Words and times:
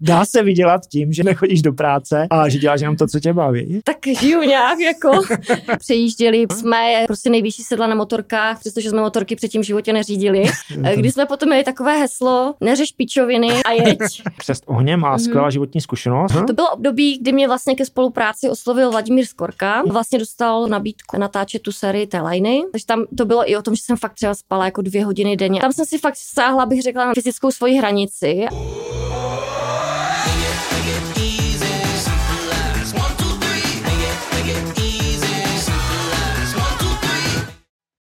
dá 0.00 0.24
se 0.24 0.42
vydělat 0.42 0.80
tím, 0.86 1.12
že 1.12 1.24
nechodíš 1.24 1.62
do 1.62 1.72
práce 1.72 2.26
a 2.30 2.48
že 2.48 2.58
děláš 2.58 2.80
jenom 2.80 2.96
to, 2.96 3.06
co 3.06 3.20
tě 3.20 3.32
baví. 3.32 3.80
Tak 3.84 3.96
žiju 4.20 4.40
nějak 4.42 4.78
jako. 4.78 5.10
Přejížděli 5.78 6.46
jsme 6.52 7.04
prostě 7.06 7.30
nejvyšší 7.30 7.62
sedla 7.62 7.86
na 7.86 7.94
motorkách, 7.94 8.60
přestože 8.60 8.90
jsme 8.90 9.00
motorky 9.00 9.36
předtím 9.36 9.62
v 9.62 9.64
životě 9.64 9.92
neřídili. 9.92 10.44
Když 10.96 11.14
jsme 11.14 11.26
potom 11.26 11.48
měli 11.48 11.64
takové 11.64 11.96
heslo, 11.96 12.54
neřeš 12.60 12.92
pičoviny 12.92 13.62
a 13.62 13.70
jeď. 13.70 13.98
Křest 14.36 14.64
ohně 14.66 14.96
má 14.96 15.18
skvělá 15.18 15.50
životní 15.50 15.80
zkušenost. 15.80 16.32
To 16.46 16.52
bylo 16.52 16.70
období, 16.70 17.18
kdy 17.18 17.32
mě 17.32 17.48
vlastně 17.48 17.74
ke 17.74 17.84
spolupráci 17.84 18.50
oslovil 18.50 18.90
Vladimír 18.90 19.26
Skorka. 19.26 19.82
Vlastně 19.90 20.18
dostal 20.18 20.68
nabídku 20.68 21.18
natáčet 21.18 21.62
tu 21.62 21.72
sérii 21.72 22.06
té 22.06 22.22
liny. 22.22 22.62
Takže 22.72 22.86
tam 22.86 23.04
to 23.18 23.24
bylo 23.24 23.50
i 23.50 23.56
o 23.56 23.62
tom, 23.62 23.74
že 23.74 23.82
jsem 23.82 23.96
fakt 23.96 24.14
třeba 24.14 24.34
spala 24.34 24.64
jako 24.64 24.82
dvě 24.82 25.04
hodiny 25.04 25.36
denně. 25.36 25.60
Tam 25.60 25.72
jsem 25.72 25.84
si 25.84 25.98
fakt 25.98 26.16
sáhla, 26.16 26.66
bych 26.66 26.82
řekla, 26.82 27.06
na 27.06 27.14
fyzickou 27.14 27.50
svoji 27.50 27.74
hranici. 27.74 28.46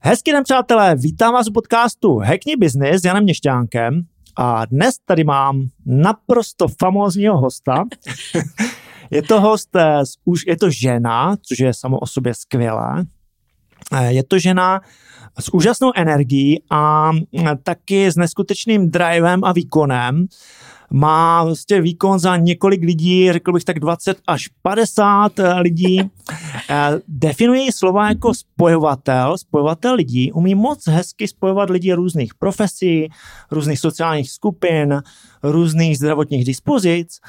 Hezký 0.06 0.32
den, 0.32 0.44
přátelé, 0.44 0.96
vítám 0.96 1.32
vás 1.34 1.48
u 1.48 1.52
podcastu 1.52 2.18
Hackni 2.18 2.56
Business 2.56 3.02
s 3.02 3.04
Janem 3.04 3.24
Měšťánkem 3.24 4.02
a 4.36 4.64
dnes 4.66 4.94
tady 5.04 5.24
mám 5.24 5.62
naprosto 5.86 6.66
famózního 6.80 7.38
hosta. 7.38 7.84
je 9.10 9.22
to 9.22 9.40
host, 9.40 9.76
eh, 9.76 10.02
už 10.24 10.46
je 10.46 10.56
to 10.56 10.70
žena, 10.70 11.36
což 11.42 11.58
je 11.58 11.74
samo 11.74 11.98
o 11.98 12.06
sobě 12.06 12.34
skvělé. 12.34 13.04
Eh, 13.92 14.12
Je 14.12 14.24
to 14.24 14.38
žena 14.38 14.80
s 15.40 15.54
úžasnou 15.54 15.92
energií 15.96 16.62
a 16.70 17.12
mm, 17.12 17.20
taky 17.62 18.06
s 18.06 18.16
neskutečným 18.16 18.90
drivem 18.90 19.44
a 19.44 19.52
výkonem. 19.52 20.26
Má 20.90 21.44
vlastně 21.44 21.80
výkon 21.80 22.18
za 22.18 22.36
několik 22.36 22.82
lidí, 22.82 23.32
řekl 23.32 23.52
bych 23.52 23.64
tak 23.64 23.80
20 23.80 24.18
až 24.26 24.48
50 24.62 25.32
lidí. 25.58 26.00
Eh, 26.70 27.00
Definují 27.08 27.72
slova 27.72 28.08
jako 28.08 28.34
spojovatel, 28.34 29.38
spojovatel 29.38 29.94
lidí, 29.94 30.32
umí 30.32 30.54
moc 30.54 30.88
hezky 30.88 31.28
spojovat 31.28 31.70
lidi 31.70 31.92
různých 31.92 32.34
profesí, 32.34 33.08
různých 33.50 33.78
sociálních 33.78 34.30
skupin, 34.30 35.02
různých 35.42 35.98
zdravotních 35.98 36.44
dispozic. 36.44 37.20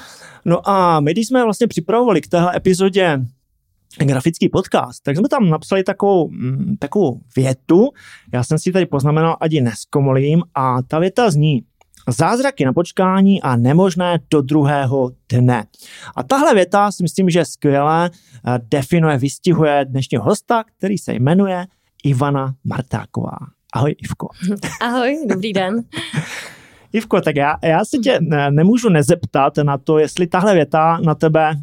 No 0.44 0.68
a 0.68 1.00
my, 1.00 1.12
když 1.12 1.26
jsme 1.26 1.44
vlastně 1.44 1.66
připravovali 1.66 2.20
k 2.20 2.28
téhle 2.28 2.56
epizodě 2.56 3.20
grafický 3.96 4.48
podcast, 4.48 5.02
tak 5.02 5.16
jsme 5.16 5.28
tam 5.28 5.50
napsali 5.50 5.84
takovou, 5.84 6.28
mm, 6.28 6.76
takovou 6.78 7.20
větu, 7.36 7.88
já 8.32 8.44
jsem 8.44 8.58
si 8.58 8.72
tady 8.72 8.86
poznamenal, 8.86 9.36
ať 9.40 9.52
ji 9.52 9.60
neskomolím, 9.60 10.42
a 10.54 10.82
ta 10.82 10.98
věta 10.98 11.30
zní, 11.30 11.62
Zázraky 12.08 12.64
na 12.64 12.72
počkání 12.72 13.42
a 13.42 13.56
nemožné 13.56 14.18
do 14.30 14.42
druhého 14.42 15.10
dne. 15.28 15.64
A 16.16 16.22
tahle 16.22 16.54
věta 16.54 16.92
si 16.92 17.02
myslím, 17.02 17.30
že 17.30 17.44
skvěle 17.44 18.10
eh, 18.10 18.58
definuje, 18.70 19.18
vystihuje 19.18 19.84
dnešního 19.84 20.24
hosta, 20.24 20.64
který 20.78 20.98
se 20.98 21.14
jmenuje 21.14 21.66
Ivana 22.04 22.54
Martáková. 22.64 23.36
Ahoj 23.72 23.94
Ivko. 23.98 24.28
Ahoj, 24.80 25.18
dobrý 25.28 25.52
den. 25.52 25.84
Ivko, 26.92 27.20
tak 27.20 27.36
já, 27.36 27.56
já 27.62 27.84
se 27.84 27.98
tě 27.98 28.18
ne, 28.20 28.50
nemůžu 28.50 28.88
nezeptat 28.88 29.56
na 29.56 29.78
to, 29.78 29.98
jestli 29.98 30.26
tahle 30.26 30.54
věta 30.54 30.98
na 31.04 31.14
tebe 31.14 31.56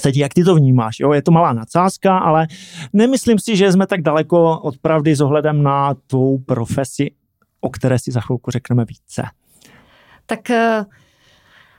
sedí, 0.00 0.20
jak 0.20 0.34
ty 0.34 0.44
to 0.44 0.54
vnímáš. 0.54 1.00
Jo? 1.00 1.12
Je 1.12 1.22
to 1.22 1.30
malá 1.30 1.52
nadsázka, 1.52 2.18
ale 2.18 2.46
nemyslím 2.92 3.38
si, 3.38 3.56
že 3.56 3.72
jsme 3.72 3.86
tak 3.86 4.02
daleko 4.02 4.58
od 4.58 4.78
pravdy 4.78 5.16
s 5.16 5.20
ohledem 5.20 5.62
na 5.62 5.94
tvou 6.06 6.38
profesi, 6.38 7.10
o 7.60 7.70
které 7.70 7.98
si 7.98 8.12
za 8.12 8.20
chvilku 8.20 8.50
řekneme 8.50 8.84
více. 8.84 9.22
Tak 10.26 10.40
uh, 10.50 10.84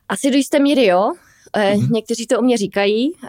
asi 0.10 0.32
do 0.32 0.38
jisté 0.38 0.60
míry 0.60 0.86
jo. 0.86 1.14
Mm-hmm. 1.56 1.92
Někteří 1.92 2.28
to 2.28 2.40
o 2.40 2.42
mě 2.42 2.58
říkají 2.58 3.12
uh, 3.12 3.22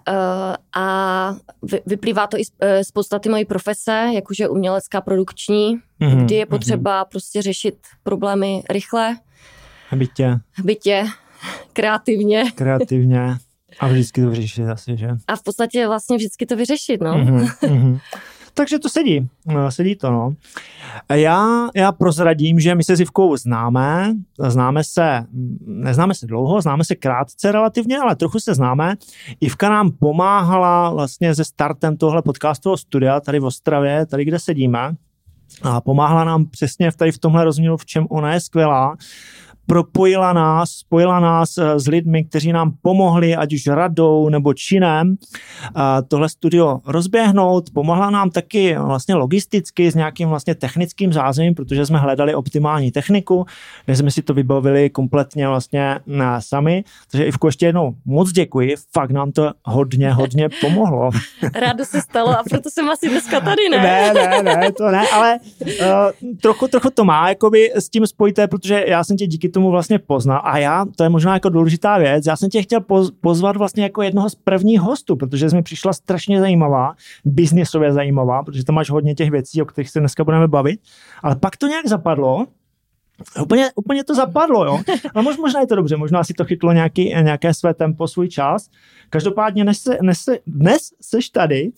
a 0.77 1.37
vy, 1.63 1.81
vyplývá 1.87 2.27
to 2.27 2.39
i 2.39 2.45
z, 2.45 2.51
z 2.83 2.91
podstaty 2.91 3.29
mojí 3.29 3.45
profese, 3.45 4.11
jakože 4.15 4.49
umělecká 4.49 5.01
produkční, 5.01 5.79
mm-hmm. 6.01 6.25
kdy 6.25 6.35
je 6.35 6.47
potřeba 6.47 7.03
mm-hmm. 7.03 7.09
prostě 7.09 7.43
řešit 7.43 7.75
problémy 8.03 8.63
rychle. 8.71 9.17
Bytě. 9.93 10.39
Bytě, 10.65 11.07
kreativně. 11.73 12.45
Kreativně. 12.55 13.37
A 13.81 13.89
vždycky 13.89 14.23
to 14.23 14.31
vyřešit 14.31 14.69
asi, 14.69 14.97
že? 14.97 15.09
A 15.29 15.37
v 15.37 15.43
podstatě 15.43 15.87
vlastně 15.87 16.17
vždycky 16.17 16.47
to 16.47 16.57
vyřešit, 16.57 17.01
no. 17.01 17.15
Mm-hmm. 17.15 18.01
Takže 18.57 18.79
to 18.79 18.89
sedí, 18.89 19.29
sedí 19.69 19.97
to, 19.97 20.11
no. 20.11 20.35
Já, 21.15 21.69
já 21.75 21.93
prozradím, 21.93 22.61
že 22.61 22.75
my 22.75 22.85
se 22.85 22.97
s 22.97 23.01
Ivkou 23.01 23.37
známe, 23.37 24.15
známe 24.49 24.85
se, 24.85 25.25
neznáme 25.67 26.15
se 26.15 26.27
dlouho, 26.27 26.61
známe 26.61 26.85
se 26.85 26.95
krátce 26.95 27.53
relativně, 27.53 27.99
ale 27.99 28.17
trochu 28.17 28.41
se 28.41 28.55
známe. 28.55 28.95
Ivka 29.41 29.71
nám 29.71 29.91
pomáhala 29.91 30.91
vlastně 30.91 31.35
se 31.35 31.45
startem 31.45 31.97
tohle 31.97 32.23
podcastového 32.23 32.77
studia 32.77 33.21
tady 33.21 33.39
v 33.39 33.45
Ostravě, 33.45 34.07
tady, 34.07 34.25
kde 34.25 34.39
sedíme. 34.39 34.97
A 35.63 35.81
pomáhala 35.81 36.25
nám 36.25 36.47
přesně 36.47 36.93
tady 36.93 37.13
v 37.13 37.19
tomhle 37.19 37.45
rozměru, 37.45 37.77
v 37.77 37.87
čem 37.87 38.07
ona 38.11 38.35
je 38.35 38.41
skvělá 38.41 38.97
propojila 39.67 40.33
nás, 40.33 40.71
spojila 40.71 41.21
nás 41.21 41.59
eh, 41.59 41.81
s 41.81 41.89
lidmi, 41.89 42.25
kteří 42.25 42.53
nám 42.53 42.73
pomohli, 42.83 43.37
ať 43.37 43.55
už 43.55 43.67
radou 43.67 44.29
nebo 44.29 44.55
činem, 44.55 45.17
tohle 46.09 46.29
studio 46.29 46.81
rozběhnout. 46.87 47.71
Pomohla 47.75 48.11
nám 48.11 48.31
taky 48.31 48.77
vlastně 48.79 49.15
logisticky 49.15 49.91
s 49.91 49.95
nějakým 49.95 50.29
vlastně 50.29 50.55
technickým 50.55 51.13
zázemím, 51.13 51.55
protože 51.55 51.87
jsme 51.87 51.99
hledali 51.99 52.35
optimální 52.35 52.91
techniku, 52.91 53.47
kde 53.85 53.97
jsme 53.97 54.11
si 54.11 54.23
to 54.23 54.35
vybavili 54.35 54.91
kompletně 54.91 55.49
vlastně 55.49 55.99
eh, 56.21 56.25
sami. 56.39 56.85
Takže 57.11 57.27
Ivko, 57.27 57.49
ještě 57.49 57.67
jednou 57.67 57.95
moc 58.05 58.33
děkuji, 58.33 58.75
fakt 58.93 59.11
nám 59.11 59.33
to 59.33 59.53
hodně, 59.65 60.13
hodně 60.13 60.49
pomohlo. 60.61 61.11
Rádo 61.55 61.85
se 61.85 62.01
stalo 62.01 62.31
a 62.31 62.43
proto 62.51 62.71
jsem 62.71 62.91
asi 62.91 63.09
dneska 63.09 63.41
tady, 63.41 63.69
ne? 63.71 63.79
Ne, 63.79 64.43
ne, 64.43 64.43
ne, 64.43 64.73
to 64.73 64.91
ne, 64.91 65.09
ale 65.09 65.39
uh, 65.61 66.37
trochu, 66.43 66.69
trochu 66.69 66.91
to 66.91 67.05
má 67.05 67.29
jakoby 67.29 67.73
s 67.75 67.89
tím 67.89 68.07
spojité, 68.07 68.49
protože 68.49 68.85
já 68.87 69.05
jsem 69.05 69.17
tě 69.17 69.27
díky 69.27 69.49
tomu 69.57 69.71
vlastně 69.71 69.99
poznal. 69.99 70.41
A 70.45 70.59
já, 70.59 70.85
to 70.97 71.03
je 71.03 71.09
možná 71.09 71.35
jako 71.35 71.49
důležitá 71.49 71.99
věc, 71.99 72.27
já 72.27 72.37
jsem 72.37 72.51
tě 72.51 72.63
chtěl 72.63 72.81
pozvat 73.21 73.57
vlastně 73.57 73.83
jako 73.83 74.03
jednoho 74.03 74.31
z 74.31 74.35
prvních 74.35 74.81
hostů, 74.81 75.17
protože 75.17 75.51
jsi 75.51 75.57
mi 75.57 75.63
přišla 75.63 75.93
strašně 75.93 76.41
zajímavá, 76.41 76.95
biznisově 77.25 77.93
zajímavá, 77.93 78.43
protože 78.43 78.65
tam 78.65 78.75
máš 78.75 78.91
hodně 78.91 79.15
těch 79.15 79.31
věcí, 79.31 79.63
o 79.63 79.65
kterých 79.65 79.91
se 79.91 80.01
dneska 80.01 80.25
budeme 80.25 80.49
bavit. 80.49 80.81
Ale 81.23 81.37
pak 81.37 81.57
to 81.57 81.67
nějak 81.67 81.87
zapadlo, 81.87 82.47
Úplně, 83.43 83.71
úplně 83.75 84.05
to 84.05 84.15
zapadlo, 84.15 84.65
jo. 84.65 84.81
Ale 85.15 85.25
možná 85.41 85.61
je 85.61 85.67
to 85.67 85.77
dobře, 85.77 85.97
možná 85.97 86.25
si 86.25 86.35
to 86.35 86.45
chytlo 86.45 86.73
nějaký, 86.73 87.05
nějaké 87.05 87.55
své 87.55 87.75
tempo, 87.75 88.09
svůj 88.09 88.29
čas. 88.29 88.69
Každopádně 89.11 89.65
dnes, 89.65 89.79
se, 89.79 89.99
dnes, 90.01 90.19
se, 90.19 90.39
dnes 90.47 90.91
seš 91.01 91.31
tady 91.31 91.71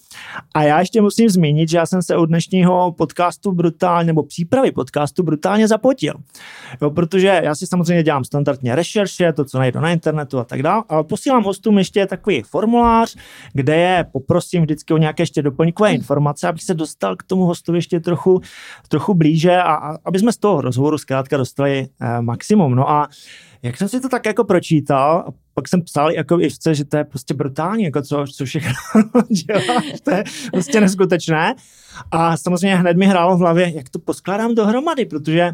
a 0.55 0.63
já 0.63 0.81
ještě 0.81 1.01
musím 1.01 1.29
zmínit, 1.29 1.69
že 1.69 1.77
já 1.77 1.87
jsem 1.87 2.03
se 2.03 2.17
u 2.17 2.27
dnešního 2.27 2.93
podcastu 2.93 3.53
brutálně, 3.53 4.07
nebo 4.07 4.23
přípravy 4.23 4.73
podcastu 4.73 5.23
brutálně 5.23 5.69
zapotil. 5.69 6.15
Jo, 6.83 6.91
protože 6.91 7.41
já 7.45 7.55
si 7.55 7.67
samozřejmě 7.67 8.03
dělám 8.03 8.25
standardně 8.25 8.75
rešerše, 8.75 9.33
to, 9.33 9.45
co 9.45 9.59
najdu 9.59 9.81
na 9.81 9.91
internetu 9.91 10.39
a 10.39 10.45
tak 10.45 10.63
dále, 10.63 10.85
ale 10.89 11.05
posílám 11.05 11.43
hostům 11.43 11.79
ještě 11.79 12.07
takový 12.07 12.43
formulář, 12.43 13.17
kde 13.53 13.77
je 13.77 14.07
poprosím 14.13 14.63
vždycky 14.63 14.95
o 14.95 14.99
nějaké 14.99 15.23
ještě 15.23 15.43
doplňkové 15.43 15.95
informace, 15.95 16.49
abych 16.49 16.63
se 16.63 16.75
dostal 16.75 17.17
k 17.17 17.23
tomu 17.23 17.45
hostu 17.45 17.75
ještě 17.75 18.01
trochu, 18.01 18.41
trochu 18.89 19.15
blíže 19.15 19.57
a, 19.57 19.75
a 19.75 19.99
aby 20.05 20.19
jsme 20.19 20.33
z 20.33 20.37
toho 20.37 20.61
rozhovoru 20.61 20.99
zkrátka 20.99 21.28
dostali 21.37 21.89
eh, 22.01 22.23
maximum. 22.23 22.75
No 22.75 22.91
a 22.91 23.09
jak 23.63 23.77
jsem 23.77 23.89
si 23.89 24.01
to 24.01 24.09
tak 24.09 24.27
jako 24.27 24.45
pročítal, 24.45 25.33
pak 25.55 25.69
jsem 25.69 25.83
psal 25.83 26.11
jako 26.11 26.41
Ivce, 26.41 26.75
že 26.75 26.85
to 26.85 26.97
je 26.97 27.05
prostě 27.05 27.35
brutální, 27.35 27.85
jako 27.85 28.03
co, 28.03 28.25
co 28.37 28.45
všechno 28.45 28.73
děláš, 29.47 30.01
to 30.05 30.11
je 30.11 30.25
prostě 30.53 30.81
neskutečné. 30.81 31.55
A 32.11 32.37
samozřejmě 32.37 32.77
hned 32.77 32.97
mi 32.97 33.07
hrálo 33.07 33.37
v 33.37 33.41
hlavě, 33.41 33.73
jak 33.77 33.89
to 33.89 33.99
poskládám 33.99 34.55
dohromady, 34.55 35.05
protože 35.05 35.53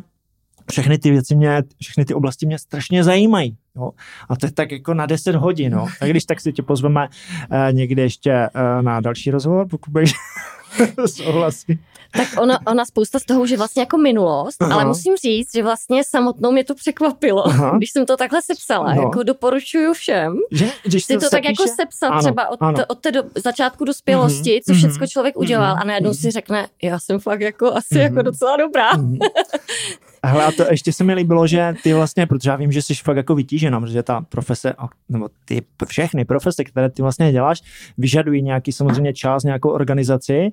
všechny 0.71 0.99
ty 0.99 1.11
věci 1.11 1.37
mě, 1.37 1.63
všechny 1.81 2.05
ty 2.05 2.15
oblasti 2.15 2.47
mě 2.47 2.59
strašně 2.59 3.05
zajímají. 3.05 3.57
Jo? 3.77 3.91
A 4.29 4.37
to 4.37 4.47
je 4.47 4.53
tak 4.53 4.73
jako 4.73 4.95
na 4.95 5.07
10 5.07 5.35
hodin. 5.35 5.73
No. 5.73 5.87
A 6.01 6.07
když 6.07 6.25
tak 6.25 6.41
si 6.41 6.53
tě 6.53 6.63
pozveme 6.63 7.09
eh, 7.51 7.73
někde 7.73 8.03
ještě 8.03 8.31
eh, 8.33 8.51
na 8.83 9.01
další 9.01 9.31
rozhovor, 9.31 9.69
pokud 9.69 9.93
budeš 9.93 10.13
souhlasit. 11.07 11.79
Tak 12.17 12.29
ona, 12.39 12.59
ona 12.67 12.85
spousta 12.85 13.19
z 13.19 13.25
toho 13.25 13.43
už 13.43 13.51
je 13.51 13.57
vlastně 13.57 13.83
jako 13.83 13.99
minulost, 13.99 14.63
Aha. 14.63 14.75
ale 14.75 14.85
musím 14.85 15.17
říct, 15.17 15.53
že 15.55 15.63
vlastně 15.63 16.03
samotnou 16.05 16.53
mě 16.53 16.65
to 16.65 16.75
překvapilo, 16.75 17.47
Aha. 17.47 17.77
když 17.77 17.91
jsem 17.91 18.07
to 18.07 18.17
takhle 18.17 18.43
sepsala. 18.43 18.95
No. 18.95 19.03
Jako 19.03 19.23
doporučuju 19.23 19.93
všem. 19.93 20.37
Že, 20.51 20.71
když 20.83 21.05
si 21.05 21.15
to, 21.15 21.21
to 21.21 21.31
tak 21.31 21.45
jako 21.45 21.67
sepsat 21.67 22.09
ano, 22.11 22.23
třeba 22.23 22.49
od, 22.49 22.63
ano. 22.63 22.79
od 22.89 22.99
té 22.99 23.13
do, 23.13 23.23
začátku 23.45 23.85
dospělosti, 23.85 24.51
mm-hmm, 24.51 24.63
co 24.67 24.73
mhm, 24.73 24.79
všechno 24.79 25.07
člověk 25.07 25.37
udělal 25.37 25.77
mm-hmm, 25.77 25.81
a 25.81 25.85
najednou 25.85 26.11
mm-hmm. 26.11 26.21
si 26.21 26.31
řekne, 26.31 26.69
já 26.83 26.99
jsem 26.99 27.21
fakt 27.21 27.41
jako 27.41 27.73
asi 27.73 27.95
mm-hmm. 27.95 28.01
jako 28.01 28.23
docela 28.23 28.57
dobrá. 28.57 28.93
Mm-hmm. 28.93 29.19
Hele, 30.25 30.45
a 30.45 30.53
to 30.53 30.65
ještě 30.71 30.93
se 30.93 31.05
mi 31.05 31.15
líbilo, 31.15 31.47
že 31.47 31.75
ty 31.83 31.95
vlastně, 31.95 32.27
protože 32.27 32.51
já 32.51 32.57
vím, 32.57 32.73
že 32.73 32.83
jsi 32.83 32.95
fakt 32.95 33.17
jako 33.17 33.35
vytížená, 33.35 33.81
protože 33.81 34.03
ta 34.03 34.21
profese, 34.21 34.75
nebo 35.09 35.29
ty 35.45 35.63
všechny 35.87 36.25
profese, 36.25 36.65
které 36.65 36.91
ty 36.91 37.03
vlastně 37.03 37.33
děláš, 37.33 37.63
vyžadují 37.99 38.43
nějaký 38.43 38.73
samozřejmě 38.73 39.13
čas, 39.13 39.45
nějakou 39.45 39.71
organizaci, 39.71 40.51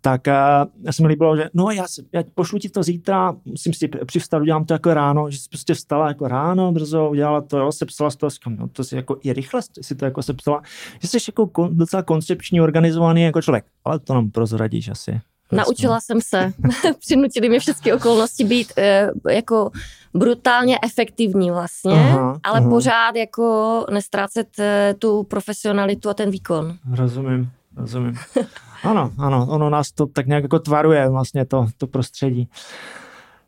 tak 0.00 0.20
uh, 0.26 0.90
se 0.90 1.02
mi 1.02 1.08
líbilo, 1.08 1.36
že 1.36 1.50
no 1.54 1.70
já, 1.70 1.84
já 2.12 2.22
pošlu 2.34 2.58
ti 2.58 2.68
to 2.68 2.82
zítra, 2.82 3.34
musím 3.44 3.74
si 3.74 3.88
přivstat, 3.88 4.42
udělám 4.42 4.64
to 4.64 4.74
jako 4.74 4.94
ráno, 4.94 5.30
že 5.30 5.38
jsi 5.38 5.48
prostě 5.48 5.74
vstala 5.74 6.08
jako 6.08 6.28
ráno, 6.28 6.72
brzo 6.72 7.10
udělala 7.10 7.40
to, 7.40 7.58
jo, 7.58 7.72
sepsala 7.72 8.10
toho, 8.10 8.30
no 8.46 8.68
to 8.68 8.84
si 8.84 8.96
jako 8.96 9.18
i 9.22 9.32
rychle 9.32 9.60
si 9.80 9.94
to 9.94 10.04
jako 10.04 10.22
sepsala, 10.22 10.62
že 11.00 11.08
jsi 11.08 11.18
jako 11.28 11.46
kon, 11.46 11.76
docela 11.76 12.02
koncepční, 12.02 12.60
organizovaný 12.60 13.22
jako 13.22 13.42
člověk, 13.42 13.64
ale 13.84 13.98
to 13.98 14.14
nám 14.14 14.30
prozradíš 14.30 14.88
asi. 14.88 15.20
Naučila 15.52 16.00
jsem 16.00 16.20
se. 16.20 16.52
Přinutili 16.98 17.48
mě 17.48 17.60
všechny 17.60 17.92
okolnosti 17.92 18.44
být 18.44 18.72
e, 18.76 19.08
jako 19.30 19.70
brutálně 20.14 20.78
efektivní 20.82 21.50
vlastně, 21.50 21.92
aha, 21.92 22.40
ale 22.42 22.58
aha. 22.58 22.68
pořád 22.68 23.16
jako 23.16 23.86
nestrácet 23.90 24.58
e, 24.58 24.94
tu 24.98 25.22
profesionalitu 25.22 26.08
a 26.08 26.14
ten 26.14 26.30
výkon. 26.30 26.76
Rozumím, 26.90 27.50
rozumím. 27.76 28.14
ano, 28.82 29.12
ano, 29.18 29.46
ono 29.50 29.70
nás 29.70 29.92
to 29.92 30.06
tak 30.06 30.26
nějak 30.26 30.42
jako 30.42 30.58
tvaruje 30.58 31.08
vlastně 31.08 31.44
to, 31.44 31.66
to 31.78 31.86
prostředí. 31.86 32.48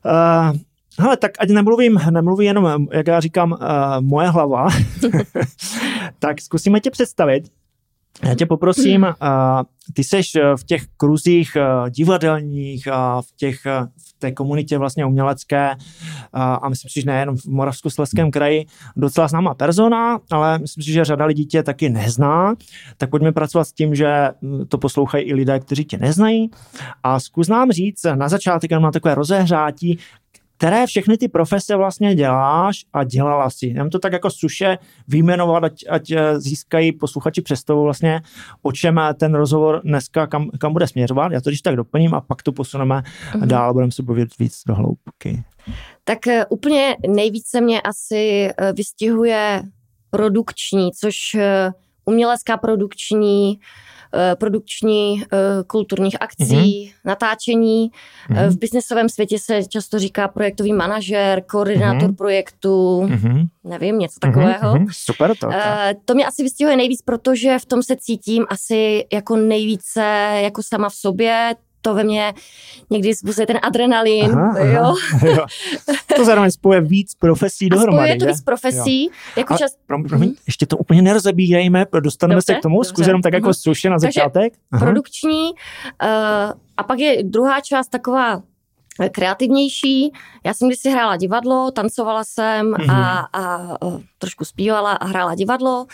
Uh, 0.04 0.56
Hele, 0.98 1.16
tak 1.16 1.32
ať 1.38 1.48
nemluvím, 1.48 2.00
nemluví 2.10 2.46
jenom, 2.46 2.86
jak 2.92 3.06
já 3.06 3.20
říkám, 3.20 3.52
uh, 3.52 3.58
moje 4.00 4.28
hlava, 4.28 4.68
tak 6.18 6.40
zkusíme 6.40 6.80
tě 6.80 6.90
představit. 6.90 7.44
Já 8.22 8.34
tě 8.34 8.46
poprosím, 8.46 9.02
uh, 9.02 9.08
ty 9.92 10.04
seš 10.04 10.34
eh, 10.34 10.56
v 10.56 10.64
těch 10.64 10.82
kruzích 10.96 11.56
uh, 11.56 11.90
divadelních 11.90 12.88
a 12.88 13.22
v, 13.22 13.26
těch, 13.36 13.56
uh, 13.66 13.86
v 13.98 14.18
té 14.18 14.32
komunitě 14.32 14.78
vlastně 14.78 15.06
umělecké 15.06 15.76
a 16.32 16.68
myslím 16.68 16.88
si, 16.88 17.00
že 17.00 17.06
nejenom 17.06 17.36
v 17.36 17.46
Moravskoslezském 17.46 18.30
kraji 18.30 18.66
docela 18.96 19.28
známá 19.28 19.54
persona, 19.54 20.18
ale 20.30 20.58
myslím 20.58 20.84
si, 20.84 20.92
že 20.92 21.04
řada 21.04 21.24
lidí 21.24 21.46
tě 21.46 21.62
taky 21.62 21.88
nezná, 21.88 22.54
tak 22.96 23.10
pojďme 23.10 23.32
pracovat 23.32 23.64
s 23.64 23.72
tím, 23.72 23.94
že 23.94 24.28
hm, 24.42 24.64
to 24.68 24.78
poslouchají 24.78 25.24
i 25.24 25.34
lidé, 25.34 25.60
kteří 25.60 25.84
tě 25.84 25.98
neznají. 25.98 26.50
A 27.02 27.20
zkus 27.20 27.48
nám 27.48 27.70
říct 27.70 28.02
na 28.14 28.28
začátek 28.28 28.70
jenom 28.70 28.84
na 28.84 28.90
takové 28.90 29.14
rozehřátí, 29.14 29.98
které 30.64 30.86
všechny 30.86 31.18
ty 31.18 31.28
profese 31.28 31.76
vlastně 31.76 32.14
děláš 32.14 32.84
a 32.92 33.04
dělala 33.04 33.50
si. 33.50 33.66
Jdem 33.66 33.90
to 33.90 33.98
tak 33.98 34.12
jako 34.12 34.30
suše 34.30 34.78
vyjmenovat, 35.08 35.64
ať, 35.64 35.84
ať 35.88 36.10
eh, 36.10 36.40
získají 36.40 36.92
posluchači 36.92 37.42
představu 37.42 37.82
vlastně, 37.82 38.22
o 38.62 38.72
čem 38.72 39.00
ten 39.18 39.34
rozhovor 39.34 39.80
dneska, 39.84 40.26
kam, 40.26 40.50
kam 40.60 40.72
bude 40.72 40.86
směřovat. 40.86 41.32
Já 41.32 41.40
to 41.40 41.50
když 41.50 41.62
tak 41.62 41.76
doplním 41.76 42.14
a 42.14 42.20
pak 42.20 42.42
to 42.42 42.52
posuneme 42.52 43.02
mm-hmm. 43.02 43.46
dál, 43.46 43.72
budeme 43.72 43.92
se 43.92 44.02
bavit 44.02 44.38
víc 44.38 44.60
do 44.66 44.74
hloubky. 44.74 45.44
Tak 46.04 46.18
uh, 46.26 46.32
úplně 46.48 46.96
nejvíce 47.08 47.60
mě 47.60 47.80
asi 47.80 48.48
uh, 48.60 48.76
vystihuje 48.76 49.62
produkční, 50.10 50.90
což 50.92 51.16
uh, 51.34 51.40
umělecká 52.04 52.56
produkční, 52.56 53.58
Eh, 53.58 53.93
produkční 54.34 55.22
eh, 55.22 55.36
kulturních 55.66 56.22
akcí, 56.22 56.44
mm-hmm. 56.44 56.92
natáčení. 57.04 57.90
Mm-hmm. 58.30 58.48
V 58.48 58.58
biznesovém 58.58 59.08
světě 59.08 59.38
se 59.38 59.64
často 59.64 59.98
říká 59.98 60.28
projektový 60.28 60.72
manažer, 60.72 61.42
koordinátor 61.42 62.10
mm-hmm. 62.10 62.16
projektu, 62.16 63.06
mm-hmm. 63.06 63.46
nevím, 63.64 63.98
něco 63.98 64.18
mhm, 64.24 64.32
takového. 64.32 64.74
Mm-hmm. 64.74 64.88
Super 64.92 65.36
to. 65.36 65.48
To 66.04 66.14
mě 66.14 66.26
asi 66.26 66.42
vystihuje 66.42 66.76
nejvíc, 66.76 67.02
protože 67.02 67.58
v 67.58 67.66
tom 67.66 67.82
se 67.82 67.96
cítím 67.96 68.46
asi 68.48 69.06
jako 69.12 69.36
nejvíce 69.36 70.02
jako 70.42 70.62
sama 70.62 70.88
v 70.88 70.94
sobě, 70.94 71.54
to 71.84 71.94
ve 71.94 72.04
mně 72.04 72.34
někdy 72.90 73.14
způsobuje 73.14 73.46
ten 73.46 73.58
adrenalin. 73.62 74.32
Aha, 74.32 74.58
jo. 74.58 74.94
Aha, 75.14 75.28
jo. 75.28 75.46
To 76.16 76.24
zároveň 76.24 76.50
spoje 76.50 76.80
víc 76.80 77.14
profesí 77.14 77.68
dohromady. 77.68 78.08
Spojuje 78.08 78.18
to 78.18 78.26
víc 78.26 78.42
profesí. 78.42 79.10
Jako 79.36 79.58
čas... 79.58 79.76
pro, 79.86 80.02
promiň, 80.02 80.28
hmm. 80.28 80.36
ještě 80.46 80.66
to 80.66 80.76
úplně 80.76 81.02
nerozebírejme, 81.02 81.86
dostaneme 82.00 82.36
dobře, 82.36 82.52
se 82.52 82.58
k 82.58 82.62
tomu, 82.62 82.84
zkus 82.84 83.06
jenom 83.06 83.22
tak 83.22 83.32
jako 83.32 83.48
uh-huh. 83.48 83.62
suše 83.62 83.90
na 83.90 83.98
začátek. 83.98 84.52
Takže 84.70 84.84
produkční 84.84 85.50
uh, 85.50 86.52
a 86.76 86.82
pak 86.82 86.98
je 86.98 87.22
druhá 87.22 87.60
část 87.60 87.88
taková 87.88 88.42
kreativnější. 89.12 90.12
Já 90.44 90.54
jsem 90.54 90.68
kdysi 90.68 90.90
hrála 90.90 91.16
divadlo, 91.16 91.70
tancovala 91.70 92.24
jsem 92.24 92.72
mm-hmm. 92.72 92.94
a, 92.94 93.18
a, 93.32 93.44
a 93.44 93.76
trošku 94.18 94.44
zpívala 94.44 94.92
a 94.92 95.06
hrála 95.06 95.34
divadlo. 95.34 95.86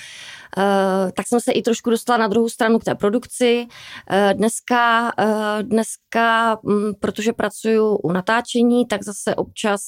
Eh, 0.58 1.12
tak 1.12 1.26
jsem 1.26 1.40
se 1.40 1.52
i 1.52 1.62
trošku 1.62 1.90
dostala 1.90 2.18
na 2.18 2.28
druhou 2.28 2.48
stranu 2.48 2.78
k 2.78 2.84
té 2.84 2.94
produkci. 2.94 3.66
Eh, 4.10 4.34
dneska, 4.34 5.12
eh, 5.18 5.62
dneska 5.62 6.58
mm, 6.62 6.94
protože 7.00 7.32
pracuji 7.32 7.80
u 7.80 8.12
natáčení, 8.12 8.86
tak 8.86 9.02
zase 9.02 9.34
občas 9.34 9.80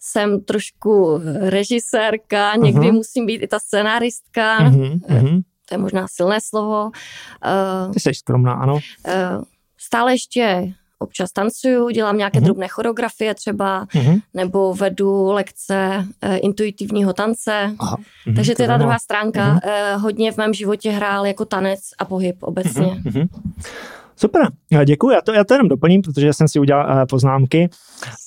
jsem 0.00 0.40
trošku 0.40 1.20
režisérka, 1.40 2.56
někdy 2.56 2.80
uh-huh. 2.80 2.92
musím 2.92 3.26
být 3.26 3.42
i 3.42 3.46
ta 3.46 3.58
scenáristka. 3.58 4.68
Uh-huh. 4.68 5.42
To 5.68 5.74
je 5.74 5.78
možná 5.78 6.06
silné 6.08 6.38
slovo. 6.40 6.90
Ty 7.92 8.00
jsi 8.00 8.14
skromná, 8.14 8.52
ano. 8.52 8.78
Stále 9.78 10.12
ještě 10.12 10.74
občas 10.98 11.32
tancuju, 11.32 11.88
dělám 11.88 12.18
nějaké 12.18 12.38
mm-hmm. 12.38 12.44
drobné 12.44 12.68
choreografie 12.68 13.34
třeba, 13.34 13.86
mm-hmm. 13.86 14.20
nebo 14.34 14.74
vedu 14.74 15.32
lekce 15.32 16.06
e, 16.20 16.36
intuitivního 16.36 17.12
tance. 17.12 17.74
Aha. 17.78 17.96
Mm-hmm. 17.96 18.34
Takže 18.34 18.54
to 18.54 18.62
je 18.62 18.68
ta 18.68 18.76
druhá 18.76 18.98
stránka. 18.98 19.54
Mm-hmm. 19.54 19.68
E, 19.68 19.96
hodně 19.96 20.32
v 20.32 20.36
mém 20.36 20.54
životě 20.54 20.90
hrál 20.90 21.26
jako 21.26 21.44
tanec 21.44 21.80
a 21.98 22.04
pohyb 22.04 22.42
obecně. 22.42 22.86
Mm-hmm. 22.86 23.28
Super, 24.16 24.42
děkuji. 24.84 25.10
Já 25.10 25.20
to, 25.20 25.32
já 25.32 25.44
to 25.44 25.54
jenom 25.54 25.68
doplním, 25.68 26.02
protože 26.02 26.32
jsem 26.32 26.48
si 26.48 26.58
udělal 26.58 26.86
uh, 26.86 27.04
poznámky. 27.08 27.68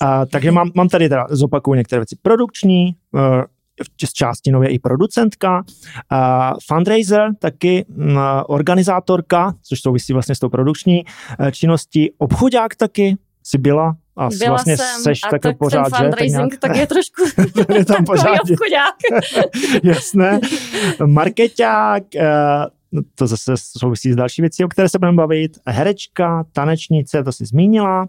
Uh, 0.03 0.25
takže 0.31 0.51
mám, 0.51 0.71
mám 0.75 0.89
tady 0.89 1.09
teda, 1.09 1.25
zopakuju 1.29 1.75
některé 1.75 1.99
věci. 1.99 2.15
Produkční, 2.21 2.95
uh, 3.11 3.21
z 4.06 4.13
části 4.13 4.51
nově 4.51 4.69
i 4.69 4.79
producentka, 4.79 5.63
uh, 6.12 6.57
fundraiser, 6.68 7.29
taky 7.39 7.85
uh, 7.85 8.19
organizátorka, 8.47 9.53
což 9.63 9.81
souvisí 9.81 10.13
vlastně 10.13 10.35
s 10.35 10.39
tou 10.39 10.50
produkční 10.50 11.06
uh, 11.39 11.51
činností, 11.51 12.12
obchodák 12.18 12.75
taky 12.75 13.18
si 13.44 13.57
byla 13.57 13.95
a 14.18 14.29
Byla 14.39 14.50
vlastně 14.50 14.77
jsem, 14.77 15.01
seš 15.01 15.19
a 15.24 15.38
tak 15.38 15.57
pořád, 15.57 15.83
ten 15.83 15.91
fundraising 15.91 16.53
že? 16.53 16.57
Tak, 16.57 16.69
tak 16.69 16.77
je 16.77 16.88
trošku 16.88 17.24
je 17.74 17.85
tam 17.85 18.06
pořád. 18.06 18.41
Jasné. 19.83 20.39
Marketák, 21.06 22.03
uh, 22.15 22.21
No, 22.21 22.76
to 23.15 23.27
zase 23.27 23.53
souvisí 23.57 24.13
s 24.13 24.15
další 24.15 24.41
věcí, 24.41 24.63
o 24.65 24.67
které 24.67 24.89
se 24.89 24.99
budeme 24.99 25.15
bavit. 25.15 25.57
Herečka, 25.67 26.45
tanečnice, 26.51 27.23
to 27.23 27.31
si 27.31 27.45
zmínila. 27.45 28.01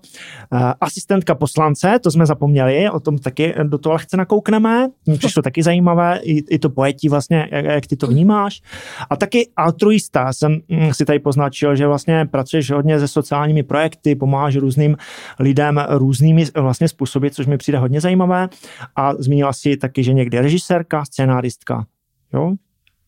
Uh, 0.52 0.72
asistentka 0.80 1.34
poslance, 1.34 1.98
to 2.02 2.10
jsme 2.10 2.26
zapomněli, 2.26 2.90
o 2.90 3.00
tom 3.00 3.18
taky 3.18 3.54
do 3.62 3.78
toho 3.78 3.92
lehce 3.92 4.16
nakoukneme. 4.16 4.88
Přišlo 5.18 5.42
taky 5.42 5.62
zajímavé, 5.62 6.20
i, 6.22 6.54
i 6.54 6.58
to 6.58 6.70
pojetí 6.70 7.08
vlastně, 7.08 7.48
jak, 7.52 7.64
jak 7.64 7.86
ty 7.86 7.96
to 7.96 8.06
vnímáš. 8.06 8.62
A 9.10 9.16
taky 9.16 9.48
altruista, 9.56 10.32
jsem 10.32 10.60
hm, 10.72 10.92
si 10.92 11.04
tady 11.04 11.18
poznačil, 11.18 11.76
že 11.76 11.86
vlastně 11.86 12.26
pracuješ 12.30 12.70
hodně 12.70 13.00
se 13.00 13.08
sociálními 13.08 13.62
projekty, 13.62 14.14
pomáháš 14.14 14.56
různým 14.56 14.96
lidem 15.38 15.84
různými 15.88 16.44
vlastně 16.54 16.88
způsoby, 16.88 17.28
což 17.28 17.46
mi 17.46 17.58
přijde 17.58 17.78
hodně 17.78 18.00
zajímavé. 18.00 18.48
A 18.96 19.14
zmínila 19.14 19.52
si 19.52 19.76
taky, 19.76 20.04
že 20.04 20.12
někdy 20.12 20.40
režisérka, 20.40 21.04
scénáristka. 21.04 21.86
Jo, 22.34 22.54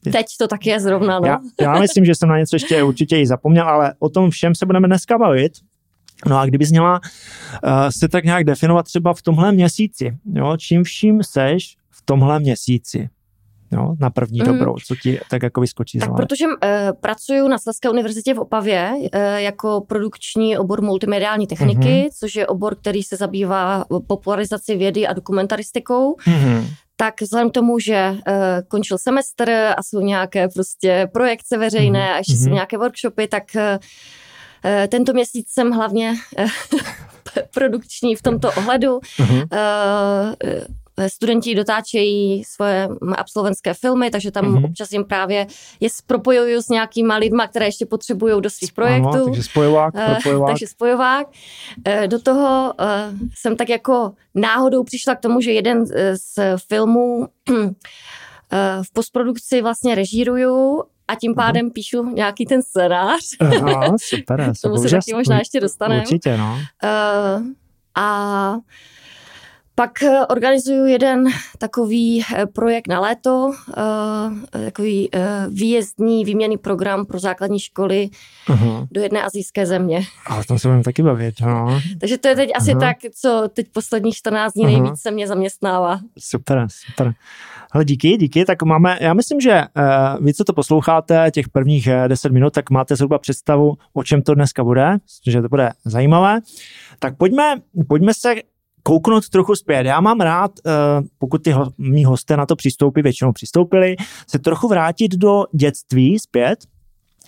Teď 0.05 0.27
to 0.39 0.49
tak 0.49 0.67
je 0.67 0.81
zrovna, 0.81 1.21
no. 1.21 1.27
Já, 1.27 1.39
já 1.61 1.81
myslím, 1.81 2.05
že 2.05 2.15
jsem 2.15 2.29
na 2.29 2.39
něco 2.39 2.57
ještě 2.57 2.83
určitě 2.83 3.21
i 3.21 3.27
zapomněl, 3.27 3.69
ale 3.69 3.95
o 3.99 4.09
tom 4.09 4.31
všem 4.31 4.55
se 4.55 4.67
budeme 4.67 4.87
dneska 4.89 5.19
bavit. 5.19 5.53
No 6.27 6.39
a 6.39 6.47
kdybys 6.47 6.71
měla 6.71 7.01
uh, 7.01 7.71
se 7.99 8.09
tak 8.09 8.25
nějak 8.25 8.45
definovat 8.45 8.83
třeba 8.83 9.15
v 9.15 9.23
tomhle 9.23 9.53
měsíci, 9.53 10.17
jo, 10.35 10.57
čím 10.57 10.85
vším 10.85 11.23
seš 11.23 11.77
v 11.91 12.03
tomhle 12.05 12.41
měsíci? 12.41 13.09
Jo, 13.73 13.95
na 14.01 14.11
první 14.11 14.41
mm. 14.41 14.47
dobrou, 14.47 14.75
co 14.87 14.97
ti 14.97 15.21
tak 15.31 15.43
jako 15.43 15.61
vyskočí 15.61 15.99
Tak 15.99 16.17
protože 16.17 16.47
uh, 16.47 16.53
pracuji 17.01 17.49
na 17.49 17.59
Slezské 17.59 17.91
univerzitě 17.91 18.35
v 18.35 18.39
Opavě 18.39 18.93
uh, 18.95 19.21
jako 19.37 19.81
produkční 19.81 20.59
obor 20.59 20.83
multimediální 20.83 21.47
techniky, 21.47 21.89
mm-hmm. 21.89 22.11
což 22.19 22.35
je 22.35 22.47
obor, 22.47 22.75
který 22.75 23.03
se 23.03 23.17
zabývá 23.17 23.85
popularizací 24.07 24.77
vědy 24.77 25.07
a 25.07 25.13
dokumentaristikou. 25.13 26.15
Mm-hmm 26.15 26.65
tak 27.01 27.21
vzhledem 27.21 27.51
k 27.51 27.53
tomu, 27.53 27.79
že 27.79 28.11
uh, 28.11 28.35
končil 28.69 28.99
semestr 28.99 29.51
a 29.51 29.83
jsou 29.83 30.01
nějaké 30.01 30.49
prostě 30.49 31.09
projekce 31.13 31.59
veřejné 31.59 32.07
mm. 32.07 32.15
a 32.15 32.17
ještě 32.17 32.33
mm-hmm. 32.33 32.39
jsou 32.39 32.45
mhm. 32.45 32.55
nějaké 32.55 32.79
workshopy, 32.79 33.29
tak 33.29 33.45
uh, 33.55 33.63
tento 34.89 35.13
měsíc 35.13 35.47
jsem 35.51 35.71
hlavně 35.71 36.15
produkční 37.55 38.17
v 38.17 38.23
tomto 38.23 38.53
ohledu. 38.53 38.99
Mm-hmm. 38.99 39.47
Uh, 39.53 40.35
studenti 41.09 41.55
dotáčejí 41.55 42.45
svoje 42.45 42.89
absolventské 43.17 43.75
filmy, 43.75 44.11
takže 44.11 44.31
tam 44.31 44.45
mm-hmm. 44.45 44.65
občas 44.65 44.93
jim 44.93 45.05
právě 45.05 45.47
je 45.81 45.89
propojuju 46.07 46.63
s 46.63 46.69
nějakýma 46.69 47.17
lidma, 47.17 47.47
které 47.47 47.67
ještě 47.67 47.87
potřebují 47.87 48.41
do 48.41 48.51
svých 48.51 48.73
projektů. 48.73 49.09
Ano, 49.09 49.25
takže 49.25 49.43
spojovák, 49.43 49.95
eh, 49.97 50.07
propojovák. 50.11 50.51
takže 50.51 50.67
spojovák. 50.67 51.27
Eh, 51.85 52.09
do 52.09 52.19
toho 52.19 52.73
eh, 52.81 53.13
jsem 53.35 53.57
tak 53.57 53.69
jako 53.69 54.13
náhodou 54.35 54.85
přišla 54.85 55.15
k 55.15 55.21
tomu, 55.21 55.41
že 55.41 55.53
jeden 55.53 55.87
z 56.15 56.59
filmů 56.69 57.29
v 58.83 58.93
postprodukci 58.93 59.63
vlastně 59.63 59.95
režíruju 59.95 60.83
a 61.09 61.15
tím 61.15 61.35
pádem 61.35 61.69
uh-huh. 61.69 61.73
píšu 61.73 62.03
nějaký 62.15 62.47
ten 62.47 62.63
scénář. 62.63 63.21
Aha, 63.41 63.97
super. 64.01 64.53
Tomu 64.63 64.77
se 64.77 64.89
taky 64.89 65.15
možná 65.15 65.39
ještě 65.39 65.61
dostaneme. 65.61 66.03
Určitě, 66.03 66.37
no. 66.37 66.59
A 67.95 68.57
Pak 69.81 70.03
eh, 70.03 70.27
organizuju 70.27 70.87
jeden 70.87 71.25
takový 71.59 72.23
eh, 72.23 72.47
projekt 72.47 72.89
na 72.89 73.01
léto, 73.01 73.53
eh, 74.53 74.61
takový 74.65 75.11
výjezdní 75.49 76.25
výměný 76.25 76.57
program 76.59 77.07
pro 77.07 77.19
základní 77.19 77.59
školy 77.59 78.09
uh-huh. 78.47 78.87
do 78.91 79.01
jedné 79.01 79.23
azijské 79.23 79.67
země. 79.67 80.03
Ale 80.27 80.45
tam 80.45 80.59
se 80.59 80.69
budeme 80.69 80.85
taky 80.85 81.03
bavit, 81.03 81.35
no. 81.41 81.81
Takže 82.01 82.19
to 82.19 82.29
je 82.29 82.37
teď 82.37 82.51
asi 82.55 82.75
uh-huh. 82.75 82.81
tak, 82.81 82.97
co 83.15 83.49
teď 83.53 83.67
posledních 83.73 84.17
14 84.17 84.53
dní 84.53 84.65
uh-huh. 84.65 84.83
nejvíc 84.83 85.01
se 85.01 85.11
mě 85.11 85.29
zaměstnává. 85.29 86.01
Super, 86.19 86.67
super. 86.89 87.15
Ale 87.73 87.85
díky, 87.85 88.17
díky. 88.17 88.45
Tak 88.45 88.63
máme, 88.63 88.99
já 89.01 89.15
myslím, 89.15 89.41
že 89.41 89.63
uh, 90.19 90.25
vy, 90.25 90.35
co 90.35 90.45
to 90.45 90.53
posloucháte, 90.53 91.31
těch 91.31 91.49
prvních 91.49 91.87
uh, 91.87 92.09
10 92.09 92.33
minut, 92.33 92.53
tak 92.53 92.71
máte 92.71 92.97
zhruba 92.97 93.19
představu, 93.19 93.75
o 93.93 94.05
čem 94.05 94.23
to 94.23 94.35
dneska 94.35 94.65
bude, 94.65 94.99
že 95.27 95.43
to 95.43 95.49
bude 95.49 95.71
zajímavé. 95.85 96.41
Tak 96.99 97.17
pojďme, 97.17 97.55
pojďme 97.89 98.15
se 98.15 98.35
kouknout 98.83 99.29
trochu 99.29 99.55
zpět. 99.55 99.87
Já 99.87 100.01
mám 100.01 100.21
rád, 100.21 100.51
uh, 100.67 100.73
pokud 101.19 101.43
ty 101.43 101.51
ho, 101.51 101.71
mý 101.79 102.05
hosté 102.05 102.37
na 102.37 102.47
to 102.47 102.57
přistoupí, 102.57 103.03
většinou 103.03 103.33
přistoupili, 103.33 103.97
se 104.27 104.39
trochu 104.39 104.69
vrátit 104.69 105.13
do 105.13 105.45
dětství 105.53 106.19
zpět, 106.19 106.59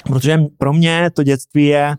Protože 0.05 0.39
pro 0.59 0.73
mě 0.73 1.11
to 1.15 1.23
dětství 1.23 1.67
je 1.67 1.97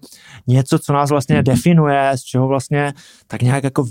něco, 0.48 0.80
co 0.80 0.94
nás 0.94 1.10
vlastně 1.10 1.44
definuje, 1.44 2.12
z 2.16 2.22
čeho 2.22 2.48
vlastně 2.48 2.94
tak 3.28 3.42
nějak 3.42 3.64
jako 3.64 3.86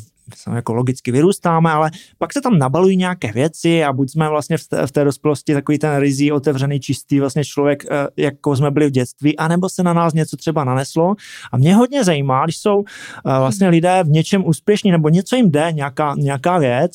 jako 0.55 0.75
logicky 0.75 1.13
vyrůstáme, 1.13 1.71
ale 1.71 1.91
pak 2.19 2.33
se 2.33 2.41
tam 2.41 2.59
nabalují 2.59 2.97
nějaké 2.97 3.33
věci 3.33 3.85
a 3.85 3.93
buď 3.93 4.11
jsme 4.11 4.29
vlastně 4.29 4.59
v 4.59 4.69
té, 4.69 4.87
v 4.87 4.93
té 4.93 5.05
dospělosti 5.05 5.55
takový 5.55 5.79
ten 5.79 5.97
rizí, 5.97 6.33
otevřený, 6.33 6.81
čistý 6.81 7.21
vlastně 7.21 7.45
člověk, 7.45 7.85
eh, 7.91 8.07
jako 8.17 8.57
jsme 8.57 8.71
byli 8.71 8.87
v 8.87 8.91
dětství, 8.91 9.39
anebo 9.39 9.69
se 9.69 9.83
na 9.83 9.93
nás 9.93 10.15
něco 10.15 10.37
třeba 10.37 10.65
naneslo. 10.65 11.15
A 11.53 11.57
mě 11.57 11.75
hodně 11.75 12.05
zajímá, 12.05 12.45
když 12.45 12.59
jsou 12.59 12.85
eh, 12.87 13.39
vlastně 13.39 13.69
lidé 13.69 14.05
v 14.05 14.09
něčem 14.09 14.47
úspěšní, 14.47 14.91
nebo 14.91 15.09
něco 15.09 15.37
jim 15.37 15.51
jde, 15.51 15.73
nějaká, 15.73 16.15
nějaká 16.19 16.59
věc, 16.59 16.93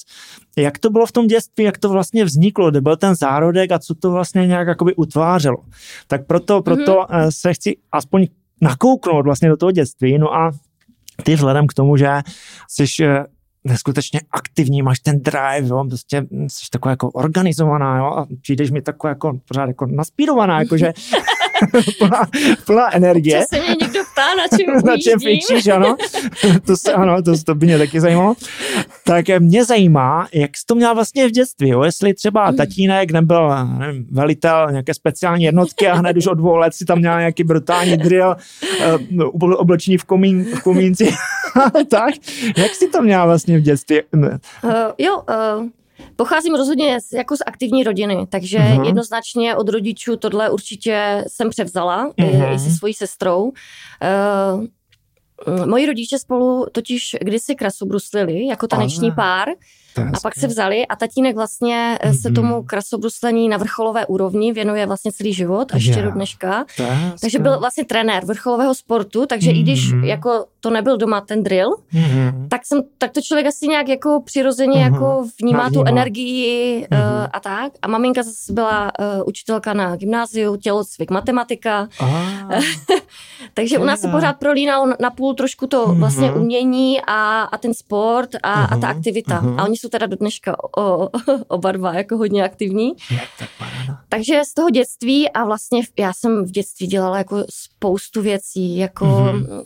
jak 0.57 0.77
to 0.77 0.89
bylo 0.89 1.05
v 1.05 1.11
tom 1.11 1.27
dětství, 1.27 1.63
jak 1.63 1.77
to 1.77 1.89
vlastně 1.89 2.25
vzniklo, 2.25 2.71
kde 2.71 2.81
byl 2.81 2.97
ten 2.97 3.15
zárodek 3.15 3.71
a 3.71 3.79
co 3.79 3.95
to 3.95 4.11
vlastně 4.11 4.47
nějak 4.47 4.67
jakoby 4.67 4.95
utvářelo. 4.95 5.57
Tak 6.07 6.27
proto, 6.27 6.61
proto 6.61 6.93
mm-hmm. 6.93 7.27
se 7.29 7.53
chci 7.53 7.75
aspoň 7.91 8.27
nakouknout 8.61 9.25
vlastně 9.25 9.49
do 9.49 9.57
toho 9.57 9.71
dětství. 9.71 10.17
No 10.17 10.35
a 10.35 10.51
ty 11.23 11.35
vzhledem 11.35 11.67
k 11.67 11.73
tomu, 11.73 11.97
že 11.97 12.07
jsi 12.69 13.05
eh, 13.05 13.23
neskutečně 13.63 14.19
aktivní, 14.31 14.81
máš 14.81 14.99
ten 14.99 15.21
drive, 15.21 15.67
jo, 15.67 15.85
prostě 15.89 16.25
jsi 16.47 16.69
taková 16.71 16.91
jako 16.91 17.09
organizovaná, 17.09 17.97
jo, 17.97 18.05
a 18.05 18.27
přijdeš 18.41 18.71
mi 18.71 18.81
taková 18.81 19.09
jako 19.09 19.39
pořád 19.47 19.67
jako 19.67 19.85
naspírovaná, 19.85 20.59
jakože 20.59 20.93
plná, 21.99 22.27
plná 22.65 22.95
energie. 22.95 23.45
Se 23.49 23.61
mě 23.61 23.75
ptá, 24.17 24.35
na 24.35 24.57
čem 24.57 24.81
Na 24.85 24.97
čem 24.97 25.19
fičíš, 25.19 25.67
ano. 25.67 25.95
to, 26.65 26.77
se, 26.77 26.93
ano, 26.93 27.21
to, 27.21 27.43
to 27.43 27.55
by 27.55 27.65
mě 27.65 27.77
taky 27.77 28.01
zajímalo. 28.01 28.35
Tak 29.05 29.29
eh, 29.29 29.39
mě 29.39 29.65
zajímá, 29.65 30.27
jak 30.33 30.57
jsi 30.57 30.63
to 30.65 30.75
měl 30.75 30.95
vlastně 30.95 31.27
v 31.27 31.31
dětství, 31.31 31.69
jo? 31.69 31.83
jestli 31.83 32.13
třeba 32.13 32.47
hmm. 32.47 32.57
tatínek 32.57 33.11
nebyl 33.11 33.67
nevím, 33.79 34.07
velitel 34.11 34.67
nějaké 34.69 34.93
speciální 34.93 35.43
jednotky 35.43 35.87
a 35.87 35.93
hned 35.93 36.17
už 36.17 36.27
od 36.27 36.33
dvou 36.33 36.55
let 36.55 36.73
si 36.73 36.85
tam 36.85 36.99
měl 36.99 37.19
nějaký 37.19 37.43
brutální 37.43 37.97
drill, 37.97 38.35
uh, 39.13 39.53
oblečení 39.53 39.97
v, 39.97 40.03
komín, 40.03 40.45
v 40.55 40.63
komínci. 40.63 41.13
tak, 41.89 42.13
jak 42.57 42.75
jsi 42.75 42.87
to 42.87 43.01
měl 43.01 43.25
vlastně 43.25 43.57
v 43.57 43.61
dětství? 43.61 44.01
Uh, 44.13 44.29
jo, 44.97 45.21
uh, 45.29 45.67
Pocházím 46.15 46.55
rozhodně 46.55 47.01
z, 47.01 47.13
jako 47.13 47.37
z 47.37 47.39
aktivní 47.45 47.83
rodiny, 47.83 48.27
takže 48.29 48.57
uh-huh. 48.57 48.85
jednoznačně 48.85 49.55
od 49.55 49.69
rodičů 49.69 50.17
tohle 50.17 50.49
určitě 50.49 51.23
jsem 51.27 51.49
převzala 51.49 52.09
uh-huh. 52.09 52.55
i 52.55 52.59
se 52.59 52.69
svojí 52.69 52.93
sestrou. 52.93 53.43
Uh, 53.43 54.65
moji 55.65 55.85
rodiče 55.85 56.19
spolu 56.19 56.65
totiž 56.71 57.15
kdysi 57.21 57.55
krasobruslili 57.55 58.45
jako 58.45 58.67
taneční 58.67 59.11
pár 59.11 59.47
a 59.97 60.19
pak 60.21 60.35
se 60.35 60.47
vzali 60.47 60.87
a 60.87 60.95
tatínek 60.95 61.35
vlastně 61.35 61.99
mm-hmm. 62.01 62.21
se 62.21 62.31
tomu 62.31 62.63
krasobruslení 62.63 63.49
na 63.49 63.57
vrcholové 63.57 64.05
úrovni 64.05 64.53
věnuje 64.53 64.85
vlastně 64.85 65.11
celý 65.11 65.33
život, 65.33 65.73
až 65.73 65.83
ještě 65.83 66.01
do 66.01 66.11
dneška. 66.11 66.65
Takže 67.21 67.39
byl 67.39 67.59
vlastně 67.59 67.85
trenér 67.85 68.25
vrcholového 68.25 68.75
sportu, 68.75 69.25
takže 69.25 69.51
mm-hmm. 69.51 69.59
i 69.59 69.63
když 69.63 69.91
mhm. 69.91 70.03
jako 70.03 70.45
to 70.59 70.69
nebyl 70.69 70.97
doma 70.97 71.21
ten 71.21 71.43
drill, 71.43 71.69
mm-hmm. 71.93 72.47
tak, 72.47 72.65
jsem, 72.65 72.81
tak 72.97 73.11
to 73.11 73.21
člověk 73.21 73.47
asi 73.47 73.67
nějak 73.67 73.87
jako 73.87 74.21
přirozeně 74.25 74.73
mm-hmm. 74.73 74.93
jako 74.93 75.25
vnímá 75.41 75.63
Navníma. 75.63 75.83
tu 75.83 75.89
energii 75.89 76.87
mm-hmm. 76.91 77.21
uh, 77.21 77.27
a 77.33 77.39
tak. 77.39 77.71
A 77.81 77.87
maminka 77.87 78.23
zase 78.23 78.53
byla 78.53 78.91
uh, 78.99 79.05
učitelka 79.25 79.73
na 79.73 79.95
gymnáziu, 79.95 80.55
tělocvik, 80.55 81.11
matematika. 81.11 81.87
takže 83.53 83.77
u 83.77 83.83
nás 83.83 84.01
se 84.01 84.07
pořád 84.07 84.33
prolínalo 84.33 84.93
na 84.99 85.09
půl 85.09 85.33
trošku 85.33 85.67
to 85.67 85.87
mm-hmm. 85.87 85.99
vlastně 85.99 86.31
umění 86.31 87.01
a, 87.07 87.41
a 87.41 87.57
ten 87.57 87.73
sport 87.73 88.29
a, 88.43 88.67
mm-hmm. 88.67 88.77
a 88.77 88.77
ta 88.77 88.87
aktivita. 88.87 89.41
Mm-hmm. 89.41 89.59
A 89.59 89.63
oni 89.63 89.77
jsou 89.77 89.86
teda 89.89 90.05
do 90.05 90.15
dneška 90.15 90.55
o, 90.77 91.09
oba 91.47 91.71
dva 91.71 91.93
jako 91.93 92.17
hodně 92.17 92.43
aktivní. 92.43 92.93
Takže 94.09 94.41
z 94.45 94.53
toho 94.53 94.69
dětství 94.69 95.29
a 95.29 95.45
vlastně 95.45 95.81
já 95.99 96.13
jsem 96.13 96.45
v 96.45 96.51
dětství 96.51 96.87
dělala 96.87 97.17
jako 97.17 97.43
spoustu 97.49 98.21
věcí, 98.21 98.77
jako 98.77 99.05
mm-hmm. 99.05 99.63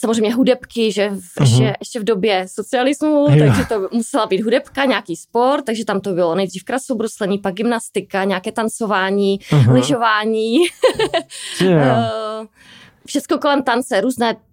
samozřejmě 0.00 0.34
hudebky, 0.34 0.92
že 0.92 1.10
v, 1.10 1.14
uh-huh. 1.14 1.42
ještě, 1.42 1.76
ještě 1.80 2.00
v 2.00 2.04
době 2.04 2.46
socialismu, 2.48 3.26
jo. 3.30 3.38
takže 3.38 3.64
to 3.64 3.88
musela 3.92 4.26
být 4.26 4.42
hudebka, 4.42 4.84
nějaký 4.84 5.16
sport, 5.16 5.64
takže 5.64 5.84
tam 5.84 6.00
to 6.00 6.12
bylo 6.12 6.34
nejdřív 6.34 6.64
krasobruslení, 6.64 7.38
pak 7.38 7.54
gymnastika, 7.54 8.24
nějaké 8.24 8.52
tancování, 8.52 9.38
uh-huh. 9.38 9.72
lyžování. 9.72 10.56
yeah. 11.60 12.12
Všechno 13.06 13.38
kolem 13.38 13.62
tance, 13.62 14.00
různé 14.00 14.36
Eh, 14.36 14.47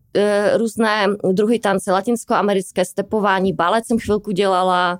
různé 0.58 1.08
druhy 1.32 1.60
tance, 1.60 1.92
latinskoamerické 1.92 2.86
stepování, 2.86 3.54
balet 3.54 3.86
jsem 3.86 3.98
chvilku 4.00 4.32
dělala, 4.32 5.00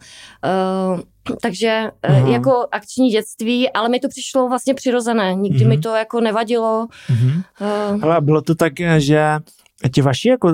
uh, 0.94 1.00
takže 1.42 1.92
uh 2.10 2.30
jako 2.32 2.68
akční 2.72 3.10
dětství, 3.10 3.70
ale 3.70 3.90
mi 3.90 4.00
to 4.00 4.08
přišlo 4.08 4.50
vlastně 4.50 4.74
přirozené. 4.74 5.36
Nikdy 5.36 5.66
uh-huh. 5.66 5.70
mi 5.70 5.78
to 5.78 5.96
jako 5.96 6.22
nevadilo. 6.22 6.88
Uh-huh. 7.10 7.44
Uh, 7.96 8.04
ale 8.04 8.22
bylo 8.22 8.42
to 8.42 8.56
tak, 8.56 8.74
že 8.98 9.40
ti 9.94 10.02
vaši 10.02 10.30
jako 10.30 10.48
uh, 10.48 10.54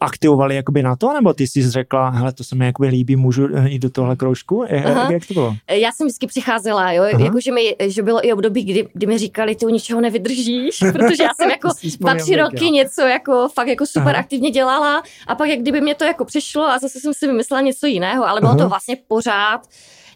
aktivovali 0.00 0.56
jakoby 0.56 0.82
na 0.82 0.96
to, 0.96 1.12
nebo 1.12 1.32
ty 1.32 1.46
jsi 1.46 1.70
řekla, 1.70 2.10
hele, 2.10 2.32
to 2.32 2.44
se 2.44 2.54
mi 2.54 2.66
jakoby 2.66 2.88
líbí, 2.88 3.16
můžu 3.16 3.48
jít 3.66 3.78
do 3.78 3.90
tohle 3.90 4.16
kroužku? 4.16 4.64
Jak, 4.68 5.10
jak 5.10 5.26
to 5.26 5.34
bylo? 5.34 5.56
Já 5.70 5.92
jsem 5.92 6.06
vždycky 6.06 6.26
přicházela, 6.26 6.92
jo, 6.92 7.02
jako, 7.02 7.40
že, 7.40 7.52
mi, 7.52 7.76
že 7.80 8.02
bylo 8.02 8.26
i 8.26 8.32
období, 8.32 8.64
kdy, 8.64 8.88
kdy 8.92 9.06
mi 9.06 9.18
říkali, 9.18 9.56
ty 9.56 9.66
u 9.66 9.68
ničeho 9.68 10.00
nevydržíš, 10.00 10.78
protože 10.92 11.22
já 11.22 11.34
jsem 11.34 11.50
jako 11.50 11.68
dva, 12.00 12.14
tři 12.14 12.36
roky 12.36 12.70
něco 12.70 13.02
jako 13.02 13.48
fakt 13.54 13.68
jako 13.68 13.86
super 13.86 14.12
Aha. 14.12 14.20
aktivně 14.20 14.50
dělala 14.50 15.02
a 15.26 15.34
pak 15.34 15.48
jak 15.48 15.58
kdyby 15.58 15.80
mě 15.80 15.94
to 15.94 16.04
jako 16.04 16.24
přišlo 16.24 16.64
a 16.64 16.78
zase 16.78 17.00
jsem 17.00 17.14
si 17.14 17.26
vymyslela 17.26 17.60
něco 17.60 17.86
jiného, 17.86 18.28
ale 18.28 18.40
bylo 18.40 18.52
Aha. 18.52 18.58
to 18.58 18.68
vlastně 18.68 18.96
pořád 19.08 19.60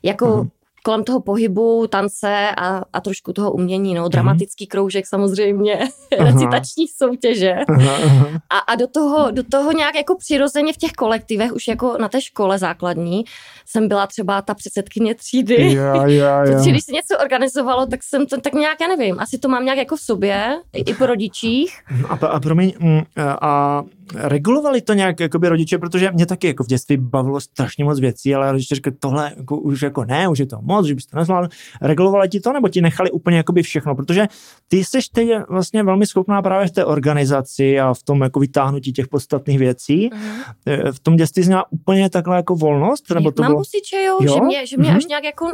jako 0.03 0.27
Aha 0.27 0.47
kolem 0.83 1.05
toho 1.05 1.21
pohybu, 1.21 1.87
tance 1.87 2.51
a, 2.57 2.83
a 2.93 3.01
trošku 3.01 3.33
toho 3.33 3.53
umění, 3.53 3.95
no, 3.95 4.09
dramatický 4.09 4.67
kroužek 4.67 5.07
samozřejmě, 5.07 5.79
recitační 6.19 6.89
soutěže. 6.89 7.55
Aha, 7.69 7.97
aha. 8.05 8.27
A, 8.51 8.59
a 8.59 8.75
do, 8.75 8.87
toho, 8.87 9.31
do 9.31 9.43
toho 9.43 9.73
nějak 9.73 9.95
jako 9.95 10.17
přirozeně 10.17 10.73
v 10.73 10.77
těch 10.77 10.93
kolektivech, 10.93 11.53
už 11.53 11.69
jako 11.69 11.97
na 12.01 12.09
té 12.09 12.21
škole 12.21 12.59
základní, 12.59 13.25
jsem 13.67 13.89
byla 13.89 14.07
třeba 14.07 14.43
ta 14.43 14.55
předsedkyně 14.55 15.15
třídy. 15.15 15.75
Ja, 15.75 16.07
ja, 16.07 16.45
ja. 16.45 16.57
Protože 16.57 16.71
když 16.71 16.85
se 16.85 16.93
něco 16.93 17.19
organizovalo, 17.23 17.87
tak 17.87 18.03
jsem 18.03 18.27
to 18.27 18.41
tak 18.41 18.53
nějak, 18.53 18.81
já 18.81 18.89
nevím, 18.89 19.21
asi 19.21 19.39
to 19.39 19.49
mám 19.49 19.65
nějak 19.65 19.79
jako 19.79 19.97
v 19.97 20.01
sobě, 20.01 20.61
i 20.73 20.95
po 20.95 21.07
rodičích. 21.07 21.79
A, 22.09 22.27
a 22.27 22.41
promiň, 22.41 22.73
mm, 22.79 23.03
a 23.41 23.83
regulovali 24.15 24.81
to 24.81 24.95
nějak 24.95 25.21
jakoby 25.21 25.49
rodiče, 25.49 25.79
protože 25.79 26.11
mě 26.11 26.27
taky 26.27 26.47
jako 26.47 26.65
v 26.65 26.67
dětství 26.67 26.97
bavilo 26.97 27.41
strašně 27.41 27.85
moc 27.85 28.01
věcí, 28.01 28.35
ale 28.35 28.53
rodiče 28.53 28.75
řekli, 28.75 28.93
tohle 28.93 29.33
jako, 29.37 29.57
už 29.57 29.83
jako 29.83 30.05
ne, 30.05 30.29
už 30.29 30.39
je 30.39 30.47
to 30.47 30.59
moc, 30.63 30.87
že 30.87 30.95
byste 30.95 31.17
nezvládl. 31.17 31.49
Regulovali 31.83 32.29
ti 32.29 32.41
to, 32.41 32.53
nebo 32.53 32.69
ti 32.69 32.81
nechali 32.81 33.11
úplně 33.11 33.37
jakoby 33.37 33.63
všechno, 33.63 33.95
protože 33.95 34.27
ty 34.69 34.85
jsi 34.85 34.99
teď 35.13 35.29
vlastně 35.49 35.83
velmi 35.83 36.07
schopná 36.07 36.43
právě 36.43 36.69
v 36.69 36.71
té 36.71 36.85
organizaci 36.85 37.81
a 37.81 37.95
v 37.95 38.03
tom 38.03 38.21
jako 38.21 38.41
vytáhnutí 38.41 38.93
těch 38.93 39.09
podstatných 39.09 39.59
věcí. 39.59 40.11
Uh-huh. 40.11 40.93
V 40.93 41.01
tom 41.01 41.17
dětství 41.17 41.43
jsi 41.43 41.49
měla 41.49 41.65
úplně 41.73 42.11
takhle 42.11 42.37
jako 42.37 42.55
volnost? 42.55 43.11
Nebo 43.15 43.31
to 43.31 43.43
Mám 43.43 43.51
bylo... 43.51 43.61
pocit, 43.61 43.81
že 43.91 44.03
jo, 44.03 44.19
jo? 44.21 44.35
že 44.35 44.41
mě, 44.41 44.67
že 44.67 44.77
mě 44.77 44.91
uh-huh. 44.91 44.97
až 44.97 45.07
nějak 45.07 45.25
jako 45.25 45.47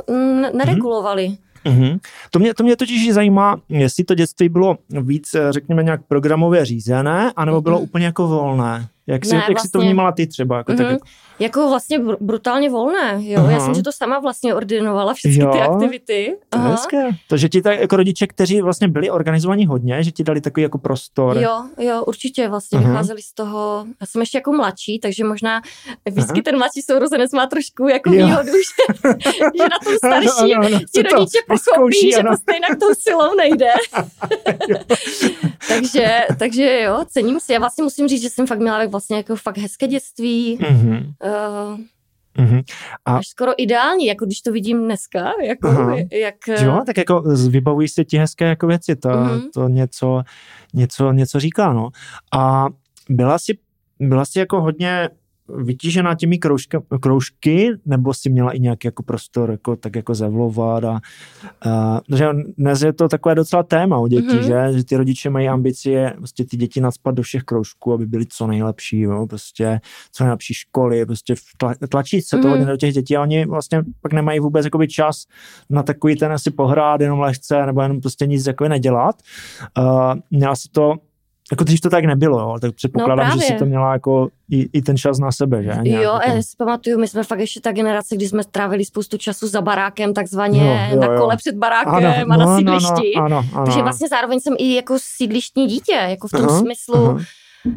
neregulovali. 0.52 1.26
Uh-huh. 1.26 1.45
Mm-hmm. 1.66 1.98
To, 2.30 2.38
mě, 2.38 2.54
to 2.54 2.62
mě 2.62 2.76
totiž 2.76 3.14
zajímá, 3.14 3.60
jestli 3.68 4.04
to 4.04 4.14
dětství 4.14 4.48
bylo 4.48 4.78
víc, 4.90 5.36
řekněme, 5.50 5.82
nějak 5.82 6.00
programově 6.08 6.64
řízené, 6.64 7.32
anebo 7.36 7.60
bylo 7.60 7.78
mm-hmm. 7.78 7.82
úplně 7.82 8.04
jako 8.06 8.28
volné. 8.28 8.88
Jak 9.06 9.24
jsi, 9.24 9.32
ne, 9.32 9.36
jak 9.36 9.48
vlastně, 9.48 9.68
jsi 9.68 9.72
to 9.72 9.78
vnímala 9.78 10.12
ty 10.12 10.26
třeba? 10.26 10.56
Jako, 10.56 10.72
mm-hmm. 10.72 10.76
tak, 10.76 10.90
jako... 10.90 11.06
jako 11.38 11.68
vlastně 11.68 11.98
br- 11.98 12.16
brutálně 12.20 12.70
volné, 12.70 13.18
jo. 13.20 13.40
Aha. 13.40 13.50
Já 13.50 13.60
jsem 13.60 13.74
si 13.74 13.82
to 13.82 13.92
sama 13.92 14.18
vlastně 14.18 14.54
ordinovala, 14.54 15.14
všechny 15.14 15.44
jo, 15.44 15.50
ty 15.52 15.60
aktivity. 15.60 16.36
To 16.48 16.58
je 16.58 16.64
hezké. 16.64 17.08
To, 17.28 17.36
že 17.36 17.48
ti 17.48 17.62
tak 17.62 17.80
jako 17.80 17.96
rodiče, 17.96 18.26
kteří 18.26 18.60
vlastně 18.60 18.88
byli 18.88 19.10
organizovaní 19.10 19.66
hodně, 19.66 20.02
že 20.02 20.10
ti 20.10 20.24
dali 20.24 20.40
takový 20.40 20.62
jako 20.62 20.78
prostor. 20.78 21.38
Jo, 21.38 21.64
jo, 21.78 22.04
určitě 22.04 22.48
vlastně 22.48 22.78
Aha. 22.78 22.88
vycházeli 22.88 23.22
z 23.22 23.32
toho. 23.32 23.86
Já 24.00 24.06
jsem 24.06 24.20
ještě 24.20 24.38
jako 24.38 24.52
mladší, 24.52 24.98
takže 24.98 25.24
možná 25.24 25.60
vždycky 26.10 26.42
ten 26.42 26.58
mladší 26.58 26.82
sourozenec 26.82 27.32
má 27.32 27.46
trošku 27.46 27.88
jako 27.88 28.12
jo. 28.12 28.26
výhodu, 28.26 28.52
že, 28.52 29.08
že 29.56 29.62
na 29.62 29.78
tom 29.84 29.94
starší 29.96 30.54
ano, 30.54 30.66
ano, 30.66 30.76
ano. 30.76 30.80
ti 30.94 31.02
rodiče 31.02 31.38
pochopí, 31.48 32.12
že 32.12 32.22
to 32.22 32.36
stejně 32.36 32.66
tou 32.80 32.94
silou 32.98 33.34
nejde. 33.34 33.70
takže, 35.68 36.20
takže 36.38 36.80
jo, 36.80 37.04
cením 37.08 37.40
si. 37.40 37.52
Já 37.52 37.58
vlastně 37.58 37.84
musím 37.84 38.08
říct, 38.08 38.22
že 38.22 38.30
jsem 38.30 38.46
fakt 38.46 38.58
měla 38.58 38.78
vlastně 38.96 39.16
jako 39.16 39.36
fakt 39.36 39.58
hezké 39.58 39.86
dětství. 39.86 40.58
Mm-hmm. 40.58 41.12
Uh, 41.24 41.80
Mm-hmm. 42.38 42.62
A... 43.04 43.16
Až 43.16 43.28
skoro 43.28 43.52
ideální, 43.62 44.06
jako 44.06 44.26
když 44.26 44.40
to 44.40 44.52
vidím 44.52 44.84
dneska, 44.84 45.32
jako 45.44 45.96
jak... 46.12 46.34
Jo, 46.62 46.82
tak 46.86 46.96
jako 46.96 47.20
vybavují 47.50 47.88
se 47.88 48.04
ti 48.04 48.18
hezké 48.18 48.44
jako 48.44 48.66
věci, 48.66 48.96
to, 48.96 49.08
mm-hmm. 49.08 49.50
to 49.54 49.68
něco, 49.68 50.22
něco, 50.74 51.12
něco 51.12 51.40
říká, 51.40 51.72
no. 51.72 51.88
A 52.32 52.66
byla 53.10 53.38
si, 53.38 53.58
byla 54.00 54.24
si 54.24 54.38
jako 54.38 54.60
hodně 54.60 55.08
vytížená 55.48 56.14
těmi 56.14 56.38
kroužka, 56.38 56.82
kroužky, 57.00 57.70
nebo 57.86 58.14
si 58.14 58.30
měla 58.30 58.50
i 58.50 58.60
nějaký 58.60 58.88
jako 58.88 59.02
prostor 59.02 59.50
jako, 59.50 59.76
tak 59.76 59.96
jako 59.96 60.14
zavlovat 60.14 60.84
a, 60.84 61.00
a 61.70 62.00
že 62.16 62.28
dnes 62.58 62.82
je 62.82 62.92
to 62.92 63.08
takové 63.08 63.34
docela 63.34 63.62
téma 63.62 63.98
u 63.98 64.06
dětí, 64.06 64.28
mm-hmm. 64.28 64.70
že, 64.70 64.78
že 64.78 64.84
ty 64.84 64.96
rodiče 64.96 65.30
mají 65.30 65.48
ambicie 65.48 66.14
prostě 66.16 66.44
ty 66.44 66.56
děti 66.56 66.80
nadspat 66.80 67.14
do 67.14 67.22
všech 67.22 67.42
kroužků, 67.42 67.92
aby 67.92 68.06
byly 68.06 68.26
co 68.28 68.46
nejlepší, 68.46 69.00
jo, 69.00 69.26
prostě 69.26 69.80
co 70.12 70.24
nejlepší 70.24 70.54
školy, 70.54 71.06
prostě 71.06 71.34
tla, 71.56 71.74
tlačí 71.88 72.22
se 72.22 72.36
mm-hmm. 72.36 72.42
to 72.42 72.48
mhm. 72.48 72.56
hodně 72.56 72.66
do 72.66 72.76
těch 72.76 72.94
dětí 72.94 73.16
a 73.16 73.22
oni 73.22 73.46
vlastně 73.46 73.82
pak 74.00 74.12
nemají 74.12 74.40
vůbec 74.40 74.64
jakoby 74.64 74.88
čas 74.88 75.24
na 75.70 75.82
takový 75.82 76.16
ten 76.16 76.32
asi 76.32 76.50
pohrát 76.50 77.00
jenom 77.00 77.20
lehce 77.20 77.66
nebo 77.66 77.82
jenom 77.82 78.00
prostě 78.00 78.26
nic 78.26 78.46
jako 78.46 78.68
nedělat. 78.68 79.22
Uh, 79.78 80.14
měla 80.30 80.56
si 80.56 80.68
to 80.72 80.94
jako 81.50 81.64
když 81.64 81.80
to 81.80 81.90
tak 81.90 82.04
nebylo, 82.04 82.40
jo, 82.40 82.56
tak 82.60 82.74
předpokládám, 82.74 83.30
no 83.30 83.36
že 83.36 83.42
si 83.42 83.54
to 83.54 83.64
měla 83.64 83.92
jako 83.92 84.28
i, 84.50 84.68
i 84.72 84.82
ten 84.82 84.96
čas 84.96 85.18
na 85.18 85.32
sebe, 85.32 85.62
že? 85.62 85.72
Nějak, 85.82 86.04
jo, 86.04 86.12
jako... 86.22 86.36
já 86.36 86.42
si 86.42 86.56
pamatuju, 86.58 86.98
my 86.98 87.08
jsme 87.08 87.24
fakt 87.24 87.38
ještě 87.38 87.60
ta 87.60 87.72
generace, 87.72 88.16
kdy 88.16 88.28
jsme 88.28 88.42
strávili 88.42 88.84
spoustu 88.84 89.18
času 89.18 89.48
za 89.48 89.62
barákem, 89.62 90.14
takzvaně 90.14 90.60
no, 90.60 90.94
jo, 90.94 91.00
na 91.00 91.18
kole 91.18 91.34
jo. 91.34 91.36
před 91.36 91.54
barákem 91.54 92.32
ano, 92.32 92.34
a 92.34 92.36
na 92.36 92.46
no, 92.46 92.58
sídlišti. 92.58 93.12
No, 93.16 93.28
no, 93.28 93.36
ano, 93.36 93.44
ano. 93.54 93.64
Takže 93.64 93.82
vlastně 93.82 94.08
zároveň 94.08 94.40
jsem 94.40 94.54
i 94.58 94.74
jako 94.74 94.96
sídlištní 95.00 95.66
dítě, 95.66 95.92
jako 95.92 96.28
v 96.28 96.30
tom 96.30 96.46
uh-huh, 96.46 96.60
smyslu, 96.60 96.94
uh-huh 96.94 97.24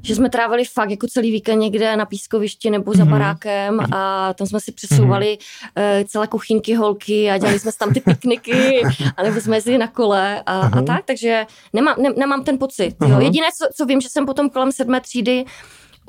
že 0.04 0.16
jsme 0.16 0.30
trávili 0.30 0.66
fakt 0.66 0.90
jako 0.90 1.08
celý 1.08 1.32
víkend 1.32 1.60
někde 1.60 1.96
na 1.96 2.06
pískovišti 2.06 2.70
nebo 2.70 2.94
za 2.94 3.04
mhm. 3.04 3.12
barákem 3.12 3.78
mm-hmm. 3.78 3.96
a 3.96 4.34
tam 4.34 4.48
jsme 4.48 4.60
si 4.60 4.72
přesouvali 4.72 5.38
mm-hmm. 5.38 6.06
celé 6.06 6.28
kuchynky 6.28 6.76
holky 6.76 7.32
a 7.32 7.38
dělali 7.38 7.60
jsme 7.60 7.72
tam 7.80 7.94
ty 7.94 8.00
pikniky 8.00 8.82
a 9.18 9.24
nebo 9.24 9.42
jsme 9.42 9.58
jezdili 9.58 9.78
na 9.78 9.88
kole 9.88 10.44
a, 10.46 10.62
mm-hmm. 10.62 10.74
a 10.74 10.76
mhm. 10.76 10.86
tak, 10.86 11.06
takže 11.06 11.46
nemám, 11.74 11.96
ne, 12.02 12.10
nemám 12.18 12.44
ten 12.44 12.58
pocit. 12.58 12.96
Jo. 13.02 13.08
Mhm. 13.08 13.22
Jediné, 13.22 13.48
co, 13.58 13.68
co 13.76 13.86
vím, 13.86 14.02
že 14.02 14.10
jsem 14.10 14.26
potom 14.26 14.50
kolem 14.50 14.72
sedmé 14.72 15.02
třídy 15.02 15.46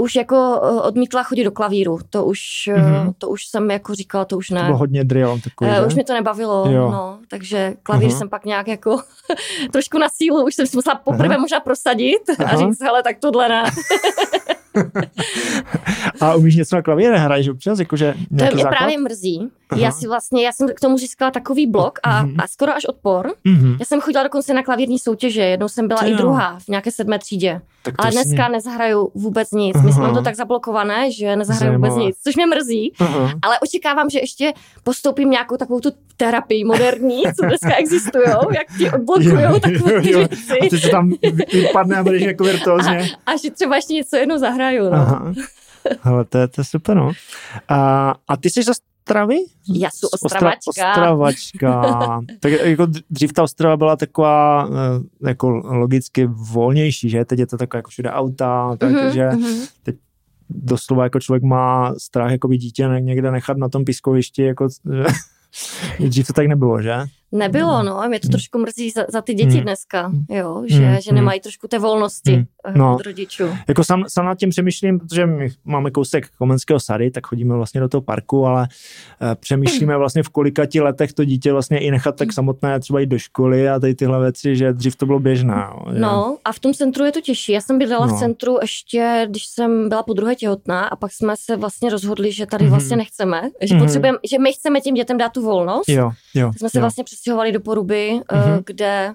už 0.01 0.15
jako 0.15 0.61
eh, 0.63 0.81
odmítla 0.83 1.23
chodit 1.23 1.45
do 1.45 1.51
klavíru. 1.51 1.99
To 2.11 2.25
už, 2.25 2.41
mm-hmm. 2.73 3.13
to 3.19 3.29
už 3.29 3.47
jsem 3.47 3.71
jako 3.71 3.95
říkala, 3.95 4.25
to 4.25 4.37
už 4.37 4.51
ne. 4.51 4.61
To 4.61 4.67
bylo 4.67 4.79
hodně 4.79 5.05
drill 5.05 5.41
takový, 5.45 5.71
uh, 5.71 5.87
Už 5.87 5.95
mi 5.95 6.05
to 6.05 6.15
nebavilo, 6.15 6.67
jo. 6.71 6.91
no, 6.91 7.19
takže 7.29 7.75
klavír 7.83 8.09
uh-huh. 8.09 8.19
jsem 8.19 8.29
pak 8.29 8.45
nějak 8.45 8.69
jako 8.69 9.01
trošku 9.73 9.99
na 9.99 10.09
sílu, 10.09 10.45
už 10.45 10.55
jsem 10.55 10.67
si 10.67 10.77
musela 10.77 10.97
poprvé 10.97 11.37
uh-huh. 11.37 11.41
možná 11.41 11.61
prosadit 11.61 12.23
uh-huh. 12.29 12.47
a 12.47 12.57
říct, 12.57 12.83
hele, 12.83 13.03
tak 13.03 13.19
tohle 13.19 13.49
ne. 13.49 13.65
a 16.21 16.35
umíš 16.35 16.57
něco 16.57 16.77
na 16.77 16.83
klavíře, 16.83 17.17
hraješ 17.17 17.49
občas? 17.49 17.79
Jakože 17.79 18.15
to 18.29 18.35
mě 18.35 18.51
základ? 18.51 18.71
právě 18.79 18.99
mrzí. 18.99 19.51
Aha. 19.71 19.83
Já 19.83 19.93
si 19.93 20.09
vlastně, 20.09 20.45
já 20.45 20.53
jsem 20.53 20.69
k 20.75 20.81
tomu 20.81 20.99
získala 20.99 21.31
takový 21.31 21.67
blok 21.67 21.99
a, 22.03 22.25
uh-huh. 22.25 22.35
a 22.39 22.47
skoro 22.47 22.77
až 22.77 22.85
odpor. 22.85 23.33
Uh-huh. 23.47 23.77
Já 23.81 23.85
jsem 23.85 24.01
chodila 24.01 24.23
dokonce 24.23 24.55
na 24.55 24.63
klavírní 24.63 24.99
soutěže, 24.99 25.43
jednou 25.43 25.69
jsem 25.69 25.89
byla 25.89 26.01
to 26.01 26.07
i 26.07 26.15
druhá 26.15 26.59
v 26.59 26.69
nějaké 26.69 26.91
sedmé 26.91 27.19
třídě. 27.19 27.61
Ale 27.99 28.11
dneska 28.11 28.49
mě... 28.49 28.57
nezahraju 28.57 29.11
vůbec 29.15 29.51
nic. 29.51 29.77
Uh-huh. 29.77 29.85
My 29.85 29.93
jsme 29.93 30.13
to 30.13 30.23
tak 30.23 30.35
zablokované, 30.35 31.13
že 31.13 31.37
nezahraju 31.37 31.73
Zajímavé. 31.73 31.91
vůbec 31.95 32.07
nic, 32.07 32.17
což 32.25 32.37
mě 32.37 32.47
mrzí. 32.47 32.93
Uh-huh. 32.99 33.39
Ale 33.43 33.59
očekávám, 33.59 34.11
že 34.11 34.19
ještě 34.19 34.53
postoupím 34.85 35.31
nějakou 35.31 35.57
takovou 35.57 35.81
tu 35.81 35.91
terapii 36.17 36.65
moderní, 36.65 37.23
co 37.23 37.47
dneska 37.47 37.77
existují, 37.77 38.25
jak 38.55 38.79
ti 38.79 38.91
odblokují 38.91 39.61
takové 39.61 40.03
ty 40.03 40.15
věci. 40.15 40.61
A 40.63 40.69
ty 40.71 40.79
se 40.79 40.89
tam 40.89 41.13
vypadne 41.53 41.97
a 41.97 42.03
budeš 42.03 42.23
jako 42.23 42.45
virtuózně. 42.45 43.09
A, 43.27 43.33
a 43.33 43.37
že 43.37 43.51
třeba 43.51 43.77
ještě 43.77 43.95
něco 43.95 44.17
jednou 44.17 44.39
zahraju. 44.39 44.85
No. 44.85 44.93
Aha. 44.93 45.33
Ale 46.03 46.25
to 46.25 46.39
je, 46.39 46.49
to 46.49 46.61
je 46.61 46.65
super, 46.65 46.97
no. 46.97 47.13
A, 47.69 48.15
a 48.29 48.37
ty 48.37 48.51
jsi 48.51 48.63
zase 48.63 48.81
Ostravy? 49.11 49.37
Já 49.75 49.89
jsem 49.95 50.09
Ostravačka. 50.13 50.59
Ostra, 50.69 50.91
Ostravačka. 50.91 52.21
tak 52.41 52.53
jako 52.53 52.87
dřív 53.11 53.33
ta 53.33 53.43
Ostrava 53.43 53.77
byla 53.77 53.97
taková 53.97 54.69
eh, 54.69 55.29
jako 55.29 55.49
logicky 55.51 56.27
volnější, 56.27 57.11
že? 57.11 57.25
Teď 57.25 57.39
je 57.39 57.47
to 57.47 57.57
takové 57.57 57.79
jako 57.79 57.91
všude 57.91 58.11
auta, 58.11 58.77
takže 58.77 59.29
mm-hmm. 59.29 59.69
teď 59.83 59.97
doslova 60.51 61.05
jako 61.05 61.21
člověk 61.21 61.43
má 61.43 61.95
strach 61.99 62.31
jako 62.31 62.49
by 62.49 62.59
dítě 62.59 62.89
někde 63.01 63.31
nechat 63.31 63.57
na 63.57 63.69
tom 63.69 63.85
pískovišti, 63.85 64.43
jako 64.43 64.69
Dřív 66.09 66.27
to 66.27 66.33
tak 66.33 66.47
nebylo, 66.47 66.83
že? 66.83 66.97
Nebylo, 67.33 67.83
no. 67.83 68.03
Mě 68.09 68.21
to 68.21 68.27
hmm. 68.27 68.33
trošku 68.33 68.59
mrzí 68.59 68.91
za, 68.91 69.05
za 69.09 69.23
ty 69.23 69.35
děti 69.35 69.51
hmm. 69.51 69.63
dneska, 69.63 70.13
jo, 70.29 70.63
že, 70.67 70.79
hmm. 70.79 71.01
že 71.01 71.13
nemají 71.13 71.41
trošku 71.41 71.69
té 71.69 71.79
volnosti 71.79 72.33
hmm. 72.33 72.45
no. 72.75 72.95
od 72.95 73.07
rodičů. 73.07 73.45
Jako 73.69 73.85
sám, 73.85 74.05
sám 74.09 74.27
nad 74.27 74.39
tím 74.39 74.51
přemýšlím, 74.51 74.99
protože 74.99 75.27
my 75.27 75.49
máme 75.65 75.91
kousek 75.91 76.29
Komenského 76.39 76.81
sady, 76.81 77.11
tak 77.11 77.27
chodíme 77.27 77.57
vlastně 77.57 77.81
do 77.81 77.89
toho 77.89 78.01
parku, 78.01 78.47
ale 78.47 78.69
uh, 79.23 79.35
přemýšlíme 79.35 79.97
vlastně 79.99 80.23
v 80.23 80.29
kolika 80.29 80.67
ti 80.67 80.81
letech 80.81 81.13
to 81.13 81.25
dítě 81.25 81.53
vlastně 81.53 81.79
i 81.79 81.91
nechat 81.91 82.17
tak 82.17 82.33
samotné 82.33 82.81
třeba 82.81 83.01
jít 83.01 83.07
do 83.07 83.19
školy 83.19 83.69
a 83.69 83.81
tady 83.81 83.95
tyhle 83.95 84.21
věci, 84.21 84.57
že 84.57 84.73
dřív 84.73 84.97
to 84.97 85.07
bylo 85.07 85.21
běžné. 85.21 85.55
Jo, 85.69 85.93
že? 85.93 85.99
No 85.99 86.37
a 86.45 86.53
v 86.53 86.59
tom 86.59 86.75
centru 86.75 87.05
je 87.05 87.13
to 87.13 87.21
těžší. 87.21 87.53
Já 87.53 87.61
jsem 87.61 87.79
bydlela 87.79 88.07
no. 88.07 88.17
v 88.17 88.19
centru 88.19 88.59
ještě, 88.63 89.27
když 89.31 89.47
jsem 89.47 89.89
byla 89.89 90.03
po 90.03 90.13
druhé 90.13 90.35
těhotná 90.35 90.85
a 90.85 90.97
pak 90.97 91.13
jsme 91.13 91.35
se 91.39 91.57
vlastně 91.57 91.91
rozhodli, 91.91 92.33
že 92.33 92.47
tady 92.47 92.65
mm-hmm. 92.65 92.71
vlastně 92.71 92.97
nechceme, 92.97 93.43
že 93.61 93.75
mm-hmm. 93.75 93.83
potřebujeme, 93.83 94.19
že 94.31 94.39
my 94.39 94.53
chceme 94.53 94.81
těm 94.81 94.95
dětem 94.95 95.19
dát 95.19 95.33
tu 95.33 95.43
volnost. 95.43 95.89
Jo, 95.89 96.11
jo, 96.35 96.53
jsme 96.57 96.71
se 96.71 96.79
jo. 96.79 96.81
vlastně 96.83 97.05
přestěhovali 97.21 97.53
do 97.53 97.61
Poruby, 97.61 98.21
mm-hmm. 98.29 98.63
kde 98.67 99.15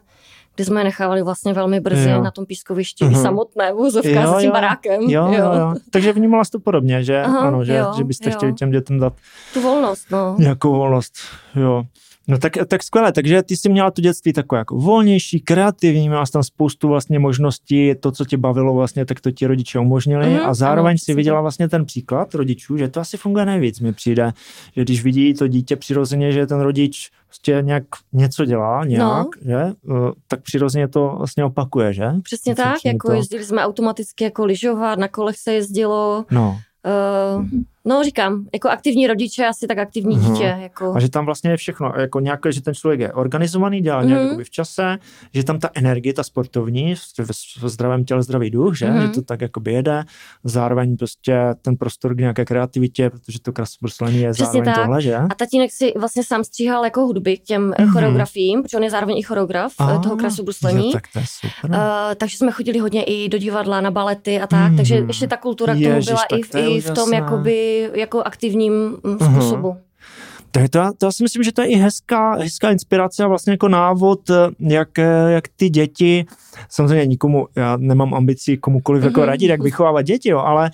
kde 0.56 0.65
jsme 0.65 0.80
je 0.80 0.84
nechávali 0.84 1.24
vlastně 1.24 1.54
velmi 1.54 1.80
brzy 1.80 2.10
jo. 2.10 2.22
na 2.22 2.32
tom 2.32 2.46
pískovišti 2.46 3.06
mm-hmm. 3.06 3.22
samotné, 3.22 3.74
vůzovka 3.74 4.38
s 4.38 4.41
tím 4.41 4.52
barákem. 4.52 5.02
Jo, 5.02 5.28
jo. 5.28 5.34
Jo, 5.34 5.54
jo. 5.54 5.74
Takže 5.89 6.13
vnímala 6.13 6.44
jsi 6.44 6.52
to 6.52 6.60
podobně, 6.60 7.04
že, 7.04 7.22
Aha, 7.22 7.39
ano, 7.39 7.63
že, 7.65 7.76
jo, 7.76 7.94
že 7.98 8.04
byste 8.04 8.30
jo. 8.30 8.36
chtěli 8.36 8.54
těm 8.54 8.72
dětem 8.72 9.00
dát 9.00 9.13
tu 9.54 9.62
volnost, 9.62 10.12
no. 10.12 10.36
Nějakou 10.39 10.76
volnost, 10.76 11.13
jo. 11.56 11.84
No 12.27 12.38
tak, 12.38 12.53
tak 12.67 12.83
skvěle, 12.83 13.11
takže 13.11 13.43
ty 13.43 13.57
jsi 13.57 13.69
měla 13.69 13.91
to 13.91 14.01
dětství 14.01 14.33
takové 14.33 14.59
jako 14.59 14.75
volnější, 14.75 15.39
kreativní, 15.39 16.09
měla 16.09 16.25
jsi 16.25 16.31
tam 16.31 16.43
spoustu 16.43 16.88
vlastně 16.88 17.19
možností, 17.19 17.95
to, 17.99 18.11
co 18.11 18.25
tě 18.25 18.38
bavilo 18.38 18.73
vlastně, 18.73 19.05
tak 19.05 19.21
to 19.21 19.31
ti 19.31 19.47
rodiče 19.47 19.79
umožnili 19.79 20.29
mm, 20.29 20.39
a 20.45 20.53
zároveň 20.53 20.91
ano, 20.91 20.97
si 20.97 21.13
viděla 21.13 21.41
vlastně 21.41 21.69
ten 21.69 21.85
příklad 21.85 22.35
rodičů, 22.35 22.77
že 22.77 22.88
to 22.88 22.99
asi 22.99 23.17
funguje 23.17 23.45
nejvíc, 23.45 23.79
mi 23.79 23.93
přijde, 23.93 24.33
že 24.75 24.81
když 24.81 25.03
vidí 25.03 25.33
to 25.33 25.47
dítě 25.47 25.75
přirozeně, 25.75 26.31
že 26.31 26.47
ten 26.47 26.59
rodič 26.59 27.11
prostě 27.27 27.57
nějak 27.61 27.83
něco 28.13 28.45
dělá, 28.45 28.85
nějak, 28.85 29.03
no. 29.05 29.29
že, 29.45 29.55
eh, 29.55 30.11
tak 30.27 30.41
přirozeně 30.41 30.88
to 30.88 31.15
vlastně 31.17 31.43
opakuje, 31.45 31.93
že? 31.93 32.05
Přesně 32.23 32.49
něco, 32.49 32.61
tak, 32.63 32.85
jako 32.85 33.07
to... 33.07 33.13
jezdili 33.13 33.43
jsme 33.43 33.65
automaticky 33.65 34.23
jako 34.23 34.45
lyžovat, 34.45 34.99
na 34.99 35.07
kolech 35.07 35.38
se 35.38 35.53
jezdilo. 35.53 36.25
No. 36.31 36.59
Uh, 37.38 37.45
No 37.88 38.04
říkám, 38.04 38.45
jako 38.54 38.69
aktivní 38.69 39.08
rodiče, 39.08 39.45
asi 39.45 39.67
tak 39.67 39.78
aktivní 39.78 40.17
uh-huh. 40.17 40.32
dítě. 40.32 40.58
Jako. 40.62 40.93
A 40.95 41.00
že 41.00 41.10
tam 41.10 41.26
vlastně 41.26 41.52
je 41.52 41.58
všechno, 41.58 41.93
jako 41.98 42.19
nějaké, 42.19 42.52
že 42.52 42.62
ten 42.62 42.74
člověk 42.74 43.00
je 43.00 43.13
organizovaný, 43.13 43.82
dělá 43.82 44.04
uh-huh. 44.04 44.08
nějak 44.08 44.48
v 44.48 44.50
čase, 44.50 44.98
že 45.34 45.43
tam 45.43 45.60
ta 45.60 45.69
energie, 45.74 46.13
ta 46.13 46.24
sportovní, 46.24 46.95
v, 47.62 47.69
zdravém 47.69 48.06
těle 48.06 48.24
zdravý 48.24 48.50
duch, 48.50 48.78
že? 48.78 48.86
Uh-huh. 48.86 49.02
že 49.02 49.08
to 49.08 49.21
tak 49.21 49.41
jako 49.41 49.62
jede, 49.67 50.04
zároveň 50.43 50.98
prostě 50.98 51.38
ten 51.62 51.78
prostor 51.78 52.15
k 52.15 52.19
nějaké 52.19 52.45
kreativitě, 52.45 53.10
protože 53.10 53.39
to 53.39 53.54
krasobruslení 53.54 54.21
je 54.21 54.32
Přesně 54.32 54.45
zároveň 54.45 54.74
tak. 54.74 54.84
tohle, 54.84 55.02
že? 55.02 55.15
A 55.15 55.36
tatínek 55.36 55.71
si 55.71 55.93
vlastně 56.00 56.24
sám 56.24 56.43
stříhal 56.43 56.84
jako 56.84 57.02
hudby 57.02 57.38
k 57.38 57.43
těm 57.43 57.71
uh-huh. 57.71 57.91
choreografiím, 57.91 58.63
protože 58.63 58.78
on 58.78 58.84
je 58.84 58.89
zároveň 58.89 59.17
i 59.17 59.24
choreograf 59.24 59.74
uh, 59.80 60.02
toho 60.02 60.15
krasobruslení. 60.15 60.91
Tak 60.91 61.04
to 61.13 61.19
je 61.19 61.26
super. 61.28 61.71
Uh, 61.71 61.78
takže 62.17 62.38
jsme 62.38 62.52
chodili 62.52 62.80
hodně 62.80 63.04
i 63.04 63.30
do 63.30 63.38
divadla, 63.38 63.82
na 63.82 63.91
balety 63.91 64.41
a 64.41 64.48
tak, 64.48 64.71
uh-huh. 64.71 64.78
takže 64.78 64.95
ještě 64.95 65.28
ta 65.28 65.38
kultura 65.38 65.76
k 65.76 65.84
tomu 65.84 66.02
byla 66.06 66.24
i, 66.24 66.60
i 66.60 66.82
v 66.82 66.91
tom 66.91 67.13
jakoby 67.13 67.74
jako 67.93 68.23
aktivním 68.23 68.73
mm, 69.03 69.19
způsobu. 69.19 69.69
Uh-huh. 69.69 69.85
Tak 70.56 70.70
to, 70.70 70.80
to 70.98 71.12
si 71.12 71.24
myslím, 71.24 71.44
že 71.44 71.52
to 71.52 71.62
je 71.62 71.68
i 71.68 71.76
hezká, 71.76 72.36
hezká 72.36 72.72
inspirace 72.72 73.24
a 73.24 73.28
vlastně 73.28 73.54
jako 73.54 73.68
návod, 73.68 74.20
jak, 74.60 74.89
jak 75.28 75.48
ty 75.56 75.70
děti, 75.70 76.26
samozřejmě 76.70 77.06
nikomu, 77.06 77.48
já 77.56 77.78
nemám 77.78 78.13
ambici 78.13 78.58
komukoliv 78.58 79.02
mm-hmm. 79.02 79.06
jako 79.06 79.20
mhm. 79.20 79.30
radit, 79.30 79.50
jak 79.50 79.62
vychovávat 79.62 80.06
děti, 80.06 80.30
jo, 80.30 80.39
ale 80.39 80.72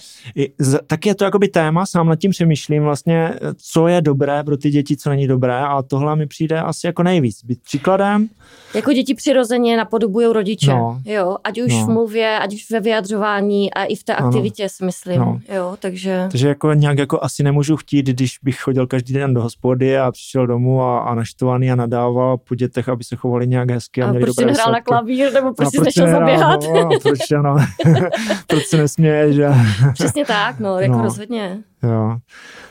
z, 0.60 0.80
tak 0.88 1.06
je 1.06 1.16
to 1.16 1.24
jakoby 1.24 1.48
téma, 1.48 1.86
sám 1.86 2.08
nad 2.08 2.16
tím 2.16 2.32
přemýšlím 2.32 2.84
vlastně, 2.84 3.34
co 3.58 3.88
je 3.88 4.02
dobré 4.02 4.44
pro 4.44 4.58
ty 4.58 4.70
děti, 4.70 4.98
co 4.98 5.10
není 5.10 5.28
dobré 5.28 5.60
a 5.60 5.82
tohle 5.82 6.16
mi 6.16 6.28
přijde 6.28 6.60
asi 6.60 6.88
jako 6.88 7.04
nejvíc. 7.04 7.44
Být 7.44 7.62
příkladem. 7.64 8.28
Jako 8.76 8.94
děti 8.94 9.16
přirozeně 9.16 9.78
napodobují 9.78 10.28
rodiče, 10.34 10.72
no. 10.72 11.02
jo, 11.06 11.38
ať 11.44 11.62
už 11.62 11.74
no. 11.74 11.86
v 11.86 11.90
mluvě, 11.90 12.40
ať 12.40 12.54
už 12.54 12.72
ve 12.72 12.80
vyjadřování 12.80 13.74
a 13.74 13.84
i 13.84 13.96
v 13.96 14.04
té 14.04 14.16
aktivitě 14.16 14.64
no. 14.64 14.70
si 14.70 14.86
myslím, 14.86 15.20
no. 15.20 15.40
jo, 15.56 15.78
takže. 15.80 16.28
Takže 16.32 16.48
jako 16.48 16.74
nějak 16.74 16.98
jako 16.98 17.24
asi 17.24 17.44
nemůžu 17.44 17.78
chtít, 17.78 18.06
když 18.06 18.40
bych 18.44 18.60
chodil 18.60 18.88
každý 18.88 19.14
den 19.14 19.34
do 19.34 19.42
hospody, 19.42 19.71
hospody 19.72 19.98
a 19.98 20.12
přišel 20.12 20.48
domů 20.48 20.82
a, 20.82 21.00
a 21.00 21.16
naštvaný 21.16 21.72
a 21.72 21.76
nadával 21.76 22.38
po 22.38 22.56
dětech, 22.56 22.90
aby 22.90 23.04
se 23.04 23.16
chovali 23.16 23.48
nějak 23.48 23.72
hezky 23.72 24.02
a, 24.04 24.06
a 24.06 24.10
měli 24.10 24.24
proč 24.26 24.36
dobré 24.36 24.54
hrál 24.54 24.72
na 24.72 24.82
klavír, 24.82 25.34
nebo 25.34 25.54
proč 25.54 25.70
jsi 25.70 25.82
nešel 25.82 26.12
zaběhat? 26.12 26.60
No, 26.74 26.90
proč, 27.02 27.20
no, 27.44 27.56
proč 28.48 28.66
se 28.66 28.78
nesměje, 28.78 29.34
že? 29.34 29.50
Přesně 29.94 30.26
tak, 30.26 30.60
no, 30.60 30.80
jako 30.80 30.98
no. 30.98 31.04
rozhodně. 31.04 31.58
Jo, 31.84 32.18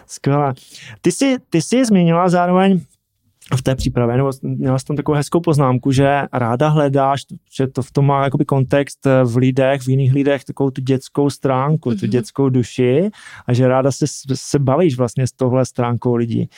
skvělé. 0.06 0.54
Ty 1.00 1.12
jsi, 1.12 1.36
ty 1.50 1.62
jsi 1.62 1.84
zmínila 1.84 2.28
zároveň 2.28 2.80
v 3.56 3.62
té 3.62 3.74
přípravě, 3.74 4.16
nebo 4.16 4.30
měla 4.42 4.78
jsem 4.78 4.86
tam 4.86 4.96
takovou 4.96 5.16
hezkou 5.16 5.40
poznámku, 5.40 5.92
že 5.92 6.22
ráda 6.32 6.68
hledáš, 6.68 7.22
že 7.56 7.66
to 7.66 7.82
v 7.82 7.92
tom 7.92 8.06
má 8.06 8.24
jakoby 8.24 8.44
kontext 8.44 9.06
eh, 9.06 9.24
v 9.24 9.36
lidech, 9.36 9.82
v 9.82 9.88
jiných 9.88 10.12
lidech, 10.12 10.44
takovou 10.44 10.70
tu 10.70 10.80
dětskou 10.80 11.30
stránku, 11.30 11.90
mm-hmm. 11.90 12.00
tu 12.00 12.06
mhm. 12.06 12.10
dětskou 12.10 12.48
duši 12.48 13.10
a 13.46 13.52
že 13.52 13.68
ráda 13.68 13.92
se, 13.92 14.04
se 14.34 14.58
bavíš 14.58 14.96
vlastně 14.96 15.26
s 15.26 15.32
tohle 15.32 15.66
stránkou 15.66 16.14
lidí. 16.14 16.48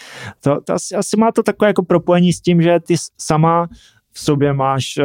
To, 0.40 0.60
to 0.60 0.72
asi, 0.72 0.94
asi 0.94 1.16
má 1.16 1.32
to 1.32 1.42
takové 1.42 1.68
jako 1.68 1.82
propojení 1.82 2.32
s 2.32 2.40
tím, 2.40 2.62
že 2.62 2.80
ty 2.80 2.94
sama 3.18 3.68
v 4.12 4.20
sobě 4.20 4.52
máš 4.52 4.96
eh, 4.96 5.04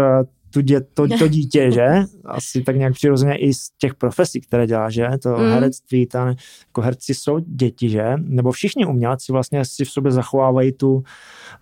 tu 0.50 0.62
dě, 0.62 0.82
to, 0.82 1.08
to 1.20 1.28
dítě, 1.38 1.72
že? 1.72 1.88
Asi 2.26 2.62
tak 2.62 2.76
nějak 2.76 2.94
přirozeně 2.94 3.38
i 3.38 3.54
z 3.54 3.70
těch 3.78 3.96
profesí, 3.96 4.42
které 4.42 4.68
dělá, 4.68 4.90
že? 4.90 5.08
To 5.24 5.30
mm. 5.30 5.52
herectví, 5.52 6.08
tam, 6.08 6.28
jako 6.28 6.82
herci 6.82 7.14
jsou 7.14 7.40
děti, 7.40 7.90
že? 7.90 8.04
Nebo 8.18 8.52
všichni 8.52 8.86
umělci 8.86 9.32
vlastně 9.32 9.66
si 9.66 9.86
v 9.86 9.92
sobě 9.92 10.12
zachovávají 10.12 10.72
tu, 10.72 11.04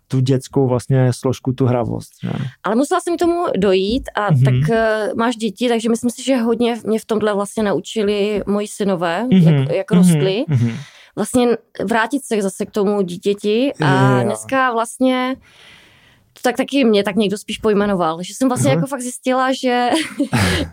tu 0.07 0.19
dětskou 0.19 0.67
vlastně 0.67 1.13
složku, 1.13 1.53
tu 1.53 1.65
hravost. 1.65 2.11
Že? 2.21 2.29
Ale 2.63 2.75
musela 2.75 3.01
jsem 3.01 3.15
k 3.15 3.19
tomu 3.19 3.45
dojít 3.57 4.03
a 4.15 4.31
mm-hmm. 4.31 4.43
tak 4.43 4.69
uh, 4.69 5.17
máš 5.17 5.35
děti, 5.35 5.69
takže 5.69 5.89
myslím 5.89 6.09
si, 6.09 6.23
že 6.23 6.37
hodně 6.37 6.77
mě 6.85 6.99
v 6.99 7.05
tomhle 7.05 7.33
vlastně 7.33 7.63
naučili 7.63 8.43
moji 8.47 8.67
synové, 8.67 9.23
mm-hmm. 9.23 9.59
jak, 9.59 9.71
jak 9.71 9.91
rostly. 9.91 10.45
Mm-hmm. 10.49 10.75
Vlastně 11.15 11.47
vrátit 11.89 12.25
se 12.25 12.41
zase 12.41 12.65
k 12.65 12.71
tomu 12.71 13.01
dítěti 13.01 13.73
a 13.81 14.23
dneska 14.23 14.73
vlastně 14.73 15.35
tak 16.45 16.57
taky 16.57 16.83
mě 16.83 17.03
tak 17.03 17.15
někdo 17.15 17.37
spíš 17.37 17.57
pojmenoval, 17.57 18.23
že 18.23 18.33
jsem 18.33 18.47
vlastně 18.47 18.71
uh-huh. 18.71 18.75
jako 18.75 18.87
fakt 18.87 19.01
zjistila, 19.01 19.51
že, 19.51 19.89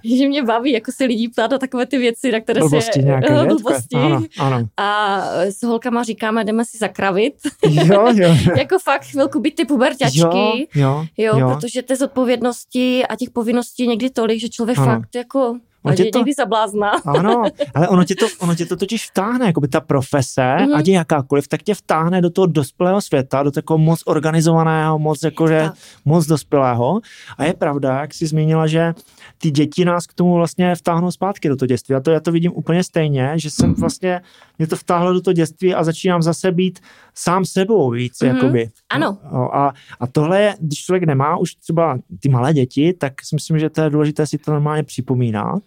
že 0.17 0.29
mě 0.29 0.43
baví 0.43 0.73
jako 0.73 0.93
se 0.93 1.05
lidí 1.05 1.29
ptát 1.29 1.51
na 1.51 1.59
takové 1.59 1.87
ty 1.87 1.99
věci, 1.99 2.33
na 2.33 2.41
které 2.41 2.61
blbosti, 2.61 3.01
si... 3.01 3.07
Nějaké 3.07 3.35
uh, 3.41 3.47
blbosti. 3.47 3.97
Ano, 3.97 4.23
ano. 4.39 4.67
A 4.77 5.19
s 5.35 5.63
holkama 5.63 6.03
říkáme, 6.03 6.45
jdeme 6.45 6.65
si 6.65 6.79
zakravit. 6.79 7.35
jo, 7.71 8.13
jo. 8.15 8.37
jako 8.57 8.79
fakt 8.79 9.05
chvilku 9.05 9.41
být 9.41 9.55
ty 9.55 9.65
puberťačky. 9.65 10.19
Jo, 10.21 10.53
jo, 10.75 11.07
jo, 11.17 11.39
jo, 11.39 11.49
protože 11.55 11.83
ty 11.83 11.97
zodpovědnosti 11.97 13.07
a 13.07 13.17
těch 13.17 13.31
povinností 13.31 13.89
někdy 13.89 14.11
tolik, 14.11 14.41
že 14.41 14.49
člověk 14.49 14.79
ano. 14.79 14.87
fakt 14.87 15.15
jako 15.15 15.59
Ono 15.83 15.95
tě 15.95 16.05
to, 16.05 16.19
někdy 16.19 16.33
zablázna. 16.37 16.93
Ano, 17.07 17.43
ale 17.75 17.89
ono 17.89 18.05
tě 18.05 18.15
to, 18.15 18.27
ono 18.39 18.55
tě 18.55 18.67
to 18.67 18.77
totiž 18.77 19.11
vtáhne, 19.11 19.47
jako 19.47 19.61
by 19.61 19.69
ta 19.69 19.81
profese, 19.81 20.43
mm-hmm. 20.43 20.77
ať 20.77 20.89
je 20.89 20.95
jakákoliv, 20.95 21.49
tak 21.49 21.63
tě 21.63 21.75
vtáhne 21.75 22.21
do 22.21 22.31
toho 22.31 22.47
dospělého 22.47 23.01
světa, 23.01 23.43
do 23.43 23.51
takového 23.51 23.79
moc 23.79 24.03
organizovaného, 24.07 24.99
moc 24.99 25.23
jakože, 25.23 25.71
moc 26.05 26.27
dospělého. 26.27 27.01
A 27.39 27.45
je 27.45 27.55
pravda, 27.55 28.01
jak 28.01 28.15
jsi 28.15 28.27
zmínila, 28.27 28.67
že 28.67 28.95
ty 29.39 29.51
děti 29.51 29.85
nás 29.85 30.07
k 30.07 30.15
tomu 30.15 30.35
vlastně 30.35 30.75
vtáhnou 30.75 31.11
zpátky 31.11 31.49
do 31.49 31.57
toho 31.57 31.67
dětství. 31.67 31.95
A 31.95 32.01
to 32.01 32.11
já 32.11 32.21
to 32.21 32.33
vidím 32.33 32.53
úplně 32.55 32.85
stejně, 32.85 33.33
že 33.37 33.51
jsem 33.51 33.75
vlastně, 33.75 34.21
mě 34.59 34.67
to 34.67 34.77
vtáhlo 34.77 35.13
do 35.13 35.21
toho 35.21 35.35
dětství 35.35 35.75
a 35.75 35.85
začínám 35.85 36.23
zase 36.23 36.53
být 36.53 36.81
sám 37.15 37.45
sebou 37.45 37.91
víc, 37.91 38.13
mm-hmm. 38.13 38.35
jakoby. 38.35 38.71
Ano. 38.91 39.19
No, 39.33 39.57
a, 39.57 39.75
a 40.01 40.07
tohle 40.07 40.55
když 40.61 40.85
člověk 40.85 41.05
nemá 41.05 41.37
už 41.37 41.55
třeba 41.55 41.99
ty 42.21 42.29
malé 42.29 42.53
děti, 42.55 42.93
tak 42.93 43.13
si 43.23 43.35
myslím, 43.35 43.59
že 43.59 43.71
to 43.71 43.81
je 43.81 43.91
důležité 43.91 44.27
si 44.27 44.39
to 44.39 44.53
normálně 44.53 44.83
připomínat 44.83 45.63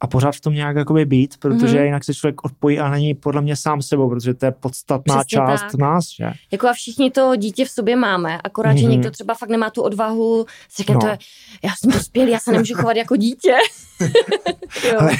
a 0.00 0.06
pořád 0.06 0.32
v 0.32 0.40
tom 0.40 0.54
nějak 0.54 0.76
jakoby 0.76 1.04
být, 1.04 1.34
protože 1.38 1.78
mm-hmm. 1.78 1.84
jinak 1.84 2.04
se 2.04 2.14
člověk 2.14 2.44
odpojí 2.44 2.78
a 2.78 2.90
není 2.90 3.14
podle 3.14 3.42
mě 3.42 3.56
sám 3.56 3.82
sebou, 3.82 4.08
protože 4.08 4.34
to 4.34 4.46
je 4.46 4.52
podstatná 4.52 5.14
Přesně 5.14 5.36
část 5.36 5.62
tak. 5.62 5.74
nás. 5.74 6.04
Že? 6.18 6.32
Jako 6.52 6.68
a 6.68 6.72
všichni 6.72 7.10
to 7.10 7.36
dítě 7.36 7.64
v 7.64 7.70
sobě 7.70 7.96
máme, 7.96 8.38
akorát, 8.44 8.72
mm-hmm. 8.72 8.80
že 8.80 8.82
mhm. 8.82 8.90
někdo 8.90 9.10
třeba 9.10 9.34
fakt 9.34 9.48
nemá 9.48 9.70
tu 9.70 9.82
odvahu, 9.82 10.46
říká, 10.76 10.92
no. 10.92 11.00
to 11.00 11.06
je, 11.06 11.18
já 11.64 11.70
jsem 11.78 11.90
dospělý, 11.90 12.32
já 12.32 12.38
se 12.38 12.52
nemůžu 12.52 12.74
chovat 12.74 12.96
jako 12.96 13.16
dítě. 13.16 13.54
Ale 14.98 15.12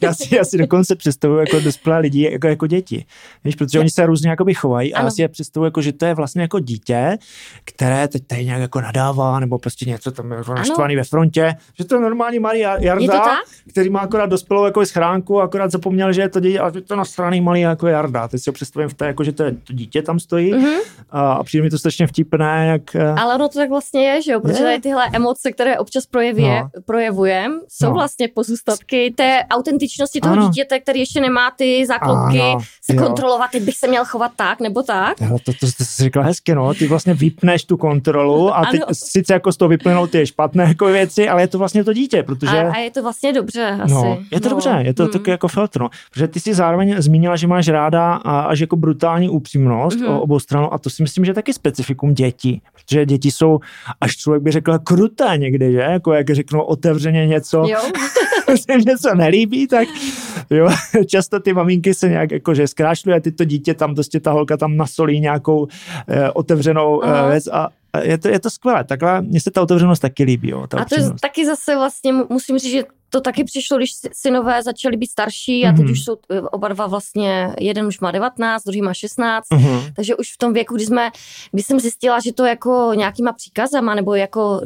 já, 0.00 0.14
si, 0.14 0.36
já 0.36 0.44
si 0.44 0.58
dokonce 0.58 0.96
představuji 0.96 1.38
jako 1.38 1.60
dospělé 1.60 1.98
lidi 1.98 2.30
jako, 2.32 2.46
jako 2.46 2.66
děti. 2.66 3.04
Víš, 3.44 3.54
protože 3.54 3.80
oni 3.80 3.90
se 3.90 4.06
různě 4.06 4.30
jakoby 4.30 4.54
chovají 4.54 4.94
a 4.94 5.01
já 5.04 5.10
si 5.10 5.22
je 5.22 5.28
představuji, 5.28 5.64
jako, 5.64 5.82
že 5.82 5.92
to 5.92 6.04
je 6.04 6.14
vlastně 6.14 6.42
jako 6.42 6.58
dítě, 6.58 7.18
které 7.64 8.08
teď 8.08 8.22
tady 8.26 8.44
nějak 8.44 8.60
jako 8.60 8.80
nadává 8.80 9.40
nebo 9.40 9.58
prostě 9.58 9.84
něco 9.84 10.10
tam 10.10 10.30
jako 10.30 10.54
naštvaný 10.54 10.96
ve 10.96 11.04
frontě, 11.04 11.54
že 11.78 11.84
to 11.84 11.94
je 11.94 12.00
normální 12.00 12.38
malý 12.38 12.60
Jarda, 12.78 13.24
který 13.68 13.90
má 13.90 14.00
akorát 14.00 14.26
dospělou 14.26 14.64
jako 14.64 14.86
schránku, 14.86 15.40
akorát 15.40 15.70
zapomněl, 15.70 16.12
že 16.12 16.20
je 16.20 16.28
to 16.28 16.40
dítě, 16.40 16.58
a 16.58 16.72
to 16.86 16.96
na 16.96 17.04
straně 17.04 17.42
malý 17.42 17.60
jako 17.60 17.86
Jarda. 17.86 18.28
Teď 18.28 18.42
si 18.42 18.50
ho 18.50 18.54
představím 18.54 18.88
v 18.88 18.94
té, 18.94 19.06
jako, 19.06 19.24
že 19.24 19.32
to, 19.32 19.42
je, 19.42 19.52
to 19.52 19.72
dítě 19.72 20.02
tam 20.02 20.20
stojí 20.20 20.54
mm-hmm. 20.54 20.78
a, 21.10 21.32
a 21.32 21.42
přijde 21.42 21.62
mi 21.62 21.70
to 21.70 21.78
strašně 21.78 22.06
vtipné. 22.06 22.66
Jak, 22.66 22.94
eh, 22.94 23.14
Ale 23.18 23.34
ono 23.34 23.48
to 23.48 23.58
tak 23.58 23.68
vlastně 23.68 24.08
je, 24.08 24.22
že 24.22 24.32
jo, 24.32 24.40
protože 24.40 24.62
tady 24.62 24.80
tyhle 24.80 25.08
emoce, 25.12 25.52
které 25.52 25.78
občas 25.78 26.06
projevuje, 26.06 26.60
no. 26.62 26.68
projevujeme, 26.84 27.54
jsou 27.68 27.86
no. 27.86 27.92
vlastně 27.92 28.28
pozůstatky 28.28 29.14
té 29.16 29.44
autentičnosti 29.50 30.20
toho 30.20 30.32
ano. 30.32 30.48
dítěte, 30.48 30.80
který 30.80 31.00
ještě 31.00 31.20
nemá 31.20 31.50
ty 31.50 31.86
záklopky, 31.86 32.40
ano, 32.40 32.58
se 32.84 32.94
jo. 32.94 33.02
kontrolovat, 33.02 33.50
teď 33.50 33.62
bych 33.62 33.76
se 33.76 33.88
měl 33.88 34.04
chovat 34.04 34.32
tak 34.36 34.60
nebo 34.60 34.82
tak. 34.82 34.91
Jo, 35.20 35.38
to, 35.44 35.52
to, 35.52 35.66
to 35.78 35.84
jsi 35.84 36.02
říkala 36.02 36.26
hezky, 36.26 36.54
no, 36.54 36.74
ty 36.74 36.88
vlastně 36.88 37.14
vypneš 37.14 37.64
tu 37.64 37.76
kontrolu 37.76 38.56
a 38.56 38.66
ty 38.70 38.80
sice 38.92 39.32
jako 39.32 39.52
z 39.52 39.56
toho 39.56 39.68
vyplynou 39.68 40.06
ty 40.06 40.26
špatné 40.26 40.64
jako 40.64 40.86
věci, 40.86 41.28
ale 41.28 41.42
je 41.42 41.48
to 41.48 41.58
vlastně 41.58 41.84
to 41.84 41.92
dítě, 41.92 42.22
protože... 42.22 42.58
A, 42.58 42.72
a 42.72 42.78
je 42.78 42.90
to 42.90 43.02
vlastně 43.02 43.32
dobře 43.32 43.78
asi. 43.82 43.94
No, 43.94 44.18
je 44.30 44.40
to 44.40 44.48
no. 44.48 44.50
dobře, 44.50 44.78
je 44.82 44.94
to 44.94 45.02
hmm. 45.02 45.12
taky 45.12 45.30
jako 45.30 45.48
filtr, 45.48 45.80
no. 45.80 45.90
Protože 46.12 46.28
ty 46.28 46.40
si 46.40 46.54
zároveň 46.54 46.94
zmínila, 46.98 47.36
že 47.36 47.46
máš 47.46 47.68
ráda 47.68 48.14
až 48.14 48.60
jako 48.60 48.76
brutální 48.76 49.28
upřímnost 49.28 50.00
hmm. 50.00 50.08
obou 50.08 50.38
stranu 50.38 50.74
a 50.74 50.78
to 50.78 50.90
si 50.90 51.02
myslím, 51.02 51.24
že 51.24 51.30
je 51.30 51.34
taky 51.34 51.52
specifikum 51.52 52.14
dětí, 52.14 52.62
protože 52.74 53.06
děti 53.06 53.30
jsou, 53.30 53.58
až 54.00 54.16
člověk 54.16 54.42
by 54.42 54.50
řekl, 54.50 54.78
kruté 54.78 55.32
někdy, 55.36 55.72
že? 55.72 55.78
Jako 55.78 56.12
jak 56.12 56.30
řeknou 56.30 56.60
otevřeně 56.60 57.26
něco. 57.26 57.64
Jo. 57.68 57.78
se 58.56 58.72
jim 58.72 58.80
něco 58.80 59.14
nelíbí, 59.14 59.66
tak 59.66 59.88
jo, 60.50 60.68
často 61.06 61.40
ty 61.40 61.52
maminky 61.52 61.94
se 61.94 62.08
nějak 62.08 62.30
jako, 62.30 62.54
že 62.54 62.68
zkrášluje 62.68 63.20
ty 63.20 63.32
to 63.32 63.44
dítě, 63.44 63.74
tam 63.74 63.94
prostě 63.94 64.20
ta 64.20 64.30
holka 64.30 64.56
tam 64.56 64.76
nasolí 64.76 65.20
nějakou 65.20 65.66
eh, 66.08 66.30
otevřenou 66.30 67.04
eh, 67.04 67.30
věc 67.30 67.46
a 67.46 67.68
je 68.02 68.18
to, 68.18 68.28
je 68.28 68.40
to 68.40 68.50
skvělé. 68.50 68.84
Takhle 68.84 69.22
mně 69.22 69.40
se 69.40 69.50
ta 69.50 69.62
otevřenost 69.62 70.00
taky 70.00 70.24
líbí. 70.24 70.48
Jo, 70.48 70.66
ta 70.66 70.78
a 70.78 70.84
to 70.84 70.94
je 70.94 71.10
taky 71.20 71.46
zase 71.46 71.76
vlastně, 71.76 72.12
musím 72.12 72.58
říct, 72.58 72.72
že 72.72 72.84
to 73.10 73.20
taky 73.20 73.44
přišlo, 73.44 73.76
když 73.76 73.90
synové 74.12 74.62
začali 74.62 74.96
být 74.96 75.10
starší 75.10 75.66
a 75.66 75.72
teď 75.72 75.86
mm-hmm. 75.86 75.90
už 75.90 76.04
jsou 76.04 76.16
eh, 76.30 76.40
oba 76.40 76.68
dva 76.68 76.86
vlastně, 76.86 77.54
jeden 77.60 77.86
už 77.86 78.00
má 78.00 78.10
19, 78.10 78.64
druhý 78.64 78.82
má 78.82 78.94
16, 78.94 79.46
mm-hmm. 79.50 79.92
takže 79.96 80.16
už 80.16 80.32
v 80.34 80.38
tom 80.38 80.52
věku, 80.52 80.74
kdy 80.74 80.86
jsme, 80.86 81.10
kdy 81.52 81.62
jsem 81.62 81.80
zjistila, 81.80 82.20
že 82.20 82.32
to 82.32 82.44
jako 82.44 82.92
nějakýma 82.94 83.32
příkazama 83.32 83.94
nebo 83.94 84.14
jako 84.14 84.60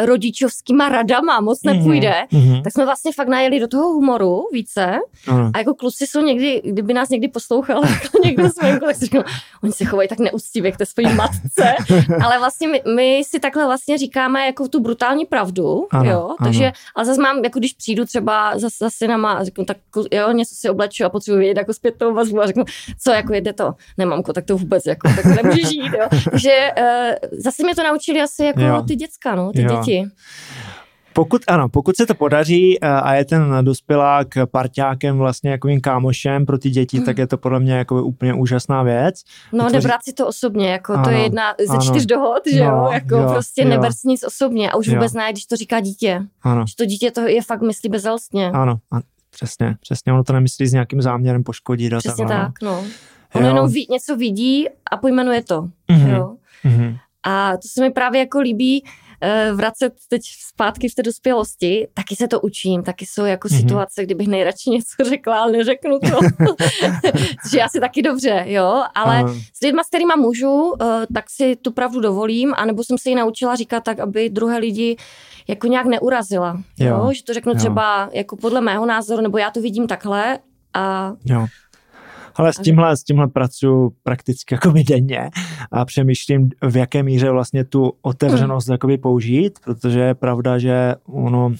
rodičovskýma 0.00 0.88
radama 0.88 1.40
moc 1.40 1.62
mhm, 1.62 1.76
nepůjde, 1.76 2.14
mm-hmm. 2.32 2.62
tak 2.62 2.72
jsme 2.72 2.84
vlastně 2.84 3.12
fakt 3.12 3.28
najeli 3.28 3.60
do 3.60 3.68
toho 3.68 3.88
humoru 3.88 4.44
více. 4.52 4.98
Mm. 5.30 5.50
A 5.54 5.58
jako 5.58 5.74
kluci 5.74 6.06
jsou 6.06 6.20
někdy, 6.20 6.62
kdyby 6.64 6.94
nás 6.94 7.08
někdy 7.08 7.28
poslouchal 7.28 7.82
jako 8.02 8.18
někdo 8.24 8.48
venku, 8.62 8.86
tak 8.86 8.96
si 8.96 9.04
říkal, 9.04 9.24
oni 9.62 9.72
se 9.72 9.84
chovají 9.84 10.08
tak 10.08 10.18
neúctivě 10.18 10.72
k 10.72 10.76
té 10.76 10.86
svojí 10.86 11.14
matce, 11.14 11.74
ale 12.24 12.38
vlastně 12.38 12.68
my, 12.68 12.82
my, 12.94 13.22
si 13.26 13.40
takhle 13.40 13.66
vlastně 13.66 13.98
říkáme 13.98 14.46
jako 14.46 14.68
tu 14.68 14.80
brutální 14.80 15.26
pravdu, 15.26 15.86
ano, 15.90 16.10
jo, 16.10 16.34
takže, 16.44 16.64
ano. 16.64 16.72
ale 16.94 17.06
zase 17.06 17.22
mám, 17.22 17.44
jako 17.44 17.58
když 17.58 17.72
přijdu 17.72 18.04
třeba 18.04 18.58
za, 18.58 18.68
za 18.80 18.90
synama 18.90 19.32
a 19.32 19.44
řeknu, 19.44 19.64
tak 19.64 19.76
jo, 20.12 20.32
něco 20.32 20.54
si 20.54 20.70
obleču 20.70 21.04
a 21.04 21.08
potřebuji 21.08 21.38
vědět 21.38 21.56
jako 21.56 21.74
zpětnou 21.74 22.14
vazbu 22.14 22.40
a 22.40 22.46
řeknu, 22.46 22.64
co, 22.98 23.10
jako 23.12 23.34
jede 23.34 23.52
to, 23.52 23.74
nemamko, 23.98 24.32
tak 24.32 24.44
to 24.44 24.56
vůbec, 24.56 24.86
jako, 24.86 25.08
tak 25.16 25.24
nemůžeš 25.24 25.68
žít, 25.68 25.92
jo. 25.98 26.08
Takže 26.30 26.70
uh, 26.78 27.38
zase 27.38 27.62
mě 27.62 27.74
to 27.74 27.82
naučili 27.82 28.20
asi 28.20 28.44
jako 28.44 28.60
jo. 28.60 28.82
ty 28.88 28.96
děcka, 28.96 29.34
no, 29.34 29.52
ty 29.52 29.62
jo. 29.62 29.68
děti 29.68 29.81
děti. 29.84 30.10
Pokud 31.12 31.42
ano, 31.48 31.68
pokud 31.68 31.96
se 31.96 32.06
to 32.06 32.14
podaří 32.14 32.78
eh, 32.82 32.88
a 32.88 33.14
je 33.14 33.24
ten 33.24 33.58
dospělák 33.62 34.28
parťákem 34.50 35.18
vlastně 35.18 35.50
jakovým 35.50 35.80
kámošem 35.80 36.46
pro 36.46 36.58
ty 36.58 36.70
děti, 36.70 36.98
mm. 36.98 37.04
tak 37.04 37.18
je 37.18 37.26
to 37.26 37.38
podle 37.38 37.60
mě 37.60 37.72
jako 37.72 38.02
úplně 38.02 38.34
úžasná 38.34 38.82
věc. 38.82 39.22
No, 39.52 39.64
Vytvoří... 39.64 39.74
nebrat 39.74 40.04
si 40.04 40.12
to 40.12 40.26
osobně, 40.26 40.70
jako 40.70 40.92
ano, 40.92 41.04
to 41.04 41.10
je 41.10 41.18
jedna 41.18 41.54
ze 41.66 41.72
ano, 41.72 41.82
čtyř 41.82 42.06
dohod, 42.06 42.42
že 42.52 42.64
no, 42.64 42.66
jo, 42.66 42.88
jako 42.92 43.16
jo, 43.16 43.28
prostě 43.32 43.62
jo. 43.62 43.68
neber 43.68 43.92
si 43.92 44.08
nic 44.08 44.24
osobně 44.24 44.70
a 44.70 44.76
už 44.76 44.86
jo. 44.86 44.94
vůbec 44.94 45.12
ne, 45.12 45.32
když 45.32 45.46
to 45.46 45.56
říká 45.56 45.80
dítě. 45.80 46.22
Ano. 46.42 46.64
Že 46.68 46.76
to 46.76 46.84
dítě 46.84 47.10
to 47.10 47.20
je 47.20 47.42
fakt 47.42 47.62
myslí 47.62 47.88
bezalstně. 47.88 48.50
Ano, 48.50 48.78
ano, 48.90 49.02
přesně, 49.30 49.76
přesně, 49.80 50.12
ono 50.12 50.24
to 50.24 50.32
nemyslí 50.32 50.66
s 50.66 50.72
nějakým 50.72 51.02
záměrem 51.02 51.44
poškodit. 51.44 51.92
Přesně 51.98 52.26
tak, 52.26 52.46
tak 52.46 52.62
no. 52.62 52.84
Ono 53.34 53.46
jenom 53.46 53.72
ví, 53.72 53.86
něco 53.90 54.16
vidí 54.16 54.68
a 54.90 54.96
pojmenuje 54.96 55.42
to, 55.42 55.62
mm-hmm. 55.62 56.16
jo. 56.16 56.36
Mm-hmm. 56.64 56.98
A 57.22 57.56
to 57.56 57.68
se 57.68 57.80
mi 57.80 57.90
právě 57.90 58.20
jako 58.20 58.40
líbí, 58.40 58.84
vracet 59.54 59.92
teď 60.08 60.22
zpátky 60.48 60.88
v 60.88 60.94
té 60.94 61.02
dospělosti, 61.02 61.88
taky 61.94 62.16
se 62.16 62.28
to 62.28 62.40
učím, 62.40 62.82
taky 62.82 63.06
jsou 63.06 63.24
jako 63.24 63.48
mm-hmm. 63.48 63.60
situace, 63.60 64.04
kdybych 64.04 64.28
nejradši 64.28 64.70
něco 64.70 65.04
řekla, 65.08 65.42
ale 65.42 65.52
neřeknu 65.52 65.98
to. 65.98 66.18
Je 67.56 67.62
asi 67.62 67.80
taky 67.80 68.02
dobře, 68.02 68.44
jo, 68.46 68.84
ale 68.94 69.18
Aha. 69.18 69.34
s 69.54 69.60
lidma, 69.64 69.84
s 69.84 69.88
kterýma 69.88 70.16
můžu, 70.16 70.74
eh, 70.82 71.06
tak 71.14 71.24
si 71.30 71.56
tu 71.56 71.72
pravdu 71.72 72.00
dovolím, 72.00 72.54
anebo 72.56 72.84
jsem 72.84 72.98
se 72.98 73.10
ji 73.10 73.14
naučila 73.14 73.56
říkat 73.56 73.84
tak, 73.84 74.00
aby 74.00 74.30
druhé 74.30 74.58
lidi 74.58 74.96
jako 75.48 75.66
nějak 75.66 75.86
neurazila, 75.86 76.62
jo, 76.78 76.88
jo? 76.88 77.12
že 77.12 77.24
to 77.24 77.34
řeknu 77.34 77.52
jo. 77.52 77.58
třeba 77.58 78.10
jako 78.12 78.36
podle 78.36 78.60
mého 78.60 78.86
názoru, 78.86 79.22
nebo 79.22 79.38
já 79.38 79.50
to 79.50 79.60
vidím 79.60 79.86
takhle 79.86 80.38
a 80.74 81.14
jo. 81.24 81.46
Ale 82.34 82.52
s 82.52 82.56
tímhle, 82.56 82.96
s 82.96 83.02
tímhle 83.04 83.28
pracuji 83.28 83.92
prakticky 84.02 84.54
jako 84.54 84.72
denně 84.88 85.30
a 85.72 85.84
přemýšlím, 85.84 86.50
v 86.70 86.76
jaké 86.76 87.02
míře 87.02 87.30
vlastně 87.30 87.64
tu 87.64 87.92
otevřenost 88.02 88.68
mm. 88.68 88.72
jakoby 88.72 88.98
použít, 88.98 89.58
protože 89.64 90.00
je 90.00 90.14
pravda, 90.14 90.58
že 90.58 90.94
ono 91.06 91.52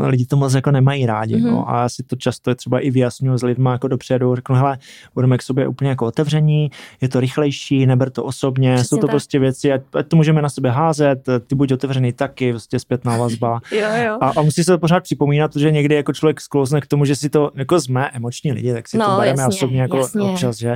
lidi 0.00 0.26
to 0.26 0.36
moc 0.36 0.54
jako 0.54 0.70
nemají 0.70 1.06
rádi. 1.06 1.34
Mm-hmm. 1.36 1.42
Mhm. 1.42 1.50
No, 1.50 1.70
a 1.70 1.82
já 1.82 1.88
si 1.88 2.02
to 2.02 2.16
často 2.16 2.54
třeba 2.54 2.80
i 2.80 2.90
vyjasňuji 2.90 3.38
s 3.38 3.42
lidmi 3.42 3.68
jako 3.72 3.88
dopředu. 3.88 4.34
Řeknu, 4.34 4.54
hele, 4.56 4.78
budeme 5.14 5.38
k 5.38 5.42
sobě 5.42 5.68
úplně 5.68 5.90
jako 5.90 6.06
otevření, 6.06 6.70
je 7.00 7.08
to 7.08 7.20
rychlejší, 7.20 7.86
neber 7.86 8.10
to 8.10 8.24
osobně, 8.24 8.74
Přesně 8.74 8.88
jsou 8.88 8.96
to 8.96 9.06
tak. 9.06 9.10
prostě 9.10 9.38
věci, 9.38 9.72
ať, 9.72 9.80
ať 9.94 10.08
to 10.08 10.16
můžeme 10.16 10.42
na 10.42 10.48
sebe 10.48 10.70
házet, 10.70 11.28
ty 11.46 11.54
buď 11.54 11.72
otevřený 11.72 12.12
taky, 12.12 12.50
prostě 12.52 12.78
zpětná 12.78 13.16
vazba. 13.16 13.60
Jo, 13.72 13.88
jo. 14.06 14.18
A, 14.20 14.28
a 14.36 14.42
musí 14.42 14.64
se 14.64 14.72
to 14.72 14.78
pořád 14.78 15.00
připomínat, 15.02 15.52
protože 15.52 15.70
někdy 15.70 15.94
jako 15.94 16.12
člověk 16.12 16.40
sklouzne 16.40 16.80
k 16.80 16.86
tomu, 16.86 17.04
že 17.04 17.16
si 17.16 17.30
to, 17.30 17.50
jako 17.54 17.80
jsme 17.80 18.08
emoční 18.12 18.52
lidi, 18.52 18.72
tak 18.72 18.88
si 18.88 18.98
No, 18.98 19.06
to 19.06 19.16
bereme 19.16 19.42
jasně, 19.42 19.56
osobně 19.56 19.80
jako 19.80 19.96
jasně. 19.96 20.22
občas, 20.22 20.56
že? 20.56 20.72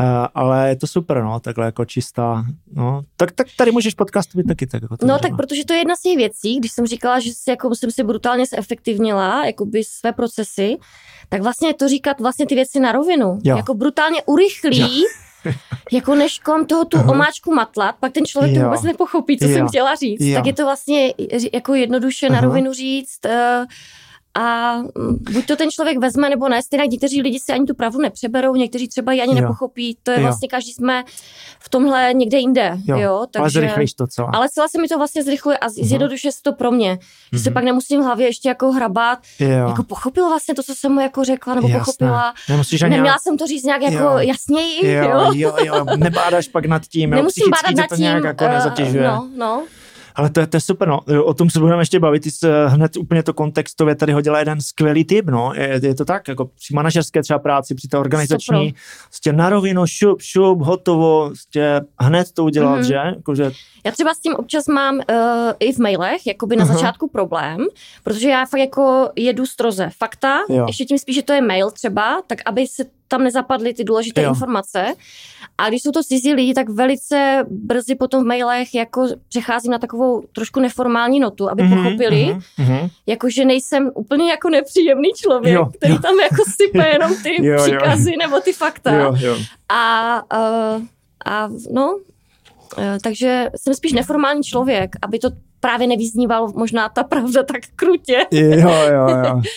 Uh, 0.00 0.06
ale 0.34 0.68
je 0.68 0.76
to 0.76 0.86
super, 0.86 1.22
no, 1.22 1.40
takhle 1.40 1.64
jako 1.64 1.84
čistá, 1.84 2.44
no. 2.74 3.02
Tak, 3.16 3.32
tak 3.32 3.46
tady 3.56 3.72
můžeš 3.72 3.94
podcastovat 3.94 4.46
taky 4.46 4.66
tak 4.66 4.82
jako 4.82 4.96
No 5.06 5.18
tak 5.18 5.36
protože 5.36 5.64
to 5.64 5.72
je 5.72 5.78
jedna 5.78 5.96
z 5.96 6.00
těch 6.02 6.16
věcí, 6.16 6.58
když 6.58 6.72
jsem 6.72 6.86
říkala, 6.86 7.20
že 7.20 7.30
si, 7.32 7.50
jako, 7.50 7.74
jsem 7.74 7.90
si 7.90 8.04
brutálně 8.18 8.46
zefektivnila 8.46 9.46
jakoby 9.46 9.84
své 9.84 10.12
procesy, 10.12 10.76
tak 11.28 11.42
vlastně 11.42 11.74
to 11.74 11.88
říkat 11.88 12.20
vlastně 12.20 12.46
ty 12.46 12.54
věci 12.54 12.80
na 12.80 12.92
rovinu. 12.92 13.38
Jo. 13.44 13.56
Jako 13.56 13.74
brutálně 13.74 14.22
urychlí, 14.26 15.04
jako 15.92 16.14
než 16.14 16.38
kolem 16.38 16.66
toho 16.66 16.84
tu 16.84 16.98
Aha. 16.98 17.10
omáčku 17.12 17.54
matlat, 17.54 17.94
pak 18.00 18.12
ten 18.12 18.26
člověk 18.26 18.54
to 18.54 18.60
Jo. 18.60 18.64
vůbec 18.66 18.82
nepochopí, 18.82 19.38
co 19.38 19.44
Jo. 19.44 19.56
jsem 19.56 19.68
chtěla 19.68 19.94
říct. 19.94 20.20
Jo. 20.20 20.34
Tak 20.36 20.46
je 20.46 20.52
to 20.52 20.64
vlastně 20.64 21.14
jako 21.52 21.74
jednoduše 21.74 22.28
na 22.30 22.38
Aha. 22.38 22.46
rovinu 22.46 22.72
říct 22.72 23.24
eh, 23.26 23.64
a 24.38 24.76
buď 25.32 25.46
to 25.46 25.56
ten 25.56 25.70
člověk 25.70 25.98
vezme, 25.98 26.28
nebo 26.30 26.48
ne. 26.48 26.62
Stejně 26.62 26.86
někteří 26.86 27.22
lidi 27.22 27.40
si 27.40 27.52
ani 27.52 27.66
tu 27.66 27.74
pravdu 27.74 27.98
nepřeberou, 28.00 28.54
někteří 28.54 28.88
třeba 28.88 29.12
ji 29.12 29.22
ani 29.22 29.34
Jo. 29.34 29.40
nepochopí. 29.40 29.98
To 30.02 30.10
je 30.10 30.16
Jo. 30.16 30.22
vlastně, 30.22 30.48
každý 30.48 30.72
jsme 30.72 31.04
v 31.58 31.68
tomhle 31.68 32.10
někde 32.14 32.38
jinde. 32.38 32.78
Jo. 32.86 32.96
Jo, 32.98 33.14
ale 33.16 33.26
takže... 33.26 33.58
zrychlíš 33.60 33.94
to 33.94 34.06
celé. 34.06 34.28
Ale 34.32 34.48
celé 34.48 34.68
se 34.68 34.80
mi 34.80 34.88
to 34.88 34.98
vlastně 34.98 35.22
zrychluje 35.24 35.58
a 35.58 35.68
zjednodušuje 35.68 36.32
se 36.32 36.42
to 36.42 36.52
pro 36.52 36.70
mě. 36.70 36.98
Že 37.32 37.38
se 37.38 37.50
Mhm. 37.50 37.54
pak 37.54 37.64
nemusím 37.64 38.00
v 38.00 38.04
hlavě 38.04 38.26
ještě 38.26 38.48
jako 38.48 38.72
hrabat. 38.72 39.18
jo. 39.40 39.48
Jako 39.48 39.82
pochopil 39.82 40.28
vlastně 40.28 40.54
to, 40.54 40.62
co 40.62 40.74
jsem 40.74 40.92
mu 40.92 41.00
jako 41.00 41.24
řekla, 41.24 41.54
nebo 41.54 41.68
Jasné. 41.68 41.78
pochopila. 41.84 42.34
Nemusíš 42.48 42.82
ani 42.82 42.94
Neměla 42.96 43.16
jsem 43.18 43.36
to 43.38 43.46
říct 43.46 43.64
nějak 43.64 43.82
jako 43.82 43.96
Jo. 44.04 44.18
jasněji, 44.18 44.92
jo, 44.92 45.02
jo. 45.04 45.30
jo, 45.34 45.54
jo, 45.64 45.84
nebádáš 45.96 46.48
pak 46.48 46.64
nad 46.64 46.82
tím, 46.86 47.12
jo, 47.12 47.16
Nemusím 47.16 47.42
psychicky 47.42 47.64
bádat 47.64 47.76
nad 47.76 47.88
to 47.88 47.94
tím. 47.96 48.02
nějak 48.02 48.24
jako 48.24 48.48
nezatěžuje. 48.48 49.06
No, 49.08 49.28
no. 49.36 49.62
Ale 50.18 50.30
to 50.30 50.40
je, 50.40 50.46
to 50.46 50.56
je 50.56 50.60
super, 50.60 50.88
no. 50.88 51.00
O 51.24 51.34
tom 51.34 51.50
se 51.50 51.58
budeme 51.60 51.82
ještě 51.82 52.00
bavit. 52.00 52.22
Ty 52.22 52.30
jsi 52.30 52.46
eh, 52.48 52.68
hned 52.68 52.96
úplně 52.96 53.22
to 53.22 53.34
kontextově 53.34 53.94
tady 53.94 54.12
hodila 54.12 54.38
jeden 54.38 54.60
skvělý 54.60 55.04
tip, 55.04 55.26
no. 55.26 55.52
Je, 55.54 55.80
je 55.82 55.94
to 55.94 56.04
tak, 56.04 56.28
jako 56.28 56.44
při 56.44 56.74
manažerské 56.74 57.22
třeba 57.22 57.38
práci, 57.38 57.74
při 57.74 57.88
té 57.88 57.98
organizační, 57.98 58.74
prostě 59.08 59.32
na 59.32 59.50
rovinu, 59.50 59.86
šup, 59.86 60.22
šup, 60.22 60.60
hotovo, 60.62 61.26
prostě 61.28 61.80
hned 62.00 62.32
to 62.32 62.44
udělat, 62.44 62.74
Mhm. 62.74 62.84
že? 62.84 62.94
Jakože, 62.94 63.50
Já 63.88 63.92
třeba 63.92 64.14
s 64.14 64.18
tím 64.18 64.34
občas 64.34 64.66
mám 64.66 64.94
uh, 64.96 65.02
i 65.60 65.72
v 65.72 65.78
mailech, 65.78 66.26
jakoby 66.26 66.56
na 66.56 66.64
Aha. 66.64 66.74
začátku 66.74 67.08
problém, 67.08 67.66
protože 68.04 68.28
já 68.28 68.46
fakt 68.46 68.60
jako 68.60 69.08
jedu 69.16 69.46
stroze 69.46 69.90
fakta, 69.98 70.38
Jo. 70.48 70.64
ještě 70.66 70.84
tím 70.84 70.98
spíš, 70.98 71.16
že 71.16 71.22
to 71.22 71.32
je 71.32 71.40
mail 71.42 71.70
třeba, 71.70 72.22
tak 72.26 72.38
aby 72.46 72.66
se 72.66 72.84
tam 73.08 73.22
nezapadly 73.24 73.74
ty 73.74 73.84
důležité 73.84 74.22
Jo. 74.22 74.28
informace. 74.28 74.94
A 75.58 75.68
když 75.68 75.82
jsou 75.82 75.90
to 75.90 76.02
cizí 76.02 76.34
lidi, 76.34 76.54
tak 76.54 76.68
velice 76.68 77.44
brzy 77.50 77.94
potom 77.94 78.24
v 78.24 78.26
mailech 78.26 78.74
jako 78.74 79.06
přecházím 79.28 79.72
na 79.72 79.78
takovou 79.78 80.22
trošku 80.32 80.60
neformální 80.60 81.20
notu, 81.20 81.50
aby 81.50 81.62
Mhm, 81.62 81.76
pochopili, 81.84 82.24
mhm, 82.24 82.42
mhm. 82.58 82.88
jako 83.06 83.30
že 83.30 83.44
nejsem 83.44 83.90
úplně 83.94 84.30
jako 84.30 84.50
nepříjemný 84.50 85.08
člověk, 85.16 85.54
Jo, 85.54 85.66
který 85.66 85.92
jo. 85.94 85.98
tam 86.02 86.20
jako 86.20 86.42
sype 86.56 86.88
jenom 86.92 87.14
ty 87.22 87.46
Jo, 87.46 87.52
jo. 87.54 87.62
příkazy 87.62 88.16
nebo 88.16 88.40
ty 88.40 88.52
fakta. 88.52 88.92
Jo, 88.94 89.14
jo. 89.20 89.36
A, 89.68 90.14
uh, 90.76 90.82
a 91.26 91.48
no, 91.72 91.98
takže 93.02 93.50
jsem 93.56 93.74
spíš 93.74 93.92
neformální 93.92 94.42
člověk, 94.42 94.96
aby 95.02 95.18
to 95.18 95.28
právě 95.60 95.86
nevyzníval 95.86 96.48
možná 96.56 96.88
ta 96.88 97.04
pravda 97.04 97.42
tak 97.42 97.60
krutě. 97.76 98.26
Jo, 98.32 98.70
jo, 98.70 99.08
jo. 99.08 99.42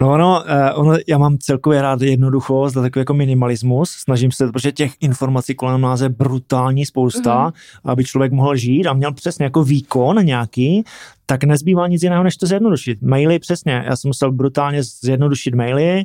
No 0.00 0.12
ono, 0.12 0.42
eh, 0.50 0.72
ono, 0.72 0.94
já 1.08 1.18
mám 1.18 1.38
celkově 1.38 1.82
rád 1.82 2.02
jednoduchost 2.02 2.76
a 2.76 2.80
takový 2.82 3.00
jako 3.00 3.14
minimalismus. 3.14 3.90
Snažím 3.90 4.32
se, 4.32 4.46
protože 4.52 4.72
těch 4.72 4.92
informací 5.00 5.54
kolem 5.54 5.80
nás 5.80 6.00
je 6.00 6.08
brutální 6.08 6.86
spousta, 6.86 7.42
Mhm. 7.42 7.52
aby 7.84 8.04
člověk 8.04 8.32
mohl 8.32 8.56
žít 8.56 8.86
a 8.86 8.92
měl 8.92 9.14
přesně 9.14 9.44
jako 9.44 9.64
výkon 9.64 10.24
nějaký, 10.24 10.84
tak 11.30 11.44
nezbývá 11.44 11.88
nic 11.88 12.02
jiného, 12.02 12.24
než 12.24 12.36
to 12.36 12.46
zjednodušit. 12.46 13.02
Maily 13.02 13.38
přesně, 13.38 13.84
já 13.86 13.96
jsem 13.96 14.08
musel 14.08 14.32
brutálně 14.32 14.82
zjednodušit 14.82 15.54
maily, 15.54 16.04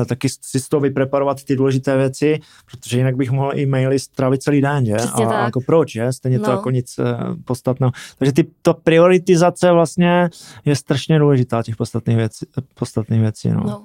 eh, 0.00 0.04
taky 0.04 0.28
si 0.28 0.60
z 0.60 0.68
toho 0.68 0.80
vypreparovat 0.80 1.44
ty 1.44 1.56
důležité 1.56 1.96
věci, 1.96 2.40
protože 2.70 2.98
jinak 2.98 3.16
bych 3.16 3.30
mohl 3.30 3.52
i 3.54 3.66
maily 3.66 3.98
strávit 3.98 4.42
celý 4.42 4.60
den, 4.60 4.86
že? 4.86 4.94
Přesně 4.94 5.26
a, 5.26 5.28
tak. 5.28 5.44
jako 5.44 5.60
proč, 5.66 5.92
že? 5.92 6.12
Stejně 6.12 6.38
to 6.38 6.46
No. 6.46 6.52
jako 6.52 6.70
nic 6.70 6.98
eh, 6.98 7.04
podstatného. 7.44 7.92
Takže 8.18 8.32
ty, 8.32 8.46
ta 8.62 8.72
prioritizace 8.72 9.72
vlastně 9.72 10.30
je 10.64 10.76
strašně 10.76 11.18
důležitá 11.18 11.62
těch 11.62 11.76
podstatných 11.76 12.16
věcí. 12.16 12.46
Podstatných 12.74 13.20
věcí 13.20 13.48
no. 13.48 13.60
No. 13.66 13.82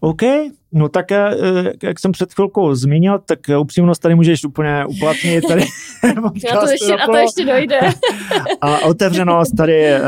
OK, 0.00 0.22
no 0.72 0.88
tak 0.88 1.12
eh, 1.12 1.34
jak 1.82 1.98
jsem 1.98 2.12
před 2.12 2.34
chvilkou 2.34 2.74
zmínil, 2.74 3.18
tak 3.18 3.38
upřímnost 3.60 4.02
tady 4.02 4.14
můžeš 4.14 4.44
úplně 4.44 4.84
uplatnit 4.86 5.44
tady. 5.48 5.64
Na 6.02 6.60
to, 6.60 6.70
ještě, 6.70 6.96
na 6.96 7.06
to 7.06 7.16
ještě 7.16 7.44
dojde. 7.44 7.80
A 8.60 8.78
otevřenost 8.78 9.56
tady, 9.56 9.84
eh, 9.84 10.00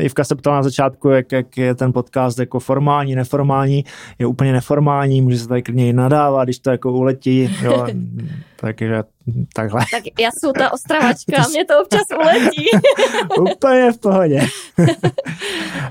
Ivka 0.00 0.24
se 0.24 0.34
ptala 0.34 0.56
na 0.56 0.62
začátku, 0.62 1.08
jak, 1.08 1.32
jak 1.32 1.56
je 1.56 1.74
ten 1.74 1.92
podcast 1.92 2.38
jako 2.38 2.60
formální, 2.60 3.14
neformální, 3.14 3.84
je 4.18 4.26
úplně 4.26 4.52
neformální, 4.52 5.20
může 5.20 5.38
se 5.38 5.48
tady 5.48 5.62
klidně 5.62 5.88
i 5.88 5.92
nadávat, 5.92 6.44
když 6.44 6.58
to 6.58 6.70
jako 6.70 6.92
uletí, 6.92 7.50
jo, 7.62 7.86
takže 8.56 9.02
takhle. 9.54 9.80
tak 9.90 10.02
já 10.20 10.30
jsem 10.30 10.52
ta 10.52 10.72
ostravačka, 10.72 11.48
mě 11.50 11.64
to 11.64 11.74
občas 11.82 12.04
uletí. 12.20 12.66
Úplně 13.54 13.92
v 13.92 13.98
pohodě. 13.98 14.40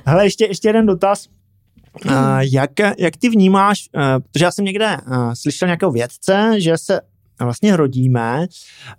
Hele, 0.06 0.26
ještě, 0.26 0.45
ještě 0.45 0.69
jeden 0.69 0.86
dotaz. 0.86 1.28
Uh, 2.06 2.12
jak, 2.39 2.71
jak 2.97 3.17
ty 3.17 3.29
vnímáš, 3.29 3.89
uh, 3.95 4.01
protože 4.32 4.45
já 4.45 4.51
jsem 4.51 4.65
někde 4.65 4.97
uh, 5.08 5.34
slyšel 5.34 5.67
nějakého 5.67 5.91
vědce, 5.91 6.53
že 6.58 6.77
se 6.77 7.01
vlastně 7.39 7.78
rodíme 7.78 8.48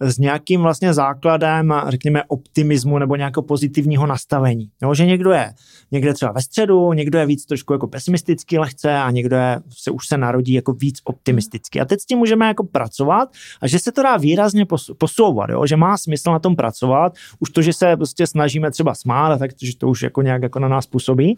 s 0.00 0.18
nějakým 0.18 0.60
vlastně 0.60 0.94
základem, 0.94 1.74
řekněme, 1.88 2.22
optimismu 2.24 2.98
nebo 2.98 3.16
nějakého 3.16 3.42
pozitivního 3.42 4.06
nastavení. 4.06 4.70
Jo, 4.82 4.94
že 4.94 5.06
někdo 5.06 5.30
je 5.30 5.54
někde 5.92 6.14
třeba 6.14 6.32
ve 6.32 6.42
středu, 6.42 6.92
někdo 6.92 7.18
je 7.18 7.26
víc 7.26 7.46
trošku 7.46 7.72
jako 7.72 7.86
pesimistický 7.86 8.58
lehce 8.58 8.94
a 8.94 9.10
někdo 9.10 9.36
je, 9.36 9.60
se 9.68 9.90
už 9.90 10.06
se 10.06 10.18
narodí 10.18 10.52
jako 10.52 10.72
víc 10.72 11.00
optimisticky. 11.04 11.80
A 11.80 11.84
teď 11.84 12.00
s 12.00 12.06
tím 12.06 12.18
můžeme 12.18 12.46
jako 12.46 12.64
pracovat 12.64 13.28
a 13.60 13.66
že 13.66 13.78
se 13.78 13.92
to 13.92 14.02
dá 14.02 14.16
výrazně 14.16 14.64
pos- 14.64 14.94
posouvat, 14.98 15.50
jo? 15.50 15.66
že 15.66 15.76
má 15.76 15.96
smysl 15.98 16.30
na 16.30 16.38
tom 16.38 16.56
pracovat. 16.56 17.14
Už 17.38 17.50
to, 17.50 17.62
že 17.62 17.72
se 17.72 17.96
prostě 17.96 18.26
snažíme 18.26 18.70
třeba 18.70 18.94
smát, 18.94 19.38
tak 19.38 19.50
že 19.62 19.76
to 19.76 19.88
už 19.88 20.02
jako 20.02 20.22
nějak 20.22 20.42
jako 20.42 20.58
na 20.58 20.68
nás 20.68 20.86
působí. 20.86 21.36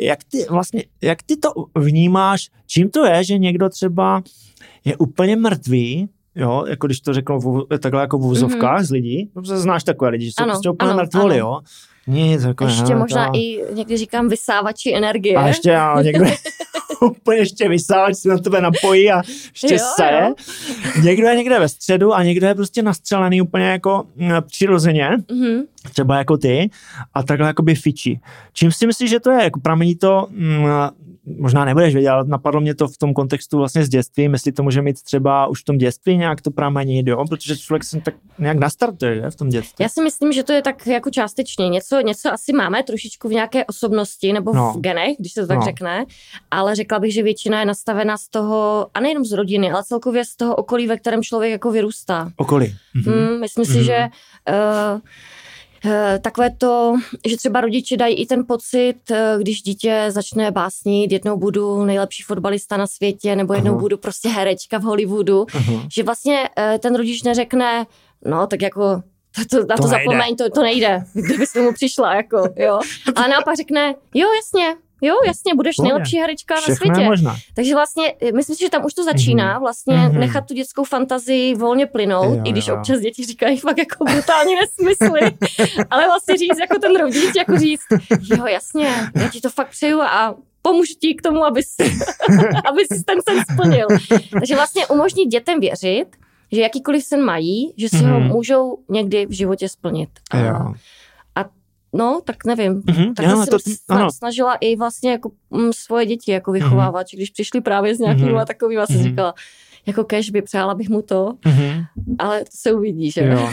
Jak 0.00 0.24
ty 0.24 0.46
vlastně, 0.50 0.84
jak 1.02 1.22
ty 1.22 1.36
to 1.36 1.48
vnímáš, 1.74 2.50
čím 2.66 2.90
to 2.90 3.04
je, 3.04 3.24
že 3.24 3.38
někdo 3.38 3.68
třeba 3.68 4.22
je 4.84 4.96
úplně 4.96 5.36
mrtvý, 5.36 5.97
Jo, 6.38 6.64
jako 6.68 6.86
když 6.86 7.00
to 7.00 7.12
řeknu 7.14 7.66
takhle 7.80 8.00
jako 8.00 8.18
v 8.18 8.26
úzovkách 8.26 8.80
mm-hmm. 8.80 8.84
z 8.84 8.90
lidí, 8.90 9.30
protože 9.34 9.56
znáš 9.56 9.84
takové 9.84 10.10
lidi, 10.10 10.24
že 10.24 10.30
jsou 10.30 10.42
Ano, 10.42 10.52
prostě 10.52 10.70
úplně 10.70 10.94
mrtvoli, 10.94 11.38
jo. 11.38 11.60
Nic, 12.06 12.42
jako 12.44 12.64
Ještě 12.64 12.82
ne, 12.82 12.96
možná 12.96 13.26
to... 13.26 13.38
i 13.38 13.64
někdy 13.72 13.96
říkám 13.96 14.28
vysávači 14.28 14.94
energie. 14.94 15.36
A 15.36 15.48
ještě 15.48 15.76
a 15.76 16.02
někdo 16.02 16.24
úplně 17.00 17.38
ještě 17.38 17.68
vysávač 17.68 18.14
si 18.16 18.28
na 18.28 18.38
tebe 18.38 18.60
napojí 18.60 19.10
a 19.12 19.22
ještě 19.52 19.74
Jo, 19.74 19.80
seje. 19.96 20.22
jo. 20.22 20.34
Někdo 21.04 21.26
je 21.26 21.36
někde 21.36 21.58
ve 21.58 21.68
středu 21.68 22.14
a 22.14 22.22
někdo 22.22 22.46
je 22.46 22.54
prostě 22.54 22.82
nastřelený 22.82 23.42
úplně 23.42 23.64
jako 23.64 24.04
mm, 24.16 24.30
přirozeně, 24.46 25.10
Mhm. 25.30 25.62
třeba 25.92 26.18
jako 26.18 26.36
ty, 26.36 26.70
a 27.14 27.22
takhle 27.22 27.46
jakoby 27.46 27.74
fičí. 27.74 28.20
Čím 28.52 28.72
si 28.72 28.86
myslíš, 28.86 29.10
že 29.10 29.20
to 29.20 29.30
je? 29.30 29.44
Jako 29.44 29.60
pramení 29.60 29.96
to, 29.96 30.26
mm, 30.30 30.64
možná 31.38 31.64
nebudeš 31.64 31.94
vědět, 31.94 32.08
ale 32.08 32.24
napadlo 32.26 32.60
mě 32.60 32.74
to 32.74 32.88
v 32.88 32.96
tom 32.98 33.14
kontextu 33.14 33.58
vlastně 33.58 33.84
z 33.84 33.88
dětství, 33.88 34.24
jestli 34.32 34.52
to 34.52 34.62
může 34.62 34.82
mít 34.82 35.02
třeba 35.02 35.46
už 35.46 35.60
v 35.60 35.64
tom 35.64 35.78
dětství 35.78 36.16
nějak 36.16 36.40
to 36.40 36.50
pramení, 36.50 37.02
jo? 37.06 37.24
protože 37.28 37.56
člověk 37.56 37.84
se 37.84 38.00
tak 38.00 38.14
nějak 38.38 38.58
nastartuje 38.58 39.14
že? 39.14 39.30
v 39.30 39.36
tom 39.36 39.48
dětství. 39.48 39.82
Já 39.82 39.88
si 39.88 40.02
myslím, 40.02 40.32
že 40.32 40.42
to 40.42 40.52
je 40.52 40.62
tak 40.62 40.86
jako 40.86 41.10
částečně. 41.10 41.68
Něco, 41.68 42.00
něco 42.00 42.32
asi 42.32 42.52
máme 42.52 42.82
trošičku 42.82 43.28
v 43.28 43.32
nějaké 43.32 43.64
osobnosti 43.64 44.32
nebo 44.32 44.54
No. 44.54 44.72
v 44.76 44.80
genech, 44.80 45.16
když 45.18 45.32
se 45.32 45.40
to 45.40 45.46
tak 45.46 45.58
No. 45.58 45.64
řekne, 45.64 46.04
ale 46.50 46.74
řekla 46.74 46.98
bych, 46.98 47.14
že 47.14 47.22
většina 47.22 47.60
je 47.60 47.66
nastavena 47.66 48.16
z 48.16 48.28
toho, 48.28 48.86
a 48.94 49.00
nejenom 49.00 49.24
z 49.24 49.32
rodiny, 49.32 49.70
ale 49.70 49.84
celkově 49.84 50.24
z 50.24 50.36
toho 50.36 50.56
okolí, 50.56 50.86
ve 50.86 50.96
kterém 50.96 51.22
člověk 51.22 51.52
jako 51.52 51.70
vyrůstá. 51.70 52.30
Okolí. 52.36 52.74
Mhm. 52.94 53.14
Mm, 53.14 53.40
myslím 53.40 53.64
si, 53.64 53.72
Mhm. 53.76 53.82
že 53.84 54.08
Uh, 54.48 55.00
takové 56.22 56.50
to, 56.50 56.94
že 57.26 57.36
třeba 57.36 57.60
rodiče 57.60 57.96
dají 57.96 58.14
i 58.14 58.26
ten 58.26 58.46
pocit, 58.46 58.94
uh, 59.10 59.16
když 59.40 59.62
dítě 59.62 60.04
začne 60.08 60.50
básnit, 60.50 61.12
jednou 61.12 61.36
budu 61.36 61.84
nejlepší 61.84 62.22
fotbalista 62.22 62.76
na 62.76 62.86
světě, 62.86 63.36
nebo 63.36 63.54
jednou 63.54 63.70
Aha. 63.72 63.80
budu 63.80 63.96
prostě 63.98 64.28
herečka 64.28 64.78
v 64.78 64.82
Hollywoodu, 64.82 65.46
Aha. 65.54 65.82
že 65.92 66.02
vlastně 66.02 66.48
uh, 66.58 66.78
ten 66.78 66.94
rodič 66.96 67.22
neřekne, 67.22 67.86
no 68.24 68.46
tak 68.46 68.62
jako 68.62 69.02
to, 69.36 69.44
to, 69.56 69.66
na 69.66 69.76
To 69.76 69.82
to, 69.82 69.88
nejde. 69.88 70.04
zapomeň, 70.04 70.36
to, 70.36 70.50
to 70.50 70.62
nejde, 70.62 71.04
kdyby 71.12 71.44
mu 71.62 71.72
přišla, 71.72 72.14
jako, 72.14 72.48
jo. 72.56 72.80
Ale 73.16 73.28
naopak 73.28 73.56
řekne, 73.56 73.94
jo, 74.14 74.28
jasně, 74.36 74.76
jo, 75.02 75.14
jasně, 75.26 75.54
budeš 75.54 75.76
Pohodě. 75.76 75.92
nejlepší 75.92 76.18
herečka 76.18 76.54
na 76.54 76.60
je 76.68 76.76
světě. 76.76 77.00
možná. 77.00 77.36
Takže 77.54 77.74
vlastně, 77.74 78.14
eh, 78.22 78.32
myslím 78.32 78.56
si, 78.56 78.64
že 78.64 78.70
tam 78.70 78.84
už 78.84 78.94
to 78.94 79.04
začíná, 79.04 79.52
Mhm. 79.52 79.60
vlastně 79.60 79.94
Mhm. 79.96 80.20
nechat 80.20 80.46
tu 80.46 80.54
dětskou 80.54 80.84
fantazii 80.84 81.54
volně 81.54 81.86
plynout, 81.86 82.36
Jo, 82.36 82.42
i 82.44 82.52
když 82.52 82.66
jo. 82.66 82.76
občas 82.76 83.00
děti 83.00 83.24
říkají 83.24 83.56
fakt 83.58 83.78
jako 83.78 84.04
brutální 84.04 84.54
nesmysly, 84.54 85.20
ale 85.90 86.04
vlastně 86.06 86.36
říct 86.36 86.58
jako 86.60 86.78
ten 86.78 86.96
rodič, 86.96 87.30
jako 87.36 87.58
říct, 87.58 87.86
jo, 88.36 88.46
jasně, 88.46 89.10
já 89.14 89.28
ti 89.28 89.40
to 89.40 89.50
fakt 89.50 89.70
přeju 89.70 90.00
a 90.00 90.34
pomůžu 90.62 90.92
ti 91.00 91.14
k 91.14 91.22
tomu, 91.22 91.44
abys, 91.44 91.74
aby 92.68 92.80
si 92.92 93.02
ten 93.04 93.18
sen 93.28 93.42
splnil. 93.52 93.86
Takže 94.32 94.54
vlastně 94.54 94.86
umožnit 94.86 95.28
dětem 95.28 95.60
věřit, 95.60 96.06
že 96.52 96.60
jakýkoliv 96.60 97.04
sen 97.04 97.22
mají, 97.24 97.74
že 97.76 97.88
si 97.88 97.96
ho 98.04 98.20
Mhm. 98.20 98.28
můžou 98.28 98.78
někdy 98.88 99.26
v 99.26 99.30
životě 99.36 99.68
splnit. 99.68 100.08
A, 100.30 100.38
Jo. 100.38 100.74
No, 101.92 102.20
tak 102.24 102.44
nevím. 102.44 102.82
Mhm, 102.86 103.14
Tak 103.14 103.26
jo, 103.26 103.36
jsem 103.36 103.46
to- 103.46 103.94
ano. 103.94 104.10
snažila 104.12 104.54
i 104.54 104.76
vlastně 104.76 105.10
jako 105.10 105.30
mm, 105.50 105.72
svoje 105.72 106.06
děti 106.06 106.30
jako 106.32 106.52
vychovávat, 106.52 107.08
že 107.08 107.16
když 107.16 107.30
přišli 107.30 107.60
právě 107.60 107.94
s 107.94 107.98
nějakýma 107.98 108.30
Mhm. 108.38 108.46
takovýma, 108.46 108.86
jsem 108.86 108.96
Mhm. 108.96 109.04
říkala, 109.04 109.34
jako 109.86 110.04
cash 110.04 110.30
by 110.30 110.42
přála 110.42 110.74
bych 110.74 110.88
mu 110.88 111.02
to, 111.02 111.34
Mhm. 111.44 111.82
ale 112.18 112.40
to 112.40 112.50
se 112.54 112.72
uvidí, 112.72 113.10
že? 113.10 113.20
Jo. 113.24 113.50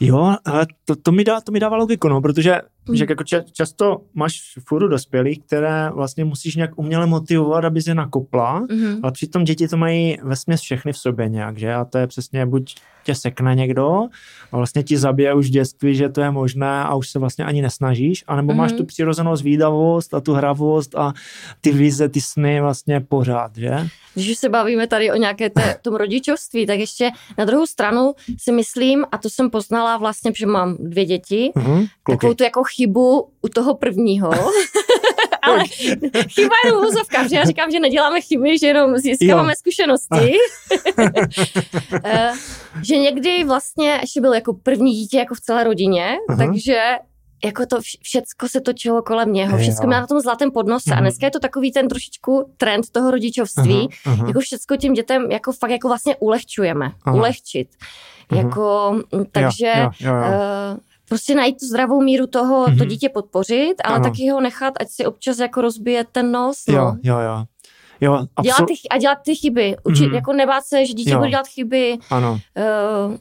Jo, 0.00 0.36
ale 0.44 0.66
to, 0.84 0.96
to, 0.96 1.12
mi 1.12 1.24
dá, 1.24 1.40
to 1.40 1.52
mi 1.52 1.60
dává 1.60 1.76
logiku, 1.76 2.08
no, 2.08 2.20
protože 2.20 2.60
Mm. 2.88 2.96
že 2.96 3.06
jako 3.10 3.24
ča, 3.24 3.40
často 3.52 4.00
máš 4.14 4.40
furu 4.68 4.88
dospělých, 4.88 5.38
které 5.46 5.90
vlastně 5.94 6.24
musíš 6.24 6.56
nějak 6.56 6.70
uměle 6.76 7.06
motivovat, 7.06 7.64
aby 7.64 7.82
se 7.82 7.94
nakopla, 7.94 8.60
Mhm. 8.70 9.00
ale 9.02 9.12
přitom 9.12 9.44
děti 9.44 9.68
to 9.68 9.76
mají 9.76 10.18
ve 10.22 10.36
směs 10.36 10.60
všechny 10.60 10.92
v 10.92 10.98
sobě 10.98 11.28
nějak, 11.28 11.58
že? 11.58 11.74
A 11.74 11.84
to 11.84 11.98
je 11.98 12.06
přesně 12.06 12.46
buď 12.46 12.74
tě 13.04 13.14
sekne 13.14 13.54
někdo 13.54 14.00
a 14.52 14.56
vlastně 14.56 14.82
ti 14.82 14.98
zabije 14.98 15.34
už 15.34 15.46
v 15.46 15.50
dětství, 15.50 15.94
že 15.94 16.08
to 16.08 16.20
je 16.20 16.30
možné 16.30 16.82
a 16.82 16.94
už 16.94 17.08
se 17.08 17.18
vlastně 17.18 17.44
ani 17.44 17.62
nesnažíš, 17.62 18.24
anebo 18.26 18.54
máš 18.54 18.70
Mhm. 18.70 18.78
tu 18.78 18.84
přirozenou 18.84 19.36
zvídavost 19.36 20.14
a 20.14 20.20
tu 20.20 20.32
hravost 20.34 20.94
a 20.94 21.12
ty 21.60 21.72
vize, 21.72 22.08
ty 22.08 22.20
sny 22.20 22.60
vlastně 22.60 23.00
pořád, 23.00 23.56
že? 23.56 23.86
Když 24.14 24.30
už 24.30 24.38
se 24.38 24.48
bavíme 24.48 24.86
tady 24.86 25.12
o 25.12 25.16
nějaké 25.16 25.50
té, 25.50 25.76
tom 25.82 25.94
rodičovství, 25.94 26.66
tak 26.66 26.78
ještě 26.78 27.10
na 27.38 27.44
druhou 27.44 27.66
stranu 27.66 28.12
si 28.38 28.52
myslím, 28.52 29.04
a 29.12 29.18
to 29.18 29.30
jsem 29.30 29.50
poznala 29.50 29.96
vlastně, 29.96 30.32
že 30.36 30.46
mám 30.46 30.76
dvě 30.80 31.04
děti, 31.04 31.52
Mhm, 31.54 31.86
kluky. 32.02 32.16
takovou 32.18 32.34
tu 32.34 32.44
jako 32.44 32.62
chybu 32.78 33.28
u 33.42 33.48
toho 33.48 33.74
prvního. 33.74 34.30
Ale 35.42 35.64
chyba 36.34 36.54
je 36.64 36.72
v 36.72 36.76
úzovkách, 36.88 37.28
že 37.28 37.36
já 37.36 37.44
říkám, 37.44 37.70
že 37.70 37.80
neděláme 37.80 38.20
chyby, 38.20 38.58
že 38.58 38.66
jenom 38.66 38.98
získáváme 38.98 39.52
Jo. 39.52 39.56
zkušenosti. 39.58 40.34
Eh, 42.04 42.32
že 42.82 42.96
někdy 42.96 43.44
vlastně 43.44 43.98
ještě 44.00 44.20
byl 44.20 44.34
jako 44.34 44.52
první 44.54 44.92
dítě 44.94 45.18
jako 45.18 45.34
v 45.34 45.40
celé 45.40 45.64
rodině, 45.64 46.16
Aha. 46.28 46.38
takže 46.46 46.80
jako 47.44 47.66
to 47.66 47.76
vš- 47.76 47.98
všecko 48.02 48.48
se 48.48 48.60
točilo 48.60 49.02
kolem 49.02 49.32
něho, 49.32 49.56
Jo. 49.56 49.62
všecko 49.62 49.86
měl 49.86 50.00
na 50.00 50.06
tom 50.06 50.20
zlatém 50.20 50.50
podnose 50.50 50.90
a 50.90 50.94
Mhm. 50.94 51.02
dneska 51.04 51.26
je 51.26 51.30
to 51.30 51.38
takový 51.40 51.72
ten 51.72 51.88
trošičku 51.88 52.52
trend 52.56 52.90
toho 52.92 53.10
rodičovství, 53.10 53.88
Aha, 54.06 54.16
aha. 54.16 54.26
jako 54.28 54.40
všecko 54.40 54.76
těm 54.76 54.92
dětem 54.92 55.30
jako 55.30 55.52
fakt 55.52 55.70
jako 55.70 55.88
vlastně 55.88 56.16
ulehčujeme, 56.16 56.92
Aha. 57.04 57.16
ulehčit. 57.16 57.68
Mhm. 58.30 58.40
Jako, 58.46 58.96
takže 59.32 59.72
jo, 59.78 59.90
jo, 60.00 60.14
jo. 60.14 60.22
eh, 60.24 60.76
prostě 61.08 61.34
najít 61.34 61.56
tu 61.60 61.66
zdravou 61.66 62.02
míru 62.02 62.26
toho, 62.26 62.64
to 62.64 62.70
Mhm. 62.70 62.88
dítě 62.88 63.08
podpořit, 63.08 63.74
ale 63.84 63.94
Ano. 63.96 64.04
taky 64.04 64.30
ho 64.30 64.40
nechat, 64.40 64.74
ať 64.80 64.88
si 64.90 65.06
občas 65.06 65.38
jako 65.38 65.60
rozbije 65.60 66.04
ten 66.12 66.32
nos, 66.32 66.64
jo, 66.68 66.74
no. 66.76 66.96
jo, 67.02 67.18
jo. 67.18 67.44
Jo, 68.00 68.12
Dělat 68.12 68.28
absol- 68.36 68.66
ty, 68.66 68.74
chy- 68.76 68.88
a 68.90 68.98
dělat 68.98 69.18
ty 69.24 69.34
chyby. 69.34 69.76
Učit, 69.84 70.06
Mhm. 70.06 70.14
jako 70.14 70.32
nebát 70.32 70.64
se, 70.64 70.86
že 70.86 70.92
dítě 70.94 71.10
Jo. 71.10 71.18
bude 71.18 71.30
dělat 71.30 71.46
chyby. 71.48 71.98
ano. 72.10 72.32
Uh, 72.32 73.16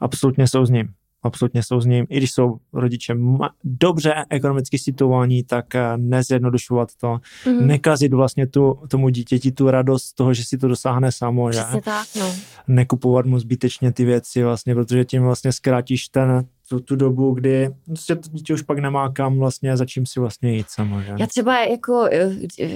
Absolutně 0.00 0.48
souzním. 0.48 0.88
Absolutně 1.24 1.62
souzním. 1.62 2.06
I 2.10 2.16
když 2.16 2.32
jsou 2.32 2.56
rodiče 2.72 3.14
ma- 3.14 3.50
dobře 3.64 4.14
ekonomicky 4.30 4.78
situovaní, 4.78 5.44
tak 5.44 5.74
eh, 5.74 5.80
nezjednodušovat 5.96 6.88
to. 7.00 7.18
mm, 7.46 7.66
Nekazit 7.66 8.12
vlastně 8.14 8.46
tu, 8.46 8.78
tomu 8.88 9.08
dítěti 9.08 9.52
tu 9.52 9.70
radost 9.70 10.04
z 10.04 10.12
toho, 10.14 10.34
že 10.34 10.44
si 10.44 10.58
to 10.58 10.68
dosáhne 10.68 11.12
samo, 11.12 11.52
že? 11.52 11.60
tak, 11.84 12.06
no. 12.20 12.32
Nekupovat 12.68 13.26
mu 13.26 13.38
zbytečně 13.38 13.92
ty 13.92 14.04
věci 14.04 14.42
vlastně, 14.44 14.74
protože 14.74 15.04
tím 15.04 15.22
vlastně 15.22 15.52
zkrátíš 15.52 16.08
ten, 16.08 16.44
tu, 16.72 16.80
tu 16.80 16.96
dobu, 16.96 17.32
kdy 17.34 17.70
prostě 17.86 18.16
to 18.16 18.28
dítě 18.32 18.54
už 18.54 18.62
pak 18.62 18.78
nemá 18.78 19.08
kam 19.12 19.38
vlastně, 19.38 19.76
za 19.76 19.84
čím 19.86 20.06
si 20.06 20.20
vlastně 20.20 20.52
jít 20.52 20.70
samo, 20.70 21.02
že? 21.02 21.12
Já 21.18 21.26
třeba 21.26 21.58
jako, 21.64 22.08
eh, 22.12 22.30
eh, 22.60 22.68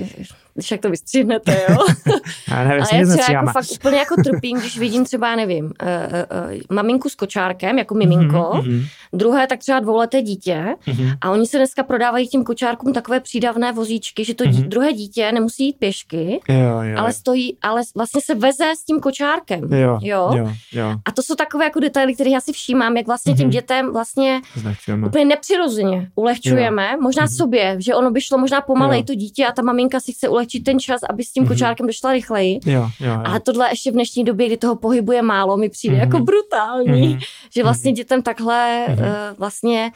když 0.54 0.70
jak 0.70 0.80
to 0.80 0.90
vystřihnete, 0.90 1.66
jo, 1.70 1.76
Já 2.50 2.64
nevím, 2.64 2.84
ale 2.92 3.00
já 3.00 3.16
třeba 3.16 3.38
jako 3.38 3.46
fakt 3.52 3.66
úplně 3.78 3.96
jako 3.96 4.14
trpím, 4.24 4.58
když 4.58 4.78
vidím 4.78 5.04
třeba, 5.04 5.36
nevím, 5.36 5.64
uh, 5.64 5.70
uh, 5.70 6.60
maminku 6.72 7.08
s 7.08 7.14
kočárkem, 7.14 7.78
jako 7.78 7.94
miminko, 7.94 8.50
Mhm, 8.54 8.72
mhm, 8.72 8.84
druhé 9.12 9.46
tak 9.46 9.58
třeba 9.58 9.80
dvouleté 9.80 10.22
dítě 10.22 10.64
mhm. 10.86 11.10
a 11.20 11.30
oni 11.30 11.46
se 11.46 11.56
dneska 11.56 11.82
prodávají 11.82 12.28
těm 12.28 12.44
kočárkům 12.44 12.92
takové 12.92 13.20
přídavné 13.20 13.72
vozíčky, 13.72 14.24
že 14.24 14.34
to 14.34 14.44
dí, 14.44 14.60
Mhm. 14.60 14.68
druhé 14.68 14.92
dítě 14.92 15.32
nemusí 15.32 15.66
jít 15.66 15.76
pěšky, 15.78 16.40
Jo, 16.48 16.80
jo. 16.82 16.98
ale 16.98 17.12
stojí, 17.12 17.56
ale 17.62 17.82
vlastně 17.94 18.20
se 18.24 18.34
veze 18.34 18.64
s 18.76 18.84
tím 18.84 19.00
kočárkem. 19.00 19.72
jo, 19.72 19.98
jo. 20.02 20.30
jo, 20.34 20.52
jo, 20.72 20.94
A 21.04 21.12
to 21.12 21.22
jsou 21.22 21.34
takové 21.34 21.64
jako 21.64 21.80
detaily, 21.80 22.14
které 22.14 22.30
já 22.30 22.40
si 22.40 22.52
všímám, 22.52 22.96
jak 22.96 23.06
vlastně 23.06 23.34
těm 23.34 23.46
Mhm. 23.46 23.52
Dětem 23.86 23.92
vlastně 23.92 24.40
značujeme. 24.54 25.06
úplně 25.06 25.24
nepřirozeně 25.24 26.10
ulehčujeme, 26.14 26.96
možná 27.00 27.22
Mhm. 27.22 27.28
sobě, 27.32 27.76
že 27.78 27.94
ono 27.94 28.10
by 28.10 28.20
šlo 28.20 28.38
možná 28.38 28.60
pomalej 28.60 28.98
Jo. 29.00 29.04
to 29.06 29.14
dítě 29.14 29.46
a 29.46 29.52
ta 29.52 29.62
maminka 29.62 30.00
si 30.00 30.12
chce 30.12 30.28
ulehčit 30.28 30.64
ten 30.64 30.80
čas, 30.80 31.00
aby 31.10 31.24
s 31.24 31.32
tím 31.32 31.42
Mhm. 31.42 31.52
kočárkem 31.52 31.86
došla 31.86 32.12
rychleji. 32.12 32.60
Jo, 32.66 32.88
jo, 33.00 33.06
jo. 33.12 33.20
Ale 33.24 33.40
tohle 33.40 33.68
ještě 33.70 33.90
v 33.90 33.94
dnešní 33.94 34.24
době, 34.24 34.46
kdy 34.46 34.56
toho 34.56 34.76
pohybuje 34.76 35.22
málo, 35.22 35.56
mi 35.56 35.68
přijde 35.68 35.94
Mhm. 35.96 36.04
jako 36.04 36.18
brutální, 36.24 37.08
Mhm. 37.08 37.18
že 37.54 37.62
vlastně 37.62 37.92
dětem 37.92 38.22
takhle 38.22 38.86
Mhm. 38.88 39.04
eh, 39.04 39.34
vlastně 39.38 39.90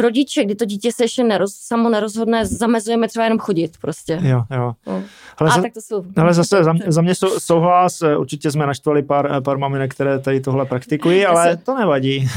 rodiče, 0.00 0.44
kdy 0.44 0.54
to 0.54 0.64
dítě 0.64 0.92
se 0.92 1.04
ještě 1.04 1.24
neroz, 1.24 1.54
samo 1.54 1.88
nerozhodne, 1.88 2.46
zamezujeme 2.46 3.08
třeba 3.08 3.24
jenom 3.24 3.38
chodit 3.38 3.72
prostě. 3.80 4.18
Jo, 4.22 4.42
jo. 4.56 4.72
No. 4.86 5.02
Ale, 5.38 5.50
A 5.50 5.54
za, 5.54 5.62
tak 5.62 5.72
to 5.72 5.80
jsou... 5.80 6.04
ale 6.16 6.34
zase 6.34 6.64
za, 6.64 6.72
mě- 6.72 6.84
za 6.88 7.02
mě 7.02 7.14
sou, 7.14 7.28
souhlas, 7.38 8.02
eh, 8.02 8.16
určitě 8.16 8.50
jsme 8.50 8.66
naštvali 8.66 9.02
pár, 9.02 9.42
pár 9.42 9.58
maminek, 9.58 9.94
které 9.94 10.18
tady 10.18 10.40
tohle 10.40 10.66
praktikují, 10.66 11.26
ale 11.26 11.56
to 11.56 11.74
nevadí. 11.78 12.28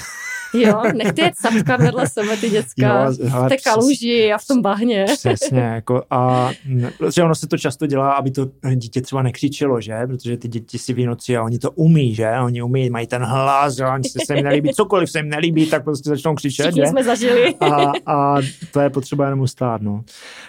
Jo, 0.55 0.81
nechte 0.95 1.21
je 1.21 1.31
capkat 1.41 1.81
vedle 1.81 2.09
sebe 2.09 2.37
ty 2.37 2.49
děcka. 2.49 3.03
Jo, 3.05 3.11
v 3.45 3.49
té 3.49 3.57
kaluži 3.57 4.33
a 4.33 4.37
v 4.37 4.47
tom 4.47 4.61
bahně. 4.61 5.05
Přesně, 5.17 5.59
jako 5.75 6.03
a 6.09 6.49
protože 6.97 7.23
ono 7.23 7.35
se 7.35 7.47
to 7.47 7.57
často 7.57 7.87
dělá, 7.87 8.11
aby 8.11 8.31
to 8.31 8.47
dítě 8.75 9.01
třeba 9.01 9.21
nekřičelo, 9.21 9.81
že? 9.81 9.95
Protože 10.07 10.37
ty 10.37 10.47
děti 10.47 10.77
si 10.79 10.93
vynocí 10.93 11.37
a 11.37 11.43
oni 11.43 11.59
to 11.59 11.71
umí, 11.71 12.15
že? 12.15 12.31
Oni 12.43 12.61
umí, 12.61 12.89
mají 12.89 13.07
ten 13.07 13.23
hlas, 13.23 13.75
že? 13.75 13.85
Oni 13.85 14.09
se, 14.09 14.19
se 14.25 14.35
jim 14.35 14.43
nelíbí, 14.43 14.71
cokoliv 14.75 15.11
se 15.11 15.19
jim 15.19 15.29
nelíbí, 15.29 15.65
tak 15.65 15.83
prostě 15.83 16.09
začnou 16.09 16.35
křičet, 16.35 16.65
Všichni 16.65 16.81
že? 16.81 16.87
jsme 16.87 17.03
zažili. 17.03 17.55
A, 17.59 17.91
a 18.05 18.35
to 18.71 18.79
je 18.79 18.89
potřeba 18.89 19.25
jenom 19.25 19.39
ustát, 19.39 19.81
no. 19.81 20.03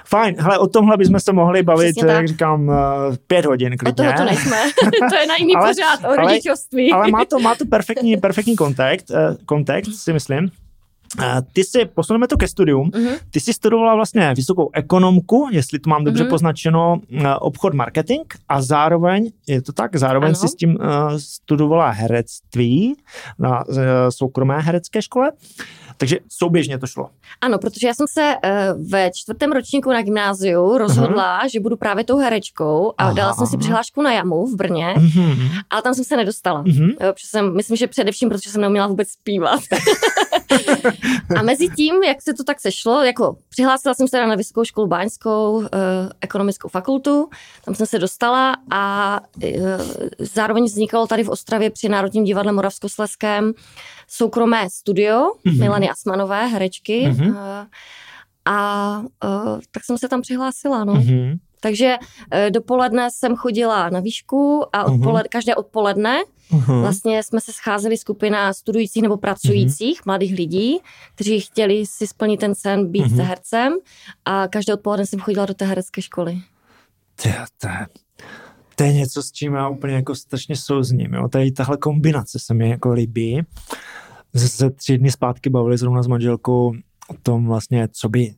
Fajn, 0.06 0.34
hele, 0.38 0.58
o 0.58 0.66
tomhle 0.66 0.96
bychom 0.96 1.20
se 1.20 1.32
mohli 1.32 1.62
bavit, 1.62 1.92
Přesně 1.92 2.06
tak. 2.06 2.16
jak 2.16 2.28
říkám, 2.28 2.70
eh, 2.70 3.16
pět 3.26 3.46
hodin 3.46 3.72
Od 3.72 3.78
klidně. 3.78 3.94
toho 3.94 4.12
to 4.18 4.24
nejsme. 4.24 4.56
to 5.10 5.16
je 5.16 5.26
na 5.26 5.34
jiný 5.38 5.54
Ale- 5.56 5.68
pořád 5.68 6.04
o 6.04 6.06
ale- 6.06 6.16
rodičovství. 6.16 6.92
Ale 6.92 7.10
má 7.10 7.24
to, 7.24 7.38
má 7.38 7.54
to 7.54 7.64
perfektní, 7.66 8.16
perfektní 8.16 8.56
kontext, 8.56 9.10
eh, 9.10 9.36
kontext, 9.46 9.95
sunni-muslim. 10.02 10.50
Ty 11.52 11.64
si, 11.64 11.84
posuneme 11.84 12.26
to 12.28 12.36
ke 12.36 12.48
studium, 12.48 12.90
Mhm. 12.94 13.14
ty 13.30 13.40
jsi 13.40 13.52
studovala 13.52 13.94
vlastně 13.94 14.34
vysokou 14.36 14.70
ekonomku, 14.72 15.48
jestli 15.52 15.78
to 15.78 15.90
mám 15.90 16.04
dobře 16.04 16.22
Mhm. 16.22 16.30
poznačeno, 16.30 16.96
eh, 17.20 17.34
obchod 17.36 17.74
marketing 17.74 18.24
a 18.48 18.62
zároveň, 18.62 19.30
je 19.46 19.62
to 19.62 19.72
tak, 19.72 19.96
zároveň 19.96 20.26
Ano. 20.28 20.34
si 20.36 20.48
s 20.48 20.54
tím 20.54 20.78
eh, 20.80 20.86
studovala 21.20 21.90
herectví 21.90 22.94
na 23.38 23.64
eh, 23.70 24.10
soukromé 24.10 24.60
herecké 24.60 25.02
škole, 25.02 25.32
takže 25.96 26.18
souběžně 26.28 26.78
to 26.78 26.86
šlo. 26.86 27.08
Ano, 27.40 27.58
protože 27.58 27.86
já 27.86 27.94
jsem 27.94 28.06
se 28.10 28.34
uh, 28.44 28.90
ve 28.90 29.10
čtvrtém 29.14 29.52
ročníku 29.52 29.90
na 29.92 30.02
gymnáziu 30.02 30.78
rozhodla, 30.78 31.48
že 31.48 31.60
budu 31.60 31.76
právě 31.76 32.04
tou 32.04 32.18
herečkou 32.18 32.92
a 32.98 33.04
Aha, 33.04 33.12
dala 33.12 33.34
jsem 33.34 33.46
si 33.46 33.56
přihlášku 33.58 34.02
na 34.02 34.12
jamu 34.12 34.46
v 34.46 34.56
Brně, 34.56 34.94
Mhm. 34.98 35.48
ale 35.70 35.82
tam 35.82 35.94
jsem 35.94 36.04
se 36.04 36.16
nedostala. 36.16 36.62
Mhm. 36.62 36.88
Jo, 36.88 37.12
protože 37.12 37.26
jsem, 37.28 37.56
myslím, 37.56 37.76
že 37.76 37.86
především, 37.86 38.28
protože 38.28 38.50
jsem 38.50 38.60
neuměla 38.60 38.86
vůbec 38.86 39.08
zpívat. 39.08 39.60
a 41.38 41.42
mezi 41.42 41.68
tím, 41.68 42.02
jak 42.02 42.22
se 42.22 42.34
to 42.34 42.44
tak 42.44 42.60
sešlo, 42.60 43.02
jako 43.02 43.36
přihlásila 43.48 43.94
jsem 43.94 44.08
se 44.08 44.10
teda 44.10 44.26
na 44.26 44.34
Vysokou 44.34 44.64
školu 44.64 44.86
báňskou, 44.86 45.62
eh, 45.64 45.68
ekonomickou 46.20 46.68
fakultu, 46.68 47.28
tam 47.64 47.74
jsem 47.74 47.86
se 47.86 47.98
dostala 47.98 48.56
a 48.70 49.20
eh, 49.44 49.78
zároveň 50.18 50.64
vznikalo 50.64 51.06
tady 51.06 51.24
v 51.24 51.28
Ostravě 51.28 51.70
při 51.70 51.88
Národním 51.88 52.24
divadle 52.24 52.52
Moravskosleském 52.52 53.52
soukromé 54.08 54.70
studio 54.70 55.32
Mhm. 55.44 55.58
Milany 55.60 55.90
Asmanové, 55.90 56.46
herečky. 56.46 57.08
Mhm. 57.08 57.36
eh, 57.36 57.66
a 58.48 59.02
eh, 59.24 59.28
tak 59.70 59.84
jsem 59.84 59.98
se 59.98 60.08
tam 60.08 60.20
přihlásila, 60.22 60.84
no. 60.84 60.94
Mhm. 60.94 61.36
Takže 61.60 61.96
eh, 62.30 62.50
dopoledne 62.50 63.08
jsem 63.10 63.36
chodila 63.36 63.90
na 63.90 64.00
výšku 64.00 64.64
a 64.72 64.82
Mhm. 64.90 64.94
odpoled, 65.00 65.28
každé 65.28 65.54
odpoledne 65.54 66.18
Mhm. 66.50 66.80
vlastně 66.80 67.22
jsme 67.22 67.40
se 67.40 67.52
scházeli 67.52 67.96
skupina 67.96 68.52
studujících 68.52 69.02
nebo 69.02 69.16
pracujících 69.16 70.06
mladých 70.06 70.34
lidí, 70.34 70.78
kteří 71.14 71.40
chtěli 71.40 71.86
si 71.86 72.06
splnit 72.06 72.40
ten 72.40 72.54
sen 72.54 72.90
být 72.90 73.06
Mhm. 73.12 73.20
hercem 73.20 73.72
a 74.24 74.48
každé 74.48 74.74
odpoledne 74.74 75.06
jsem 75.06 75.20
chodila 75.20 75.46
do 75.46 75.54
té 75.54 75.64
herecké 75.64 76.02
školy. 76.02 76.38
To, 77.22 77.28
je, 77.28 77.86
to 78.74 78.84
je 78.84 78.92
něco, 78.92 79.22
s 79.22 79.32
čím 79.32 79.54
já 79.54 79.68
úplně 79.68 79.94
jako 79.94 80.14
strašně 80.14 80.56
souzním. 80.56 81.14
Jo? 81.14 81.28
Tady 81.28 81.52
tahle 81.52 81.76
kombinace 81.76 82.38
se 82.38 82.54
mi 82.54 82.70
jako 82.70 82.92
líbí. 82.92 83.40
Se, 84.36 84.48
se 84.48 84.70
tři 84.70 84.98
dny 84.98 85.10
zpátky 85.10 85.50
bavili 85.50 85.78
zrovna 85.78 86.02
s 86.02 86.06
manželkou 86.06 86.74
o 87.08 87.14
tom 87.22 87.46
vlastně, 87.46 87.88
co 87.92 88.08
by 88.08 88.34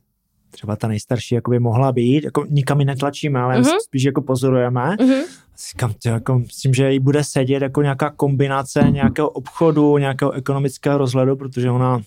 třeba 0.51 0.75
ta 0.75 0.87
nejstarší 0.87 1.35
jako 1.35 1.51
by 1.51 1.59
mohla 1.59 1.91
být, 1.91 2.23
jako 2.23 2.45
nikam 2.49 2.79
ji 2.79 2.85
netlačíme, 2.85 3.39
ale 3.39 3.61
mm-hmm. 3.61 3.77
spíš 3.87 4.03
jako 4.03 4.21
pozorujeme. 4.21 4.95
Mm-hmm. 4.99 5.23
Říkám, 5.71 5.93
to 6.03 6.09
jako, 6.09 6.39
myslím, 6.39 6.73
že 6.73 6.91
jí 6.91 6.99
bude 6.99 7.23
sedět 7.23 7.61
jako 7.61 7.81
nějaká 7.81 8.09
kombinace 8.09 8.87
nějakého 8.89 9.29
obchodu, 9.29 9.97
nějakého 9.97 10.31
ekonomického 10.31 10.97
rozhledu, 10.97 11.35
protože 11.35 11.71
ona 11.71 12.01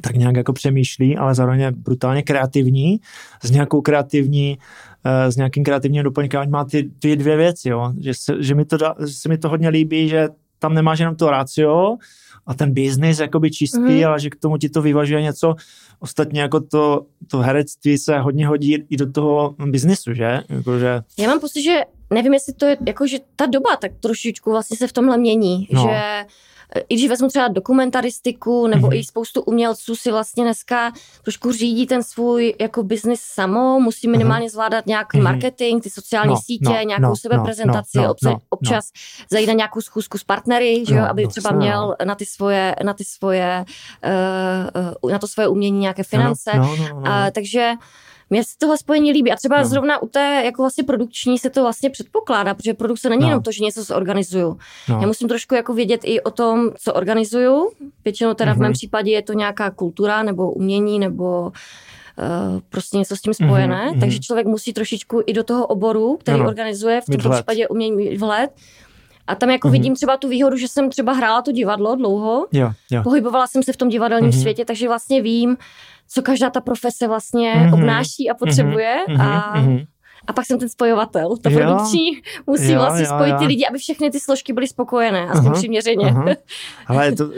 tak 0.00 0.16
nějak 0.16 0.36
jako 0.36 0.52
přemýšlí, 0.52 1.16
ale 1.16 1.34
zároveň 1.34 1.60
je 1.60 1.72
brutálně 1.72 2.22
kreativní, 2.22 3.00
s 3.42 3.50
nějakou 3.50 3.80
kreativní, 3.80 4.58
uh, 5.06 5.30
s 5.30 5.36
nějakým 5.36 5.64
kreativním 5.64 6.02
doplňkáním 6.02 6.50
má 6.50 6.64
ty, 6.64 6.90
ty 6.98 7.16
dvě 7.16 7.36
věci, 7.36 7.68
jo? 7.68 7.92
Že, 8.00 8.14
se, 8.14 8.42
že, 8.42 8.54
mi 8.54 8.64
to 8.64 8.76
da, 8.76 8.94
že 9.06 9.12
se 9.12 9.28
mi 9.28 9.38
to 9.38 9.48
hodně 9.48 9.68
líbí, 9.68 10.08
že 10.08 10.28
tam 10.58 10.74
nemáš 10.74 10.98
jenom 10.98 11.16
to 11.16 11.30
rácio 11.30 11.96
a 12.46 12.54
ten 12.54 12.74
biznis 12.74 13.18
jakoby 13.18 13.50
čistý, 13.50 13.78
mm. 13.78 14.06
ale 14.06 14.20
že 14.20 14.30
k 14.30 14.36
tomu 14.36 14.58
ti 14.58 14.68
to 14.68 14.82
vyvažuje 14.82 15.22
něco. 15.22 15.54
Ostatně 16.00 16.40
jako 16.40 16.60
to, 16.60 17.06
to 17.30 17.38
herectví 17.38 17.98
se 17.98 18.18
hodně 18.18 18.46
hodí 18.46 18.84
i 18.90 18.96
do 18.96 19.12
toho 19.12 19.54
biznisu, 19.66 20.14
že? 20.14 20.40
Jako, 20.48 20.78
že... 20.78 21.02
Já 21.18 21.28
mám 21.28 21.40
pocit, 21.40 21.62
že 21.62 21.80
nevím, 22.10 22.34
jestli 22.34 22.52
to 22.52 22.66
je, 22.66 22.76
jako, 22.86 23.06
že 23.06 23.18
ta 23.36 23.46
doba 23.46 23.76
tak 23.76 23.92
trošičku 24.00 24.50
vlastně 24.50 24.76
se 24.76 24.86
v 24.86 24.92
tomhle 24.92 25.18
mění, 25.18 25.68
no. 25.72 25.82
že 25.82 26.24
i 26.88 26.94
když 26.94 27.08
vezmu 27.08 27.28
třeba 27.28 27.48
dokumentaristiku 27.48 28.66
nebo 28.66 28.88
mm-hmm. 28.88 28.98
i 28.98 29.04
spoustu 29.04 29.40
umělců 29.42 29.96
si 29.96 30.10
vlastně 30.10 30.44
dneska 30.44 30.92
trošku 31.22 31.52
řídí 31.52 31.86
ten 31.86 32.02
svůj 32.02 32.54
jako 32.60 32.82
biznis 32.82 33.20
samo, 33.20 33.80
musí 33.80 34.08
minimálně 34.08 34.46
mm-hmm. 34.46 34.50
zvládat 34.50 34.86
nějaký 34.86 35.18
mm-hmm. 35.18 35.22
marketing, 35.22 35.82
ty 35.82 35.90
sociální 35.90 36.30
no, 36.30 36.40
sítě, 36.44 36.72
no, 36.72 36.82
nějakou 36.84 37.06
no, 37.06 37.16
sebeprezentaci, 37.16 37.98
no, 37.98 38.14
no, 38.22 38.38
občas 38.48 38.90
no. 38.94 39.24
zajít 39.30 39.48
na 39.48 39.54
nějakou 39.54 39.80
schůzku 39.80 40.18
s 40.18 40.24
partnery, 40.24 40.84
že 40.88 40.94
jo, 40.94 41.00
no, 41.00 41.10
aby 41.10 41.22
no, 41.22 41.28
třeba 41.28 41.50
no. 41.50 41.56
měl 41.58 41.96
na 42.04 42.14
ty 42.14 42.26
svoje, 42.26 42.76
na 42.84 42.94
ty 42.94 43.04
svoje, 43.04 43.64
uh, 45.02 45.10
na 45.10 45.18
to 45.18 45.28
svoje 45.28 45.48
umění 45.48 45.78
nějaké 45.78 46.02
finance. 46.02 46.50
No, 46.56 46.62
no, 46.62 46.76
no, 46.76 46.88
no, 46.88 46.94
no. 46.94 47.00
Uh, 47.00 47.30
takže 47.32 47.72
mně 48.30 48.44
se 48.44 48.50
tohle 48.58 48.78
spojení 48.78 49.12
líbí 49.12 49.32
a 49.32 49.36
třeba 49.36 49.58
no. 49.58 49.64
zrovna 49.64 50.02
u 50.02 50.08
té 50.08 50.42
jako 50.44 50.62
vlastně 50.62 50.84
produkční 50.84 51.38
se 51.38 51.50
to 51.50 51.62
vlastně 51.62 51.90
předpokládá, 51.90 52.54
protože 52.54 52.74
produkce 52.74 53.10
není 53.10 53.22
no. 53.22 53.28
jenom 53.28 53.42
to, 53.42 53.52
že 53.52 53.64
něco 53.64 53.82
zorganizuju. 53.82 54.58
No. 54.88 54.98
Já 55.00 55.06
musím 55.06 55.28
trošku 55.28 55.54
jako 55.54 55.74
vědět 55.74 56.00
i 56.04 56.20
o 56.20 56.30
tom, 56.30 56.70
co 56.78 56.94
organizuju. 56.94 57.70
Většinou 58.04 58.34
teda 58.34 58.52
mm-hmm. 58.52 58.56
v 58.56 58.60
mém 58.60 58.68
mhm. 58.68 58.72
případě 58.72 59.10
je 59.10 59.22
to 59.22 59.32
nějaká 59.32 59.70
kultura 59.70 60.22
nebo 60.22 60.52
umění 60.52 60.98
nebo 60.98 61.52
Uh, 62.18 62.60
prostě 62.68 62.98
něco 62.98 63.16
s 63.16 63.20
tím 63.20 63.34
spojené, 63.34 63.90
mm-hmm. 63.90 64.00
takže 64.00 64.18
člověk 64.18 64.46
musí 64.46 64.72
trošičku 64.72 65.22
i 65.26 65.32
do 65.32 65.44
toho 65.44 65.66
oboru, 65.66 66.16
který 66.16 66.40
ano. 66.40 66.48
organizuje, 66.48 67.00
v 67.00 67.04
tomto 67.04 67.30
případě 67.30 67.68
umění 67.68 68.16
vhled. 68.16 68.50
A 69.26 69.34
tam 69.34 69.50
jako 69.50 69.68
mm-hmm. 69.68 69.72
vidím 69.72 69.94
třeba 69.94 70.16
tu 70.16 70.28
výhodu, 70.28 70.56
že 70.56 70.68
jsem 70.68 70.90
třeba 70.90 71.12
hrála 71.12 71.42
to 71.42 71.52
divadlo 71.52 71.96
dlouho, 71.96 72.46
jo, 72.52 72.72
jo. 72.90 73.02
pohybovala 73.02 73.46
jsem 73.46 73.62
se 73.62 73.72
v 73.72 73.76
tom 73.76 73.88
divadelním 73.88 74.30
mm-hmm. 74.30 74.40
světě, 74.40 74.64
takže 74.64 74.88
vlastně 74.88 75.22
vím, 75.22 75.56
co 76.08 76.22
každá 76.22 76.50
ta 76.50 76.60
profese 76.60 77.08
vlastně 77.08 77.54
mm-hmm. 77.54 77.74
obnáší 77.74 78.30
a 78.30 78.34
potřebuje 78.34 78.96
mm-hmm. 79.08 79.22
a 79.22 79.60
mm-hmm. 79.60 79.86
A 80.26 80.32
pak 80.32 80.46
jsem 80.46 80.58
ten 80.58 80.68
spojovatel. 80.68 81.36
Ta 81.36 81.50
produkční 81.50 82.10
musí 82.46 82.70
jo, 82.70 82.80
vlastně 82.80 83.02
jo, 83.02 83.10
spojit 83.14 83.32
jo. 83.32 83.38
ty 83.38 83.44
lidi, 83.44 83.66
aby 83.66 83.78
všechny 83.78 84.10
ty 84.10 84.20
složky 84.20 84.52
byly 84.52 84.68
spokojené, 84.68 85.26
aspoň 85.26 85.50
uh-huh, 85.50 85.54
přiměřeně. 85.54 86.06
Uh-huh. 86.06 86.36
Ale 86.86 87.12
to, 87.12 87.30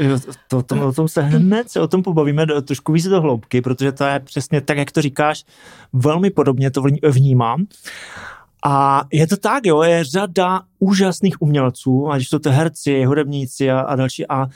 to, 0.49 0.63
to, 0.63 0.89
o 0.89 0.93
tom 0.93 1.09
se 1.09 1.23
hned 1.23 1.71
se 1.71 1.81
o 1.81 1.89
tom 1.89 2.03
pobavíme, 2.03 2.47
do, 2.47 2.63
trošku 2.63 2.93
víc 2.93 3.09
do 3.09 3.21
hloubky, 3.21 3.61
protože 3.61 3.93
to 3.93 4.05
je 4.05 4.21
přesně 4.21 4.61
tak, 4.61 4.77
jak 4.77 4.93
to 4.93 5.03
říkáš, 5.03 5.45
velmi 5.93 6.31
podobně 6.31 6.71
to 6.71 6.83
vnímám. 7.11 7.67
A 8.65 9.05
je 9.13 9.27
to 9.27 9.37
tak, 9.37 9.67
jo, 9.67 9.83
je 9.83 10.05
řada 10.05 10.63
úžasných 10.79 11.43
umělců, 11.43 12.11
ať 12.11 12.23
jsou 12.23 12.39
to 12.39 12.51
herci, 12.51 13.05
hudebníci 13.05 13.71
a, 13.71 13.81
a 13.81 13.97
další 13.97 14.27
a, 14.27 14.47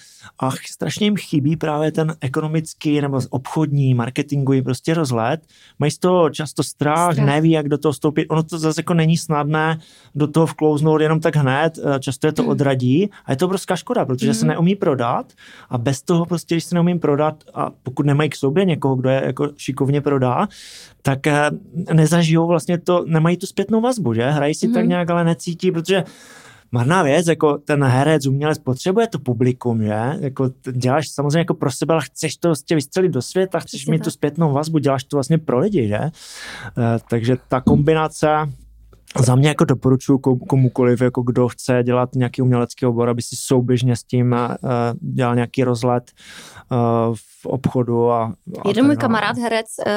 a 0.41 0.51
strašně 0.51 1.07
jim 1.07 1.17
chybí 1.17 1.57
právě 1.57 1.93
ten 1.93 2.15
ekonomický 2.21 3.01
nebo 3.01 3.21
obchodní, 3.31 3.95
marketingový 3.95 4.63
prostě 4.63 4.95
rozhled. 4.95 5.41
Mají 5.79 5.91
z 5.91 5.99
toho 5.99 6.31
často 6.31 6.63
strach, 6.63 7.13
strach, 7.13 7.27
neví, 7.27 7.51
jak 7.51 7.69
do 7.69 7.79
toho 7.79 7.93
vstoupit. 7.93 8.27
Ono 8.27 8.43
to 8.43 8.59
zase 8.59 8.81
jako 8.81 8.95
není 8.95 9.17
snadné 9.17 9.79
do 10.15 10.27
toho 10.27 10.47
vklouznout 10.47 11.01
jenom 11.01 11.21
tak 11.21 11.37
hned, 11.37 11.79
eh, 11.79 12.01
často 12.01 12.27
je 12.27 12.33
to 12.33 12.43
hmm. 12.43 12.51
odradí 12.51 13.11
a 13.25 13.33
je 13.33 13.37
to 13.37 13.47
obrovská 13.47 13.77
škoda, 13.77 14.05
protože 14.05 14.29
mm. 14.29 14.35
se 14.35 14.41
hmm. 14.41 14.49
neumí 14.49 14.77
prodat 14.77 15.33
a 15.71 15.79
bez 15.79 16.03
toho 16.03 16.27
prostě, 16.27 16.55
když 16.55 16.65
se 16.65 16.75
neumím 16.75 16.99
prodat 16.99 17.45
a 17.55 17.71
pokud 17.83 18.07
nemají 18.07 18.31
k 18.31 18.37
sobě 18.37 18.65
někoho, 18.65 18.97
kdo 18.97 19.09
je 19.09 19.23
jako 19.27 19.49
šikovně 19.57 20.01
prodá, 20.01 20.49
tak 21.03 21.27
eh, 21.27 21.51
nezažijou 21.95 22.47
vlastně 22.47 22.79
to, 22.79 23.05
nemají 23.07 23.37
tu 23.37 23.47
zpětnou 23.47 23.81
vazbu, 23.91 24.15
že? 24.15 24.31
Hrají 24.31 24.55
si 24.55 24.69
mm. 24.69 24.75
tak 24.75 24.83
hmm. 24.83 24.89
nějak, 24.89 25.11
ale 25.11 25.25
necítí, 25.25 25.73
protože 25.73 26.05
marná 26.73 27.03
věc, 27.03 27.27
jako 27.27 27.59
ten 27.59 27.85
herec, 27.85 28.27
umělec 28.27 28.59
potřebuje 28.59 29.07
to 29.07 29.19
publikum, 29.19 29.83
že? 29.83 30.01
Jako 30.21 30.51
děláš 30.73 31.09
samozřejmě 31.09 31.39
jako 31.39 31.55
pro 31.55 31.71
sebe, 31.71 31.95
ale 31.95 32.03
chceš 32.03 32.37
to 32.37 32.49
vlastně 32.49 32.77
vystřelit 32.77 33.13
do 33.13 33.23
světa, 33.23 33.59
chceš 33.59 33.81
Přesně 33.81 33.91
mít 33.91 33.99
tak. 33.99 34.05
tu 34.05 34.11
zpětnou 34.11 34.53
vazbu, 34.53 34.79
děláš 34.79 35.05
to 35.05 35.17
vlastně 35.17 35.39
pro 35.39 35.59
lidi, 35.59 35.89
že? 35.89 35.97
E, 35.99 36.11
takže 37.11 37.37
ta 37.49 37.61
kombinace 37.61 38.29
za 39.19 39.35
mě 39.35 39.49
jako 39.49 39.65
doporučuji 39.65 40.19
komukoliv, 40.49 41.01
jako 41.01 41.23
kdo 41.23 41.49
chce 41.49 41.83
dělat 41.83 42.15
nějaký 42.15 42.43
umělecký 42.43 42.87
obor, 42.87 43.09
aby 43.09 43.23
si 43.23 43.37
souběžně 43.37 43.97
s 43.97 44.03
tím 44.03 44.33
uh, 44.33 44.69
dělal 45.15 45.35
nějaký 45.35 45.65
rozlet 45.65 46.13
uh, 46.73 46.79
v 47.15 47.47
obchodu. 47.47 48.11
A, 48.11 48.35
a 48.65 48.69
Jeden 48.69 48.87
můj 48.87 48.97
kamarád 48.97 49.39
herec 49.39 49.67
uh, 49.87 49.93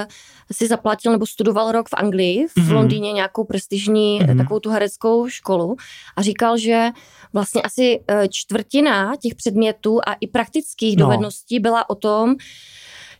si 0.52 0.68
zaplatil 0.68 1.12
nebo 1.12 1.26
studoval 1.26 1.72
rok 1.72 1.90
v 1.90 1.94
Anglii, 1.94 2.48
v 2.48 2.56
mm-hmm. 2.56 2.74
Londýně 2.74 3.14
nějakou 3.14 3.44
prestižní 3.44 4.22
mm-hmm. 4.22 4.38
takovou 4.38 4.60
tu 4.60 4.70
hereckou 4.70 5.28
školu 5.28 5.76
a 6.16 6.22
říkal, 6.22 6.58
že 6.58 6.90
vlastně 7.34 7.62
asi 7.62 8.04
čtvrtina 8.30 9.14
těch 9.22 9.36
předmětů 9.36 10.00
a 10.08 10.14
i 10.14 10.28
praktických 10.28 10.98
no. 10.98 11.06
dovedností 11.06 11.60
byla 11.60 11.90
o 11.90 11.96
tom, 11.96 12.36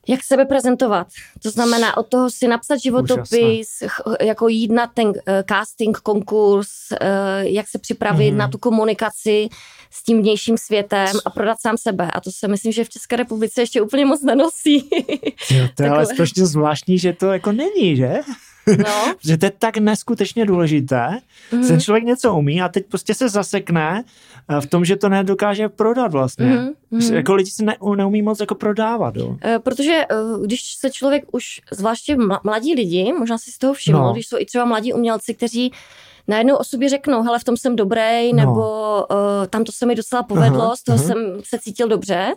jak 0.08 0.24
sebe 0.24 0.46
prezentovat. 0.46 1.08
To 1.44 1.50
znamená 1.50 1.98
od 1.98 2.08
toho 2.08 2.30
si 2.30 2.48
napsat 2.48 2.78
životopis, 2.78 3.82
Úžasné. 3.82 4.28
jako 4.28 4.48
jít 4.48 4.72
na 4.72 4.88
ten 4.88 5.08
uh, 5.08 5.14
casting, 5.50 5.98
konkurs, 5.98 6.70
uh, 6.92 6.98
jak 7.42 7.68
se 7.68 7.80
připravit 7.80 8.32
mm-hmm. 8.32 8.38
na 8.38 8.48
tu 8.48 8.58
komunikaci 8.58 9.50
s 9.92 10.04
tím 10.04 10.22
vnějším 10.22 10.58
světem 10.58 11.16
a 11.26 11.30
prodat 11.30 11.58
sám 11.62 11.78
sebe. 11.78 12.12
A 12.14 12.22
to 12.22 12.32
se 12.32 12.48
myslím, 12.48 12.72
že 12.72 12.84
v 12.84 12.90
České 12.90 13.16
republice 13.16 13.62
ještě 13.62 13.82
úplně 13.82 14.06
moc 14.06 14.22
nenosí. 14.24 14.90
Jo, 15.52 15.68
to 15.76 15.84
je 15.84 15.90
ale 15.90 16.06
strašně 16.06 16.46
zvláštní, 16.46 17.00
že 17.00 17.14
to 17.14 17.26
jako 17.26 17.52
není, 17.52 17.96
že? 17.96 18.20
No. 18.68 19.14
že 19.24 19.38
to 19.38 19.46
je 19.46 19.52
tak 19.60 19.78
neskutečně 19.78 20.46
důležité. 20.46 21.20
Mm-hmm. 21.52 21.68
Ten 21.68 21.82
člověk 21.82 22.04
něco 22.04 22.34
umí 22.34 22.62
a 22.62 22.70
teď 22.70 22.86
prostě 22.86 23.14
se 23.14 23.30
zasekne 23.30 24.04
eh, 24.50 24.62
v 24.62 24.66
tom, 24.66 24.86
že 24.86 24.96
to 24.96 25.10
nedokáže 25.10 25.70
prodat 25.70 26.12
vlastně. 26.12 26.46
Mm-hmm. 26.46 27.14
Jako 27.14 27.34
lidi 27.34 27.52
se 27.52 27.64
ne, 27.64 27.76
neumí 27.96 28.22
moc 28.22 28.40
jako 28.40 28.56
prodávat. 28.56 29.16
Jo. 29.16 29.38
E, 29.46 29.60
protože 29.60 29.94
e, 29.94 30.06
když 30.46 30.76
se 30.80 30.92
člověk 30.92 31.24
už, 31.32 31.62
zvláště 31.72 32.18
mladí 32.44 32.76
lidi, 32.76 33.14
možná 33.20 33.38
si 33.38 33.52
z 33.52 33.58
toho 33.58 33.74
všiml, 33.74 34.00
no. 34.00 34.14
když 34.14 34.28
jsou 34.28 34.38
i 34.40 34.46
třeba 34.46 34.66
mladí 34.66 34.94
umělci, 34.94 35.34
kteří 35.34 35.72
najednou 36.28 36.56
o 36.56 36.64
sobě 36.64 36.90
řeknou, 36.90 37.22
hele, 37.22 37.40
v 37.40 37.44
tom 37.44 37.58
jsem 37.58 37.76
dobrý, 37.76 38.34
no. 38.34 38.38
nebo 38.38 38.62
uh, 39.12 39.48
tam 39.48 39.64
to 39.64 39.72
se 39.72 39.86
mi 39.86 39.96
docela 39.96 40.24
povedlo, 40.24 40.70
uh-huh, 40.70 40.76
z 40.76 40.84
toho 40.84 40.98
uh-huh. 40.98 41.08
jsem 41.08 41.18
se 41.44 41.60
cítil 41.60 41.88
dobře. 41.88 42.34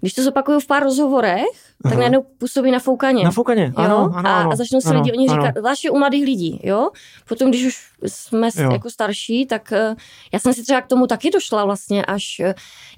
Když 0.00 0.12
to 0.12 0.22
zopakuju 0.22 0.60
v 0.60 0.66
pár 0.66 0.82
rozhovorech, 0.82 1.46
Aha. 1.84 1.90
tak 1.90 1.98
najednou 1.98 2.24
působí 2.38 2.70
na 2.70 2.78
foukaně. 2.78 3.24
Na 3.24 3.30
foukaně, 3.30 3.72
ano, 3.76 3.94
jo? 3.94 4.10
ano, 4.14 4.28
a, 4.28 4.40
ano, 4.40 4.52
a 4.52 4.56
začnou 4.56 4.80
si 4.80 4.88
ano, 4.88 5.00
lidi 5.00 5.12
o 5.12 5.20
nich 5.20 5.30
říkat, 5.30 5.54
zvláště 5.58 5.90
u 5.90 5.98
mladých 5.98 6.24
lidí, 6.24 6.60
jo. 6.62 6.90
Potom, 7.28 7.50
když 7.50 7.66
už 7.66 7.78
jsme 8.06 8.48
jo. 8.56 8.72
jako 8.72 8.90
starší, 8.90 9.46
tak 9.46 9.72
uh, 9.72 9.96
já 10.32 10.38
jsem 10.38 10.54
si 10.54 10.62
třeba 10.62 10.80
k 10.80 10.86
tomu 10.86 11.06
taky 11.06 11.30
došla 11.30 11.64
vlastně 11.64 12.04
až, 12.04 12.40
uh, 12.40 12.46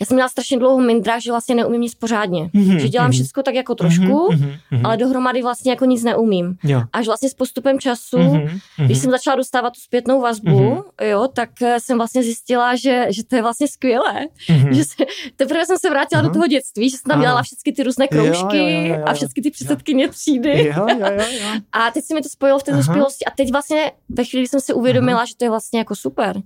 já 0.00 0.06
jsem 0.06 0.14
měla 0.14 0.28
strašně 0.28 0.58
dlouho 0.58 0.80
mindra, 0.80 1.18
že 1.18 1.30
vlastně 1.30 1.54
neumím 1.54 1.80
nic 1.80 1.94
pořádně. 1.94 2.44
Mm-hmm, 2.44 2.76
že 2.76 2.88
dělám 2.88 3.10
mm-hmm. 3.10 3.24
všechno 3.24 3.42
tak 3.42 3.54
jako 3.54 3.74
trošku, 3.74 4.28
mm-hmm, 4.28 4.80
ale 4.84 4.96
dohromady 4.96 5.42
vlastně 5.42 5.72
jako 5.72 5.84
nic 5.84 6.04
neumím. 6.04 6.56
Jo. 6.64 6.82
Až 6.92 7.06
vlastně 7.06 7.28
s 7.28 7.34
postupem 7.34 7.80
času, 7.80 8.16
mm-hmm, 8.16 8.60
když 8.84 8.98
jsem 8.98 9.10
začala 9.10 9.36
dostávat 9.36 9.70
tu 9.70 9.80
zpětnou 9.80 10.20
vazbu, 10.20 10.50
mm-hmm. 10.50 11.04
jo, 11.04 11.28
tak 11.32 11.50
uh, 11.62 11.68
jsem 11.78 11.98
vlastně 11.98 12.22
zjistila, 12.22 12.76
že, 12.76 13.06
že 13.10 13.24
to 13.24 13.36
je 13.36 13.42
vlastně 13.42 13.68
skvělé. 13.68 14.26
Mm-hmm. 14.48 14.68
Že 14.78 14.84
se, 14.84 15.04
teprve 15.36 15.66
jsem 15.66 15.78
se 15.78 15.90
vrátila 15.90 16.22
uh-huh. 16.22 16.26
do 16.26 16.32
toho 16.32 16.46
dětství, 16.46 16.90
že 16.90 16.96
jsem 16.96 17.10
tam 17.10 17.20
dělala 17.20 17.42
všechny 17.42 17.72
ty 17.72 17.82
různé 17.82 18.08
kroužky 18.08 18.58
jo, 18.58 18.66
jo, 18.66 18.67
jo, 18.72 18.94
jo. 18.94 19.04
a 19.06 19.12
všechny 19.14 19.42
ty 19.42 19.50
předsedkyně 19.50 20.08
třídy. 20.08 20.66
Jo, 20.66 20.86
jo, 20.88 21.06
jo, 21.06 21.24
jo. 21.40 21.60
A 21.72 21.90
teď 21.90 22.04
se 22.04 22.14
mi 22.14 22.22
to 22.22 22.28
spojilo 22.28 22.58
v 22.58 22.62
té 22.62 22.72
dospělosti 22.72 23.24
a 23.24 23.30
teď 23.30 23.52
vlastně 23.52 23.92
ve 24.08 24.24
chvíli 24.24 24.48
jsem 24.48 24.60
si 24.60 24.72
uvědomila, 24.72 25.18
Aha. 25.18 25.26
že 25.26 25.36
to 25.36 25.44
je 25.44 25.50
vlastně 25.50 25.78
jako 25.78 25.94
super. 25.94 26.42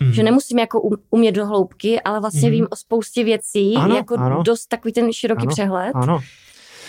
Mm. 0.00 0.12
Že 0.12 0.22
nemusím 0.22 0.58
jako 0.58 0.80
um, 0.80 0.96
umět 1.10 1.32
do 1.32 1.46
hloubky, 1.46 2.00
ale 2.00 2.20
vlastně 2.20 2.48
mm. 2.48 2.52
vím 2.52 2.66
o 2.70 2.76
spoustě 2.76 3.24
věcí, 3.24 3.76
ano, 3.76 3.96
jako 3.96 4.16
ano. 4.16 4.42
dost 4.42 4.66
takový 4.66 4.92
ten 4.92 5.12
široký 5.12 5.42
ano, 5.42 5.50
přehled. 5.50 5.92
Ano. 5.94 6.20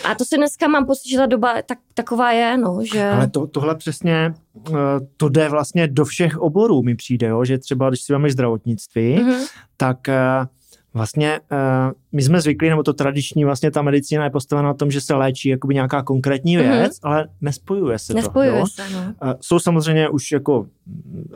A 0.04 0.16
to 0.16 0.26
si 0.26 0.38
dneska 0.38 0.68
mám 0.68 0.86
pocit, 0.86 1.10
že 1.10 1.18
ta 1.18 1.26
doba 1.26 1.62
tak, 1.66 1.78
taková 1.94 2.32
je, 2.32 2.58
no, 2.58 2.80
že... 2.94 3.10
Ale 3.10 3.30
to, 3.30 3.48
tohle 3.48 3.76
přesně, 3.76 4.34
eh, 4.70 4.74
to 5.18 5.30
jde 5.30 5.50
vlastně 5.50 5.88
do 5.88 6.06
všech 6.06 6.38
oborů, 6.38 6.84
mi 6.84 6.96
přijde, 6.96 7.28
jo? 7.28 7.46
že 7.46 7.58
třeba, 7.58 7.90
když 7.90 8.02
si 8.02 8.14
máme 8.14 8.32
zdravotnictví, 8.32 9.18
mm-hmm. 9.18 9.48
tak 9.78 10.10
eh, 10.10 10.46
vlastně 10.94 11.40
uh, 11.52 11.58
my 12.12 12.22
jsme 12.22 12.42
zvyklí, 12.42 12.70
nebo 12.70 12.84
to 12.84 12.94
tradiční, 12.94 13.46
vlastně 13.46 13.72
ta 13.72 13.82
medicína 13.82 14.24
je 14.24 14.30
postavena 14.30 14.68
na 14.68 14.74
tom, 14.74 14.92
že 14.92 15.02
se 15.02 15.14
léčí 15.14 15.50
jakoby 15.50 15.74
nějaká 15.74 16.04
konkrétní 16.04 16.58
mhm. 16.58 16.66
věc, 16.66 16.92
mm-hmm. 16.92 17.10
ale 17.10 17.28
nespojuje 17.42 18.00
se 18.00 18.14
nespojuje 18.14 18.52
to. 18.52 18.58
Nespojuje 18.58 18.90
se, 18.90 18.96
no. 18.96 19.30
Uh, 19.32 19.40
jsou 19.42 19.60
samozřejmě 19.60 20.10
už 20.10 20.32
jako 20.32 20.66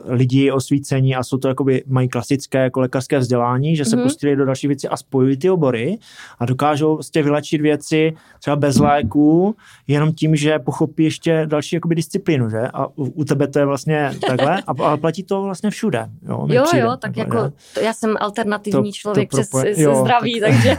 lidi 0.04 0.50
osvícení 0.50 1.16
a 1.16 1.22
jsou 1.22 1.38
to 1.38 1.48
jakoby, 1.48 1.82
mají 1.86 2.08
klasické 2.08 2.58
jako 2.58 2.80
lékařské 2.80 3.18
vzdělání, 3.18 3.76
že 3.76 3.84
se 3.84 3.96
mm-hmm. 3.96 4.02
pustili 4.02 4.36
do 4.36 4.44
další 4.44 4.66
věci 4.66 4.88
a 4.88 4.96
spojují 4.96 5.36
ty 5.36 5.50
obory 5.50 5.98
a 6.38 6.46
dokážou 6.46 6.94
vlastně 6.94 7.22
vylečit 7.22 7.60
věci 7.60 8.12
třeba 8.40 8.56
bez 8.56 8.78
léků, 8.78 9.56
jenom 9.86 10.12
tím, 10.12 10.36
že 10.36 10.58
pochopí 10.58 11.04
ještě 11.04 11.46
další 11.46 11.76
jakoby 11.76 11.94
disciplínu, 11.94 12.50
že? 12.50 12.60
A 12.74 12.86
u, 12.86 13.04
u 13.04 13.24
tebe 13.24 13.48
to 13.48 13.58
je 13.58 13.66
vlastně 13.66 14.12
takhle 14.26 14.62
a, 14.62 14.84
a 14.84 14.96
platí 14.96 15.22
to 15.22 15.42
vlastně 15.42 15.70
všude. 15.70 16.08
Jo, 16.28 16.46
jo, 16.50 16.62
přijde, 16.62 16.82
jo, 16.82 16.96
tak 16.96 17.16
jako, 17.16 17.52
to, 17.74 17.80
já 17.80 17.92
jsem 17.92 18.16
alternativní 18.20 18.90
to, 18.90 18.96
člověk 18.96 19.30
to 19.30 19.43
jo, 19.76 19.94
zdraví, 19.94 20.40
tak... 20.40 20.50
takže 20.50 20.78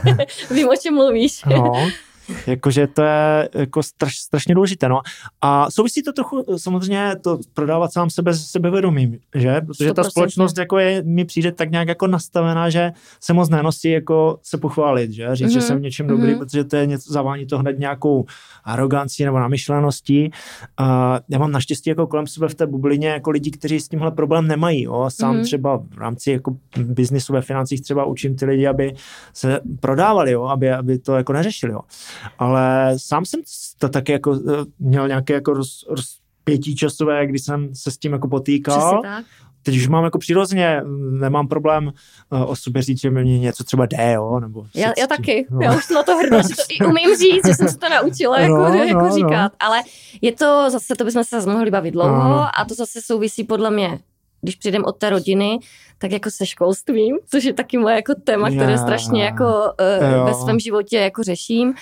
vím, 0.54 0.68
o 0.68 0.76
čem 0.76 0.94
mluvíš. 0.94 1.44
No. 1.44 1.90
Jakože 2.46 2.86
to 2.86 3.02
je 3.02 3.48
jako 3.54 3.82
straš, 3.82 4.16
strašně 4.16 4.54
důležité. 4.54 4.88
No. 4.88 5.00
A 5.40 5.70
souvisí 5.70 6.02
to 6.02 6.12
trochu 6.12 6.44
samozřejmě 6.56 7.12
to 7.22 7.38
prodávat 7.54 7.92
sám 7.92 8.10
sebe 8.10 8.34
s 8.34 8.46
sebevědomím, 8.46 9.18
že? 9.34 9.60
Protože 9.60 9.90
100%. 9.90 9.94
ta 9.94 10.04
společnost 10.04 10.58
jako 10.58 10.78
je, 10.78 11.02
mi 11.02 11.24
přijde 11.24 11.52
tak 11.52 11.70
nějak 11.70 11.88
jako 11.88 12.06
nastavená, 12.06 12.70
že 12.70 12.92
se 13.20 13.32
moc 13.32 13.48
nenosí 13.48 13.90
jako 13.90 14.38
se 14.42 14.58
pochválit, 14.58 15.10
že? 15.12 15.28
Říct, 15.32 15.48
mm-hmm. 15.48 15.52
že 15.52 15.58
mhm. 15.58 15.66
jsem 15.66 15.78
v 15.78 15.80
něčem 15.80 16.06
dobrý, 16.06 16.32
mm-hmm. 16.32 16.38
protože 16.38 16.64
to 16.64 16.76
je 16.76 16.86
něco, 16.86 17.12
zavání 17.12 17.46
to 17.46 17.58
hned 17.58 17.78
nějakou 17.78 18.24
arogancí 18.64 19.24
nebo 19.24 19.38
namyšleností. 19.38 20.30
A 20.78 21.20
já 21.28 21.38
mám 21.38 21.52
naštěstí 21.52 21.90
jako 21.90 22.06
kolem 22.06 22.26
sebe 22.26 22.48
v 22.48 22.54
té 22.54 22.66
bublině 22.66 23.08
jako 23.08 23.30
lidi, 23.30 23.50
kteří 23.50 23.80
s 23.80 23.88
tímhle 23.88 24.10
problém 24.10 24.46
nemají. 24.48 24.82
Jo? 24.82 25.04
Sám 25.08 25.36
mm-hmm. 25.36 25.42
třeba 25.42 25.76
v 25.76 25.98
rámci 25.98 26.30
jako 26.30 26.56
biznisu 26.78 27.32
ve 27.32 27.42
financích 27.42 27.82
třeba 27.82 28.04
učím 28.04 28.36
ty 28.36 28.44
lidi, 28.44 28.66
aby 28.66 28.94
se 29.32 29.60
prodávali, 29.80 30.32
jo? 30.32 30.44
Aby, 30.44 30.72
aby 30.72 30.98
to 30.98 31.16
jako 31.16 31.32
neřešili. 31.32 31.72
Jo? 31.72 31.80
Ale 32.38 32.94
sám 32.96 33.24
jsem 33.24 33.40
to 33.78 33.88
taky 33.88 34.12
jako 34.12 34.34
eh, 34.34 34.64
měl 34.78 35.08
nějaké 35.08 35.34
jako 35.34 35.52
roz, 35.52 35.84
roz 35.88 36.18
pětičasové, 36.44 37.26
kdy 37.26 37.38
jsem 37.38 37.74
se 37.74 37.90
s 37.90 37.98
tím 37.98 38.12
jako 38.12 38.28
potýkal. 38.28 39.02
tak. 39.02 39.24
Teď 39.62 39.76
už 39.76 39.88
mám 39.88 40.04
jako 40.04 40.18
přirozeně, 40.18 40.82
nemám 41.10 41.48
problém 41.48 41.86
uh, 41.86 42.50
o 42.50 42.56
sobě 42.56 42.82
říct, 42.82 43.00
že 43.00 43.10
mi 43.10 43.24
něco 43.24 43.64
třeba 43.64 43.86
jde, 43.86 44.12
jo, 44.12 44.40
nebo... 44.40 44.66
Já, 44.74 44.92
já 44.98 45.06
taky, 45.06 45.46
no. 45.50 45.60
já 45.62 45.76
už 45.76 45.88
na 45.88 46.02
to 46.02 46.12
to 46.28 46.64
i 46.68 46.84
umím 46.86 47.16
říct, 47.16 47.46
že 47.46 47.54
jsem 47.54 47.68
se 47.68 47.78
to 47.78 47.88
naučila 47.88 48.40
jako, 48.40 48.54
no, 48.68 48.74
jako 48.74 49.02
no, 49.02 49.14
říkat, 49.14 49.52
no. 49.52 49.66
ale 49.66 49.82
je 50.22 50.32
to 50.32 50.70
zase, 50.70 50.94
to 50.94 51.04
bychom 51.04 51.24
se 51.24 51.50
mohli 51.50 51.70
bavit 51.70 51.90
dlouho 51.90 52.28
no. 52.28 52.58
a 52.58 52.64
to 52.68 52.74
zase 52.74 53.02
souvisí 53.02 53.44
podle 53.44 53.70
mě 53.70 53.98
když 54.46 54.56
přijdem 54.56 54.84
od 54.84 54.96
té 54.98 55.10
rodiny, 55.10 55.58
tak 55.98 56.10
jako 56.12 56.30
se 56.30 56.46
školstvím, 56.46 57.16
což 57.30 57.44
je 57.44 57.52
taky 57.52 57.78
moje 57.78 57.94
jako 57.94 58.14
téma, 58.24 58.50
které 58.50 58.70
yeah. 58.70 58.82
strašně 58.82 59.24
jako 59.24 59.44
uh, 59.44 60.26
ve 60.26 60.34
svém 60.34 60.58
životě 60.60 60.98
jako 60.98 61.22
řeším. 61.22 61.74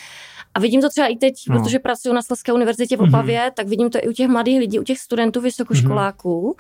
A 0.54 0.60
vidím 0.60 0.80
to 0.80 0.88
třeba 0.88 1.06
i 1.06 1.16
teď, 1.16 1.34
no. 1.48 1.58
protože 1.58 1.78
pracuji 1.78 2.12
na 2.14 2.22
Slezské 2.22 2.52
univerzitě 2.52 2.96
v 2.96 3.00
mhm. 3.00 3.08
Opavě, 3.08 3.40
mm-hmm. 3.40 3.52
tak 3.54 3.68
vidím 3.68 3.90
to 3.90 3.98
i 4.02 4.08
u 4.08 4.12
těch 4.12 4.28
mladých 4.28 4.58
lidí, 4.58 4.78
u 4.78 4.82
těch 4.82 4.98
studentů 4.98 5.40
vysokoškoláků, 5.40 6.56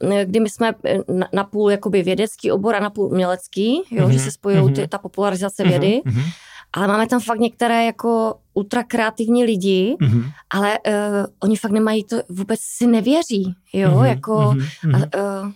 mm-hmm. 0.00 0.24
kdy 0.24 0.40
my 0.40 0.50
jsme 0.50 0.72
eh, 0.84 0.98
na, 1.08 1.28
na 1.32 1.44
půl 1.44 1.70
jakoby 1.70 2.02
vědecký 2.02 2.50
obor 2.50 2.74
a 2.76 2.80
na 2.80 2.90
půl 2.90 3.08
mělecký, 3.08 3.82
jo, 3.90 4.06
mm-hmm. 4.06 4.10
že 4.10 4.18
se 4.18 4.30
spojují 4.30 4.64
mm-hmm. 4.64 4.88
ta 4.88 4.98
popularizace 4.98 5.64
vědy. 5.64 6.02
Mm-hmm. 6.06 6.32
Ale 6.72 6.88
máme 6.88 7.06
tam 7.06 7.20
fakt 7.20 7.40
některé 7.40 7.84
jako 7.84 8.34
ultra 8.54 8.82
kreativní 8.84 9.44
lidi, 9.44 9.96
mm-hmm. 10.00 10.24
ale 10.50 10.78
uh, 10.86 10.94
oni 11.40 11.56
fakt 11.56 11.72
nemají 11.72 12.04
to, 12.04 12.16
vůbec 12.28 12.60
si 12.62 12.86
nevěří, 12.86 13.54
jo, 13.72 13.90
mm-hmm. 13.90 14.04
jako 14.04 14.32
mm-hmm. 14.32 14.94
A, 14.94 14.98
uh, 14.98 15.50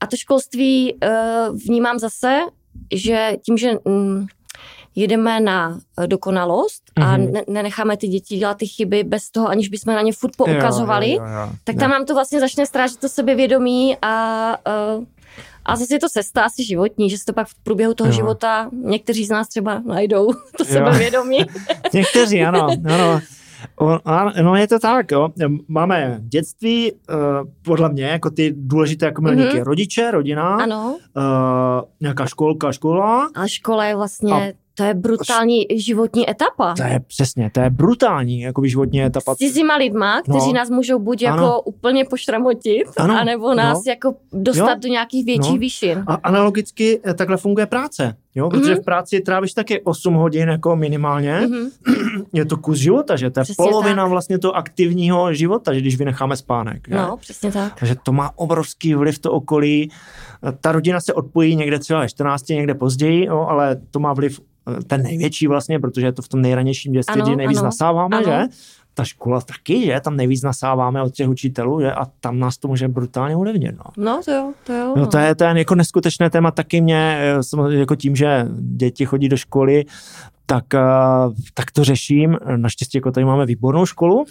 a 0.00 0.06
to 0.06 0.16
školství 0.16 0.94
uh, 0.94 1.58
vnímám 1.58 1.98
zase, 1.98 2.40
že 2.94 3.32
tím, 3.46 3.56
že 3.56 3.78
um, 3.84 4.26
jedeme 4.94 5.40
na 5.40 5.78
dokonalost 6.06 6.82
mm-hmm. 6.96 7.04
a 7.04 7.16
mhm. 7.16 7.32
ne- 7.32 7.44
nenecháme 7.48 7.96
ty 7.96 8.08
děti 8.08 8.36
dělat 8.36 8.56
ty 8.56 8.66
chyby 8.66 9.04
bez 9.04 9.30
toho, 9.30 9.48
aniž 9.48 9.68
bychom 9.68 9.94
na 9.94 10.02
ně 10.02 10.12
furt 10.12 10.36
poukazovali, 10.36 11.10
jo, 11.10 11.22
jo, 11.24 11.30
jo, 11.32 11.40
jo. 11.40 11.52
tak 11.64 11.76
tam 11.76 11.90
jo. 11.90 11.98
nám 11.98 12.06
to 12.06 12.14
vlastně 12.14 12.40
začne 12.40 12.66
strážit 12.66 13.00
to 13.00 13.08
sebevědomí 13.08 13.96
a 14.02 14.56
uh, 14.96 15.04
a 15.68 15.76
zase 15.76 15.94
je 15.94 15.98
to 15.98 16.08
cesta 16.08 16.42
asi 16.42 16.64
životní, 16.64 17.10
že 17.10 17.18
se 17.18 17.24
to 17.24 17.32
pak 17.32 17.48
v 17.48 17.54
průběhu 17.54 17.94
toho 17.94 18.08
jo. 18.08 18.12
života 18.12 18.70
někteří 18.72 19.24
z 19.24 19.30
nás 19.30 19.48
třeba 19.48 19.82
najdou 19.86 20.32
to 20.56 20.64
jo. 20.64 20.64
sebevědomí. 20.64 21.38
někteří, 21.94 22.44
ano, 22.44 22.66
ano. 22.84 23.20
No 24.42 24.56
je 24.56 24.68
to 24.68 24.78
tak, 24.78 25.10
jo. 25.10 25.28
Máme 25.68 26.18
dětství, 26.20 26.92
uh, 26.92 26.98
podle 27.62 27.88
mě, 27.88 28.04
jako 28.04 28.30
ty 28.30 28.54
důležité 28.56 29.06
jako. 29.06 29.22
Mm-hmm. 29.22 29.62
Rodiče, 29.62 30.10
rodina, 30.10 30.56
ano. 30.56 30.98
Uh, 31.16 31.22
nějaká 32.00 32.26
školka, 32.26 32.72
škola. 32.72 33.30
A 33.34 33.46
škola 33.46 33.84
je 33.84 33.96
vlastně 33.96 34.32
a 34.32 34.52
to 34.78 34.84
je 34.84 34.94
brutální 34.94 35.66
životní 35.76 36.30
etapa. 36.30 36.74
To 36.74 36.82
je 36.82 37.00
přesně, 37.06 37.50
to 37.54 37.60
je 37.60 37.70
brutální 37.70 38.40
jako 38.40 38.66
životní 38.66 39.02
etapa. 39.02 39.34
S 39.34 39.54
těma 39.54 39.76
lidma, 39.76 40.22
kteří 40.22 40.46
no. 40.46 40.52
nás 40.52 40.70
můžou 40.70 40.98
buď 40.98 41.22
ano. 41.22 41.42
jako 41.42 41.62
úplně 41.62 42.04
pošramotit, 42.04 42.88
ano. 42.96 43.18
anebo 43.20 43.54
nás 43.54 43.78
no. 43.78 43.90
jako 43.90 44.14
dostat 44.32 44.74
jo. 44.74 44.80
do 44.80 44.88
nějakých 44.88 45.24
větších 45.24 45.52
no. 45.52 45.58
výšin. 45.58 46.04
A 46.06 46.14
analogicky 46.14 47.00
eh, 47.04 47.14
takhle 47.14 47.36
funguje 47.36 47.66
práce. 47.66 48.16
Jo, 48.34 48.48
protože 48.50 48.74
mm-hmm. 48.74 48.82
v 48.82 48.84
práci 48.84 49.20
trávíš 49.20 49.52
taky 49.52 49.80
8 49.80 50.14
hodin 50.14 50.48
jako 50.48 50.76
minimálně. 50.76 51.40
Mm-hmm. 51.40 51.70
Je 52.32 52.44
to 52.44 52.56
kus 52.56 52.78
života, 52.78 53.16
že 53.16 53.30
to 53.30 53.40
je 53.40 53.44
přesně 53.44 53.64
polovina 53.64 54.02
tak. 54.02 54.10
vlastně 54.10 54.38
toho 54.38 54.56
aktivního 54.56 55.34
života, 55.34 55.74
že 55.74 55.80
když 55.80 55.96
vynecháme 55.96 56.36
spánek. 56.36 56.88
Že? 56.88 56.94
No, 56.94 57.16
přesně 57.16 57.52
tak. 57.52 57.78
Takže 57.78 57.94
to 58.02 58.12
má 58.12 58.30
obrovský 58.36 58.94
vliv 58.94 59.18
to 59.18 59.32
okolí. 59.32 59.90
Ta 60.60 60.72
rodina 60.72 61.00
se 61.00 61.14
odpojí 61.14 61.56
někde 61.56 61.78
třeba 61.78 62.00
ve 62.00 62.08
14, 62.08 62.48
někde 62.48 62.74
později, 62.74 63.24
jo, 63.24 63.46
ale 63.48 63.76
to 63.90 63.98
má 63.98 64.12
vliv 64.12 64.40
ten 64.86 65.02
největší 65.02 65.46
vlastně, 65.46 65.80
protože 65.80 66.06
je 66.06 66.12
to 66.12 66.22
v 66.22 66.28
tom 66.28 66.42
nejranějším 66.42 66.92
dětství, 66.92 67.22
kdy 67.22 67.36
nejvíc 67.36 67.58
ano, 67.58 67.64
nasáváme, 67.64 68.16
ano. 68.16 68.26
že? 68.26 68.42
Ta 68.94 69.04
škola 69.04 69.40
taky, 69.40 69.84
že? 69.86 70.00
Tam 70.00 70.16
nejvíc 70.16 70.42
nasáváme 70.42 71.02
od 71.02 71.14
těch 71.14 71.28
učitelů, 71.28 71.80
že? 71.80 71.92
A 71.92 72.06
tam 72.20 72.38
nás 72.38 72.58
to 72.58 72.68
může 72.68 72.88
brutálně 72.88 73.36
ulevnit, 73.36 73.74
no. 73.76 74.04
No, 74.04 74.20
to 74.24 74.32
jo, 74.32 74.52
to 74.64 74.72
jo. 74.72 74.92
No. 74.96 75.02
No, 75.02 75.06
to 75.06 75.18
je, 75.18 75.34
to 75.34 75.44
je 75.44 75.58
jako 75.58 75.74
neskutečné 75.74 76.30
téma 76.30 76.50
taky 76.50 76.80
mě, 76.80 77.18
eh, 77.68 77.74
jako 77.78 77.96
tím, 77.96 78.16
že 78.16 78.46
děti 78.58 79.06
chodí 79.06 79.28
do 79.28 79.36
školy, 79.36 79.84
tak, 80.50 80.74
eh, 80.74 80.80
tak 81.54 81.70
to 81.70 81.84
řeším. 81.84 82.36
Naštěstí 82.56 82.98
jako 82.98 83.12
tady 83.12 83.26
máme 83.26 83.46
výbornou 83.46 83.86
školu 83.86 84.24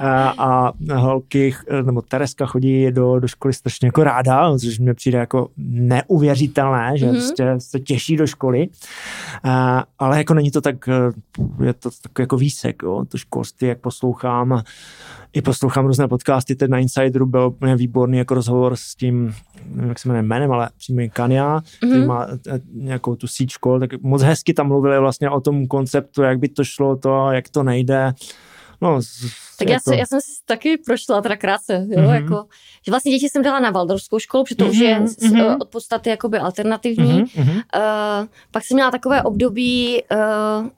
a, 0.00 0.30
eh, 0.30 0.34
a 0.38 0.72
holky, 0.94 1.54
nebo 1.82 2.02
Tereska 2.02 2.46
chodí 2.46 2.90
do, 2.90 3.20
do 3.20 3.28
školy 3.28 3.54
strašně 3.54 3.88
jako 3.88 4.04
ráda, 4.04 4.58
což 4.58 4.78
mi 4.78 4.94
přijde 4.94 5.18
jako 5.18 5.48
neuvěřitelné, 5.56 6.98
že 6.98 7.06
mm-hmm. 7.06 7.12
prostě 7.12 7.54
se 7.58 7.80
těší 7.80 8.16
do 8.16 8.26
školy, 8.26 8.68
a, 9.42 9.80
eh, 9.80 9.84
ale 9.98 10.18
jako 10.18 10.34
není 10.34 10.50
to 10.50 10.60
tak, 10.60 10.88
je 11.64 11.72
to 11.72 11.90
tak 12.02 12.18
jako 12.18 12.36
výsek, 12.36 12.82
jo, 12.82 13.04
to 13.08 13.18
školství, 13.18 13.68
jak 13.68 13.78
poslouchám, 13.78 14.62
i 15.34 15.42
poslouchám 15.42 15.86
různé 15.86 16.08
podcasty, 16.08 16.56
teď 16.56 16.70
na 16.70 16.78
Insideru 16.78 17.26
byl 17.26 17.46
úplně 17.46 17.76
výborný 17.76 18.18
jako 18.18 18.34
rozhovor 18.34 18.76
s 18.76 18.94
tím, 18.94 19.34
nevím, 19.66 19.88
jak 19.88 19.98
se 19.98 20.08
jmenuje 20.08 20.22
jménem, 20.22 20.52
ale 20.52 20.68
přímo 20.76 21.00
Kania, 21.12 21.58
mm-hmm. 21.58 21.88
který 21.90 22.06
má 22.06 22.28
nějakou 22.74 23.16
tu 23.16 23.26
síť 23.26 23.50
škol, 23.50 23.80
tak 23.80 24.02
moc 24.02 24.22
hezky 24.22 24.54
tam 24.54 24.68
mluvili 24.68 24.98
vlastně 24.98 25.30
o 25.30 25.40
tom 25.40 25.66
konceptu, 25.66 26.22
jak 26.22 26.38
by 26.38 26.48
to 26.48 26.64
šlo, 26.64 26.96
to, 26.96 27.30
jak 27.30 27.48
to 27.48 27.62
nejde. 27.62 28.12
No, 28.80 29.00
tak 29.58 29.68
já, 29.68 29.78
to... 29.84 29.92
já 29.92 30.06
jsem 30.06 30.20
si 30.20 30.30
taky 30.44 30.76
prošla 30.76 31.22
teda 31.22 31.36
krátce, 31.36 31.86
jo, 31.90 32.02
mm-hmm. 32.02 32.14
jako, 32.14 32.44
že 32.86 32.92
vlastně 32.92 33.12
děti 33.12 33.28
jsem 33.28 33.42
dala 33.42 33.60
na 33.60 33.70
Valdorskou 33.70 34.18
školu, 34.18 34.44
protože 34.44 34.54
to 34.54 34.64
mm-hmm. 34.64 34.70
už 34.70 34.78
je 34.78 35.00
mm-hmm. 35.00 35.56
od 35.60 35.68
podstaty 35.68 36.10
jakoby 36.10 36.38
alternativní. 36.38 37.24
Mm-hmm. 37.24 37.54
Uh, 37.56 38.26
pak 38.50 38.64
jsem 38.64 38.74
měla 38.74 38.90
takové 38.90 39.22
období, 39.22 40.02
uh, 40.12 40.68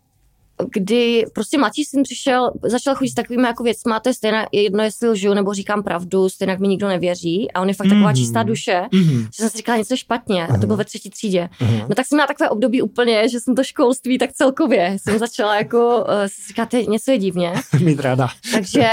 kdy 0.73 1.25
prostě 1.35 1.59
mladší 1.59 1.85
syn 1.85 2.03
přišel, 2.03 2.51
začal 2.63 2.95
chodit 2.95 3.11
s 3.11 3.15
takovými 3.15 3.47
jako 3.47 3.63
věcmi, 3.63 3.93
to 4.03 4.09
je 4.09 4.15
stejné, 4.15 4.47
jedno 4.53 4.83
jestli 4.85 5.09
lžu 5.09 5.35
nebo 5.35 5.55
říkám 5.55 5.83
pravdu, 5.83 6.29
stejně 6.29 6.57
mi 6.61 6.69
nikdo 6.69 6.89
nevěří 6.89 7.53
a 7.53 7.61
on 7.61 7.69
je 7.69 7.75
fakt 7.75 7.89
taková 7.89 8.13
mm-hmm. 8.13 8.17
čistá 8.17 8.43
duše, 8.43 8.83
mm-hmm. 8.93 9.23
že 9.23 9.31
jsem 9.37 9.51
si 9.51 9.57
říkala 9.57 9.79
něco 9.79 9.97
špatně 9.97 10.47
a 10.47 10.59
to 10.59 10.67
bylo 10.67 10.77
ve 10.77 10.85
třetí 10.85 11.11
třídě. 11.11 11.49
Mm-hmm. 11.61 11.87
No 11.89 11.95
tak 11.95 12.07
jsem 12.07 12.17
měla 12.17 12.27
takové 12.27 12.51
období 12.51 12.83
úplně, 12.83 13.29
že 13.29 13.41
jsem 13.41 13.55
to 13.55 13.65
školství 13.65 14.19
tak 14.19 14.33
celkově 14.33 14.97
jsem 15.03 15.19
začala 15.19 15.57
jako, 15.57 15.97
uh, 15.99 16.05
si 16.27 16.43
říkat, 16.49 16.73
něco 16.89 17.11
je 17.11 17.19
divně. 17.19 17.53
Mít 17.81 18.01
ráda. 18.01 18.29
Takže 18.53 18.91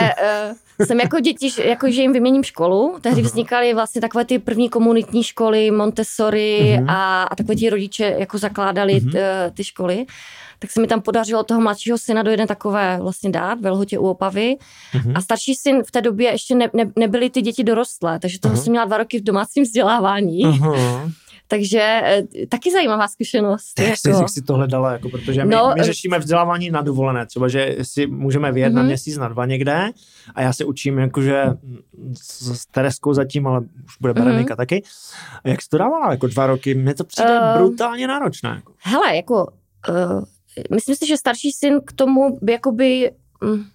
uh, 0.49 0.55
jsem 0.85 0.99
jako 0.99 1.19
děti, 1.19 1.51
jako 1.65 1.91
že 1.91 2.01
jim 2.01 2.13
vyměním 2.13 2.43
školu. 2.43 2.97
Tehdy 3.01 3.21
vznikaly 3.21 3.73
vlastně 3.73 4.01
takové 4.01 4.25
ty 4.25 4.39
první 4.39 4.69
komunitní 4.69 5.23
školy, 5.23 5.71
Montessori 5.71 6.77
uh-huh. 6.79 6.85
a, 6.87 7.23
a 7.23 7.35
takové 7.35 7.55
ti 7.55 7.69
rodiče 7.69 8.15
jako 8.17 8.37
zakládali 8.37 8.93
uh-huh. 8.93 9.11
t, 9.11 9.51
ty 9.53 9.63
školy 9.63 10.05
tak 10.63 10.71
se 10.71 10.81
mi 10.81 10.87
tam 10.87 11.01
podařilo 11.01 11.43
toho 11.43 11.61
mladšího 11.61 11.97
syna 11.97 12.23
do 12.23 12.31
jedné 12.31 12.47
takové 12.47 12.97
vlastně 13.01 13.29
dát 13.29 13.61
ve 13.61 13.69
lhotě 13.69 13.99
u 13.99 14.03
Opavy. 14.07 14.55
Mm-hmm. 14.93 15.11
A 15.15 15.21
starší 15.21 15.55
syn 15.55 15.83
v 15.83 15.91
té 15.91 16.01
době 16.01 16.31
ještě 16.31 16.55
ne, 16.55 16.69
ne, 16.73 16.91
nebyly 16.95 17.29
ty 17.29 17.41
děti 17.41 17.63
dorostlé, 17.63 18.19
takže 18.19 18.39
toho 18.39 18.55
mm-hmm. 18.55 18.63
jsem 18.63 18.71
měla 18.71 18.85
dva 18.85 18.97
roky 18.97 19.19
v 19.19 19.23
domácím 19.23 19.63
vzdělávání. 19.63 20.45
Mm-hmm. 20.45 21.11
Takže 21.53 21.79
e, 21.79 22.23
taky 22.49 22.71
zajímavá 22.71 23.07
zkušenost. 23.07 23.79
Jak, 23.79 23.87
jako. 23.87 23.97
jsi, 23.99 24.09
jak 24.09 24.29
jsi 24.29 24.41
to 24.41 24.53
hledala, 24.53 24.91
jako, 24.91 25.09
protože 25.09 25.45
my, 25.45 25.55
No, 25.55 25.73
my 25.77 25.83
řešíme 25.83 26.19
vzdělávání 26.19 26.69
na 26.69 26.81
dovolené, 26.81 27.25
třeba, 27.25 27.47
že 27.47 27.75
si 27.81 28.07
můžeme 28.07 28.51
vyjet 28.51 28.73
mm-hmm. 28.73 28.75
na 28.75 28.83
měsíc, 28.83 29.17
na 29.17 29.27
dva 29.27 29.45
někde 29.45 29.89
a 30.35 30.41
já 30.41 30.53
se 30.53 30.65
učím 30.65 30.97
jakože 30.99 31.43
s, 32.13 32.61
s 32.61 32.65
Tereskou 32.65 33.13
zatím, 33.13 33.47
ale 33.47 33.61
už 33.85 33.97
bude 34.01 34.13
Berenika 34.13 34.53
mm-hmm. 34.53 34.57
taky. 34.57 34.83
Jak 35.43 35.61
jsi 35.61 35.69
to 35.69 35.77
dávala 35.77 36.11
jako 36.11 36.27
dva 36.27 36.47
roky? 36.47 36.75
Mně 36.75 36.93
to 36.93 37.03
přijde 37.03 37.39
uh, 37.39 37.57
brutálně 37.57 38.07
náročné. 38.07 38.49
Jako. 38.49 38.73
Hele, 38.77 39.15
jako 39.15 39.47
uh, 39.89 40.23
myslím 40.71 40.95
si, 40.95 41.07
že 41.07 41.17
starší 41.17 41.51
syn 41.51 41.81
k 41.85 41.93
tomu 41.93 42.39
by 42.41 42.51
jakoby... 42.51 43.11
Um, 43.43 43.65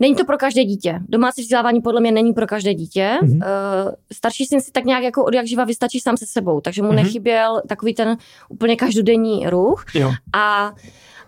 Není 0.00 0.14
to 0.14 0.24
pro 0.24 0.38
každé 0.38 0.64
dítě. 0.64 1.00
Domácí 1.08 1.42
vzdělávání 1.42 1.80
podle 1.80 2.00
mě 2.00 2.12
není 2.12 2.32
pro 2.32 2.46
každé 2.46 2.74
dítě. 2.74 3.18
Mm-hmm. 3.22 3.36
Uh, 3.36 3.92
starší 4.12 4.46
syn 4.46 4.60
si 4.60 4.72
tak 4.72 4.84
nějak 4.84 5.02
jako 5.02 5.24
od 5.24 5.34
jak 5.34 5.46
živa 5.46 5.64
vystačí 5.64 6.00
sám 6.00 6.16
se 6.16 6.26
sebou, 6.26 6.60
takže 6.60 6.82
mu 6.82 6.88
mm-hmm. 6.88 6.94
nechyběl 6.94 7.62
takový 7.68 7.94
ten 7.94 8.16
úplně 8.48 8.76
každodenní 8.76 9.46
ruch. 9.46 9.84
Jo. 9.94 10.12
A 10.32 10.74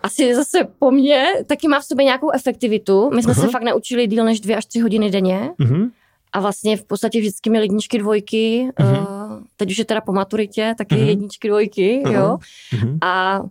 asi 0.03 0.35
zase 0.35 0.59
po 0.79 0.91
mně 0.91 1.25
taky 1.47 1.68
má 1.68 1.81
v 1.81 1.85
sobě 1.85 2.05
nějakou 2.05 2.31
efektivitu. 2.31 3.11
My 3.14 3.23
jsme 3.23 3.33
uh-huh. 3.33 3.41
se 3.41 3.49
fakt 3.49 3.62
naučili 3.62 4.07
díl 4.07 4.25
než 4.25 4.41
dvě 4.41 4.57
až 4.57 4.66
tři 4.66 4.81
hodiny 4.81 5.11
denně. 5.11 5.51
Uh-huh. 5.61 5.91
A 6.33 6.41
vlastně 6.41 6.77
v 6.77 6.85
podstatě 6.85 7.21
vždycky 7.21 7.51
měli 7.51 7.64
jedničky, 7.64 7.99
dvojky. 7.99 8.68
Uh-huh. 8.81 9.01
Uh, 9.01 9.43
teď 9.57 9.71
už 9.71 9.79
je 9.79 9.85
teda 9.85 10.01
po 10.01 10.12
maturitě, 10.12 10.75
taky 10.79 10.95
uh-huh. 10.95 11.07
jedničky, 11.07 11.49
dvojky, 11.49 12.03
uh-huh. 12.05 12.12
jo. 12.12 12.39
Uh-huh. 12.73 12.99
A 13.01 13.41
uh, 13.41 13.49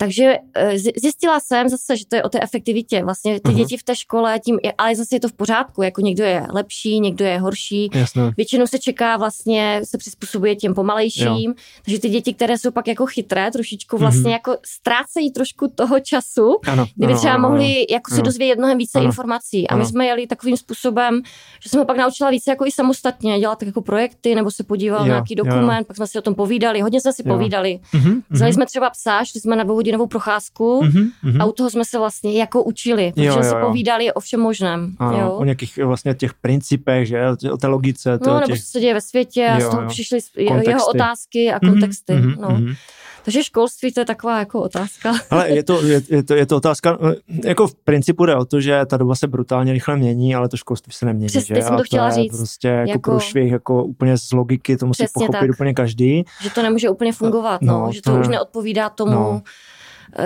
takže 0.00 0.36
eh, 0.54 0.78
zjistila 0.78 1.40
jsem 1.40 1.68
zase, 1.68 1.96
že 1.96 2.04
to 2.08 2.16
je 2.16 2.22
o 2.22 2.28
té 2.28 2.40
efektivitě. 2.40 3.04
Vlastně 3.04 3.40
ty 3.40 3.50
uh-huh. 3.50 3.54
děti 3.54 3.76
v 3.76 3.82
té 3.82 3.96
škole, 3.96 4.38
tím, 4.38 4.58
ale 4.78 4.96
zase 4.96 5.16
je 5.16 5.20
to 5.20 5.28
v 5.28 5.32
pořádku, 5.32 5.82
jako 5.82 6.00
někdo 6.00 6.24
je 6.24 6.46
lepší, 6.52 7.00
někdo 7.00 7.24
je 7.24 7.38
horší. 7.38 7.90
Jasné. 7.94 8.32
Většinou 8.36 8.66
se 8.66 8.78
čeká 8.78 9.16
vlastně, 9.16 9.80
se 9.84 9.98
přizpůsobuje 9.98 10.56
těm 10.56 10.74
pomalejším, 10.74 11.50
jo. 11.50 11.54
takže 11.84 12.00
ty 12.00 12.08
děti, 12.08 12.34
které 12.34 12.58
jsou 12.58 12.70
pak 12.70 12.88
jako 12.88 13.06
chytré, 13.06 13.50
trošičku 13.50 13.96
vlastně 13.96 14.22
uh-huh. 14.22 14.32
jako 14.32 14.56
ztrácejí 14.66 15.32
trošku 15.32 15.68
toho 15.74 16.00
času, 16.00 16.58
ano, 16.66 16.86
kdyby 16.96 17.14
třeba 17.14 17.34
ano, 17.34 17.48
mohli 17.48 17.66
ano, 17.66 17.86
jako 17.90 18.14
si 18.14 18.22
dozvědět 18.22 18.58
mnohem 18.58 18.78
více 18.78 18.98
ano, 18.98 19.06
informací. 19.06 19.68
A 19.68 19.74
my 19.74 19.80
ano. 19.80 19.88
jsme 19.88 20.06
jeli 20.06 20.26
takovým 20.26 20.56
způsobem, 20.56 21.22
že 21.62 21.70
jsem 21.70 21.80
ho 21.80 21.86
pak 21.86 21.96
naučila 21.96 22.30
více 22.30 22.50
jako 22.50 22.66
i 22.66 22.70
samostatně 22.70 23.38
dělat 23.38 23.58
tak 23.58 23.66
jako 23.66 23.82
projekty, 23.82 24.34
nebo 24.34 24.50
se 24.50 24.64
podíval 24.64 25.00
jo, 25.00 25.04
na 25.04 25.14
nějaký 25.14 25.34
dokument, 25.34 25.78
jo. 25.78 25.84
pak 25.84 25.96
jsme 25.96 26.06
si 26.06 26.18
o 26.18 26.22
tom 26.22 26.34
povídali, 26.34 26.80
hodně 26.80 27.00
jsme 27.00 27.12
si 27.12 27.22
jo. 27.26 27.34
povídali. 27.34 27.80
Uh-huh, 27.94 28.22
Vzali 28.30 28.52
jsme 28.52 28.66
třeba 28.66 28.90
psa, 28.90 29.24
šli 29.24 29.40
jsme 29.40 29.56
na 29.56 29.64
dvouhodinovou 29.92 30.06
procházku 30.06 30.82
mm-hmm, 30.84 31.42
a 31.42 31.44
u 31.44 31.52
toho 31.52 31.70
jsme 31.70 31.84
se 31.84 31.98
vlastně 31.98 32.38
jako 32.38 32.62
učili, 32.62 33.12
protože 33.12 33.26
jo, 33.26 33.34
jo, 33.34 33.42
jo. 33.44 33.50
si 33.50 33.54
povídali 33.66 34.12
o 34.12 34.20
všem 34.20 34.40
možném. 34.40 34.94
Ano, 34.98 35.20
jo. 35.20 35.30
O 35.32 35.44
nějakých 35.44 35.76
vlastně 35.76 36.14
těch 36.14 36.34
principech, 36.34 37.08
že? 37.08 37.20
O 37.52 37.56
té 37.56 37.66
logice. 37.66 38.18
To, 38.18 38.30
no, 38.30 38.40
nebo 38.40 38.46
těch... 38.46 38.60
co 38.60 38.66
se 38.66 38.80
děje 38.80 38.94
ve 38.94 39.00
světě 39.00 39.46
a 39.46 39.58
jo, 39.58 39.66
z 39.66 39.70
toho 39.70 39.82
jo. 39.82 39.88
přišly 39.88 40.18
kontexty. 40.48 40.70
jeho 40.70 40.86
otázky 40.86 41.52
a 41.52 41.58
mhm, 41.62 41.72
kontexty. 41.72 42.12
Mm-hmm, 42.12 42.40
no. 42.40 42.48
mm-hmm. 42.48 42.76
Takže 43.24 43.44
školství 43.44 43.92
to 43.92 44.00
je 44.00 44.04
taková 44.04 44.38
jako 44.38 44.62
otázka. 44.62 45.14
Ale 45.30 45.50
je 45.50 45.62
to, 45.62 45.82
je, 45.82 46.02
je, 46.08 46.22
to, 46.22 46.34
je 46.34 46.46
to 46.46 46.56
otázka, 46.56 46.98
jako 47.44 47.66
v 47.66 47.74
principu 47.74 48.26
jde 48.26 48.36
o 48.36 48.44
to, 48.44 48.60
že 48.60 48.86
ta 48.86 48.96
doba 48.96 49.14
se 49.14 49.26
brutálně 49.26 49.72
rychle 49.72 49.96
mění, 49.96 50.34
ale 50.34 50.48
to 50.48 50.56
školství 50.56 50.92
se 50.92 51.06
nemění. 51.06 51.26
Přesně 51.26 51.56
že? 51.56 51.62
jsem 51.62 51.76
to 51.76 51.82
chtěla 51.82 52.08
to 52.08 52.14
říct. 52.14 52.36
prostě 52.36 52.68
jako, 52.68 52.90
jako 52.90 53.10
průšvih, 53.10 53.52
jako 53.52 53.84
úplně 53.84 54.18
z 54.18 54.32
logiky, 54.32 54.76
to 54.76 54.86
musí 54.86 55.04
pochopit 55.14 55.40
tak. 55.40 55.50
úplně 55.50 55.74
každý. 55.74 56.24
Že 56.42 56.50
to 56.50 56.62
nemůže 56.62 56.88
úplně 56.90 57.12
fungovat, 57.12 57.62
no, 57.62 57.86
no 57.86 57.92
že 57.92 58.02
to, 58.02 58.12
to 58.12 58.20
už 58.20 58.28
neodpovídá 58.28 58.88
tomu, 58.88 59.12
no 59.12 59.42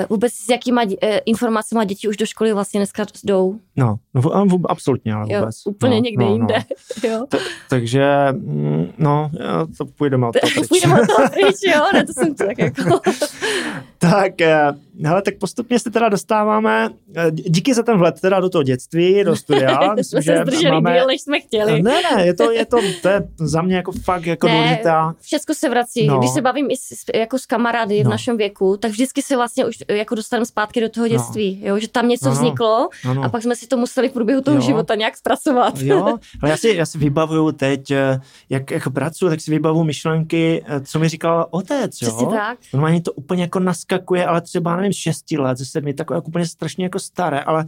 vůbec 0.09 0.33
s 0.33 0.49
jakýma 0.49 0.83
eh, 1.03 1.19
informacemi 1.19 1.87
děti 1.87 2.09
už 2.09 2.17
do 2.17 2.27
školy 2.27 2.53
vlastně 2.53 2.81
dneska 2.81 3.07
jdou. 3.25 3.59
No, 3.77 3.97
no 4.15 4.59
absolutně, 4.69 5.15
ale 5.15 5.25
vůbec. 5.25 5.57
Jo, 5.67 5.71
úplně 5.71 5.97
no, 5.97 6.03
někde 6.03 6.25
no, 6.25 6.33
jinde. 6.33 6.55
No. 6.55 7.09
Jo. 7.11 7.27
Ta, 7.29 7.39
takže, 7.69 8.05
mm, 8.33 8.93
no, 8.99 9.31
to 9.79 9.85
půjdeme 9.85 10.27
od 10.27 10.37
toho 10.41 10.51
pryč. 10.55 10.69
půjdeme 10.69 11.01
od 11.01 11.07
toho 11.07 11.29
pryč, 11.33 11.57
jo, 11.75 11.83
ne, 11.93 12.07
to 12.07 12.13
jsem 12.13 12.35
tak 12.35 12.59
jako... 12.59 13.01
tak, 13.99 14.41
eh, 14.41 14.73
hele, 15.05 15.23
tak 15.23 15.35
postupně 15.39 15.79
se 15.79 15.91
teda 15.91 16.09
dostáváme, 16.09 16.89
díky 17.33 17.75
za 17.75 17.83
ten 17.83 17.99
vlet 17.99 18.21
teda 18.21 18.41
do 18.41 18.49
toho 18.49 18.63
dětství, 18.63 19.25
do 19.25 19.37
studia. 19.37 19.95
Myslím, 19.95 20.23
jsme 20.23 20.37
se 20.37 20.43
zdrželi 20.43 20.71
máme... 20.71 20.97
díl, 20.97 21.07
než 21.07 21.21
jsme 21.21 21.41
chtěli. 21.41 21.83
Ne, 21.83 22.01
ne, 22.15 22.27
je 22.27 22.35
to, 22.35 22.51
je 22.51 22.67
to, 22.67 22.77
to 23.03 23.09
je 23.09 23.29
za 23.41 23.63
mě 23.63 23.77
jako 23.77 23.93
fakt 23.93 24.27
jako 24.27 24.47
ne, 24.47 24.55
důležitá. 24.55 25.15
Všechno 25.21 25.55
se 25.55 25.69
vrací. 25.69 26.07
No. 26.07 26.19
Když 26.19 26.31
se 26.31 26.43
bavím 26.43 26.71
i 26.71 26.77
s, 26.77 27.05
jako 27.15 27.39
s 27.39 27.47
kamarády 27.47 28.05
no. 28.05 28.09
v 28.09 28.11
našem 28.11 28.37
věku, 28.37 28.77
tak 28.77 28.91
vždycky 28.91 29.23
se 29.23 29.37
vlastně 29.37 29.67
už 29.67 29.74
jako 29.89 30.15
dostaneme 30.15 30.47
zpátky 30.47 30.81
do 30.81 30.89
toho 30.89 31.05
no. 31.05 31.09
dětství, 31.09 31.61
no. 31.63 31.69
jo, 31.69 31.79
že 31.79 31.89
tam 31.89 32.09
něco 32.09 32.29
no, 32.29 32.33
vzniklo 32.33 32.89
no, 33.05 33.15
no. 33.15 33.23
a 33.23 33.29
pak 33.29 33.43
jsme 33.43 33.57
si 33.57 33.67
to 33.67 33.77
museli 33.77 34.09
v 34.09 34.13
průběhu 34.13 34.41
toho 34.41 34.57
jo. 34.57 34.63
života 34.63 34.95
nějak 34.95 35.17
zpracovat. 35.17 35.79
Jo, 35.79 36.19
ale 36.43 36.51
já 36.51 36.57
si, 36.57 36.69
já 36.69 36.87
si 36.87 36.99
vybavuju 36.99 37.53
teď, 37.53 37.91
eh, 37.91 38.21
jak, 38.51 38.71
jak 38.71 38.93
pracuji, 38.93 39.29
tak 39.29 39.41
si 39.41 39.51
vybavuju 39.51 39.85
myšlenky, 39.85 40.65
eh, 40.67 40.81
co 40.81 40.99
mi 40.99 41.09
říkal 41.09 41.47
otec, 41.51 42.03
jo. 42.03 42.09
Přesně 42.09 42.27
tak. 42.27 42.59
Normálně 42.73 43.01
to 43.01 43.13
úplně 43.13 43.43
jako 43.43 43.61
naskakuje, 43.61 44.27
ale 44.27 44.41
třeba, 44.41 44.77
nevím, 44.77 44.93
šesti 44.93 45.39
let, 45.39 45.59
ze 45.59 45.67
sedmi, 45.67 45.95
takové 45.95 46.17
jako 46.17 46.29
úplně 46.29 46.47
strašně 46.47 46.85
jako 46.85 46.99
staré, 46.99 47.41
ale 47.41 47.65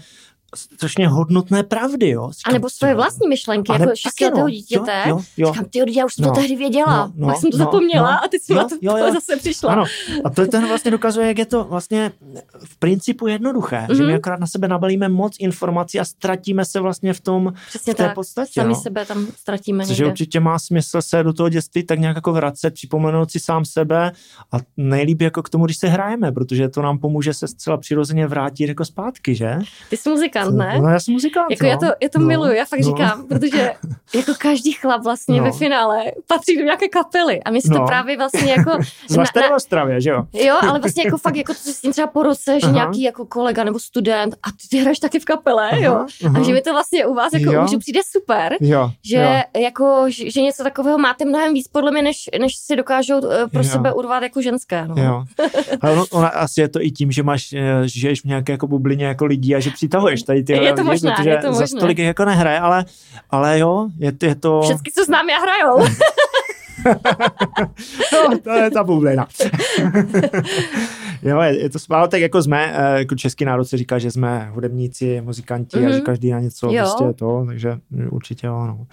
strašně 0.56 1.08
hodnotné 1.08 1.62
pravdy, 1.62 2.08
jo. 2.08 2.30
Říkám, 2.30 2.50
a 2.50 2.52
nebo 2.52 2.70
svoje 2.70 2.94
vlastní 2.94 3.28
myšlenky, 3.28 3.72
jako 3.72 3.90
šestiletého 3.96 4.48
dítěte. 4.48 5.04
Jo, 5.08 5.20
jo, 5.36 5.52
Říkám, 5.52 5.64
ty 5.64 5.98
já 5.98 6.04
už 6.04 6.14
jsem 6.14 6.24
no, 6.24 6.30
to 6.30 6.40
tehdy 6.40 6.56
věděla, 6.56 7.06
no, 7.06 7.12
no, 7.16 7.26
pak 7.26 7.36
jsem 7.36 7.50
to 7.50 7.58
no, 7.58 7.64
zapomněla 7.64 8.10
no, 8.10 8.24
a 8.24 8.28
teď 8.28 8.42
jsem 8.42 8.56
jo, 8.56 8.62
na 8.62 8.68
to, 8.68 8.76
jo, 8.80 8.96
jo. 8.96 9.12
zase 9.12 9.36
přišla. 9.36 9.72
Ano, 9.72 9.84
a 10.24 10.30
to 10.30 10.46
ten 10.46 10.68
vlastně 10.68 10.90
dokazuje, 10.90 11.28
jak 11.28 11.38
je 11.38 11.46
to 11.46 11.64
vlastně 11.64 12.12
v 12.64 12.78
principu 12.78 13.26
jednoduché, 13.26 13.86
mm-hmm. 13.88 13.94
že 13.94 14.02
my 14.02 14.08
mhm. 14.08 14.16
akorát 14.16 14.40
na 14.40 14.46
sebe 14.46 14.68
nabalíme 14.68 15.08
moc 15.08 15.36
informací 15.38 16.00
a 16.00 16.04
ztratíme 16.04 16.64
se 16.64 16.80
vlastně 16.80 17.12
v 17.12 17.20
tom, 17.20 17.52
Přesně 17.68 17.94
v 17.94 17.96
té 17.96 18.04
tak. 18.04 18.14
podstatě. 18.14 18.60
Sami 18.60 18.68
no. 18.68 18.80
sebe 18.80 19.06
tam 19.06 19.26
ztratíme 19.36 19.86
Což 19.86 20.00
určitě 20.00 20.40
má 20.40 20.58
smysl 20.58 21.02
se 21.02 21.22
do 21.22 21.32
toho 21.32 21.48
dětství 21.48 21.82
tak 21.82 21.98
nějak 21.98 22.16
jako 22.16 22.32
vracet, 22.32 22.74
připomenout 22.74 23.30
si 23.30 23.40
sám 23.40 23.64
sebe 23.64 24.12
a 24.52 24.56
nejlíp 24.76 25.22
jako 25.22 25.42
k 25.42 25.48
tomu, 25.48 25.64
když 25.64 25.76
se 25.76 25.88
hrajeme, 25.88 26.32
protože 26.32 26.68
to 26.68 26.82
nám 26.82 26.98
pomůže 26.98 27.34
se 27.34 27.48
zcela 27.48 27.76
přirozeně 27.76 28.26
vrátit 28.26 28.68
jako 28.68 28.84
zpátky, 28.84 29.34
že? 29.34 29.58
Ty 29.90 29.96
jsi 29.96 30.10
muzikant, 30.10 30.45
ne? 30.50 30.78
No, 30.82 30.88
já 30.88 31.00
jsem 31.00 31.14
muzikant. 31.14 31.50
Jako 31.50 31.64
no. 31.64 31.70
já 31.70 31.76
to, 31.76 31.86
já 32.02 32.08
to 32.08 32.18
no. 32.18 32.26
miluju, 32.26 32.52
já 32.52 32.64
fakt 32.64 32.80
no. 32.80 32.86
říkám, 32.86 33.26
protože 33.28 33.72
jako 34.14 34.32
každý 34.38 34.72
chlap 34.72 35.04
vlastně 35.04 35.38
no. 35.38 35.44
ve 35.44 35.52
finále 35.52 36.04
patří 36.26 36.56
do 36.56 36.64
nějaké 36.64 36.88
kapely 36.88 37.42
a 37.42 37.50
my 37.50 37.62
si 37.62 37.68
no. 37.68 37.78
to 37.78 37.86
právě 37.86 38.16
vlastně 38.16 38.50
jako... 38.50 38.70
Zvlášť 39.08 39.32
tady 39.32 39.48
v 39.48 39.52
Ostravě, 39.52 40.00
že 40.00 40.10
jo? 40.10 40.26
Jo, 40.32 40.56
ale 40.62 40.78
vlastně 40.78 41.04
jako 41.04 41.18
fakt 41.18 41.36
jako 41.36 41.54
to 41.54 41.60
s 41.60 41.80
tím 41.80 41.92
třeba 41.92 42.06
po 42.06 42.22
roce, 42.22 42.60
že 42.60 42.66
aha. 42.66 42.74
nějaký 42.74 43.02
jako 43.02 43.26
kolega 43.26 43.64
nebo 43.64 43.78
student 43.78 44.34
a 44.34 44.50
ty, 44.50 44.68
ty 44.70 44.78
hraješ 44.78 44.98
taky 44.98 45.20
v 45.20 45.24
kapele, 45.24 45.70
aha, 45.70 45.80
jo? 45.80 46.06
Aha. 46.24 46.40
A 46.40 46.42
že 46.42 46.52
mi 46.52 46.60
to 46.60 46.72
vlastně 46.72 47.06
u 47.06 47.14
vás 47.14 47.32
jako 47.32 47.52
jo. 47.52 47.66
že 47.70 47.78
přijde 47.78 48.00
super, 48.10 48.56
jo. 48.60 48.90
že 49.04 49.16
jo. 49.16 49.60
jako, 49.62 50.04
že, 50.08 50.30
že 50.30 50.40
něco 50.40 50.62
takového 50.62 50.98
máte 50.98 51.24
mnohem 51.24 51.54
víc 51.54 51.68
podle 51.68 51.90
mě, 51.90 52.02
než, 52.02 52.30
než 52.40 52.56
si 52.56 52.76
dokážou 52.76 53.18
uh, 53.18 53.30
pro 53.52 53.62
jo. 53.62 53.68
sebe 53.68 53.92
urvat 53.92 54.22
jako 54.22 54.42
ženské. 54.42 54.88
No. 54.88 55.02
Jo. 55.02 55.24
Ale 55.80 55.92
ono, 55.92 56.04
ona, 56.10 56.28
asi 56.28 56.60
je 56.60 56.68
to 56.68 56.82
i 56.82 56.90
tím, 56.90 57.12
že 57.12 57.22
máš, 57.22 57.52
eh, 57.52 57.82
žiješ 57.84 58.22
v 58.22 58.24
nějaké 58.24 58.52
jako 58.52 58.66
bublině 58.66 59.06
jako 59.06 59.24
lidí 59.24 59.54
a 59.54 59.60
že 59.60 59.70
přitahuješ 59.70 60.22
tady 60.26 60.42
ty 60.42 60.52
je 60.52 60.72
to 60.72 60.84
možná, 60.84 61.14
protože 61.16 61.30
je 61.30 61.38
to 61.38 61.50
možné. 61.50 61.66
za 61.66 61.78
tolik 61.78 61.98
jako 61.98 62.24
nehraje, 62.24 62.60
ale, 62.60 62.84
ale 63.30 63.58
jo, 63.58 63.88
je, 63.98 64.12
je 64.22 64.34
to... 64.34 64.62
Všechny, 64.62 64.92
co 64.98 65.04
znám, 65.04 65.28
já 65.28 65.38
hrajou. 65.38 65.78
no, 68.12 68.38
to 68.38 68.50
je 68.50 68.70
ta 68.70 68.84
bublina. 68.84 69.26
jo, 71.22 71.40
je, 71.40 71.62
je 71.62 71.70
to 71.70 71.78
spálo, 71.78 72.08
tak 72.08 72.20
jako 72.20 72.42
jsme, 72.42 72.72
eh, 72.76 72.98
jako 72.98 73.14
český 73.14 73.44
národ 73.44 73.64
se 73.64 73.76
říká, 73.76 73.98
že 73.98 74.10
jsme 74.10 74.50
hudebníci, 74.52 75.20
muzikanti 75.20 75.76
mm-hmm. 75.76 75.86
a 75.86 75.90
že 75.90 75.96
mhm. 75.96 76.04
každý 76.04 76.30
na 76.30 76.40
něco 76.40 76.72
jo. 76.72 76.84
prostě 76.84 77.18
to, 77.18 77.44
takže 77.46 77.78
určitě 78.10 78.46
jo, 78.46 78.66
no. 78.66 78.86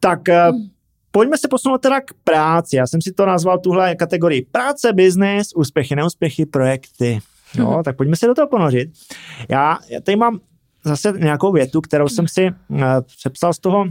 Tak 0.00 0.28
mm. 0.28 0.68
Pojďme 1.10 1.38
se 1.38 1.48
posunout 1.48 1.78
teda 1.78 2.00
k 2.00 2.14
práci. 2.24 2.76
Já 2.76 2.86
jsem 2.86 3.02
si 3.02 3.12
to 3.12 3.26
nazval 3.26 3.58
tuhle 3.58 3.94
kategorii 3.94 4.46
práce, 4.52 4.92
biznis, 4.92 5.52
úspěchy, 5.56 5.96
neúspěchy, 5.96 6.46
projekty. 6.46 7.18
Jo, 7.54 7.66
mm-hmm. 7.66 7.82
tak 7.82 7.96
pojďme 7.96 8.16
se 8.16 8.26
do 8.26 8.34
toho 8.34 8.48
ponořit. 8.48 8.90
Já, 9.48 9.78
já 9.88 10.00
tady 10.00 10.16
mám 10.16 10.40
zase 10.84 11.12
nějakou 11.18 11.52
větu, 11.52 11.80
kterou 11.80 12.08
jsem 12.08 12.28
si 12.28 12.50
uh, 12.68 12.80
přepsal 13.16 13.52
z 13.52 13.58
toho, 13.58 13.84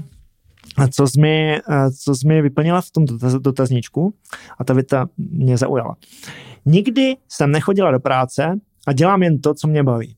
co 0.92 1.08
jsi, 1.08 1.20
mi, 1.22 1.62
uh, 1.70 1.76
co 2.04 2.16
jsi 2.16 2.28
mi 2.28 2.42
vyplnila 2.42 2.82
v 2.82 2.92
tom 2.92 3.06
dotaz, 3.06 3.34
dotazníčku 3.34 4.14
a 4.60 4.64
ta 4.64 4.74
věta 4.74 5.10
mě 5.18 5.58
zaujala. 5.58 5.96
Nikdy 6.66 7.16
jsem 7.30 7.52
nechodila 7.52 7.92
do 7.92 8.00
práce 8.00 8.60
a 8.88 8.94
dělám 8.94 9.24
jen 9.24 9.42
to, 9.42 9.54
co 9.54 9.68
mě 9.68 9.84
baví. 9.84 10.16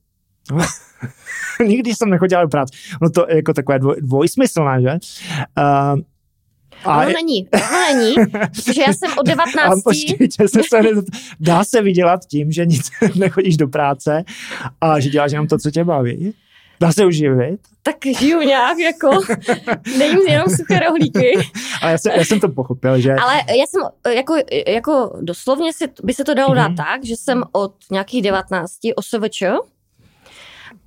Nikdy 1.65 1.95
jsem 1.95 2.09
nechodila 2.09 2.41
do 2.41 2.49
práce. 2.49 2.77
No 3.01 3.09
to 3.09 3.25
je 3.29 3.35
jako 3.35 3.53
takové 3.53 3.79
dvoj, 3.79 3.95
dvojsmyslné, 4.01 4.81
že? 4.81 4.91
Uh, 5.57 5.99
a 6.85 6.97
ono 6.97 7.09
je... 7.09 7.13
není, 7.13 7.47
ono 7.53 7.95
není, 7.95 8.15
protože 8.55 8.81
já 8.81 8.93
jsem 8.93 9.11
od 9.17 9.27
19. 9.27 9.55
A 9.79 9.81
počkejte, 9.83 10.47
se, 10.47 10.61
se, 10.69 10.81
dá 11.39 11.63
se 11.63 11.81
vydělat 11.81 12.25
tím, 12.25 12.51
že 12.51 12.65
nic 12.65 12.89
nechodíš 13.15 13.57
do 13.57 13.67
práce 13.67 14.23
a 14.81 14.99
že 14.99 15.09
děláš 15.09 15.31
jenom 15.31 15.47
to, 15.47 15.57
co 15.57 15.71
tě 15.71 15.83
baví? 15.83 16.33
Dá 16.79 16.91
se 16.91 17.05
uživit? 17.05 17.59
Tak 17.83 17.95
žiju 18.19 18.39
nějak, 18.39 18.77
jako, 18.77 19.09
nejím 19.97 20.27
jenom 20.27 20.47
suché 20.49 20.79
rohlíky. 20.79 21.33
Ale 21.81 21.91
já 21.91 21.97
jsem, 21.97 22.11
já 22.11 22.25
jsem 22.25 22.39
to 22.39 22.49
pochopil, 22.49 23.01
že... 23.01 23.13
Ale 23.13 23.33
já 23.35 23.65
jsem, 23.67 23.81
jako, 24.15 24.35
jako 24.67 25.17
doslovně 25.21 25.73
si, 25.73 25.85
by 26.03 26.13
se 26.13 26.23
to 26.23 26.33
dalo 26.33 26.53
mm-hmm. 26.53 26.75
dát 26.75 26.85
tak, 26.85 27.05
že 27.05 27.15
jsem 27.15 27.43
od 27.51 27.73
nějakých 27.91 28.21
19 28.21 28.71
OSVČ 28.95 29.43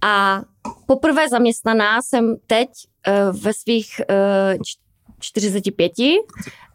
a 0.03 0.43
poprvé 0.87 1.29
zaměstnaná 1.29 2.03
jsem 2.03 2.37
teď 2.47 2.69
uh, 3.09 3.41
ve 3.41 3.53
svých 3.53 4.01
uh, 4.57 4.63
45 5.21 5.93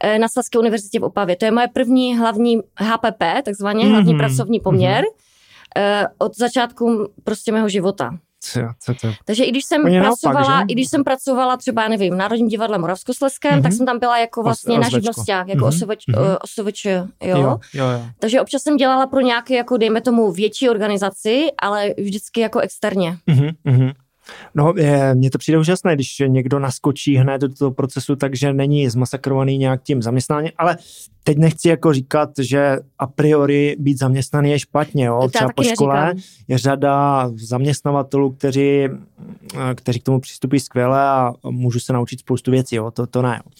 eh, 0.03 0.20
na 0.20 0.28
Slezské 0.28 0.59
univerzitě 0.59 0.99
v 0.99 1.03
Opavě. 1.03 1.36
To 1.36 1.45
je 1.45 1.51
moje 1.51 1.68
první 1.68 2.18
hlavní 2.18 2.57
HPP, 2.76 3.24
takzvaně 3.45 3.86
mm-hmm. 3.86 3.89
hlavní 3.89 4.18
pracovní 4.18 4.59
poměr 4.59 5.03
mm-hmm. 5.03 6.07
od 6.18 6.38
začátku 6.38 7.09
prostě 7.24 7.51
mého 7.51 7.70
života. 7.70 8.18
Co, 8.39 8.59
co 8.79 8.93
to? 8.93 9.13
Takže 9.25 9.43
i 9.43 9.51
když 9.51 9.65
jsem 9.65 9.85
Oni 9.85 9.99
pracovala, 10.01 10.39
naopak, 10.39 10.59
že? 10.59 10.65
i 10.67 10.73
když 10.73 10.89
jsem 10.89 11.03
pracovala 11.03 11.57
třeba, 11.57 11.83
já 11.83 11.89
nevím, 11.89 12.13
v 12.13 12.17
Národním 12.17 12.47
divadle 12.47 12.77
Moravskoslezském, 12.77 13.59
mm-hmm. 13.59 13.63
tak 13.63 13.73
jsem 13.73 13.85
tam 13.85 13.99
byla 13.99 14.17
jako 14.17 14.43
vlastně 14.43 14.75
Os- 14.77 14.81
na 14.81 14.89
živnosták, 14.89 15.47
jako 15.47 15.57
Mhm, 15.57 15.65
mm-hmm. 15.65 15.75
osoveč, 15.75 16.03
mhm. 16.07 16.23
mm-hmm. 16.23 16.38
osoveč, 16.43 16.85
jo. 16.85 17.07
Jo, 17.23 17.38
jo, 17.73 17.85
jo. 17.85 18.01
Takže 18.19 18.41
občas 18.41 18.61
jsem 18.61 18.77
dělala 18.77 19.07
pro 19.07 19.19
nějaké, 19.21 19.55
jako 19.55 19.77
dejme 19.77 20.01
tomu, 20.01 20.31
větší 20.31 20.69
organizaci, 20.69 21.47
ale 21.61 21.93
vždycky 21.97 22.41
jako 22.41 22.59
externě. 22.59 23.17
Mhm, 23.27 23.49
mhm. 23.63 23.91
No, 24.55 24.73
je, 24.78 25.15
mně 25.15 25.32
to 25.32 25.38
přijde 25.38 25.57
úžasné, 25.59 25.95
když 25.95 26.21
někdo 26.28 26.59
naskočí 26.59 27.15
hned 27.17 27.41
do 27.41 27.49
toho 27.53 27.71
procesu, 27.71 28.15
takže 28.15 28.53
není 28.53 28.89
zmasakrovaný 28.89 29.57
nějak 29.57 29.84
tím 29.84 30.01
zaměstnáním, 30.01 30.51
ale 30.57 30.78
teď 31.23 31.38
nechci 31.38 31.69
jako 31.69 31.93
říkat, 31.93 32.30
že 32.39 32.78
a 32.99 33.07
priori 33.07 33.75
být 33.80 33.99
zaměstnaný 33.99 34.51
je 34.51 34.59
špatně, 34.59 35.05
jo? 35.05 35.28
Třeba 35.34 35.51
po 35.55 35.63
škole 35.73 36.13
je 36.47 36.57
řada 36.57 37.30
zaměstnavatelů, 37.36 38.32
kteří, 38.32 38.84
eh, 38.84 39.75
kteří 39.75 39.99
k 39.99 40.03
tomu 40.03 40.19
přistupují 40.19 40.59
skvěle 40.59 41.01
a 41.01 41.34
můžu 41.49 41.80
se 41.80 41.93
naučit 41.93 42.19
spoustu 42.19 42.51
věcí, 42.51 42.75
jo? 42.75 42.91
To, 42.91 43.07
to 43.07 43.21
ne. 43.21 43.41
Jo? 43.45 43.51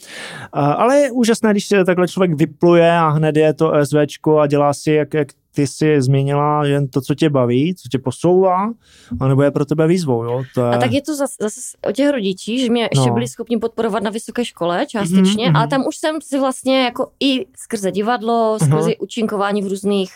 A- 0.54 0.72
Ale 0.74 0.98
je 0.98 1.12
úžasné, 1.12 1.52
když 1.52 1.66
se 1.66 1.86
takhle 1.86 2.08
člověk 2.08 2.34
vypluje 2.34 2.92
a 2.92 3.10
hned 3.10 3.36
je 3.38 3.54
to 3.54 3.72
SVčko 3.84 4.40
a 4.40 4.48
dělá 4.48 4.74
si, 4.74 4.92
jak, 4.92 5.14
jak 5.14 5.28
ty 5.58 5.68
si 5.68 6.02
změnila 6.02 6.66
jen 6.66 6.88
to, 6.88 7.02
co 7.02 7.16
tě 7.16 7.30
baví, 7.30 7.76
co 7.76 7.90
tě 7.92 8.00
posouvá, 8.00 8.74
anebo 9.20 9.42
je 9.42 9.52
pro 9.52 9.66
tebe 9.66 9.88
výzvou, 9.88 10.24
jo? 10.24 10.44
To 10.56 10.62
je... 10.66 10.72
A 10.72 10.78
tak 10.78 10.92
je 10.92 11.02
to 11.02 11.16
zase, 11.16 11.34
zase 11.42 11.60
o 11.90 11.92
těch 11.92 12.10
rodičích, 12.12 12.60
že 12.62 12.70
mě 12.72 12.82
ještě 12.92 13.08
No. 13.10 13.14
byli 13.14 13.28
schopni 13.28 13.58
podporovat 13.58 14.04
na 14.04 14.10
vysoké 14.12 14.46
škole 14.46 14.86
částečně, 14.86 15.22
Mhm, 15.24 15.36
mm-hmm. 15.36 15.56
ale 15.58 15.66
mhm. 15.66 15.70
tam 15.70 15.86
už 15.88 15.98
jsem 15.98 16.22
si 16.22 16.40
vlastně 16.40 16.84
jako 16.84 17.08
i 17.20 17.46
skrze 17.58 17.92
divadlo, 17.92 18.58
skrze 18.64 18.96
účinkování 18.96 19.62
v 19.62 19.68
různých 19.68 20.12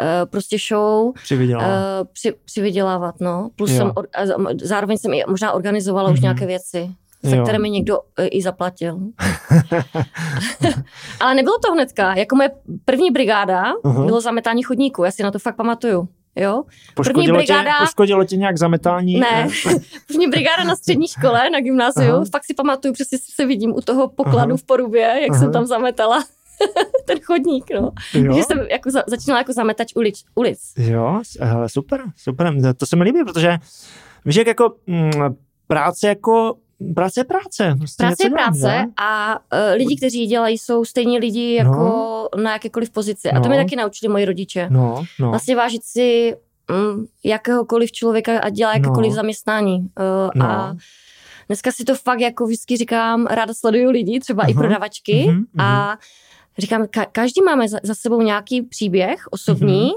uh, 0.00 0.06
prostě 0.30 0.56
show, 0.68 1.12
přivydělala. 1.22 1.68
uh, 1.68 2.06
při, 2.12 2.34
přivydělávat, 2.44 3.14
no. 3.20 3.50
Plus 3.56 3.70
Jo. 3.70 3.76
jsem, 3.76 3.92
zároveň 4.62 4.98
jsem 4.98 5.12
i 5.14 5.22
možná 5.28 5.52
organizovala 5.52 6.08
mm-hmm. 6.08 6.12
už 6.12 6.18
Mhm. 6.18 6.22
nějaké 6.22 6.46
věci, 6.46 6.90
za 7.22 7.36
Jo. 7.36 7.42
které 7.42 7.58
mi 7.58 7.70
někdo 7.70 7.98
uh, 7.98 8.04
i 8.30 8.42
zaplatil. 8.42 8.98
ale 11.20 11.34
nebylo 11.34 11.58
to 11.66 11.72
hnedka, 11.72 12.14
jako 12.14 12.36
moje 12.36 12.50
první 12.84 13.10
brigáda 13.10 13.62
Aha. 13.84 14.04
bylo 14.04 14.20
zametání 14.20 14.62
chodníku, 14.62 15.04
já 15.04 15.10
si 15.10 15.22
na 15.22 15.30
to 15.30 15.38
fakt 15.38 15.56
pamatuju. 15.56 16.08
Jo? 16.36 16.62
Poškodilo, 16.94 17.42
tě, 17.42 17.52
brigáda- 17.52 17.78
poškodilo 17.80 18.24
tě 18.24 18.36
nějak 18.36 18.58
zametání? 18.58 19.20
Ne, 19.20 19.48
první 20.06 20.26
brigáda 20.28 20.64
na 20.64 20.76
střední 20.76 21.08
škole, 21.08 21.50
na 21.50 21.60
gymnáziu. 21.60 22.14
Aha. 22.14 22.24
Fakt 22.32 22.44
si 22.44 22.54
pamatuju, 22.54 22.94
přesně 22.94 23.18
se 23.34 23.46
vidím 23.46 23.74
u 23.74 23.80
toho 23.80 24.08
pokladu 24.08 24.52
Aha. 24.52 24.56
V 24.56 24.62
Porubě, 24.66 25.00
jak 25.00 25.30
Aha. 25.30 25.38
Jsem 25.40 25.52
tam 25.52 25.66
zametala 25.66 26.24
ten 27.06 27.18
chodník, 27.20 27.64
no. 27.74 27.90
Jo? 28.14 28.24
Takže 28.32 28.42
jsem 28.42 28.58
jako 28.70 28.90
za, 28.90 29.02
začínala 29.06 29.40
jako 29.40 29.52
zametač 29.52 29.92
ulic. 29.96 30.24
ulic. 30.34 30.58
Jo, 30.76 31.20
hele, 31.40 31.68
super, 31.68 32.02
super, 32.16 32.54
to 32.76 32.86
se 32.86 32.96
mi 32.96 33.04
líbí, 33.04 33.24
protože 33.24 33.58
víš, 34.24 34.36
jak 34.36 34.46
jako 34.46 34.74
mm, 34.86 35.10
práce 35.66 36.08
jako 36.08 36.54
práce 36.94 37.20
je 37.20 37.24
práce. 37.24 37.74
Prostě 37.78 38.02
Práce 38.02 38.26
je 38.26 38.30
práce 38.30 38.58
že? 38.60 38.84
a 38.96 39.38
uh, 39.38 39.76
lidi, 39.76 39.96
kteří 39.96 40.20
ji 40.20 40.26
dělají, 40.26 40.58
jsou 40.58 40.84
stejně 40.84 41.18
lidi 41.18 41.54
jako 41.54 41.70
No. 42.36 42.42
na 42.42 42.52
jakékoliv 42.52 42.90
pozici. 42.90 43.30
A 43.30 43.40
to 43.40 43.48
No. 43.48 43.50
mi 43.50 43.56
taky 43.56 43.76
naučili 43.76 44.12
moji 44.12 44.24
rodiče. 44.24 44.66
No, 44.70 45.04
no. 45.20 45.28
Vlastně 45.30 45.56
vážit 45.56 45.84
si 45.84 46.36
mm, 46.70 47.04
jakéhokoliv 47.24 47.92
člověka 47.92 48.38
a 48.40 48.48
dělá 48.48 48.74
jakékoliv 48.74 49.10
No. 49.10 49.14
zaměstnání. 49.16 49.78
Uh, 49.78 49.86
No. 50.34 50.46
A 50.50 50.76
dneska 51.48 51.72
si 51.72 51.84
to 51.84 51.94
fakt 51.94 52.20
jako 52.20 52.46
vždycky 52.46 52.76
říkám, 52.76 53.26
ráda 53.26 53.54
sleduju 53.54 53.90
lidi, 53.90 54.20
třeba 54.20 54.42
i 54.46 54.52
Aha. 54.52 54.60
prodavačky 54.62 55.24
Mhm, 55.28 55.44
a 55.58 55.96
říkám, 56.58 56.82
ka- 56.82 57.06
každý 57.12 57.42
máme 57.42 57.68
za, 57.68 57.78
za 57.82 57.94
sebou 57.94 58.22
nějaký 58.22 58.62
příběh 58.62 59.24
osobní 59.30 59.90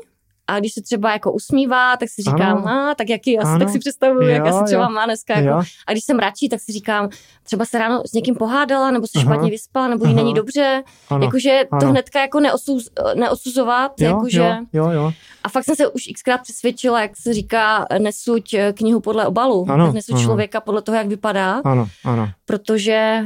a 0.48 0.60
když 0.60 0.74
se 0.74 0.82
třeba 0.82 1.12
jako 1.12 1.32
usmívá, 1.32 1.98
tak 1.98 2.10
si 2.10 2.22
říkám. 2.22 2.68
Ano. 2.68 2.90
a 2.92 2.96
tak 2.96 3.10
jaký 3.10 3.40
asi, 3.40 3.48
Ano. 3.48 3.60
tak 3.60 3.70
si 3.70 3.80
představuju, 3.80 4.28
jak 4.28 4.46
asi 4.48 4.64
třeba 4.66 4.84
jo. 4.84 4.90
má 4.90 5.06
dneska. 5.06 5.34
Jako, 5.38 5.48
Jo, 5.48 5.62
a 5.88 5.92
když 5.92 6.04
jsem 6.04 6.20
radši, 6.20 6.50
tak 6.50 6.60
si 6.62 6.72
říkám, 6.72 7.10
třeba 7.44 7.66
se 7.66 7.80
ráno 7.80 8.04
s 8.08 8.14
někým 8.14 8.36
pohádala, 8.36 8.92
nebo 8.92 9.08
se 9.08 9.20
Aha. 9.20 9.26
špatně 9.26 9.52
vyspala, 9.52 9.88
nebo 9.88 10.06
jí 10.06 10.12
Aha. 10.14 10.22
není 10.24 10.34
dobře. 10.34 10.84
ano. 11.10 11.26
Jakože 11.26 11.62
to 11.70 11.76
ano. 11.76 11.90
hnedka 11.90 12.22
jako 12.22 12.40
neosuz, 12.40 12.90
neosuzovat, 13.16 13.92
jo, 14.00 14.08
jakože... 14.08 14.40
jo, 14.40 14.56
jo, 14.74 14.90
jo. 14.92 15.12
A 15.44 15.50
fakt 15.50 15.64
jsem 15.64 15.76
se 15.76 15.88
už 15.88 16.04
xkrát 16.16 16.42
přesvědčila, 16.42 17.02
jak 17.02 17.18
se 17.18 17.34
říká, 17.34 17.86
nesuď 18.00 18.54
eh, 18.54 18.74
knihu 18.74 19.00
podle 19.00 19.28
obalu, 19.28 19.66
Ano, 19.70 19.86
tak 19.86 19.96
nesuď 19.96 20.16
ano. 20.16 20.24
člověka 20.24 20.62
podle 20.62 20.82
toho, 20.82 20.96
jak 20.98 21.08
vypadá, 21.08 21.62
Ano, 21.66 21.88
ano. 22.06 22.30
protože... 22.46 23.22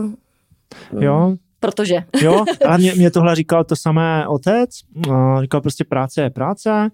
Uh, 0.00 0.10
Jo, 1.02 1.34
Protože. 1.60 1.94
jo, 2.22 2.44
ale 2.66 2.78
mě, 2.78 2.94
mě 2.94 3.10
tohle 3.10 3.34
říkal 3.34 3.64
to 3.64 3.76
samé 3.76 4.28
otec, 4.28 4.70
a 5.12 5.42
říkal 5.42 5.60
prostě 5.60 5.84
práce 5.84 6.22
je 6.22 6.30
práce, 6.30 6.90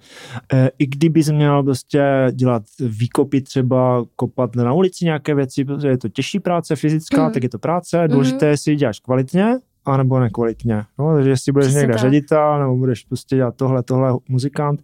e, 0.53 0.71
i 0.79 0.87
kdyby 0.87 1.23
jsi 1.25 1.33
měl 1.33 1.62
prostě 1.62 2.03
dělat 2.33 2.62
výkopy 2.81 3.41
třeba, 3.41 4.05
kopat 4.17 4.57
na 4.57 4.73
ulici 4.73 5.05
nějaké 5.05 5.35
věci, 5.35 5.65
protože 5.65 5.89
je 5.89 5.99
to 5.99 6.09
těžší 6.09 6.41
práce 6.41 6.77
fyzická, 6.77 7.23
Mhm. 7.25 7.33
tak 7.33 7.43
je 7.43 7.49
to 7.49 7.59
práce, 7.59 8.09
důležité 8.09 8.47
je, 8.47 8.51
jestli 8.51 8.73
ji 8.73 8.77
děláš 8.79 9.01
kvalitně, 9.01 9.47
anebo 9.87 10.20
nekvalitně. 10.20 10.82
No, 10.99 11.14
takže 11.14 11.30
jestli 11.30 11.53
budeš 11.53 11.66
Přesně 11.66 11.78
někde 11.80 11.95
tak. 11.95 12.01
ředitel, 12.01 12.59
nebo 12.61 12.76
budeš 12.76 13.05
prostě 13.05 13.37
dělat 13.37 13.55
tohle, 13.57 13.82
tohle 13.82 14.12
muzikant, 14.28 14.82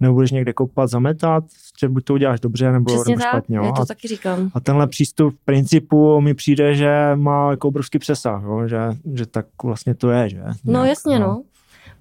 nebo 0.00 0.14
budeš 0.14 0.30
někde 0.30 0.52
kopat, 0.52 0.90
zametat, 0.90 1.44
že 1.80 1.88
buď 1.88 2.04
to 2.04 2.14
uděláš 2.14 2.40
dobře, 2.40 2.72
nebo, 2.72 2.84
Přesně 2.94 3.10
nebo 3.16 3.20
tak, 3.22 3.28
špatně. 3.30 3.56
jo. 3.56 3.64
já 3.64 3.72
to 3.72 3.82
A 3.82 3.86
taky 3.86 4.08
říkám. 4.08 4.50
a 4.54 4.60
tenhle 4.60 4.86
přístup 4.86 5.34
v 5.34 5.44
principu 5.44 6.20
mi 6.20 6.34
přijde, 6.34 6.74
že 6.74 7.10
má 7.14 7.50
jako 7.50 7.68
obrovský 7.68 7.98
přesah, 7.98 8.42
jo? 8.42 8.68
Že, 8.68 8.78
že 9.14 9.26
tak 9.26 9.46
vlastně 9.64 9.94
to 9.94 10.10
je, 10.10 10.28
že? 10.28 10.42
No 10.64 10.72
Nějak, 10.72 10.88
jasně, 10.88 11.18
no. 11.18 11.42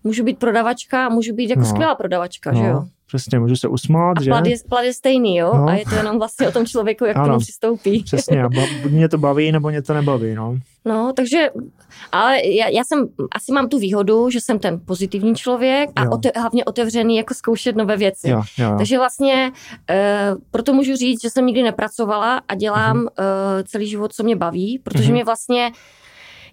Můžu 0.04 0.24
být 0.24 0.40
prodavačka 0.40 1.06
a 1.06 1.10
můžu 1.10 1.36
být 1.36 1.50
jako 1.50 1.60
No. 1.62 1.66
skvělá 1.68 1.96
prodavačka, 1.96 2.54
že 2.54 2.64
jo? 2.64 2.84
Přesně, 3.10 3.40
můžu 3.40 3.56
se 3.56 3.68
usmát, 3.68 4.18
A 4.18 4.22
že? 4.24 4.30
plat 4.32 4.46
je, 4.46 4.56
plat 4.70 4.82
je 4.84 4.94
stejný, 4.94 5.36
jo? 5.38 5.52
No. 5.56 5.68
A 5.68 5.74
je 5.74 5.86
to 5.90 5.96
jenom 5.96 6.18
vlastně 6.20 6.48
o 6.48 6.52
tom 6.52 6.66
člověku, 6.66 7.06
jak 7.06 7.16
k 7.16 7.20
Ano. 7.20 7.28
tomu 7.28 7.40
přistoupí. 7.40 8.04
Přesně, 8.04 8.44
a 8.44 8.50
ba- 8.50 8.62
buď 8.82 8.92
mě 8.92 9.10
to 9.10 9.18
baví, 9.18 9.52
nebo 9.52 9.70
mě 9.70 9.82
to 9.82 9.94
nebaví, 9.94 10.36
no. 10.36 10.58
No, 10.86 11.14
takže, 11.16 11.50
ale 12.12 12.46
já, 12.48 12.68
já 12.68 12.84
jsem, 12.84 13.08
asi 13.32 13.52
mám 13.52 13.70
tu 13.70 13.80
výhodu, 13.80 14.30
že 14.30 14.42
jsem 14.42 14.60
ten 14.60 14.80
pozitivní 14.86 15.36
člověk 15.36 15.90
a 15.96 16.04
Jo. 16.04 16.12
ote, 16.12 16.32
hlavně 16.36 16.66
otevřený 16.66 17.18
jako 17.18 17.34
zkoušet 17.34 17.76
nové 17.76 17.98
věci. 17.98 18.30
Jo, 18.30 18.42
jo, 18.58 18.70
jo. 18.72 18.76
Takže 18.78 18.98
vlastně 18.98 19.52
uh, 19.90 20.42
proto 20.52 20.74
můžu 20.74 20.96
říct, 20.96 21.22
že 21.22 21.30
jsem 21.30 21.46
nikdy 21.46 21.64
nepracovala 21.64 22.42
a 22.48 22.56
dělám 22.56 22.98
uh, 22.98 23.06
celý 23.68 23.88
život, 23.88 24.14
co 24.14 24.24
mě 24.24 24.36
baví, 24.36 24.80
protože 24.84 25.04
Mhm. 25.04 25.14
mě 25.14 25.24
vlastně 25.24 25.72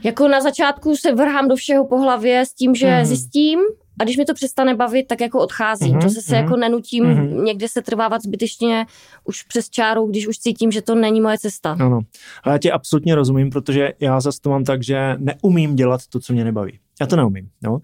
jako 0.04 0.28
na 0.28 0.40
začátku 0.40 0.96
se 0.96 1.14
vrhám 1.14 1.48
do 1.48 1.56
všeho 1.56 1.86
po 1.86 1.98
hlavě 2.00 2.46
s 2.46 2.54
tím, 2.54 2.74
že 2.74 2.86
Mhm. 2.90 3.04
zjistím 3.04 3.60
a 4.00 4.04
když 4.04 4.16
mi 4.16 4.24
to 4.24 4.34
přestane 4.34 4.74
bavit, 4.74 5.06
tak 5.06 5.20
jako 5.20 5.40
odcházím. 5.40 5.90
Mhm, 5.90 6.00
Zase 6.00 6.22
se 6.22 6.34
mhm. 6.34 6.44
jako 6.44 6.56
nenutím 6.56 7.04
Mhm. 7.04 7.44
někde 7.44 7.68
se 7.68 7.82
trvávat 7.82 8.22
zbytečně 8.22 8.86
už 9.24 9.42
přes 9.42 9.70
čáru, 9.70 10.06
když 10.06 10.28
už 10.28 10.38
cítím, 10.38 10.70
že 10.72 10.82
to 10.82 10.94
není 10.94 11.20
moje 11.20 11.38
cesta. 11.38 11.76
Ano, 11.80 12.00
ale 12.44 12.54
já 12.54 12.58
ti 12.58 12.72
absolutně 12.72 13.14
rozumím, 13.14 13.50
protože 13.50 13.92
já 14.00 14.20
zase 14.20 14.40
to 14.40 14.50
mám 14.50 14.64
tak, 14.64 14.82
že 14.82 15.16
neumím 15.18 15.76
dělat 15.76 16.00
to, 16.08 16.20
co 16.20 16.32
mě 16.32 16.44
nebaví. 16.44 16.78
Já 17.00 17.06
to 17.06 17.16
neumím, 17.16 17.48
no. 17.62 17.78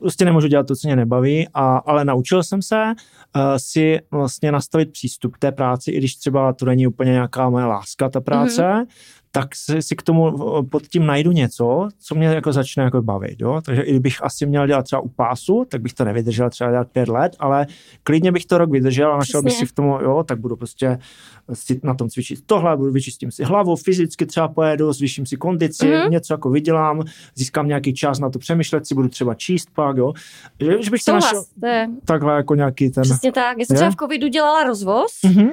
Prostě 0.00 0.24
nemůžu 0.24 0.46
dělat 0.48 0.66
to, 0.66 0.76
co 0.76 0.88
mě 0.88 0.96
nebaví, 0.96 1.48
a, 1.54 1.76
ale 1.76 2.04
naučil 2.04 2.42
jsem 2.42 2.62
se 2.62 2.82
uh, 2.84 3.42
si 3.56 3.98
vlastně 4.10 4.52
nastavit 4.52 4.92
přístup 4.92 5.34
k 5.34 5.38
té 5.38 5.52
práci, 5.52 5.90
i 5.90 5.98
když 5.98 6.16
třeba 6.16 6.52
to 6.52 6.64
není 6.66 6.86
úplně 6.86 7.12
nějaká 7.12 7.50
moje 7.50 7.64
láska, 7.64 8.08
ta 8.08 8.20
práce, 8.20 8.62
mm-hmm. 8.62 8.86
Tak 9.34 9.54
si, 9.54 9.82
si 9.82 9.96
k 9.96 10.02
tomu 10.02 10.28
eh, 10.58 10.62
pod 10.62 10.86
tím 10.86 11.06
najdu 11.06 11.32
něco, 11.32 11.88
co 11.98 12.14
mě 12.14 12.26
jako 12.26 12.52
začne 12.52 12.82
jako 12.84 13.02
bavit, 13.02 13.36
jo? 13.40 13.60
takže 13.64 13.82
i 13.82 13.90
kdybych 13.90 14.24
asi 14.24 14.46
měl 14.46 14.66
dělat 14.66 14.82
třeba 14.82 15.02
u 15.02 15.08
pásu, 15.08 15.64
tak 15.68 15.80
bych 15.82 15.92
to 15.94 16.04
nevydržel 16.04 16.50
třeba 16.50 16.70
dělat 16.70 16.88
pět 16.92 17.08
let, 17.08 17.36
ale 17.38 17.66
klidně 18.02 18.32
bych 18.32 18.46
to 18.46 18.58
rok 18.58 18.70
vydržel 18.70 19.12
a 19.12 19.16
našel 19.16 19.42
bych 19.42 19.52
si 19.52 19.66
v 19.66 19.72
tom, 19.72 19.84
jo, 20.02 20.24
tak 20.28 20.38
budu 20.40 20.56
prostě 20.56 20.98
si 21.52 21.80
na 21.82 21.94
tom 21.94 22.08
cvičit 22.08 22.46
tohle, 22.46 22.76
budu 22.76 22.92
vyčistím 22.92 23.30
si 23.30 23.44
hlavu, 23.44 23.76
fyzicky 23.76 24.26
třeba 24.26 24.48
pojedu, 24.48 24.92
zvýším 24.92 25.26
si 25.26 25.36
kondici, 25.36 25.86
Mhm. 25.86 25.94
mm-hmm. 25.94 26.10
něco 26.10 26.34
jako 26.34 26.50
vydělám, 26.50 27.02
získám 27.34 27.68
nějaký 27.68 27.94
čas 27.94 28.18
na 28.18 28.30
to 28.30 28.38
přemýšlet 28.38 28.86
si, 28.86 28.94
budu 28.94 29.08
třeba 29.08 29.34
číst 29.34 29.68
pak, 29.74 29.96
jo. 29.96 30.12
Že, 30.60 30.82
že 30.82 30.90
bych 30.90 31.02
si 31.02 31.12
našel 31.12 31.44
to 31.60 31.66
je 31.66 31.88
takhle 32.04 32.36
jako 32.36 32.54
nějaký 32.54 32.90
ten... 32.90 33.02
přesně 33.02 33.32
tak. 33.32 33.58
Já 33.58 33.64
jsem 33.64 33.74
Je? 33.74 33.78
třeba 33.78 33.90
v 33.90 33.96
covidu 33.96 34.28
dělala 34.28 34.64
rozvoz, 34.64 35.12
Mhm. 35.24 35.48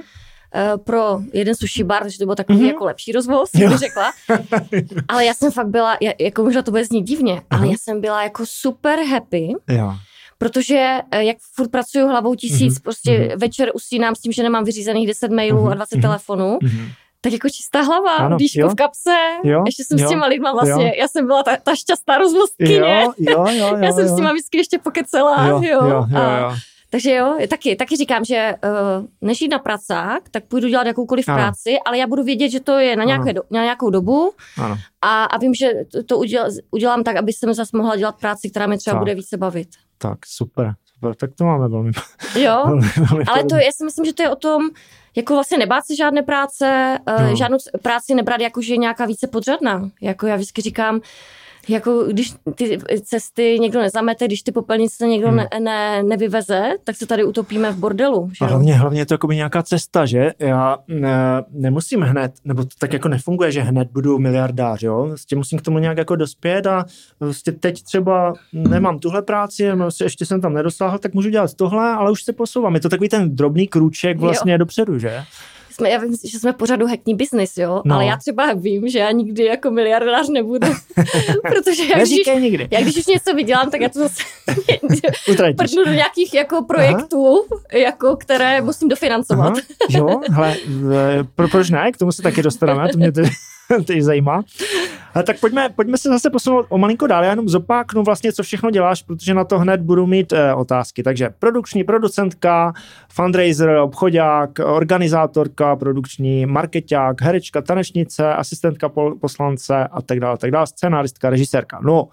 Eh, 0.55 0.71
pro 0.83 1.19
jeden 1.33 1.55
sushi 1.55 1.83
bar, 1.83 2.01
takže 2.01 2.17
to 2.19 2.25
byl 2.25 2.35
takový 2.35 2.57
Mhm. 2.59 2.67
jako 2.67 2.85
lepší 2.85 3.11
rozvoz, 3.11 3.49
bych 3.55 3.77
řekla. 3.77 4.11
Ale 5.07 5.25
já 5.25 5.33
jsem 5.33 5.51
fakt 5.51 5.67
byla, 5.67 5.97
jako 6.19 6.43
možná 6.43 6.61
to 6.61 6.71
bude 6.71 6.85
znít 6.85 7.01
divně, 7.03 7.41
ale 7.49 7.61
Mhm. 7.61 7.69
já 7.71 7.77
jsem 7.77 8.01
byla 8.01 8.23
jako 8.23 8.43
super 8.45 8.99
happy, 8.99 9.47
Jo. 9.69 9.93
protože 10.37 10.99
eh, 11.11 11.23
jak 11.23 11.37
furt 11.55 11.71
pracuju 11.71 12.07
hlavou 12.07 12.35
tisíc, 12.35 12.73
Mhm. 12.73 12.81
prostě 12.83 13.19
Mhm. 13.19 13.39
večer 13.39 13.71
usínám 13.73 14.15
s 14.15 14.19
tím, 14.19 14.31
že 14.31 14.43
nemám 14.43 14.63
vyřízených 14.63 15.07
10 15.07 15.31
mailů 15.31 15.61
Mhm. 15.61 15.71
a 15.71 15.75
20 15.75 15.95
Mhm. 15.95 16.01
telefonů, 16.01 16.57
Mhm. 16.63 16.87
tak 17.21 17.33
jako 17.33 17.49
čistá 17.49 17.81
hlava, 17.81 18.15
Ano, 18.15 18.37
dýško 18.37 18.59
jo. 18.61 18.69
v 18.69 18.75
kapse, 18.75 19.15
Jo, 19.43 19.63
ještě 19.65 19.83
jsem 19.83 19.97
jo, 19.97 20.05
s 20.05 20.09
těma 20.09 20.25
lidma 20.27 20.53
vlastně, 20.53 20.87
jo. 20.87 20.93
já 20.99 21.07
jsem 21.07 21.27
byla 21.27 21.43
ta, 21.43 21.57
ta 21.63 21.75
šťastná 21.75 22.17
rozvozkyně. 22.17 22.75
Jo, 22.77 23.13
jo, 23.17 23.45
jo, 23.47 23.47
jo, 23.53 23.77
Já 23.81 23.91
jsem 23.91 24.05
jo. 24.07 24.13
s 24.13 24.15
těma 24.15 24.31
vždycky 24.31 24.57
ještě 24.57 24.77
pokecela, 24.79 25.47
jo, 25.47 25.61
jo, 25.63 25.79
jo, 25.85 25.87
jo, 25.89 26.05
a 26.19 26.37
jo. 26.39 26.55
Takže 26.91 27.13
jo, 27.15 27.37
taky, 27.49 27.75
taky 27.75 27.95
říkám, 27.95 28.25
že 28.25 28.55
uh, 28.63 29.05
než 29.21 29.41
jít 29.41 29.47
na 29.47 29.59
pracák, 29.59 30.29
tak 30.29 30.43
půjdu 30.43 30.67
dělat 30.67 30.87
jakoukoliv 30.87 31.29
ano. 31.29 31.37
práci, 31.37 31.77
ale 31.85 31.97
já 31.97 32.07
budu 32.07 32.23
vědět, 32.23 32.49
že 32.49 32.59
to 32.59 32.77
je 32.77 32.95
na, 32.95 33.03
nějaké 33.03 33.33
do, 33.33 33.41
na 33.51 33.61
nějakou 33.63 33.89
dobu 33.89 34.31
Ano. 34.57 34.77
a, 35.01 35.23
a 35.23 35.37
vím, 35.37 35.53
že 35.53 35.71
to, 35.91 36.03
to 36.03 36.17
uděl, 36.17 36.49
udělám 36.71 37.03
tak, 37.03 37.15
aby 37.15 37.33
jsem 37.33 37.53
zase 37.53 37.77
mohla 37.77 37.95
dělat 37.95 38.15
práci, 38.19 38.49
která 38.49 38.67
mě 38.67 38.77
třeba 38.77 38.93
Tak. 38.93 38.99
bude 39.01 39.15
více 39.15 39.37
bavit. 39.37 39.67
Tak, 39.97 40.17
super. 40.25 40.73
super. 40.95 41.15
Tak 41.15 41.29
to 41.37 41.43
máme 41.45 41.67
velmi, 41.67 41.91
Jo, 42.35 42.61
velmi, 42.65 42.87
velmi 43.09 43.23
ale 43.25 43.43
to 43.43 43.55
já 43.55 43.71
si 43.71 43.85
myslím, 43.85 44.05
že 44.05 44.13
to 44.13 44.23
je 44.23 44.29
o 44.29 44.35
tom, 44.35 44.61
jako 45.15 45.33
vlastně 45.33 45.57
nebát 45.57 45.85
se 45.85 45.95
žádné 45.95 46.21
práce, 46.23 46.97
No. 47.07 47.29
uh, 47.29 47.35
žádnou 47.35 47.57
práci 47.81 48.15
nebrat 48.15 48.41
jako, 48.41 48.61
že 48.61 48.73
je 48.73 48.77
nějaká 48.77 49.05
více 49.05 49.27
podřadná. 49.27 49.89
Jako 50.01 50.27
já 50.27 50.35
vždycky 50.35 50.61
říkám, 50.61 51.01
jako 51.67 52.03
když 52.03 52.33
ty 52.55 52.77
cesty 53.03 53.57
někdo 53.61 53.79
nezamete, 53.79 54.25
když 54.25 54.41
ty 54.41 54.51
popelnice 54.51 55.07
někdo 55.07 55.27
Hmm. 55.27 55.37
ne, 55.37 55.47
ne, 55.59 56.03
nevyveze, 56.03 56.61
tak 56.83 56.95
se 56.95 57.05
tady 57.05 57.23
utopíme 57.23 57.71
v 57.71 57.77
bordelu. 57.77 58.29
Že 58.31 58.45
A 58.45 58.47
jo? 58.47 58.49
hlavně, 58.49 58.73
hlavně 58.73 59.01
je 59.01 59.05
to 59.05 59.13
jako 59.13 59.31
nějaká 59.31 59.63
cesta, 59.63 60.05
že? 60.05 60.31
Já 60.39 60.77
ne, 60.87 61.43
nemusím 61.51 62.01
hned, 62.01 62.31
nebo 62.43 62.63
to 62.63 62.69
tak 62.79 62.93
jako 62.93 63.07
nefunguje, 63.07 63.51
že 63.51 63.61
hned 63.61 63.87
budu 63.91 64.19
miliardář, 64.19 64.83
jo? 64.83 65.05
Vlastně 65.07 65.37
musím 65.37 65.59
k 65.59 65.61
tomu 65.61 65.79
nějak 65.79 65.97
jako 65.97 66.15
dospět 66.15 66.67
a 66.67 66.85
vlastně 67.19 67.53
teď 67.53 67.83
třeba 67.83 68.33
nemám 68.53 68.99
tuhle 68.99 69.21
práci, 69.21 69.71
vlastně 69.71 70.05
ještě 70.05 70.25
jsem 70.25 70.41
tam 70.41 70.53
nedosáhl, 70.53 70.97
tak 70.97 71.13
můžu 71.13 71.29
dělat 71.29 71.53
tohle, 71.53 71.89
ale 71.91 72.11
už 72.11 72.23
se 72.23 72.33
posouvám. 72.33 72.75
Je 72.75 72.81
to 72.81 72.89
takový 72.89 73.09
ten 73.09 73.35
drobný 73.35 73.67
krůček 73.67 74.17
vlastně 74.19 74.57
dopředu, 74.57 74.99
že? 74.99 75.23
Jsme, 75.79 75.89
já 75.89 75.97
vím, 75.99 76.15
že 76.31 76.39
jsme 76.39 76.53
pořadu 76.53 76.87
hackní 76.87 77.15
business, 77.15 77.57
jo, 77.57 77.81
No. 77.85 77.95
ale 77.95 78.05
já 78.05 78.17
třeba 78.17 78.53
vím, 78.53 78.87
že 78.89 78.99
já 78.99 79.11
nikdy 79.11 79.45
jako 79.45 79.71
miliardář 79.71 80.29
nebudu, 80.29 80.67
protože 81.41 81.83
já 81.85 81.97
když, 81.97 82.09
nikdy. 82.39 82.67
já 82.71 82.81
když 82.81 82.97
už 82.97 83.05
něco 83.07 83.33
vydělám, 83.33 83.71
tak 83.71 83.81
já 83.81 83.89
to 83.89 83.99
zase 83.99 84.23
prdnu 85.57 85.85
do 85.85 85.91
nějakých 85.91 86.33
jako 86.33 86.63
projektů, 86.63 87.45
jako, 87.73 88.15
které 88.15 88.61
musím 88.61 88.89
dofinancovat. 88.89 89.47
Aha, 89.47 89.61
jo, 89.89 90.21
hele, 90.31 90.55
e, 91.19 91.23
pro, 91.35 91.47
proč 91.47 91.69
ne, 91.69 91.91
k 91.91 91.97
tomu 91.97 92.11
se 92.11 92.21
taky 92.21 92.43
dostaneme, 92.43 92.89
to 92.89 92.97
mě 92.97 93.11
teď, 93.11 93.27
teď 93.85 94.01
zajímá. 94.01 94.43
A 95.13 95.23
tak 95.23 95.39
pojďme, 95.39 95.69
pojďme 95.69 95.97
se 95.97 96.09
zase 96.09 96.29
posunout 96.29 96.65
o 96.69 96.77
malinko 96.77 97.07
dál, 97.07 97.23
já 97.23 97.29
jenom 97.29 97.49
zopáknu 97.49 98.03
vlastně, 98.03 98.33
co 98.33 98.43
všechno 98.43 98.71
děláš, 98.71 99.03
protože 99.03 99.33
na 99.33 99.43
to 99.43 99.59
hned 99.59 99.81
budu 99.81 100.07
mít 100.07 100.33
e, 100.33 100.53
otázky. 100.53 101.03
Takže 101.03 101.29
produkční 101.39 101.83
producentka, 101.83 102.73
fundraiser, 103.13 103.69
obchodák, 103.69 104.49
organizátorka, 104.65 105.75
produkční, 105.75 106.45
marketák, 106.45 107.21
herečka, 107.21 107.61
tanečnice, 107.61 108.33
asistentka 108.33 108.89
pol, 108.89 109.15
poslance 109.15 109.87
a 109.91 110.01
tak 110.01 110.19
dále, 110.19 110.37
tak 110.37 110.51
dále, 110.51 110.67
scénáristka, 110.67 111.29
režisérka. 111.29 111.79
No 111.83 112.07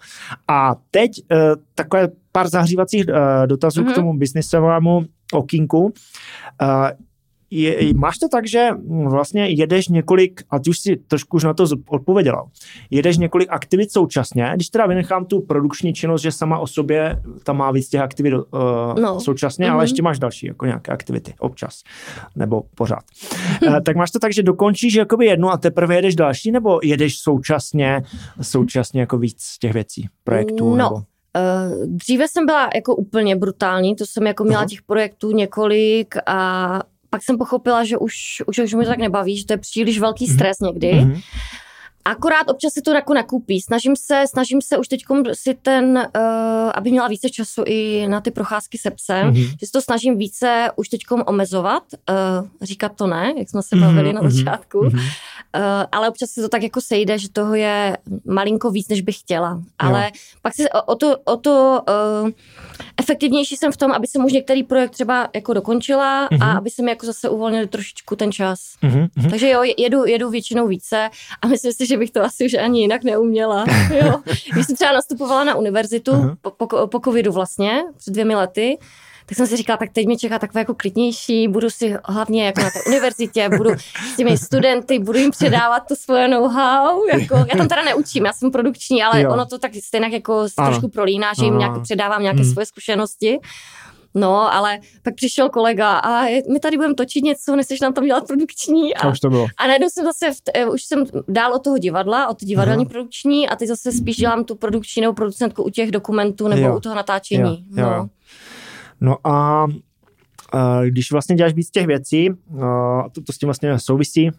a 0.47 0.75
teď 0.91 1.11
e, 1.31 1.35
takové 1.75 2.07
pár 2.31 2.49
zahřívacích 2.49 3.05
e, 3.07 3.47
dotazů 3.47 3.81
mm-hmm. 3.81 3.91
k 3.91 3.95
tomu 3.95 4.17
biznisovému 4.17 5.05
okýnku. 5.33 5.93
E, 6.61 7.06
je, 7.51 7.93
máš 7.93 8.17
to 8.17 8.27
tak, 8.29 8.47
že 8.47 8.69
vlastně 9.09 9.47
jedeš 9.47 9.87
několik, 9.87 10.43
a 10.49 10.59
ty 10.59 10.69
už 10.69 10.79
si 10.79 10.95
trošku 10.95 11.37
už 11.37 11.43
na 11.43 11.53
to 11.53 11.65
odpověděla, 11.89 12.45
jedeš 12.89 13.17
několik 13.17 13.47
aktivit 13.51 13.91
současně, 13.91 14.51
když 14.55 14.69
teda 14.69 14.85
vynechám 14.85 15.25
tu 15.25 15.41
produkční 15.41 15.93
činnost, 15.93 16.21
že 16.21 16.31
sama 16.31 16.59
o 16.59 16.67
sobě 16.67 17.21
tam 17.43 17.57
má 17.57 17.71
víc 17.71 17.89
těch 17.89 18.01
aktivit 18.01 18.33
uh, 18.33 18.43
no. 18.99 19.19
Současně, 19.19 19.65
mm-hmm. 19.65 19.69
Mhm. 19.69 19.75
ale 19.75 19.83
ještě 19.83 20.01
máš 20.01 20.19
další, 20.19 20.47
jako 20.47 20.65
nějaké 20.65 20.91
aktivity, 20.91 21.33
občas, 21.39 21.83
nebo 22.35 22.63
pořád. 22.75 23.03
uh, 23.67 23.79
tak 23.85 23.95
máš 23.95 24.11
to 24.11 24.19
tak, 24.19 24.33
že 24.33 24.43
dokončíš 24.43 24.93
jakoby 24.93 25.25
jednu 25.25 25.49
a 25.49 25.57
teprve 25.57 25.95
jedeš 25.95 26.15
další, 26.15 26.51
nebo 26.51 26.79
jedeš 26.83 27.19
současně, 27.19 28.01
současně 28.41 29.01
jako 29.01 29.17
víc 29.17 29.57
těch 29.59 29.73
věcí, 29.73 30.07
projektů? 30.23 30.69
No, 30.69 30.75
nebo? 30.75 30.95
Uh, 30.95 31.85
dříve 31.85 32.27
jsem 32.27 32.45
byla 32.45 32.69
jako 32.75 32.95
úplně 32.95 33.35
brutální, 33.35 33.95
to 33.95 34.05
jsem 34.05 34.27
jako 34.27 34.43
měla 34.43 34.59
Aha. 34.59 34.69
těch 34.69 34.81
projektů 34.81 35.31
několik 35.31 36.15
a 36.25 36.79
pak 37.09 37.23
jsem 37.23 37.37
pochopila, 37.37 37.83
že 37.83 37.97
už, 37.97 38.13
už, 38.47 38.59
už 38.59 38.73
mi 38.73 38.83
to 38.83 38.89
tak 38.89 38.99
nebaví, 38.99 39.37
že 39.37 39.45
to 39.45 39.53
je 39.53 39.57
příliš 39.57 39.99
velký 39.99 40.27
stres 40.27 40.59
někdy. 40.59 40.93
Mhm. 40.93 41.21
Akorát 42.07 42.49
občas 42.49 42.73
si 42.73 42.81
to 42.81 42.91
jako 42.91 43.13
nakupí. 43.13 43.61
Snažím 43.61 43.95
se, 43.95 44.23
snažím 44.27 44.61
se 44.61 44.77
už 44.77 44.87
teď 44.87 45.01
si 45.33 45.53
ten, 45.61 45.97
uh, 45.97 46.21
aby 46.75 46.91
měla 46.91 47.07
více 47.07 47.29
času 47.29 47.63
i 47.65 48.07
na 48.07 48.21
ty 48.21 48.31
procházky 48.31 48.77
se 48.77 48.91
psem, 48.91 49.27
Mhm. 49.27 49.35
že 49.35 49.65
se 49.65 49.71
to 49.71 49.81
snažím 49.81 50.17
více 50.17 50.67
už 50.75 50.89
teď 50.89 51.01
omezovat, 51.25 51.83
uh, 52.09 52.47
říkat 52.61 52.91
to 52.95 53.07
ne, 53.07 53.33
jak 53.37 53.49
jsme 53.49 53.63
se 53.63 53.75
Mhm, 53.75 53.85
bavili 53.85 54.13
na 54.13 54.21
mhm, 54.21 54.31
začátku. 54.31 54.83
mhm. 54.83 54.97
Uh, 54.99 55.63
ale 55.91 56.09
občas 56.09 56.29
si 56.29 56.41
to 56.41 56.49
tak 56.49 56.63
jako 56.63 56.81
sejde, 56.81 57.17
že 57.19 57.29
toho 57.29 57.55
je 57.55 57.97
malinko 58.25 58.71
víc, 58.71 58.87
než 58.87 59.01
bych 59.01 59.19
chtěla. 59.19 59.61
Ale 59.79 60.11
pak 60.41 60.53
si 60.53 60.69
o, 60.69 60.81
o 60.83 60.95
to, 60.95 61.17
o 61.25 61.37
to 61.37 61.81
uh, 62.23 62.29
efektivnější 62.97 63.55
jsem 63.55 63.71
v 63.71 63.77
tom, 63.77 63.91
aby 63.91 64.07
jsem 64.07 64.25
už 64.25 64.33
některý 64.33 64.63
projekt 64.63 64.91
třeba 64.91 65.29
jako 65.35 65.53
dokončila 65.53 66.27
Mhm. 66.31 66.43
a 66.43 66.51
aby 66.57 66.69
se 66.69 66.83
mi 66.83 66.89
jako 66.91 67.05
zase 67.05 67.29
uvolnil 67.29 67.67
trošičku 67.67 68.15
ten 68.15 68.31
čas. 68.31 68.59
Mhm, 68.81 69.07
mhm. 69.15 69.29
Takže 69.29 69.49
jo, 69.49 69.63
jedu, 69.77 70.05
jedu 70.05 70.29
většinou 70.29 70.67
více 70.67 71.09
a 71.41 71.47
myslím 71.47 71.73
si, 71.73 71.85
že 71.85 71.96
bych 71.97 72.11
to 72.11 72.23
asi 72.23 72.45
už 72.45 72.53
ani 72.53 72.81
jinak 72.81 73.03
neuměla. 73.03 73.65
Jo. 74.01 74.21
Když 74.53 74.65
jsem 74.65 74.75
třeba 74.75 74.91
nastupovala 74.93 75.43
na 75.43 75.55
univerzitu 75.55 76.13
Aha. 76.13 76.37
po, 76.41 76.51
po, 76.51 76.87
po 76.87 76.99
covidu 76.99 77.31
vlastně, 77.31 77.83
před 77.97 78.11
dvěmi 78.11 78.35
lety, 78.35 78.77
tak 79.25 79.37
jsem 79.37 79.47
si 79.47 79.57
říkala, 79.57 79.77
tak 79.77 79.89
teď 79.93 80.05
mě 80.05 80.17
čeká 80.17 80.39
takové 80.39 80.61
jako 80.61 80.73
klidnější, 80.73 81.47
budu 81.47 81.69
si 81.69 81.95
hlavně 82.05 82.45
jako 82.45 82.61
na 82.61 82.69
té 82.69 82.79
univerzitě, 82.87 83.49
budu 83.57 83.69
s 84.13 84.17
těmi 84.17 84.37
studenty, 84.37 84.99
budu 84.99 85.19
jim 85.19 85.31
předávat 85.31 85.79
to 85.87 85.95
svoje 85.95 86.27
know-how. 86.27 87.07
Jako, 87.07 87.35
já 87.35 87.57
tam 87.57 87.67
teda 87.67 87.81
neučím, 87.83 88.25
já 88.25 88.33
jsem 88.33 88.51
produkční, 88.51 89.03
ale 89.03 89.21
Jo. 89.21 89.31
ono 89.33 89.45
to 89.45 89.57
tak 89.59 89.71
stejně 89.83 90.07
jako 90.11 90.45
Ano. 90.57 90.67
trošku 90.69 90.87
prolíná, 90.87 91.33
že 91.39 91.45
jim 91.45 91.57
nějak 91.57 91.81
předávám 91.81 92.21
nějaké 92.21 92.43
Mm. 92.43 92.51
svoje 92.51 92.65
zkušenosti. 92.65 93.39
No, 94.17 94.53
ale 94.53 94.79
pak 95.03 95.15
přišel 95.15 95.49
kolega 95.49 95.97
a 95.97 96.23
my 96.51 96.59
tady 96.59 96.77
budeme 96.77 96.93
točit 96.93 97.23
něco, 97.23 97.55
nechceš 97.55 97.79
nám 97.81 97.93
tam 97.93 98.05
dělat 98.05 98.27
produkční. 98.27 98.95
A 98.95 99.09
už 99.09 99.19
to 99.19 99.29
bylo. 99.29 99.47
A 99.57 99.67
najednou 99.67 99.87
jsem 99.89 100.05
zase, 100.05 100.31
v 100.33 100.41
t- 100.41 100.51
eh, 100.55 100.65
už 100.65 100.83
jsem 100.83 101.05
dál 101.27 101.53
od 101.53 101.63
toho 101.63 101.77
divadla, 101.77 102.27
od 102.27 102.39
divadelní 102.41 102.85
Aha. 102.85 102.89
produkční 102.89 103.49
a 103.49 103.55
teď 103.55 103.67
zase 103.67 103.91
spíš 103.91 104.17
dělám 104.17 104.43
tu 104.43 104.55
produkční 104.55 105.01
nebo 105.01 105.13
producentku 105.13 105.63
u 105.63 105.69
těch 105.69 105.91
dokumentů 105.91 106.47
nebo 106.47 106.61
Jo. 106.61 106.77
u 106.77 106.79
toho 106.79 106.95
natáčení. 106.95 107.65
Jo, 107.77 107.83
jo, 107.83 107.89
no. 107.89 108.09
No 109.01 109.17
a 109.27 109.65
uh, 109.65 110.85
když 110.85 111.11
vlastně 111.11 111.35
děláš 111.35 111.53
víc 111.53 111.69
těch 111.71 111.87
věcí, 111.87 112.29
a 112.63 113.03
to, 113.11 113.21
to 113.21 113.33
s 113.33 113.37
tím 113.37 113.47
vlastně 113.47 113.79
souvisí, 113.79 114.29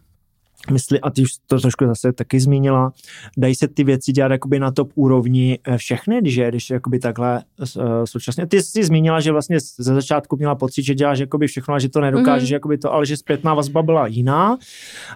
Mysli, 0.71 1.01
a 1.01 1.11
ty 1.11 1.23
už 1.23 1.31
to 1.47 1.61
trošku 1.61 1.87
zase 1.87 2.13
taky 2.13 2.41
zmínila, 2.41 2.93
dají 3.37 3.55
se 3.55 3.69
ty 3.69 3.85
věci 3.85 4.13
dělat 4.13 4.33
jakoby 4.33 4.59
na 4.59 4.71
top 4.71 4.91
úrovni 4.95 5.59
eh, 5.65 5.79
všechny, 5.79 6.21
když 6.21 6.35
jedeš 6.35 6.71
jakoby 6.71 6.99
takhle 6.99 7.43
uh, 7.59 7.65
současně. 8.05 8.47
Ty 8.47 8.63
jsi 8.63 8.85
zmínila, 8.85 9.21
že 9.21 9.33
vlastně 9.33 9.61
ze 9.61 9.95
začátku 9.95 10.37
měla 10.37 10.55
pocit, 10.55 10.83
že 10.83 10.95
děláš 10.95 11.19
jakoby 11.19 11.47
všechno 11.47 11.75
a 11.75 11.79
že 11.79 11.89
to 11.89 12.01
nedokážeš, 12.01 12.51
mm-hmm. 12.51 12.53
jakoby 12.53 12.79
to, 12.79 12.93
ale 12.93 13.07
že 13.07 13.17
zpětná 13.17 13.55
vazba 13.55 13.83
byla 13.83 14.07
jiná 14.07 14.59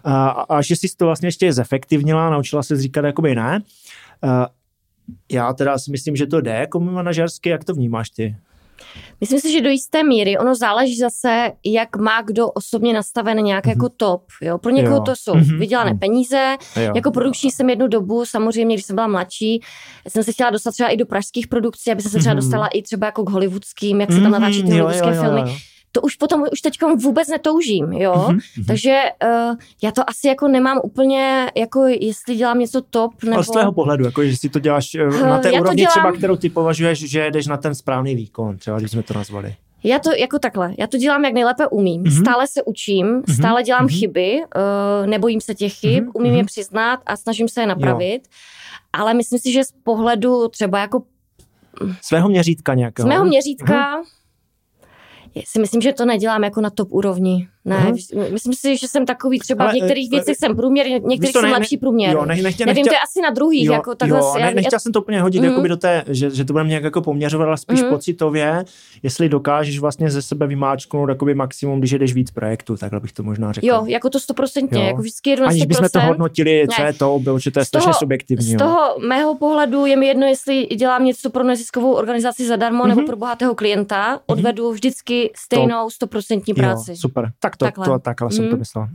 a, 0.04 0.28
a 0.28 0.62
že 0.62 0.76
jsi 0.76 0.96
to 0.96 1.06
vlastně 1.06 1.28
ještě 1.28 1.52
zefektivnila, 1.52 2.30
naučila 2.30 2.62
se 2.62 2.76
říkat 2.76 3.04
jakoby 3.04 3.34
ne. 3.34 3.62
Uh, 4.24 4.30
já 5.32 5.52
teda 5.52 5.78
si 5.78 5.90
myslím, 5.90 6.16
že 6.16 6.26
to 6.26 6.40
jde 6.40 6.50
jako 6.50 6.80
manažersky, 6.80 7.48
jak 7.48 7.64
to 7.64 7.74
vnímáš 7.74 8.10
ty? 8.10 8.36
Myslím 9.20 9.40
si, 9.40 9.52
že 9.52 9.60
do 9.60 9.68
jisté 9.68 10.02
míry 10.04 10.38
ono 10.38 10.54
záleží 10.54 10.96
zase, 10.98 11.52
jak 11.64 11.96
má 11.96 12.22
kdo 12.22 12.48
osobně 12.48 12.92
nastaven 12.94 13.36
nějak 13.44 13.64
mm-hmm. 13.64 13.68
jako 13.68 13.88
top. 13.88 14.22
Jo? 14.42 14.58
Pro 14.58 14.70
někoho 14.70 14.96
Jo. 14.96 15.02
to 15.02 15.16
jsou 15.16 15.34
Mhm. 15.34 15.58
vydělané 15.58 15.90
Mhm. 15.90 15.98
peníze. 15.98 16.56
Jo. 16.76 16.92
Jako 16.94 17.10
produkční 17.10 17.50
jsem 17.50 17.70
jednu 17.70 17.88
dobu, 17.88 18.24
samozřejmě, 18.24 18.76
když 18.76 18.86
jsem 18.86 18.96
byla 18.96 19.06
mladší, 19.06 19.60
jsem 20.08 20.24
se 20.24 20.32
chtěla 20.32 20.50
dostat 20.50 20.70
třeba 20.70 20.88
i 20.88 20.96
do 20.96 21.06
pražských 21.06 21.48
produkcí, 21.48 21.92
aby 21.92 22.02
se 22.02 22.08
třeba 22.18 22.34
Mhm. 22.34 22.36
dostala 22.42 22.66
i 22.66 22.82
třeba 22.82 23.06
jako 23.06 23.24
k 23.24 23.30
hollywoodským, 23.30 24.00
jak 24.00 24.12
se 24.12 24.20
tam 24.20 24.30
natáčí 24.32 24.62
ty 24.62 24.68
Mhm, 24.68 24.76
jo, 24.78 24.84
hollywoodské 24.84 25.08
jo, 25.08 25.14
jo, 25.14 25.22
filmy. 25.22 25.50
jo. 25.50 25.56
To 25.92 26.00
už 26.00 26.16
potom 26.16 26.44
už 26.52 26.60
teď 26.60 26.74
vůbec 27.02 27.28
netoužím, 27.28 27.92
jo. 27.92 28.26
Mhm, 28.28 28.38
Takže 28.66 29.00
uh, 29.24 29.56
já 29.82 29.90
to 29.92 30.10
asi 30.10 30.28
jako 30.28 30.48
nemám 30.48 30.80
úplně, 30.84 31.50
jako 31.56 31.84
jestli 31.86 32.36
dělám 32.36 32.58
něco 32.58 32.82
top, 32.90 33.22
nebo... 33.22 33.34
Ale 33.34 33.44
z 33.44 33.50
tvého 33.50 33.72
pohledu, 33.72 34.04
jako, 34.04 34.24
že 34.24 34.36
si 34.36 34.48
to 34.48 34.58
děláš 34.58 34.94
eh, 34.94 35.06
na 35.26 35.38
té 35.38 35.52
Já 35.54 35.60
úrovni 35.60 35.76
dělám- 35.76 35.90
třeba, 35.90 36.12
kterou 36.12 36.36
ty 36.36 36.50
považuješ, 36.50 37.10
že 37.10 37.30
jdeš 37.30 37.46
na 37.46 37.56
ten 37.56 37.74
správný 37.74 38.14
výkon, 38.14 38.56
třeba 38.58 38.78
když 38.78 38.90
jsme 38.90 39.02
to 39.02 39.14
nazvali. 39.14 39.54
Já 39.84 39.98
to 39.98 40.10
jako 40.18 40.38
takhle, 40.38 40.74
já 40.78 40.86
to 40.86 40.98
dělám 40.98 41.24
jak 41.24 41.34
nejlépe 41.34 41.66
umím. 41.68 42.02
Mhm. 42.02 42.10
Mm-hmm. 42.10 42.20
Stále 42.20 42.46
se 42.46 42.62
učím, 42.62 43.06
mm-hmm. 43.06 43.34
stále 43.34 43.62
dělám 43.62 43.84
Mhm. 43.84 43.88
mm-hmm. 43.94 43.98
chyby, 43.98 44.40
uh, 45.02 45.06
nebojím 45.06 45.40
se 45.40 45.54
těch 45.54 45.72
chyb, 45.74 45.92
Mhm, 46.04 46.06
mm-hmm. 46.08 46.10
umím 46.20 46.32
je 46.32 46.38
mhm. 46.42 46.46
přiznat 46.46 47.00
a 47.06 47.16
snažím 47.16 47.48
se 47.48 47.60
je 47.60 47.66
napravit. 47.66 48.20
Ale 48.92 49.14
myslím 49.14 49.38
si, 49.38 49.52
že 49.52 49.64
z 49.64 49.72
pohledu 49.84 50.48
třeba 50.48 50.78
jako 50.78 51.02
Svého 52.02 52.28
měřítka 52.28 52.74
z 52.74 52.76
nějakého. 52.76 53.08
mého 53.08 53.24
měřítka, 53.24 53.74
je- 53.96 54.02
si 55.44 55.60
myslím, 55.60 55.80
že 55.80 55.92
to 55.92 56.04
nedělám 56.04 56.44
jako 56.44 56.60
na 56.60 56.70
top 56.70 56.92
úrovni. 56.92 57.48
Ne, 57.64 57.92
uh-huh. 57.92 58.32
myslím 58.32 58.54
si, 58.54 58.76
že 58.76 58.88
jsem 58.88 59.06
takový 59.06 59.38
třeba 59.38 59.64
Ale, 59.64 59.72
v 59.72 59.76
některých 59.76 60.08
uh, 60.08 60.10
věcech 60.10 60.36
jsem 60.36 60.56
průměr, 60.56 60.86
některých 60.86 61.32
jsem 61.32 61.42
ne, 61.42 61.52
lepší 61.52 61.76
průměr. 61.76 62.14
Jo, 62.14 62.24
ne, 62.24 62.26
nechtě, 62.26 62.42
nechtě, 62.44 62.66
Nevím, 62.66 62.84
to 62.84 62.92
je 62.92 62.98
asi 62.98 63.20
na 63.22 63.30
druhých. 63.30 63.66
Jo, 63.66 63.72
jako 63.72 63.94
takhle, 63.94 64.18
jo, 64.18 64.34
ne, 64.38 64.54
nechtěl 64.54 64.70
já, 64.72 64.78
jsem 64.78 64.92
to 64.92 65.00
úplně 65.00 65.20
hodit 65.20 65.42
uh-huh. 65.42 65.68
do 65.68 65.76
té, 65.76 66.04
že, 66.08 66.30
že 66.30 66.44
to 66.44 66.52
budeme 66.52 66.68
nějak 66.68 66.84
jako 66.84 67.02
poměřovat, 67.02 67.46
ale 67.46 67.56
spíš 67.56 67.82
uh-huh. 67.82 67.88
pocitově, 67.88 68.64
jestli 69.02 69.28
dokážeš 69.28 69.78
vlastně 69.78 70.10
ze 70.10 70.22
sebe 70.22 70.46
vymáčknout 70.46 71.08
jakoby 71.08 71.34
maximum, 71.34 71.78
když 71.78 71.92
jdeš 71.92 72.14
víc 72.14 72.30
projektů, 72.30 72.76
takhle 72.76 73.00
bych 73.00 73.12
to 73.12 73.22
možná 73.22 73.52
řekl. 73.52 73.66
Jo, 73.66 73.84
jako 73.86 74.10
to 74.10 74.20
stoprocentně, 74.20 74.86
jako 74.86 75.00
vždycky 75.00 75.30
jedu 75.30 75.44
Aniž 75.44 75.66
bychom 75.66 75.88
to 75.88 76.00
hodnotili, 76.00 76.66
co 76.76 76.82
je 76.82 76.92
to, 76.92 77.18
bylo, 77.18 77.38
že 77.38 77.50
to 77.50 77.58
je 77.58 77.64
strašně 77.64 77.92
subjektivní. 77.94 78.44
Z 78.44 78.56
toho 78.56 78.98
mého 79.08 79.34
pohledu 79.34 79.86
je 79.86 79.96
mi 79.96 80.06
jedno, 80.06 80.26
jestli 80.26 80.66
dělám 80.66 81.04
něco 81.04 81.30
pro 81.30 81.44
neziskovou 81.44 81.92
organizaci 81.92 82.46
zadarmo 82.46 82.86
nebo 82.86 83.02
pro 83.02 83.16
bohatého 83.16 83.54
klienta, 83.54 84.20
odvedu 84.26 84.72
vždycky 84.72 85.30
stejnou 85.36 85.90
stoprocentní 85.90 86.54
práci. 86.54 86.96
Super, 86.96 87.32
tak 87.40 87.51
to, 87.56 87.64
takhle, 87.64 87.86
to, 87.86 87.98
takhle 87.98 88.32
jsem 88.32 88.50
to 88.50 88.56
myslel. 88.56 88.88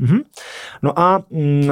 No 0.82 1.00
a 1.00 1.24
mm, 1.30 1.70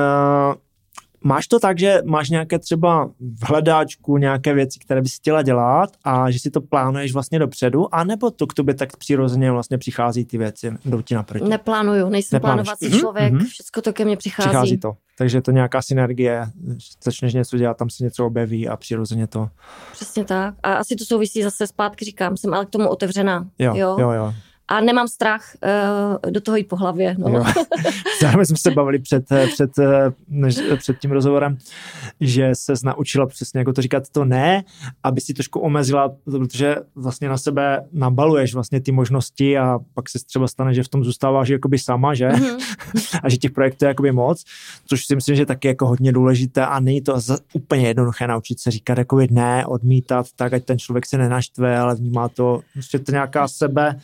Máš 1.28 1.48
to 1.48 1.60
tak, 1.60 1.80
že 1.80 2.02
máš 2.06 2.30
nějaké 2.30 2.60
třeba 2.60 3.10
v 3.20 3.50
hledáčku 3.50 4.18
nějaké 4.18 4.54
věci, 4.54 4.80
které 4.80 5.02
bys 5.02 5.16
chtěla 5.16 5.42
dělat 5.42 5.90
a 6.04 6.32
že 6.32 6.40
si 6.40 6.52
to 6.52 6.62
plánuješ 6.62 7.14
vlastně 7.14 7.40
dopředu, 7.40 7.96
anebo 7.96 8.32
to 8.32 8.48
k 8.48 8.54
tobě 8.54 8.76
tak 8.76 8.98
přirozeně 8.98 9.52
vlastně 9.52 9.78
přichází 9.78 10.26
ty 10.26 10.38
věci, 10.38 10.72
jdou 10.86 11.02
ti 11.02 11.16
naproti? 11.16 11.50
Neplánuju, 11.50 12.10
nejsem 12.10 12.36
Neplánuješ. 12.36 12.66
plánovací 12.66 12.88
mm-hmm. 12.88 13.00
člověk, 13.00 13.34
mm-hmm. 13.34 13.48
všechno 13.48 13.82
to 13.82 13.94
ke 13.94 14.06
mně 14.06 14.18
přichází. 14.18 14.50
Přichází 14.50 14.78
to, 14.78 14.94
takže 15.18 15.38
je 15.38 15.42
to 15.42 15.52
nějaká 15.52 15.82
synergie, 15.82 16.46
začneš 17.04 17.34
něco 17.34 17.58
dělat, 17.58 17.78
tam 17.78 17.90
se 17.90 18.04
něco 18.04 18.26
objeví 18.26 18.68
a 18.68 18.78
přirozeně 18.78 19.28
to. 19.28 19.50
Přesně 19.92 20.24
tak 20.26 20.56
a 20.64 20.74
asi 20.74 20.96
to 20.96 21.06
souvisí 21.06 21.44
zase 21.44 21.68
zpátky, 21.68 22.06
říkám, 22.06 22.38
jsem 22.38 22.54
ale 22.54 22.66
k 22.66 22.70
tomu 22.70 22.90
otevřená. 22.90 23.50
Jo, 23.60 23.74
jo, 23.76 23.98
jo. 24.00 24.12
jo 24.12 24.34
a 24.68 24.82
nemám 24.82 25.08
strach 25.08 25.42
uh, 25.64 26.32
do 26.32 26.42
toho 26.42 26.58
jít 26.58 26.68
po 26.68 26.76
hlavě. 26.76 27.16
No. 27.18 27.44
Zároveň 28.22 28.46
jsme 28.46 28.58
se 28.58 28.72
bavili 28.72 29.00
před, 29.00 29.32
eh, 29.32 29.48
před, 29.48 29.80
eh, 29.80 30.12
než, 30.28 30.60
před 30.78 31.00
tím 31.00 31.12
rozhovorem, 31.12 31.58
že 32.20 32.50
se 32.54 32.74
naučila 32.84 33.26
přesně 33.26 33.60
jako 33.60 33.74
to 33.74 33.82
říkat 33.82 34.10
to 34.10 34.26
ne, 34.26 34.64
aby 35.04 35.22
si 35.22 35.34
trošku 35.34 35.60
omezila, 35.60 36.16
protože 36.26 36.76
vlastně 36.96 37.30
na 37.30 37.38
sebe 37.38 37.86
nabaluješ 37.94 38.54
vlastně 38.54 38.82
ty 38.82 38.92
možnosti 38.92 39.58
a 39.58 39.80
pak 39.94 40.10
se 40.10 40.26
třeba 40.26 40.48
stane, 40.48 40.74
že 40.74 40.84
v 40.84 40.88
tom 40.88 41.04
zůstáváš 41.04 41.50
jakoby 41.50 41.80
sama, 41.80 42.14
že? 42.14 42.30
Mm-hmm. 42.30 43.20
a 43.24 43.30
že 43.30 43.38
těch 43.38 43.52
projektů 43.52 43.86
je 43.86 43.88
jakoby 43.88 44.12
moc, 44.12 44.44
což 44.86 45.06
si 45.06 45.16
myslím, 45.16 45.36
že 45.36 45.46
taky 45.46 45.68
jako 45.68 45.88
hodně 45.88 46.12
důležité 46.12 46.66
a 46.66 46.80
není 46.80 47.02
to 47.02 47.20
úplně 47.54 47.88
jednoduché 47.88 48.28
naučit 48.28 48.60
se 48.60 48.72
říkat 48.72 48.98
jakoby 48.98 49.28
ne, 49.32 49.66
odmítat, 49.66 50.26
tak 50.36 50.54
ať 50.54 50.64
ten 50.64 50.80
člověk 50.80 51.06
se 51.06 51.18
nenaštve, 51.18 51.78
ale 51.78 51.96
vnímá 51.96 52.30
to, 52.30 52.62
prostě 52.74 53.00
to 53.00 53.12
nějaká 53.12 53.48
sebe 53.48 54.00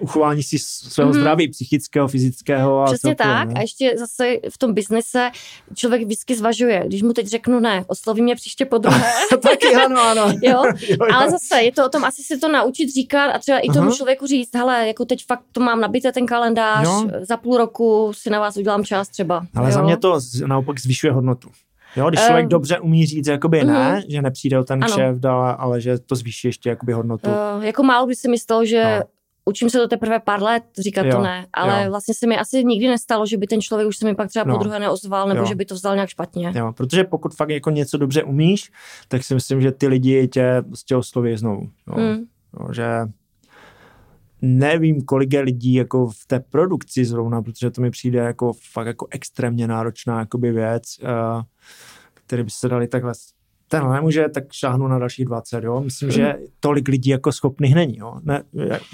uchování 0.00 0.42
si 0.42 0.58
svého 0.58 1.10
mm-hmm. 1.10 1.20
zdraví 1.20 1.48
psychického, 1.48 2.08
fyzického. 2.08 2.82
A 2.82 2.84
Přesně 2.84 3.16
celkově, 3.16 3.34
tak. 3.34 3.48
Ne? 3.48 3.54
A 3.56 3.60
ještě 3.60 3.94
zase 3.98 4.36
v 4.50 4.58
tom 4.58 4.74
biznise 4.74 5.30
člověk 5.74 6.02
vždycky 6.02 6.36
zvažuje, 6.36 6.82
když 6.86 7.02
mu 7.02 7.12
teď 7.12 7.26
řeknu 7.26 7.60
ne, 7.60 7.84
osloví 7.86 8.22
mě 8.22 8.36
příště 8.36 8.64
po 8.64 8.78
druhé. 8.78 9.12
Taky 9.42 9.74
ano, 9.74 10.00
ano. 10.00 10.22
jo? 10.42 10.62
jo, 10.88 10.96
jo? 11.00 11.14
Ale 11.14 11.30
zase 11.30 11.62
je 11.62 11.72
to 11.72 11.86
o 11.86 11.88
tom 11.88 12.04
asi 12.04 12.22
si 12.22 12.38
to 12.38 12.48
naučit 12.48 12.94
říkat 12.94 13.30
a 13.30 13.38
třeba 13.38 13.58
i 13.58 13.68
tomu 13.68 13.88
Aha. 13.88 13.96
člověku 13.96 14.26
říct, 14.26 14.54
hele, 14.54 14.86
jako 14.86 15.04
teď 15.04 15.26
fakt 15.26 15.44
to 15.52 15.60
mám 15.60 15.80
nabité 15.80 16.12
ten 16.12 16.26
kalendář, 16.26 16.86
jo. 16.86 17.10
za 17.22 17.36
půl 17.36 17.56
roku 17.56 18.12
si 18.14 18.30
na 18.30 18.40
vás 18.40 18.56
udělám 18.56 18.84
čas 18.84 19.08
třeba. 19.08 19.46
Ale 19.54 19.68
jo? 19.68 19.74
za 19.74 19.82
mě 19.82 19.96
to 19.96 20.18
naopak 20.46 20.80
zvyšuje 20.80 21.12
hodnotu. 21.12 21.48
Jo, 21.96 22.08
když 22.08 22.20
člověk 22.20 22.44
um, 22.44 22.48
dobře 22.48 22.78
umí 22.78 23.06
říct 23.06 23.26
jakoby 23.26 23.64
ne, 23.64 23.74
uh-huh. 23.74 24.04
že 24.08 24.22
nepřijde 24.22 24.64
ten 24.64 24.82
šéf, 24.94 25.24
ale 25.58 25.80
že 25.80 25.98
to 25.98 26.14
zvýší 26.14 26.48
ještě 26.48 26.68
jakoby 26.68 26.92
hodnotu. 26.92 27.30
Uh, 27.30 27.64
jako 27.64 27.82
málo 27.82 28.06
by 28.06 28.16
si 28.16 28.28
myslel, 28.28 28.64
že 28.64 28.96
no 28.98 29.06
učím 29.44 29.70
se 29.70 29.78
to 29.78 29.88
teprve 29.88 30.20
pár 30.20 30.42
let, 30.42 30.62
říkat 30.78 31.06
jo, 31.06 31.12
to 31.12 31.22
ne, 31.22 31.46
ale 31.52 31.84
jo. 31.84 31.90
vlastně 31.90 32.14
se 32.14 32.26
mi 32.26 32.38
asi 32.38 32.64
nikdy 32.64 32.88
nestalo, 32.88 33.26
že 33.26 33.36
by 33.36 33.46
ten 33.46 33.60
člověk 33.60 33.88
už 33.88 33.96
se 33.96 34.06
mi 34.06 34.14
pak 34.14 34.28
třeba 34.28 34.44
no. 34.44 34.56
po 34.56 34.62
druhé 34.62 34.78
neozval, 34.78 35.28
nebo 35.28 35.40
jo. 35.40 35.46
že 35.46 35.54
by 35.54 35.64
to 35.64 35.74
vzal 35.74 35.94
nějak 35.94 36.08
špatně. 36.08 36.52
Jo, 36.54 36.72
protože 36.76 37.04
pokud 37.04 37.34
fakt 37.34 37.50
jako 37.50 37.70
něco 37.70 37.98
dobře 37.98 38.22
umíš, 38.22 38.72
tak 39.08 39.24
si 39.24 39.34
myslím, 39.34 39.60
že 39.60 39.72
ty 39.72 39.86
lidi 39.86 40.28
tě 40.28 40.62
z 40.74 40.92
osloví 40.92 41.36
znovu. 41.36 41.70
Jo. 41.88 41.94
Hmm. 41.96 42.24
Jo, 42.60 42.72
že 42.72 42.86
nevím, 44.42 45.02
kolik 45.02 45.32
je 45.32 45.40
lidí 45.40 45.74
jako 45.74 46.06
v 46.06 46.26
té 46.26 46.40
produkci 46.40 47.04
zrovna, 47.04 47.42
protože 47.42 47.70
to 47.70 47.80
mi 47.80 47.90
přijde 47.90 48.18
jako 48.18 48.52
fakt 48.72 48.86
jako 48.86 49.06
extrémně 49.10 49.66
náročná 49.66 50.18
jakoby 50.18 50.52
věc, 50.52 50.82
uh, 51.02 51.42
který 52.14 52.42
by 52.42 52.50
se 52.50 52.68
dali 52.68 52.88
takhle 52.88 53.12
ten 53.70 53.90
nemůže, 53.90 54.28
tak 54.28 54.44
šáhnu 54.52 54.88
na 54.88 54.98
dalších 54.98 55.24
20, 55.24 55.64
jo. 55.64 55.80
Myslím, 55.80 56.10
že 56.10 56.34
tolik 56.60 56.88
lidí 56.88 57.10
jako 57.10 57.32
schopných 57.32 57.74
není, 57.74 57.98
jo. 57.98 58.14
Ne, 58.22 58.42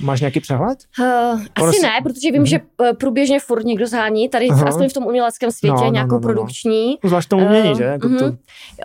máš 0.00 0.20
nějaký 0.20 0.40
přehled? 0.40 0.78
Uh, 1.00 1.40
asi 1.54 1.82
ne, 1.82 1.90
protože 2.02 2.32
vím, 2.32 2.42
uh-huh. 2.42 2.46
že 2.46 2.60
eh, 2.82 2.92
průběžně 2.92 3.40
furt 3.40 3.64
někdo 3.64 3.86
zhání, 3.86 4.28
tady 4.28 4.48
uh-huh. 4.48 4.68
aspoň 4.68 4.88
v 4.88 4.92
tom 4.92 5.06
uměleckém 5.06 5.50
světě, 5.50 5.74
no, 5.74 5.84
no, 5.84 5.92
nějakou 5.92 6.14
no, 6.14 6.20
no, 6.20 6.28
no. 6.28 6.34
produkční. 6.34 6.98
No. 7.04 7.08
Zvlášť 7.08 7.28
tomu 7.28 7.46
umění, 7.46 7.70
uh, 7.70 7.78
že? 7.78 7.84
Jako 7.84 8.08
uh-huh. 8.08 8.18
to... 8.18 8.36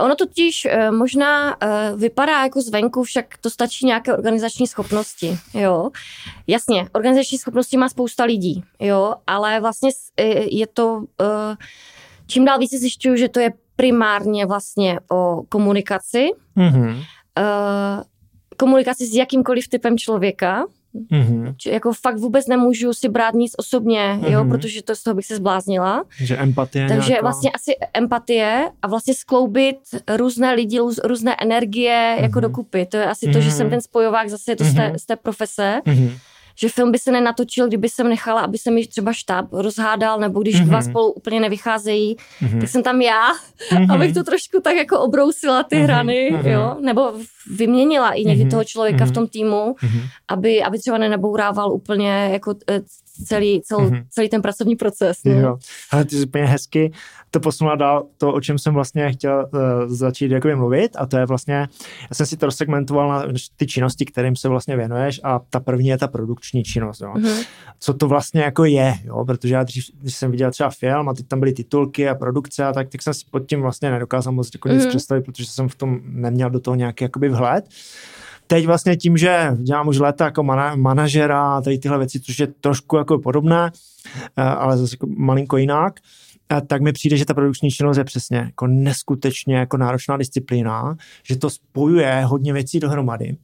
Ono 0.04 0.16
totiž 0.16 0.66
uh, 0.66 0.96
možná 0.96 1.56
uh, 1.64 2.00
vypadá 2.00 2.44
jako 2.44 2.62
zvenku, 2.62 3.04
však 3.04 3.26
to 3.42 3.50
stačí 3.50 3.86
nějaké 3.86 4.14
organizační 4.14 4.68
schopnosti, 4.68 5.38
jo. 5.54 5.90
Jasně, 6.48 6.86
organizační 6.94 7.38
schopnosti 7.38 7.78
má 7.78 7.90
spousta 7.90 8.24
lidí, 8.24 8.64
jo, 8.80 9.14
ale 9.28 9.60
vlastně 9.60 9.90
je 10.52 10.68
to... 10.68 10.94
Uh, 10.98 11.56
čím 12.28 12.46
dál 12.46 12.60
více 12.60 12.78
zjišťuju, 12.78 13.16
že 13.16 13.30
to 13.30 13.40
je 13.40 13.54
primárně 13.76 14.46
vlastně 14.46 15.00
o 15.12 15.44
komunikaci. 15.50 16.28
Mm-hmm. 16.58 16.96
Uh, 17.40 18.04
komunikaci 18.58 19.06
s 19.06 19.16
jakýmkoliv 19.16 19.68
typem 19.68 19.98
člověka. 19.98 20.66
Mm-hmm. 21.12 21.56
Jako 21.66 21.94
fakt 21.94 22.18
vůbec 22.18 22.48
nemůžu 22.48 22.94
si 22.94 23.10
brát 23.10 23.34
nic 23.34 23.54
osobně, 23.58 24.00
mm-hmm. 24.00 24.32
jo, 24.32 24.46
protože 24.46 24.84
to 24.84 24.96
z 24.96 25.04
toho 25.04 25.16
bych 25.16 25.26
se 25.26 25.36
zbláznila. 25.36 26.04
Že 26.18 26.38
empatie 26.38 26.88
Takže 26.88 27.10
nějaká... 27.10 27.22
vlastně 27.22 27.52
asi 27.52 27.72
empatie 27.94 28.72
a 28.82 28.88
vlastně 28.88 29.14
skloubit 29.14 29.78
různé 30.16 30.54
lidi, 30.54 30.80
různé 31.04 31.36
energie 31.42 32.16
mm-hmm. 32.18 32.24
jako 32.24 32.40
dokupy. 32.40 32.86
To 32.86 32.98
je 32.98 33.06
asi 33.06 33.28
mm-hmm. 33.28 33.34
to, 33.34 33.42
že 33.42 33.52
jsem 33.52 33.70
ten 33.70 33.82
spojovák 33.82 34.30
zase 34.30 34.52
je 34.52 34.56
to 34.56 34.64
mm-hmm. 34.64 34.72
z, 34.72 34.92
té, 34.92 35.00
z 35.00 35.06
té 35.06 35.16
profese. 35.16 35.82
Mm-hmm 35.86 36.12
že 36.62 36.70
film 36.70 36.92
by 36.92 37.00
se 37.00 37.12
nenatočil, 37.12 37.68
kdyby 37.68 37.90
jsem 37.90 38.10
nechala, 38.10 38.42
aby 38.42 38.58
se 38.58 38.72
mi 38.72 38.88
třeba 38.88 39.14
štáb 39.14 39.46
rozhádal, 39.52 40.20
nebo 40.20 40.42
když 40.42 40.56
mm-hmm. 40.56 40.66
dva 40.66 40.82
spolu 40.82 41.12
úplně 41.12 41.40
nevycházejí, 41.40 42.16
mm-hmm. 42.16 42.60
tak 42.60 42.70
jsem 42.70 42.84
tam 42.84 43.02
já, 43.02 43.34
mm-hmm. 43.34 43.94
abych 43.94 44.14
to 44.14 44.24
trošku 44.24 44.62
tak 44.64 44.76
jako 44.76 45.00
obrousila 45.00 45.64
ty 45.64 45.76
mm-hmm. 45.76 45.84
hrany, 45.84 46.30
mm-hmm. 46.34 46.50
jo, 46.50 46.78
nebo 46.82 47.14
vyměnila 47.52 48.12
i 48.12 48.26
někdy 48.26 48.46
mm-hmm. 48.46 48.50
toho 48.50 48.64
člověka 48.64 49.06
mm-hmm. 49.06 49.10
v 49.10 49.14
tom 49.14 49.28
týmu, 49.28 49.76
mm-hmm. 49.82 50.02
aby, 50.28 50.64
aby 50.64 50.80
třeba 50.80 50.98
nenabourával 50.98 51.74
úplně 51.74 52.30
jako 52.32 52.56
eh, 52.70 52.82
celý, 53.26 53.62
cel, 53.62 53.80
mm-hmm. 53.80 54.06
celý 54.10 54.30
ten 54.30 54.42
pracovní 54.42 54.76
proces. 54.76 55.18
No. 55.26 55.32
Jo. 55.32 55.58
Ale 55.92 56.06
ty 56.06 56.16
jsi 56.16 56.26
úplně 56.26 56.46
hezky 56.46 56.92
to 57.32 57.40
posunula 57.40 57.76
dál 57.76 58.08
to, 58.18 58.34
o 58.34 58.42
čem 58.42 58.60
jsem 58.60 58.74
vlastně 58.74 59.12
chtěl 59.12 59.50
uh, 59.54 59.60
začít 59.88 60.32
jakoby 60.32 60.56
mluvit 60.56 60.92
a 60.96 61.06
to 61.06 61.18
je 61.18 61.26
vlastně, 61.26 61.56
já 62.10 62.14
jsem 62.14 62.26
si 62.26 62.38
to 62.38 62.46
rozsegmentoval 62.46 63.10
na 63.10 63.34
ty 63.56 63.68
činnosti, 63.68 64.06
kterým 64.06 64.36
se 64.36 64.50
vlastně 64.50 64.76
věnuješ 64.76 65.22
a 65.24 65.40
ta 65.50 65.60
první 65.60 65.88
je 65.88 65.98
ta 65.98 66.08
produkční 66.08 66.64
činnost. 66.64 67.02
Jo. 67.02 67.14
Mm-hmm. 67.14 67.46
Co 67.80 67.94
to 67.94 68.08
vlastně 68.08 68.42
jako 68.42 68.66
je, 68.66 68.94
jo? 69.04 69.26
protože 69.26 69.54
já 69.54 69.64
dřív, 69.64 69.86
když 70.02 70.16
jsem 70.16 70.32
viděl 70.32 70.52
třeba 70.52 70.70
film 70.70 71.10
a 71.10 71.14
teď 71.14 71.28
tam 71.28 71.40
byly 71.40 71.54
titulky 71.54 72.10
a 72.10 72.16
produkce 72.16 72.66
a 72.66 72.74
tak, 72.74 72.90
tak 72.90 73.02
jsem 73.02 73.14
si 73.14 73.26
pod 73.32 73.40
tím 73.40 73.62
vlastně 73.62 73.92
nedokázal 73.92 74.34
moc 74.34 74.50
jako 74.54 74.70
nic 74.70 74.84
mm-hmm. 74.84 74.90
představit, 74.90 75.22
protože 75.22 75.46
jsem 75.46 75.70
v 75.70 75.76
tom 75.76 76.00
neměl 76.04 76.50
do 76.50 76.60
toho 76.60 76.76
nějaký 76.76 77.04
jakoby 77.04 77.30
vhled 77.30 77.66
teď 78.52 78.66
vlastně 78.66 78.98
tím, 78.98 79.18
že 79.18 79.52
dělám 79.58 79.88
už 79.88 80.00
léta 80.00 80.26
jako 80.26 80.44
mana- 80.44 80.76
manažera 80.76 81.56
a 81.56 81.62
tady 81.62 81.80
tyhle 81.80 81.98
věci, 81.98 82.20
což 82.20 82.40
je 82.40 82.48
trošku 82.48 82.98
jako 82.98 83.20
podobné, 83.20 83.72
eh, 84.38 84.42
ale 84.44 84.78
zase 84.78 84.94
jako 84.94 85.08
malinko 85.18 85.58
jinak, 85.58 86.00
eh, 86.52 86.62
tak 86.62 86.82
mi 86.82 86.94
přijde, 86.94 87.18
že 87.18 87.26
ta 87.26 87.34
produkční 87.34 87.72
činnost 87.72 87.98
je 87.98 88.04
přesně 88.04 88.38
jako 88.38 88.68
neskutečně 88.68 89.56
jako 89.56 89.78
náročná 89.78 90.18
disciplína, 90.18 90.96
že 91.24 91.36
to 91.36 91.50
spojuje 91.50 92.22
hodně 92.26 92.54
věcí 92.54 92.80
dohromady, 92.80 93.38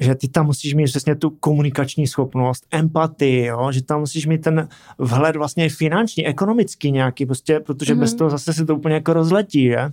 že 0.00 0.14
ty 0.14 0.28
tam 0.28 0.46
musíš 0.46 0.74
mít 0.74 0.84
přesně 0.84 1.16
tu 1.16 1.30
komunikační 1.30 2.06
schopnost, 2.06 2.66
empatii, 2.70 3.44
jo? 3.44 3.72
že 3.72 3.82
tam 3.82 4.00
musíš 4.00 4.26
mít 4.26 4.42
ten 4.42 4.68
vhled 4.98 5.36
vlastně 5.36 5.68
finanční, 5.68 6.26
ekonomický 6.26 6.92
nějaký, 6.92 7.26
prostě, 7.26 7.60
protože 7.60 7.94
mm-hmm. 7.94 8.00
bez 8.00 8.14
toho 8.14 8.30
zase 8.30 8.52
se 8.52 8.66
to 8.66 8.76
úplně 8.76 8.94
jako 8.94 9.12
rozletí, 9.12 9.68
že? 9.68 9.90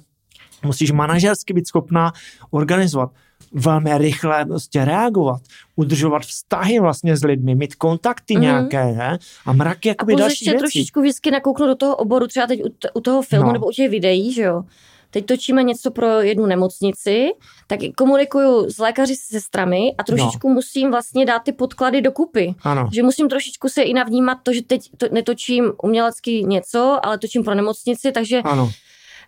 Musíš 0.66 0.92
manažersky 0.92 1.54
být 1.54 1.68
schopná 1.68 2.12
organizovat 2.52 3.12
velmi 3.54 3.98
rychle 3.98 4.46
prostě 4.46 4.86
reagovat, 4.86 5.42
udržovat 5.76 6.22
vztahy 6.22 6.80
vlastně 6.80 7.18
s 7.18 7.24
lidmi, 7.24 7.56
mít 7.56 7.76
kontakty 7.76 8.34
mm-hmm. 8.34 8.42
nějaké 8.42 8.86
ne? 8.86 9.20
a 9.46 9.54
mraky 9.54 9.90
jakoby 9.90 10.14
a 10.14 10.18
další 10.18 10.32
ještě 10.32 10.52
věci. 10.52 10.60
trošičku 10.60 11.02
vždycky 11.02 11.32
nakouknout 11.32 11.70
do 11.70 11.76
toho 11.76 11.96
oboru, 11.96 12.28
třeba 12.28 12.48
teď 12.48 12.64
u, 12.66 12.70
t- 12.70 12.90
u 12.94 13.02
toho 13.02 13.22
filmu 13.22 13.48
no. 13.48 13.54
nebo 13.54 13.68
u 13.68 13.72
těch 13.72 13.90
videí, 13.90 14.34
že 14.34 14.42
jo. 14.42 14.64
Teď 15.10 15.26
točíme 15.26 15.64
něco 15.64 15.92
pro 15.92 16.22
jednu 16.22 16.46
nemocnici, 16.46 17.28
tak 17.68 17.80
komunikuju 17.98 18.70
s 18.70 18.78
lékaři 18.78 19.16
se 19.16 19.40
sestrami 19.40 19.94
a 19.98 20.04
trošičku 20.04 20.48
no. 20.48 20.54
musím 20.54 20.92
vlastně 20.92 21.26
dát 21.26 21.40
ty 21.40 21.52
podklady 21.52 22.02
dokupy. 22.02 22.56
Ano. 22.64 22.90
Že 22.94 23.04
musím 23.04 23.30
trošičku 23.30 23.70
se 23.70 23.82
i 23.82 23.94
navnímat 23.94 24.38
to, 24.44 24.54
že 24.54 24.62
teď 24.62 24.90
to 24.98 25.06
netočím 25.12 25.72
umělecky 25.84 26.44
něco, 26.44 27.00
ale 27.04 27.18
točím 27.18 27.44
pro 27.44 27.56
nemocnici, 27.56 28.12
takže 28.12 28.42
ano 28.42 28.72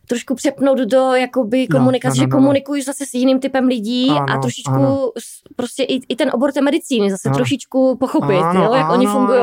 trošku 0.08 0.36
přepnout 0.36 0.78
do 0.78 1.14
jakoby 1.14 1.68
komunikace, 1.68 2.18
no, 2.18 2.22
no, 2.22 2.28
no, 2.28 2.28
že 2.28 2.32
komunikuji 2.32 2.84
zase 2.84 3.06
s 3.06 3.14
jiným 3.14 3.40
typem 3.40 3.68
lidí 3.68 4.10
ano, 4.10 4.26
a 4.30 4.38
trošičku 4.38 4.74
ano. 4.74 5.12
prostě 5.56 5.84
i, 5.84 6.00
i 6.10 6.16
ten 6.16 6.32
obor 6.34 6.52
té 6.52 6.62
medicíny 6.62 7.12
zase 7.12 7.30
ano. 7.30 7.36
trošičku 7.36 7.98
pochopit, 8.00 8.38
ano, 8.38 8.64
jo, 8.64 8.74
jak 8.74 8.86
ano, 8.86 8.94
oni 8.94 9.06
fungují. 9.06 9.42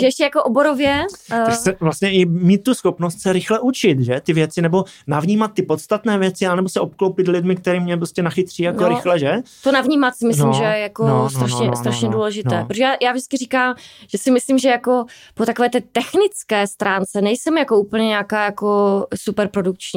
Že 0.00 0.06
ještě 0.06 0.24
jako 0.24 0.42
oborově... 0.42 1.06
Uh... 1.32 1.50
se 1.50 1.76
vlastně 1.80 2.12
i 2.12 2.26
mít 2.26 2.62
tu 2.62 2.74
schopnost 2.74 3.20
se 3.20 3.32
rychle 3.32 3.60
učit, 3.60 4.00
že, 4.00 4.20
ty 4.20 4.32
věci, 4.32 4.62
nebo 4.62 4.84
navnímat 5.06 5.52
ty 5.52 5.62
podstatné 5.62 6.18
věci, 6.18 6.46
anebo 6.46 6.68
se 6.68 6.80
obklopit 6.80 7.28
lidmi, 7.28 7.56
který 7.56 7.80
mě 7.80 7.96
prostě 7.96 8.22
nachytří 8.22 8.62
jako 8.62 8.82
no, 8.82 8.88
rychle, 8.88 9.18
že? 9.18 9.34
To 9.62 9.72
navnímat 9.72 10.14
si 10.14 10.26
myslím, 10.26 10.46
no, 10.46 10.52
že 10.52 10.64
je 10.64 10.78
jako 10.78 11.06
no, 11.06 11.18
no, 11.18 11.30
strašně, 11.30 11.64
no, 11.64 11.70
no, 11.70 11.76
strašně 11.76 12.08
no, 12.08 12.14
důležité. 12.14 12.58
No. 12.58 12.66
Protože 12.66 12.82
já, 12.82 12.96
já 13.02 13.12
vždycky 13.12 13.36
říkám, 13.36 13.74
že 14.08 14.18
si 14.18 14.30
myslím, 14.30 14.58
že 14.58 14.68
jako 14.68 15.04
po 15.34 15.46
takové 15.46 15.70
té 15.70 15.80
technické 15.80 16.66
stránce 16.66 17.22
nejsem 17.22 17.58
jako 17.58 17.78
úplně 17.78 18.06
nějaká 18.06 18.44
jako 18.44 19.06
super 19.14 19.48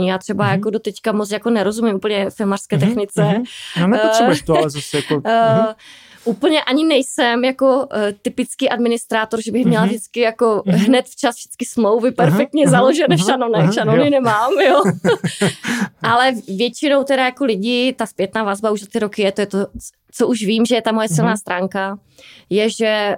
Já 0.08 0.18
třeba 0.18 0.46
mm-hmm. 0.46 0.52
jako 0.52 0.70
do 0.70 0.80
teďka 0.80 1.12
moc 1.12 1.32
jako 1.32 1.50
nerozumím 1.50 1.96
úplně 1.96 2.30
filmařské 2.30 2.78
mm-hmm. 2.78 2.88
technice. 2.88 3.22
Mm-hmm. 3.22 3.46
No 3.82 3.88
nepotřebuješ 3.88 4.42
to, 4.42 4.58
ale 4.58 4.70
zase 4.70 4.98
jako... 4.98 5.16
Mm-hmm 5.16 5.76
úplně 6.28 6.64
ani 6.64 6.86
nejsem 6.86 7.44
jako 7.44 7.76
uh, 7.78 7.86
typický 8.22 8.70
administrátor, 8.70 9.42
že 9.42 9.52
bych 9.52 9.66
měla 9.66 9.84
mm-hmm. 9.84 9.88
vždycky 9.88 10.20
jako 10.20 10.64
mm-hmm. 10.66 10.86
hned 10.86 11.06
včas 11.06 11.36
všechny 11.36 11.66
smlouvy 11.66 12.12
perfektně 12.12 12.66
uh-huh, 12.66 12.72
založené 12.72 13.16
uh-huh, 13.16 13.24
v 13.24 13.26
šanonech. 13.26 13.66
Uh-huh, 13.66 13.74
Šanony 13.74 14.04
jo. 14.04 14.10
nemám, 14.10 14.52
jo. 14.54 14.84
Ale 16.02 16.32
většinou 16.58 17.04
teda 17.04 17.26
jako 17.26 17.46
lidi, 17.46 17.94
ta 17.98 18.06
zpětná 18.06 18.44
vazba 18.44 18.72
už 18.72 18.80
za 18.80 18.88
ty 18.92 19.00
roky 19.00 19.22
je, 19.22 19.32
to 19.32 19.42
je 19.42 19.48
to, 19.48 19.68
co 20.12 20.28
už 20.28 20.46
vím, 20.46 20.66
že 20.66 20.76
je 20.76 20.82
ta 20.82 20.92
moje 20.92 21.10
silná 21.10 21.34
uh-huh. 21.34 21.40
stránka, 21.40 22.00
je, 22.50 22.70
že 22.70 23.16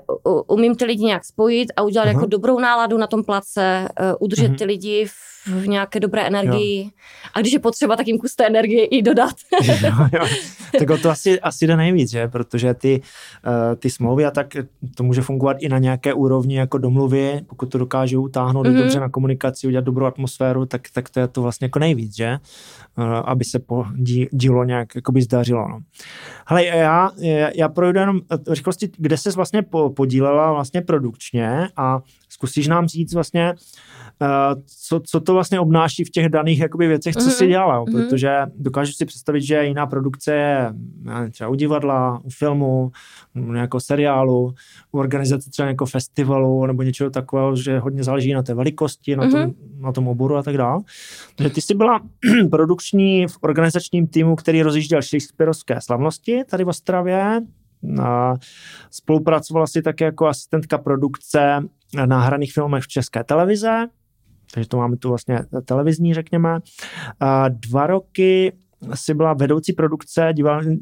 umím 0.48 0.76
ty 0.76 0.86
lidi 0.86 1.04
nějak 1.04 1.26
spojit 1.26 1.72
a 1.76 1.82
udělat 1.82 2.06
uh-huh. 2.06 2.14
jako 2.14 2.26
dobrou 2.26 2.60
náladu 2.60 2.98
na 2.98 3.08
tom 3.08 3.24
place, 3.24 3.88
uh, 4.00 4.06
udržet 4.20 4.52
uh-huh. 4.52 4.58
ty 4.58 4.66
lidi 4.66 5.06
v 5.06 5.30
v 5.48 5.68
nějaké 5.68 6.00
dobré 6.00 6.28
energii. 6.28 6.84
Jo. 6.84 6.90
A 7.34 7.40
když 7.40 7.54
je 7.54 7.60
potřeba, 7.60 7.96
tak 7.96 8.08
jim 8.08 8.18
kus 8.18 8.36
té 8.36 8.48
energie 8.48 8.86
i 8.86 9.02
dodat. 9.02 9.36
jo, 9.84 10.08
jo. 10.14 10.28
Tak 10.80 10.90
o 10.90 10.98
to 10.98 11.10
asi, 11.12 11.40
asi 11.40 11.68
jde 11.68 11.78
nejvíc, 11.78 12.10
že? 12.10 12.28
Protože 12.28 12.74
ty, 12.74 13.02
uh, 13.48 13.76
ty 13.76 13.90
smlouvy 13.90 14.26
a 14.26 14.32
tak 14.32 14.48
to 14.96 15.04
může 15.04 15.22
fungovat 15.22 15.58
i 15.60 15.70
na 15.70 15.78
nějaké 15.78 16.14
úrovni 16.14 16.58
jako 16.58 16.78
domluvy, 16.78 17.42
pokud 17.48 17.66
to 17.66 17.78
dokážou 17.78 18.24
utáhnout 18.24 18.68
mm-hmm. 18.68 18.78
dobře 18.78 19.00
na 19.00 19.10
komunikaci, 19.10 19.68
udělat 19.68 19.86
dobrou 19.86 20.06
atmosféru, 20.06 20.66
tak, 20.66 20.82
tak 20.94 21.10
to 21.10 21.20
je 21.20 21.28
to 21.28 21.42
vlastně 21.42 21.66
jako 21.66 21.80
nejvíc, 21.80 22.16
že? 22.16 22.38
Uh, 22.98 23.06
aby 23.06 23.46
se 23.46 23.60
po 23.60 23.86
dí, 23.96 24.28
dílo 24.32 24.64
nějak 24.64 24.96
jakoby 24.96 25.22
zdařilo. 25.22 25.68
No. 25.68 25.80
Hele, 26.46 26.66
já, 26.66 27.12
já 27.56 27.70
projdu 27.70 28.00
jenom 28.00 28.20
rychlosti, 28.50 28.90
kde 28.98 29.18
se 29.18 29.32
vlastně 29.32 29.64
podílela 29.96 30.54
vlastně 30.54 30.82
produkčně 30.82 31.68
a 31.78 32.00
zkusíš 32.30 32.68
nám 32.68 32.88
říct 32.88 33.14
vlastně, 33.14 33.54
uh, 33.54 33.60
co, 34.66 35.00
co 35.00 35.20
to 35.20 35.34
vlastně 35.34 35.60
obnáší 35.60 36.04
v 36.04 36.10
těch 36.10 36.30
daných 36.30 36.60
jakoby 36.60 36.88
věcech, 36.88 37.16
co 37.16 37.20
mm-hmm. 37.20 37.38
si 37.38 37.48
dělala, 37.48 37.84
mm-hmm. 37.84 37.94
protože 37.94 38.38
dokážu 38.56 38.92
si 38.94 39.06
představit, 39.06 39.42
že 39.42 39.66
jiná 39.66 39.88
produkce 39.88 40.34
je 40.34 40.74
třeba 41.32 41.50
u 41.50 41.56
divadla, 41.56 42.22
u 42.24 42.30
filmu, 42.30 42.92
u 43.36 43.54
nějakého 43.54 43.82
seriálu, 43.82 44.54
u 44.92 45.00
organizace 45.00 45.50
třeba 45.50 45.68
jako 45.68 45.86
festivalu 45.86 46.66
nebo 46.66 46.84
něčeho 46.84 47.10
takového, 47.10 47.56
že 47.56 47.80
hodně 47.80 48.04
záleží 48.04 48.34
na 48.34 48.44
té 48.44 48.54
velikosti, 48.54 49.16
na, 49.16 49.24
tom, 49.24 49.40
mm-hmm. 49.40 49.54
na 49.80 49.92
tom 49.92 50.08
oboru 50.08 50.36
a 50.36 50.44
tak 50.44 50.58
dále. 50.58 50.82
Takže 51.36 51.54
ty 51.54 51.62
jsi 51.62 51.74
byla 51.74 52.00
produkční 52.52 53.28
v 53.28 53.38
organizačním 53.42 54.08
týmu, 54.08 54.36
který 54.36 54.62
rozjížděl 54.62 55.02
Shakespeareovské 55.02 55.82
slavnosti 55.82 56.44
tady 56.50 56.64
v 56.64 56.68
Ostravě, 56.68 57.42
a 58.02 58.36
spolupracovala 58.92 59.68
si 59.68 59.82
také 59.82 60.06
jako 60.06 60.28
asistentka 60.28 60.78
produkce 60.78 61.62
na 62.06 62.22
hraných 62.22 62.54
filmech 62.54 62.84
v 62.84 62.88
České 62.88 63.24
televize, 63.24 63.88
takže 64.54 64.70
to 64.70 64.78
máme 64.78 64.98
tu 64.98 65.10
vlastně 65.10 65.40
televizní, 65.66 66.14
řekněme. 66.14 66.60
Dva 67.50 67.88
roky 67.88 68.54
si 68.94 69.14
byla 69.14 69.34
vedoucí 69.34 69.74
produkce 69.74 70.34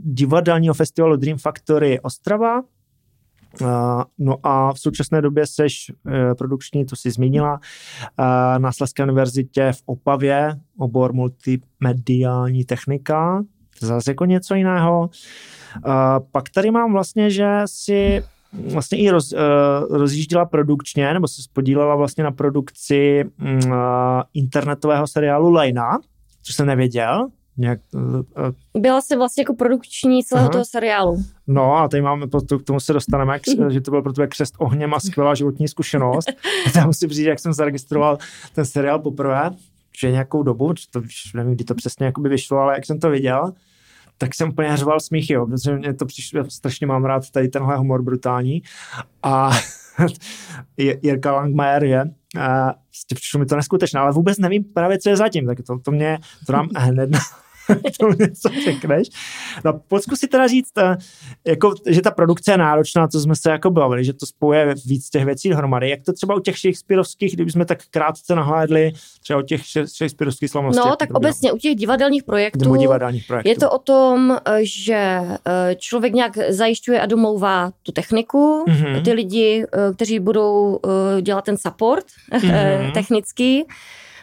divadelního 0.03 0.73
festivalu 0.73 1.15
Dream 1.15 1.37
Factory 1.37 1.99
Ostrava, 1.99 2.61
No 4.17 4.35
a 4.43 4.73
v 4.73 4.79
současné 4.79 5.21
době 5.21 5.47
seš 5.47 5.91
e, 5.91 6.35
produkční, 6.35 6.85
to 6.85 6.95
si 6.95 7.11
zmínila, 7.11 7.59
na 8.57 8.71
Sleské 8.71 9.03
univerzitě 9.03 9.71
v 9.71 9.81
Opavě, 9.85 10.55
obor 10.77 11.13
multimediální 11.13 12.65
technika, 12.65 13.43
zase 13.81 14.11
jako 14.11 14.25
něco 14.25 14.55
jiného. 14.55 15.09
Pak 16.31 16.49
tady 16.49 16.71
mám 16.71 16.91
vlastně, 16.93 17.29
že 17.29 17.61
si 17.65 18.23
vlastně 18.71 18.97
i 18.97 19.09
roz, 19.09 19.33
uh, 19.33 19.39
rozjížděla 19.97 20.45
produkčně, 20.45 21.13
nebo 21.13 21.27
se 21.27 21.41
spodílela 21.41 21.95
vlastně 21.95 22.23
na 22.23 22.31
produkci 22.31 23.23
uh, 23.41 23.71
internetového 24.33 25.07
seriálu 25.07 25.49
Lejna, 25.49 25.97
což 26.43 26.55
jsem 26.55 26.65
nevěděl. 26.67 27.27
Nějak, 27.57 27.79
uh, 27.93 28.81
Byla 28.81 29.01
jsi 29.01 29.15
vlastně 29.15 29.41
jako 29.41 29.55
produkční 29.55 30.23
celého 30.23 30.47
uh-huh. 30.47 30.51
toho 30.51 30.65
seriálu. 30.65 31.23
No 31.47 31.75
a 31.75 31.87
tady 31.87 32.01
máme, 32.01 32.27
k 32.27 32.63
tomu 32.65 32.79
se 32.79 32.93
dostaneme, 32.93 33.39
že 33.69 33.81
to 33.81 33.91
byl 33.91 34.01
pro 34.01 34.13
tebe 34.13 34.27
křest 34.27 34.55
ohněm 34.57 34.93
a 34.93 34.99
skvělá 34.99 35.35
životní 35.35 35.67
zkušenost. 35.67 36.31
Já 36.75 36.85
musím 36.85 37.09
říct, 37.09 37.25
jak 37.25 37.39
jsem 37.39 37.53
zaregistroval 37.53 38.17
ten 38.55 38.65
seriál 38.65 38.99
poprvé, 38.99 39.51
že 39.99 40.11
nějakou 40.11 40.43
dobu, 40.43 40.73
to, 40.91 41.01
nevím, 41.35 41.55
kdy 41.55 41.63
to 41.63 41.75
přesně 41.75 42.05
jakoby 42.05 42.29
vyšlo, 42.29 42.57
ale 42.57 42.73
jak 42.73 42.85
jsem 42.85 42.99
to 42.99 43.09
viděl, 43.09 43.53
tak 44.17 44.35
jsem 44.35 44.49
úplně 44.49 44.77
řval 44.77 44.99
smíchy, 44.99 45.33
jo, 45.33 45.45
protože 45.45 45.75
mě 45.75 45.93
to 45.93 46.05
přišlo, 46.05 46.49
strašně 46.49 46.87
mám 46.87 47.05
rád 47.05 47.29
tady 47.29 47.47
tenhle 47.47 47.77
humor 47.77 48.01
brutální. 48.01 48.61
A 49.23 49.51
Jirka 50.77 51.31
Langmajer 51.31 51.83
je, 51.83 52.01
a 52.41 52.73
prostě 52.89 53.15
přišlo 53.15 53.39
mi 53.39 53.45
to 53.45 53.55
neskutečné, 53.55 53.99
ale 53.99 54.11
vůbec 54.11 54.37
nevím 54.37 54.63
právě, 54.63 54.99
co 54.99 55.09
je 55.09 55.17
zatím, 55.17 55.45
tak 55.45 55.57
to, 55.67 55.79
to 55.79 55.91
mě, 55.91 56.19
to 56.45 56.53
nám 56.53 56.69
hned 56.75 57.09
to 57.99 58.07
něco 58.19 58.49
řekneš. 58.63 59.07
No, 59.65 59.79
pojď 59.87 60.03
si 60.15 60.27
teda 60.27 60.47
říct, 60.47 60.77
eh, 60.77 60.97
jako, 61.47 61.73
že 61.87 62.01
ta 62.01 62.11
produkce 62.11 62.51
je 62.51 62.57
náročná, 62.57 63.07
co 63.07 63.19
jsme 63.19 63.35
se 63.35 63.51
jako 63.51 63.71
bavili, 63.71 64.05
že 64.05 64.13
to 64.13 64.25
spojuje 64.25 64.75
víc 64.85 65.09
těch 65.09 65.25
věcí 65.25 65.49
dohromady. 65.49 65.89
Jak 65.89 65.99
to 66.05 66.13
třeba 66.13 66.35
u 66.35 66.39
těch 66.39 66.57
Shakespeareovských, 66.57 67.33
kdyby 67.33 67.51
jsme 67.51 67.65
tak 67.65 67.79
krátce 67.91 68.35
nahlédli, 68.35 68.91
třeba 69.21 69.39
u 69.39 69.41
těch 69.41 69.61
Shakespeareovských 69.65 70.49
slavností? 70.49 70.81
No, 70.85 70.95
tak 70.95 71.09
obecně 71.13 71.51
u 71.51 71.57
těch 71.57 71.75
divadelních 71.75 72.23
projektů, 72.23 72.75
divadelních 72.75 73.27
projektů 73.27 73.49
je 73.49 73.55
to 73.55 73.71
o 73.71 73.77
tom, 73.77 74.37
eh, 74.45 74.59
že 74.61 74.95
eh, 74.95 75.75
člověk 75.75 76.13
nějak 76.13 76.37
zajišťuje 76.49 77.01
a 77.01 77.05
domlouvá 77.05 77.71
tu 77.83 77.91
techniku, 77.91 78.65
mm-hmm. 78.67 79.01
ty 79.01 79.13
lidi, 79.13 79.65
kteří 79.95 80.19
budou 80.19 80.79
dělat 81.21 81.45
ten 81.45 81.57
support 81.57 82.05
mm-hmm. 82.31 82.91
technický, 82.91 83.65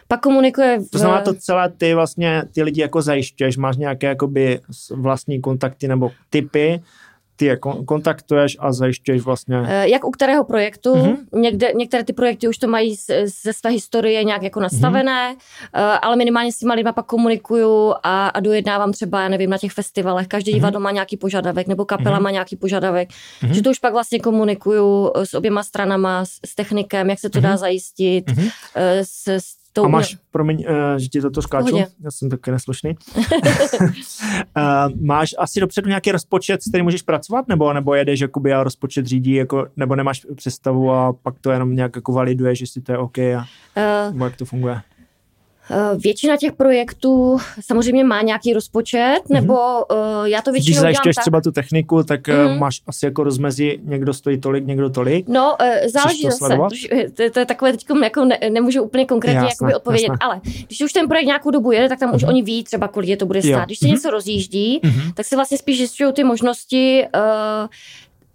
pak 0.07 0.19
komunikuje... 0.19 0.79
V... 0.79 0.89
To 0.89 0.97
znamená 0.97 1.21
to 1.21 1.33
celé 1.33 1.69
ty 1.69 1.93
vlastně, 1.93 2.43
ty 2.53 2.63
lidi 2.63 2.81
jako 2.81 3.01
zajišťuješ, 3.01 3.57
máš 3.57 3.77
nějaké 3.77 4.07
jakoby 4.07 4.59
vlastní 4.91 5.41
kontakty 5.41 5.87
nebo 5.87 6.11
typy, 6.29 6.81
ty 7.35 7.45
je 7.45 7.57
kontaktuješ 7.85 8.57
a 8.59 8.71
zajišťuješ 8.71 9.21
vlastně. 9.21 9.63
Eh, 9.67 9.89
jak 9.89 10.05
u 10.05 10.11
kterého 10.11 10.43
projektu, 10.43 10.95
mm-hmm. 10.95 11.17
Někde, 11.33 11.71
některé 11.75 12.03
ty 12.03 12.13
projekty 12.13 12.47
už 12.47 12.57
to 12.57 12.67
mají 12.67 12.95
ze 13.43 13.53
své 13.53 13.71
historie 13.71 14.23
nějak 14.23 14.43
jako 14.43 14.59
nastavené, 14.59 15.35
mm-hmm. 15.35 15.99
ale 16.01 16.15
minimálně 16.15 16.51
s 16.51 16.57
těma 16.57 16.73
lidma 16.73 16.91
pak 16.91 17.05
komunikuju 17.05 17.93
a, 18.03 18.27
a 18.27 18.39
dojednávám 18.39 18.91
třeba, 18.91 19.21
já 19.21 19.29
nevím, 19.29 19.49
na 19.49 19.57
těch 19.57 19.71
festivalech, 19.71 20.27
každý 20.27 20.51
mm-hmm. 20.51 20.55
divadlo 20.55 20.79
má 20.79 20.91
nějaký 20.91 21.17
požadavek, 21.17 21.67
nebo 21.67 21.85
kapela 21.85 22.19
mm-hmm. 22.19 22.23
má 22.23 22.31
nějaký 22.31 22.55
požadavek, 22.55 23.09
mm-hmm. 23.09 23.51
že 23.51 23.61
to 23.61 23.69
už 23.69 23.79
pak 23.79 23.93
vlastně 23.93 24.19
komunikuju 24.19 25.11
s 25.15 25.33
oběma 25.33 25.63
stranama, 25.63 26.25
s, 26.25 26.39
s 26.45 26.55
technikem, 26.55 27.09
jak 27.09 27.19
se 27.19 27.29
to 27.29 27.39
mm-hmm. 27.39 27.41
dá 27.41 27.57
zajistit, 27.57 28.25
mm-hmm. 28.25 28.51
s, 29.03 29.27
s 29.27 29.64
to 29.75 29.83
a 29.83 29.87
máš, 29.87 30.17
promiň, 30.31 30.65
uh, 30.69 30.97
že 30.97 31.09
ti 31.09 31.21
za 31.21 31.29
to 31.29 31.41
skáču, 31.41 31.77
já 31.77 32.11
jsem 32.11 32.29
taky 32.29 32.51
neslušný. 32.51 32.95
uh, 33.17 35.01
máš 35.01 35.35
asi 35.37 35.59
dopředu 35.59 35.87
nějaký 35.87 36.11
rozpočet, 36.11 36.63
s 36.63 36.69
kterým 36.69 36.85
můžeš 36.85 37.01
pracovat, 37.01 37.47
nebo, 37.47 37.73
nebo 37.73 37.95
jedeš 37.95 38.19
jakoby 38.19 38.53
a 38.53 38.63
rozpočet 38.63 39.05
řídí, 39.05 39.33
jako, 39.33 39.67
nebo 39.77 39.95
nemáš 39.95 40.25
představu 40.35 40.91
a 40.91 41.13
pak 41.13 41.35
to 41.41 41.51
jenom 41.51 41.75
nějak 41.75 41.95
jako 41.95 42.11
validuješ, 42.11 42.61
jestli 42.61 42.81
to 42.81 42.91
je 42.91 42.97
OK 42.97 43.17
a 43.17 43.45
uh, 44.13 44.21
jak 44.23 44.35
to 44.35 44.45
funguje? 44.45 44.81
Eh, 45.71 45.97
většina 45.97 46.37
těch 46.37 46.53
projektů 46.53 47.37
samozřejmě 47.65 48.03
má 48.03 48.21
nějaký 48.21 48.53
rozpočet, 48.53 49.19
mm-hmm. 49.25 49.33
nebo 49.33 49.53
uh, 49.53 50.25
já 50.25 50.41
to 50.41 50.51
většinou 50.51 50.71
Když 50.71 50.79
zajišťuješ 50.79 51.15
třeba 51.15 51.41
tu 51.41 51.51
techniku, 51.51 52.03
tak 52.03 52.27
mm. 52.27 52.59
máš 52.59 52.81
asi 52.87 53.05
jako 53.05 53.23
rozmezí, 53.23 53.79
někdo 53.83 54.13
stojí 54.13 54.39
tolik, 54.39 54.65
někdo 54.65 54.89
tolik. 54.89 55.27
No, 55.27 55.55
uh, 55.61 55.67
záleží 55.93 56.23
to 56.23 56.31
zase. 56.31 56.57
To, 57.15 57.29
to 57.29 57.39
je 57.39 57.45
takové 57.45 57.71
teď 57.71 57.85
jako 58.03 58.25
ne, 58.25 58.39
nemůžu 58.49 58.83
úplně 58.83 59.05
konkrétně 59.05 59.49
jakoby 59.49 59.75
odpovědět, 59.75 60.07
jasne. 60.09 60.17
ale 60.21 60.41
když 60.67 60.81
už 60.81 60.93
ten 60.93 61.07
projekt 61.07 61.25
nějakou 61.25 61.51
dobu 61.51 61.71
jede, 61.71 61.89
tak 61.89 61.99
tam 61.99 62.11
mm-hmm. 62.11 62.15
už 62.15 62.21
mhm. 62.21 62.29
oni 62.29 62.41
ví 62.41 62.63
třeba, 62.63 62.87
kolik 62.87 63.09
je 63.09 63.17
to 63.17 63.25
bude 63.25 63.41
stát. 63.41 63.59
Jo. 63.59 63.65
Když 63.65 63.79
se 63.79 63.85
mm-hmm. 63.85 63.89
něco 63.89 64.09
rozjíždí, 64.09 64.79
mm-hmm. 64.83 65.13
tak 65.13 65.25
si 65.25 65.35
vlastně 65.35 65.57
spíš 65.57 65.77
zjišťují 65.77 66.13
ty 66.13 66.23
možnosti 66.23 67.07
uh, 67.15 67.67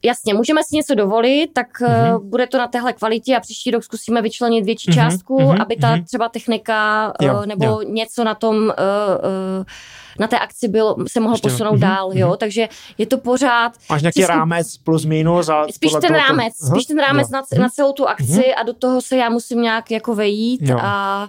jasně, 0.03 0.35
můžeme 0.35 0.61
si 0.65 0.77
něco 0.77 0.95
dovolit, 0.95 1.51
tak 1.53 1.81
mm-hmm. 1.81 2.23
bude 2.23 2.47
to 2.47 2.59
na 2.59 2.67
téhle 2.67 2.93
kvalitě 2.93 3.37
a 3.37 3.41
příští 3.41 3.71
rok 3.71 3.85
zkusíme 3.85 4.23
vyčlenit 4.23 4.65
větší 4.65 4.91
mm-hmm. 4.91 4.95
částku, 4.95 5.39
mm-hmm. 5.39 5.63
aby 5.63 5.77
ta 5.77 5.97
mm-hmm. 5.97 6.05
třeba 6.05 6.29
technika 6.29 7.13
jo, 7.21 7.43
nebo 7.47 7.65
jo. 7.65 7.83
něco 7.83 8.25
na 8.25 8.35
tom 8.35 8.57
uh, 8.57 8.63
uh, 8.63 9.65
na 10.21 10.27
té 10.27 10.39
akci 10.39 10.69
byl, 10.69 10.97
se 11.09 11.21
mohl 11.21 11.35
Ještě, 11.35 11.49
posunout 11.49 11.73
mhm, 11.73 11.81
dál, 11.81 12.11
jo, 12.15 12.29
mhm. 12.29 12.37
takže 12.39 12.69
je 12.99 13.07
to 13.07 13.19
pořád... 13.19 13.73
Máš 13.91 14.03
nějaký 14.03 14.21
Těžko- 14.21 14.29
rámec 14.33 14.77
plus 14.77 15.05
minus 15.05 15.49
a 15.49 15.67
Spíš 15.71 15.93
ten 15.93 16.01
to- 16.01 16.09
rámec, 16.15 16.55
Aha, 16.63 16.71
spíš 16.75 16.87
ten 16.87 16.99
rámec 16.99 17.29
jo. 17.33 17.39
na, 17.59 17.63
na 17.63 17.69
celou 17.69 17.93
tu 17.93 18.09
akci 18.09 18.25
Mhm. 18.33 18.43
a 18.61 18.63
do 18.63 18.73
toho 18.73 19.01
se 19.01 19.17
já 19.17 19.31
musím 19.31 19.63
nějak 19.63 19.91
jako 19.91 20.15
vejít 20.15 20.61
Jo. 20.65 20.79
a 20.81 21.29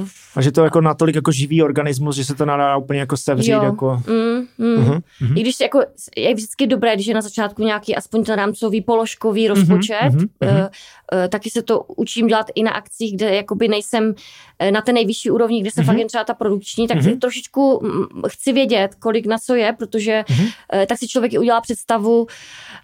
uh, 0.00 0.06
A 0.36 0.42
že 0.42 0.52
to 0.52 0.64
jako 0.64 0.80
natolik 0.80 1.14
jako 1.16 1.32
živý 1.32 1.62
organismus, 1.62 2.16
že 2.16 2.24
se 2.24 2.34
to 2.34 2.44
nedá 2.46 2.76
úplně 2.76 3.00
jako 3.00 3.16
sevřít. 3.16 3.50
Jo. 3.52 3.62
Jako... 3.62 4.02
Mm, 4.06 4.46
mm. 4.58 4.76
Mhm, 4.76 5.00
mhm. 5.20 5.36
I 5.36 5.40
když 5.40 5.60
jako, 5.60 5.80
je 6.16 6.34
vždycky 6.34 6.66
dobré, 6.66 6.94
když 6.94 7.06
je 7.06 7.14
na 7.14 7.20
začátku 7.20 7.62
nějaký 7.62 7.96
aspoň 7.96 8.24
ten 8.24 8.34
rámcový 8.36 8.80
položkový 8.80 9.48
rozpočet, 9.48 10.02
mhm, 10.12 10.18
mhm. 10.18 10.28
eh, 10.42 10.70
eh, 11.12 11.28
taky 11.28 11.50
se 11.50 11.62
to 11.62 11.80
učím 11.96 12.26
dělat 12.26 12.46
i 12.54 12.62
na 12.62 12.70
akcích, 12.70 13.14
kde 13.16 13.34
jakoby 13.34 13.68
nejsem 13.68 14.14
eh, 14.58 14.70
na 14.70 14.80
té 14.80 14.92
nejvyšší 14.92 15.30
úrovni, 15.30 15.60
kde 15.60 15.70
se 15.70 15.80
Mhm. 15.80 15.86
fakt 15.86 15.98
jen 15.98 16.08
třeba 16.08 16.24
ta 16.24 16.34
produkční, 16.34 16.88
tak 16.88 16.96
Mhm. 17.02 17.20
trošičku 17.20 17.80
chci 18.28 18.52
vědět, 18.52 18.94
kolik 18.94 19.26
na 19.26 19.38
co 19.38 19.54
je, 19.54 19.72
protože 19.72 20.24
Mhm. 20.30 20.46
eh, 20.72 20.86
tak 20.86 20.98
si 20.98 21.08
člověk 21.08 21.32
i 21.32 21.38
udělá 21.38 21.60
představu, 21.60 22.26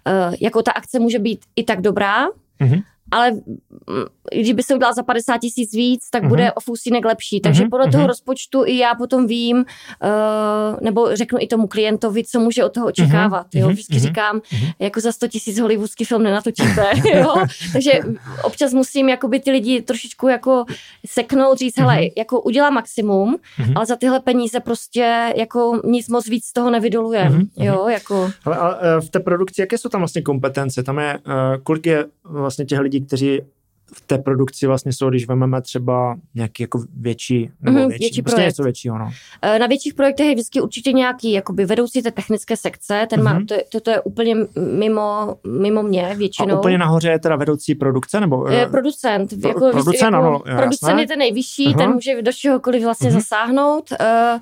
eh, 0.07 0.31
jako 0.41 0.61
ta 0.61 0.71
akce 0.71 0.99
může 0.99 1.19
být 1.19 1.39
i 1.55 1.63
tak 1.63 1.81
dobrá, 1.81 2.25
Mhm. 2.59 2.81
Ale 3.13 3.31
mm, 3.31 3.41
kdyby 4.41 4.63
se 4.63 4.75
udělal 4.75 4.93
za 4.93 5.03
50 5.03 5.37
tisíc 5.37 5.73
víc, 5.73 6.09
tak 6.09 6.21
Mhm. 6.21 6.29
bude 6.29 6.51
o 6.51 6.59
lepší. 7.05 7.41
Takže 7.41 7.61
Mhm, 7.61 7.69
podle 7.69 7.87
toho 7.87 8.01
mhm. 8.01 8.07
rozpočtu 8.07 8.63
i 8.65 8.77
já 8.77 8.95
potom 8.95 9.27
vím, 9.27 9.57
uh, 9.57 9.65
nebo 10.81 11.15
řeknu 11.15 11.37
i 11.41 11.47
tomu 11.47 11.67
klientovi, 11.67 12.23
co 12.23 12.39
může 12.39 12.63
od 12.65 12.73
toho 12.73 12.87
očekávat. 12.87 13.47
Jo? 13.53 13.65
mhm, 13.65 13.73
Vždycky 13.73 13.95
mhm, 13.95 14.03
říkám, 14.03 14.41
mhm. 14.53 14.65
jako 14.79 14.99
za 14.99 15.11
100 15.11 15.27
tisíc 15.27 15.59
hollywoodský 15.59 16.05
film 16.05 16.23
nenatočíte. 16.23 16.85
jo? 17.15 17.33
Takže 17.73 17.91
občas 18.43 18.73
musím 18.73 19.09
jakoby 19.09 19.39
ty 19.39 19.51
lidi 19.51 19.81
trošičku 19.81 20.27
jako 20.27 20.65
seknout, 21.07 21.57
říct, 21.57 21.79
hele, 21.79 21.95
Mhm. 21.95 22.07
jako 22.17 22.41
udělám 22.41 22.73
maximum, 22.73 23.37
Mhm. 23.59 23.73
ale 23.77 23.85
za 23.85 23.95
tyhle 23.95 24.19
peníze 24.19 24.59
prostě 24.59 25.33
jako 25.35 25.81
nic 25.85 26.09
moc 26.09 26.27
víc 26.27 26.45
z 26.45 26.53
toho 26.53 26.69
nevydolujem. 26.69 27.33
Mhm, 27.33 27.47
Jo, 27.57 27.87
jako... 27.87 28.31
Ale, 28.45 28.57
ale 28.57 28.77
eh, 28.81 29.01
v 29.01 29.09
té 29.09 29.19
produkci, 29.19 29.61
jaké 29.61 29.77
jsou 29.77 29.89
tam 29.89 30.01
vlastně 30.01 30.21
kompetence? 30.21 30.83
Tam 30.83 30.97
je, 30.99 31.13
eh, 31.27 31.57
kolik 31.63 31.85
je 31.85 32.05
vlastně 32.23 32.65
těch 32.65 32.79
lidí, 32.79 33.02
kteří 33.03 33.41
v 33.95 34.01
té 34.01 34.17
produkci 34.17 34.67
vlastně 34.67 34.93
jsou, 34.93 35.09
když 35.09 35.27
vezmeme 35.27 35.61
třeba 35.61 36.15
nějaký 36.35 36.63
jako 36.63 36.83
větší, 36.97 37.49
nebo 37.61 37.79
Mhm, 37.79 37.87
větší, 37.89 38.03
větší 38.03 38.21
prostě 38.21 38.35
projekt. 38.35 38.49
něco 38.51 38.63
většího, 38.63 38.97
no. 38.97 39.09
Eh, 39.41 39.59
Na 39.59 39.67
větších 39.67 39.93
projektech 39.93 40.25
je 40.27 40.33
vždycky 40.33 40.61
určitě 40.61 40.93
nějaký 40.93 41.31
jakoby 41.31 41.65
vedoucí 41.65 42.01
té 42.01 42.11
technické 42.11 42.57
sekce, 42.57 43.07
ten 43.09 43.23
má, 43.23 43.33
Mhm. 43.33 43.45
to, 43.47 43.53
je- 43.53 43.63
to, 43.71 43.79
to 43.79 43.91
je 43.91 44.01
úplně 44.01 44.35
mimo, 44.77 45.35
mimo 45.59 45.83
mě 45.83 46.15
většinou. 46.17 46.55
A 46.55 46.59
úplně 46.59 46.77
nahoře 46.77 47.09
je 47.09 47.19
teda 47.19 47.35
vedoucí 47.35 47.75
produkce, 47.75 48.19
nebo? 48.19 48.47
Je 48.47 48.67
producent. 48.67 49.39
Pro- 49.41 49.49
jako, 49.49 49.59
producent, 49.71 50.01
jako, 50.01 50.15
ano, 50.15 50.41
jo, 50.47 50.55
producent 50.57 50.99
je 50.99 51.07
ten 51.07 51.19
nejvyšší, 51.19 51.67
Aha. 51.67 51.77
ten 51.77 51.91
může 51.93 52.21
do 52.21 52.33
čehokoliv 52.33 52.83
vlastně 52.83 53.09
Mhm. 53.09 53.19
zasáhnout. 53.19 53.91
eh, 53.99 54.39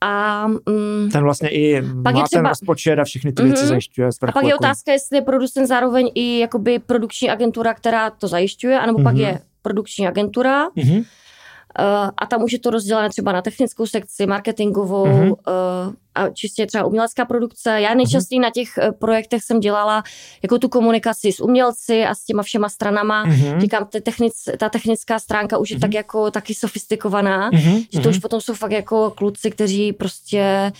a, 0.00 0.46
mm, 0.48 1.08
Ten 1.12 1.22
vlastně 1.22 1.48
i 1.48 1.82
Pak 1.82 2.14
je 2.14 2.20
má 2.20 2.20
ten 2.20 2.24
třeba- 2.24 2.48
rozpočet 2.48 2.98
a 2.98 3.04
všechny 3.04 3.32
ty 3.32 3.42
věci 3.42 3.60
Mhm. 3.62 3.68
zajišťuje 3.68 4.08
a 4.28 4.32
pak 4.32 4.44
je 4.44 4.54
otázka, 4.54 4.92
jestli 4.92 5.16
je 5.18 5.22
producent 5.22 5.66
zároveň 5.68 6.10
i 6.14 6.38
jakoby 6.38 6.78
produkční 6.78 7.30
agentura, 7.30 7.74
která 7.74 8.10
to 8.10 8.28
zajišťuje, 8.28 8.78
anebo 8.78 9.02
pak 9.02 9.12
Mhm. 9.14 9.22
je 9.22 9.38
produkční 9.62 10.08
agentura 10.08 10.64
Mhm. 10.76 11.02
Eh, 11.78 12.10
a 12.16 12.26
tam 12.26 12.42
už 12.42 12.52
je 12.52 12.58
to 12.58 12.70
rozdělené 12.70 13.08
třeba 13.10 13.32
na 13.32 13.42
technickou 13.42 13.86
sekci, 13.86 14.26
marketingovou 14.26 15.06
Mhm. 15.06 15.32
eh, 15.48 15.92
a 16.14 16.28
čistě 16.30 16.66
třeba 16.66 16.84
umělecká 16.84 17.24
produkce. 17.24 17.80
Já 17.80 17.94
nejčastěji 17.94 18.38
na 18.38 18.50
těch 18.50 18.68
eh, 18.78 18.92
projektech 18.92 19.42
jsem 19.42 19.60
dělala 19.60 20.02
jako 20.42 20.58
tu 20.58 20.68
komunikaci 20.68 21.32
s 21.32 21.40
umělci 21.40 22.04
a 22.04 22.14
s 22.14 22.24
těma 22.24 22.42
všema 22.42 22.68
stranama. 22.68 23.24
Mhm. 23.24 23.60
Říkám, 23.60 23.86
ta, 23.92 24.00
technic, 24.00 24.34
ta 24.58 24.68
technická 24.68 25.18
stránka 25.18 25.58
už 25.58 25.70
je 25.70 25.76
Mhm. 25.76 25.80
tak 25.80 25.94
jako 25.94 26.30
taky 26.30 26.54
sofistikovaná, 26.54 27.50
Mhm. 27.52 27.80
že 27.92 28.00
to 28.00 28.08
už 28.08 28.18
potom 28.18 28.40
jsou 28.40 28.54
fakt 28.54 28.72
jako 28.72 29.10
kluci, 29.16 29.50
kteří 29.50 29.92
prostě 29.92 30.72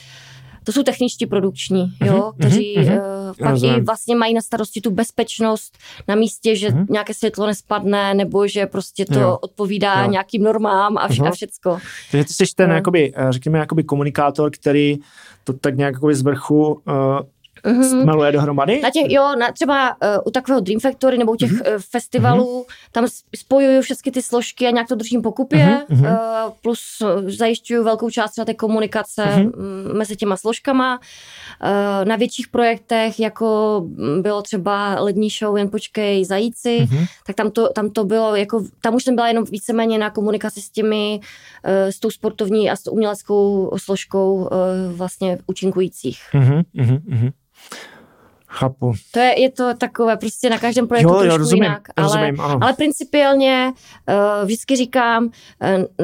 to 0.65 0.73
jsou 0.73 0.83
techničtí 0.83 1.27
produkční, 1.27 1.93
jo, 2.05 2.15
Mhm, 2.15 2.33
kteří 2.39 2.75
mhm, 2.79 2.93
uh, 2.97 3.03
pak 3.39 3.51
Rozumím. 3.51 3.77
i 3.77 3.81
vlastně 3.81 4.17
mají 4.17 4.35
na 4.35 4.41
starosti 4.41 4.81
tu 4.81 4.91
bezpečnost 4.91 5.79
na 6.09 6.15
místě, 6.15 6.57
že 6.57 6.71
Mhm. 6.71 6.87
nějaké 6.91 7.15
světlo 7.15 7.47
nespadne, 7.47 8.15
nebo 8.15 8.47
že 8.49 8.67
prostě 8.67 9.05
to 9.05 9.19
Jo. 9.21 9.39
odpovídá 9.41 10.03
Jo. 10.05 10.11
nějakým 10.11 10.43
normám 10.43 10.99
a, 10.99 11.09
vš- 11.09 11.21
Aha. 11.21 11.29
a 11.29 11.33
všecko. 11.33 11.79
Takže 12.11 12.25
ty 12.25 12.33
jsi 12.35 12.45
ten, 12.57 12.69
No. 12.69 12.75
jakoby, 12.75 13.13
eh, 13.17 13.27
řekněme, 13.33 13.59
jakoby 13.59 13.85
komunikátor, 13.85 14.51
který 14.51 14.97
to 15.45 15.53
tak 15.53 15.77
nějak 15.77 15.95
jakoby 15.95 16.15
z 16.15 16.23
vrchu 16.23 16.73
uh, 16.73 16.73
Mhm. 17.67 17.85
stmeluje 17.85 18.33
dohromady? 18.33 18.81
Na 18.83 18.91
těch, 18.91 19.05
jo, 19.09 19.33
na, 19.39 19.53
třeba 19.53 19.91
uh, 19.91 19.97
u 20.27 20.31
takového 20.31 20.61
Dream 20.61 20.81
Factory 20.81 21.19
nebo 21.19 21.33
u 21.33 21.37
těch 21.37 21.53
Mhm. 21.53 21.61
uh, 21.61 21.67
festivalů, 21.91 22.67
tam 22.93 23.05
s- 23.09 23.23
spojuju 23.37 23.83
všechny 23.83 24.13
ty 24.13 24.23
složky 24.23 24.67
a 24.67 24.71
nějak 24.71 24.89
to 24.89 24.95
držím 24.95 25.23
po 25.23 25.33
kupě, 25.33 25.67
Mhm, 25.67 25.99
mhm. 26.01 26.05
uh, 26.05 26.17
plus 26.63 26.81
zajišťuju 27.27 27.85
velkou 27.85 28.11
část 28.11 28.31
třeba 28.31 28.45
té 28.45 28.55
komunikace 28.55 29.25
Mhm. 29.27 29.43
mm, 29.45 29.99
mezi 29.99 30.17
těma 30.17 30.37
složkama. 30.37 30.99
Uh, 31.63 32.05
na 32.09 32.17
větších 32.17 32.49
projektech, 32.49 33.21
jako 33.21 33.83
bylo 34.21 34.43
třeba 34.43 35.01
lední 35.01 35.29
show 35.31 35.57
Jen 35.57 35.71
počkej 35.71 36.25
zajíci, 36.25 36.87
Mhm. 36.91 37.05
tak 37.27 37.37
tam 37.37 37.51
to, 37.51 37.69
tam 37.69 37.91
to 37.91 38.05
bylo, 38.05 38.37
jako, 38.37 38.65
tam 38.83 38.95
už 38.95 39.05
jsem 39.05 39.15
byla 39.15 39.29
jenom 39.29 39.45
víceméně 39.45 39.99
na 39.99 40.11
komunikaci 40.11 40.61
s 40.61 40.71
těmi, 40.71 41.21
uh, 41.67 41.71
s 41.91 42.01
tou 42.01 42.11
sportovní 42.11 42.71
a 42.71 42.77
s 42.77 42.83
tou 42.83 42.91
uměleckou 42.91 43.71
složkou 43.77 44.35
uh, 44.35 44.49
vlastně 44.97 45.39
účinkujících. 45.47 46.19
Mhm, 46.35 46.63
mhm. 46.75 47.31
Chápu. 48.55 48.93
To 49.11 49.19
je, 49.21 49.41
je 49.41 49.51
to 49.51 49.75
takové 49.75 50.17
prostě 50.17 50.51
na 50.51 50.59
každém 50.59 50.89
projektu 50.89 51.15
Jo, 51.15 51.23
jo, 51.23 51.37
rozumím, 51.37 51.63
jinak. 51.63 51.83
Ale, 51.97 52.07
rozumím, 52.07 52.41
ano. 52.41 52.59
ale 52.63 52.73
principiálně 52.73 53.73
uh, 54.09 54.45
vždycky 54.45 54.77
říkám 54.77 55.25
uh, 55.25 55.31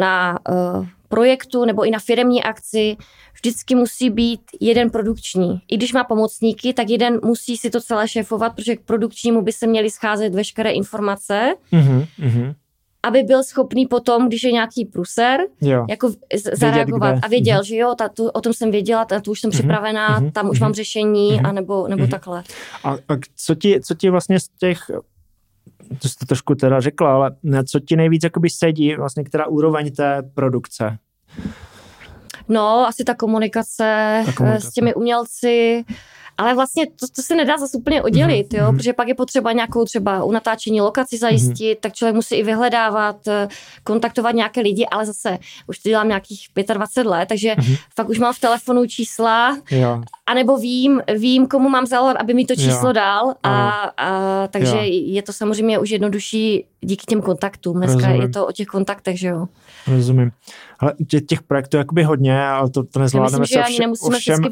na 0.01 0.39
uh, 0.51 0.86
projektu 1.09 1.64
nebo 1.64 1.85
i 1.85 1.90
na 1.90 1.98
firemní 1.98 2.43
akci 2.43 2.97
vždycky 3.35 3.74
musí 3.74 4.10
být 4.10 4.40
jeden 4.60 4.90
produkční. 4.90 5.60
I 5.68 5.77
když 5.77 5.93
má 5.93 6.05
pomocníky, 6.05 6.74
tak 6.74 6.90
jeden 6.90 7.20
musí 7.24 7.56
si 7.56 7.70
to 7.70 7.81
celé 7.81 8.09
šéfovat, 8.09 8.55
protože 8.55 8.77
k 8.77 8.81
produkčnímu 8.81 9.43
by 9.43 9.52
se 9.52 9.66
měly 9.66 9.90
scházet 9.90 10.35
veškeré 10.35 10.70
informace, 10.70 11.55
Mhm, 11.72 12.05
mhm. 12.18 12.55
Aby 13.02 13.22
byl 13.22 13.44
schopný 13.44 13.86
potom, 13.86 14.28
když 14.28 14.43
je 14.43 14.52
nějaký 14.52 14.85
pruser, 14.85 15.40
Jo. 15.60 15.86
jako 15.90 16.10
zareagovat 16.55 17.10
kde. 17.12 17.20
a 17.22 17.28
věděl, 17.28 17.56
Mhm. 17.56 17.64
že 17.64 17.77
jo, 17.77 17.94
ta, 17.98 18.09
tu, 18.09 18.28
o 18.28 18.40
tom 18.40 18.52
jsem 18.52 18.70
věděla, 18.70 19.05
ta, 19.05 19.20
tu 19.20 19.31
už 19.31 19.40
jsem 19.40 19.48
Mhm, 19.48 19.59
připravená, 19.59 20.20
mhm, 20.20 20.31
tam 20.31 20.51
už 20.51 20.59
mhm. 20.59 20.64
mám 20.66 20.74
řešení, 20.74 21.32
Mhm. 21.36 21.47
anebo, 21.47 21.89
nebo 21.89 22.02
Mhm. 22.02 22.10
takhle. 22.10 22.43
A, 22.85 22.90
a 22.90 22.97
co, 23.36 23.55
ti, 23.55 23.81
co 23.81 23.94
ti 23.94 24.10
vlastně 24.10 24.40
z 24.40 24.48
těch, 24.48 24.90
to 26.02 26.09
jsi 26.09 26.16
to 26.18 26.27
trošku 26.27 26.55
teda 26.55 26.81
řekla, 26.81 27.14
ale 27.14 27.31
co 27.68 27.81
ti 27.81 27.97
nejvíc 27.97 28.24
jakoby 28.24 28.51
sedí, 28.51 28.94
vlastně 28.97 29.24
která 29.24 29.47
úroveň 29.47 29.90
té 29.93 30.22
produkce? 30.35 30.98
No, 32.48 32.86
asi 32.86 33.05
ta 33.05 33.14
komunikace, 33.14 34.22
Ta 34.24 34.31
eh, 34.31 34.35
komunikace. 34.35 34.70
s 34.70 34.72
těmi 34.72 34.94
umělci, 34.94 35.85
ale 36.41 36.55
vlastně 36.55 36.87
to, 36.87 37.07
to 37.17 37.23
se 37.23 37.35
nedá 37.35 37.59
zase 37.59 37.79
úplně 37.79 38.03
oddělit, 38.03 38.53
Mhm, 38.53 38.61
jo, 38.62 38.69
mhm. 38.69 38.77
protože 38.77 38.93
pak 38.93 39.09
je 39.09 39.15
potřeba 39.15 39.53
nějakou 39.53 39.85
třeba 39.85 40.25
u 40.25 40.33
natáčení 40.33 40.81
lokaci 40.81 41.19
zajistit, 41.19 41.79
tak 41.81 41.93
člověk 41.93 42.15
musí 42.15 42.35
i 42.35 42.43
vyhledávat, 42.43 43.29
eh, 43.29 43.49
kontaktovat 43.85 44.35
nějaké 44.35 44.61
lidi, 44.61 44.87
ale 44.91 45.07
zase 45.07 45.39
už 45.67 45.79
to 45.79 45.89
dělám 45.89 46.09
nějakých 46.09 46.47
25 46.75 47.11
let, 47.11 47.27
takže 47.29 47.55
Mhm. 47.59 47.75
fakt 47.97 48.09
už 48.09 48.19
mám 48.19 48.35
v 48.35 48.39
telefonu 48.41 48.87
čísla, 48.87 49.59
Jo. 49.71 50.03
anebo 50.27 50.57
vím, 50.57 51.03
vím, 51.17 51.47
komu 51.47 51.69
mám 51.69 51.87
zavolat, 51.87 52.17
aby 52.17 52.35
mi 52.35 52.45
to 52.45 52.55
číslo 52.55 52.89
Jo. 52.89 52.93
dal 52.93 53.35
a, 53.43 53.71
a 53.97 54.49
takže 54.49 54.77
Jo. 54.77 54.83
je 55.05 55.23
to 55.23 55.33
samozřejmě 55.33 55.79
už 55.79 55.91
jednodušší 55.91 56.65
díky 56.81 57.07
těm 57.09 57.23
kontaktům. 57.23 57.77
Dneska 57.77 57.97
Rozumím. 58.01 58.23
je 58.23 58.29
to 58.29 58.47
o 58.47 58.53
těch 58.53 58.67
kontaktech, 58.67 59.19
že 59.19 59.29
jo. 59.29 59.47
Rozumím. 59.87 60.31
Ale 60.81 60.94
tě, 61.09 61.20
těch 61.20 61.43
projektů 61.43 61.77
je 61.77 61.78
jakoby 61.78 62.02
hodně, 62.02 62.43
ale 62.43 62.70
to, 62.70 62.82
to 62.85 62.98
nezvládneme 63.01 63.40
myslím, 63.40 63.62
se 63.62 63.65
ani 63.69 63.78
nemusíme 63.78 64.16
ovšem, 64.16 64.44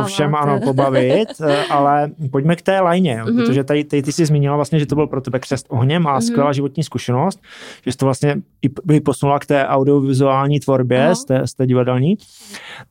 ovšem 0.00 0.34
ano, 0.34 0.60
pobavit, 0.64 1.28
eh, 1.48 1.64
ale 1.64 2.10
pojďme 2.30 2.56
k 2.56 2.62
té 2.62 2.80
lajně, 2.80 3.22
Mhm. 3.26 3.36
protože 3.36 3.64
tady, 3.64 3.84
tady 3.84 4.02
ty 4.02 4.12
jsi 4.12 4.26
zmínila 4.26 4.56
vlastně, 4.56 4.78
že 4.78 4.86
to 4.86 4.94
byl 4.94 5.06
pro 5.06 5.20
tebe 5.20 5.38
křest 5.38 5.66
ohněm 5.68 6.06
a 6.06 6.12
Mhm. 6.12 6.20
skvělá 6.22 6.52
životní 6.52 6.84
zkušenost, 6.84 7.40
že 7.84 7.92
jsi 7.92 7.98
to 7.98 8.04
vlastně 8.04 8.36
i 8.62 8.68
by 8.84 9.00
posunula 9.00 9.38
k 9.38 9.46
té 9.46 9.66
audiovizuální 9.66 10.60
tvorbě 10.60 11.04
Aha. 11.04 11.14
z 11.14 11.24
té, 11.24 11.46
z 11.46 11.54
té 11.54 11.66
divadelní. 11.66 12.16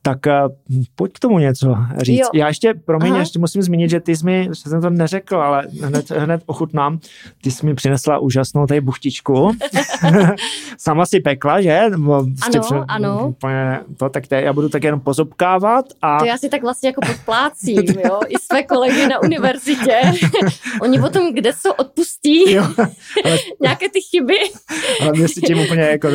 Tak 0.02 0.26
eh, 0.26 0.40
pojď 0.94 1.12
k 1.12 1.18
tomu 1.18 1.38
něco 1.38 1.76
říct. 1.96 2.18
Jo. 2.20 2.28
Já 2.34 2.48
ještě, 2.48 2.74
promiň, 2.84 3.10
Aha. 3.10 3.18
ještě 3.20 3.38
musím 3.38 3.62
zmínit, 3.62 3.90
že 3.90 4.00
ty 4.00 4.16
jsi 4.16 4.24
mi, 4.24 4.48
že 4.48 4.70
jsem 4.70 4.80
to 4.80 4.90
neřekl, 4.90 5.36
ale 5.36 5.62
hned, 5.82 6.10
hned 6.10 6.42
ochutnám, 6.46 6.98
ty 7.42 7.50
jsi 7.50 7.66
mi 7.66 7.74
přinesla 7.74 8.18
úžasnou 8.18 8.66
tady 8.66 8.80
buchtičku. 8.80 9.52
Sama 10.78 11.06
si 11.06 11.20
pekla, 11.20 11.60
že? 11.60 11.80
Ano, 11.80 12.85
ano. 12.88 13.28
Úplně 13.28 13.80
to, 13.96 14.08
tak 14.08 14.24
já 14.30 14.52
budu 14.52 14.68
tak 14.68 14.84
jenom 14.84 15.00
pozobkávat 15.00 15.84
a 16.02 16.18
To 16.18 16.24
já 16.24 16.38
si 16.38 16.48
tak 16.48 16.62
vlastně 16.62 16.88
jako 16.88 17.00
podplácím, 17.06 17.82
jo, 18.04 18.20
i 18.28 18.34
své 18.50 18.62
kolegy 18.62 19.06
na 19.08 19.22
univerzitě. 19.22 20.00
Oni 20.82 20.98
potom 21.00 21.34
kde 21.34 21.52
co 21.62 21.74
odpustí, 21.74 22.52
jo, 22.52 22.64
ale, 23.24 23.38
nějaké 23.62 23.88
ty 23.88 24.00
chyby. 24.00 24.34
ale 25.00 25.12
mě 25.12 25.28
si 25.28 25.40
tím 25.40 25.58
úplně 25.58 25.82
jako 25.82 26.08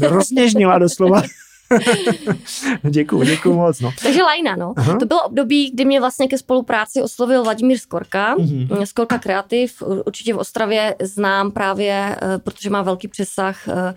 rozněžnila 0.00 0.78
doslova. 0.78 1.22
děkuju, 2.90 3.22
děkuju 3.24 3.54
moc, 3.54 3.80
no. 3.80 3.92
Takže 4.02 4.22
Lajna, 4.22 4.56
no. 4.56 4.74
Aha. 4.76 4.96
To 4.98 5.06
bylo 5.06 5.22
období, 5.22 5.70
kdy 5.70 5.84
mě 5.84 6.00
vlastně 6.00 6.28
ke 6.28 6.38
spolupráci 6.38 7.02
oslovil 7.02 7.42
Vladimír 7.44 7.78
Skorka, 7.78 8.34
Mhm. 8.38 8.86
Skorka 8.86 9.18
Kreativ, 9.18 9.82
určitě 10.06 10.34
v 10.34 10.38
Ostravě 10.38 10.96
znám 11.02 11.50
právě, 11.50 12.16
eh, 12.22 12.38
protože 12.38 12.70
má 12.70 12.82
velký 12.82 13.08
přesah 13.08 13.68
eh, 13.68 13.94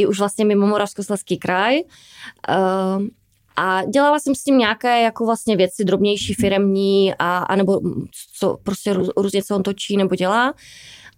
i 0.00 0.06
už 0.06 0.18
vlastně 0.18 0.44
mimo 0.44 0.66
Moravskoslezský 0.66 1.38
kraj. 1.38 1.78
Eh, 2.48 2.54
A 3.56 3.84
dělala 3.84 4.18
jsem 4.18 4.34
s 4.34 4.44
tím 4.44 4.58
nějaké 4.58 5.02
jako 5.02 5.26
vlastně 5.26 5.56
věci 5.56 5.84
drobnější, 5.84 6.34
firemní, 6.34 7.14
a, 7.18 7.38
a 7.38 7.56
nebo 7.56 7.80
co 8.38 8.58
prostě 8.62 8.96
různě, 9.16 9.42
co 9.42 9.56
on 9.56 9.62
točí 9.62 9.96
nebo 9.96 10.14
dělá. 10.14 10.54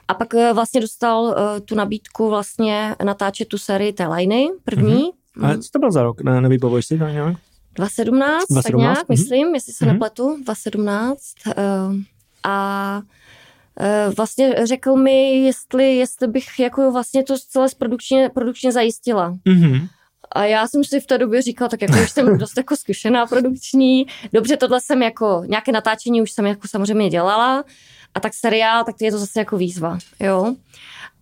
A 0.09 0.14
pak 0.14 0.34
eh, 0.34 0.52
vlastně 0.52 0.80
dostal 0.80 1.22
uh, 1.22 1.34
tu 1.64 1.74
nabídku 1.74 2.28
vlastně 2.28 2.96
natáčet 3.04 3.48
tu 3.48 3.59
sérii 3.59 3.92
té 3.92 4.06
liny, 4.06 4.48
první. 4.64 5.10
Mm-hmm. 5.36 5.46
A 5.46 5.59
co 5.59 5.68
to 5.72 5.78
byl 5.78 5.90
za 5.92 6.02
rok? 6.02 6.20
Ne, 6.20 6.40
nevybavuješ 6.40 6.86
si 6.86 6.98
to 6.98 7.06
nějak? 7.09 7.36
2017, 7.74 8.44
2017, 8.50 8.62
tak 8.62 8.74
nějak, 8.74 8.98
mm-hmm. 8.98 9.04
myslím, 9.09 9.54
jestli 9.54 9.72
se 9.72 9.84
mm-hmm. 9.84 9.92
nepletu, 9.92 10.36
2017. 10.44 11.20
Uh, 11.46 11.52
a 12.42 12.96
uh, 12.98 13.04
vlastně 14.16 14.55
řekl 14.66 14.97
mi, 14.97 15.44
jestli, 15.44 15.97
jestli 15.97 16.28
bych 16.28 16.59
jako 16.59 16.93
vlastně 16.93 17.23
to 17.23 17.39
celé 17.39 17.66
produkčně, 17.78 18.31
produkčně 18.35 18.73
zajistila. 18.73 19.36
Mm-hmm. 19.47 19.89
A 20.32 20.44
já 20.44 20.66
jsem 20.66 20.85
si 20.85 21.01
v 21.01 21.07
té 21.07 21.19
době 21.19 21.43
říkala, 21.43 21.69
tak 21.69 21.82
jako 21.82 21.94
už 22.03 22.11
jsem 22.11 22.39
dost 22.39 22.57
jako 22.57 22.77
zkušená 22.77 23.27
produkční, 23.27 24.07
dobře, 24.32 24.57
tohle 24.57 24.81
jsem 24.81 25.03
jako, 25.03 25.43
nějaké 25.47 25.73
natáčení 25.73 26.23
už 26.23 26.32
jsem 26.32 26.47
jako 26.47 26.69
samozřejmě 26.69 27.09
dělala, 27.09 27.65
a 28.15 28.20
tak 28.20 28.35
seriál, 28.35 28.85
tak 28.85 28.94
je 29.01 29.11
to 29.11 29.19
zase 29.19 29.40
jako 29.40 29.57
výzva, 29.57 29.99
jo. 30.20 30.55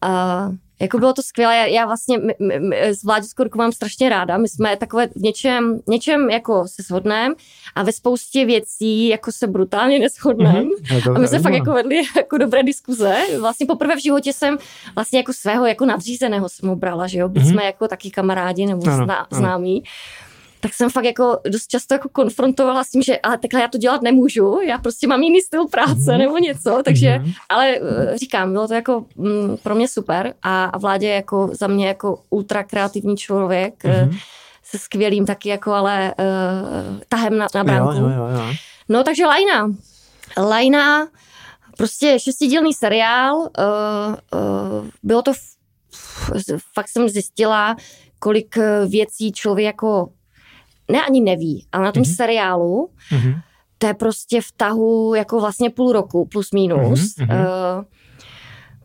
A 0.02 0.50
jako 0.80 0.98
bylo 0.98 1.12
to 1.12 1.22
skvělé, 1.22 1.70
já, 1.70 1.86
vlastně 1.86 2.18
m, 2.18 2.30
m, 2.50 2.72
s 2.72 3.04
Vládě 3.04 3.26
Skorku 3.26 3.58
mám 3.58 3.72
strašně 3.72 4.08
ráda, 4.08 4.38
my 4.38 4.48
jsme 4.48 4.76
takové 4.76 5.06
v 5.06 5.16
něčem, 5.16 5.80
něčem 5.88 6.30
jako 6.30 6.64
se 6.68 6.82
shodneme 6.82 7.34
a 7.74 7.82
ve 7.82 7.92
spoustě 7.92 8.44
věcí 8.44 9.08
jako 9.08 9.32
se 9.32 9.46
brutálně 9.46 9.98
neschodneme 9.98 10.62
mm-hmm. 10.62 11.16
a 11.16 11.18
my 11.18 11.28
jsme 11.28 11.38
fakt 11.38 11.52
jako 11.52 11.72
vedli 11.72 12.02
jako 12.16 12.38
dobré 12.38 12.62
diskuze. 12.62 13.16
Vlastně 13.40 13.66
poprvé 13.66 13.96
v 13.96 14.02
životě 14.02 14.32
jsem 14.32 14.58
vlastně 14.94 15.18
jako 15.18 15.32
svého 15.32 15.66
jako 15.66 15.86
nadřízeného 15.86 16.48
jsem 16.48 16.68
ho 16.68 16.76
brala, 16.76 17.06
že 17.06 17.18
jo, 17.18 17.28
byli 17.28 17.44
mm-hmm. 17.44 17.52
jsme 17.52 17.64
jako 17.64 17.88
taky 17.88 18.10
kamarádi 18.10 18.66
nebo 18.66 18.86
ano, 18.86 19.04
zná, 19.04 19.14
ano. 19.14 19.26
známí 19.30 19.82
tak 20.60 20.74
jsem 20.74 20.90
fakt 20.90 21.04
jako 21.04 21.38
dost 21.48 21.66
často 21.66 21.94
jako 21.94 22.08
konfrontovala 22.08 22.84
s 22.84 22.90
tím, 22.90 23.02
že 23.02 23.18
ale 23.18 23.38
takhle 23.38 23.60
já 23.60 23.68
to 23.68 23.78
dělat 23.78 24.02
nemůžu, 24.02 24.60
já 24.60 24.78
prostě 24.78 25.06
mám 25.06 25.22
jiný 25.22 25.40
styl 25.40 25.68
práce 25.68 25.94
mm-hmm. 25.94 26.18
nebo 26.18 26.38
něco, 26.38 26.82
takže, 26.84 27.06
mm-hmm. 27.06 27.34
ale 27.48 27.76
eh, 27.76 28.18
říkám, 28.18 28.52
bylo 28.52 28.68
to 28.68 28.74
jako 28.74 29.04
mm, 29.16 29.56
pro 29.62 29.74
mě 29.74 29.88
super 29.88 30.34
a, 30.42 30.64
a 30.64 30.78
Vládě 30.78 31.08
jako 31.08 31.50
za 31.52 31.66
mě 31.66 31.88
jako 31.88 32.22
ultra 32.30 32.64
kreativní 32.64 33.16
člověk, 33.16 33.84
mm-hmm. 33.84 34.18
se 34.62 34.78
skvělým 34.78 35.26
taky 35.26 35.48
jako 35.48 35.72
ale 35.72 36.14
uh, 36.18 36.98
tahem 37.08 37.38
na, 37.38 37.46
na 37.54 37.64
bránku. 37.64 37.92
Jo, 37.92 38.00
jo, 38.00 38.08
jo, 38.08 38.28
jo. 38.34 38.54
No 38.88 39.04
takže 39.04 39.26
Lajna. 39.26 39.70
Lajna, 40.38 41.08
prostě 41.76 42.18
šestidílný 42.18 42.74
seriál, 42.74 43.36
uh, 43.38 43.46
uh, 44.34 44.86
bylo 45.02 45.22
to, 45.22 45.32
fakt 46.74 46.88
jsem 46.88 47.08
zjistila, 47.08 47.76
kolik 48.18 48.58
věcí 48.86 49.32
člověk 49.32 49.66
jako 49.66 50.08
ne 50.90 51.02
ani 51.02 51.20
neví, 51.20 51.66
ale 51.72 51.84
na 51.84 51.92
tom 51.92 52.02
mm-hmm. 52.02 52.16
seriálu, 52.16 52.90
mm-hmm. 53.12 53.40
to 53.78 53.86
je 53.86 53.94
prostě 53.94 54.40
v 54.40 54.52
tahu 54.56 55.14
jako 55.14 55.40
vlastně 55.40 55.70
půl 55.70 55.92
roku, 55.92 56.28
plus 56.32 56.52
minus. 56.52 57.00
Mm-hmm. 57.00 57.78
Uh, 57.78 57.84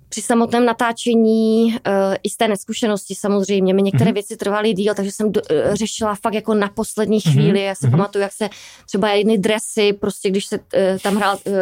při 0.10 0.22
samotném 0.22 0.66
natáčení 0.66 1.66
uh, 1.66 2.16
i 2.24 2.30
z 2.30 2.38
té 2.38 2.48
neskušenosti 2.48 3.16
samozřejmě. 3.16 3.74
Mi 3.74 3.82
některé 3.82 4.12
mm-hmm. 4.12 4.14
věci 4.14 4.38
trvaly 4.38 4.74
díl, 4.74 4.94
takže 4.94 5.12
jsem 5.12 5.32
do, 5.32 5.42
uh, 5.42 5.74
řešila 5.74 6.16
fakt 6.16 6.34
jako 6.34 6.54
na 6.54 6.70
poslední 6.70 7.20
mhm. 7.26 7.34
chvíli. 7.34 7.60
Mm-hmm. 7.60 7.66
Já 7.66 7.76
si 7.76 7.88
mm-hmm. 7.88 7.92
pamatuju, 7.92 8.22
jak 8.22 8.34
se 8.34 8.50
třeba 8.88 9.10
jedny 9.10 9.38
dresy, 9.38 9.94
prostě 9.94 10.30
když 10.30 10.46
se 10.46 10.60
uh, 10.60 10.64
tam 11.04 11.16
hrál 11.16 11.38
uh, 11.46 11.54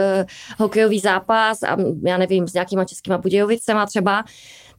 hokejový 0.57 0.99
zápas 0.99 1.63
a 1.63 1.77
já 2.03 2.17
nevím, 2.17 2.47
s 2.47 2.53
nějakýma 2.53 2.85
českýma 2.85 3.17
Budějovicema 3.17 3.85
třeba, 3.85 4.23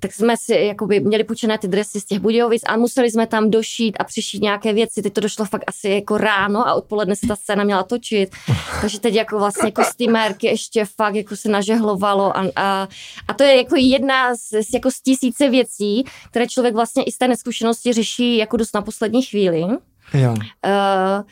tak 0.04 0.12
jsme 0.12 0.36
si 0.36 0.54
jakoby 0.54 1.00
měli 1.00 1.24
půjčené 1.24 1.58
ty 1.58 1.68
dresy 1.68 2.00
z 2.00 2.04
těch 2.04 2.18
Budějovic 2.18 2.62
a 2.66 2.76
museli 2.76 3.10
jsme 3.10 3.26
tam 3.26 3.50
došít 3.50 3.96
a 4.00 4.04
přišít 4.04 4.42
nějaké 4.42 4.72
věci. 4.72 5.02
Teď 5.02 5.12
to 5.12 5.20
došlo 5.20 5.44
fakt 5.44 5.64
asi 5.66 5.88
jako 5.88 6.18
ráno 6.18 6.68
a 6.68 6.74
odpoledne 6.74 7.16
se 7.16 7.26
ta 7.26 7.36
scéna 7.36 7.64
měla 7.64 7.82
točit. 7.82 8.30
Takže 8.80 9.00
teď 9.00 9.14
jako 9.14 9.38
vlastně 9.38 9.72
kostýmérky 9.72 10.46
ještě 10.46 10.84
fakt 10.84 11.14
jako 11.14 11.36
se 11.36 11.48
nažehlovalo 11.48 12.36
a, 12.36 12.44
a, 12.56 12.88
a 13.28 13.34
to 13.34 13.42
je 13.42 13.56
jako 13.56 13.76
jedna 13.76 14.34
z, 14.34 14.74
jako 14.74 14.90
z 14.90 15.00
tisíce 15.00 15.50
věcí, 15.50 16.04
které 16.30 16.46
člověk 16.46 16.74
vlastně 16.74 17.02
i 17.02 17.12
z 17.12 17.18
té 17.18 17.28
neskušenosti 17.28 17.92
řeší 17.92 18.36
jako 18.36 18.56
dost 18.56 18.74
na 18.74 18.82
poslední 18.82 19.22
chvíli. 19.22 19.60
Jo. 20.14 20.30
Uh, 20.30 21.24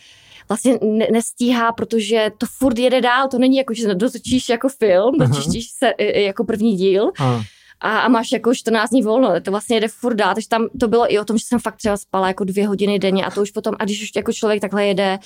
vlastně 0.48 0.78
ne, 0.82 1.06
nestíhá, 1.12 1.72
protože 1.72 2.30
to 2.38 2.46
furt 2.58 2.78
jede 2.78 3.00
dál, 3.00 3.28
to 3.28 3.38
není 3.38 3.56
jako, 3.56 3.74
že 3.74 3.94
dotočíš 3.94 4.48
jako 4.48 4.68
film, 4.68 5.18
dotočíš 5.18 5.70
se 5.70 5.92
jako 5.98 6.44
první 6.44 6.76
díl, 6.76 7.10
Aha 7.18 7.42
a, 7.82 7.98
a 7.98 8.08
máš 8.08 8.32
jako 8.32 8.54
14 8.54 8.90
dní 8.90 9.02
volno, 9.02 9.40
to 9.40 9.50
vlastně 9.50 9.76
jede 9.76 9.88
furt 9.88 10.14
dál, 10.14 10.34
takže 10.34 10.48
tam 10.48 10.68
to 10.80 10.88
bylo 10.88 11.12
i 11.12 11.18
o 11.18 11.24
tom, 11.24 11.38
že 11.38 11.44
jsem 11.46 11.58
fakt 11.58 11.76
třeba 11.76 11.96
spala 11.96 12.28
jako 12.28 12.44
dvě 12.44 12.68
hodiny 12.68 12.98
denně 12.98 13.24
a 13.24 13.30
to 13.30 13.42
už 13.42 13.50
potom, 13.50 13.74
a 13.78 13.84
když 13.84 14.02
už 14.02 14.10
jako 14.16 14.32
člověk 14.32 14.60
takhle 14.60 14.86
jede, 14.86 15.18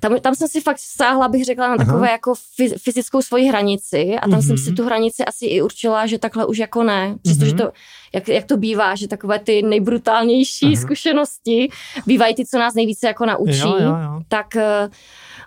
tam, 0.00 0.20
tam 0.20 0.34
jsem 0.34 0.48
si 0.48 0.60
fakt 0.60 0.78
sáhla, 0.78 1.28
bych 1.28 1.44
řekla, 1.44 1.68
na 1.68 1.76
takové 1.76 2.06
Aha. 2.06 2.10
jako 2.10 2.34
fyzickou 2.78 3.22
svoji 3.22 3.44
hranici 3.44 4.16
a 4.16 4.20
tam 4.20 4.30
mm-hmm. 4.30 4.46
jsem 4.46 4.58
si 4.58 4.66
mhm. 4.66 4.76
tu 4.76 4.84
hranici 4.84 5.24
asi 5.24 5.46
i 5.46 5.62
určila, 5.62 6.06
že 6.06 6.18
takhle 6.18 6.46
už 6.46 6.58
jako 6.58 6.82
ne. 6.82 7.14
Přestože 7.22 7.52
mm-hmm. 7.52 7.66
to, 7.66 7.72
jak, 8.14 8.28
jak 8.28 8.44
to 8.44 8.56
bývá, 8.56 8.94
že 8.94 9.08
takové 9.08 9.38
ty 9.38 9.62
nejbrutálnější 9.62 10.66
Aha. 10.66 10.82
zkušenosti 10.82 11.68
bývají 12.06 12.34
ty, 12.34 12.46
co 12.46 12.58
nás 12.58 12.74
nejvíce 12.74 13.06
jako 13.06 13.26
naučí, 13.26 13.60
jo, 13.60 13.76
jo, 13.78 13.96
jo. 14.02 14.22
tak 14.28 14.46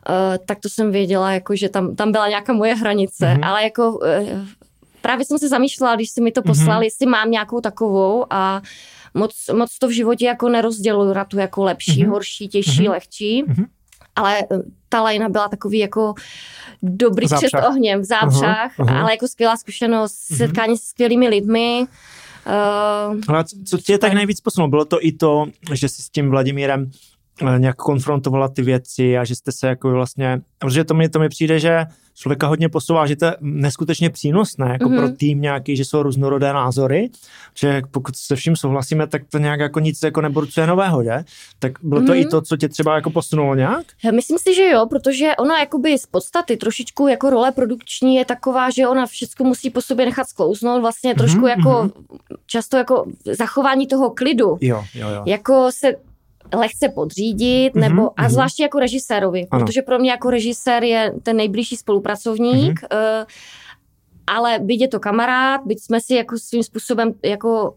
Uh, 0.10 0.46
tak 0.46 0.60
to 0.60 0.70
jsem 0.70 0.92
věděla, 0.92 1.32
jako, 1.32 1.56
že 1.56 1.70
tam, 1.70 1.96
tam 1.96 2.12
byla 2.12 2.28
nějaká 2.28 2.54
moje 2.54 2.76
hranice, 2.76 3.26
mm-hmm. 3.26 3.48
ale 3.48 3.64
jako 3.64 3.92
uh, 3.92 4.00
právě 5.04 5.26
jsem 5.26 5.38
se 5.38 5.50
zamýšlela, 5.50 5.96
když 5.96 6.10
si 6.10 6.22
mi 6.22 6.32
to 6.32 6.42
mhm. 6.42 6.48
poslal, 6.48 6.80
mm-hmm. 6.80 6.84
jestli 6.84 7.06
mám 7.06 7.32
nějakou 7.32 7.62
takovou 7.62 8.26
a 8.30 8.62
moc, 9.14 9.32
moc 9.58 9.78
to 9.80 9.88
v 9.88 9.92
životě 9.92 10.26
jako 10.26 10.50
nerozděluju 10.50 11.14
na 11.14 11.26
tu 11.26 11.38
jako 11.40 11.64
lepší, 11.64 12.04
mm-hmm. 12.04 12.10
horší, 12.10 12.48
těžší, 12.48 12.72
mm-hmm. 12.72 12.92
lehčí. 12.92 13.44
Mm-hmm. 13.44 13.66
Ale 14.16 14.40
eh, 14.40 14.58
ta 14.90 15.02
lajna 15.02 15.30
byla 15.30 15.48
takový 15.48 15.80
jako 15.80 16.14
dobrý 16.84 17.28
před 17.28 17.60
ohněm 17.68 18.02
v 18.02 18.04
zápřách, 18.04 18.78
uh-huh, 18.78 18.86
uh-huh. 18.86 19.02
ale 19.02 19.12
jako 19.12 19.28
skvělá 19.28 19.58
zkušenost, 19.58 20.14
uh-huh. 20.14 20.38
setkání 20.38 20.78
se 20.78 20.86
skvělými 20.86 21.28
lidmi. 21.28 21.86
Uh, 22.46 23.22
ale 23.28 23.44
co 23.66 23.78
tě 23.78 23.98
tak 23.98 24.14
nejvíc 24.14 24.42
posunulo? 24.42 24.70
Bylo 24.70 24.86
to 24.86 25.06
i 25.06 25.12
to, 25.12 25.46
že 25.74 25.90
jsi 25.90 26.02
s 26.02 26.10
tím 26.10 26.30
Vladimírem 26.30 26.92
Eh, 27.42 27.60
nějak 27.60 27.76
konfrontovala 27.76 28.48
ty 28.48 28.62
věci 28.62 29.18
a 29.18 29.24
že 29.24 29.36
jste 29.36 29.52
se 29.52 29.68
jako 29.68 29.92
vlastně, 29.92 30.42
protože 30.58 30.84
to 30.84 30.94
mi, 30.94 31.10
to 31.10 31.20
mi 31.20 31.30
přijde, 31.30 31.60
že 31.60 31.86
člověka 32.16 32.48
hodně 32.48 32.70
posouvá, 32.70 33.08
že 33.08 33.16
to 33.16 33.26
je 33.26 33.36
neskutečně 33.42 34.10
přínosné 34.10 34.70
jako 34.72 34.90
mm-hmm. 34.90 34.98
pro 34.98 35.10
tým 35.10 35.42
nějaký, 35.42 35.76
že 35.76 35.86
jsou 35.86 36.04
různorodé 36.04 36.54
názory, 36.54 37.10
že 37.56 37.82
pokud 37.92 38.16
se 38.16 38.36
vším 38.36 38.56
souhlasíme, 38.56 39.08
tak 39.08 39.22
to 39.32 39.38
nějak 39.38 39.60
jako 39.60 39.80
nic 39.80 40.04
jako 40.04 40.22
neburcuje 40.22 40.68
nového, 40.68 41.04
že? 41.04 41.24
Tak 41.60 41.72
bylo 41.84 42.02
to 42.02 42.08
mm-hmm. 42.08 42.22
i 42.22 42.26
to, 42.26 42.42
co 42.42 42.58
tě 42.58 42.70
třeba 42.70 42.96
jako 42.96 43.10
posunulo 43.10 43.56
nějak? 43.56 43.86
Myslím 44.16 44.38
si, 44.38 44.56
že 44.56 44.70
jo, 44.70 44.86
protože 44.90 45.32
ona 45.40 45.60
jakoby 45.60 45.98
z 45.98 46.06
podstaty 46.06 46.58
trošičku 46.58 47.08
jako 47.08 47.30
role 47.30 47.52
produkční 47.52 48.16
je 48.16 48.26
taková, 48.26 48.70
že 48.70 48.88
ona 48.88 49.06
všechno 49.06 49.46
musí 49.46 49.70
po 49.70 49.82
sobě 49.82 50.06
nechat 50.06 50.30
sklouznout, 50.30 50.82
vlastně 50.82 51.16
trošku 51.16 51.42
mm-hmm. 51.42 51.58
jako 51.58 51.84
mhm. 51.84 51.92
často 52.46 52.78
jako 52.78 53.06
zachování 53.26 53.88
toho 53.88 54.10
klidu. 54.10 54.58
Jo, 54.62 54.84
jo, 54.94 55.10
jo. 55.10 55.24
Jako 55.26 55.70
se 55.72 55.96
lehce 56.54 56.90
podřídit, 56.90 57.74
mm-hmm, 57.74 57.80
nebo 57.80 58.20
a 58.20 58.22
mhm. 58.22 58.32
zvláště 58.32 58.64
jako 58.64 58.80
režisérovi, 58.80 59.48
ano. 59.52 59.66
protože 59.66 59.82
pro 59.82 60.00
mě 60.00 60.12
jako 60.12 60.30
režisér 60.30 60.84
je 60.84 61.14
ten 61.24 61.38
nejbližší 61.38 61.78
spolupracovník, 61.78 62.82
mm-hmm. 62.82 63.22
uh, 63.22 63.26
ale 64.28 64.60
byť 64.60 64.82
je 64.82 64.88
to 64.88 65.00
kamarád, 65.00 65.62
byť 65.66 65.84
jsme 65.84 66.02
si 66.02 66.16
jako 66.16 66.38
svým 66.38 66.64
způsobem 66.64 67.14
jako 67.24 67.76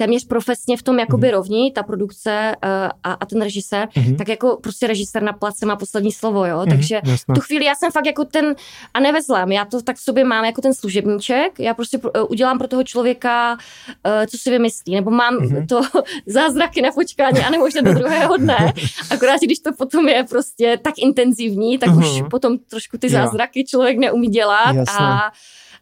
téměř 0.00 0.26
profesně 0.26 0.76
v 0.76 0.82
tom 0.82 0.98
jakoby 0.98 1.26
mm. 1.26 1.32
rovní, 1.32 1.72
ta 1.72 1.82
produkce 1.82 2.56
uh, 2.64 2.70
a, 3.04 3.12
a 3.12 3.26
ten 3.26 3.42
režisér, 3.42 3.88
mm. 3.96 4.16
tak 4.16 4.28
jako 4.28 4.58
prostě 4.62 4.86
režisér 4.86 5.22
na 5.22 5.32
place 5.32 5.66
má 5.66 5.76
poslední 5.76 6.12
slovo, 6.12 6.46
jo, 6.46 6.60
mm. 6.60 6.70
takže 6.70 7.00
Jasne. 7.04 7.34
tu 7.34 7.40
chvíli 7.40 7.64
já 7.64 7.74
jsem 7.74 7.92
fakt 7.92 8.06
jako 8.06 8.24
ten, 8.24 8.54
a 8.94 9.00
nevezlám, 9.00 9.52
já 9.52 9.64
to 9.64 9.82
tak 9.82 9.96
v 9.96 10.00
sobě 10.00 10.24
mám 10.24 10.44
jako 10.44 10.60
ten 10.60 10.74
služebníček, 10.74 11.60
já 11.60 11.74
prostě 11.74 11.98
uh, 11.98 12.10
udělám 12.28 12.58
pro 12.58 12.68
toho 12.68 12.84
člověka, 12.84 13.52
uh, 13.52 14.26
co 14.26 14.38
si 14.38 14.50
vymyslí, 14.50 14.94
nebo 14.94 15.10
mám 15.10 15.34
mm. 15.34 15.66
to 15.66 15.80
zázraky 16.26 16.82
na 16.82 16.92
počkání 16.92 17.38
a 17.38 17.50
nemožná 17.50 17.80
do 17.80 17.94
druhého 17.94 18.36
dne, 18.36 18.72
akorát, 19.10 19.40
když 19.40 19.58
to 19.58 19.72
potom 19.78 20.08
je 20.08 20.24
prostě 20.24 20.78
tak 20.82 20.94
intenzivní, 20.98 21.78
tak 21.78 21.88
mm. 21.88 21.98
už 21.98 22.20
mhm. 22.20 22.28
potom 22.28 22.58
trošku 22.58 22.98
ty 22.98 23.08
zázraky 23.08 23.64
člověk 23.64 23.98
neumí 23.98 24.28
dělat 24.28 24.76
a 25.00 25.32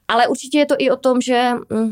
ale 0.08 0.28
určitě 0.28 0.58
je 0.58 0.66
to 0.66 0.74
i 0.78 0.90
o 0.90 0.96
tom, 0.96 1.20
že 1.20 1.52
uh, 1.70 1.88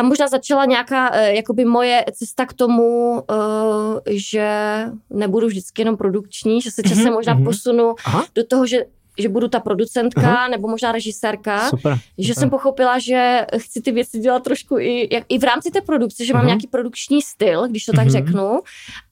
tam 0.00 0.08
možná 0.08 0.28
začala 0.28 0.64
nějaká 0.64 1.10
uh, 1.10 1.16
jakoby 1.16 1.64
moje 1.64 2.04
cesta 2.12 2.46
k 2.46 2.52
tomu, 2.52 3.12
uh, 3.12 3.98
že 4.06 4.48
nebudu 5.10 5.46
vždycky 5.46 5.82
jenom 5.82 5.96
produkční, 5.96 6.60
že 6.60 6.70
se 6.70 6.82
časem 6.82 7.04
mm-hmm, 7.04 7.12
možná 7.12 7.34
mm-hmm. 7.36 7.44
posunu 7.44 7.94
Aha. 8.04 8.24
do 8.34 8.44
toho, 8.44 8.66
že 8.66 8.84
že 9.18 9.28
budu 9.28 9.48
ta 9.48 9.60
producentka 9.60 10.20
Aha. 10.20 10.48
nebo 10.48 10.68
možná 10.68 10.92
režisérka, 10.92 11.68
super, 11.68 11.98
že 12.18 12.32
super. 12.32 12.40
jsem 12.40 12.50
pochopila, 12.50 12.98
že 12.98 13.46
chci 13.56 13.80
ty 13.80 13.92
věci 13.92 14.18
dělat 14.18 14.42
trošku 14.42 14.78
i, 14.78 15.08
jak, 15.14 15.24
i 15.28 15.38
v 15.38 15.44
rámci 15.44 15.70
té 15.70 15.80
produkce, 15.80 16.24
že 16.24 16.32
Aha. 16.32 16.42
mám 16.42 16.46
nějaký 16.46 16.66
produkční 16.66 17.22
styl, 17.22 17.68
když 17.68 17.84
to 17.84 17.92
tak 17.92 18.06
mm-hmm. 18.06 18.10
řeknu, 18.10 18.60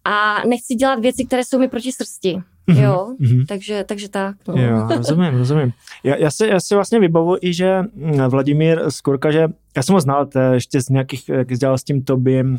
a 0.05 0.43
nechci 0.47 0.75
dělat 0.75 1.01
věci, 1.01 1.25
které 1.25 1.45
jsou 1.45 1.59
mi 1.59 1.69
proti 1.69 1.93
srsti. 1.93 2.41
Mm-hmm. 2.69 2.83
jo, 2.83 3.15
mm-hmm. 3.21 3.47
takže, 3.47 3.85
takže 3.89 4.09
tak. 4.09 4.37
No. 4.49 4.55
Jo, 4.63 4.89
rozumím, 4.97 5.39
rozumím. 5.39 5.73
Já, 6.05 6.17
já, 6.17 6.31
si, 6.31 6.47
já 6.47 6.61
si 6.61 6.75
vlastně 6.75 7.01
vybavuji 7.01 7.39
i, 7.43 7.53
že 7.53 7.83
mm, 7.95 8.19
Vladimír 8.29 8.81
Skurka, 8.89 9.31
že 9.31 9.49
já 9.77 9.83
jsem 9.83 9.95
ho 9.95 10.01
znal 10.01 10.27
to 10.27 10.39
ještě 10.39 10.81
z 10.83 10.89
nějakých, 10.89 11.29
jak 11.29 11.49
dělal 11.49 11.79
s 11.79 11.85
tím 11.85 12.03
Tobím, 12.03 12.59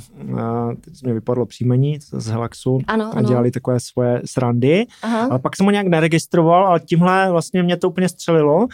teď 0.81 1.03
mi 1.05 1.13
vypadlo 1.13 1.45
příjmení 1.45 1.99
z 2.11 2.27
Helaxu 2.27 2.79
ano, 2.87 3.11
a 3.17 3.21
dělali 3.21 3.51
takové 3.51 3.79
svoje 3.79 4.21
srandy, 4.25 4.85
Aha. 5.03 5.27
ale 5.29 5.39
pak 5.39 5.55
jsem 5.55 5.65
ho 5.65 5.71
nějak 5.71 5.87
neregistroval, 5.87 6.67
ale 6.67 6.79
tímhle 6.79 7.31
vlastně 7.31 7.63
mě 7.63 7.77
to 7.77 7.89
úplně 7.89 8.09
střelilo. 8.09 8.67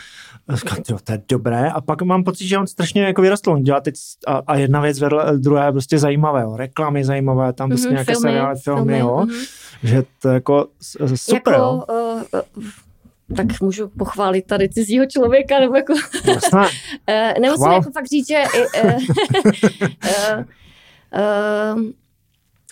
Říkám, 0.53 0.77
to 1.03 1.11
je 1.11 1.21
dobré 1.29 1.69
a 1.69 1.81
pak 1.81 2.01
mám 2.01 2.23
pocit, 2.23 2.47
že 2.47 2.57
on 2.57 2.67
strašně 2.67 3.01
jako 3.01 3.21
vyrostl, 3.21 3.51
on 3.51 3.63
dělá 3.63 3.81
teď 3.81 3.95
a, 4.27 4.41
a 4.47 4.55
jedna 4.55 4.81
věc 4.81 4.99
vedle 4.99 5.37
druhé 5.37 5.71
prostě 5.71 5.99
zajímavé, 5.99 6.41
jo. 6.41 6.57
reklamy 6.57 7.03
zajímavé, 7.03 7.53
tam 7.53 7.69
prostě 7.69 7.87
mm-hmm, 7.87 7.91
nějaké 7.91 8.13
filmy, 8.13 8.21
seriály, 8.21 8.59
filmy, 8.59 8.79
filmy 8.79 8.99
jo, 8.99 9.23
mm-hmm. 9.25 9.45
Že 9.85 10.03
to 10.21 10.29
jako 10.29 10.67
super, 11.15 11.53
jako. 11.53 11.85
Uh, 12.33 12.41
tak 13.35 13.61
můžu 13.61 13.87
pochválit 13.87 14.45
tady 14.45 14.69
cizího 14.69 15.05
člověka, 15.05 15.59
nebo 15.59 15.75
jako... 15.75 15.93
uh, 15.93 16.67
nemusím 17.41 17.71
jako 17.71 17.91
fakt 17.91 18.07
říct, 18.07 18.27
že... 18.27 18.43
Uh, 18.83 18.93
uh, 20.05 20.43
uh, 21.75 21.91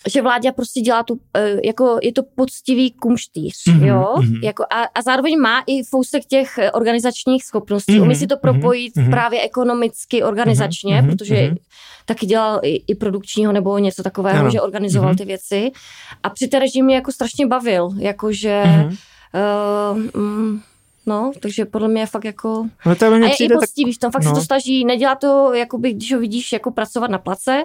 že 0.07 0.21
vládě 0.21 0.51
prostě 0.51 0.81
dělá 0.81 1.03
tu, 1.03 1.19
jako 1.63 1.99
je 2.03 2.13
to 2.13 2.23
poctivý 2.35 2.91
kumštýř, 2.91 3.55
mm-hmm, 3.67 3.85
jo, 3.85 4.13
mm-hmm. 4.17 4.43
Jako 4.43 4.63
a, 4.63 4.83
a 4.83 5.01
zároveň 5.01 5.39
má 5.39 5.63
i 5.67 5.83
fousek 5.83 6.25
těch 6.25 6.59
organizačních 6.73 7.43
schopností, 7.43 7.93
mm-hmm, 7.93 8.01
umí 8.01 8.15
si 8.15 8.27
to 8.27 8.37
propojit 8.37 8.95
mm-hmm. 8.95 9.09
právě 9.09 9.41
ekonomicky, 9.41 10.23
organizačně, 10.23 11.01
mm-hmm, 11.01 11.09
protože 11.09 11.35
mm-hmm. 11.35 11.57
taky 12.05 12.25
dělal 12.25 12.59
i, 12.63 12.83
i 12.87 12.95
produkčního 12.95 13.51
nebo 13.51 13.77
něco 13.77 14.03
takového, 14.03 14.39
ano. 14.39 14.49
že 14.49 14.61
organizoval 14.61 15.13
mm-hmm. 15.13 15.17
ty 15.17 15.25
věci 15.25 15.71
a 16.23 16.29
při 16.29 16.47
té 16.47 16.59
režimy 16.59 16.93
jako 16.93 17.11
strašně 17.11 17.47
bavil, 17.47 17.89
jakože 17.97 18.63
mm-hmm 18.65 18.97
Uh, 19.33 19.99
no, 21.05 21.31
takže 21.39 21.65
podle 21.65 21.87
mě 21.87 22.01
je 22.01 22.05
fakt 22.05 22.25
jako... 22.25 22.67
No 22.85 22.95
to 22.95 23.05
a 23.05 23.17
je 23.17 23.35
i 23.35 23.49
poctivý 23.49 23.93
v 23.93 23.99
tom, 23.99 24.11
fakt 24.11 24.23
no. 24.23 24.29
se 24.29 24.35
to 24.35 24.45
snaží, 24.45 24.85
nedělá 24.85 25.15
to, 25.15 25.53
jakoby, 25.53 25.93
když 25.93 26.13
ho 26.13 26.19
vidíš 26.19 26.51
jako 26.51 26.71
pracovat 26.71 27.11
na 27.11 27.17
place, 27.17 27.63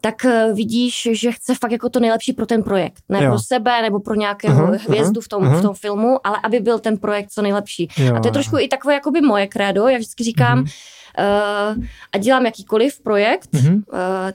tak 0.00 0.24
uh, 0.24 0.56
vidíš, 0.56 1.08
že 1.12 1.32
chce 1.32 1.54
fakt 1.54 1.72
jako 1.72 1.88
to 1.88 2.00
nejlepší 2.00 2.32
pro 2.32 2.46
ten 2.46 2.62
projekt. 2.62 3.02
Ne 3.08 3.24
jo. 3.24 3.30
pro 3.30 3.38
sebe 3.38 3.82
nebo 3.82 4.00
pro 4.00 4.14
nějakého 4.14 4.66
uh-huh, 4.66 4.78
hvězdu 4.88 5.20
v 5.20 5.28
tom, 5.28 5.42
uh-huh. 5.42 5.58
v 5.58 5.62
tom 5.62 5.74
filmu, 5.74 6.26
ale 6.26 6.38
aby 6.42 6.60
byl 6.60 6.78
ten 6.78 6.98
projekt 6.98 7.30
co 7.30 7.42
nejlepší. 7.42 7.88
Jo. 7.96 8.14
A 8.14 8.20
to 8.20 8.28
je 8.28 8.32
trošku 8.32 8.58
i 8.58 8.68
takové 8.68 8.94
jakoby 8.94 9.20
moje 9.20 9.46
krédo, 9.46 9.88
já 9.88 9.98
vždycky 9.98 10.24
říkám, 10.24 10.64
uh-huh. 10.64 11.76
uh, 11.76 11.84
a 12.12 12.18
dělám 12.18 12.46
jakýkoliv 12.46 13.00
projekt, 13.00 13.48
uh-huh. 13.52 13.74
uh, 13.74 13.82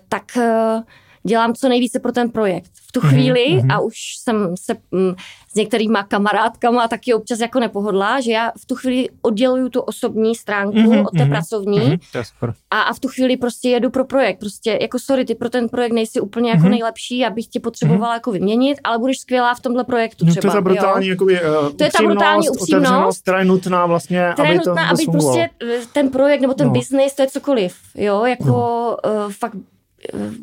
tak... 0.10 0.24
Uh, 0.38 0.82
dělám 1.24 1.54
co 1.54 1.70
nejvíce 1.70 2.00
pro 2.00 2.12
ten 2.12 2.30
projekt. 2.30 2.72
V 2.88 2.92
tu 2.92 3.00
mhm, 3.04 3.10
chvíli, 3.10 3.46
mm-hmm. 3.46 3.74
a 3.76 3.80
už 3.80 3.96
jsem 4.24 4.56
se 4.62 4.76
mm, 4.92 5.16
s 5.52 5.56
některýma 5.56 6.04
kamarádkama 6.04 6.88
taky 6.88 7.14
občas 7.14 7.40
jako 7.40 7.60
nepohodla, 7.60 8.22
že 8.22 8.32
já 8.32 8.52
v 8.58 8.66
tu 8.66 8.76
chvíli 8.76 9.10
odděluju 9.22 9.70
tu 9.70 9.82
osobní 9.82 10.36
stránku 10.36 10.78
mm-hmm, 10.78 11.06
od 11.08 11.12
té 11.12 11.18
mm-hmm, 11.18 11.30
pracovní 11.30 11.80
mm-hmm, 11.80 12.54
a, 12.72 12.82
a 12.82 12.94
v 12.94 13.00
tu 13.00 13.08
chvíli 13.08 13.38
prostě 13.38 13.70
jedu 13.70 13.90
pro 13.90 14.06
projekt. 14.06 14.40
Prostě 14.40 14.78
jako 14.82 15.00
sorry, 15.00 15.26
ty 15.26 15.36
pro 15.36 15.50
ten 15.50 15.70
projekt 15.70 15.94
nejsi 15.94 16.22
úplně 16.22 16.50
jako 16.50 16.64
mm-hmm. 16.64 16.70
nejlepší, 16.70 17.26
abych 17.26 17.48
tě 17.48 17.60
potřebovala 17.60 18.12
mm-hmm. 18.12 18.14
jako 18.14 18.32
vyměnit, 18.32 18.78
ale 18.84 18.98
budeš 18.98 19.20
skvělá 19.20 19.54
v 19.54 19.60
tomhle 19.60 19.84
projektu 19.84 20.26
třeba. 20.26 20.36
No, 20.36 20.42
to 20.42 20.48
je 20.48 20.54
ta 20.54 20.62
brutální, 20.62 21.08
jo? 21.08 21.12
jakoby, 21.12 21.42
uh, 21.42 21.72
to 21.72 21.84
je 21.84 21.92
ta 21.92 22.04
brutální 22.04 22.50
upřímnost, 22.50 23.22
která 23.22 23.40
je 23.40 23.46
nutná 23.46 23.86
vlastně, 23.86 24.30
která 24.34 24.48
aby 24.48 24.56
je 24.56 24.58
nutná, 24.58 24.88
to 24.88 24.94
aby 24.94 25.06
prostě 25.12 25.50
eh, 25.64 25.80
ten 25.94 26.10
projekt 26.10 26.42
nebo 26.42 26.54
ten 26.54 26.68
no. 26.68 26.74
business, 26.74 27.16
to 27.16 27.22
je 27.22 27.28
cokoliv, 27.28 27.76
jo, 27.96 28.26
jako 28.26 28.48
no. 28.48 28.98
uh, 29.26 29.32
fakt 29.32 29.56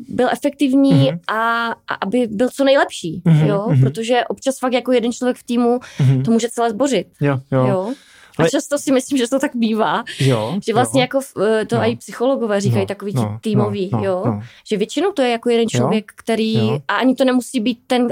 byl 0.09 0.29
efektivní 0.31 0.93
mm-hmm. 0.93 1.19
a, 1.27 1.67
a 1.87 1.93
aby 2.01 2.27
byl 2.27 2.49
co 2.49 2.63
nejlepší, 2.63 3.21
mm-hmm. 3.25 3.47
jo, 3.47 3.67
mm-hmm. 3.69 3.83
protože 3.83 4.23
občas 4.27 4.59
fakt 4.59 4.73
jako 4.73 4.91
jeden 4.91 5.11
člověk 5.11 5.37
v 5.37 5.43
týmu 5.43 5.77
mm-hmm. 5.77 6.23
to 6.23 6.31
může 6.31 6.49
celé 6.49 6.69
zbořit. 6.69 7.07
Jo, 7.21 7.39
jo. 7.51 7.67
jo. 7.67 7.93
A 8.39 8.49
často 8.49 8.77
si 8.77 8.91
myslím, 8.91 9.17
že 9.17 9.27
to 9.27 9.39
tak 9.39 9.51
bývá. 9.55 10.03
Jo, 10.19 10.59
že 10.65 10.73
vlastně 10.73 11.01
jo. 11.01 11.03
jako 11.03 11.19
eh, 11.43 11.65
to 11.65 11.75
no. 11.75 11.81
i 11.83 11.95
psychologové 11.95 12.61
říkají 12.61 12.81
no, 12.81 12.87
takový 12.87 13.13
no, 13.15 13.37
týmový, 13.41 13.89
no, 13.93 13.97
no, 13.97 14.05
jo. 14.05 14.23
No. 14.25 14.41
Že 14.69 14.77
většinou 14.77 15.11
to 15.11 15.21
je 15.21 15.29
jako 15.29 15.49
jeden 15.49 15.69
člověk, 15.69 16.11
jo, 16.11 16.15
který, 16.15 16.53
jo. 16.53 16.79
a 16.87 16.95
ani 16.95 17.15
to 17.15 17.25
nemusí 17.25 17.59
být 17.59 17.79
ten 17.87 18.03
uh, 18.03 18.09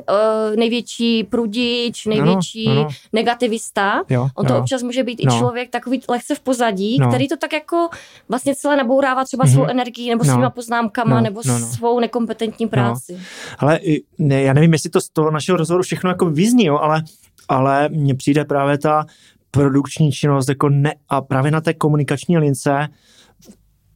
největší 0.55 1.23
prudič, 1.23 2.05
největší 2.05 2.67
no, 2.67 2.75
no. 2.75 2.87
negativista. 3.13 4.03
Jo, 4.09 4.27
On 4.35 4.45
to 4.45 4.53
jo. 4.53 4.59
občas 4.59 4.83
může 4.83 5.03
být 5.03 5.19
no. 5.25 5.33
i 5.33 5.37
člověk 5.39 5.69
takový 5.69 6.01
lehce 6.09 6.35
v 6.35 6.39
pozadí, 6.39 6.97
no. 6.99 7.07
který 7.07 7.27
to 7.27 7.37
tak 7.37 7.53
jako 7.53 7.89
vlastně 8.29 8.55
celé 8.55 8.75
nabourává 8.75 9.25
třeba 9.25 9.45
mm-hmm. 9.45 9.53
svou 9.53 9.65
energii 9.65 10.09
nebo 10.09 10.23
no. 10.23 10.33
svýma 10.33 10.49
poznámkama 10.49 11.15
no, 11.15 11.21
nebo 11.21 11.41
no, 11.45 11.59
no. 11.59 11.67
svou 11.67 11.99
nekompetentní 11.99 12.67
práci. 12.67 13.13
No. 13.13 13.19
Ale 13.59 13.79
ne, 14.17 14.41
já 14.41 14.53
nevím, 14.53 14.73
jestli 14.73 14.89
to 14.89 15.01
z 15.01 15.09
toho 15.09 15.31
našeho 15.31 15.57
rozhovoru 15.57 15.83
všechno 15.83 16.09
jako 16.09 16.25
vyzní, 16.25 16.65
jo, 16.65 16.77
ale 16.77 17.03
ale 17.49 17.89
mně 17.89 18.15
přijde 18.15 18.45
právě 18.45 18.77
ta 18.77 19.05
produkční 19.51 20.11
činnost 20.11 20.49
jako 20.49 20.69
ne, 20.69 20.93
a 21.09 21.21
právě 21.21 21.51
na 21.51 21.61
té 21.61 21.73
komunikační 21.73 22.37
lince 22.37 22.87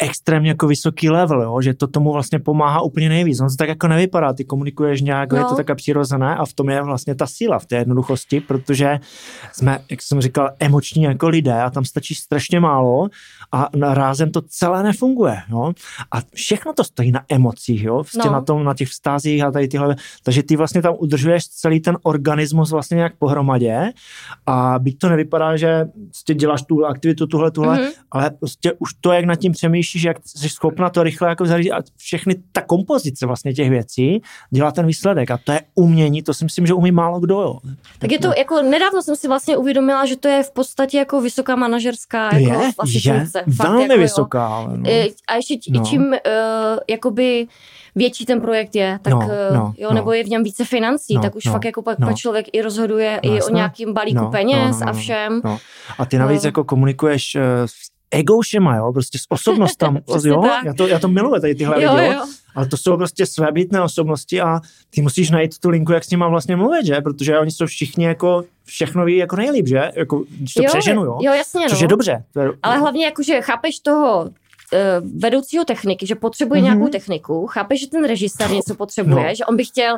extrémně 0.02 0.49
jako 0.49 0.68
vysoký 0.68 1.10
level, 1.10 1.41
jo? 1.41 1.61
že 1.61 1.73
to 1.73 1.88
tomu 1.88 2.11
vlastně 2.14 2.40
pomáhá 2.40 2.82
úplně 2.82 3.10
nejvíc. 3.10 3.41
On 3.41 3.48
to 3.48 3.56
tak 3.56 3.69
jako 3.69 3.88
nevypadá, 3.88 4.34
ty 4.34 4.45
komunikuješ 4.45 5.02
nějak, 5.02 5.32
no. 5.34 5.38
je 5.38 5.45
to 5.45 5.56
tak 5.56 5.76
přirozené 5.76 6.36
a 6.36 6.45
v 6.45 6.53
tom 6.53 6.69
je 6.69 6.82
vlastně 6.82 7.15
ta 7.15 7.28
síla 7.28 7.60
v 7.60 7.65
té 7.65 7.76
jednoduchosti, 7.76 8.40
protože 8.40 8.99
jsme, 9.53 9.80
jak 9.91 10.02
jsem 10.02 10.22
říkal, 10.22 10.49
emoční 10.60 11.03
jako 11.03 11.30
lidé 11.30 11.61
a 11.61 11.69
tam 11.69 11.86
stačí 11.86 12.15
strašně 12.15 12.60
málo 12.60 13.10
a 13.52 13.69
rázem 13.94 14.32
to 14.32 14.41
celé 14.41 14.84
nefunguje. 14.84 15.38
Jo? 15.49 15.73
A 16.11 16.18
všechno 16.34 16.73
to 16.73 16.84
stojí 16.84 17.11
na 17.11 17.23
emocích, 17.30 17.84
jo? 17.84 17.95
Vlastně 17.95 18.32
no. 18.32 18.32
na, 18.32 18.41
tom, 18.41 18.64
na 18.64 18.73
těch 18.73 18.90
vztazích 18.90 19.44
a 19.44 19.52
tady 19.52 19.68
tyhle, 19.68 19.95
takže 20.23 20.44
ty 20.44 20.56
vlastně 20.56 20.82
tam 20.82 20.95
udržuješ 20.98 21.48
celý 21.48 21.80
ten 21.80 21.98
organismus 22.03 22.72
vlastně 22.72 22.95
nějak 22.95 23.15
pohromadě 23.18 23.91
a 24.45 24.80
byť 24.80 24.98
to 24.98 25.10
nevypadá, 25.10 25.57
že 25.57 25.86
prostě 26.06 26.34
děláš 26.34 26.61
tu 26.61 26.86
aktivitu, 26.86 27.28
tuhle, 27.28 27.52
tuhle, 27.52 27.78
mm-hmm. 27.78 27.91
ale 28.11 28.30
prostě 28.30 28.73
už 28.80 28.94
to, 29.02 29.11
jak 29.11 29.26
nad 29.26 29.36
tím 29.36 29.52
přemýšlíš, 29.52 30.03
jak 30.03 30.18
jsi 30.26 30.49
schopna 30.49 30.90
to 30.90 31.03
rychle 31.03 31.30
jako 31.30 31.45
zařídit 31.45 31.72
a 31.72 31.82
všechny 31.98 32.36
ta 32.52 32.61
kompozice 32.61 33.26
vlastně 33.26 33.53
těch 33.53 33.69
věcí 33.69 34.22
dělá 34.52 34.72
ten 34.72 34.88
výsledek 34.88 35.32
a 35.32 35.40
to 35.44 35.52
je 35.52 35.61
umění, 35.76 36.23
to 36.23 36.34
si 36.34 36.44
myslím, 36.44 36.68
že 36.68 36.73
umí 36.73 36.91
málo 36.91 37.19
kdo. 37.19 37.41
Jo. 37.41 37.60
Tak 37.99 38.11
je 38.11 38.19
to, 38.19 38.32
jako 38.38 38.61
nedávno 38.61 39.02
jsem 39.02 39.15
si 39.15 39.28
vlastně 39.28 39.57
uvědomila, 39.57 40.06
že 40.06 40.15
to 40.15 40.28
je 40.28 40.44
v 40.44 40.52
podstatě 40.52 40.98
jako 40.98 41.22
vysoká 41.22 41.56
manažerská 41.56 42.36
jako 42.38 42.61
je, 42.61 42.72
vlastně 42.78 43.28
funkce. 43.43 43.63
Velmi 43.63 43.84
jako, 43.84 43.97
vysoká. 43.97 44.59
Jo. 44.61 44.77
No. 44.77 44.89
A 45.27 45.35
ještě 45.35 45.55
no. 45.69 45.85
čím 45.85 46.01
uh, 46.01 46.15
jakoby 46.89 47.47
větší 47.95 48.26
ten 48.26 48.41
projekt 48.41 48.76
je, 48.76 48.99
tak 49.01 49.13
no, 49.13 49.27
eh, 49.31 49.55
no, 49.55 49.73
jo, 49.77 49.89
no. 49.89 49.95
nebo 49.95 50.13
je 50.13 50.23
v 50.23 50.27
něm 50.27 50.43
více 50.43 50.65
financí, 50.65 51.15
no, 51.15 51.22
tak 51.22 51.35
už 51.35 51.45
no, 51.45 51.51
fakt 51.51 51.65
jako 51.65 51.81
pak, 51.81 51.99
no. 51.99 52.13
člověk 52.13 52.45
i 52.53 52.61
rozhoduje 52.61 53.19
no, 53.26 53.34
i 53.34 53.41
o 53.41 53.49
nějakým 53.49 53.93
balíku 53.93 54.23
no, 54.23 54.31
peněz 54.31 54.80
no, 54.80 54.85
no, 54.85 54.89
a 54.89 54.93
všem. 54.93 55.41
No. 55.43 55.57
A 55.97 56.05
ty 56.05 56.18
navíc 56.18 56.41
uh, 56.41 56.45
jako 56.45 56.63
komunikuješ 56.63 57.35
uh, 57.35 57.41
egoušema, 58.11 58.76
jo, 58.76 58.93
prostě 58.93 59.18
s 59.18 59.26
osobnostami, 59.30 60.01
jo, 60.26 60.43
já 60.65 60.73
to, 60.73 60.88
já 60.88 60.99
to 60.99 61.07
miluji 61.07 61.41
tady 61.41 61.55
tyhle 61.55 61.84
jo, 61.84 61.95
lidi, 61.95 62.07
jo. 62.07 62.26
Ale 62.56 62.65
to 62.65 62.78
jsou 62.78 62.98
prostě 62.98 63.26
svébytné 63.26 63.82
osobnosti 63.82 64.41
a 64.41 64.60
ty 64.90 65.02
musíš 65.02 65.30
najít 65.30 65.60
tu 65.60 65.69
linku, 65.69 65.91
jak 65.91 66.03
s 66.03 66.10
nima 66.10 66.28
vlastně 66.28 66.56
mluvit, 66.56 66.86
že, 66.86 67.02
protože 67.02 67.40
oni 67.40 67.52
jsou 67.52 67.65
všichni 67.65 68.06
jako 68.06 68.44
všechno 68.65 69.06
ví 69.06 69.18
jako 69.18 69.36
nejlíp, 69.36 69.68
že, 69.68 69.91
jako, 69.95 70.23
když 70.30 70.53
to 70.53 70.64
jo, 70.64 70.69
přeženu, 70.69 71.03
jo, 71.03 71.19
jo 71.22 71.34
jasně, 71.34 71.69
což 71.69 71.80
no. 71.80 71.84
je 71.84 71.88
dobře. 71.88 72.23
Ale 72.64 72.78
hlavně 72.78 73.06
jako, 73.06 73.23
že 73.23 73.41
chápeš 73.41 73.80
toho 73.80 74.30
eh, 74.73 75.02
vedoucího 75.18 75.65
techniky, 75.65 76.07
že 76.07 76.15
potřebuje 76.15 76.61
mm-hmm. 76.61 76.64
nějakou 76.64 76.88
techniku, 76.88 77.48
chápeš, 77.48 77.80
že 77.80 77.88
ten 77.88 78.07
režisér 78.07 78.52
něco 78.52 78.76
potřebuje, 78.76 79.28
no. 79.28 79.36
že 79.36 79.45
on 79.45 79.57
by 79.57 79.65
chtěl 79.65 79.98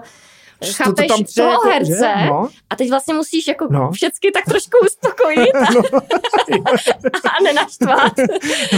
chápeš 0.72 1.08
to, 1.08 1.18
to 1.18 1.24
toho 1.36 1.62
herce 1.62 2.14
no. 2.26 2.50
a 2.70 2.76
teď 2.76 2.90
vlastně 2.90 3.14
musíš 3.14 3.48
jako 3.48 3.68
no. 3.72 3.92
všechny 3.92 4.32
tak 4.34 4.46
trošku 4.46 4.78
uspokojit 4.86 5.56
a, 5.56 5.74
no. 5.74 6.02
a 7.40 7.44
nenaštvat. 7.44 8.14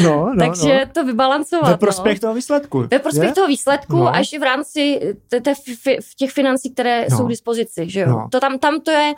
No, 0.03 0.31
no, 0.33 0.45
Takže 0.45 0.85
no. 0.85 0.91
to 0.93 1.03
vybalancovat. 1.03 1.71
Ve 1.71 1.77
prospěch 1.77 2.17
no. 2.17 2.19
toho 2.21 2.33
výsledku. 2.33 2.87
Ve 2.91 2.99
prospěch 2.99 3.29
je? 3.29 3.33
toho 3.33 3.47
výsledku 3.47 3.97
no. 3.97 4.15
až 4.15 4.33
v 4.39 4.43
rámci 4.43 4.99
těch 6.17 6.31
financí, 6.31 6.73
které 6.73 7.07
no. 7.09 7.17
jsou 7.17 7.25
k 7.25 7.29
dispozici. 7.29 7.89
Že 7.89 7.99
jo? 7.99 8.09
No. 8.09 8.27
To 8.31 8.39
tam, 8.39 8.59
tam 8.59 8.81
to 8.81 8.91
je 8.91 9.13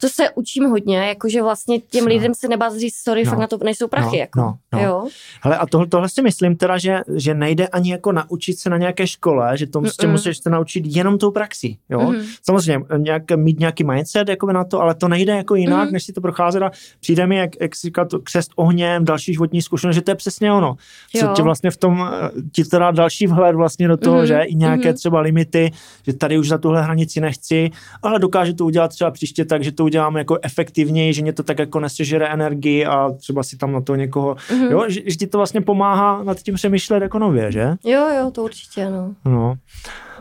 to 0.00 0.08
se 0.08 0.30
učím 0.30 0.64
hodně, 0.64 0.98
jakože 0.98 1.42
vlastně 1.42 1.78
těm 1.78 2.04
no. 2.04 2.08
lidem 2.08 2.34
se 2.34 2.48
nebazí, 2.48 2.90
sorry, 2.90 3.24
no. 3.24 3.30
fakt 3.30 3.38
na 3.38 3.46
to 3.46 3.58
nejsou 3.64 3.88
prachy. 3.88 4.16
No, 4.16 4.20
jako. 4.20 4.40
no, 4.40 4.58
no. 4.72 4.80
Jo? 4.80 5.08
Hele, 5.42 5.58
a 5.58 5.66
tohle, 5.66 5.86
tohle 5.86 6.08
si 6.08 6.22
myslím 6.22 6.56
teda, 6.56 6.78
že, 6.78 7.00
že 7.16 7.34
nejde 7.34 7.68
ani 7.68 7.90
jako 7.90 8.12
naučit 8.12 8.58
se 8.58 8.70
na 8.70 8.76
nějaké 8.76 9.06
škole, 9.06 9.58
že 9.58 9.66
to 9.66 9.80
prostě 9.80 10.06
musíš 10.06 10.38
se 10.38 10.50
naučit 10.50 10.84
jenom 10.86 11.18
tou 11.18 11.30
praxí. 11.30 11.78
Jo? 11.88 11.98
Mm-hmm. 11.98 12.24
Samozřejmě 12.42 12.86
nějak, 12.96 13.22
mít 13.36 13.60
nějaký 13.60 13.84
mindset 13.84 14.28
jako 14.28 14.52
na 14.52 14.64
to, 14.64 14.80
ale 14.80 14.94
to 14.94 15.08
nejde 15.08 15.36
jako 15.36 15.54
jinak, 15.54 15.88
mm-hmm. 15.88 15.92
než 15.92 16.04
si 16.04 16.12
to 16.12 16.20
procházet 16.20 16.62
a 16.62 16.70
přijde 17.00 17.26
mi, 17.26 17.36
jak, 17.36 17.50
jak 17.60 17.76
si 17.76 17.86
říká, 17.86 18.04
to 18.04 18.18
křest 18.20 18.52
ohněm, 18.56 19.04
další 19.04 19.32
životní 19.32 19.62
zkušenost, 19.62 19.94
že 19.94 20.02
to 20.02 20.10
je 20.10 20.14
přesně 20.14 20.52
ono. 20.52 20.76
Co 21.16 21.26
tě 21.26 21.42
vlastně 21.42 21.70
v 21.70 21.76
tom, 21.76 22.10
eh, 22.12 22.30
ti 22.52 22.64
to 22.64 22.78
dá 22.78 22.90
další 22.90 23.26
vhled 23.26 23.56
vlastně 23.56 23.88
do 23.88 23.96
toho, 23.96 24.22
mm-hmm. 24.22 24.26
že 24.26 24.42
i 24.42 24.54
nějaké 24.54 24.90
mm-hmm. 24.90 24.94
třeba 24.94 25.20
limity, 25.20 25.72
že 26.06 26.12
tady 26.12 26.38
už 26.38 26.48
za 26.48 26.58
tuhle 26.58 26.82
hranici 26.82 27.20
nechci, 27.20 27.70
ale 28.02 28.18
dokáže 28.18 28.54
to 28.54 28.64
udělat 28.64 28.88
třeba 28.88 29.10
příště 29.10 29.44
tak, 29.44 29.64
že 29.64 29.72
to 29.72 29.84
udělám 29.86 30.16
jako 30.16 30.38
efektivněji, 30.42 31.12
že 31.12 31.22
mě 31.22 31.32
to 31.32 31.42
tak 31.42 31.58
jako 31.58 31.80
nesežere 31.80 32.28
energii 32.28 32.86
a 32.86 33.10
třeba 33.10 33.42
si 33.42 33.56
tam 33.56 33.72
na 33.72 33.80
to 33.80 33.94
někoho, 33.94 34.34
mm-hmm. 34.34 34.70
jo, 34.70 34.84
že, 34.88 35.00
že 35.06 35.16
ti 35.16 35.26
to 35.26 35.38
vlastně 35.38 35.60
pomáhá 35.60 36.22
nad 36.24 36.42
tím 36.42 36.54
přemýšlet 36.54 37.02
jako 37.02 37.18
nově, 37.18 37.52
že? 37.52 37.74
Jo, 37.84 38.08
jo, 38.18 38.30
to 38.30 38.42
určitě, 38.42 38.90
no. 38.90 39.14
No. 39.24 39.54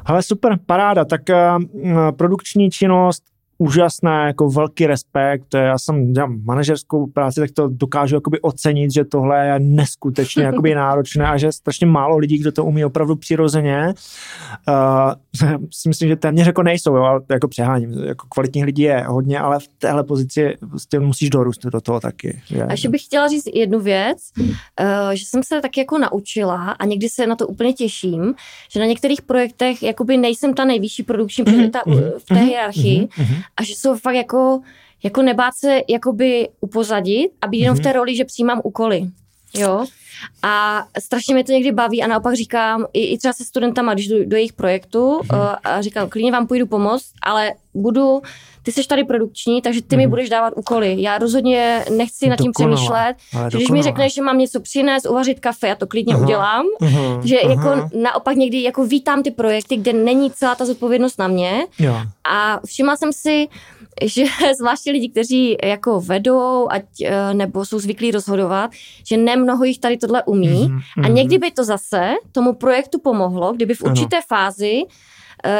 Ale 0.05 0.23
super, 0.23 0.59
paráda, 0.65 1.05
tak 1.05 1.21
uh, 1.29 1.63
produkční 2.11 2.71
činnost, 2.71 3.23
úžasná, 3.57 4.27
jako 4.27 4.49
velký 4.49 4.87
respekt, 4.87 5.53
já 5.53 5.77
jsem 5.77 6.13
dělám 6.13 6.41
manažerskou 6.43 7.07
práci, 7.07 7.39
tak 7.39 7.51
to 7.51 7.67
dokážu 7.67 8.15
jakoby 8.15 8.41
ocenit, 8.41 8.93
že 8.93 9.05
tohle 9.05 9.47
je 9.47 9.59
neskutečně 9.59 10.43
jakoby 10.45 10.75
náročné 10.75 11.27
a 11.27 11.37
že 11.37 11.51
strašně 11.51 11.87
málo 11.87 12.17
lidí, 12.17 12.37
kdo 12.37 12.51
to 12.51 12.65
umí 12.65 12.85
opravdu 12.85 13.15
přirozeně. 13.15 13.93
Uh, 14.67 15.53
si 15.71 15.89
myslím, 15.89 16.09
že 16.09 16.15
téměř 16.15 16.47
jako 16.47 16.63
nejsou, 16.63 16.95
jo, 16.95 17.03
ale 17.03 17.21
jako 17.31 17.47
přeháním, 17.47 17.91
jako 17.91 18.27
kvalitních 18.27 18.65
lidí 18.65 18.81
je 18.81 19.03
hodně, 19.07 19.39
ale 19.39 19.59
v 19.59 19.67
téhle 19.67 20.03
pozici 20.03 20.57
prostě 20.69 20.99
musíš 20.99 21.29
dorůst 21.29 21.65
do 21.65 21.81
toho 21.81 21.99
taky. 21.99 22.41
Je, 22.49 22.63
a 22.63 22.71
ještě 22.71 22.89
bych 22.89 23.03
chtěla 23.03 23.27
říct 23.27 23.47
jednu 23.53 23.79
věc, 23.79 24.17
uh, 24.39 24.45
že 25.13 25.25
jsem 25.25 25.43
se 25.43 25.61
tak 25.61 25.77
jako 25.77 25.97
naučila 25.97 26.71
a 26.71 26.85
někdy 26.85 27.09
se 27.09 27.27
na 27.27 27.35
to 27.35 27.47
úplně 27.47 27.73
těším, 27.73 28.33
že 28.71 28.79
na 28.79 28.85
některých 28.85 29.21
projektech 29.21 29.83
jakoby 29.83 30.17
nejsem 30.17 30.53
ta 30.53 30.65
nejvyšší 30.65 31.03
produkční 31.03 31.43
mm-hmm, 31.43 31.69
v 32.17 32.23
té 32.23 32.35
mm-hmm, 32.35 32.45
hierarchii, 32.45 33.07
a 33.57 33.63
že 33.63 33.73
jsou 33.75 33.97
fakt 33.97 34.15
jako, 34.15 34.59
jako 35.03 35.21
nebát 35.21 35.53
se 35.55 35.81
jakoby 35.89 36.49
upozadit 36.59 37.31
a 37.41 37.47
být 37.47 37.59
jenom 37.59 37.75
mm-hmm. 37.75 37.79
v 37.79 37.83
té 37.83 37.89
mhm. 37.89 37.95
roli, 37.95 38.15
že 38.15 38.25
přijímám 38.25 38.61
úkoly. 38.63 39.07
Jo. 39.57 39.85
A 40.43 40.85
strašně 40.99 41.33
mě 41.33 41.43
to 41.43 41.51
někdy 41.51 41.71
baví 41.71 42.03
a 42.03 42.07
naopak 42.07 42.33
říkám 42.35 42.85
i, 42.93 43.05
i 43.05 43.17
třeba 43.17 43.33
se 43.33 43.45
studentama, 43.45 43.93
když 43.93 44.07
jdu 44.07 44.25
do 44.25 44.35
jejich 44.35 44.53
projektu 44.53 45.19
mm-hmm. 45.19 45.57
a 45.63 45.81
říkám, 45.81 46.09
klidně 46.09 46.31
vám 46.31 46.47
půjdu 46.47 46.67
pomoct, 46.67 47.05
ale 47.23 47.53
budu, 47.73 48.21
ty 48.65 48.71
jsi 48.71 48.87
tady 48.87 49.03
produkční, 49.03 49.61
takže 49.61 49.81
ty 49.81 49.87
mm-hmm. 49.87 49.97
mi 49.97 50.03
mhm. 50.03 50.09
budeš 50.09 50.29
dávat 50.29 50.53
úkoly. 50.55 50.95
Já 50.97 51.17
rozhodně 51.17 51.85
nechci 51.97 52.29
nad 52.29 52.35
tím 52.35 52.51
dokonala, 52.51 52.75
přemýšlet, 52.75 53.15
že 53.51 53.57
když 53.57 53.69
mi 53.69 53.81
řekneš, 53.81 54.13
že 54.13 54.21
mám 54.21 54.37
něco 54.37 54.59
přinést, 54.59 55.05
uvařit 55.05 55.39
kafe, 55.39 55.67
já 55.67 55.75
to 55.75 55.87
klidně 55.87 56.15
uh-huh. 56.15 56.23
udělám. 56.23 56.65
Uh-huh. 56.81 57.21
Že 57.21 57.35
uh-huh. 57.35 57.49
jako 57.49 57.89
naopak 58.01 58.35
někdy 58.35 58.63
jako 58.63 58.85
vítám 58.85 59.23
ty 59.23 59.31
projekty, 59.31 59.77
kde 59.77 59.93
není 59.93 60.31
celá 60.31 60.55
ta 60.55 60.65
zodpovědnost 60.65 61.19
na 61.19 61.27
mě. 61.27 61.65
Jo. 61.79 62.01
A 62.23 62.59
všimla 62.65 62.95
jsem 62.95 63.13
si, 63.13 63.47
že 64.03 64.23
zvláště 64.57 64.91
lidi, 64.91 65.09
kteří 65.09 65.57
jako 65.63 66.01
vedou 66.01 66.67
ať, 66.71 66.85
eh, 67.03 67.33
nebo 67.33 67.65
jsou 67.65 67.79
zvyklí 67.79 68.11
rozhodovat, 68.11 68.71
že 69.07 69.17
nemnoho 69.17 69.63
jich 69.63 69.79
tady 69.79 69.97
tohle 69.97 70.23
umí 70.23 70.69
mm-hmm. 70.69 71.05
a 71.05 71.07
někdy 71.07 71.37
by 71.37 71.51
to 71.51 71.63
zase 71.63 72.13
tomu 72.31 72.53
projektu 72.53 72.99
pomohlo, 72.99 73.53
kdyby 73.53 73.73
v 73.73 73.81
určité 73.81 74.15
ano. 74.15 74.25
fázi 74.27 74.81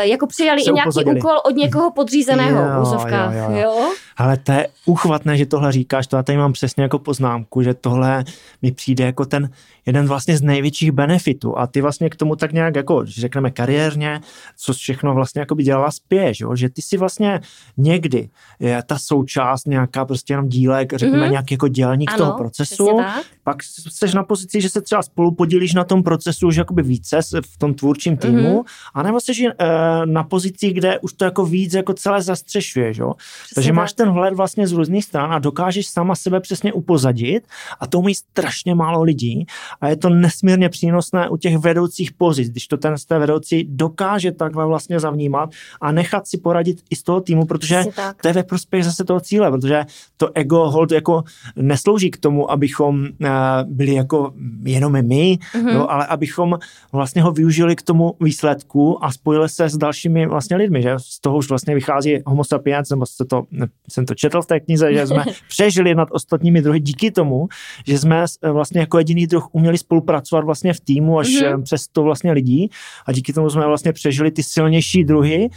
jako 0.02 0.28
přijali 0.28 0.62
i 0.62 0.72
nějaký 0.72 0.88
upozadili. 0.88 1.20
úkol 1.20 1.38
od 1.46 1.56
někoho 1.56 1.92
podřízeného 1.92 2.62
jo, 2.62 2.82
úzovka. 2.82 3.34
Jo, 3.34 3.52
jo. 3.52 3.58
jo? 3.58 3.92
Ale 4.18 4.38
to 4.38 4.52
je 4.52 4.68
uchvatné, 4.86 5.38
že 5.38 5.46
tohle 5.46 5.72
říkáš, 5.72 6.08
to 6.08 6.16
já 6.16 6.24
tady 6.24 6.38
mám 6.38 6.54
přesně 6.54 6.84
jako 6.84 7.00
poznámku, 7.00 7.62
že 7.62 7.74
tohle 7.74 8.24
mi 8.62 8.72
přijde 8.72 9.06
jako 9.06 9.26
ten 9.26 9.50
jeden 9.86 10.08
vlastně 10.08 10.38
z 10.38 10.42
největších 10.42 10.92
benefitů 10.92 11.58
a 11.58 11.68
ty 11.68 11.82
vlastně 11.82 12.10
k 12.10 12.16
tomu 12.16 12.36
tak 12.36 12.54
nějak 12.54 12.76
jako, 12.76 13.02
řekneme 13.06 13.52
kariérně, 13.52 14.22
co 14.58 14.74
všechno 14.74 15.14
vlastně 15.14 15.40
jako 15.40 15.56
by 15.56 15.64
dělala 15.64 15.92
spěš, 15.92 16.40
jo? 16.40 16.56
že 16.56 16.70
ty 16.70 16.82
si 16.82 16.98
vlastně 16.98 17.42
někdy 17.78 18.30
je 18.60 18.84
ta 18.86 18.98
součást 19.00 19.68
nějaká 19.68 20.06
prostě 20.06 20.34
jenom 20.34 20.48
dílek, 20.50 20.94
řekněme 20.94 21.26
mm-hmm. 21.26 21.32
nějaký 21.32 21.54
jako 21.54 21.68
dělník 21.68 22.12
ano, 22.12 22.18
toho 22.18 22.38
procesu, 22.38 23.00
pak 23.44 23.64
jsi 23.64 24.16
na 24.16 24.24
pozici, 24.24 24.62
že 24.62 24.70
se 24.70 24.82
třeba 24.82 25.02
spolu 25.02 25.36
podílíš 25.36 25.74
na 25.74 25.84
tom 25.84 26.04
procesu 26.04 26.48
už 26.48 26.56
jakoby 26.56 26.82
více 26.82 27.20
v 27.42 27.58
tom 27.58 27.74
tvůrčím 27.74 28.18
týmu, 28.18 28.62
mm-hmm. 28.62 28.92
anebo 28.94 29.20
jsi 29.20 29.32
e, 29.48 29.65
na 30.06 30.24
pozici, 30.24 30.74
kde 30.74 31.00
už 31.00 31.14
to 31.14 31.26
jako 31.26 31.46
víc 31.46 31.74
jako 31.74 31.94
celé 31.94 32.22
zastřešuješ, 32.22 32.98
jo? 32.98 33.14
Takže 33.56 33.70
tak. 33.70 33.76
máš 33.76 33.94
ten 33.94 34.12
vhled 34.12 34.34
vlastně 34.34 34.68
z 34.68 34.72
různých 34.72 35.04
stran 35.04 35.34
a 35.34 35.40
dokážeš 35.40 35.88
sama 35.88 36.16
sebe 36.16 36.40
přesně 36.40 36.74
upozadit 36.74 37.48
a 37.80 37.88
to 37.88 38.00
umí 38.00 38.16
strašně 38.16 38.76
málo 38.76 39.04
lidí 39.04 39.46
a 39.82 39.88
je 39.90 39.96
to 39.96 40.10
nesmírně 40.10 40.70
přínosné 40.70 41.30
u 41.30 41.38
těch 41.38 41.58
vedoucích 41.58 42.14
pozic, 42.14 42.50
když 42.50 42.68
to 42.68 42.78
ten 42.78 42.98
z 42.98 43.06
té 43.06 43.20
vedoucí 43.20 43.68
dokáže 43.70 44.32
takhle 44.32 44.66
vlastně 44.66 45.00
zavnímat 45.00 45.50
a 45.82 45.92
nechat 45.92 46.28
si 46.28 46.38
poradit 46.38 46.82
i 46.90 46.96
z 46.96 47.04
toho 47.04 47.22
týmu, 47.22 47.46
protože 47.46 47.84
to 48.22 48.28
je 48.28 48.34
ve 48.34 48.44
prospěch 48.44 48.86
zase 48.86 49.04
toho 49.04 49.20
cíle, 49.20 49.52
protože 49.52 49.86
to 50.18 50.30
ego 50.34 50.70
hold 50.70 50.92
jako 50.92 51.24
neslouží 51.56 52.12
k 52.12 52.18
tomu, 52.18 52.52
abychom 52.52 53.02
uh, 53.02 53.28
byli 53.64 53.94
jako 53.94 54.34
jenom 54.64 54.92
my, 54.92 55.38
mm-hmm. 55.38 55.74
jo, 55.74 55.88
ale 55.90 56.06
abychom 56.06 56.60
vlastně 56.92 57.22
ho 57.22 57.32
využili 57.32 57.76
k 57.76 57.82
tomu 57.82 58.16
výsledku 58.20 59.06
a 59.06 59.12
spojili 59.12 59.50
se 59.56 59.70
s 59.70 59.78
dalšími 59.78 60.28
vlastně 60.28 60.58
lidmi, 60.58 60.82
že 60.82 60.94
z 60.98 61.20
toho 61.20 61.38
už 61.38 61.50
vlastně 61.50 61.76
vychází 61.76 62.20
homo 62.26 62.44
sapiens, 62.44 62.90
nebo 62.90 63.06
se 63.06 63.26
to, 63.26 63.44
jsem 63.90 64.06
to 64.06 64.16
četl 64.16 64.42
v 64.42 64.46
té 64.46 64.60
knize, 64.60 64.94
že 64.94 65.08
jsme 65.08 65.24
přežili 65.48 65.96
nad 65.96 66.08
ostatními 66.12 66.62
druhy 66.62 66.80
díky 66.80 67.12
tomu, 67.12 67.48
že 67.88 68.00
jsme 68.00 68.26
vlastně 68.52 68.80
jako 68.80 68.98
jediný 68.98 69.28
druh 69.28 69.48
uměli 69.52 69.78
spolupracovat 69.78 70.46
vlastně 70.46 70.74
v 70.74 70.80
týmu 70.80 71.20
až 71.20 71.28
mm-hmm. 71.28 71.64
přes 71.64 71.88
to 71.88 72.04
vlastně 72.04 72.32
lidí 72.32 72.70
a 73.06 73.12
díky 73.12 73.34
tomu 73.34 73.50
jsme 73.50 73.68
vlastně 73.68 73.94
přežili 73.94 74.32
ty 74.32 74.44
silnější 74.44 75.04
druhy 75.04 75.50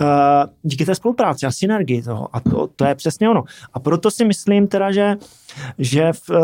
uh, 0.00 0.06
díky 0.62 0.84
té 0.84 0.94
spolupráci 0.94 1.46
a 1.46 1.50
synergii 1.50 2.02
toho 2.02 2.36
a 2.36 2.40
to, 2.40 2.68
to 2.76 2.84
je 2.84 2.94
přesně 2.94 3.30
ono. 3.30 3.44
A 3.72 3.80
proto 3.80 4.10
si 4.10 4.24
myslím 4.24 4.68
teda, 4.68 4.92
že 4.92 5.16
že 5.78 6.12
v, 6.12 6.30
uh, 6.30 6.36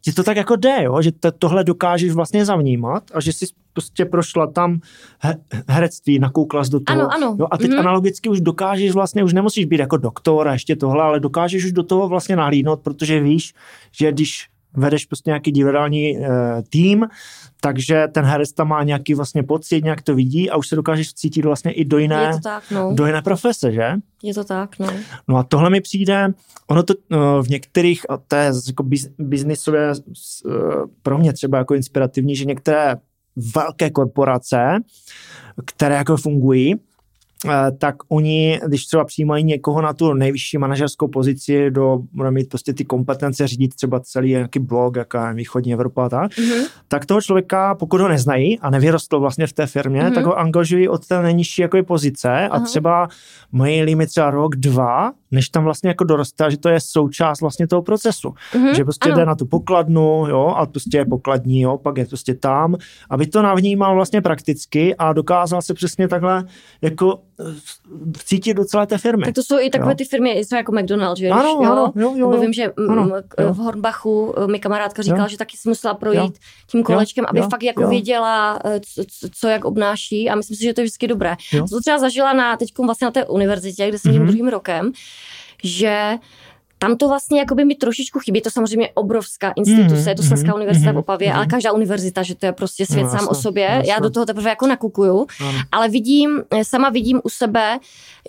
ti 0.00 0.12
to 0.12 0.22
tak 0.22 0.36
jako 0.36 0.56
jde, 0.56 0.82
jo? 0.82 1.02
že 1.02 1.12
to, 1.12 1.32
tohle 1.32 1.64
dokážeš 1.64 2.12
vlastně 2.12 2.44
zavnímat 2.44 3.02
a 3.14 3.20
že 3.20 3.32
si 3.32 3.46
prostě 3.78 4.04
prošla 4.04 4.46
tam 4.46 4.80
he, 5.18 5.36
herectví, 5.68 6.18
nakoukla 6.18 6.62
do 6.70 6.80
toho. 6.80 7.00
Ano, 7.00 7.14
ano. 7.14 7.36
Jo? 7.38 7.46
A 7.50 7.58
teď 7.58 7.70
mm-hmm. 7.70 7.78
analogicky 7.78 8.28
už 8.28 8.40
dokážeš 8.40 8.90
vlastně, 8.90 9.24
už 9.24 9.32
nemusíš 9.32 9.64
být 9.64 9.80
jako 9.80 9.96
doktor 9.96 10.48
a 10.48 10.52
ještě 10.52 10.76
tohle, 10.76 11.02
ale 11.02 11.20
dokážeš 11.20 11.64
už 11.64 11.72
do 11.72 11.82
toho 11.82 12.08
vlastně 12.08 12.36
nahlídnout, 12.36 12.80
protože 12.80 13.20
víš, 13.20 13.54
že 13.92 14.12
když 14.12 14.48
vedeš 14.76 15.04
prostě 15.04 15.30
nějaký 15.30 15.52
divadelní 15.52 16.18
uh, 16.18 16.26
tým, 16.70 17.06
takže 17.60 18.08
ten 18.12 18.24
herec 18.24 18.52
tam 18.52 18.68
má 18.68 18.82
nějaký 18.82 19.14
vlastně 19.14 19.42
pocit, 19.42 19.84
nějak 19.84 20.02
to 20.02 20.14
vidí 20.14 20.50
a 20.50 20.56
už 20.56 20.68
se 20.68 20.76
dokážeš 20.76 21.14
cítit 21.14 21.44
vlastně 21.44 21.72
i 21.72 21.84
do 21.84 21.98
jiné, 21.98 22.22
Je 22.22 22.32
to 22.32 22.40
tak, 22.40 22.70
no. 22.70 22.94
do 22.94 23.06
jiné 23.06 23.22
profese, 23.22 23.72
že? 23.72 23.92
Je 24.22 24.34
to 24.34 24.44
tak, 24.44 24.78
no. 24.78 24.86
No 25.28 25.36
a 25.36 25.42
tohle 25.42 25.70
mi 25.70 25.80
přijde, 25.80 26.34
ono 26.66 26.82
to 26.82 26.94
uh, 26.94 27.18
v 27.42 27.48
některých, 27.48 28.10
a 28.10 28.16
to 28.16 28.36
je 28.36 28.52
jako 28.66 28.82
biz, 28.82 29.08
biznisové 29.18 29.92
uh, 29.92 30.52
pro 31.02 31.18
mě 31.18 31.32
třeba 31.32 31.58
jako 31.58 31.74
inspirativní, 31.74 32.36
že 32.36 32.44
některé 32.44 32.96
velké 33.54 33.90
korporace, 33.90 34.78
které 35.66 35.94
jako 35.94 36.16
fungují, 36.16 36.74
tak 37.78 37.96
oni, 38.08 38.60
když 38.66 38.86
třeba 38.86 39.04
přijímají 39.04 39.44
někoho 39.44 39.82
na 39.82 39.92
tu 39.92 40.12
nejvyšší 40.12 40.58
manažerskou 40.58 41.08
pozici, 41.08 41.70
do, 41.70 41.98
bude 42.12 42.30
mít 42.30 42.48
prostě 42.48 42.74
ty 42.74 42.84
kompetence 42.84 43.48
řídit 43.48 43.74
třeba 43.74 44.00
celý 44.00 44.30
nějaký 44.30 44.58
blog, 44.58 44.96
jaká 44.96 45.28
je 45.28 45.34
východní 45.34 45.72
Evropa 45.72 46.06
a 46.06 46.08
tak, 46.08 46.32
mm-hmm. 46.32 46.66
tak 46.88 47.06
toho 47.06 47.20
člověka, 47.20 47.74
pokud 47.74 48.00
ho 48.00 48.08
neznají 48.08 48.58
a 48.58 48.70
nevyrostl 48.70 49.20
vlastně 49.20 49.46
v 49.46 49.52
té 49.52 49.66
firmě, 49.66 50.02
mm-hmm. 50.02 50.14
tak 50.14 50.24
ho 50.24 50.38
angažují 50.38 50.88
od 50.88 51.06
té 51.06 51.22
nejnižší 51.22 51.62
jako 51.62 51.82
pozice 51.82 52.48
a 52.48 52.58
uh-huh. 52.58 52.64
třeba 52.64 53.08
mají 53.52 53.82
limit 53.82 54.06
třeba 54.06 54.30
rok, 54.30 54.56
dva, 54.56 55.12
než 55.30 55.48
tam 55.48 55.64
vlastně 55.64 55.88
jako 55.88 56.04
doroste, 56.04 56.50
že 56.50 56.58
to 56.58 56.68
je 56.68 56.80
součást 56.80 57.40
vlastně 57.40 57.66
toho 57.66 57.82
procesu. 57.82 58.28
Mm-hmm. 58.28 58.74
Že 58.74 58.84
prostě 58.84 59.08
ano. 59.08 59.18
jde 59.18 59.26
na 59.26 59.34
tu 59.34 59.46
pokladnu, 59.46 60.26
jo, 60.28 60.54
a 60.56 60.66
prostě 60.66 60.98
je 60.98 61.04
pokladní, 61.04 61.60
jo, 61.60 61.78
pak 61.78 61.96
je 61.98 62.06
prostě 62.06 62.34
tam, 62.34 62.76
aby 63.10 63.26
to 63.26 63.42
navnímal 63.42 63.94
vlastně 63.94 64.22
prakticky 64.22 64.96
a 64.96 65.12
dokázal 65.12 65.62
se 65.62 65.74
přesně 65.74 66.08
takhle 66.08 66.44
jako 66.82 67.18
cítit 68.24 68.54
do 68.54 68.64
celé 68.64 68.86
té 68.86 68.98
firmy. 68.98 69.24
Tak 69.24 69.34
to 69.34 69.42
jsou 69.42 69.58
i 69.60 69.70
takové 69.70 69.90
jo. 69.90 69.94
ty 69.94 70.04
firmy, 70.04 70.30
jsou 70.30 70.56
jako 70.56 70.72
McDonald's, 70.72 71.20
že? 71.20 71.28
Ano, 71.28 71.48
jo? 71.48 71.72
ano, 71.72 71.92
jo, 71.96 72.14
jo, 72.16 72.32
jo. 72.32 72.40
vím, 72.40 72.52
že 72.52 72.72
ano, 72.88 73.10
v 73.52 73.56
Hornbachu 73.56 74.34
eh, 74.38 74.46
mi 74.46 74.58
kamarádka 74.58 75.02
říkala, 75.02 75.22
jo. 75.22 75.28
že 75.28 75.36
taky 75.36 75.56
si 75.56 75.68
musela 75.68 75.94
projít 75.94 76.34
jo. 76.34 76.40
tím 76.66 76.82
kolečkem, 76.82 77.22
jo. 77.22 77.28
aby 77.30 77.38
jo. 77.38 77.48
fakt 77.50 77.62
jako 77.62 77.82
jo. 77.82 77.88
věděla, 77.88 78.58
eh, 78.64 78.80
co, 78.80 79.28
co, 79.32 79.48
jak 79.48 79.64
obnáší 79.64 80.30
a 80.30 80.34
myslím 80.34 80.56
si, 80.56 80.64
že 80.64 80.74
to 80.74 80.80
je 80.80 80.84
vždycky 80.84 81.08
dobré. 81.08 81.36
Jo. 81.52 81.66
To 81.68 81.80
třeba 81.80 81.98
zažila 81.98 82.32
na, 82.32 82.56
teď 82.56 82.78
vlastně 82.78 83.04
na 83.04 83.10
té 83.10 83.26
univerzitě, 83.26 83.88
kde 83.88 83.98
jsem 83.98 84.12
mm-hmm. 84.12 84.14
tím 84.14 84.26
druhým 84.26 84.48
rokem, 84.48 84.92
že 85.64 86.18
tam 86.78 86.96
to 86.96 87.08
vlastně 87.08 87.38
jako 87.38 87.54
by 87.54 87.64
mi 87.64 87.74
trošičku 87.74 88.18
chybí. 88.18 88.40
To 88.40 88.50
samozřejmě 88.50 88.90
obrovská 88.94 89.50
instituce, 89.50 89.94
mm-hmm, 89.94 90.08
je 90.08 90.14
to 90.14 90.22
Slezská 90.22 90.48
mm-hmm, 90.48 90.54
univerzita 90.54 90.90
v 90.90 90.92
mhm, 90.92 90.98
Opavě, 90.98 91.28
mm-hmm. 91.28 91.36
ale 91.36 91.46
každá 91.46 91.72
univerzita, 91.72 92.22
že 92.22 92.34
to 92.34 92.46
je 92.46 92.52
prostě 92.52 92.86
svět 92.86 93.02
no, 93.02 93.08
sám 93.08 93.14
jasno, 93.14 93.28
o 93.28 93.34
sobě. 93.34 93.64
Jasno. 93.64 93.92
Já 93.92 93.98
do 93.98 94.10
toho 94.10 94.26
teprve 94.26 94.50
jako 94.50 94.66
nakukuju, 94.66 95.26
ano. 95.40 95.58
ale 95.72 95.88
vidím, 95.88 96.42
sama 96.62 96.88
vidím 96.88 97.20
u 97.24 97.28
sebe, 97.28 97.78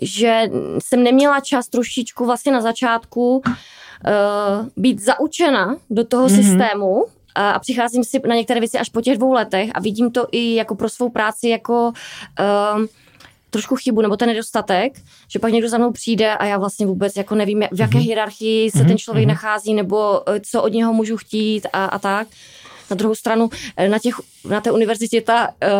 že 0.02 0.42
jsem 0.78 1.02
neměla 1.02 1.40
čas 1.40 1.68
trošičku 1.68 2.26
vlastně 2.26 2.52
na 2.52 2.60
začátku 2.60 3.36
uh, 3.36 3.42
být 4.76 5.00
zaučena 5.00 5.76
do 5.90 6.04
toho 6.04 6.26
mm-hmm. 6.26 6.36
systému, 6.36 7.04
a 7.34 7.58
přicházím 7.58 8.04
si 8.04 8.20
na 8.28 8.34
některé 8.34 8.60
věci 8.60 8.78
až 8.78 8.88
po 8.88 9.00
těch 9.00 9.18
dvou 9.18 9.32
letech 9.32 9.70
a 9.74 9.80
vidím 9.80 10.10
to 10.10 10.26
i 10.32 10.54
jako 10.54 10.74
pro 10.74 10.88
svou 10.88 11.08
práci 11.08 11.48
jako 11.48 11.92
uh, 12.40 12.84
trošku 13.50 13.76
chybu 13.76 14.00
nebo 14.00 14.16
ten 14.16 14.28
nedostatek, 14.28 14.92
že 15.28 15.38
pak 15.38 15.52
někdo 15.52 15.68
za 15.68 15.78
mnou 15.78 15.92
přijde 15.92 16.34
a 16.34 16.44
já 16.44 16.58
vlastně 16.58 16.86
vůbec 16.86 17.16
jako 17.16 17.34
nevím, 17.34 17.64
v 17.72 17.80
jaké 17.80 17.98
mhm. 17.98 18.06
hierarchii 18.06 18.70
se 18.70 18.78
ten 18.78 18.86
mhm, 18.86 18.98
člověk 18.98 19.26
mhm. 19.26 19.34
nachází 19.34 19.74
nebo 19.74 20.30
eh, 20.30 20.40
co 20.40 20.62
od 20.62 20.72
něho 20.72 20.92
můžu 20.92 21.16
chtít 21.16 21.66
a, 21.72 21.84
a 21.84 21.98
tak. 21.98 22.28
Na 22.90 22.96
druhou 22.96 23.14
stranu 23.14 23.50
eh, 23.76 23.88
na, 23.88 23.98
těch, 23.98 24.14
na 24.48 24.60
té 24.60 24.70
univerzitě 24.70 25.20
ta 25.20 25.48
uh, 25.48 25.70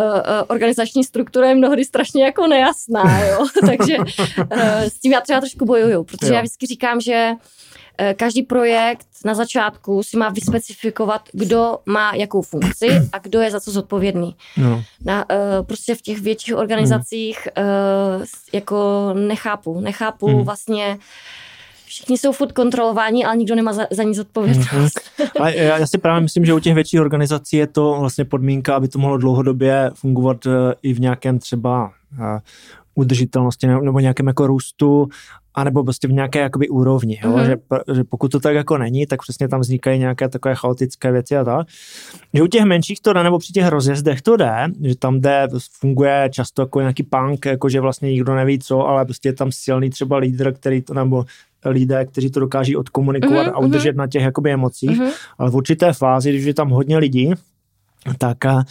organizační 0.48 1.04
struktura 1.04 1.48
je 1.48 1.54
mnohdy 1.54 1.84
strašně 1.84 2.24
jako 2.24 2.46
nejasná, 2.46 3.24
jo? 3.24 3.46
takže 3.66 3.98
uh, 3.98 4.06
s 4.82 4.98
tím 4.98 5.12
já 5.12 5.20
třeba 5.20 5.40
trošku 5.40 5.64
bojuju, 5.64 6.04
protože 6.04 6.26
jo. 6.26 6.34
já 6.34 6.40
vždycky 6.40 6.66
říkám, 6.66 7.00
že 7.00 7.32
každý 8.16 8.42
projekt 8.42 9.06
na 9.24 9.34
začátku 9.34 10.02
si 10.02 10.16
má 10.16 10.28
vyspecifikovat, 10.28 11.22
kdo 11.32 11.78
má 11.86 12.14
jakou 12.14 12.42
funkci 12.42 12.88
a 13.12 13.18
kdo 13.18 13.40
je 13.40 13.50
za 13.50 13.60
co 13.60 13.70
zodpovědný. 13.70 14.36
No. 14.56 14.84
Na, 15.04 15.30
uh, 15.30 15.66
prostě 15.66 15.94
v 15.94 16.02
těch 16.02 16.20
větších 16.20 16.56
organizacích 16.56 17.48
uh, 17.58 18.24
jako 18.52 19.10
nechápu, 19.14 19.80
nechápu 19.80 20.26
hmm. 20.26 20.44
vlastně 20.44 20.98
všichni 21.86 22.18
jsou 22.18 22.32
furt 22.32 22.52
kontrolováni, 22.52 23.24
ale 23.24 23.36
nikdo 23.36 23.54
nemá 23.54 23.72
za, 23.72 23.86
za 23.90 24.02
nic 24.02 24.18
odpovědnost. 24.18 24.68
Mm-hmm. 24.68 25.30
Ale 25.40 25.56
já, 25.56 25.78
já 25.78 25.86
si 25.86 25.98
právě 25.98 26.20
myslím, 26.20 26.44
že 26.44 26.54
u 26.54 26.58
těch 26.58 26.74
větších 26.74 27.00
organizací 27.00 27.56
je 27.56 27.66
to 27.66 27.96
vlastně 28.00 28.24
podmínka, 28.24 28.76
aby 28.76 28.88
to 28.88 28.98
mohlo 28.98 29.18
dlouhodobě 29.18 29.90
fungovat 29.94 30.36
i 30.82 30.92
v 30.92 31.00
nějakém 31.00 31.38
třeba 31.38 31.92
udržitelnosti 32.94 33.66
nebo 33.66 34.00
nějakém 34.00 34.26
jako 34.26 34.46
růstu, 34.46 35.08
anebo 35.54 35.84
prostě 35.84 36.08
v 36.08 36.12
nějaké 36.12 36.38
jakoby 36.38 36.68
úrovni, 36.68 37.20
jo? 37.24 37.32
Mm-hmm. 37.32 37.46
Že, 37.46 37.56
že 37.94 38.04
pokud 38.04 38.32
to 38.32 38.40
tak 38.40 38.54
jako 38.54 38.78
není, 38.78 39.06
tak 39.06 39.22
přesně 39.22 39.48
tam 39.48 39.60
vznikají 39.60 39.98
nějaké 39.98 40.28
takové 40.28 40.54
chaotické 40.54 41.12
věci 41.12 41.36
a 41.36 41.44
tak. 41.44 41.66
Že 42.34 42.42
u 42.42 42.46
těch 42.46 42.64
menších 42.64 43.00
to 43.00 43.12
jde, 43.12 43.22
nebo 43.22 43.38
při 43.38 43.52
těch 43.52 43.68
rozjezdech 43.68 44.22
to 44.22 44.36
jde, 44.36 44.66
že 44.84 44.96
tam 44.96 45.20
jde, 45.20 45.48
funguje 45.80 46.28
často 46.32 46.62
jako 46.62 46.80
nějaký 46.80 47.02
punk, 47.02 47.46
jako 47.46 47.68
že 47.68 47.80
vlastně 47.80 48.10
nikdo 48.10 48.34
neví 48.34 48.58
co, 48.58 48.86
ale 48.86 49.04
prostě 49.04 49.28
je 49.28 49.32
tam 49.32 49.52
silný 49.52 49.90
třeba 49.90 50.16
lídr, 50.16 50.52
který 50.52 50.82
to, 50.82 50.94
nebo 50.94 51.24
lidé, 51.64 52.06
kteří 52.06 52.30
to 52.30 52.40
dokáží 52.40 52.76
odkomunikovat 52.76 53.46
mm-hmm, 53.46 53.54
a 53.54 53.58
udržet 53.58 53.92
mm-hmm. 53.92 53.98
na 53.98 54.06
těch 54.06 54.22
jakoby 54.22 54.52
emocích, 54.52 55.00
mm-hmm. 55.00 55.12
ale 55.38 55.50
v 55.50 55.56
určité 55.56 55.92
fázi, 55.92 56.30
když 56.30 56.44
je 56.44 56.54
tam 56.54 56.70
hodně 56.70 56.98
lidí, 56.98 57.32
tak 58.18 58.44
a, 58.44 58.64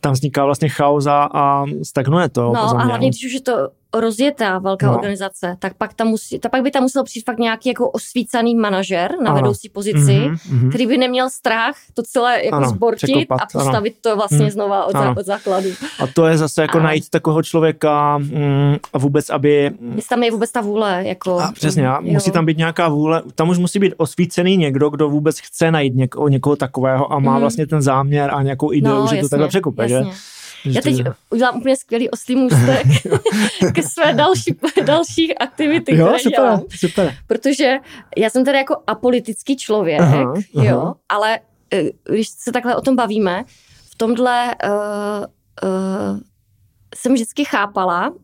tam 0.00 0.12
vzniká 0.12 0.44
vlastně 0.44 0.68
chaos 0.68 1.06
a 1.06 1.64
stagnuje 1.82 2.28
to. 2.28 2.52
No 2.52 2.60
a 2.60 2.82
hlavně, 2.82 3.08
když 3.08 3.26
už 3.26 3.32
je 3.32 3.40
to 3.40 3.68
rozjetá 4.00 4.58
velká 4.58 4.86
no. 4.86 4.94
organizace, 4.94 5.56
tak 5.58 5.74
pak, 5.74 5.94
tam 5.94 6.06
musí, 6.06 6.38
tak 6.38 6.52
pak 6.52 6.62
by 6.62 6.70
tam 6.70 6.82
musel 6.82 7.04
přijít 7.04 7.24
fakt 7.24 7.38
nějaký 7.38 7.68
jako 7.68 7.90
osvícený 7.90 8.54
manažer 8.54 9.14
na 9.22 9.30
ano. 9.30 9.40
vedoucí 9.40 9.68
pozici, 9.68 9.98
mm-hmm, 9.98 10.68
který 10.68 10.86
by 10.86 10.98
neměl 10.98 11.30
strach 11.30 11.76
to 11.94 12.02
celé 12.02 12.44
jako 12.44 12.56
ano, 12.56 12.68
zbortit 12.68 13.10
překopat, 13.10 13.40
a 13.40 13.58
postavit 13.58 13.94
ano. 13.94 14.00
to 14.00 14.16
vlastně 14.16 14.44
mm, 14.44 14.50
znova 14.50 14.84
od, 14.84 14.96
od 15.18 15.26
základu. 15.26 15.68
A 15.98 16.06
to 16.06 16.26
je 16.26 16.38
zase 16.38 16.62
jako 16.62 16.78
a... 16.78 16.82
najít 16.82 17.10
takového 17.10 17.42
člověka 17.42 18.18
mm, 18.18 18.76
a 18.92 18.98
vůbec, 18.98 19.30
aby... 19.30 19.70
Jestli 19.94 20.08
tam 20.08 20.22
je 20.22 20.30
vůbec 20.30 20.52
ta 20.52 20.60
vůle. 20.60 21.02
Jako, 21.06 21.38
a 21.38 21.52
přesně, 21.52 21.88
a 21.88 22.00
musí 22.00 22.30
tam 22.30 22.46
být 22.46 22.58
nějaká 22.58 22.88
vůle, 22.88 23.22
tam 23.34 23.48
už 23.48 23.58
musí 23.58 23.78
být 23.78 23.94
osvícený 23.96 24.56
někdo, 24.56 24.90
kdo 24.90 25.08
vůbec 25.08 25.40
chce 25.40 25.70
najít 25.70 25.94
někoho, 25.94 26.28
někoho 26.28 26.56
takového 26.56 27.12
a 27.12 27.18
má 27.18 27.34
mm. 27.34 27.40
vlastně 27.40 27.66
ten 27.66 27.82
záměr 27.82 28.30
a 28.34 28.42
nějakou 28.42 28.72
ideu, 28.72 28.88
no, 28.88 29.06
že 29.06 29.16
jasně, 29.16 29.22
to 29.22 29.28
takhle 29.28 29.48
překope, 29.48 29.88
že? 29.88 30.02
Já 30.66 30.80
teď 30.80 30.96
udělám 31.30 31.56
úplně 31.56 31.76
skvělý 31.76 32.10
oslý 32.10 32.36
můstek 32.36 32.86
ke 33.74 33.82
své 33.82 34.14
další, 34.14 34.56
další 34.84 35.38
aktivity, 35.38 35.96
jo, 35.96 36.06
které 36.06 36.18
super, 36.18 36.40
dělám. 36.40 36.62
Super. 36.76 37.16
Protože 37.26 37.76
já 38.16 38.30
jsem 38.30 38.44
tady 38.44 38.58
jako 38.58 38.76
apolitický 38.86 39.56
člověk, 39.56 40.00
aha, 40.00 40.22
aha. 40.22 40.64
jo, 40.64 40.94
ale 41.08 41.38
eh, 41.72 41.82
když 42.10 42.28
se 42.28 42.52
takhle 42.52 42.76
o 42.76 42.80
tom 42.80 42.96
bavíme, 42.96 43.44
v 43.90 43.96
tomhle 43.96 44.54
uh, 44.64 44.70
uh, 45.68 46.20
jsem 46.94 47.14
vždycky 47.14 47.44
chápala 47.44 48.08
uh, 48.08 48.16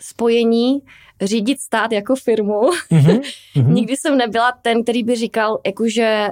spojení 0.00 0.80
řídit 1.20 1.60
stát 1.60 1.92
jako 1.92 2.16
firmu. 2.16 2.60
Mm-hmm. 2.60 3.22
Nikdy 3.66 3.96
jsem 3.96 4.16
nebyla 4.16 4.52
ten, 4.62 4.82
který 4.82 5.02
by 5.02 5.16
říkal, 5.16 5.60
jakože 5.66 6.28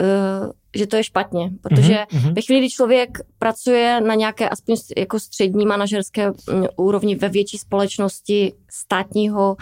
uh, 0.00 0.50
že 0.74 0.86
to 0.86 0.96
je 0.96 1.04
špatně, 1.04 1.50
protože 1.60 1.94
mm-hmm. 1.94 2.34
ve 2.34 2.42
chvíli, 2.42 2.60
kdy 2.60 2.70
člověk 2.70 3.18
pracuje 3.38 4.00
na 4.00 4.14
nějaké 4.14 4.48
aspoň 4.48 4.76
jako 4.96 5.20
střední 5.20 5.66
manažerské 5.66 6.26
mm, 6.28 6.64
úrovni 6.76 7.14
ve 7.14 7.28
větší 7.28 7.58
společnosti 7.58 8.52
státního 8.70 9.56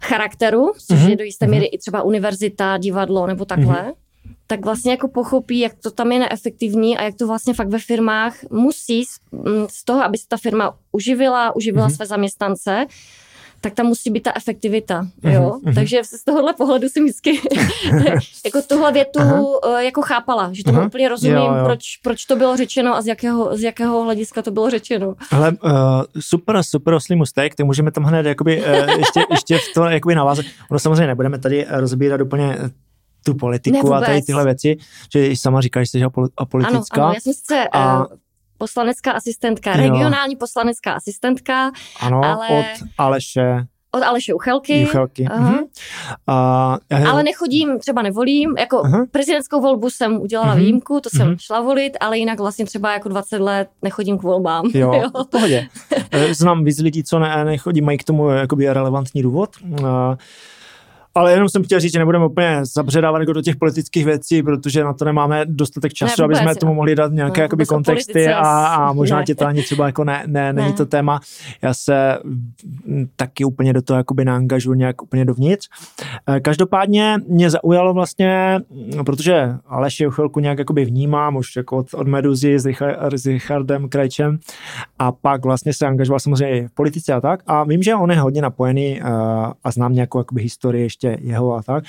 charakteru, 0.00 0.72
což 0.86 0.98
mm-hmm. 0.98 1.10
je 1.10 1.16
do 1.16 1.24
jisté 1.24 1.46
míry 1.46 1.66
mm-hmm. 1.66 1.74
i 1.74 1.78
třeba 1.78 2.02
univerzita, 2.02 2.78
divadlo 2.78 3.26
nebo 3.26 3.44
takhle, 3.44 3.82
mm-hmm. 3.82 4.34
tak 4.46 4.64
vlastně 4.64 4.90
jako 4.90 5.08
pochopí, 5.08 5.58
jak 5.58 5.74
to 5.74 5.90
tam 5.90 6.12
je 6.12 6.18
neefektivní 6.18 6.98
a 6.98 7.02
jak 7.02 7.14
to 7.14 7.26
vlastně 7.26 7.54
fakt 7.54 7.68
ve 7.68 7.78
firmách 7.78 8.36
musí 8.50 9.04
z, 9.04 9.18
mm, 9.32 9.66
z 9.70 9.84
toho, 9.84 10.04
aby 10.04 10.18
se 10.18 10.28
ta 10.28 10.36
firma 10.36 10.78
uživila, 10.92 11.56
uživila 11.56 11.88
mm-hmm. 11.88 11.94
své 11.96 12.06
zaměstnance, 12.06 12.86
tak 13.64 13.74
tam 13.74 13.86
musí 13.86 14.10
být 14.10 14.20
ta 14.20 14.32
efektivita, 14.36 15.06
jo. 15.22 15.58
Uh-huh, 15.64 15.74
Takže 15.74 16.04
z 16.04 16.24
tohohle 16.24 16.54
pohledu 16.54 16.88
si 16.88 17.00
vždycky 17.00 17.40
jako 18.44 18.62
tuhle 18.62 18.92
větu 18.92 19.18
uh-huh. 19.18 19.78
jako 19.78 20.02
chápala, 20.02 20.50
že 20.52 20.64
tomu 20.64 20.78
uh-huh. 20.78 20.86
úplně 20.86 21.08
rozumím, 21.08 21.36
jo, 21.36 21.54
jo. 21.54 21.64
Proč, 21.64 21.96
proč 22.02 22.24
to 22.24 22.36
bylo 22.36 22.56
řečeno 22.56 22.96
a 22.96 23.02
z 23.02 23.06
jakého, 23.06 23.56
z 23.56 23.62
jakého 23.62 24.02
hlediska 24.02 24.42
to 24.42 24.50
bylo 24.50 24.70
řečeno. 24.70 25.14
Ale 25.30 25.50
uh, 25.50 25.70
super, 26.20 26.62
super 26.62 26.94
oslý 26.94 27.16
mustek, 27.16 27.54
tak 27.54 27.66
můžeme 27.66 27.90
tam 27.90 28.04
hned 28.04 28.26
jakoby, 28.26 28.62
uh, 28.62 28.98
ještě, 28.98 29.20
ještě 29.30 29.58
v 29.58 29.74
to 29.74 29.84
jakoby 29.84 30.14
navázat. 30.14 30.46
Ono 30.70 30.78
samozřejmě 30.78 31.06
nebudeme 31.06 31.38
tady 31.38 31.66
rozbírat 31.68 32.20
úplně 32.20 32.58
tu 33.24 33.34
politiku 33.34 33.94
a 33.94 34.00
tady 34.00 34.22
tyhle 34.22 34.44
věci, 34.44 34.76
že 35.12 35.36
sama 35.36 35.60
říkáš, 35.60 35.90
že 35.90 35.98
jsi 35.98 36.04
apolitická. 36.36 36.96
Ano, 36.96 37.04
ano, 37.04 37.14
já 37.14 37.20
jsem 37.20 37.32
sice 37.32 37.68
a, 37.72 38.06
poslanecká 38.64 39.12
asistentka, 39.12 39.70
jo. 39.70 39.76
regionální 39.76 40.36
poslanecká 40.36 40.92
asistentka. 40.92 41.70
Ano, 42.00 42.24
ale... 42.24 42.48
od 42.48 42.64
Aleše 42.98 43.66
od 43.94 44.02
Aleše 44.02 44.34
Uchelky. 44.34 44.84
Uchelky. 44.84 45.24
Uh-huh. 45.24 45.58
Uh, 46.90 47.08
ale 47.08 47.22
nechodím, 47.22 47.78
třeba 47.78 48.02
nevolím. 48.02 48.54
Jako 48.58 48.82
uh-huh. 48.82 49.06
prezidentskou 49.10 49.60
volbu 49.60 49.90
jsem 49.90 50.20
udělala 50.20 50.54
uh-huh. 50.54 50.58
výjimku, 50.58 51.00
to 51.00 51.10
jsem 51.10 51.28
uh-huh. 51.28 51.36
šla 51.38 51.60
volit, 51.60 51.96
ale 52.00 52.18
jinak 52.18 52.40
vlastně 52.40 52.64
třeba 52.64 52.92
jako 52.92 53.08
20 53.08 53.38
let 53.38 53.68
nechodím 53.82 54.18
k 54.18 54.22
volbám. 54.22 54.70
Jo, 54.74 54.92
jo. 55.02 55.24
v 55.24 55.30
pohodě. 55.30 55.68
Eh, 56.10 56.34
znám 56.34 56.64
víc 56.64 56.78
lidí, 56.78 57.04
co 57.04 57.18
ne, 57.18 57.44
nechodí, 57.44 57.80
mají 57.80 57.98
k 57.98 58.04
tomu 58.04 58.28
jakoby 58.28 58.72
relevantní 58.72 59.22
důvod. 59.22 59.50
Uh, 59.62 59.88
ale 61.14 61.32
jenom 61.32 61.48
jsem 61.48 61.64
chtěl 61.64 61.80
říct, 61.80 61.92
že 61.92 61.98
nebudeme 61.98 62.26
úplně 62.26 62.60
zabředávat 62.62 63.20
jako 63.20 63.32
do 63.32 63.42
těch 63.42 63.56
politických 63.56 64.04
věcí, 64.04 64.42
protože 64.42 64.84
na 64.84 64.92
to 64.92 65.04
nemáme 65.04 65.44
dostatek 65.48 65.92
času, 65.92 66.22
ne, 66.22 66.24
aby 66.24 66.36
jsme 66.36 66.54
tomu 66.54 66.74
mohli 66.74 66.94
dát 66.94 67.12
nějaké 67.12 67.40
no, 67.40 67.44
jakoby, 67.44 67.66
kontexty 67.66 68.28
a, 68.28 68.66
a 68.66 68.92
možná 68.92 69.24
ti 69.24 69.34
to 69.34 69.46
ani 69.46 69.62
třeba 69.62 69.86
jako 69.86 70.04
ne, 70.04 70.22
ne, 70.26 70.52
není 70.52 70.68
ne. 70.68 70.74
to 70.74 70.86
téma. 70.86 71.20
Já 71.62 71.74
se 71.74 72.18
taky 73.16 73.44
úplně 73.44 73.72
do 73.72 73.82
toho 73.82 73.96
jakoby 73.96 74.24
neangažuji 74.24 74.74
nějak 74.74 75.02
úplně 75.02 75.24
dovnitř. 75.24 75.68
Eh, 76.28 76.40
každopádně 76.40 77.16
mě 77.28 77.50
zaujalo 77.50 77.94
vlastně, 77.94 78.60
protože 79.06 79.54
Aleš 79.66 80.00
je 80.00 80.10
chvilku 80.10 80.40
nějak 80.40 80.58
jakoby 80.58 80.84
vnímám, 80.84 81.36
už 81.36 81.56
jako 81.56 81.76
od, 81.76 81.94
od 81.94 82.08
Meduzy 82.08 82.58
s, 82.58 82.66
Richard, 82.66 83.12
s 83.12 83.26
Richardem 83.26 83.88
Krajčem 83.88 84.38
a 84.98 85.12
pak 85.12 85.44
vlastně 85.44 85.72
se 85.72 85.86
angažoval 85.86 86.20
samozřejmě 86.20 86.58
i 86.58 86.66
v 86.66 86.74
politice 86.74 87.12
a 87.12 87.20
tak 87.20 87.42
a 87.46 87.64
vím, 87.64 87.82
že 87.82 87.94
on 87.94 88.10
je 88.10 88.20
hodně 88.20 88.42
napojený 88.42 89.00
uh, 89.00 89.08
a 89.64 89.70
znám 89.70 89.94
nějakou 89.94 90.18
jakoby 90.18 90.42
historii 90.42 90.82
ještě 90.82 91.03
ještě 91.04 91.26
jeho 91.28 91.54
a 91.54 91.62
tak, 91.62 91.84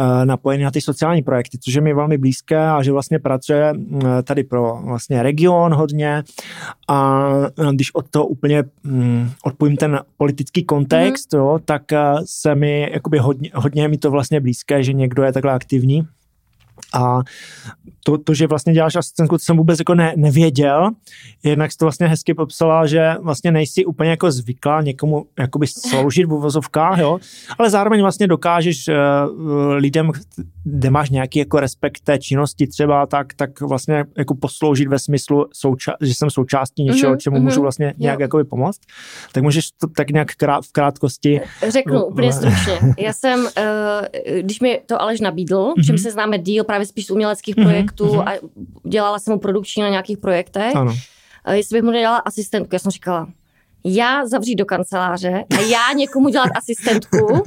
eh, 0.00 0.26
napojený 0.26 0.64
na 0.64 0.70
ty 0.70 0.80
sociální 0.80 1.22
projekty, 1.22 1.58
což 1.58 1.74
je 1.74 1.80
mi 1.80 1.94
velmi 1.94 2.18
blízké 2.18 2.68
a 2.68 2.82
že 2.82 2.92
vlastně 2.92 3.18
pracuje 3.18 3.72
eh, 3.74 4.22
tady 4.22 4.44
pro 4.44 4.80
vlastně 4.84 5.22
region 5.22 5.74
hodně 5.74 6.22
a 6.88 7.28
eh, 7.58 7.72
když 7.72 7.94
od 7.94 8.08
toho 8.10 8.26
úplně 8.26 8.64
mm, 8.82 9.30
odpojím 9.44 9.76
ten 9.76 10.00
politický 10.16 10.64
kontext, 10.64 11.32
mm. 11.32 11.38
jo, 11.38 11.60
tak 11.64 11.82
se 12.24 12.54
mi 12.54 12.90
jakoby 12.92 13.18
hodně, 13.18 13.50
hodně 13.54 13.88
mi 13.88 13.98
to 13.98 14.10
vlastně 14.10 14.40
blízké, 14.40 14.82
že 14.82 14.92
někdo 14.92 15.22
je 15.22 15.32
takhle 15.32 15.52
aktivní 15.52 16.06
a 16.92 17.20
to, 18.04 18.18
to, 18.18 18.34
že 18.34 18.46
vlastně 18.46 18.72
děláš 18.72 18.96
asistentku, 18.96 19.34
to 19.34 19.44
jsem 19.44 19.56
vůbec 19.56 19.78
jako 19.78 19.94
ne, 19.94 20.12
nevěděl. 20.16 20.90
Jednak 21.42 21.72
jsi 21.72 21.78
to 21.78 21.84
vlastně 21.84 22.06
hezky 22.06 22.34
popsala, 22.34 22.86
že 22.86 23.14
vlastně 23.20 23.52
nejsi 23.52 23.84
úplně 23.84 24.10
jako 24.10 24.30
zvyklá 24.30 24.82
někomu 24.82 25.26
jakoby 25.38 25.66
sloužit 25.66 26.26
v 26.26 26.32
uvozovkách, 26.32 26.98
jo, 26.98 27.18
ale 27.58 27.70
zároveň 27.70 28.00
vlastně 28.00 28.26
dokážeš 28.26 28.88
uh, 28.88 28.94
lidem, 29.72 30.12
kde 30.64 30.90
máš 30.90 31.10
nějaký 31.10 31.38
jako 31.38 31.60
respekt 31.60 32.00
té 32.04 32.18
činnosti 32.18 32.66
třeba, 32.66 33.06
tak, 33.06 33.34
tak 33.34 33.60
vlastně 33.60 34.04
jako 34.18 34.34
posloužit 34.34 34.88
ve 34.88 34.98
smyslu, 34.98 35.44
souča- 35.64 35.96
že 36.00 36.14
jsem 36.14 36.30
součástí 36.30 36.84
něčeho, 36.84 37.12
mm-hmm, 37.12 37.18
čemu 37.18 37.36
mm-hmm, 37.36 37.42
můžu 37.42 37.60
vlastně 37.60 37.94
nějak 37.98 38.20
jakoby 38.20 38.44
pomoct. 38.44 38.80
Tak 39.32 39.42
můžeš 39.42 39.70
to 39.70 39.86
tak 39.96 40.10
nějak 40.10 40.34
krát, 40.34 40.64
v 40.64 40.72
krátkosti. 40.72 41.40
Řeknu 41.68 42.04
úplně 42.04 42.32
stručně. 42.38 42.94
Já 42.98 43.12
jsem, 43.12 43.40
uh, 43.40 43.48
když 44.40 44.60
mi 44.60 44.80
to 44.86 45.02
Aleš 45.02 45.20
nabídl, 45.20 45.56
mm-hmm. 45.56 45.86
čím 45.86 45.98
se 45.98 46.10
známe 46.10 46.38
díl 46.38 46.63
právě 46.64 46.86
spíš 46.86 47.06
z 47.06 47.10
uměleckých 47.10 47.56
mm-hmm, 47.56 47.64
projektů 47.64 48.06
mm-hmm. 48.06 48.28
a 48.28 48.48
dělala 48.88 49.18
jsem 49.18 49.32
mu 49.32 49.40
produkční 49.40 49.82
na 49.82 49.88
nějakých 49.88 50.18
projektech. 50.18 50.76
Ano. 50.76 50.94
Jestli 51.52 51.76
bych 51.76 51.82
mu 51.82 51.92
dělala 51.92 52.18
asistentku, 52.18 52.74
já 52.74 52.78
jsem 52.78 52.90
říkala, 52.90 53.28
já 53.84 54.26
zavřít 54.26 54.54
do 54.54 54.64
kanceláře 54.64 55.44
a 55.58 55.60
já 55.60 55.92
někomu 55.96 56.28
dělat 56.28 56.48
asistentku, 56.56 57.42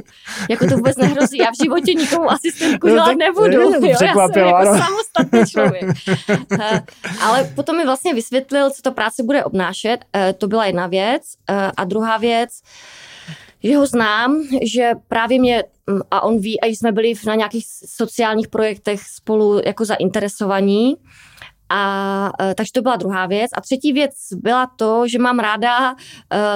jako 0.49 0.67
to 0.67 0.75
vůbec 0.75 0.97
nehrozí. 0.97 1.37
Já 1.37 1.51
v 1.51 1.63
životě 1.63 1.93
nikomu 1.93 2.31
asistentku 2.31 2.87
no, 2.87 2.93
dělat 2.93 3.17
nebudu. 3.17 3.51
Jo, 3.51 3.81
já 3.83 3.97
jsem 3.97 4.45
jako 4.45 4.77
samostatný 4.77 5.45
člověk. 5.45 5.85
Eh, 6.61 6.81
ale 7.21 7.51
potom 7.55 7.77
mi 7.77 7.85
vlastně 7.85 8.13
vysvětlil, 8.13 8.69
co 8.69 8.81
to 8.81 8.91
práce 8.91 9.23
bude 9.23 9.43
obnášet. 9.43 9.97
Eh, 10.15 10.33
to 10.33 10.47
byla 10.47 10.65
jedna 10.65 10.87
věc. 10.87 11.21
Eh, 11.49 11.71
a 11.77 11.83
druhá 11.83 12.17
věc, 12.17 12.49
že 13.63 13.77
ho 13.77 13.85
znám, 13.85 14.43
že 14.63 14.91
právě 15.07 15.39
mě, 15.39 15.63
mm, 15.89 15.99
a 16.11 16.21
on 16.21 16.39
ví, 16.39 16.61
a 16.61 16.65
jsme 16.65 16.91
byli 16.91 17.13
na 17.25 17.35
nějakých 17.35 17.65
sociálních 17.85 18.47
projektech 18.47 19.01
spolu 19.01 19.61
jako 19.65 19.85
zainteresovaní, 19.85 20.95
A 21.69 22.31
uh, 22.41 22.53
takže 22.53 22.71
to 22.73 22.81
byla 22.81 22.95
druhá 22.95 23.25
věc. 23.25 23.51
A 23.53 23.61
třetí 23.61 23.93
věc 23.93 24.13
byla 24.31 24.71
to, 24.75 25.07
že 25.07 25.19
mám 25.19 25.39
ráda, 25.39 25.91
uh, 25.91 25.97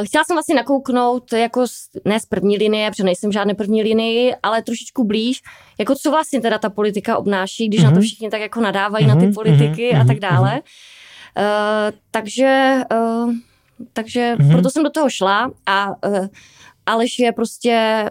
chtěla 0.05 0.23
jsem 0.23 0.35
vlastně 0.35 0.55
nakouknout 0.55 1.33
jako 1.33 1.67
z, 1.67 1.89
ne 2.05 2.19
z 2.19 2.25
první 2.25 2.57
linie, 2.57 2.91
protože 2.91 3.03
nejsem 3.03 3.31
žádné 3.31 3.53
první 3.53 3.83
linii, 3.83 4.35
ale 4.43 4.61
trošičku 4.63 5.03
blíž, 5.03 5.41
jako 5.79 5.95
co 5.95 6.11
vlastně 6.11 6.41
teda 6.41 6.57
ta 6.57 6.69
politika 6.69 7.17
obnáší, 7.17 7.67
když 7.67 7.79
mm-hmm. 7.79 7.83
na 7.83 7.89
to 7.89 7.95
mhm. 7.95 8.03
všichni 8.03 8.29
tak 8.29 8.41
jako 8.41 8.61
nadávají 8.61 9.05
mm-hmm. 9.05 9.15
na 9.15 9.15
ty 9.15 9.25
mhm. 9.25 9.33
politiky 9.33 9.91
mm-hmm. 9.91 10.01
a 10.01 10.05
tak 10.05 10.19
dále. 10.19 10.61
Uh, 11.37 11.97
takže 12.11 12.81
uh, 12.93 13.33
takže 13.93 14.35
mm-hmm. 14.35 14.51
proto 14.51 14.69
jsem 14.69 14.83
do 14.83 14.89
toho 14.89 15.09
šla 15.09 15.51
a 15.65 15.89
uh, 16.07 16.27
Aleš 16.85 17.19
je 17.19 17.31
prostě, 17.31 18.05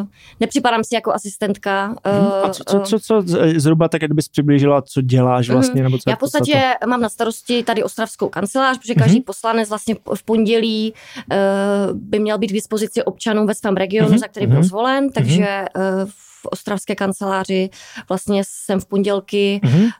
uh, 0.00 0.06
nepřipadám 0.40 0.84
si 0.84 0.94
jako 0.94 1.12
asistentka. 1.12 1.88
Uh, 1.88 2.34
a 2.44 2.48
co, 2.48 2.64
co, 2.64 2.80
co, 2.80 3.00
co 3.00 3.22
zhruba 3.56 3.88
tak, 3.88 4.02
kdybys 4.02 4.28
přiblížila, 4.28 4.82
co 4.82 5.00
děláš 5.00 5.48
mhm. 5.48 5.56
vlastně? 5.56 5.82
Nebo 5.82 5.98
co 5.98 6.10
Já 6.10 6.16
v 6.16 6.18
podstatě 6.18 6.52
podstata? 6.52 6.86
mám 6.86 7.00
na 7.00 7.08
starosti 7.08 7.62
tady 7.62 7.82
ostravskou 7.82 8.28
kancelář, 8.28 8.78
protože 8.78 8.94
každý 8.94 9.20
mm-hmm. 9.20 9.24
poslanec 9.24 9.68
vlastně 9.68 9.96
v 10.14 10.22
pondělí 10.22 10.94
uh, 11.16 11.98
by 11.98 12.18
měl 12.18 12.38
být 12.38 12.48
k 12.48 12.52
dispozici 12.52 13.02
občanům 13.02 13.46
ve 13.46 13.54
svém 13.54 13.76
regionu, 13.76 14.10
mm-hmm. 14.10 14.18
za 14.18 14.28
který 14.28 14.46
byl 14.46 14.62
zvolen, 14.62 15.10
takže 15.10 15.64
uh, 15.76 16.10
ostravské 16.50 16.94
kanceláři. 16.94 17.70
Vlastně 18.08 18.42
jsem 18.46 18.80
v 18.80 18.86
pondělky, 18.86 19.60
mm-hmm. 19.64 19.90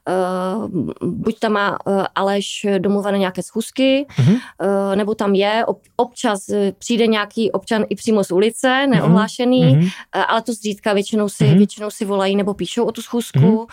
uh, 1.03 1.11
buď 1.11 1.39
tam 1.39 1.53
má 1.53 1.79
uh, 1.87 2.05
Aleš 2.15 2.67
domluvené 2.79 3.19
nějaké 3.19 3.43
schůzky, 3.43 4.07
mm-hmm. 4.09 4.35
uh, 4.35 4.97
nebo 4.97 5.15
tam 5.15 5.35
je. 5.35 5.65
Ob, 5.67 5.81
občas 5.97 6.41
přijde 6.79 7.07
nějaký 7.07 7.53
občan 7.53 7.85
i 7.89 7.95
přímo 7.95 8.25
z 8.25 8.31
ulice, 8.31 8.87
neohlášený, 8.87 9.65
mm-hmm. 9.65 9.85
uh, 9.85 10.23
ale 10.29 10.43
to 10.43 10.53
zřídka 10.53 10.93
většinou 10.93 11.29
si, 11.29 11.45
mm-hmm. 11.45 11.57
většinou 11.57 11.91
si 11.91 12.05
volají 12.05 12.37
nebo 12.37 12.55
píšou 12.55 12.85
o 12.85 12.93
tu 12.93 13.03
schůzku. 13.03 13.39
Mm-hmm. 13.39 13.67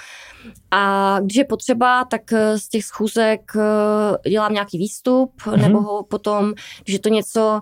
A 0.71 1.17
když 1.19 1.37
je 1.37 1.45
potřeba, 1.45 2.05
tak 2.05 2.21
z 2.55 2.69
těch 2.69 2.85
schůzek 2.85 3.51
dělám 4.29 4.53
nějaký 4.53 4.77
výstup, 4.77 5.31
mm-hmm. 5.41 5.61
nebo 5.61 5.81
ho 5.81 6.03
potom, 6.03 6.53
když 6.83 6.93
je 6.93 6.99
to 6.99 7.09
něco, 7.09 7.61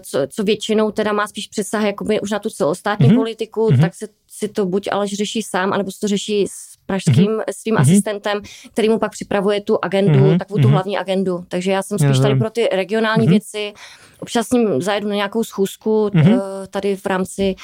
co, 0.00 0.18
co 0.28 0.44
většinou 0.44 0.90
teda 0.90 1.12
má 1.12 1.26
spíš 1.26 1.46
přesah 1.46 1.82
jakoby 1.82 2.20
už 2.20 2.30
na 2.30 2.38
tu 2.38 2.50
celostátní 2.50 3.08
mm-hmm. 3.08 3.14
politiku, 3.14 3.68
mm-hmm. 3.68 3.80
tak 3.80 3.94
se 3.94 4.06
si 4.38 4.48
to 4.48 4.66
buď 4.66 4.88
Aleš 4.92 5.14
řeší 5.14 5.42
sám, 5.42 5.72
anebo 5.72 5.90
si 5.90 6.00
to 6.00 6.08
řeší 6.08 6.46
s 6.48 6.76
pražským 6.86 7.14
mm-hmm. 7.14 7.42
svým 7.50 7.74
mm-hmm. 7.74 7.80
asistentem, 7.80 8.40
který 8.72 8.88
mu 8.88 8.98
pak 8.98 9.12
připravuje 9.12 9.60
tu 9.60 9.78
agendu, 9.82 10.18
mm-hmm. 10.18 10.38
takovou 10.38 10.58
tu 10.58 10.68
mm-hmm. 10.68 10.72
hlavní 10.72 10.98
agendu. 10.98 11.44
Takže 11.48 11.72
já 11.72 11.82
jsem 11.82 11.98
spíš 11.98 12.18
tady 12.18 12.34
pro 12.34 12.50
ty 12.50 12.68
regionální 12.72 13.26
mm-hmm. 13.26 13.30
věci. 13.30 13.72
Občas 14.20 14.46
s 14.46 14.50
ním 14.50 14.82
zajedu 14.82 15.08
na 15.08 15.14
nějakou 15.14 15.44
schůzku 15.44 16.10
mm-hmm. 16.14 16.40
tady 16.70 16.96
v 16.96 17.06
rámci, 17.06 17.54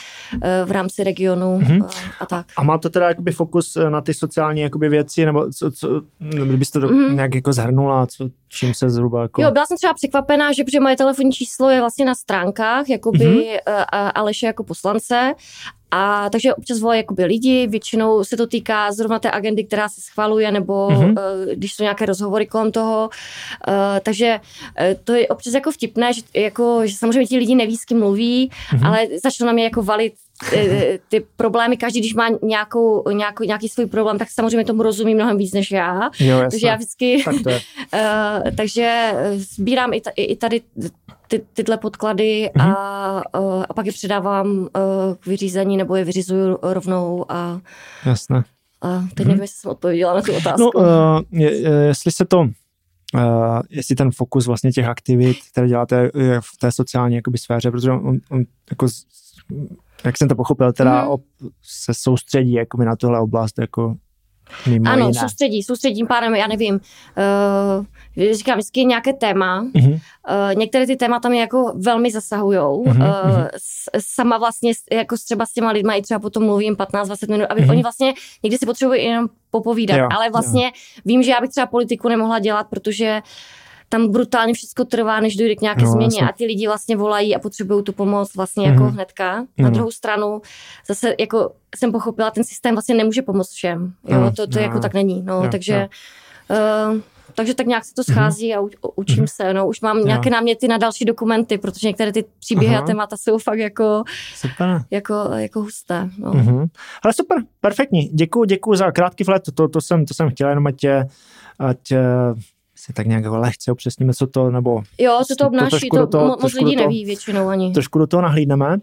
eh, 0.42 0.64
v 0.64 0.70
rámci 0.70 1.04
regionu 1.04 1.58
mm-hmm. 1.58 1.88
a 2.20 2.26
tak. 2.26 2.46
A 2.56 2.62
má 2.62 2.78
to 2.78 2.90
teda 2.90 3.08
jakoby 3.08 3.32
fokus 3.32 3.78
na 3.88 4.00
ty 4.00 4.14
sociální 4.14 4.60
jakoby 4.60 4.88
věci, 4.88 5.26
nebo 5.26 5.52
co, 5.52 5.70
co 5.70 6.02
kdybyste 6.18 6.80
to 6.80 6.88
mm-hmm. 6.88 7.14
nějak 7.14 7.34
jako 7.34 7.52
zhrnula, 7.52 8.06
co, 8.06 8.28
čím 8.48 8.74
se 8.74 8.90
zhruba 8.90 9.22
jako... 9.22 9.42
Jo, 9.42 9.50
byla 9.50 9.66
jsem 9.66 9.76
třeba 9.76 9.94
překvapená, 9.94 10.52
že 10.52 10.64
protože 10.64 10.80
moje 10.80 10.96
telefonní 10.96 11.32
číslo 11.32 11.70
je 11.70 11.80
vlastně 11.80 12.04
na 12.04 12.14
stránkách, 12.14 12.88
jakoby 12.88 13.18
mm-hmm. 13.18 14.10
Aleše 14.14 14.46
jako 14.46 14.64
poslance 14.64 15.34
a 15.94 16.30
takže 16.30 16.54
občas 16.54 16.80
volají 16.80 16.98
jakoby 16.98 17.24
lidi, 17.24 17.66
většinou 17.66 18.24
se 18.24 18.36
to 18.36 18.46
týká 18.46 18.92
zrovna 18.92 19.18
té 19.18 19.30
agendy, 19.30 19.64
která 19.64 19.88
se 19.88 20.00
schvaluje, 20.00 20.52
nebo 20.52 20.88
mm-hmm. 20.88 21.10
uh, 21.10 21.52
když 21.54 21.74
jsou 21.74 21.82
nějaké 21.82 22.06
rozhovory 22.06 22.46
kolem 22.46 22.72
toho. 22.72 23.10
Uh, 23.68 23.74
takže 24.02 24.40
uh, 24.40 24.86
to 25.04 25.12
je 25.12 25.28
občas 25.28 25.54
jako 25.54 25.70
vtipné, 25.70 26.12
že, 26.12 26.22
jako, 26.34 26.80
že 26.84 26.96
samozřejmě 26.96 27.26
ti 27.26 27.38
lidi 27.38 27.54
neví, 27.54 27.76
s 27.76 27.84
kým 27.84 27.98
mluví, 27.98 28.50
mm-hmm. 28.50 28.86
ale 28.86 29.06
začnou 29.22 29.46
na 29.46 29.52
mě 29.52 29.64
jako 29.64 29.82
valit 29.82 30.12
ty, 31.08 31.24
problémy, 31.36 31.76
každý, 31.76 32.00
když 32.00 32.14
má 32.14 32.28
nějakou, 32.42 33.10
nějakou, 33.10 33.44
nějaký 33.44 33.68
svůj 33.68 33.86
problém, 33.86 34.18
tak 34.18 34.30
samozřejmě 34.30 34.64
tomu 34.64 34.82
rozumí 34.82 35.14
mnohem 35.14 35.36
víc 35.38 35.52
než 35.52 35.70
já. 35.70 36.10
Jo, 36.20 36.38
takže 36.50 36.66
já 36.66 36.76
vždycky, 36.76 37.22
tak 37.24 37.34
uh, 37.34 38.50
takže 38.56 39.12
sbírám 39.34 39.92
i, 39.92 40.00
ta, 40.00 40.10
i 40.16 40.36
tady 40.36 40.60
ty, 41.32 41.46
tyhle 41.52 41.78
podklady 41.78 42.50
mm-hmm. 42.54 42.74
a, 42.76 43.22
a 43.68 43.74
pak 43.74 43.86
je 43.86 43.92
předávám 43.92 44.58
uh, 44.58 44.68
k 45.20 45.26
vyřízení 45.26 45.76
nebo 45.76 45.96
je 45.96 46.04
vyřizuju 46.04 46.58
rovnou 46.62 47.24
a 47.28 47.60
Jasné. 48.06 48.44
A 48.82 49.00
teď 49.00 49.26
mm-hmm. 49.26 49.28
nevím, 49.28 49.42
jestli 49.42 49.56
jsem 49.60 49.70
odpověděla 49.70 50.14
na 50.14 50.22
tu 50.22 50.36
otázku. 50.36 50.70
No, 50.74 51.20
uh, 51.20 51.40
je, 51.40 51.50
jestli 51.70 52.12
se 52.12 52.24
to, 52.24 52.38
uh, 52.38 52.50
jestli 53.70 53.96
ten 53.96 54.10
fokus 54.10 54.46
vlastně 54.46 54.72
těch 54.72 54.86
aktivit, 54.86 55.36
které 55.52 55.68
děláte 55.68 56.10
v 56.40 56.58
té 56.60 56.72
sociální 56.72 57.16
jakoby, 57.16 57.38
sféře, 57.38 57.70
protože 57.70 57.90
on, 57.90 58.18
on 58.30 58.44
jako 58.70 58.86
jak 60.04 60.18
jsem 60.18 60.28
to 60.28 60.34
pochopil, 60.34 60.72
teda 60.72 61.04
mm. 61.04 61.48
se 61.62 61.94
soustředí 61.94 62.52
jako 62.52 62.84
na 62.84 62.96
tuhle 62.96 63.20
oblast 63.20 63.58
jako 63.58 63.94
Mimo 64.66 64.90
ano, 64.90 65.06
jiné. 65.06 65.20
soustředí, 65.20 65.62
soustředím 65.62 66.06
pádem, 66.06 66.34
já 66.34 66.46
nevím, 66.46 66.74
uh, 66.74 68.32
říkám 68.32 68.58
vždycky 68.58 68.84
nějaké 68.84 69.12
téma, 69.12 69.64
uh-huh. 69.64 69.92
uh, 69.92 69.98
některé 70.54 70.86
ty 70.86 70.96
témata 70.96 71.28
mi 71.28 71.38
jako 71.38 71.72
velmi 71.76 72.10
zasahujou, 72.10 72.84
uh-huh. 72.84 73.24
uh, 73.24 73.46
sama 73.98 74.38
vlastně 74.38 74.72
jako 74.92 75.16
třeba 75.24 75.46
s 75.46 75.52
těma 75.52 75.70
lidma 75.70 75.94
i 75.94 76.02
třeba 76.02 76.20
potom 76.20 76.44
mluvím 76.44 76.74
15-20 76.74 77.30
minut, 77.30 77.46
aby 77.50 77.60
uh-huh. 77.60 77.70
oni 77.70 77.82
vlastně 77.82 78.14
někdy 78.42 78.58
si 78.58 78.66
potřebují 78.66 79.04
jenom 79.04 79.28
popovídat, 79.50 79.96
jo, 79.96 80.08
ale 80.16 80.30
vlastně 80.30 80.64
jo. 80.64 80.70
vím, 81.04 81.22
že 81.22 81.30
já 81.30 81.40
bych 81.40 81.50
třeba 81.50 81.66
politiku 81.66 82.08
nemohla 82.08 82.38
dělat, 82.38 82.66
protože 82.70 83.22
uh, 83.24 83.61
tam 83.92 84.12
brutálně 84.12 84.54
všechno 84.54 84.84
trvá, 84.84 85.20
než 85.20 85.36
dojde 85.36 85.56
k 85.56 85.60
nějaké 85.60 85.82
no, 85.82 85.90
změně 85.90 86.18
jasně. 86.20 86.28
a 86.28 86.32
ty 86.32 86.44
lidi 86.44 86.66
vlastně 86.66 86.96
volají 86.96 87.36
a 87.36 87.38
potřebují 87.38 87.84
tu 87.84 87.92
pomoc 87.92 88.34
vlastně 88.36 88.66
jako 88.66 88.82
mm-hmm. 88.82 88.92
hnedka. 88.92 89.42
Mm-hmm. 89.42 89.62
Na 89.62 89.70
druhou 89.70 89.90
stranu 89.90 90.42
zase 90.88 91.14
jako 91.20 91.52
jsem 91.76 91.92
pochopila, 91.92 92.30
ten 92.30 92.44
systém 92.44 92.74
vlastně 92.74 92.94
nemůže 92.94 93.22
pomoct 93.22 93.50
všem. 93.50 93.92
Jo, 94.08 94.20
no, 94.20 94.30
to, 94.30 94.46
to 94.46 94.58
no, 94.58 94.62
jako 94.62 94.78
tak 94.78 94.94
není. 94.94 95.22
No, 95.22 95.44
jo, 95.44 95.48
takže 95.50 95.88
jo. 96.50 96.92
Uh, 96.92 97.00
takže 97.34 97.54
tak 97.54 97.66
nějak 97.66 97.84
se 97.84 97.94
to 97.94 98.04
schází 98.04 98.54
mm-hmm. 98.54 98.68
a 98.84 98.88
učím 98.96 99.24
mm-hmm. 99.24 99.34
se. 99.34 99.54
No, 99.54 99.68
už 99.68 99.80
mám 99.80 99.98
jo. 99.98 100.06
nějaké 100.06 100.30
náměty 100.30 100.68
na 100.68 100.78
další 100.78 101.04
dokumenty, 101.04 101.58
protože 101.58 101.88
některé 101.88 102.12
ty 102.12 102.24
příběhy 102.38 102.74
Aha. 102.74 102.84
a 102.84 102.86
témata 102.86 103.16
jsou 103.16 103.38
fakt 103.38 103.58
jako, 103.58 104.02
super. 104.34 104.82
jako, 104.90 105.14
jako 105.34 105.60
husté. 105.60 106.10
No. 106.18 106.32
Mm-hmm. 106.32 106.68
Ale 107.04 107.12
super, 107.12 107.38
perfektní. 107.60 108.02
Děkuji, 108.02 108.44
děkuji 108.44 108.74
za 108.74 108.90
krátký 108.90 109.24
vlet. 109.24 109.42
To, 109.54 109.68
to, 109.68 109.80
jsem, 109.80 110.06
to 110.06 110.14
jsem 110.14 110.30
chtěl 110.30 110.48
jenom, 110.48 110.66
ať, 110.66 110.84
ať 111.58 111.92
si 112.84 112.92
tak 112.92 113.06
nějak 113.06 113.24
jako 113.24 113.36
lehce 113.36 113.72
upřesníme, 113.72 114.14
co 114.14 114.26
to, 114.26 114.50
nebo... 114.50 114.82
Jo, 114.98 115.20
co 115.28 115.34
to 115.36 115.46
obnáší, 115.46 115.88
to, 115.88 116.06
to, 116.06 116.06
to 116.06 116.36
moc 116.42 116.54
lidí 116.54 116.76
to, 116.76 116.82
neví 116.82 117.04
většinou 117.04 117.48
ani. 117.48 117.72
Trošku 117.72 117.98
do 117.98 118.06
toho 118.06 118.22
nahlídneme. 118.22 118.78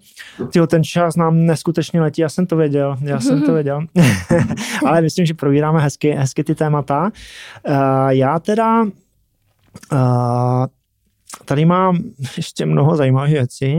Tyjo, 0.52 0.68
ten 0.68 0.84
čas 0.84 1.16
nám 1.16 1.46
neskutečně 1.46 2.02
letí, 2.02 2.22
já 2.22 2.30
jsem 2.30 2.48
to 2.48 2.56
věděl, 2.56 2.98
já 3.02 3.20
jsem 3.20 3.42
to 3.42 3.54
věděl. 3.60 3.82
Ale 4.86 5.02
myslím, 5.02 5.26
že 5.26 5.34
probíráme 5.34 5.82
hezky, 5.82 6.12
hezky 6.12 6.44
ty 6.44 6.56
témata. 6.56 7.12
Uh, 7.70 7.76
já 8.10 8.40
teda 8.40 8.84
uh, 8.84 8.90
tady 11.46 11.66
mám 11.66 11.98
ještě 12.38 12.66
mnoho 12.66 12.96
zajímavých 12.96 13.34
věcí. 13.34 13.76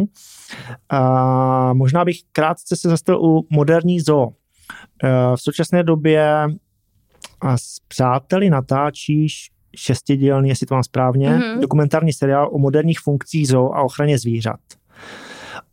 Uh, 0.93 1.75
možná 1.75 2.05
bych 2.05 2.17
krátce 2.33 2.77
se 2.77 2.89
zastavil 2.89 3.21
u 3.25 3.47
moderní 3.51 4.01
zoo. 4.01 4.27
Uh, 4.27 4.33
v 5.37 5.41
současné 5.41 5.83
době 5.83 6.47
a 7.41 7.59
s 7.59 7.77
přáteli 7.89 8.51
natáčíš 8.51 9.51
šestidílný, 9.77 10.49
jestli 10.49 10.67
to 10.67 10.75
mám 10.75 10.85
správně, 10.85 11.31
mm-hmm. 11.31 11.61
dokumentární 11.61 12.13
seriál 12.13 12.49
o 12.53 12.59
moderních 12.59 13.01
funkcích 13.01 13.49
zoo 13.49 13.73
a 13.73 13.83
ochraně 13.83 14.19
zvířat. 14.19 14.61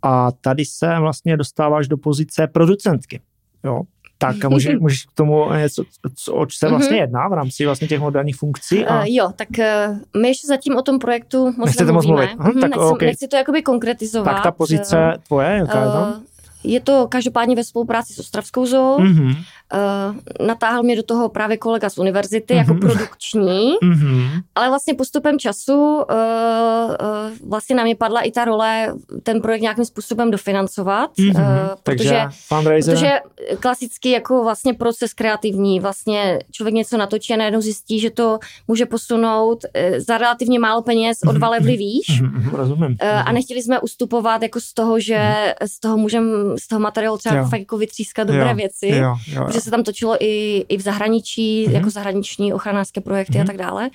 A 0.01 0.31
tady 0.31 0.65
se 0.65 0.99
vlastně 0.99 1.37
dostáváš 1.37 1.87
do 1.87 1.97
pozice 1.97 2.47
producentky. 2.47 3.21
Jo, 3.63 3.81
tak 4.17 4.45
a 4.45 4.49
můžeš, 4.49 4.75
můžeš 4.79 5.05
k 5.05 5.11
tomu 5.11 5.53
něco, 5.53 5.83
co, 6.15 6.33
oč 6.33 6.57
se 6.57 6.65
mhm. 6.65 6.75
vlastně 6.75 6.97
jedná 6.97 7.27
v 7.27 7.33
rámci 7.33 7.65
vlastně 7.65 7.87
těch 7.87 7.99
moderních 7.99 8.35
funkcí? 8.35 8.85
A... 8.85 8.99
Uh, 8.99 9.05
jo, 9.07 9.29
tak 9.35 9.47
uh, 9.59 10.21
my 10.21 10.27
ještě 10.27 10.47
zatím 10.47 10.75
o 10.75 10.81
tom 10.81 10.99
projektu 10.99 11.45
moc 11.45 11.65
Nechcete 11.65 11.91
moc 11.91 12.05
mluvit? 12.05 12.29
Aha, 12.39 12.51
tak, 12.61 12.61
nechci, 12.61 12.79
okay. 12.79 13.07
nechci 13.07 13.27
to 13.27 13.35
jakoby 13.35 13.61
konkretizovat. 13.61 14.35
Tak 14.35 14.43
ta 14.43 14.51
pozice 14.51 15.13
tvoje, 15.27 15.47
jaká 15.47 15.79
je 15.79 15.91
tam? 15.91 16.23
Je 16.63 16.79
to 16.79 17.07
každopádně 17.07 17.55
ve 17.55 17.63
spolupráci 17.63 18.13
s 18.13 18.19
Ostravskou 18.19 18.65
zoo. 18.65 18.97
Mm-hmm. 18.97 19.35
Uh, 19.73 20.47
natáhl 20.47 20.83
mě 20.83 20.95
do 20.95 21.03
toho 21.03 21.29
právě 21.29 21.57
kolega 21.57 21.89
z 21.89 21.97
univerzity 21.97 22.53
mm-hmm. 22.53 22.57
jako 22.57 22.73
produkční, 22.73 23.75
mm-hmm. 23.83 24.29
ale 24.55 24.67
vlastně 24.69 24.93
postupem 24.93 25.39
času 25.39 25.95
uh, 25.95 26.01
uh, 26.01 27.49
vlastně 27.49 27.75
na 27.75 27.83
mě 27.83 27.95
padla 27.95 28.21
i 28.21 28.31
ta 28.31 28.45
role 28.45 28.93
ten 29.23 29.41
projekt 29.41 29.61
nějakým 29.61 29.85
způsobem 29.85 30.31
dofinancovat, 30.31 31.11
mm-hmm. 31.17 31.39
uh, 31.39 31.75
protože, 31.83 32.25
protože 32.49 33.19
klasicky 33.59 34.11
jako 34.11 34.43
vlastně 34.43 34.73
proces 34.73 35.13
kreativní, 35.13 35.79
vlastně 35.79 36.39
člověk 36.51 36.75
něco 36.75 36.97
natočí 36.97 37.33
a 37.33 37.37
najednou 37.37 37.61
zjistí, 37.61 37.99
že 37.99 38.09
to 38.09 38.39
může 38.67 38.85
posunout 38.85 39.59
uh, 39.63 39.97
za 39.97 40.17
relativně 40.17 40.59
málo 40.59 40.81
peněz 40.81 41.17
o 41.27 41.31
dva 41.31 41.49
levely 41.49 41.77
výš. 41.77 42.21
Mm-hmm. 42.21 42.55
Rozumím. 42.55 42.91
Uh, 42.91 42.97
a 43.25 43.31
nechtěli 43.31 43.63
jsme 43.63 43.79
ustupovat 43.79 44.41
jako 44.41 44.59
z 44.59 44.73
toho, 44.73 44.99
že 44.99 45.15
mm-hmm. 45.15 45.67
z 45.67 45.79
toho 45.79 45.97
můžeme 45.97 46.46
z 46.59 46.67
toho 46.67 46.79
materiálu 46.79 47.17
třeba 47.17 47.35
jo. 47.35 47.45
fakt 47.49 47.59
jako 47.59 47.77
vytřískat 47.77 48.27
dobré 48.27 48.49
jo. 48.49 48.55
věci, 48.55 48.87
jo. 48.87 49.15
Jo. 49.27 49.45
protože 49.45 49.61
se 49.61 49.71
tam 49.71 49.83
točilo 49.83 50.23
i, 50.23 50.65
i 50.69 50.77
v 50.77 50.81
zahraničí, 50.81 51.65
mm-hmm. 51.67 51.71
jako 51.71 51.89
zahraniční 51.89 52.53
ochranářské 52.53 53.01
projekty 53.01 53.33
mm-hmm. 53.33 53.41
a 53.41 53.43
mhm. 53.43 53.47
tak 53.47 53.57
dále. 53.57 53.89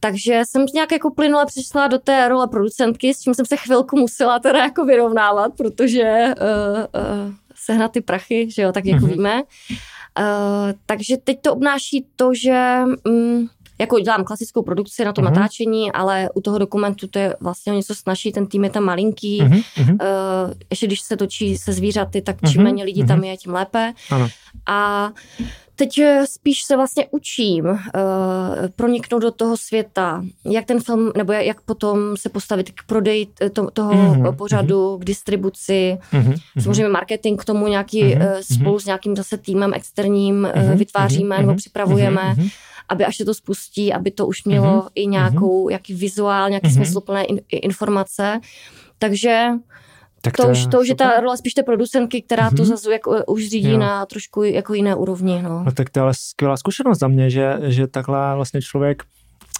Takže 0.00 0.42
jsem 0.48 0.66
nějak 0.74 0.92
jako 0.92 1.10
plynule 1.10 1.46
přišla 1.46 1.86
do 1.86 1.98
té 1.98 2.28
role 2.28 2.48
producentky, 2.48 3.14
s 3.14 3.20
čím 3.20 3.34
jsem 3.34 3.46
se 3.46 3.56
chvilku 3.56 3.96
musela 3.98 4.38
teda 4.38 4.58
jako 4.58 4.84
vyrovnávat, 4.84 5.52
protože 5.56 6.24
uh, 6.40 7.00
uh, 7.02 7.34
sehnat 7.54 7.92
ty 7.92 8.00
prachy, 8.00 8.50
že 8.50 8.62
jo, 8.62 8.72
tak 8.72 8.84
jako 8.84 9.06
mm-hmm. 9.06 9.12
víme. 9.12 9.42
takže 10.86 11.16
teď 11.16 11.40
to 11.40 11.52
obnáší 11.52 12.06
to, 12.16 12.34
že 12.34 12.82
um, 13.06 13.48
jako 13.78 13.98
dělám 13.98 14.24
klasickou 14.24 14.62
produkci 14.62 15.04
na 15.04 15.12
to 15.12 15.20
uh-huh. 15.20 15.24
natáčení, 15.24 15.92
ale 15.92 16.28
u 16.34 16.40
toho 16.40 16.58
dokumentu 16.58 17.06
to 17.06 17.18
je 17.18 17.36
vlastně 17.40 17.72
něco 17.72 17.94
snaží, 17.94 18.32
ten 18.32 18.46
tým 18.46 18.64
je 18.64 18.70
tam 18.70 18.84
malinký, 18.84 19.42
uh-huh. 19.42 19.92
uh, 19.92 19.98
ještě 20.70 20.86
když 20.86 21.00
se 21.00 21.16
točí 21.16 21.58
se 21.58 21.72
zvířaty, 21.72 22.22
tak 22.22 22.36
čím 22.40 22.60
uh-huh. 22.60 22.64
méně 22.64 22.84
lidí 22.84 23.02
uh-huh. 23.02 23.08
tam 23.08 23.24
je, 23.24 23.36
tím 23.36 23.52
lépe. 23.52 23.92
Ano. 24.10 24.28
A 24.66 25.10
teď 25.76 25.98
eh, 25.98 26.26
spíš 26.26 26.62
se 26.62 26.76
vlastně 26.76 27.06
učím 27.10 27.64
uh, 27.64 27.78
proniknout 28.76 29.22
do 29.22 29.30
toho 29.30 29.56
světa, 29.56 30.24
jak 30.44 30.64
ten 30.64 30.80
film, 30.80 31.12
nebo 31.16 31.32
jak 31.32 31.60
potom 31.60 32.16
se 32.16 32.28
postavit 32.28 32.70
k 32.70 32.86
prodeji 32.86 33.26
to, 33.52 33.70
toho 33.70 33.92
uh-huh. 33.92 34.36
pořadu, 34.36 34.98
k 34.98 35.04
distribuci, 35.04 35.98
uh-huh. 36.12 36.40
samozřejmě 36.60 36.88
marketing 36.88 37.40
k 37.40 37.44
tomu 37.44 37.66
nějaký 37.66 38.04
uh-huh. 38.04 38.34
uh, 38.34 38.40
spolu 38.40 38.78
s 38.78 38.84
nějakým 38.84 39.16
zase 39.16 39.36
týmem 39.36 39.74
externím 39.74 40.48
uh, 40.56 40.74
vytváříme 40.74 41.36
uh-huh. 41.36 41.40
nebo 41.40 41.54
připravujeme. 41.54 42.34
Uh-huh 42.36 42.50
aby 42.88 43.04
až 43.04 43.16
se 43.16 43.24
to 43.24 43.34
spustí, 43.34 43.92
aby 43.92 44.10
to 44.10 44.26
už 44.26 44.44
mělo 44.44 44.66
mm-hmm. 44.66 44.88
i 44.94 45.06
nějakou, 45.06 45.66
mm-hmm. 45.66 45.72
jaký 45.72 45.94
vizuál, 45.94 46.48
nějaké 46.48 46.68
mm-hmm. 46.68 46.74
smysluplné 46.74 47.24
in, 47.24 47.40
informace. 47.50 48.40
Takže 48.98 49.48
tak 50.20 50.36
to, 50.36 50.42
to, 50.42 50.48
už, 50.48 50.66
to 50.66 50.80
už 50.80 50.88
je 50.88 50.94
ta 50.94 51.20
role 51.20 51.36
spíš 51.36 51.54
té 51.54 51.62
producentky, 51.62 52.22
která 52.22 52.50
mm-hmm. 52.50 52.56
to 52.56 52.64
zase 52.64 52.92
jako, 52.92 53.24
už 53.26 53.48
řídí 53.48 53.70
jo. 53.70 53.78
na 53.78 54.06
trošku 54.06 54.42
jako 54.42 54.74
jiné 54.74 54.94
úrovni. 54.94 55.42
No. 55.42 55.64
no 55.64 55.72
tak 55.72 55.90
to 55.90 55.98
je 55.98 56.02
ale 56.02 56.14
skvělá 56.14 56.56
zkušenost 56.56 56.98
za 56.98 57.08
mě, 57.08 57.30
že, 57.30 57.58
že 57.62 57.86
takhle 57.86 58.36
vlastně 58.36 58.62
člověk 58.62 59.02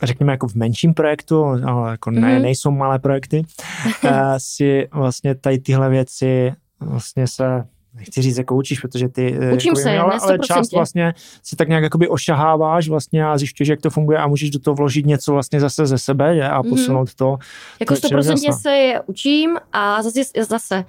řekněme 0.03 0.33
jako 0.33 0.49
v 0.49 0.55
menším 0.55 0.95
projektu, 0.95 1.45
ale 1.45 1.91
jako 1.91 2.11
ne, 2.11 2.21
mm-hmm. 2.21 2.43
nejsou 2.43 2.71
malé 2.71 2.99
projekty, 2.99 3.43
eh, 4.05 4.35
si 4.39 4.89
vlastně 4.93 5.35
tady 5.35 5.59
tyhle 5.59 5.91
věci 5.91 6.53
vlastně 6.81 7.27
se 7.27 7.65
nechci 7.95 8.23
říct, 8.23 8.39
jako 8.39 8.57
učíš, 8.57 8.81
protože 8.81 9.09
ty 9.09 9.39
eh, 9.41 9.53
Učím 9.53 9.71
jako, 9.71 9.81
se, 9.81 9.99
ale, 9.99 10.19
ale 10.21 10.39
část 10.39 10.73
vlastně 10.73 11.15
si 11.43 11.57
tak 11.57 11.69
nějak 11.69 11.83
jakoby 11.83 12.09
ošaháváš 12.09 12.89
vlastně 12.89 13.27
a 13.27 13.39
zjišťuješ, 13.39 13.69
jak 13.69 13.81
to 13.81 13.91
funguje 13.91 14.19
a 14.19 14.27
můžeš 14.27 14.51
do 14.51 14.59
toho 14.59 14.75
vložit 14.75 15.07
něco 15.07 15.33
vlastně 15.33 15.61
zase 15.61 15.87
ze 15.87 15.99
sebe 15.99 16.35
že? 16.35 16.43
a 16.43 16.63
mhm. 16.63 16.71
posunout 16.71 17.09
mm-hmm. 17.09 17.17
to. 17.17 17.37
Jako 17.81 17.97
stoprocentně 17.97 18.53
se 18.53 18.71
je 18.71 19.01
učím 19.07 19.57
a 19.73 20.03
zase, 20.03 20.21
zase 20.49 20.85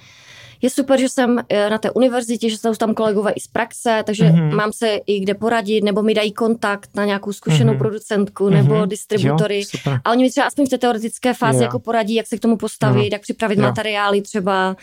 je 0.62 0.70
super, 0.70 1.00
že 1.00 1.10
jsem 1.10 1.40
eh, 1.50 1.70
na 1.70 1.78
té 1.78 1.92
univerzitě, 1.92 2.50
že 2.50 2.58
jsou 2.58 2.76
tam 2.76 2.94
kolegové 2.94 3.32
i 3.32 3.40
z 3.40 3.48
praxe, 3.48 4.04
takže 4.06 4.26
mm-hmm. 4.26 4.56
mám 4.56 4.72
se 4.74 5.00
i 5.08 5.20
kde 5.20 5.34
poradit, 5.34 5.84
nebo 5.84 6.02
mi 6.02 6.14
dají 6.14 6.32
kontakt 6.32 6.90
na 6.96 7.06
nějakou 7.06 7.34
zkušenou 7.34 7.74
mm-hmm. 7.74 7.78
producentku 7.78 8.50
nebo 8.50 8.74
mm-hmm. 8.74 8.88
distributory. 8.88 9.64
Jo, 9.86 9.98
a 10.06 10.12
oni 10.12 10.24
mi 10.24 10.30
třeba 10.30 10.48
aspoň 10.48 10.66
v 10.66 10.70
té 10.70 10.78
teoretické 10.78 11.34
fázi 11.34 11.58
yeah. 11.58 11.64
jako 11.64 11.80
poradí, 11.80 12.16
jak 12.16 12.28
se 12.28 12.38
k 12.38 12.40
tomu 12.40 12.58
postavit, 12.58 12.98
no. 12.98 13.10
jak 13.12 13.22
připravit 13.22 13.60
jo. 13.60 13.62
materiály 13.62 14.22
třeba, 14.22 14.76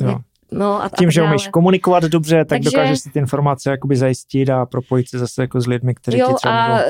uh, 0.00 0.08
jak 0.08 0.18
No 0.52 0.84
a 0.84 0.88
Tím, 0.98 1.08
a 1.08 1.10
že 1.10 1.22
umíš 1.22 1.48
komunikovat 1.48 2.04
dobře, 2.04 2.36
tak 2.36 2.48
Takže... 2.48 2.70
dokážeš 2.70 3.00
si 3.00 3.10
ty 3.10 3.18
informace 3.18 3.70
jakoby 3.70 3.96
zajistit 3.96 4.50
a 4.50 4.66
propojit 4.66 5.08
se 5.08 5.18
zase 5.18 5.42
jako 5.42 5.60
s 5.60 5.66
lidmi, 5.66 5.94
kteří 5.94 6.18
jo, 6.18 6.26
ti 6.28 6.34
třeba 6.34 6.76
a 6.76 6.80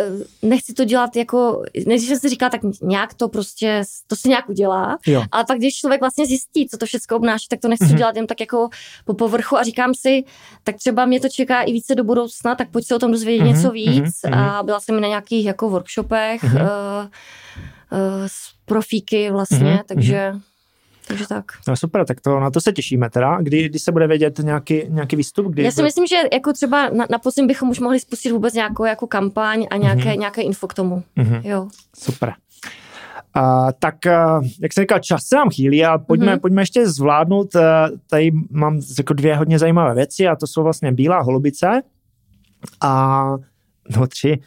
nechci 0.43 0.75
to 0.75 0.85
dělat 0.85 1.17
jako, 1.17 1.63
než 1.87 2.03
se 2.03 2.29
říká, 2.29 2.49
tak 2.49 2.61
nějak 2.83 3.15
to 3.15 3.29
prostě, 3.29 3.83
to 4.07 4.17
se 4.17 4.29
nějak 4.29 4.49
udělá, 4.49 4.99
jo. 5.07 5.25
ale 5.33 5.45
pak 5.45 5.59
když 5.59 5.77
člověk 5.77 6.01
vlastně 6.01 6.27
zjistí, 6.27 6.69
co 6.69 6.77
to 6.77 6.87
všechno 6.87 7.17
obnáší, 7.17 7.47
tak 7.51 7.61
to 7.61 7.69
nechci 7.69 7.85
mm-hmm. 7.85 7.97
dělat 7.97 8.17
jen 8.17 8.27
tak 8.27 8.41
jako 8.41 8.69
po 9.05 9.15
povrchu 9.15 9.57
a 9.57 9.63
říkám 9.63 9.95
si, 9.95 10.25
tak 10.65 10.77
třeba 10.77 11.07
mě 11.07 11.21
to 11.21 11.29
čeká 11.29 11.63
i 11.63 11.73
více 11.73 11.95
do 11.95 12.05
budoucna, 12.05 12.55
tak 12.55 12.71
pojď 12.71 12.87
se 12.87 12.95
o 12.95 12.99
tom 12.99 13.13
dozvědět 13.13 13.45
mm-hmm. 13.45 13.57
něco 13.57 13.71
víc 13.71 14.05
mm-hmm. 14.05 14.39
a 14.39 14.63
byla 14.63 14.81
jsem 14.81 15.01
na 15.01 15.09
nějakých 15.09 15.47
jako 15.47 15.71
workshopech 15.71 16.45
mm-hmm. 16.45 16.63
uh, 16.63 16.69
uh, 17.93 18.27
s 18.27 18.37
profíky 18.65 19.31
vlastně, 19.31 19.59
mm-hmm. 19.59 19.85
takže... 19.87 20.35
Takže 21.11 21.29
tak. 21.29 21.45
No 21.69 21.77
super, 21.77 22.05
tak 22.05 22.21
to, 22.21 22.41
na 22.41 22.51
to 22.51 22.61
se 22.61 22.73
těšíme 22.73 23.11
teda. 23.11 23.39
Kdy, 23.41 23.69
kdy 23.69 23.79
se 23.79 23.93
bude 23.93 24.07
vědět 24.07 24.39
nějaký, 24.39 24.83
nějaký 24.89 25.17
výstup? 25.17 25.47
Kdy 25.47 25.63
Já 25.63 25.71
si 25.71 25.75
bude... 25.75 25.85
myslím, 25.85 26.07
že 26.07 26.17
jako 26.33 26.53
třeba 26.53 26.89
na, 26.89 27.07
na 27.11 27.19
podzim 27.19 27.47
bychom 27.47 27.71
už 27.71 27.81
mohli 27.81 28.01
spustit 28.01 28.33
vůbec 28.33 28.55
nějakou 28.55 28.85
jako 28.85 29.07
kampaň 29.07 29.67
a 29.71 29.77
nějaké, 29.77 30.03
mm-hmm. 30.03 30.19
nějaké 30.19 30.43
info 30.43 30.69
k 30.69 30.75
tomu. 30.75 31.03
Mm-hmm. 31.17 31.41
Jo. 31.45 31.69
Super. 31.99 32.35
Uh, 33.37 33.71
tak, 33.79 33.95
uh, 34.07 34.45
jak 34.63 34.73
jsem 34.73 34.83
říkal, 34.83 34.99
čas 34.99 35.25
se 35.25 35.37
nám 35.37 35.51
chýlí 35.51 35.85
a 35.85 35.99
pojďme, 35.99 36.37
mm-hmm. 36.37 36.41
pojďme 36.41 36.63
ještě 36.63 36.89
zvládnout. 36.89 37.55
Uh, 37.55 37.63
tady 38.11 38.31
mám 38.51 38.81
jako 38.99 39.15
dvě 39.15 39.37
hodně 39.37 39.59
zajímavé 39.59 39.95
věci 39.95 40.29
a 40.29 40.37
to 40.37 40.47
jsou 40.47 40.63
vlastně 40.63 40.93
Bílá 40.93 41.21
holubice 41.21 41.83
a 42.81 43.25
no 43.97 44.07
tři 44.07 44.39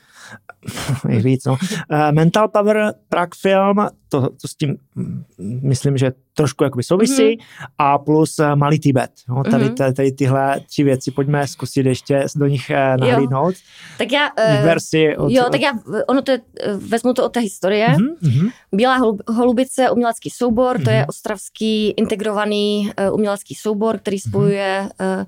jak 1.10 1.24
víc, 1.24 1.46
no. 1.46 1.54
Uh, 1.54 2.12
Mental 2.12 2.48
Power, 2.48 2.94
Prague 3.10 3.38
Film, 3.42 3.88
to, 4.10 4.22
to 4.22 4.48
s 4.48 4.56
tím 4.56 4.78
mm, 4.96 5.24
myslím, 5.64 5.98
že 5.98 6.12
trošku 6.34 6.64
jakoby 6.64 6.84
souvisí 6.84 7.24
mm-hmm. 7.24 7.66
a 7.78 7.98
plus 7.98 8.40
uh, 8.40 8.56
Malý 8.56 8.80
Tibet. 8.80 9.12
No, 9.30 9.44
tady, 9.44 9.66
mm-hmm. 9.66 9.74
tady, 9.74 9.94
tady 9.94 10.12
tyhle 10.12 10.60
tři 10.60 10.84
věci 10.84 11.12
pojďme 11.12 11.48
zkusit 11.48 11.86
ještě 11.86 12.26
do 12.36 12.48
nich 12.48 12.72
uh, 12.72 13.08
nahlídnout. 13.08 13.56
Tak 13.98 14.12
já... 14.12 14.30
Versi 14.64 15.18
od, 15.18 15.32
jo, 15.32 15.44
tak 15.52 15.62
já, 15.62 15.72
ono 16.08 16.22
to 16.22 16.32
je, 16.32 16.42
vezmu 16.78 17.14
to 17.14 17.26
od 17.26 17.34
té 17.34 17.40
historie. 17.40 17.88
Mm-hmm. 17.88 18.52
Bílá 18.72 18.98
holubice, 19.28 19.90
umělecký 19.90 20.30
soubor, 20.30 20.78
mm-hmm. 20.78 20.84
to 20.84 20.90
je 20.90 21.00
mhm. 21.00 21.06
ostravský 21.10 21.90
integrovaný 21.90 22.92
uh, 23.08 23.14
umělecký 23.14 23.56
soubor, 23.56 23.98
který 23.98 24.18
mhm. 24.26 24.32
spojuje 24.32 24.90
mm-hmm. 25.00 25.20
uh, 25.20 25.26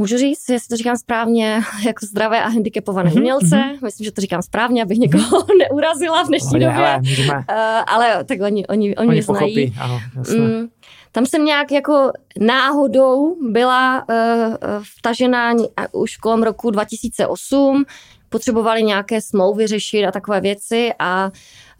Můžu 0.00 0.16
říct, 0.16 0.48
jestli 0.48 0.68
to 0.68 0.76
říkám 0.76 0.96
správně, 0.96 1.62
jako 1.86 2.06
zdravé 2.06 2.42
a 2.42 2.48
handicapované 2.48 3.10
mm-hmm. 3.10 3.18
umělce. 3.18 3.56
Mm-hmm. 3.56 3.84
Myslím, 3.84 4.04
že 4.04 4.12
to 4.12 4.20
říkám 4.20 4.42
správně, 4.42 4.82
abych 4.82 4.98
někoho 4.98 5.46
neurazila 5.58 6.22
v 6.24 6.28
dnešní 6.28 6.52
době. 6.52 6.74
Ale, 6.74 7.02
uh, 7.28 7.44
ale 7.86 8.24
tak 8.24 8.38
oni, 8.40 8.66
oni, 8.66 8.96
oni, 8.96 9.08
oni 9.08 9.22
znají. 9.22 9.70
Pochopí, 9.70 9.74
ano, 9.80 10.00
mm, 10.38 10.68
tam 11.12 11.26
jsem 11.26 11.44
nějak 11.44 11.72
jako 11.72 12.12
náhodou 12.40 13.36
byla 13.50 14.04
uh, 14.08 14.54
vtažená 14.98 15.54
už 15.92 16.16
kolem 16.16 16.42
roku 16.42 16.70
2008. 16.70 17.84
Potřebovali 18.28 18.82
nějaké 18.82 19.20
smlouvy 19.20 19.66
řešit 19.66 20.06
a 20.06 20.12
takové 20.12 20.40
věci 20.40 20.90
a 20.98 21.30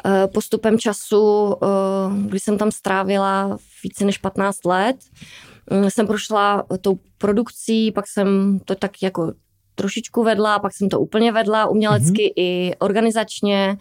uh, 0.05 0.13
postupem 0.33 0.79
času, 0.79 1.45
uh, 1.45 2.17
když 2.17 2.43
jsem 2.43 2.59
tam 2.59 2.71
strávila 2.71 3.59
více 3.85 4.05
než 4.05 4.19
15 4.19 4.65
let, 4.65 4.97
jsem 5.89 6.07
prošla 6.07 6.65
tou 6.81 6.99
produkcí, 7.19 7.93
pak 7.93 8.09
jsem 8.09 8.61
to 8.65 8.75
tak 8.75 9.03
jako 9.03 9.33
trošičku 9.75 10.25
vedla, 10.25 10.59
pak 10.59 10.73
jsem 10.75 10.89
to 10.89 11.01
úplně 11.01 11.33
vedla 11.33 11.67
umělecky 11.67 12.23
mm-hmm. 12.23 12.33
i 12.37 12.75
organizačně. 12.79 13.77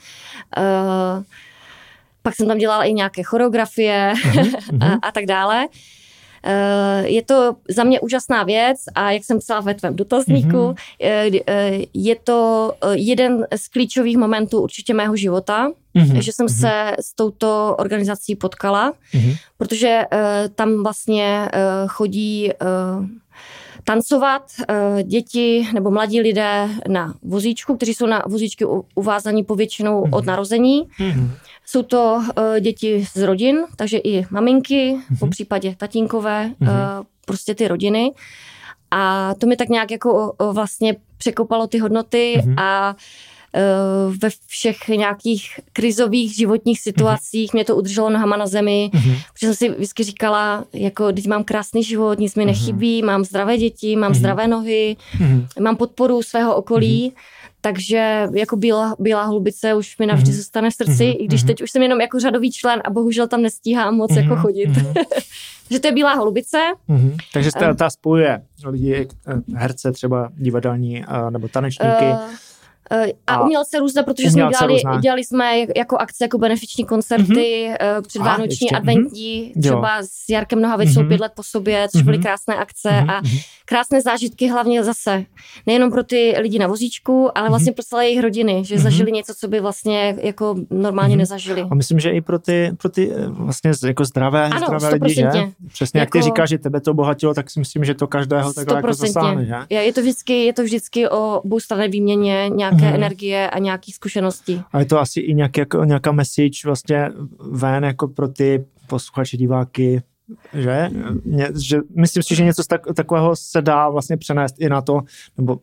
Uh, 0.58 1.24
pak 2.22 2.36
jsem 2.36 2.48
tam 2.48 2.58
dělala 2.58 2.84
i 2.84 2.94
nějaké 2.94 3.24
choreografie 3.24 4.14
mm-hmm. 4.16 4.80
a, 5.04 5.08
a 5.08 5.12
tak 5.12 5.26
dále. 5.26 5.66
Uh, 5.66 5.99
je 7.04 7.22
to 7.22 7.56
za 7.70 7.84
mě 7.84 8.00
úžasná 8.00 8.44
věc 8.44 8.78
a 8.96 9.12
jak 9.12 9.24
jsem 9.24 9.40
psala 9.40 9.62
ve 9.62 9.74
tvém 9.74 9.96
dotazníku, 9.96 10.58
mm-hmm. 10.58 11.88
je 11.94 12.16
to 12.16 12.74
jeden 12.92 13.48
z 13.56 13.68
klíčových 13.68 14.18
momentů 14.18 14.62
určitě 14.62 14.94
mého 14.94 15.16
života, 15.16 15.72
mm-hmm. 15.96 16.20
že 16.20 16.32
jsem 16.32 16.46
mm-hmm. 16.46 16.60
se 16.60 16.96
s 17.00 17.16
touto 17.16 17.76
organizací 17.80 18.36
potkala, 18.36 18.94
mm-hmm. 19.14 19.38
protože 19.58 20.02
tam 20.56 20.84
vlastně 20.84 21.50
chodí 21.88 22.52
tancovat 23.90 24.44
uh, 24.60 25.02
děti 25.02 25.68
nebo 25.74 25.92
mladí 25.92 26.22
lidé 26.22 26.70
na 26.88 27.14
vozíčku, 27.24 27.78
kteří 27.78 27.94
jsou 27.94 28.06
na 28.06 28.24
vozíčky 28.28 28.66
uvázaní 28.96 29.44
povětšinou 29.44 30.04
mm-hmm. 30.04 30.18
od 30.18 30.26
narození. 30.26 30.88
Mm-hmm. 31.00 31.30
Jsou 31.66 31.84
to 31.84 32.16
uh, 32.16 32.60
děti 32.60 33.06
z 33.14 33.22
rodin, 33.22 33.58
takže 33.76 33.98
i 33.98 34.26
maminky, 34.30 34.96
mm-hmm. 34.96 35.20
po 35.20 35.28
případě 35.28 35.76
tatínkové, 35.78 36.52
mm-hmm. 36.62 37.06
prostě 37.26 37.56
ty 37.56 37.68
rodiny. 37.68 38.12
A 38.92 39.34
to 39.38 39.48
mi 39.48 39.56
tak 39.56 39.70
nějak 39.70 39.92
jako 39.92 40.36
vlastně 40.52 40.96
překopalo 41.18 41.68
ty 41.68 41.80
hodnoty 41.80 42.36
mm-hmm. 42.38 42.62
a 42.62 42.96
Eh, 42.96 42.96
ve 44.22 44.30
všech 44.48 44.88
nějakých 44.88 45.60
krizových 45.74 46.36
životních 46.36 46.82
situacích. 46.82 47.54
Mě 47.54 47.66
to 47.66 47.76
udrželo 47.76 48.10
nohama 48.10 48.38
na 48.38 48.48
zemi, 48.48 48.92
mm-hmm. 48.94 49.16
protože 49.34 49.48
jsem 49.48 49.54
si 49.54 49.70
vždycky 49.70 50.04
říkala, 50.04 50.66
jako 50.74 51.12
teď 51.12 51.28
mám 51.28 51.44
krásný 51.44 51.84
život, 51.84 52.20
nic 52.20 52.36
mi 52.36 52.44
mm-hmm. 52.44 52.48
nechybí, 52.48 53.02
mám 53.02 53.24
zdravé 53.24 53.58
děti, 53.58 53.96
mám 53.96 54.12
mm-hmm. 54.12 54.16
zdravé 54.16 54.48
nohy, 54.48 54.98
mm-hmm. 55.18 55.48
mám 55.60 55.76
podporu 55.76 56.24
svého 56.24 56.56
okolí. 56.56 57.10
Mm-hmm. 57.10 57.40
Takže 57.62 58.28
jako 58.34 58.56
bílá, 58.56 58.96
bílá 59.00 59.24
hlubice 59.24 59.74
už 59.74 59.98
mi 59.98 60.06
navždy 60.06 60.32
mm-hmm. 60.32 60.36
zůstane 60.36 60.70
v 60.70 60.74
srdci, 60.74 61.04
mm-hmm. 61.04 61.16
i 61.20 61.28
když 61.28 61.42
mhm. 61.42 61.48
teď 61.48 61.62
už 61.62 61.72
jsem 61.72 61.82
jenom 61.82 62.02
jako 62.02 62.20
řadový 62.20 62.52
člen 62.52 62.82
a 62.86 62.90
bohužel 62.90 63.28
tam 63.28 63.42
nestíhám 63.42 63.96
moc 63.96 64.12
mm-hmm. 64.12 64.24
jako 64.24 64.36
chodit. 64.36 64.70
Mm-hmm. 64.80 65.04
že 65.72 65.80
to 65.80 65.88
je 65.88 65.92
bílá 65.92 66.14
holubice. 66.14 66.58
Mm-hmm. 66.90 67.18
Takže 67.34 67.52
ta, 67.60 67.74
ta 67.74 67.90
spojuje 67.90 68.42
lidi, 68.66 69.08
herce 69.56 69.92
třeba 69.92 70.30
divadelní 70.38 71.04
nebo 71.30 71.48
tanečníky. 71.48 72.06
Uh, 72.06 72.20
a, 72.90 73.34
a 73.34 73.44
umělce 73.44 73.80
různé, 73.80 74.04
protože 74.04 74.32
jsme 74.32 74.50
dělali, 74.50 74.82
dělali 75.02 75.24
jsme 75.24 75.58
jako 75.76 75.98
akce, 75.98 76.24
jako 76.24 76.38
benefiční 76.38 76.86
koncerty, 76.86 77.70
mm-hmm. 77.72 78.02
předvánoční, 78.08 78.72
adventní, 78.72 79.54
mm-hmm. 79.56 79.62
třeba 79.62 79.98
jo. 79.98 80.04
s 80.10 80.30
Jarkem 80.30 80.62
Nohavicou 80.62 81.02
mm-hmm. 81.02 81.08
pět 81.08 81.20
let 81.20 81.32
po 81.36 81.44
sobě, 81.44 81.88
což 81.92 82.02
mm-hmm. 82.02 82.06
byly 82.06 82.18
krásné 82.18 82.56
akce 82.56 82.90
mm-hmm. 82.90 83.12
a 83.12 83.22
krásné 83.66 84.02
zážitky 84.02 84.48
hlavně 84.48 84.84
zase, 84.84 85.26
nejenom 85.68 85.92
pro 85.92 86.04
ty 86.04 86.36
lidi 86.42 86.60
na 86.60 86.68
vozíčku, 86.68 87.38
ale 87.38 87.50
vlastně 87.50 87.72
mm-hmm. 87.72 87.76
pro 87.76 87.84
celé 87.84 88.06
jejich 88.06 88.22
rodiny, 88.22 88.64
že 88.66 88.76
mm-hmm. 88.76 88.82
zažili 88.82 89.12
něco, 89.12 89.34
co 89.34 89.48
by 89.48 89.60
vlastně 89.60 90.16
jako 90.22 90.56
normálně 90.70 91.16
mm-hmm. 91.16 91.20
nezažili. 91.20 91.62
A 91.72 91.76
myslím, 91.76 92.00
že 92.00 92.12
i 92.12 92.22
pro 92.22 92.40
ty, 92.40 92.72
pro 92.78 92.90
ty 92.90 93.12
eh, 93.12 93.28
vlastně 93.28 93.72
jako 93.86 94.06
zdravé, 94.06 94.46
ano, 94.46 94.66
zdravé 94.66 94.90
lidi, 94.90 95.14
že? 95.14 95.30
Přesně 95.74 96.00
jako, 96.00 96.08
jak 96.08 96.12
ty 96.12 96.18
jako- 96.18 96.26
říkáš, 96.26 96.50
že 96.50 96.58
tebe 96.58 96.82
to 96.82 96.92
obohatilo, 96.92 97.34
tak 97.34 97.50
si 97.50 97.60
myslím, 97.60 97.86
že 97.86 97.94
to 97.94 98.08
každého 98.08 98.54
takhle 98.54 98.76
jako 98.76 98.94
zasáhne, 98.94 99.46
že? 99.46 99.76
Je 99.76 99.94
to 99.94 100.02
vždycky, 100.02 100.46
je 100.46 100.54
to 100.54 100.64
vždycky 100.64 101.10
o 101.10 101.42
oboustranné 101.44 101.88
výměně 101.88 102.50
nějaké 102.80 102.92
mm-hmm. 102.92 102.96
energie 102.96 103.50
a 103.50 103.60
nějakých 103.60 103.96
zkušeností. 103.96 104.62
A 104.72 104.80
je 104.80 104.86
to 104.86 105.00
asi 105.00 105.20
i 105.20 105.34
nějaký, 105.34 105.60
jako, 105.60 105.84
nějaká 105.84 106.12
message 106.12 106.60
vlastně 106.66 107.10
ven 107.52 107.84
jako 107.84 108.08
pro 108.08 108.28
ty 108.28 108.66
posluchače, 108.88 109.38
diváky, 109.38 110.02
že? 110.54 110.90
Mě, 111.26 111.50
že 111.68 111.80
myslím 111.96 112.24
si, 112.24 112.36
že 112.36 112.44
něco 112.44 112.64
tak, 112.70 112.82
takového 112.96 113.36
se 113.36 113.62
dá 113.62 113.90
vlastně 113.90 114.18
přenést 114.18 114.56
i 114.60 114.70
na 114.70 114.82
to, 114.82 115.02
nebo 115.38 115.60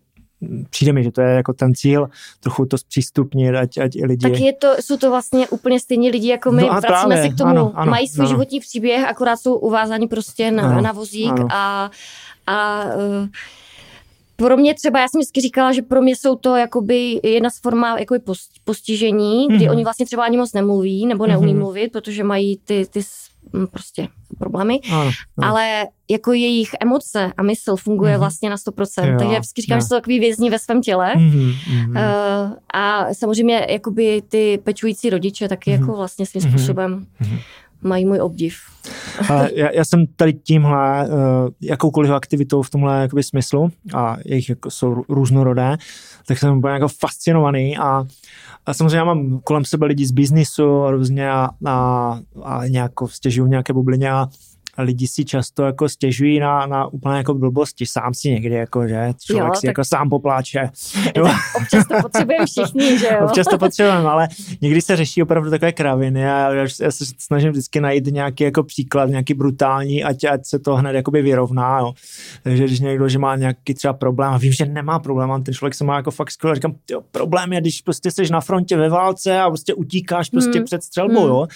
přijde 0.71 0.93
mi, 0.93 1.05
že 1.05 1.13
to 1.13 1.21
je 1.21 1.35
jako 1.35 1.53
ten 1.53 1.75
cíl, 1.75 2.09
trochu 2.41 2.67
to 2.67 2.79
zpřístupnit, 2.79 3.55
ať, 3.55 3.79
ať 3.79 3.97
i 3.97 4.07
lidi... 4.07 4.31
Tak 4.31 4.41
je 4.41 4.53
to, 4.53 4.75
jsou 4.81 4.97
to 4.97 5.11
vlastně 5.11 5.49
úplně 5.49 5.81
stejní 5.81 6.11
lidi 6.11 6.29
jako 6.29 6.53
my, 6.53 6.63
no 6.63 6.69
vracíme 6.69 6.89
právě, 6.89 7.23
se 7.23 7.29
k 7.29 7.39
tomu, 7.39 7.51
ano, 7.51 7.73
ano, 7.75 7.91
mají 7.91 8.09
svůj 8.09 8.27
ano. 8.27 8.29
životní 8.29 8.61
příběh, 8.61 9.09
akorát 9.09 9.37
jsou 9.37 9.55
uvázáni 9.55 10.09
prostě 10.09 10.51
na, 10.51 10.63
ano, 10.63 10.81
na 10.81 10.93
vozík 10.93 11.33
ano. 11.33 11.49
a, 11.53 11.91
a 12.47 12.85
uh, 12.85 13.29
pro 14.37 14.57
mě 14.57 14.75
třeba, 14.75 15.01
já 15.01 15.09
jsem 15.09 15.19
vždycky 15.19 15.41
říkala, 15.41 15.73
že 15.73 15.83
pro 15.83 16.03
mě 16.03 16.17
jsou 16.17 16.37
to 16.37 16.57
jakoby 16.57 17.21
jedna 17.23 17.51
z 17.51 17.61
forma 17.61 17.99
jakoby 17.99 18.21
postižení, 18.65 19.47
kdy 19.49 19.59
mm-hmm. 19.59 19.71
oni 19.71 19.85
vlastně 19.85 20.07
třeba 20.07 20.25
ani 20.25 20.37
moc 20.37 20.53
nemluví 20.53 21.07
nebo 21.07 21.27
neumí 21.27 21.55
mm-hmm. 21.55 21.59
mluvit, 21.59 21.93
protože 21.93 22.25
mají 22.25 22.59
ty, 22.65 22.87
ty 22.91 23.01
prostě 23.71 24.09
problémy, 24.39 24.81
ano, 24.93 25.01
ano. 25.39 25.49
ale 25.49 25.87
jako 26.11 26.33
jejich 26.33 26.71
emoce 26.81 27.33
a 27.37 27.43
mysl 27.43 27.77
funguje 27.77 28.15
mm-hmm. 28.15 28.19
vlastně 28.19 28.51
na 28.51 28.57
100%, 28.57 29.13
jo, 29.13 29.19
takže 29.19 29.35
já 29.35 29.41
vždycky 29.41 29.63
říkám, 29.63 29.79
jo. 29.79 29.81
že 29.81 29.87
jsou 29.87 29.95
takový 29.95 30.21
vězni 30.21 30.51
ve 30.51 30.59
svém 30.59 30.83
těle 30.83 31.15
mm-hmm. 31.15 31.55
uh, 31.89 32.53
a 32.75 33.15
samozřejmě 33.15 33.67
jakoby 33.71 34.23
ty 34.29 34.61
pečující 34.65 35.11
rodiče 35.11 35.49
taky 35.49 35.71
mm-hmm. 35.71 35.81
jako 35.81 35.97
vlastně 35.97 36.27
svým 36.27 36.43
mm-hmm. 36.43 36.49
způsobem 36.49 37.07
mm-hmm 37.23 37.39
mají 37.83 38.05
můj 38.05 38.21
obdiv. 38.21 38.55
Já, 39.55 39.71
já 39.73 39.85
jsem 39.85 40.07
tady 40.17 40.33
tímhle, 40.33 41.09
uh, 41.09 41.15
jakoukoliv 41.61 42.11
aktivitou 42.11 42.63
v 42.63 42.71
tomhle 42.71 43.01
jakoby, 43.03 43.23
smyslu, 43.23 43.69
a 43.95 44.17
jejich 44.25 44.49
jako 44.49 44.71
jsou 44.71 45.05
různorodé, 45.09 45.77
tak 46.27 46.39
jsem 46.39 46.61
byl 46.61 46.71
jako 46.71 46.89
fascinovaný 46.89 47.79
a, 47.79 48.05
a 48.67 48.75
samozřejmě 48.75 48.97
já 48.97 49.05
mám 49.05 49.41
kolem 49.45 49.65
sebe 49.65 49.87
lidi 49.87 50.07
z 50.07 50.11
biznisu 50.11 50.91
různě 50.91 51.31
a, 51.31 51.49
a, 51.67 52.19
a 52.43 52.67
nějak 52.67 52.93
stěžují 53.07 53.51
nějaké 53.51 53.73
bublině 53.73 54.11
a 54.11 54.27
lidi 54.79 55.07
si 55.07 55.25
často 55.25 55.63
jako 55.63 55.89
stěžují 55.89 56.39
na, 56.39 56.67
na 56.67 56.87
úplně 56.87 57.17
jako 57.17 57.35
blbosti, 57.35 57.87
sám 57.87 58.15
si 58.15 58.31
někdy 58.31 58.55
jako, 58.55 58.89
že 58.89 59.13
člověk 59.25 59.49
jo, 59.49 59.55
si 59.55 59.61
tak... 59.61 59.69
jako 59.69 59.85
sám 59.85 60.09
popláče. 60.09 60.71
Jo. 61.17 61.29
Občas 61.57 61.87
to 61.89 61.95
potřebujeme 62.03 62.47
všichni, 62.47 62.99
že 62.99 63.07
jo? 63.07 63.25
Občas 63.25 63.47
to 63.47 63.59
potřebujeme, 63.59 64.09
ale 64.09 64.29
někdy 64.61 64.83
se 64.83 64.97
řeší 64.97 65.23
opravdu 65.23 65.51
takové 65.51 65.73
kraviny 65.73 66.29
a 66.31 66.55
já, 66.55 66.67
já 66.81 66.91
se 66.91 67.05
snažím 67.19 67.51
vždycky 67.51 67.81
najít 67.81 68.07
nějaký 68.07 68.45
jako 68.45 68.63
příklad, 68.63 69.09
nějaký 69.09 69.35
brutální, 69.35 70.05
ať, 70.05 70.25
ať 70.25 70.47
se 70.47 70.59
to 70.59 70.75
hned 70.77 70.95
jakoby 70.95 71.23
vyrovná, 71.23 71.79
jo. 71.79 71.93
Takže 72.43 72.65
když 72.65 72.81
někdo, 72.81 73.09
že 73.09 73.19
má 73.19 73.37
nějaký 73.37 73.75
třeba 73.75 73.93
problém 73.93 74.33
a 74.33 74.39
vím, 74.39 74.53
že 74.53 74.67
nemá 74.67 74.99
problém, 74.99 75.31
a 75.31 75.41
ten 75.41 75.55
člověk 75.55 75.75
se 75.75 75.85
má 75.85 75.97
jako 75.97 76.11
fakt 76.11 76.31
skvěle, 76.31 76.55
říkám, 76.55 76.75
jo, 76.91 77.01
problém 77.11 77.53
je, 77.53 77.61
když 77.61 77.83
prostě 77.83 78.11
jsi 78.11 78.23
na 78.31 78.41
frontě 78.41 78.77
ve 78.77 78.89
válce 78.89 79.41
a 79.41 79.49
prostě 79.49 79.75
utíkáš 79.75 80.31
prostě 80.31 80.59
hmm. 80.59 80.65
před 80.65 80.83
střelbou, 80.83 81.21
hmm. 81.21 81.29
jo, 81.29 81.47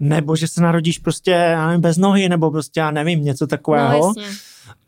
nebo 0.00 0.36
že 0.36 0.48
se 0.48 0.60
narodíš 0.60 0.98
prostě, 0.98 1.30
já 1.30 1.66
nevím, 1.66 1.80
bez 1.80 1.96
nohy, 1.96 2.28
nebo 2.28 2.50
prostě 2.50 2.65
prostě 2.66 2.80
já 2.80 2.90
nevím, 2.90 3.24
něco 3.24 3.46
takového. 3.46 4.12
No, 4.16 4.22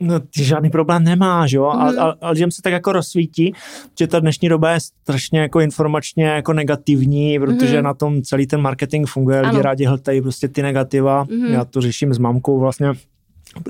no 0.01 0.21
ty 0.21 0.45
žádný 0.45 0.71
problém 0.71 1.05
nemáš, 1.05 1.53
jo, 1.53 1.73
mm. 1.75 1.81
a, 1.81 2.03
a, 2.03 2.15
a 2.21 2.31
lidem 2.31 2.51
se 2.51 2.63
tak 2.63 2.73
jako 2.73 2.93
rozsvítí, 2.93 3.53
že 3.99 4.07
ta 4.07 4.21
dnešní 4.21 4.49
doba 4.49 4.71
je 4.71 4.81
strašně 4.81 5.41
jako 5.41 5.61
informačně 5.61 6.25
jako 6.25 6.53
negativní, 6.53 7.39
protože 7.39 7.77
mm. 7.77 7.85
na 7.85 7.95
tom 7.95 8.23
celý 8.23 8.47
ten 8.47 8.61
marketing 8.61 9.07
funguje, 9.09 9.39
ano. 9.41 9.51
lidi 9.51 9.63
rádi 9.63 9.85
hltají 9.85 10.23
prostě 10.23 10.49
ty 10.49 10.63
negativa, 10.63 11.25
mm. 11.25 11.45
já 11.45 11.65
to 11.65 11.81
řeším 11.81 12.15
s 12.15 12.19
mamkou 12.19 12.61
vlastně, 12.61 12.93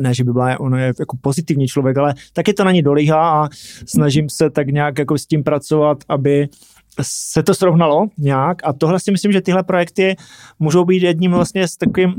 ne, 0.00 0.14
že 0.14 0.24
by 0.24 0.32
byla, 0.32 0.60
ono 0.60 0.76
je 0.76 0.92
jako 0.98 1.16
pozitivní 1.20 1.68
člověk, 1.68 1.96
ale 1.96 2.14
taky 2.32 2.54
to 2.54 2.64
na 2.64 2.72
ní 2.72 2.82
dolíhá 2.82 3.44
a 3.44 3.48
snažím 3.86 4.28
se 4.30 4.50
tak 4.50 4.66
nějak 4.68 4.98
jako 4.98 5.18
s 5.18 5.26
tím 5.26 5.44
pracovat, 5.44 5.98
aby 6.08 6.48
se 7.02 7.42
to 7.42 7.54
srovnalo 7.54 8.06
nějak 8.18 8.56
a 8.64 8.72
tohle 8.72 9.00
si 9.00 9.10
myslím, 9.10 9.32
že 9.32 9.40
tyhle 9.40 9.62
projekty 9.62 10.16
můžou 10.58 10.84
být 10.84 11.02
jedním 11.02 11.30
vlastně 11.32 11.68
s 11.68 11.76
takovým 11.76 12.14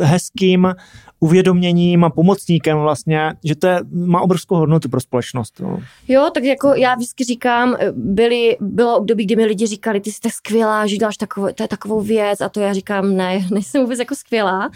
eh, 0.00 0.04
hezkým 0.04 0.74
uvědoměním 1.20 2.04
a 2.04 2.10
pomocníkem 2.10 2.78
vlastně, 2.78 3.32
že 3.44 3.56
to 3.56 3.66
je, 3.66 3.80
má 3.92 4.20
obrovskou 4.20 4.56
hodnotu 4.56 4.88
pro 4.88 5.00
společnost. 5.00 5.60
No. 5.60 5.78
Jo, 6.08 6.30
tak 6.34 6.44
jako 6.44 6.74
já 6.74 6.94
vždycky 6.94 7.24
říkám, 7.24 7.76
byly, 7.92 8.56
bylo 8.60 8.96
období, 8.96 9.24
kdy 9.24 9.36
mi 9.36 9.44
lidi 9.44 9.66
říkali, 9.66 10.00
ty 10.00 10.12
jsi 10.12 10.20
tak 10.20 10.32
skvělá, 10.32 10.86
že 10.86 10.96
děláš 10.96 11.16
takovou, 11.16 11.48
to 11.54 11.62
je 11.62 11.68
takovou 11.68 12.00
věc 12.00 12.40
a 12.40 12.48
to 12.48 12.60
já 12.60 12.72
říkám, 12.72 13.16
ne, 13.16 13.46
nejsem 13.50 13.82
vůbec 13.82 13.98
jako 13.98 14.14
skvělá. 14.14 14.70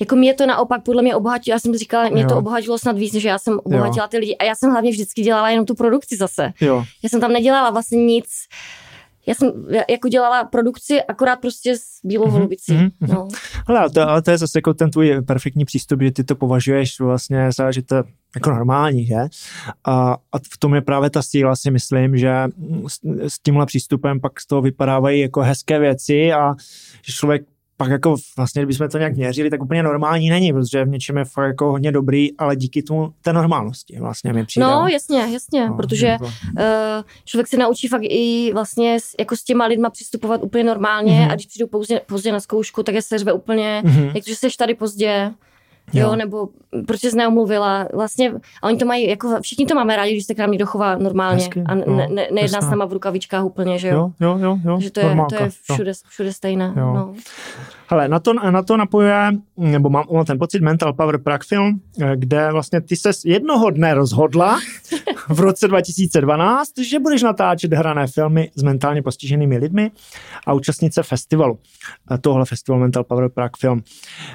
Jako 0.00 0.16
mě 0.16 0.34
to 0.34 0.46
naopak 0.46 0.82
podle 0.82 1.02
mě 1.02 1.16
obohatilo, 1.16 1.54
já 1.54 1.58
jsem 1.58 1.74
říkala, 1.74 2.08
mě 2.08 2.22
jo. 2.22 2.28
to 2.28 2.38
obohatilo 2.38 2.78
snad 2.78 2.98
víc, 2.98 3.12
než 3.12 3.24
já 3.24 3.38
jsem 3.38 3.58
obohatila 3.64 4.04
jo. 4.04 4.08
ty 4.08 4.18
lidi 4.18 4.36
a 4.36 4.44
já 4.44 4.54
jsem 4.54 4.70
hlavně 4.70 4.90
vždycky 4.90 5.22
dělala 5.22 5.50
jenom 5.50 5.66
tu 5.66 5.74
produkci 5.74 6.16
zase. 6.16 6.52
Jo. 6.60 6.84
Já 7.02 7.08
jsem 7.08 7.20
tam 7.20 7.32
nedělala 7.32 7.70
vlastně 7.70 8.04
nic, 8.04 8.26
já 9.26 9.34
jsem 9.34 9.52
jako 9.90 10.08
dělala 10.08 10.44
produkci 10.44 11.02
akorát 11.02 11.36
prostě 11.36 11.76
s 11.76 11.84
Bílou 12.04 12.26
mm-hmm, 12.26 12.30
holubicí. 12.30 12.72
Mm-hmm. 12.72 12.90
No. 13.00 13.28
Ale, 13.66 13.90
to, 13.90 14.08
ale 14.08 14.22
to 14.22 14.30
je 14.30 14.38
zase 14.38 14.58
jako 14.58 14.74
ten 14.74 14.90
tvůj 14.90 15.22
perfektní 15.26 15.64
přístup, 15.64 16.02
že 16.02 16.10
ty 16.10 16.24
to 16.24 16.34
považuješ 16.34 17.00
vlastně 17.00 17.52
za, 17.56 17.70
že 17.70 17.82
to 17.82 17.96
jako 18.34 18.50
normální, 18.50 19.06
že? 19.06 19.16
A, 19.84 20.16
a 20.32 20.38
v 20.52 20.58
tom 20.58 20.74
je 20.74 20.80
právě 20.80 21.10
ta 21.10 21.22
síla, 21.22 21.56
si 21.56 21.70
myslím, 21.70 22.16
že 22.16 22.32
s, 22.88 22.98
s 23.28 23.38
tímhle 23.38 23.66
přístupem 23.66 24.20
pak 24.20 24.40
z 24.40 24.46
toho 24.46 24.62
vypadávají 24.62 25.20
jako 25.20 25.40
hezké 25.40 25.78
věci 25.78 26.32
a 26.32 26.54
že 27.02 27.12
člověk 27.12 27.42
pak 27.80 27.90
jako 27.90 28.16
vlastně, 28.36 28.62
kdybychom 28.62 28.88
to 28.88 28.98
nějak 28.98 29.16
měřili, 29.16 29.50
tak 29.50 29.62
úplně 29.62 29.82
normální 29.82 30.30
není, 30.30 30.52
protože 30.52 30.84
v 30.84 30.88
něčem 30.88 31.16
je 31.16 31.24
fakt 31.24 31.46
jako 31.46 31.70
hodně 31.70 31.92
dobrý, 31.92 32.36
ale 32.38 32.56
díky 32.56 32.82
tomu 32.82 33.12
té 33.22 33.32
normálnosti 33.32 33.96
vlastně 34.00 34.32
mi 34.32 34.44
přijde. 34.44 34.66
No 34.66 34.86
jasně, 34.88 35.18
jasně, 35.18 35.68
no, 35.68 35.76
protože 35.76 36.16
to... 36.18 36.24
uh, 36.24 36.30
člověk 37.24 37.48
se 37.48 37.56
naučí 37.56 37.88
fakt 37.88 38.02
i 38.04 38.50
vlastně 38.52 39.00
s, 39.00 39.14
jako 39.18 39.36
s 39.36 39.44
těma 39.44 39.66
lidma 39.66 39.90
přistupovat 39.90 40.42
úplně 40.42 40.64
normálně 40.64 41.12
mm-hmm. 41.12 41.30
a 41.30 41.34
když 41.34 41.46
přijdu 41.46 41.66
pozdě, 41.66 42.00
pozdě 42.06 42.32
na 42.32 42.40
zkoušku, 42.40 42.82
tak 42.82 42.94
je 42.94 43.02
se 43.02 43.18
řve 43.18 43.32
úplně, 43.32 43.82
mm-hmm. 43.84 44.06
jak 44.14 44.24
to, 44.24 44.30
že 44.30 44.36
jsi 44.36 44.48
tady 44.58 44.74
pozdě, 44.74 45.30
Jo. 45.92 46.06
jo, 46.06 46.16
nebo 46.16 46.48
proč 46.86 47.00
jsi 47.00 47.16
neomluvila. 47.16 47.88
Vlastně, 47.94 48.32
a 48.62 48.66
oni 48.66 48.76
to 48.76 48.84
mají, 48.84 49.08
jako 49.08 49.40
všichni 49.40 49.66
to 49.66 49.74
máme 49.74 49.96
rádi, 49.96 50.12
když 50.12 50.26
se 50.26 50.34
k 50.34 50.38
nám 50.38 50.50
někdo 50.50 50.66
chová 50.66 50.96
normálně 50.96 51.42
Hezky, 51.42 51.62
a 51.66 51.74
ne, 51.74 51.84
ne, 51.86 52.08
ne, 52.10 52.28
nejedná 52.32 52.60
s 52.60 52.70
náma 52.70 52.84
v 52.84 52.92
rukavičkách 52.92 53.44
úplně, 53.44 53.78
že 53.78 53.88
jo? 53.88 54.12
Jo, 54.20 54.38
jo, 54.38 54.58
jo. 54.64 54.80
Že 54.80 54.90
to 54.90 55.00
je, 55.00 55.16
to 55.28 55.42
je 55.44 55.50
všude, 55.72 55.92
všude 56.08 56.32
stejné. 56.32 56.74
Jo. 56.76 56.94
No. 56.94 57.14
Hele, 57.90 58.08
na 58.08 58.20
to, 58.20 58.32
na 58.32 58.62
to 58.62 58.76
napojuje, 58.76 59.30
nebo 59.56 59.90
mám, 59.90 60.04
mám 60.12 60.24
ten 60.24 60.38
pocit 60.38 60.62
Mental 60.62 60.92
Power 60.92 61.18
Prague 61.18 61.44
Film, 61.48 61.80
kde 62.14 62.52
vlastně 62.52 62.80
ty 62.80 62.96
se 62.96 63.10
jednoho 63.24 63.70
dne 63.70 63.94
rozhodla 63.94 64.58
v 65.28 65.40
roce 65.40 65.68
2012, 65.68 66.78
že 66.78 66.98
budeš 66.98 67.22
natáčet 67.22 67.72
hrané 67.72 68.06
filmy 68.06 68.50
s 68.54 68.62
mentálně 68.62 69.02
postiženými 69.02 69.58
lidmi 69.58 69.90
a 70.46 70.52
účastnice 70.52 71.02
festivalu. 71.02 71.58
Tohle 72.20 72.44
festival 72.44 72.80
Mental 72.80 73.04
Power 73.04 73.28
Prague 73.28 73.58
Film. 73.58 73.82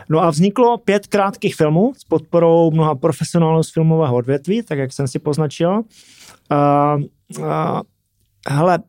No 0.09 0.19
a 0.19 0.29
vzniklo 0.29 0.77
pět 0.77 1.07
krátkých 1.07 1.55
filmů 1.55 1.93
s 1.97 2.03
podporou 2.03 2.71
mnoha 2.71 2.95
profesionálů 2.95 3.63
z 3.63 3.73
filmového 3.73 4.15
odvětví, 4.15 4.63
tak 4.63 4.77
jak 4.77 4.93
jsem 4.93 5.07
si 5.07 5.19
poznačil. 5.19 5.71
Uh, 5.71 7.03
uh, 7.39 7.81
hele, 8.49 8.79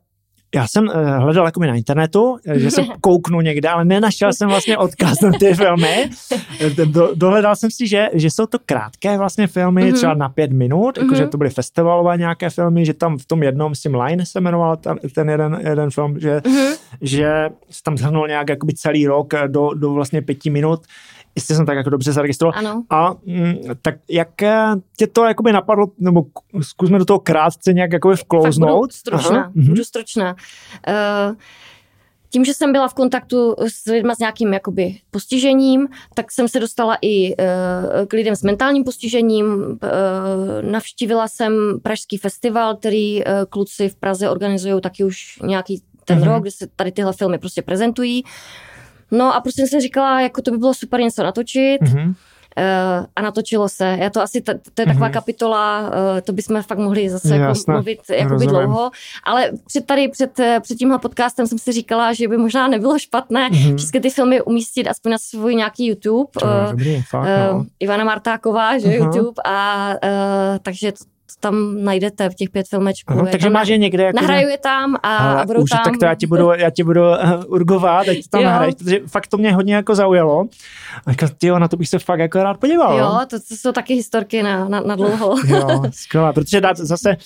já 0.56 0.66
jsem 0.68 0.88
uh, 0.88 0.94
hledal 0.94 1.44
jako 1.44 1.60
na 1.60 1.74
internetu, 1.74 2.36
eh, 2.46 2.58
že 2.58 2.70
se 2.70 2.82
kouknu 3.00 3.40
někde, 3.40 3.68
ale 3.68 3.84
nenašel 3.84 4.32
jsem 4.32 4.48
vlastně 4.48 4.78
odkaz 4.78 5.20
na 5.20 5.30
ty 5.38 5.54
filmy. 5.54 6.10
Eh, 6.60 6.86
do, 6.86 7.10
dohledal 7.14 7.56
jsem 7.56 7.70
si, 7.70 7.86
že, 7.86 8.08
že 8.12 8.30
jsou 8.30 8.46
to 8.46 8.58
krátké 8.66 9.18
vlastně 9.18 9.46
filmy, 9.46 9.82
mm-hmm. 9.82 9.94
třeba 9.94 10.14
na 10.14 10.28
pět 10.28 10.52
minut, 10.52 10.98
mm-hmm. 10.98 11.02
jakože 11.02 11.22
mhm. 11.22 11.30
to 11.30 11.38
byly 11.38 11.50
festivalové 11.50 12.16
nějaké 12.16 12.50
filmy, 12.50 12.86
že 12.86 12.94
tam 12.94 13.18
v 13.18 13.26
tom 13.26 13.42
jednom, 13.42 13.74
s 13.74 13.82
tím 13.82 13.94
Line 13.94 14.26
se 14.26 14.40
jmenoval 14.40 14.76
ten, 14.76 14.98
ten 15.14 15.30
jeden, 15.30 15.60
jeden 15.68 15.90
film, 15.90 16.20
že, 16.20 16.38
mm-hmm. 16.38 16.76
že 17.00 17.48
se 17.70 17.82
tam 17.82 17.98
zhrnul 17.98 18.28
nějak 18.28 18.48
jakoby 18.48 18.74
celý 18.74 19.06
rok 19.06 19.34
do, 19.46 19.70
do 19.74 19.92
vlastně 19.92 20.22
pěti 20.22 20.50
minut 20.50 20.80
jestli 21.36 21.54
jsem 21.54 21.66
tak 21.66 21.76
jako 21.76 21.90
dobře 21.90 22.12
zaregistroval. 22.12 22.58
Ano. 22.58 22.82
A 22.90 23.14
mm, 23.26 23.54
tak 23.82 23.94
jak 24.10 24.42
eh, 24.42 24.74
tě 24.96 25.06
to 25.06 25.24
jakoby 25.24 25.52
napadlo, 25.52 25.86
nebo 25.98 26.24
zkusme 26.60 26.98
do 26.98 27.04
toho 27.04 27.18
krátce 27.18 27.72
nějak 27.72 27.92
jakoby 27.92 28.16
vklouznout? 28.16 28.70
Fakt 28.70 28.80
budu 28.80 28.92
stručná, 28.92 29.40
Aha. 29.40 29.52
budu 29.54 29.84
stručná. 29.84 30.36
Uh, 30.88 31.36
tím, 32.30 32.44
že 32.44 32.54
jsem 32.54 32.72
byla 32.72 32.88
v 32.88 32.94
kontaktu 32.94 33.54
s 33.68 33.90
lidmi 33.90 34.12
s 34.16 34.18
nějakým 34.18 34.52
jakoby 34.52 34.96
postižením, 35.10 35.88
tak 36.14 36.32
jsem 36.32 36.48
se 36.48 36.60
dostala 36.60 36.98
i 37.02 37.36
uh, 37.36 38.06
k 38.06 38.12
lidem 38.12 38.36
s 38.36 38.42
mentálním 38.42 38.84
postižením. 38.84 39.46
Uh, 39.46 39.78
navštívila 40.70 41.28
jsem 41.28 41.52
Pražský 41.82 42.16
festival, 42.16 42.76
který 42.76 43.24
uh, 43.24 43.32
kluci 43.48 43.88
v 43.88 43.96
Praze 43.96 44.30
organizují 44.30 44.80
taky 44.80 45.04
už 45.04 45.38
nějaký 45.42 45.82
ten 46.04 46.18
mm-hmm. 46.18 46.34
rok, 46.34 46.42
kde 46.42 46.50
se 46.50 46.66
tady 46.76 46.92
tyhle 46.92 47.12
filmy 47.12 47.38
prostě 47.38 47.62
prezentují. 47.62 48.24
No 49.10 49.34
a 49.34 49.40
prostě 49.40 49.62
jsem 49.62 49.68
si 49.68 49.80
říkala, 49.80 50.20
jako 50.20 50.42
to 50.42 50.50
by 50.50 50.58
bylo 50.58 50.74
super 50.74 51.00
něco 51.00 51.22
natočit. 51.22 51.82
Mm-hmm. 51.82 52.14
Uh, 52.58 53.06
a 53.16 53.22
natočilo 53.22 53.68
se. 53.68 53.96
Já 54.00 54.10
to 54.10 54.22
asi, 54.22 54.40
to, 54.40 54.52
to 54.74 54.82
je 54.82 54.86
taková 54.86 55.08
mm-hmm. 55.08 55.12
kapitola, 55.12 55.80
uh, 55.80 56.20
to 56.24 56.32
bychom 56.32 56.62
fakt 56.62 56.78
mohli 56.78 57.10
zase 57.10 57.36
jako 57.36 57.52
mluvit 57.68 57.98
jakoby 58.10 58.46
dlouho, 58.46 58.90
ale 59.24 59.50
před 59.66 59.86
tady, 59.86 60.08
před, 60.08 60.40
eh, 60.40 60.60
před 60.60 60.74
tímhle 60.74 60.98
podcastem 60.98 61.46
jsem 61.46 61.58
si 61.58 61.72
říkala, 61.72 62.12
že 62.12 62.28
by 62.28 62.36
možná 62.36 62.68
nebylo 62.68 62.98
špatné 62.98 63.50
mm-hmm. 63.50 63.76
všechny 63.76 64.00
ty 64.00 64.10
filmy 64.10 64.42
umístit 64.42 64.88
aspoň 64.88 65.12
na 65.12 65.18
svůj 65.18 65.54
nějaký 65.54 65.86
YouTube. 65.86 66.30
To, 66.32 66.46
uh, 66.46 66.70
dobrý, 66.70 67.02
fakt, 67.02 67.28
no. 67.52 67.66
Ivana 67.80 68.04
Martáková, 68.04 68.78
že 68.78 68.88
uh-huh. 68.88 69.04
YouTube, 69.04 69.42
a 69.44 69.88
uh, 69.88 70.58
takže 70.62 70.92
tam 71.40 71.84
najdete 71.84 72.30
v 72.30 72.34
těch 72.34 72.50
pět 72.50 72.68
filmečků. 72.68 73.12
Aha, 73.12 73.26
takže 73.30 73.50
máš 73.50 73.68
je 73.68 73.78
někde. 73.78 74.02
Jako 74.02 74.20
nahraju 74.20 74.48
je 74.48 74.58
tam 74.58 74.96
a, 75.02 75.16
a 75.16 75.44
budou 75.44 75.62
už, 75.62 75.70
tam. 75.70 75.80
Tak 75.84 75.94
to 75.98 76.04
já 76.04 76.14
ti 76.14 76.26
budu, 76.26 76.50
já 76.50 76.70
ti 76.70 76.84
budu 76.84 77.00
uh, 77.00 77.44
urgovat, 77.46 78.08
ať 78.08 78.16
to 78.16 78.28
tam 78.30 78.44
nahraješ, 78.44 78.74
protože 78.74 79.00
fakt 79.06 79.26
to 79.26 79.36
mě 79.36 79.54
hodně 79.54 79.74
jako 79.74 79.94
zaujalo. 79.94 80.46
A 81.06 81.10
říkal, 81.10 81.28
tyjo, 81.38 81.58
na 81.58 81.68
to 81.68 81.76
bych 81.76 81.88
se 81.88 81.98
fakt 81.98 82.18
jako 82.18 82.42
rád 82.42 82.56
podíval. 82.60 82.98
Jo, 82.98 83.20
to, 83.30 83.38
to 83.38 83.56
jsou 83.56 83.72
taky 83.72 83.94
historky 83.94 84.42
na, 84.42 84.68
na, 84.68 84.80
na 84.80 84.96
dlouho. 84.96 85.34
jo, 85.46 85.82
skvělé, 85.90 86.32
protože 86.32 86.60
dát 86.60 86.76
zase 86.76 87.16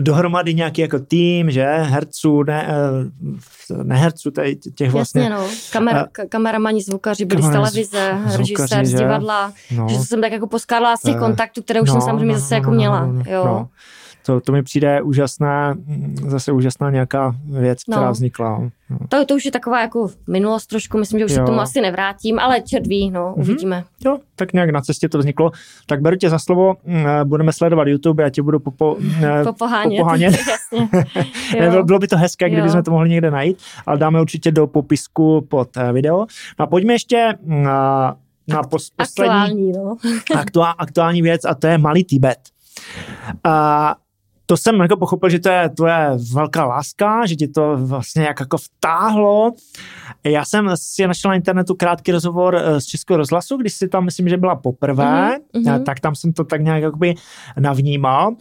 dohromady 0.00 0.54
nějaký 0.54 0.80
jako 0.80 0.98
tým, 0.98 1.50
že, 1.50 1.64
herců, 1.64 2.42
ne, 2.42 2.68
eh, 2.68 3.84
ne 3.84 3.96
herců, 3.96 4.30
těch 4.74 4.90
vlastně. 4.90 5.22
Jasně, 5.22 5.36
no, 5.36 5.48
Kamer, 5.72 5.96
uh, 5.96 6.28
kameramani, 6.28 6.82
zvukaři, 6.82 7.24
byli 7.24 7.42
z 7.42 7.50
televize, 7.50 8.18
režisér 8.36 8.86
z 8.86 8.94
divadla, 8.94 9.52
no. 9.76 9.86
že 9.88 9.98
jsem 9.98 10.20
tak 10.20 10.32
jako 10.32 10.46
poskádala 10.46 10.96
z 10.96 11.00
těch 11.00 11.16
kontaktů, 11.16 11.62
které 11.62 11.80
už 11.80 11.88
no, 11.88 11.92
jsem 11.92 12.00
samozřejmě 12.00 12.34
no, 12.34 12.40
zase 12.40 12.54
jako 12.54 12.70
měla. 12.70 13.06
No, 13.06 13.22
jo. 13.26 13.44
No 13.52 13.68
to, 14.26 14.40
to 14.40 14.52
mi 14.52 14.62
přijde 14.62 15.02
úžasná, 15.02 15.74
zase 16.26 16.52
úžasná 16.52 16.90
nějaká 16.90 17.36
věc, 17.44 17.82
která 17.82 18.06
no. 18.06 18.12
vznikla. 18.12 18.70
No. 18.90 18.98
To, 19.08 19.24
to 19.24 19.34
už 19.34 19.44
je 19.44 19.50
taková 19.50 19.80
jako 19.80 20.10
minulost 20.26 20.66
trošku, 20.66 20.98
myslím, 20.98 21.18
že 21.18 21.24
už 21.24 21.30
jo. 21.30 21.34
se 21.34 21.42
k 21.42 21.46
tomu 21.46 21.60
asi 21.60 21.80
nevrátím, 21.80 22.38
ale 22.38 22.60
červí, 22.60 23.10
no, 23.10 23.20
mm-hmm. 23.20 23.40
uvidíme. 23.40 23.84
Jo, 24.04 24.18
tak 24.36 24.52
nějak 24.52 24.70
na 24.70 24.80
cestě 24.80 25.08
to 25.08 25.18
vzniklo. 25.18 25.50
Tak 25.86 26.00
beru 26.00 26.16
tě 26.16 26.30
za 26.30 26.38
slovo, 26.38 26.74
budeme 27.24 27.52
sledovat 27.52 27.88
YouTube, 27.88 28.22
já 28.22 28.30
tě 28.30 28.42
budu 28.42 28.60
popo, 28.60 28.96
popohánět. 29.44 29.98
popohánět. 29.98 30.34
bylo, 31.58 31.84
bylo 31.84 31.98
by 31.98 32.08
to 32.08 32.16
hezké, 32.16 32.50
kdybychom 32.50 32.82
to 32.82 32.90
mohli 32.90 33.08
někde 33.08 33.30
najít, 33.30 33.58
ale 33.86 33.98
dáme 33.98 34.20
určitě 34.20 34.50
do 34.50 34.66
popisku 34.66 35.46
pod 35.48 35.76
eh, 35.76 35.92
video. 35.92 36.26
No 36.58 36.62
a 36.62 36.66
pojďme 36.66 36.92
ještě 36.92 37.34
na, 37.44 38.16
na 38.48 38.62
pos, 38.62 38.90
poslední 38.90 39.30
aktuální, 39.30 39.72
no. 39.72 39.96
aktuál, 40.40 40.74
aktuální 40.78 41.22
věc 41.22 41.44
a 41.44 41.54
to 41.54 41.66
je 41.66 41.78
Malý 41.78 42.04
Tibet. 42.04 42.38
A 43.44 43.96
to 44.46 44.56
jsem 44.56 44.80
jako 44.80 44.96
pochopil, 44.96 45.30
že 45.30 45.38
to 45.38 45.48
je 45.48 45.68
tvoje 45.68 46.10
velká 46.32 46.64
láska, 46.64 47.26
že 47.26 47.36
ti 47.36 47.48
to 47.48 47.76
vlastně 47.76 48.22
jak 48.22 48.40
jako 48.40 48.56
vtáhlo. 48.56 49.52
Já 50.24 50.44
jsem 50.44 50.70
si 50.74 51.06
našel 51.06 51.28
na 51.28 51.34
internetu 51.34 51.74
krátký 51.74 52.12
rozhovor 52.12 52.56
eh, 52.56 52.80
z 52.80 52.84
Českého 52.84 53.18
rozhlasu, 53.18 53.56
když 53.56 53.72
si 53.72 53.88
tam 53.88 54.04
myslím, 54.04 54.28
že 54.28 54.36
byla 54.36 54.56
poprvé, 54.56 55.38
mm-hmm. 55.54 55.82
tak 55.82 56.00
tam 56.00 56.14
jsem 56.14 56.32
to 56.32 56.44
tak 56.44 56.60
nějak 56.60 56.82
jakoby 56.82 57.14
navnímal. 57.58 58.34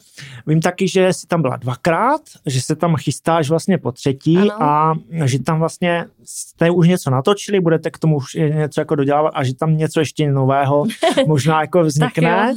Vím 0.47 0.61
taky, 0.61 0.87
že 0.87 1.13
jsi 1.13 1.27
tam 1.27 1.41
byla 1.41 1.57
dvakrát, 1.57 2.21
že 2.45 2.61
se 2.61 2.75
tam 2.75 2.95
chystáš 2.95 3.49
vlastně 3.49 3.77
po 3.77 3.91
třetí 3.91 4.37
ano. 4.37 4.63
a 4.63 4.93
že 5.25 5.43
tam 5.43 5.59
vlastně 5.59 6.05
jste 6.23 6.71
už 6.71 6.87
něco 6.87 7.09
natočili, 7.09 7.59
budete 7.59 7.91
k 7.91 7.97
tomu 7.97 8.15
už 8.15 8.33
něco 8.33 8.81
jako 8.81 8.95
dodělávat 8.95 9.31
a 9.35 9.43
že 9.43 9.55
tam 9.55 9.77
něco 9.77 9.99
ještě 9.99 10.31
nového 10.31 10.85
možná 11.27 11.61
jako 11.61 11.83
vznikne. 11.83 12.55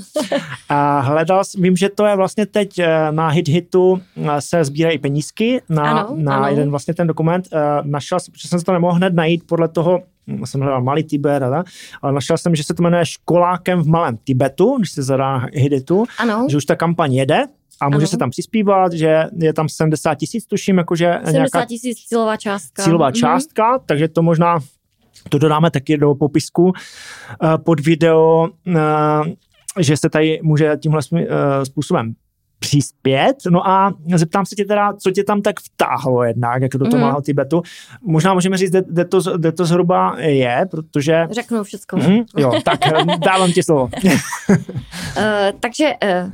a 0.68 1.00
hledal, 1.00 1.42
vím, 1.58 1.76
že 1.76 1.88
to 1.88 2.06
je 2.06 2.16
vlastně 2.16 2.46
teď 2.46 2.78
eh, 2.78 3.12
na 3.12 3.28
hit 3.28 3.48
hitu 3.48 4.00
se 4.38 4.64
sbírají 4.64 4.98
penízky 4.98 5.62
na, 5.68 5.82
ano, 5.82 6.14
na 6.16 6.36
ano. 6.36 6.48
jeden 6.48 6.70
vlastně 6.70 6.94
ten 6.94 7.06
dokument. 7.06 7.48
Našel 7.82 8.20
jsem, 8.20 8.34
že 8.36 8.48
jsem 8.48 8.58
se 8.58 8.64
to 8.64 8.72
nemohl 8.72 8.92
hned 8.92 9.11
najít 9.12 9.46
podle 9.46 9.68
toho, 9.68 10.02
hm, 10.26 10.46
jsem 10.46 10.60
hledal 10.60 10.82
malý 10.82 11.04
Tibet, 11.04 11.42
ale 11.42 11.64
našel 12.12 12.38
jsem, 12.38 12.54
že 12.54 12.64
se 12.64 12.74
to 12.74 12.82
jmenuje 12.82 13.06
Školákem 13.06 13.82
v 13.82 13.86
malém 13.86 14.16
Tibetu, 14.16 14.76
když 14.78 14.90
se 14.90 15.02
zadá 15.02 15.46
hit 15.52 15.72
hitu, 15.72 16.04
ano. 16.18 16.46
že 16.50 16.56
už 16.56 16.64
ta 16.64 16.76
kampaň 16.76 17.14
jede 17.14 17.44
a 17.80 17.88
může 17.88 17.96
ano. 17.96 18.06
se 18.06 18.16
tam 18.16 18.30
přispívat, 18.30 18.92
že 18.92 19.24
je 19.38 19.52
tam 19.52 19.68
70 19.68 20.14
tisíc, 20.14 20.46
tuším, 20.46 20.78
jakože 20.78 21.20
70 21.24 21.64
tisíc 21.64 21.98
cílová 21.98 22.36
částka. 22.36 22.82
Cílová 22.82 23.10
mm-hmm. 23.10 23.20
částka, 23.20 23.78
takže 23.86 24.08
to 24.08 24.22
možná 24.22 24.58
to 25.28 25.38
dodáme 25.38 25.70
taky 25.70 25.96
do 25.96 26.14
popisku 26.14 26.64
uh, 26.64 26.72
pod 27.64 27.80
video, 27.80 28.48
uh, 28.66 28.74
že 29.80 29.96
se 29.96 30.10
tady 30.10 30.40
může 30.42 30.76
tímhle 30.82 31.00
uh, 31.12 31.18
způsobem 31.64 32.14
přispět. 32.62 33.36
No 33.50 33.68
a 33.68 33.94
zeptám 34.14 34.46
se 34.46 34.54
tě 34.54 34.64
teda, 34.64 34.92
co 34.92 35.10
tě 35.10 35.24
tam 35.24 35.42
tak 35.42 35.60
vtáhlo 35.60 36.24
jednak, 36.24 36.62
jak 36.62 36.72
do 36.72 36.88
toho 36.88 37.06
mm. 37.06 37.22
Tibetu. 37.22 37.62
Možná 38.02 38.34
můžeme 38.34 38.56
říct, 38.56 38.70
kde 38.70 39.04
to, 39.04 39.20
kde 39.36 39.52
to 39.52 39.64
zhruba 39.64 40.16
je, 40.18 40.66
protože... 40.70 41.26
Řeknu 41.30 41.64
všechno. 41.64 41.98
Mm, 41.98 42.24
jo, 42.36 42.52
tak 42.64 42.80
dávám 43.24 43.52
ti 43.52 43.62
slovo. 43.62 43.90
uh, 44.04 44.56
takže 45.60 45.90
uh, 46.24 46.30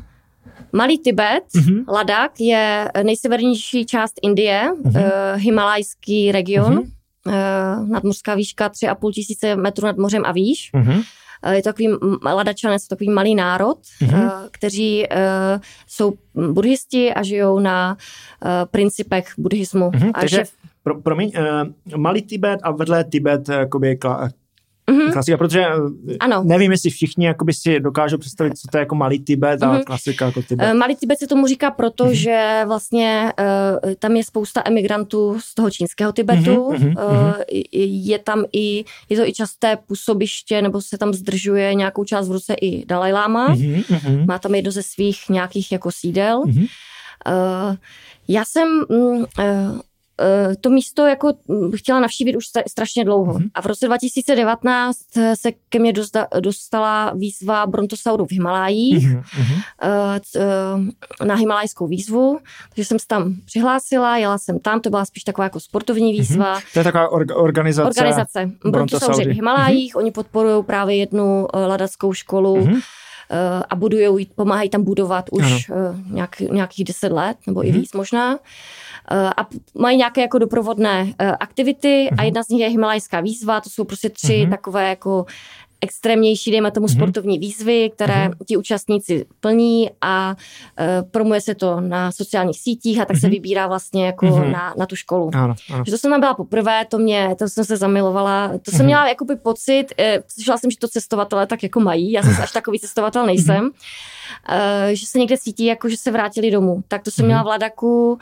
Malý 0.72 0.98
Tibet, 0.98 1.44
mm-hmm. 1.56 1.84
Ladakh, 1.88 2.40
je 2.40 2.88
nejsevernější 3.02 3.86
část 3.86 4.14
Indie, 4.22 4.70
mm-hmm. 4.84 5.00
uh, 5.00 5.40
himalajský 5.40 6.32
region, 6.32 6.74
mm-hmm. 6.74 7.80
uh, 7.80 7.88
nadmořská 7.88 8.34
výška 8.34 8.68
3,5 8.68 9.12
tisíce 9.12 9.56
metrů 9.56 9.86
nad 9.86 9.96
mořem 9.96 10.22
a 10.26 10.32
výš. 10.32 10.70
Mm-hmm. 10.74 11.02
Je 11.50 11.62
to 11.62 11.68
takový, 11.68 11.88
Ladačané 12.22 12.78
jsou 12.78 12.86
takový 12.88 13.10
malý 13.10 13.34
národ, 13.34 13.78
mm-hmm. 14.02 14.30
kteří 14.50 15.06
uh, 15.08 15.60
jsou 15.86 16.12
buddhisti 16.52 17.14
a 17.14 17.22
žijou 17.22 17.58
na 17.58 17.96
principech 18.70 19.26
buddhismu. 19.38 19.90
Mm-hmm, 19.90 20.10
a 20.14 20.20
takže, 20.20 20.36
šef... 20.36 20.52
pro, 20.82 21.00
promiň, 21.00 21.32
uh, 21.38 21.96
malý 21.96 22.22
Tibet 22.22 22.60
a 22.62 22.70
vedle 22.70 23.04
Tibet 23.04 23.48
jakoby, 23.48 23.98
Mm-hmm. 24.88 25.12
Klasika, 25.12 25.36
protože 25.36 25.60
eh, 25.60 26.16
ano. 26.20 26.42
nevím, 26.44 26.72
jestli 26.72 26.90
všichni 26.90 27.26
jakoby 27.26 27.52
si 27.52 27.80
dokážou 27.80 28.18
představit, 28.18 28.58
co 28.58 28.68
to 28.72 28.78
je 28.78 28.80
jako 28.80 28.94
malý 28.94 29.18
Tibet 29.18 29.62
a 29.62 29.66
mm-hmm. 29.66 29.84
klasika 29.84 30.26
jako 30.26 30.42
Tibet. 30.42 30.68
Eh, 30.68 30.74
malý 30.74 30.96
Tibet 30.96 31.18
se 31.18 31.26
tomu 31.26 31.46
říká 31.46 31.70
proto, 31.70 32.04
mm-hmm. 32.04 32.12
že 32.12 32.62
vlastně 32.66 33.32
uh, 33.84 33.92
tam 33.98 34.16
je 34.16 34.24
spousta 34.24 34.62
emigrantů 34.64 35.36
z 35.40 35.54
toho 35.54 35.70
čínského 35.70 36.12
Tibetu. 36.12 36.70
Mm-hmm. 36.70 36.94
Uh, 37.08 37.34
je 37.82 38.18
tam 38.18 38.44
i, 38.52 38.84
je 39.08 39.16
to 39.16 39.28
i 39.28 39.32
časté 39.32 39.76
působiště, 39.86 40.62
nebo 40.62 40.80
se 40.80 40.98
tam 40.98 41.14
zdržuje 41.14 41.74
nějakou 41.74 42.04
část 42.04 42.28
v 42.28 42.32
ruce 42.32 42.54
i 42.54 42.86
Dalaj 42.86 43.12
Lama. 43.12 43.54
Mm-hmm. 43.54 44.26
Má 44.26 44.38
tam 44.38 44.54
jedno 44.54 44.70
ze 44.70 44.82
svých 44.82 45.28
nějakých 45.28 45.72
jako 45.72 45.90
sídel. 45.92 46.42
Mm-hmm. 46.42 46.68
Uh, 47.26 47.76
já 48.28 48.44
jsem 48.44 48.68
uh, 48.88 49.24
to 50.60 50.70
místo 50.70 51.06
jako 51.06 51.32
hm, 51.48 51.70
chtěla 51.76 52.00
navštívit 52.00 52.36
už 52.36 52.44
strašně 52.68 53.04
dlouho. 53.04 53.34
Mm-hmm. 53.34 53.50
A 53.54 53.62
v 53.62 53.66
roce 53.66 53.86
2019 53.86 54.98
se 55.34 55.52
ke 55.68 55.78
mně 55.78 55.92
dostala 56.40 57.12
výzva 57.14 57.66
Brontosauru 57.66 58.26
v 58.26 58.32
Himalájích 58.32 59.08
mm-hmm. 59.08 60.90
na 61.24 61.34
himalajskou 61.34 61.86
výzvu, 61.86 62.38
takže 62.74 62.84
jsem 62.84 62.98
se 62.98 63.06
tam 63.06 63.34
přihlásila, 63.44 64.16
jela 64.16 64.38
jsem 64.38 64.58
tam, 64.58 64.80
to 64.80 64.90
byla 64.90 65.04
spíš 65.04 65.24
taková 65.24 65.44
jako 65.44 65.60
sportovní 65.60 66.12
mhm. 66.12 66.20
výzva. 66.20 66.58
Mm-hmm. 66.58 66.72
To 66.72 66.78
je 66.80 66.84
taková 66.84 67.08
or- 67.08 67.36
organizace. 67.36 67.88
Organizace 67.88 68.50
Brontosauři 68.64 69.24
v 69.24 69.34
Himalájích, 69.34 69.94
mm-hmm. 69.94 69.98
oni 69.98 70.10
podporují 70.10 70.64
právě 70.64 70.96
jednu 70.96 71.46
ladackou 71.54 72.12
školu, 72.12 72.56
mm-hmm 72.56 72.80
a 73.70 73.76
budují, 73.76 74.26
pomáhají 74.34 74.70
tam 74.70 74.84
budovat 74.84 75.24
už 75.32 75.70
ano. 75.70 75.94
nějak, 76.10 76.40
nějakých 76.40 76.84
deset 76.84 77.12
let, 77.12 77.36
nebo 77.46 77.60
mm-hmm. 77.60 77.66
i 77.66 77.72
mhm. 77.72 77.80
víc 77.80 77.92
možná. 77.92 78.38
Eh, 79.10 79.30
a 79.36 79.46
mají 79.74 79.96
nějaké 79.96 80.20
jako 80.20 80.38
doprovodné 80.38 81.14
eh, 81.18 81.30
aktivity 81.30 82.08
a 82.10 82.14
mhm. 82.14 82.24
jedna 82.24 82.42
z 82.42 82.48
nich 82.48 82.60
je 82.60 82.68
Himalajská 82.68 83.20
výzva, 83.20 83.60
to 83.60 83.70
jsou 83.70 83.84
prostě 83.84 84.10
tři 84.10 84.32
mm-hmm. 84.32 84.50
takové 84.50 84.88
jako 84.88 85.26
extrémnější, 85.80 86.50
dejme 86.50 86.70
tomu, 86.70 86.86
mm-hmm. 86.86 86.96
sportovní 86.96 87.38
výzvy, 87.38 87.90
které 87.94 88.30
ti 88.46 88.56
účastníci 88.56 89.26
plní 89.40 89.90
a 90.00 90.36
uh, 90.80 91.10
promuje 91.10 91.40
se 91.40 91.54
to 91.54 91.80
na 91.80 92.12
sociálních 92.12 92.60
sítích 92.60 93.00
a 93.00 93.04
tak 93.04 93.16
se 93.16 93.26
mhm. 93.26 93.30
vybírá 93.30 93.66
vlastně 93.66 94.06
jako 94.06 94.26
mm-hmm. 94.26 94.50
na, 94.50 94.74
na 94.78 94.86
tu 94.86 94.96
školu. 94.96 95.30
Ano, 95.34 95.54
ano. 95.74 95.84
Že 95.86 95.92
to 95.92 95.98
jsem 95.98 96.10
tam 96.10 96.20
byla 96.20 96.34
poprvé, 96.34 96.84
to 96.84 96.98
mě, 96.98 97.34
to 97.38 97.48
jsem 97.48 97.64
se 97.64 97.76
zamilovala, 97.76 98.48
to 98.62 98.70
jsem 98.70 98.78
mhm. 98.78 98.86
měla 98.86 99.08
jakoby 99.08 99.36
pocit, 99.36 99.86
eh, 99.98 100.22
slyšela 100.28 100.58
jsem, 100.58 100.70
že 100.70 100.78
to 100.78 100.88
cestovatele 100.88 101.46
tak 101.46 101.62
jako 101.62 101.80
mají, 101.80 102.12
já 102.12 102.22
jsem 102.22 102.42
až 102.42 102.52
takový 102.52 102.78
cestovatel 102.78 103.26
nejsem, 103.26 103.64
uh, 103.64 103.70
že 104.92 105.06
se 105.06 105.18
někde 105.18 105.38
cítí, 105.38 105.64
jako 105.64 105.88
že 105.88 105.96
se 105.96 106.10
vrátili 106.10 106.50
domů. 106.50 106.82
Tak 106.88 107.02
to 107.02 107.10
jsem 107.10 107.26
měla 107.26 107.42
v 107.42 107.46
Ladaku, 107.46 108.18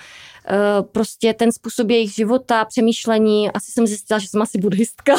prostě 0.93 1.35
ten 1.35 1.53
způsob 1.53 1.91
jejich 1.91 2.15
života, 2.15 2.65
přemýšlení, 2.65 3.53
asi 3.53 3.73
jsem 3.73 3.87
zjistila, 3.87 4.19
že 4.19 4.29
jsem 4.29 4.43
asi 4.43 4.59
buddhistka, 4.59 5.15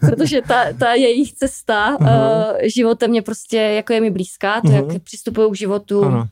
protože 0.00 0.42
ta, 0.42 0.72
ta 0.78 0.94
jejich 0.94 1.32
cesta 1.32 1.96
uh-huh. 1.96 2.52
uh, 2.52 2.58
životem 2.74 3.10
mě 3.10 3.22
prostě, 3.22 3.56
jako 3.56 3.92
je 3.92 4.00
mi 4.00 4.10
blízká, 4.10 4.60
to, 4.60 4.68
uh-huh. 4.68 4.92
jak 4.92 5.02
přistupují 5.02 5.52
k 5.52 5.56
životu 5.56 6.04
ano. 6.04 6.26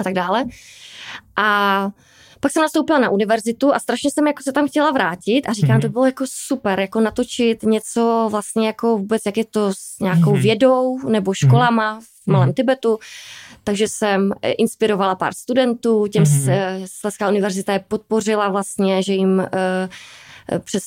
a 0.00 0.02
tak 0.02 0.14
dále. 0.14 0.44
A 1.36 1.90
Pak 2.42 2.52
jsem 2.52 2.62
nastoupila 2.62 2.98
na 2.98 3.10
univerzitu 3.10 3.74
a 3.74 3.78
strašně 3.78 4.10
jsem 4.10 4.26
jako 4.26 4.42
se 4.42 4.52
tam 4.52 4.68
chtěla 4.68 4.90
vrátit 4.90 5.48
a 5.48 5.52
říkám, 5.52 5.78
mm-hmm. 5.78 5.82
to 5.82 5.88
bylo 5.88 6.06
jako 6.06 6.24
super, 6.28 6.80
jako 6.80 7.00
natočit 7.00 7.62
něco 7.62 8.28
vlastně 8.30 8.66
jako 8.66 8.98
vůbec, 8.98 9.22
jak 9.26 9.36
je 9.36 9.44
to 9.44 9.70
s 9.74 9.98
nějakou 10.00 10.32
mm-hmm. 10.32 10.42
vědou 10.42 11.08
nebo 11.08 11.34
školama 11.34 11.98
mm-hmm. 11.98 12.04
v 12.04 12.26
Malém 12.26 12.48
mm-hmm. 12.48 12.54
Tibetu. 12.54 12.98
Takže 13.64 13.88
jsem 13.88 14.32
eh, 14.42 14.50
inspirovala 14.50 15.14
pár 15.14 15.34
studentů, 15.34 16.06
těm 16.06 16.22
mm-hmm. 16.22 16.82
Sleská 16.86 17.28
univerzita 17.28 17.72
je 17.72 17.84
podpořila 17.88 18.48
vlastně, 18.48 19.02
že 19.02 19.12
jim 19.12 19.38
uh, 19.38 20.58
přes 20.58 20.84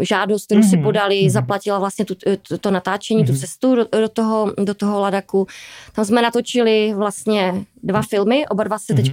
žádost, 0.00 0.44
kterou 0.46 0.60
mm-hmm. 0.60 0.70
si 0.70 0.76
mhm. 0.76 0.84
podali, 0.84 1.14
mm-hmm. 1.14 1.30
zaplatila 1.30 1.78
vlastně 1.78 2.04
tu, 2.04 2.14
to, 2.48 2.58
to 2.58 2.70
natáčení, 2.70 3.22
mm-hmm. 3.22 3.26
tu 3.26 3.32
mhm. 3.32 3.40
cestu 3.40 3.74
do, 3.74 3.86
do, 4.00 4.08
toho, 4.08 4.52
do 4.64 4.74
toho 4.74 5.00
Ladaku. 5.00 5.46
Tam 5.92 6.04
jsme 6.04 6.22
natočili 6.22 6.94
vlastně 6.94 7.64
dva 7.82 8.02
filmy, 8.02 8.46
oba 8.48 8.64
dva 8.64 8.78
se 8.78 8.94
mm-hmm. 8.94 8.96
teď 8.96 9.12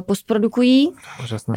postprodukují. 0.00 0.88
Uh, 0.88 1.54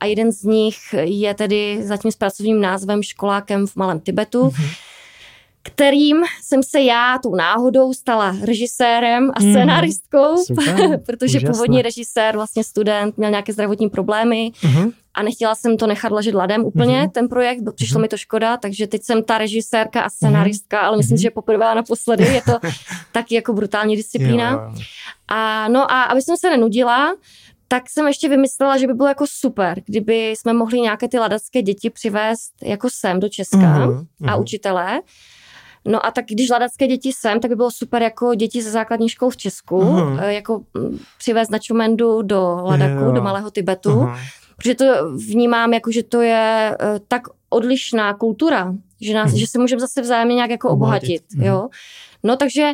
a 0.00 0.06
jeden 0.06 0.32
z 0.32 0.42
nich 0.42 0.76
je 0.92 1.34
tedy 1.34 1.82
zatím 1.82 2.12
s 2.12 2.16
pracovním 2.16 2.60
názvem 2.60 3.02
Školákem 3.02 3.66
v 3.66 3.76
Malém 3.76 4.00
Tibetu. 4.00 4.48
Mm-hmm 4.48 4.90
kterým 5.62 6.16
jsem 6.42 6.62
se 6.62 6.80
já 6.80 7.18
tou 7.22 7.34
náhodou 7.34 7.92
stala 7.92 8.36
režisérem 8.42 9.30
a 9.34 9.42
mhm. 9.42 9.52
scénáristkou, 9.52 10.34
mm, 10.50 10.56
protože 11.06 11.38
úžasné. 11.38 11.50
původní 11.50 11.82
režisér, 11.82 12.34
vlastně 12.34 12.64
student, 12.64 13.18
měl 13.18 13.30
nějaké 13.30 13.52
zdravotní 13.52 13.88
problémy 13.88 14.52
mm-hmm. 14.62 14.92
a 15.14 15.22
nechtěla 15.22 15.54
jsem 15.54 15.76
to 15.76 15.86
nechat 15.86 16.12
ležet 16.12 16.34
ladem 16.34 16.64
úplně, 16.64 17.02
mm-hmm. 17.02 17.10
ten 17.10 17.28
projekt, 17.28 17.60
přišlo 17.74 17.98
mm-hmm. 17.98 18.02
mi 18.02 18.08
to 18.08 18.16
škoda, 18.16 18.56
takže 18.56 18.86
teď 18.86 19.02
jsem 19.02 19.22
ta 19.22 19.38
režisérka 19.38 20.00
a 20.00 20.10
scénáristka, 20.10 20.82
mm-hmm. 20.82 20.86
ale 20.86 20.96
myslím, 20.96 21.16
mm-hmm. 21.16 21.22
že 21.22 21.30
poprvé 21.30 21.66
a 21.66 21.74
naposledy 21.74 22.24
je 22.24 22.42
to 22.42 22.52
taky 23.12 23.34
jako 23.34 23.52
brutální 23.52 23.96
disciplína. 23.96 24.50
Jo. 24.50 24.74
A 25.28 25.68
no 25.68 25.92
a 25.92 26.02
aby 26.02 26.22
jsem 26.22 26.36
se 26.36 26.50
nenudila, 26.50 27.14
tak 27.68 27.90
jsem 27.90 28.06
ještě 28.06 28.28
vymyslela, 28.28 28.78
že 28.78 28.86
by 28.86 28.94
bylo 28.94 29.08
jako 29.08 29.24
super, 29.28 29.82
kdyby 29.86 30.30
jsme 30.30 30.52
mohli 30.52 30.80
nějaké 30.80 31.08
ty 31.08 31.18
ladacké 31.18 31.62
děti 31.62 31.90
přivést 31.90 32.52
jako 32.62 32.88
sem 32.92 33.20
do 33.20 33.28
Česka 33.28 33.56
uh-huh, 33.56 34.06
uh-huh. 34.20 34.30
a 34.30 34.36
učitelé. 34.36 35.00
No 35.84 36.06
a 36.06 36.10
tak 36.10 36.24
když 36.24 36.50
ladacké 36.50 36.86
děti 36.86 37.12
sem, 37.12 37.40
tak 37.40 37.50
by 37.50 37.56
bylo 37.56 37.70
super 37.70 38.02
jako 38.02 38.34
děti 38.34 38.62
ze 38.62 38.70
základní 38.70 39.08
škol 39.08 39.30
v 39.30 39.36
Česku, 39.36 39.80
uh-huh. 39.80 40.28
jako 40.28 40.62
mm, 40.74 40.98
přivést 41.18 41.50
na 41.50 41.58
Čumendu 41.58 42.22
do 42.22 42.60
Ladaku, 42.62 43.02
yeah. 43.02 43.14
do 43.14 43.22
Malého 43.22 43.50
Tibetu, 43.50 43.90
uh-huh. 43.90 44.18
protože 44.56 44.74
to 44.74 44.84
vnímám 45.16 45.74
jako, 45.74 45.92
že 45.92 46.02
to 46.02 46.20
je 46.20 46.76
eh, 46.80 47.00
tak 47.08 47.22
odlišná 47.48 48.14
kultura, 48.14 48.74
že, 49.00 49.14
nás, 49.14 49.32
uh-huh. 49.32 49.38
že 49.38 49.46
se 49.46 49.58
můžeme 49.58 49.80
zase 49.80 50.02
vzájemně 50.02 50.34
nějak 50.34 50.50
jako 50.50 50.68
obohatit, 50.68 51.22
uh-huh. 51.22 51.44
jo. 51.44 51.68
No 52.22 52.36
takže 52.36 52.72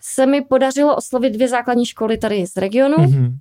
se 0.00 0.26
mi 0.26 0.40
podařilo 0.40 0.96
oslovit 0.96 1.32
dvě 1.32 1.48
základní 1.48 1.86
školy 1.86 2.18
tady 2.18 2.46
z 2.46 2.56
regionu, 2.56 2.96
uh-huh 2.96 3.32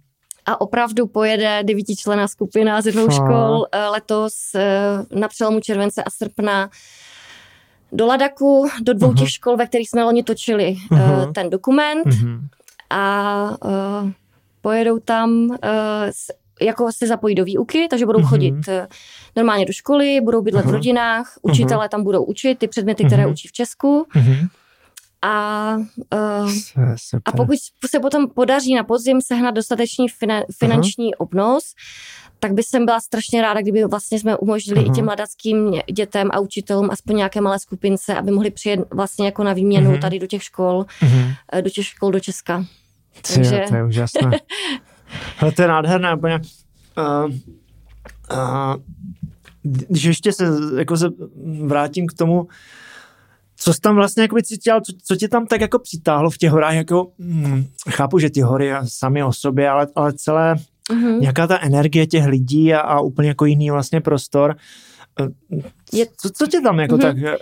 a 0.50 0.62
opravdu 0.62 1.08
pojede 1.08 1.64
devítičlená 1.64 2.28
skupina 2.28 2.82
ze 2.82 2.92
dvou 2.92 3.10
škol 3.10 3.66
eh, 3.72 3.88
letos 3.88 4.34
na 5.12 5.28
přelomu 5.28 5.60
července 5.60 6.04
a 6.04 6.10
srpna 6.10 6.70
do 7.92 8.06
Ladaku, 8.06 8.68
do 8.82 8.94
dvou 8.94 9.12
uh-huh. 9.12 9.20
těch 9.20 9.30
škol, 9.30 9.58
ve 9.58 9.68
kterých 9.68 9.90
jsme 9.90 10.04
loni 10.04 10.24
točili 10.24 10.76
uh, 10.92 11.34
ten 11.34 11.50
dokument 11.50 12.06
uh-huh. 12.08 12.40
a 12.90 13.44
uh, 13.66 14.12
pojedou 14.62 15.00
tam, 15.00 15.30
uh, 15.30 15.58
s, 16.12 16.32
jako 16.62 16.92
se 16.92 17.08
zapojí 17.08 17.36
do 17.36 17.46
výuky, 17.46 17.88
takže 17.90 18.06
budou 18.06 18.20
uh-huh. 18.20 18.30
chodit 18.30 18.56
normálně 19.36 19.66
do 19.66 19.74
školy, 19.74 20.22
budou 20.22 20.42
bydlet 20.42 20.66
uh-huh. 20.66 20.70
v 20.70 20.74
rodinách, 20.74 21.34
učitelé 21.42 21.86
uh-huh. 21.86 21.90
tam 21.90 22.04
budou 22.04 22.24
učit 22.24 22.60
ty 22.60 22.68
předměty, 22.68 23.06
které 23.06 23.28
učí 23.28 23.48
v 23.48 23.52
Česku. 23.52 24.08
Uh-huh. 24.16 24.48
A, 25.22 25.76
uh, 26.14 26.52
a 27.26 27.32
pokud 27.32 27.56
se 27.90 28.00
potom 28.00 28.30
podaří 28.30 28.76
na 28.76 28.84
podzim 28.84 29.22
sehnat 29.22 29.56
dostatečný 29.56 30.08
finan, 30.10 30.44
finanční 30.58 31.14
uh-huh. 31.14 31.18
obnos, 31.18 31.64
tak 32.40 32.54
by 32.54 32.64
jsem 32.64 32.86
byla 32.86 33.00
strašně 33.00 33.42
ráda, 33.42 33.62
kdyby 33.62 33.86
vlastně 33.86 34.20
jsme 34.20 34.38
umožnili 34.38 34.82
uh-huh. 34.82 34.92
i 34.92 34.96
těm 34.96 35.06
mladackým 35.06 35.72
dětem 35.94 36.30
a 36.34 36.40
učitelům 36.40 36.90
aspoň 36.92 37.16
nějaké 37.16 37.42
malé 37.42 37.60
skupince, 37.60 38.16
aby 38.16 38.32
mohli 38.32 38.52
přijet 38.52 38.80
vlastně 38.94 39.26
jako 39.26 39.44
na 39.44 39.54
výměnu 39.54 39.92
uh-huh. 39.92 40.02
tady 40.02 40.20
do 40.20 40.28
těch 40.28 40.44
škol, 40.44 40.86
uh-huh. 41.02 41.62
do 41.62 41.70
těch 41.70 41.86
škol 41.86 42.12
do 42.12 42.20
Česka. 42.20 42.66
Takže... 43.34 43.66
To 43.70 43.76
je 43.76 43.86
úžasné. 43.86 44.32
Ale 45.40 45.52
to 45.52 45.62
je 45.62 45.68
nádherné, 45.68 46.16
úplně. 46.16 46.40
Uh, 46.98 47.32
uh, 48.32 48.76
když 49.88 50.04
ještě 50.04 50.34
se, 50.34 50.46
jako 50.78 50.98
se 50.98 51.10
vrátím 51.66 52.08
k 52.08 52.14
tomu, 52.14 52.48
co 53.60 53.74
jsi 53.74 53.82
tam 53.82 53.96
vlastně 53.96 54.22
jako 54.22 54.42
cítil, 54.42 54.82
co, 54.82 54.94
co 55.04 55.16
tě 55.16 55.28
tam 55.28 55.46
tak 55.46 55.62
jako 55.62 55.80
přitáhlo 55.80 56.30
v 56.30 56.38
těch 56.38 56.52
horách, 56.52 56.76
jako 56.76 57.12
hm, 57.20 57.66
chápu, 57.90 58.20
že 58.20 58.30
ty 58.30 58.42
hory 58.42 58.72
sami 58.84 59.24
o 59.24 59.34
sobě, 59.34 59.70
ale, 59.70 59.88
ale 59.96 60.14
celé 60.14 60.56
mm-hmm. 60.92 61.20
nějaká 61.20 61.48
ta 61.48 61.60
energie 61.60 62.08
těch 62.08 62.26
lidí 62.26 62.74
a, 62.74 62.80
a 62.80 63.00
úplně 63.00 63.28
jako 63.30 63.46
jiný 63.46 63.72
vlastně 63.72 64.02
prostor. 64.02 64.56
Je, 65.94 66.06
co, 66.18 66.30
co 66.30 66.48
tě 66.48 66.62
tam 66.62 66.80
jako 66.80 66.96
mm-hmm. 66.96 67.02
tak... 67.02 67.18
Eh, 67.18 67.38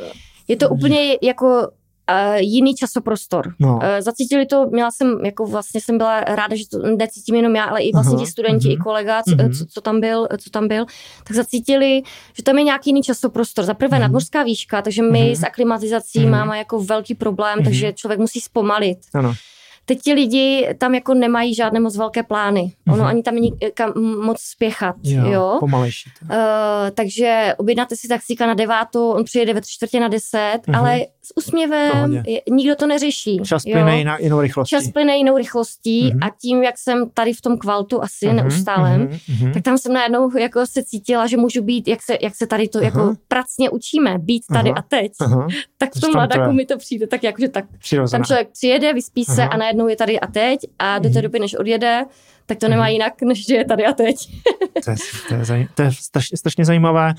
je 0.48 0.56
to 0.56 0.70
úplně 0.70 1.18
jako 1.22 1.68
Uh, 2.12 2.36
jiný 2.36 2.76
časoprostor. 2.76 3.54
No. 3.60 3.76
Uh, 3.76 3.82
zacítili 4.00 4.46
to, 4.46 4.66
měla 4.66 4.92
jsem, 4.92 5.26
jako 5.26 5.46
vlastně 5.46 5.82
jsem 5.82 5.98
byla 5.98 6.22
ráda, 6.22 6.56
že 6.56 6.64
to 6.70 6.78
necítím 6.78 7.36
jenom 7.36 7.56
já, 7.56 7.64
ale 7.64 7.82
i 7.82 7.92
vlastně 7.92 8.18
ti 8.18 8.26
studenti, 8.26 8.68
uh-huh. 8.68 8.74
i 8.74 8.78
kolega, 8.78 9.24
co, 9.24 9.36
uh-huh. 9.36 9.58
co, 9.58 9.66
co, 9.66 9.82
tam 9.82 10.00
byl, 10.00 10.28
co 10.38 10.50
tam 10.50 10.68
byl, 10.68 10.86
tak 11.24 11.36
zacítili, 11.36 12.02
že 12.38 12.44
tam 12.44 12.58
je 12.58 12.64
nějaký 12.64 12.90
jiný 12.90 13.04
časoprostor. 13.04 13.66
Za 13.66 13.74
prvé 13.74 13.98
uh-huh. 13.98 14.02
nadmořská 14.02 14.44
výška, 14.44 14.82
takže 14.82 15.02
my 15.02 15.20
uh-huh. 15.20 15.40
s 15.40 15.44
aklimatizací 15.44 16.20
uh-huh. 16.20 16.30
máme 16.30 16.58
jako 16.58 16.84
velký 16.84 17.16
problém, 17.16 17.60
uh-huh. 17.60 17.64
takže 17.64 17.94
člověk 17.94 18.20
musí 18.20 18.42
zpomalit. 18.42 18.98
Ano. 19.14 19.34
Teď 19.88 20.02
ti 20.02 20.14
lidi 20.14 20.70
tam 20.78 20.96
jako 20.96 21.14
nemají 21.14 21.56
žádné 21.56 21.80
moc 21.80 21.98
velké 21.98 22.24
plány. 22.24 22.74
Ono 22.88 22.98
mm-hmm. 22.98 23.08
ani 23.08 23.24
tam 23.24 23.36
není 23.36 23.52
kam 23.74 23.94
moc 24.26 24.42
spěchat. 24.42 24.96
Jo, 25.04 25.26
jo? 25.26 25.58
pomalejší. 25.60 26.10
Uh, 26.22 26.30
takže 26.94 27.54
objednáte 27.58 27.96
si 27.96 28.08
taxíka 28.08 28.48
na 28.48 28.54
devátou, 28.54 29.12
on 29.12 29.24
přijede 29.24 29.54
ve 29.54 29.62
tři 29.62 29.72
čtvrtě 29.74 30.00
na 30.00 30.08
deset, 30.08 30.60
mm-hmm. 30.68 30.80
ale 30.80 31.00
s 31.26 31.38
úsměvem, 31.38 32.24
nikdo 32.50 32.76
to 32.76 32.88
neřeší. 32.88 33.40
Čas 33.46 33.64
plyne 33.64 33.98
jiná, 33.98 34.18
jinou 34.18 34.42
rychlostí. 34.42 34.76
Čas 34.76 34.92
plyne 34.92 35.18
jinou 35.18 35.38
rychlostí 35.38 36.12
mm-hmm. 36.12 36.28
a 36.28 36.30
tím, 36.42 36.64
jak 36.64 36.78
jsem 36.78 37.10
tady 37.10 37.34
v 37.34 37.42
tom 37.42 37.58
kvaltu 37.58 38.04
asi 38.04 38.28
mm-hmm. 38.28 38.36
neustálem, 38.36 39.08
mm-hmm. 39.08 39.54
tak 39.54 39.64
tam 39.64 39.78
jsem 39.78 39.94
najednou 39.94 40.38
jako 40.38 40.66
se 40.66 40.84
cítila, 40.84 41.28
že 41.28 41.38
můžu 41.38 41.62
být, 41.62 41.88
jak 41.88 42.02
se, 42.02 42.18
jak 42.22 42.36
se 42.36 42.48
tady 42.48 42.68
to 42.68 42.80
uh-huh. 42.80 42.84
jako 42.84 43.14
pracně 43.28 43.70
učíme, 43.70 44.20
být 44.20 44.44
tady 44.54 44.70
uh-huh. 44.70 44.78
a 44.78 44.82
teď, 44.82 45.12
uh-huh. 45.12 45.48
tak 45.78 45.96
v 45.96 46.02
tom 46.02 46.12
mladaku 46.14 46.52
mi 46.52 46.66
to 46.66 46.78
přijde 46.78 47.08
tak 47.08 47.24
jakože 47.24 47.48
tak. 47.48 47.66
Přirozené. 47.80 48.20
Tam 48.20 48.26
člověk 48.26 48.50
přijede, 48.50 48.94
vyspí 48.94 49.24
uh-huh. 49.24 49.36
se 49.36 49.44
a 49.44 49.58
najednou 49.58 49.88
je 49.88 49.96
tady 49.96 50.20
a 50.20 50.28
teď 50.28 50.60
a 50.80 51.00
do 51.00 51.10
té 51.10 51.22
doby, 51.22 51.40
než 51.40 51.56
odjede, 51.56 52.06
tak 52.46 52.58
to 52.58 52.68
nemá 52.68 52.88
jinak, 52.88 53.22
než 53.22 53.48
že 53.48 53.56
je 53.56 53.66
tady 53.66 53.86
a 53.86 53.94
teď. 53.94 54.16
to 54.86 54.92
je, 54.92 54.98
to 55.28 55.54
je, 55.54 55.68
to 55.76 55.82
je 55.82 55.92
strašně 56.36 56.66
zajímavé, 56.66 57.14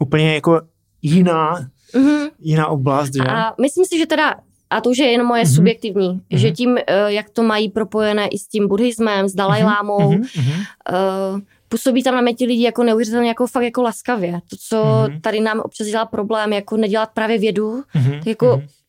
úplně 0.00 0.34
jako 0.34 0.60
jiná, 1.02 1.54
mm-hmm. 1.94 2.30
jiná 2.40 2.66
oblast. 2.66 3.14
Že? 3.14 3.22
A 3.28 3.54
myslím 3.60 3.84
si, 3.84 3.98
že 3.98 4.06
teda 4.06 4.34
a 4.70 4.80
to 4.80 4.90
už 4.90 4.98
je 4.98 5.06
jenom 5.06 5.26
moje 5.26 5.42
mm-hmm. 5.42 5.54
subjektivní, 5.54 6.08
mm-hmm. 6.08 6.36
že 6.36 6.50
tím, 6.50 6.78
eh, 6.78 7.12
jak 7.12 7.30
to 7.30 7.42
mají 7.42 7.68
propojené 7.68 8.28
i 8.28 8.38
s 8.38 8.48
tím 8.48 8.68
buddhismem, 8.68 9.28
s 9.28 9.34
Dalajlámou, 9.34 10.12
mm-hmm. 10.12 10.64
uh, 10.92 11.40
působí 11.68 12.02
tam 12.02 12.14
na 12.14 12.20
mě 12.20 12.34
ti 12.34 12.46
lidi 12.46 12.62
jako 12.62 12.82
neuvěřitelně 12.82 13.28
jako 13.28 13.46
fakt 13.46 13.62
jako 13.62 13.82
laskavě. 13.82 14.32
To, 14.50 14.56
co 14.68 14.76
mm-hmm. 14.76 15.20
tady 15.20 15.40
nám 15.40 15.60
občas 15.60 15.86
dělá 15.86 16.06
problém, 16.06 16.52
jako 16.52 16.76
nedělat 16.76 17.10
právě 17.14 17.38
vědu, 17.38 17.82
mm-hmm. 17.94 18.18
tak 18.18 18.26
jako 18.26 18.46
mm-hmm 18.46 18.81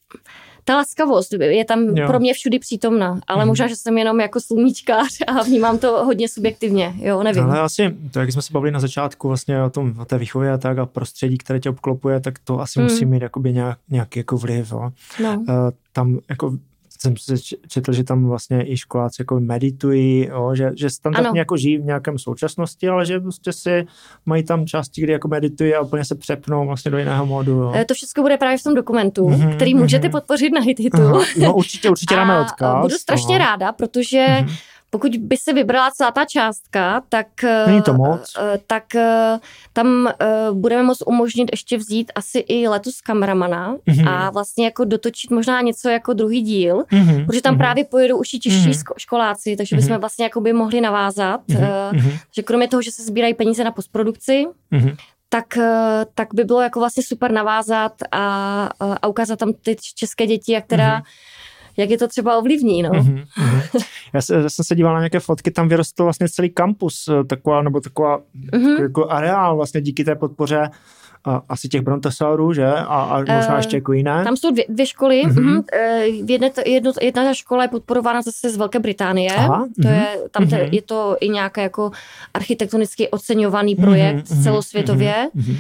ta 0.64 0.76
laskavost 0.76 1.34
je 1.34 1.66
tam 1.66 1.98
jo. 1.98 2.08
pro 2.08 2.20
mě 2.20 2.34
všudy 2.34 2.60
přítomná, 2.60 3.20
ale 3.28 3.46
mm. 3.46 3.48
možná, 3.48 3.68
že 3.68 3.76
jsem 3.76 3.98
jenom 3.98 4.20
jako 4.20 4.40
sluníčkář 4.40 5.18
a 5.28 5.44
vnímám 5.44 5.78
to 5.78 6.06
hodně 6.06 6.30
subjektivně, 6.30 6.94
jo, 6.98 7.24
nevím. 7.24 7.44
Ale 7.44 7.60
asi, 7.60 7.96
to 8.12 8.20
jak 8.20 8.32
jsme 8.32 8.42
se 8.42 8.54
bavili 8.54 8.72
na 8.72 8.80
začátku 8.80 9.28
vlastně 9.28 9.64
o 9.64 9.70
tom, 9.70 9.94
o 10.00 10.06
té 10.06 10.18
výchově 10.18 10.52
a 10.52 10.58
tak 10.58 10.78
a 10.78 10.86
prostředí, 10.86 11.38
které 11.38 11.60
tě 11.60 11.70
obklopuje, 11.70 12.20
tak 12.20 12.40
to 12.40 12.60
asi 12.60 12.80
mm. 12.80 12.86
musí 12.86 13.06
mít 13.06 13.22
jakoby 13.22 13.54
nějak, 13.54 13.78
nějaký 13.90 14.20
jako 14.20 14.38
vliv, 14.38 14.72
jo. 14.72 14.92
No. 15.24 15.40
Uh, 15.40 15.46
tam 15.94 16.20
jako 16.30 16.58
jsem 17.04 17.18
se 17.18 17.36
četl, 17.68 17.94
že 17.94 18.04
tam 18.04 18.26
vlastně 18.26 18.72
i 18.72 18.78
školáci 18.78 19.22
jako 19.22 19.40
meditují, 19.40 20.28
jo, 20.30 20.56
že, 20.56 20.72
že 20.76 20.90
standardně 20.90 21.30
ano. 21.30 21.38
jako 21.38 21.58
žijí 21.58 21.78
v 21.78 21.86
nějakém 21.86 22.20
současnosti, 22.20 22.90
ale 22.90 23.06
že 23.06 23.20
prostě 23.20 23.54
si 23.54 23.86
mají 24.26 24.44
tam 24.44 24.66
části, 24.66 25.02
kdy 25.02 25.14
jako 25.14 25.28
meditují 25.28 25.76
a 25.76 25.82
úplně 25.82 26.06
se 26.06 26.16
přepnou 26.16 26.66
vlastně 26.66 26.92
do 26.92 26.98
jiného 26.98 27.26
modu. 27.26 27.52
Jo. 27.52 27.72
Eh, 27.76 27.86
to 27.86 27.94
všechno 27.94 28.24
bude 28.24 28.38
právě 28.38 28.58
v 28.58 28.64
tom 28.64 28.74
dokumentu, 28.74 29.30
mm-hmm, 29.30 29.56
který 29.56 29.76
můžete 29.76 30.08
mm-hmm. 30.08 30.12
podpořit 30.12 30.50
na 30.50 30.62
Hititu. 30.62 31.02
No 31.38 31.54
určitě, 31.54 31.90
určitě 31.90 32.16
dáme 32.16 32.40
odkaz. 32.42 32.82
Budu 32.82 32.96
strašně 32.96 33.36
Aha. 33.36 33.46
ráda, 33.46 33.72
protože 33.72 34.18
mm-hmm 34.18 34.73
pokud 34.94 35.18
by 35.18 35.38
se 35.38 35.54
vybrala 35.54 35.92
celá 35.92 36.12
ta 36.12 36.26
částka, 36.26 37.02
tak, 37.10 37.28
Není 37.68 37.82
to 37.82 37.94
moc. 37.94 38.34
Eh, 38.40 38.60
tak 38.68 38.96
eh, 38.96 39.40
tam 39.74 40.08
eh, 40.08 40.26
budeme 40.52 40.84
moct 40.84 41.04
umožnit 41.08 41.50
ještě 41.52 41.78
vzít 41.78 42.12
asi 42.16 42.40
i 42.40 42.68
letos 42.68 43.02
kameramana 43.02 43.76
mm-hmm. 43.76 44.10
a 44.10 44.30
vlastně 44.30 44.66
jako 44.66 44.84
dotočit 44.84 45.32
možná 45.32 45.62
něco 45.62 45.90
jako 45.90 46.14
druhý 46.14 46.42
díl, 46.42 46.84
mm-hmm. 46.92 47.26
protože 47.26 47.42
tam 47.42 47.56
mm-hmm. 47.56 47.58
právě 47.58 47.84
pojedou 47.86 48.18
už 48.18 48.34
i 48.34 48.40
těžší 48.40 48.72
mm-hmm. 48.72 48.94
školáci, 48.98 49.56
takže 49.56 49.76
bychom 49.76 49.92
mm-hmm. 49.92 50.00
vlastně 50.00 50.26
jako 50.26 50.42
by 50.42 50.54
mohli 50.54 50.82
navázat, 50.82 51.42
mm-hmm. 51.48 52.20
že 52.36 52.42
kromě 52.42 52.68
toho, 52.68 52.82
že 52.82 52.92
se 52.92 53.04
sbírají 53.04 53.34
peníze 53.34 53.64
na 53.64 53.72
postprodukci, 53.72 54.46
mm-hmm 54.72 54.96
tak, 55.30 55.58
tak 56.14 56.28
by 56.34 56.44
bylo 56.44 56.62
jako 56.62 56.80
vlastně 56.80 57.04
super 57.04 57.32
navázat 57.32 57.94
a, 58.12 58.70
a 59.02 59.08
ukázat 59.08 59.40
tam 59.40 59.54
ty 59.54 59.76
české 59.96 60.28
děti, 60.28 60.52
jak 60.52 60.66
teda 60.66 61.00
mm-hmm 61.00 61.44
jak 61.78 61.90
je 61.90 61.98
to 61.98 62.08
třeba 62.08 62.38
ovlivní. 62.38 62.84
No. 62.84 62.90
Mm-hmm. 62.90 63.26
Já, 64.14 64.22
se, 64.22 64.36
já 64.36 64.50
jsem 64.50 64.66
se 64.66 64.76
díval 64.76 64.94
na 64.94 65.00
nějaké 65.00 65.20
fotky, 65.20 65.52
tam 65.52 65.70
vyrostl 65.70 66.04
vlastně 66.04 66.30
celý 66.30 66.50
kampus, 66.50 67.08
eh, 67.08 67.24
taková, 67.24 67.62
nebo 67.62 67.80
taková 67.80 68.20
mm-hmm. 68.54 68.82
jako 68.82 69.10
areál 69.10 69.56
vlastně 69.56 69.82
díky 69.82 70.04
té 70.04 70.16
podpoře 70.16 70.70
a, 71.26 71.42
asi 71.50 71.68
těch 71.68 71.82
brontosaurů, 71.82 72.54
že? 72.54 72.66
A, 72.66 72.84
a 72.84 73.20
možná 73.20 73.52
uh, 73.52 73.58
ještě 73.58 73.78
jako 73.78 73.94
jiné. 73.94 74.24
Tam 74.24 74.38
jsou 74.38 74.52
dvě, 74.52 74.66
dvě 74.70 74.86
školy. 74.86 75.24
Mm-hmm. 75.26 75.58
Uh, 75.58 76.30
jedne, 76.30 76.52
jedno, 76.66 76.92
jedna 77.02 77.34
škola 77.34 77.64
je 77.64 77.70
podporována 77.70 78.22
zase 78.22 78.50
z 78.50 78.58
Velké 78.58 78.80
Británie. 78.80 79.36
Aha, 79.36 79.68
to 79.76 79.82
mm-hmm. 79.82 79.94
je, 79.94 80.18
tam 80.32 80.44
mm-hmm. 80.44 80.70
je 80.72 80.82
to 80.82 81.18
i 81.20 81.30
nějaký 81.30 81.62
jako 81.62 81.92
architektonicky 82.34 83.10
oceňovaný 83.10 83.76
projekt 83.76 84.26
mm-hmm, 84.26 84.44
celosvětově. 84.44 85.30
Mm-hmm. 85.36 85.58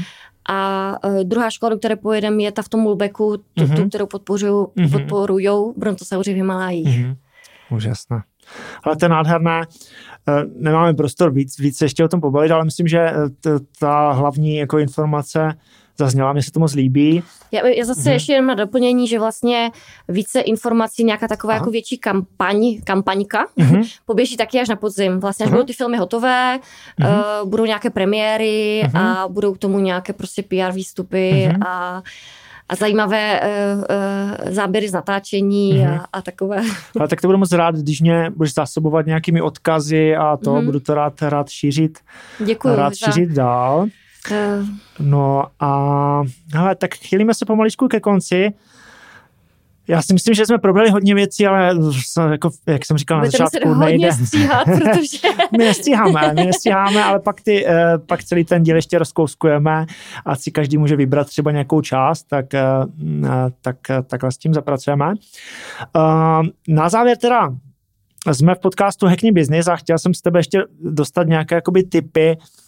A 0.49 0.97
uh, 1.05 1.23
druhá 1.23 1.49
škola, 1.49 1.69
do 1.69 1.77
které 1.77 1.95
pojedeme, 1.95 2.43
je 2.43 2.51
ta 2.51 2.61
v 2.61 2.69
tom 2.69 2.79
Mulbeku, 2.79 3.37
tu, 3.37 3.63
mm-hmm. 3.63 3.75
tu 3.75 3.89
kterou 3.89 4.05
podporují 4.05 4.53
mm-hmm. 4.53 4.91
podporujou 4.91 5.73
brontosauři 5.77 6.33
v 6.33 6.35
Himalájích. 6.35 7.05
Mm-hmm. 7.05 7.15
Úžasné. 7.69 8.21
Ale 8.83 8.95
to 8.95 9.05
je 9.05 9.09
nádherné. 9.09 9.61
Eh, 10.29 10.43
nemáme 10.55 10.93
prostor 10.93 11.31
víc, 11.31 11.59
víc 11.59 11.81
ještě 11.81 12.03
o 12.03 12.07
tom 12.07 12.21
pobavit, 12.21 12.51
ale 12.51 12.65
myslím, 12.65 12.87
že 12.87 12.99
eh, 12.99 13.13
ta 13.79 14.11
hlavní 14.11 14.55
jako 14.55 14.77
informace 14.77 15.53
zazněla, 15.97 16.33
mě 16.33 16.43
se 16.43 16.51
to 16.51 16.59
moc 16.59 16.73
líbí. 16.73 17.23
Já, 17.51 17.67
já 17.67 17.85
zase 17.85 18.01
hmm. 18.01 18.11
ještě 18.11 18.33
jenom 18.33 18.47
na 18.47 18.55
doplnění, 18.55 19.07
že 19.07 19.19
vlastně 19.19 19.71
více 20.07 20.39
informací, 20.41 21.03
nějaká 21.03 21.27
taková 21.27 21.53
Aha. 21.53 21.61
jako 21.61 21.71
větší 21.71 21.97
kampaň, 21.97 22.81
kampaňka, 22.83 23.45
hmm. 23.57 23.81
poběží 24.05 24.37
taky 24.37 24.59
až 24.59 24.69
na 24.69 24.75
podzim. 24.75 25.19
Vlastně 25.19 25.43
až 25.43 25.49
hmm. 25.49 25.57
budou 25.57 25.65
ty 25.65 25.73
filmy 25.73 25.97
hotové, 25.97 26.59
hmm. 26.99 27.09
uh, 27.09 27.49
budou 27.49 27.65
nějaké 27.65 27.89
premiéry 27.89 28.81
hmm. 28.85 28.97
a 28.97 29.27
budou 29.27 29.53
k 29.53 29.57
tomu 29.57 29.79
nějaké 29.79 30.13
prostě 30.13 30.43
PR 30.43 30.71
výstupy 30.71 31.49
hmm. 31.51 31.63
a 31.63 32.03
a 32.69 32.75
zajímavé 32.75 33.41
uh, 33.41 33.79
uh, 33.79 34.51
záběry 34.53 34.89
z 34.89 34.93
natáčení 34.93 35.73
mm-hmm. 35.73 35.99
a, 36.01 36.05
a 36.13 36.21
takové. 36.21 36.61
Ale 36.99 37.07
tak 37.07 37.21
to 37.21 37.27
budu 37.27 37.37
moc 37.37 37.51
rád, 37.51 37.75
když 37.75 38.01
mě 38.01 38.29
budeš 38.35 38.53
zásobovat 38.53 39.05
nějakými 39.05 39.41
odkazy 39.41 40.15
a 40.15 40.37
to 40.37 40.51
mm-hmm. 40.51 40.65
budu 40.65 40.79
to 40.79 40.93
rád, 40.93 41.21
rád 41.21 41.49
šířit. 41.49 41.99
Děkuji. 42.45 42.75
Rád 42.75 42.93
za... 42.93 43.05
šířit 43.05 43.29
dál. 43.29 43.87
Uh... 44.31 44.67
No 44.99 45.45
a 45.59 46.21
hele, 46.53 46.75
tak 46.75 46.93
chylíme 46.93 47.33
se 47.33 47.45
pomaličku 47.45 47.87
ke 47.87 47.99
konci. 47.99 48.53
Já 49.87 50.01
si 50.01 50.13
myslím, 50.13 50.33
že 50.33 50.45
jsme 50.45 50.57
probrali 50.57 50.89
hodně 50.89 51.15
věcí, 51.15 51.47
ale 51.47 51.75
jako, 52.31 52.49
jak 52.67 52.85
jsem 52.85 52.97
říkal 52.97 53.17
na 53.17 53.25
začátku, 53.25 53.73
nejde. 53.73 54.11
Stříhat, 54.11 54.65
protože... 54.65 55.27
my 55.51 55.57
nestíháme, 55.57 56.33
my 56.33 56.45
nestíháme, 56.45 57.03
ale 57.03 57.19
pak, 57.19 57.41
ty, 57.41 57.67
eh, 57.67 57.97
pak 57.97 58.23
celý 58.23 58.45
ten 58.45 58.63
díl 58.63 58.75
ještě 58.75 58.99
rozkouskujeme 58.99 59.85
a 60.25 60.35
si 60.35 60.51
každý 60.51 60.77
může 60.77 60.95
vybrat 60.95 61.27
třeba 61.27 61.51
nějakou 61.51 61.81
část, 61.81 62.23
tak, 62.23 62.53
eh, 62.53 62.61
tak 63.61 63.77
takhle 64.07 64.31
s 64.31 64.37
tím 64.37 64.53
zapracujeme. 64.53 65.13
Eh, 65.95 66.49
na 66.67 66.89
závěr 66.89 67.17
teda 67.17 67.55
jsme 68.31 68.55
v 68.55 68.59
podcastu 68.59 69.07
Hackney 69.07 69.31
Business 69.31 69.67
a 69.67 69.75
chtěl 69.75 69.99
jsem 69.99 70.13
z 70.13 70.21
tebe 70.21 70.39
ještě 70.39 70.63
dostat 70.81 71.27
nějaké 71.27 71.55
jakoby 71.55 71.83
typy, 71.83 72.37
Eh, 72.37 72.62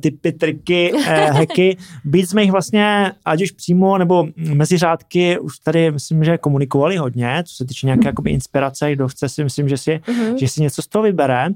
typy, 0.00 0.32
triky, 0.32 0.92
eh, 1.06 1.30
hacky. 1.30 1.76
Být 2.04 2.26
jsme 2.26 2.42
jich 2.42 2.52
vlastně, 2.52 3.12
ať 3.24 3.42
už 3.42 3.50
přímo 3.50 3.98
nebo 3.98 4.26
mezi 4.36 4.78
řádky, 4.78 5.38
už 5.38 5.58
tady 5.58 5.90
myslím, 5.90 6.24
že 6.24 6.38
komunikovali 6.38 6.96
hodně, 6.96 7.42
co 7.46 7.54
se 7.54 7.64
týče 7.64 7.86
nějaké 7.86 8.06
jakoby 8.06 8.30
inspirace, 8.30 8.92
kdo 8.92 9.08
chce 9.08 9.28
si, 9.28 9.44
myslím, 9.44 9.68
že 9.68 9.76
si, 9.76 9.90
mm-hmm. 9.90 10.34
že 10.34 10.48
si 10.48 10.62
něco 10.62 10.82
z 10.82 10.86
toho 10.86 11.02
vybere. 11.02 11.48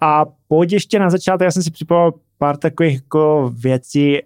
A 0.00 0.24
pojď 0.48 0.72
ještě 0.72 0.98
na 0.98 1.10
začátek, 1.10 1.44
já 1.44 1.50
jsem 1.50 1.62
si 1.62 1.70
připravil 1.70 2.12
pár 2.38 2.56
takových 2.56 2.94
jako 2.94 3.52
věcí, 3.54 4.18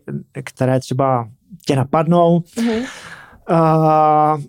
které 0.44 0.80
třeba 0.80 1.28
tě 1.66 1.76
napadnou. 1.76 2.38
Mm-hmm. 2.38 2.84
Uh, 3.50 4.42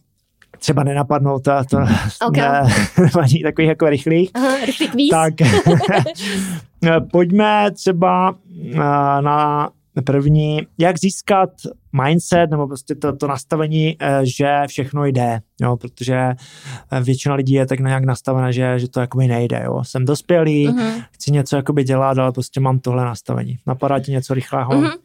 třeba 0.66 0.84
nenapadnou, 0.84 1.40
to, 1.40 1.52
to 1.70 1.78
okay. 2.28 2.41
ne, 2.41 3.44
takových 3.44 3.70
jako 3.70 3.90
rychlých. 3.90 4.32
Aha, 4.34 4.66
rychlý 4.66 4.88
kvíz. 4.88 5.10
Tak 5.10 5.34
pojďme 7.12 7.72
třeba 7.72 8.32
eh, 8.32 8.45
na 9.22 9.69
první, 10.06 10.61
jak 10.77 10.99
získat 10.99 11.49
mindset 12.03 12.52
nebo 12.52 12.68
prostě 12.68 12.95
to, 12.95 13.15
to 13.15 13.27
nastavení, 13.27 13.98
eh, 13.99 14.19
že 14.23 14.61
všechno 14.68 15.06
jde, 15.06 15.40
jo, 15.61 15.77
protože 15.77 16.15
eh, 16.15 17.02
většina 17.02 17.36
lidí 17.36 17.53
je 17.53 17.65
tak 17.65 17.80
nějak 17.80 18.06
nastavená, 18.06 18.52
že, 18.52 18.80
že 18.80 18.90
to 18.90 18.99
jakoby 18.99 19.27
nejde, 19.27 19.61
jo. 19.65 19.84
Jsem 19.84 20.06
dospělý, 20.06 20.68
uh-huh. 20.68 21.06
chci 21.11 21.32
něco 21.32 21.56
jakoby 21.56 21.84
dělat, 21.84 22.18
ale 22.18 22.32
prostě 22.32 22.60
mám 22.60 22.80
tohle 22.80 23.06
nastavení. 23.06 23.57
Napadá 23.68 23.99
ti 23.99 24.11
něco 24.11 24.34
rychlého? 24.34 24.72
Uh-huh. 24.72 24.98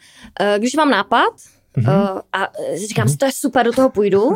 Když 0.58 0.74
mám 0.74 0.90
nápad 0.90 1.32
uh-huh. 1.76 2.20
a 2.32 2.48
říkám 2.88 3.06
uh-huh. 3.06 3.10
si, 3.10 3.16
to 3.16 3.24
je 3.24 3.32
super, 3.34 3.66
do 3.66 3.72
toho 3.72 3.90
půjdu, 3.90 4.30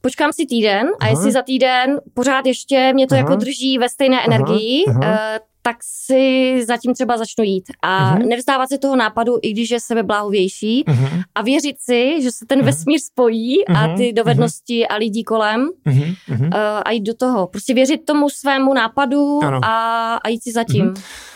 počkám 0.00 0.32
si 0.32 0.46
týden 0.46 0.86
a 0.86 0.92
aha. 1.00 1.10
jestli 1.10 1.32
za 1.32 1.42
týden 1.42 2.00
pořád 2.14 2.46
ještě 2.46 2.92
mě 2.94 3.06
to 3.06 3.14
aha. 3.14 3.22
jako 3.22 3.36
drží 3.36 3.78
ve 3.78 3.88
stejné 3.88 4.24
energii, 4.26 4.84
aha. 4.88 5.38
Tak 5.62 5.76
si 5.80 6.64
zatím 6.66 6.94
třeba 6.94 7.18
začnu 7.18 7.44
jít 7.44 7.64
a 7.82 8.16
uh-huh. 8.16 8.28
nevzdávat 8.28 8.68
se 8.68 8.78
toho 8.78 8.96
nápadu, 8.96 9.38
i 9.42 9.52
když 9.52 9.70
je 9.70 9.80
sebebláhovější 9.80 10.84
uh-huh. 10.84 11.22
a 11.34 11.42
věřit 11.42 11.76
si, 11.80 12.22
že 12.22 12.32
se 12.32 12.46
ten 12.46 12.60
uh-huh. 12.60 12.64
vesmír 12.64 13.00
spojí 13.00 13.64
uh-huh. 13.64 13.92
a 13.92 13.96
ty 13.96 14.12
dovednosti 14.12 14.82
uh-huh. 14.82 14.94
a 14.94 14.96
lidí 14.96 15.24
kolem 15.24 15.68
uh-huh. 15.86 16.16
Uh, 16.28 16.46
a 16.84 16.90
jít 16.90 17.00
do 17.00 17.14
toho. 17.14 17.46
Prostě 17.46 17.74
věřit 17.74 18.04
tomu 18.04 18.28
svému 18.28 18.74
nápadu 18.74 19.40
a, 19.62 20.14
a 20.14 20.28
jít 20.28 20.42
si 20.42 20.52
zatím. 20.52 20.86
Uh-huh. 20.86 21.31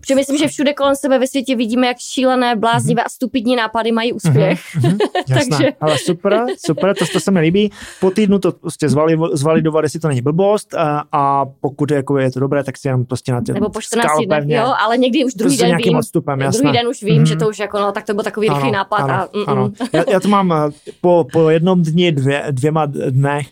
Protože 0.00 0.14
myslím, 0.14 0.38
že 0.38 0.48
všude 0.48 0.74
kolem 0.74 0.96
sebe 0.96 1.18
ve 1.18 1.26
světě 1.26 1.56
vidíme, 1.56 1.86
jak 1.86 1.96
šílené, 1.98 2.56
bláznivé 2.56 3.02
a 3.02 3.08
stupidní 3.08 3.56
nápady 3.56 3.92
mají 3.92 4.12
úspěch. 4.12 4.60
Mm-hmm, 4.76 4.98
Takže... 5.28 5.68
Ale 5.80 5.98
super, 5.98 6.46
super, 6.66 6.96
to, 6.96 7.04
to 7.12 7.20
se 7.20 7.30
mi 7.30 7.40
líbí. 7.40 7.72
Po 8.00 8.10
týdnu 8.10 8.38
to 8.38 8.52
prostě 8.52 8.88
zvali, 8.88 9.18
zvalidovat, 9.32 9.84
jestli 9.84 10.00
to 10.00 10.08
není 10.08 10.22
blbost 10.22 10.74
a, 10.74 11.04
a 11.12 11.44
pokud 11.60 11.90
jako 11.90 12.18
je 12.18 12.30
to 12.30 12.40
dobré, 12.40 12.64
tak 12.64 12.76
si 12.76 12.88
jenom 12.88 13.04
prostě 13.04 13.32
na 13.32 13.40
Nebo 13.52 13.70
po 13.70 13.80
14 13.80 14.10
dnech, 14.26 14.44
jo, 14.46 14.74
ale 14.84 14.98
někdy 14.98 15.24
už 15.24 15.34
druhý 15.34 15.56
den 15.56 15.76
vím, 15.76 15.96
odstupem, 15.96 16.38
druhý 16.38 16.72
den 16.72 16.88
už 16.88 17.02
vím, 17.02 17.22
mm-hmm. 17.22 17.26
že 17.26 17.36
to 17.36 17.48
už 17.48 17.58
jako, 17.58 17.78
no, 17.80 17.92
tak 17.92 18.04
to 18.04 18.14
byl 18.14 18.24
takový 18.24 18.48
ano, 18.48 18.56
rychlý 18.56 18.72
nápad. 18.72 18.96
Ano, 18.96 19.14
a, 19.14 19.28
mm, 19.36 19.44
ano. 19.46 19.70
Já, 19.92 20.04
já 20.10 20.20
to 20.20 20.28
mám 20.28 20.52
eh, 20.52 20.72
po, 21.00 21.26
po 21.32 21.50
jednom 21.50 21.82
dni, 21.82 22.12
dvě, 22.12 22.46
dvěma 22.50 22.86
dnech, 22.86 23.46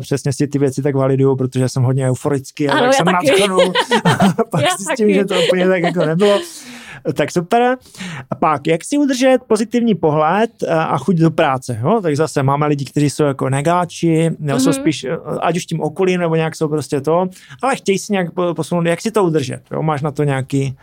přesně 0.00 0.32
si 0.32 0.46
ty 0.46 0.58
věci 0.58 0.82
tak 0.82 0.94
validuju, 0.94 1.36
protože 1.36 1.68
jsem 1.68 1.82
hodně 1.82 2.08
euforický 2.08 2.68
a 2.68 2.72
ano, 2.72 2.86
tak 2.86 2.94
jsem 2.94 3.06
nadchnu. 3.06 3.58
pak 4.50 4.64
s 4.70 4.96
tím, 4.96 5.14
že 5.14 5.24
to 5.24 5.34
úplně 5.42 5.68
tak 5.68 5.82
jako 5.82 6.04
nebylo. 6.04 6.40
Tak 7.14 7.32
super. 7.32 7.76
A 8.30 8.34
pak, 8.34 8.66
jak 8.66 8.84
si 8.84 8.98
udržet 8.98 9.38
pozitivní 9.46 9.94
pohled 9.94 10.50
a 10.68 10.98
chuť 10.98 11.16
do 11.16 11.30
práce? 11.30 11.80
Jo? 11.82 12.00
Tak 12.02 12.16
zase 12.16 12.42
máme 12.42 12.66
lidi, 12.66 12.84
kteří 12.84 13.10
jsou 13.10 13.24
jako 13.24 13.48
negáči, 13.48 14.30
nebo 14.38 14.58
mm-hmm. 14.58 14.62
jsou 14.62 14.70
mhm. 14.70 14.80
spíš, 14.80 15.06
ať 15.40 15.56
už 15.56 15.66
tím 15.66 15.80
okolím, 15.80 16.20
nebo 16.20 16.36
nějak 16.36 16.56
jsou 16.56 16.68
prostě 16.68 17.00
to, 17.00 17.28
ale 17.62 17.76
chtějí 17.76 17.98
si 17.98 18.12
nějak 18.12 18.28
posunout, 18.56 18.86
jak 18.86 19.00
si 19.00 19.10
to 19.10 19.24
udržet? 19.24 19.62
Jo? 19.72 19.82
Máš 19.82 20.02
na 20.02 20.10
to 20.10 20.24
nějaký 20.24 20.76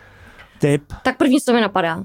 tip? 0.60 0.84
Tak 1.04 1.18
první, 1.18 1.42
co 1.42 1.54
mi 1.54 1.62
napadá. 1.62 2.04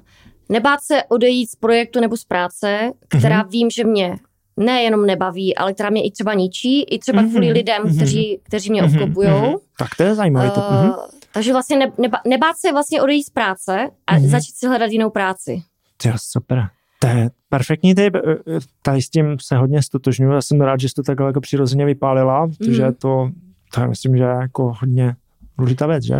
Nebát 0.48 0.80
se 0.82 1.02
odejít 1.08 1.50
z 1.50 1.56
projektu 1.56 2.00
nebo 2.00 2.16
z 2.16 2.24
práce, 2.24 2.90
která 3.08 3.42
mm-hmm. 3.42 3.50
vím, 3.50 3.70
že 3.70 3.84
mě 3.84 4.16
nejenom 4.56 5.06
nebaví, 5.06 5.56
ale 5.56 5.74
která 5.74 5.90
mě 5.90 6.06
i 6.06 6.10
třeba 6.10 6.34
ničí, 6.34 6.82
i 6.82 6.98
třeba 6.98 7.22
mm-hmm. 7.22 7.30
kvůli 7.30 7.52
lidem, 7.52 7.82
mm-hmm. 7.82 7.96
kteří, 7.96 8.40
kteří 8.42 8.70
mě 8.70 8.82
mm-hmm. 8.82 8.92
obklopují. 8.92 9.28
Mm-hmm. 9.28 9.56
Tak 9.78 9.88
to 9.96 10.02
je 10.02 10.14
zajímavé. 10.14 10.50
Uh, 10.50 10.56
mm-hmm. 10.56 10.94
Takže 11.34 11.52
vlastně 11.52 11.76
ne, 11.76 11.92
neba, 11.98 12.18
nebát 12.26 12.56
se 12.56 12.72
vlastně 12.72 13.02
odejít 13.02 13.26
z 13.26 13.30
práce 13.30 13.90
a 14.06 14.16
mm-hmm. 14.16 14.28
začít 14.28 14.56
si 14.56 14.66
hledat 14.66 14.90
jinou 14.90 15.10
práci. 15.10 15.62
To 15.96 16.08
je 16.08 16.14
super. 16.16 16.68
To 16.98 17.06
je 17.06 17.30
perfektní 17.48 17.94
typ. 17.94 18.16
Tady 18.82 19.02
s 19.02 19.10
tím 19.10 19.36
se 19.40 19.56
hodně 19.56 19.82
stotožňuji. 19.82 20.32
Já 20.32 20.42
jsem 20.42 20.60
rád, 20.60 20.80
že 20.80 20.88
jsi 20.88 20.94
to 20.94 21.02
takhle 21.02 21.26
jako 21.26 21.40
přirozeně 21.40 21.84
vypálila, 21.84 22.46
protože 22.46 22.82
mm-hmm. 22.82 22.94
to, 22.98 23.30
to 23.74 23.80
je, 23.80 23.88
myslím, 23.88 24.16
že 24.16 24.22
jako 24.22 24.72
hodně 24.80 25.16
důležitá 25.58 25.86
věc, 25.86 26.04
že? 26.04 26.14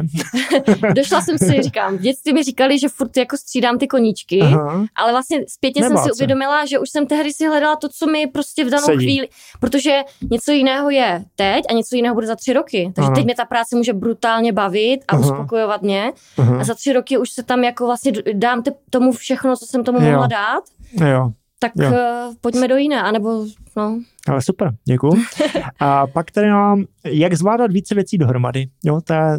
Došla 0.95 1.21
jsem 1.21 1.39
si, 1.39 1.63
říkám, 1.63 1.97
v 1.97 2.01
dětství 2.01 2.33
mi 2.33 2.43
říkali, 2.43 2.79
že 2.79 2.89
furt 2.89 3.17
jako 3.17 3.37
střídám 3.37 3.79
ty 3.79 3.87
koníčky, 3.87 4.41
Aha. 4.41 4.87
ale 4.97 5.13
vlastně 5.13 5.45
zpětně 5.49 5.83
Nebát 5.83 5.97
jsem 5.97 6.05
si 6.05 6.13
uvědomila, 6.13 6.67
že 6.67 6.79
už 6.79 6.91
jsem 6.91 7.07
tehdy 7.07 7.33
si 7.33 7.47
hledala 7.47 7.77
to, 7.77 7.89
co 7.89 8.07
mi 8.07 8.27
prostě 8.27 8.65
v 8.65 8.71
danou 8.71 8.85
Sedí. 8.85 9.05
chvíli, 9.05 9.29
protože 9.61 10.01
něco 10.31 10.53
jiného 10.53 10.91
je 10.91 11.25
teď 11.37 11.65
a 11.71 11.73
něco 11.73 11.97
jiného 11.97 12.15
bude 12.15 12.27
za 12.27 12.37
tři 12.37 12.53
roky. 12.53 12.93
Takže 12.95 13.07
Aha. 13.07 13.15
teď 13.15 13.25
mě 13.25 13.35
ta 13.35 13.45
práce 13.45 13.77
může 13.77 13.93
brutálně 13.93 14.53
bavit 14.53 15.01
a 15.09 15.13
Aha. 15.13 15.21
uspokojovat 15.21 15.83
mě 15.83 16.13
Aha. 16.39 16.61
a 16.61 16.65
za 16.65 16.75
tři 16.75 16.93
roky 16.93 17.19
už 17.19 17.31
se 17.31 17.43
tam 17.43 17.65
jako 17.65 17.87
vlastně 17.87 18.13
dám 18.33 18.63
tomu 18.91 19.13
všechno, 19.13 19.57
co 19.57 19.67
jsem 19.67 19.85
tomu 19.85 20.01
jo. 20.01 20.11
mohla 20.11 20.27
dát. 20.27 20.65
Jo 21.11 21.33
tak 21.65 21.73
jo. 21.77 21.91
Uh, 21.91 22.35
pojďme 22.41 22.69
do 22.69 22.77
jiné, 22.77 23.03
anebo 23.03 23.47
no. 23.77 24.01
Ale 24.29 24.43
super, 24.43 24.71
děkuji. 24.85 25.15
A 25.81 26.07
pak 26.07 26.31
tady 26.31 26.51
mám, 26.51 26.85
jak 27.05 27.35
zvládat 27.35 27.73
více 27.73 27.95
věcí 27.95 28.19
dohromady. 28.19 28.67
Jo, 28.85 29.01
to 29.05 29.13
je, 29.13 29.39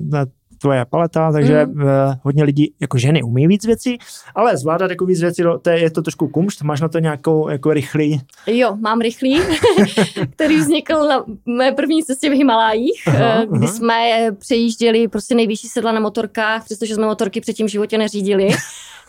tvoje 0.66 0.86
paleta, 0.86 1.32
takže 1.32 1.66
mm. 1.66 1.84
uh, 1.84 1.90
hodně 2.22 2.44
lidí, 2.44 2.74
jako 2.82 2.98
ženy, 2.98 3.24
umí 3.24 3.48
víc 3.48 3.66
věcí, 3.66 3.98
ale 4.36 4.58
zvládat 4.58 4.90
jako 4.90 5.06
víc 5.06 5.22
věcí, 5.22 5.44
to 5.62 5.70
je, 5.70 5.80
je 5.80 5.92
to 5.92 6.02
trošku 6.02 6.28
kumšt, 6.28 6.64
máš 6.64 6.82
na 6.82 6.88
to 6.88 7.00
nějakou 7.00 7.50
jako 7.50 7.74
rychlý? 7.74 8.22
Jo, 8.48 8.76
mám 8.76 9.02
rychlý, 9.02 9.40
který 10.36 10.58
vznikl 10.58 11.08
na 11.08 11.26
mé 11.46 11.72
první 11.72 12.04
cestě 12.04 12.30
v 12.30 12.34
Himalájích, 12.34 13.08
aha, 13.08 13.42
eh, 13.42 13.46
kdy 13.50 13.66
aha. 13.66 13.74
jsme 13.74 13.96
přejížděli 14.40 15.08
prostě 15.08 15.36
nejvyšší 15.36 15.68
sedla 15.68 15.92
na 15.92 16.00
motorkách, 16.00 16.66
přestože 16.66 16.96
jsme 16.96 17.06
motorky 17.06 17.42
předtím 17.42 17.68
v 17.68 17.72
životě 17.72 17.98
neřídili. 17.98 18.48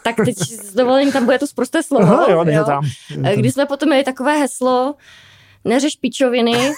Tak 0.06 0.16
teď 0.24 0.38
s 0.38 0.74
dovolením 0.74 1.12
tam 1.12 1.24
bude 1.24 1.38
to 1.38 1.46
zprosté 1.46 1.82
slovo. 1.82 2.04
Aha, 2.04 2.26
jo, 2.30 2.44
jo. 2.48 2.64
Tam. 2.64 2.84
Když 3.36 3.54
jsme 3.54 3.66
potom 3.66 3.88
měli 3.88 4.04
takové 4.04 4.36
heslo, 4.38 4.94
neřeš 5.64 5.96
pičoviny 5.96 6.72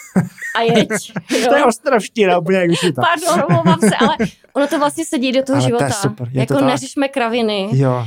a 0.56 0.62
jeď. 0.62 0.88
to 1.48 1.56
je 1.56 1.64
ostravština, 1.64 2.38
úplně 2.38 2.58
jak 2.58 2.68
vyšitá. 2.70 3.02
Pardon, 3.02 3.44
omlouvám 3.48 3.80
se, 3.80 3.96
ale 3.96 4.16
ono 4.52 4.66
to 4.66 4.78
vlastně 4.78 5.04
sedí 5.04 5.32
do 5.32 5.42
toho 5.42 5.56
Ale 5.56 5.62
to 5.70 5.74
je 5.74 5.78
života. 5.78 5.90
super, 5.90 6.28
je 6.32 6.40
jako 6.40 6.54
to 6.54 6.60
tak. 6.60 6.68
neřešme 6.68 7.08
kraviny. 7.08 7.68
Jo, 7.72 8.06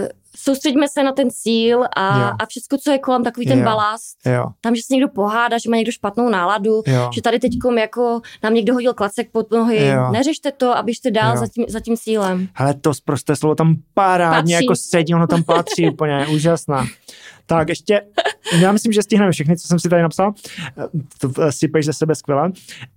Uh, 0.00 0.08
soustředíme 0.36 0.88
se 0.88 1.02
na 1.02 1.12
ten 1.12 1.30
cíl 1.30 1.84
a, 1.96 2.18
Jo. 2.18 2.32
a 2.38 2.46
všechno, 2.46 2.78
co 2.78 2.90
je 2.90 2.98
kolem, 2.98 3.24
takový 3.24 3.46
ten 3.46 3.58
Jo. 3.58 3.64
balast. 3.64 4.26
jo, 4.26 4.44
Tam, 4.60 4.74
že 4.74 4.82
se 4.82 4.94
někdo 4.94 5.08
pohádá, 5.08 5.58
že 5.58 5.70
má 5.70 5.76
někdo 5.76 5.92
špatnou 5.92 6.28
náladu, 6.28 6.82
jo. 6.86 7.10
že 7.14 7.22
tady 7.22 7.38
teď 7.38 7.52
jako 7.78 8.20
nám 8.42 8.54
někdo 8.54 8.74
hodil 8.74 8.94
klacek 8.94 9.30
pod 9.32 9.50
nohy. 9.50 9.86
Jo. 9.86 10.12
Neřešte 10.12 10.52
to 10.52 10.76
a 10.76 10.82
běžte 10.82 11.10
dál 11.10 11.34
Jo. 11.34 11.40
za 11.40 11.46
tím, 11.46 11.64
za 11.68 11.80
tím 11.80 11.96
cílem. 11.96 12.48
Hele, 12.54 12.74
to 12.74 12.92
prosté 13.04 13.36
slovo 13.36 13.54
tam 13.54 13.76
parádně 13.94 14.54
Patří. 14.56 14.64
jako 14.64 14.76
sedí, 14.76 15.14
ono 15.14 15.26
tam 15.26 15.42
patří 15.44 15.88
úplně, 15.90 16.26
úžasná. 16.26 16.86
Tak 17.46 17.68
ještě, 17.68 18.00
já 18.60 18.72
myslím, 18.72 18.92
že 18.92 19.02
stihneme 19.02 19.32
všechny, 19.32 19.56
co 19.56 19.68
jsem 19.68 19.78
si 19.78 19.88
tady 19.88 20.02
napsal. 20.02 20.32
To 21.20 21.42
eh, 21.42 21.52
sypeš 21.52 21.86
ze 21.86 21.92
sebe 21.92 22.14
skvěle. 22.14 22.50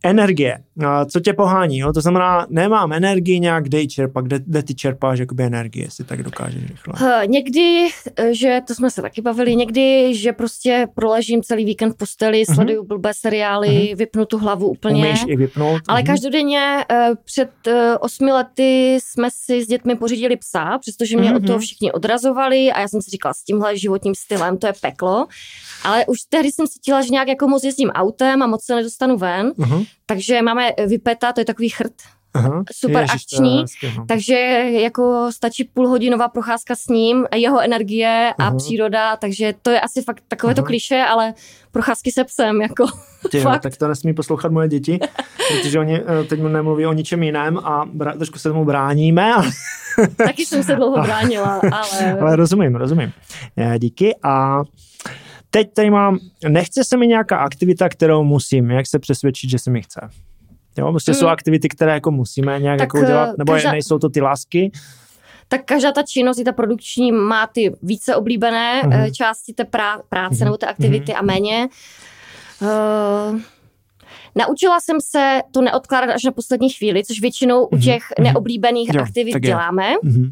Energie. 0.03 0.57
A 0.87 1.05
Co 1.05 1.19
tě 1.19 1.33
pohání? 1.33 1.77
Jo? 1.77 1.93
To 1.93 2.01
znamená, 2.01 2.47
nemám 2.49 2.93
energii 2.93 3.39
nějak, 3.39 3.63
kde 3.63 3.79
ji 3.79 3.87
čerpat, 3.87 4.25
kde, 4.25 4.39
kde 4.39 4.63
ty 4.63 4.75
čerpáš 4.75 5.19
jakoby 5.19 5.43
energii, 5.43 5.83
jestli 5.83 6.03
tak 6.05 6.23
dokážeš 6.23 6.63
rychle. 6.69 6.93
Uh, 7.01 7.27
někdy, 7.27 7.87
eh, 8.15 8.33
že 8.33 8.61
to 8.67 8.75
jsme 8.75 8.91
se 8.91 9.01
taky 9.01 9.21
bavili, 9.21 9.55
někdy, 9.55 10.15
že 10.15 10.33
prostě 10.33 10.87
proležím 10.95 11.41
celý 11.43 11.65
víkend 11.65 11.91
v 11.91 11.97
posteli, 11.97 12.45
sleduju 12.45 12.83
blbé 12.85 13.11
seriály, 13.13 13.93
vypnu 13.97 14.25
tu 14.25 14.37
hlavu 14.37 14.67
úplně. 14.67 15.05
Umíš 15.07 15.23
i 15.27 15.35
vypnout? 15.35 15.81
Ale 15.87 15.99
Mhm. 15.99 16.07
každodenně 16.07 16.85
eh, 16.91 17.09
před 17.25 17.49
eh, 17.67 17.97
osmi 17.97 18.31
lety 18.31 18.97
jsme 19.03 19.29
si 19.45 19.63
s 19.63 19.67
dětmi 19.67 19.95
pořídili 19.95 20.37
psa, 20.37 20.77
přestože 20.77 21.17
mě 21.17 21.27
Mhm. 21.29 21.37
od 21.37 21.47
toho 21.47 21.59
všichni 21.59 21.91
odrazovali 21.91 22.71
a 22.71 22.79
já 22.81 22.87
jsem 22.87 23.01
si 23.01 23.09
říkala, 23.11 23.33
s 23.33 23.43
tímhle 23.43 23.77
životním 23.77 24.15
stylem 24.15 24.57
to 24.57 24.67
je 24.67 24.73
peklo. 24.81 25.27
Ale 25.83 26.05
už 26.05 26.17
tehdy 26.29 26.51
jsem 26.51 26.67
cítila, 26.67 27.01
že 27.01 27.09
nějak 27.09 27.27
jako 27.27 27.47
moc 27.47 27.63
jezdím 27.63 27.89
autem 27.89 28.43
a 28.43 28.47
moc 28.47 28.65
se 28.65 28.75
nedostanu 28.75 29.17
ven, 29.17 29.51
Aha, 29.63 29.81
takže 30.05 30.41
máme 30.41 30.69
Vipeta, 30.87 31.33
to 31.33 31.41
je 31.41 31.45
takový 31.45 31.69
chrt, 31.69 31.93
aha. 32.33 32.63
super 32.75 33.01
Ježiš, 33.01 33.13
akční, 33.15 33.61
hezky, 33.61 33.93
no. 33.97 34.05
takže 34.07 34.33
jako 34.71 35.27
stačí 35.31 35.63
půlhodinová 35.63 36.27
procházka 36.27 36.75
s 36.75 36.87
ním, 36.87 37.25
jeho 37.35 37.59
energie 37.61 38.33
a 38.39 38.43
Aha. 38.43 38.57
příroda, 38.57 39.15
takže 39.15 39.53
to 39.61 39.69
je 39.69 39.81
asi 39.81 40.01
fakt 40.01 40.23
takové 40.27 40.55
to 40.55 40.61
Aha. 40.61 40.67
kliše, 40.67 41.03
ale 41.09 41.33
procházky 41.71 42.11
se 42.11 42.23
psem, 42.23 42.61
jako 42.61 42.85
Ty 43.31 43.37
jo, 43.37 43.43
fakt. 43.43 43.61
tak 43.61 43.77
to 43.77 43.87
nesmí 43.87 44.13
poslouchat 44.13 44.51
moje 44.51 44.67
děti, 44.67 44.99
protože 45.61 45.79
oni 45.79 46.01
eh, 46.01 46.23
teď 46.23 46.41
mu 46.41 46.47
nemluví 46.47 46.85
o 46.85 46.93
ničem 46.93 47.23
jiném 47.23 47.57
a 47.57 47.85
bra- 47.85 48.17
trošku 48.17 48.39
se 48.39 48.49
tomu 48.49 48.65
bráníme, 48.65 49.33
ale, 49.33 49.49
taky 50.17 50.45
jsem 50.45 50.63
se 50.63 50.75
dlouho 50.75 51.01
bránila, 51.03 51.61
ale... 51.71 52.19
ale 52.19 52.35
rozumím, 52.35 52.75
rozumím. 52.75 53.11
Eh, 53.57 53.79
Díky 53.79 54.15
a 54.23 54.63
teď 55.51 55.73
tady 55.73 55.89
mám, 55.89 56.19
nechce 56.47 56.83
se 56.83 56.97
mi 56.97 57.07
nějaká 57.07 57.37
aktivita, 57.37 57.89
kterou 57.89 58.23
musím, 58.23 58.71
jak 58.71 58.87
se 58.87 58.99
přesvědčit, 58.99 59.49
že 59.49 59.59
se 59.59 59.71
mi 59.71 59.81
chce. 59.81 60.09
Jo, 60.77 60.91
prostě 60.91 61.13
jsou 61.13 61.25
Mm. 61.25 61.31
aktivity, 61.31 61.69
které 61.69 61.93
jako 61.93 62.11
musíme 62.11 62.59
nějak 62.59 62.77
Tak, 62.79 62.85
jako 62.85 62.99
udělat, 62.99 63.29
eh, 63.29 63.33
nebo 63.37 63.53
každá- 63.53 63.71
nejsou 63.71 63.99
to 63.99 64.09
ty 64.09 64.21
lásky. 64.21 64.71
tak 65.47 65.65
každá 65.65 65.91
ta 65.91 66.03
činnost, 66.03 66.39
i 66.39 66.43
ta 66.43 66.51
produkční, 66.51 67.11
má 67.11 67.47
ty 67.47 67.73
více 67.83 68.15
oblíbené 68.15 68.81
uh 68.85 69.11
části 69.11 69.53
té 69.53 69.63
prá- 69.63 70.01
práce 70.09 70.35
Mhm. 70.35 70.45
nebo 70.45 70.57
té 70.57 70.65
aktivity 70.65 71.13
a 71.13 71.21
méně. 71.21 71.67
Uh, 72.61 73.39
naučila 74.35 74.79
jsem 74.79 74.97
se 75.01 75.39
to 75.51 75.61
neodkládat 75.61 76.09
až 76.15 76.23
na 76.23 76.31
poslední 76.31 76.69
chvíli, 76.69 77.03
což 77.05 77.21
většinou 77.21 77.65
u 77.65 77.75
Mhm. 77.75 77.83
těch 77.83 78.03
Mhm. 78.19 78.23
neoblíbených 78.27 78.89
Jo, 78.93 79.01
aktivit 79.01 79.39
děláme. 79.39 79.93
Mhm. 80.03 80.23
Uh, 80.23 80.31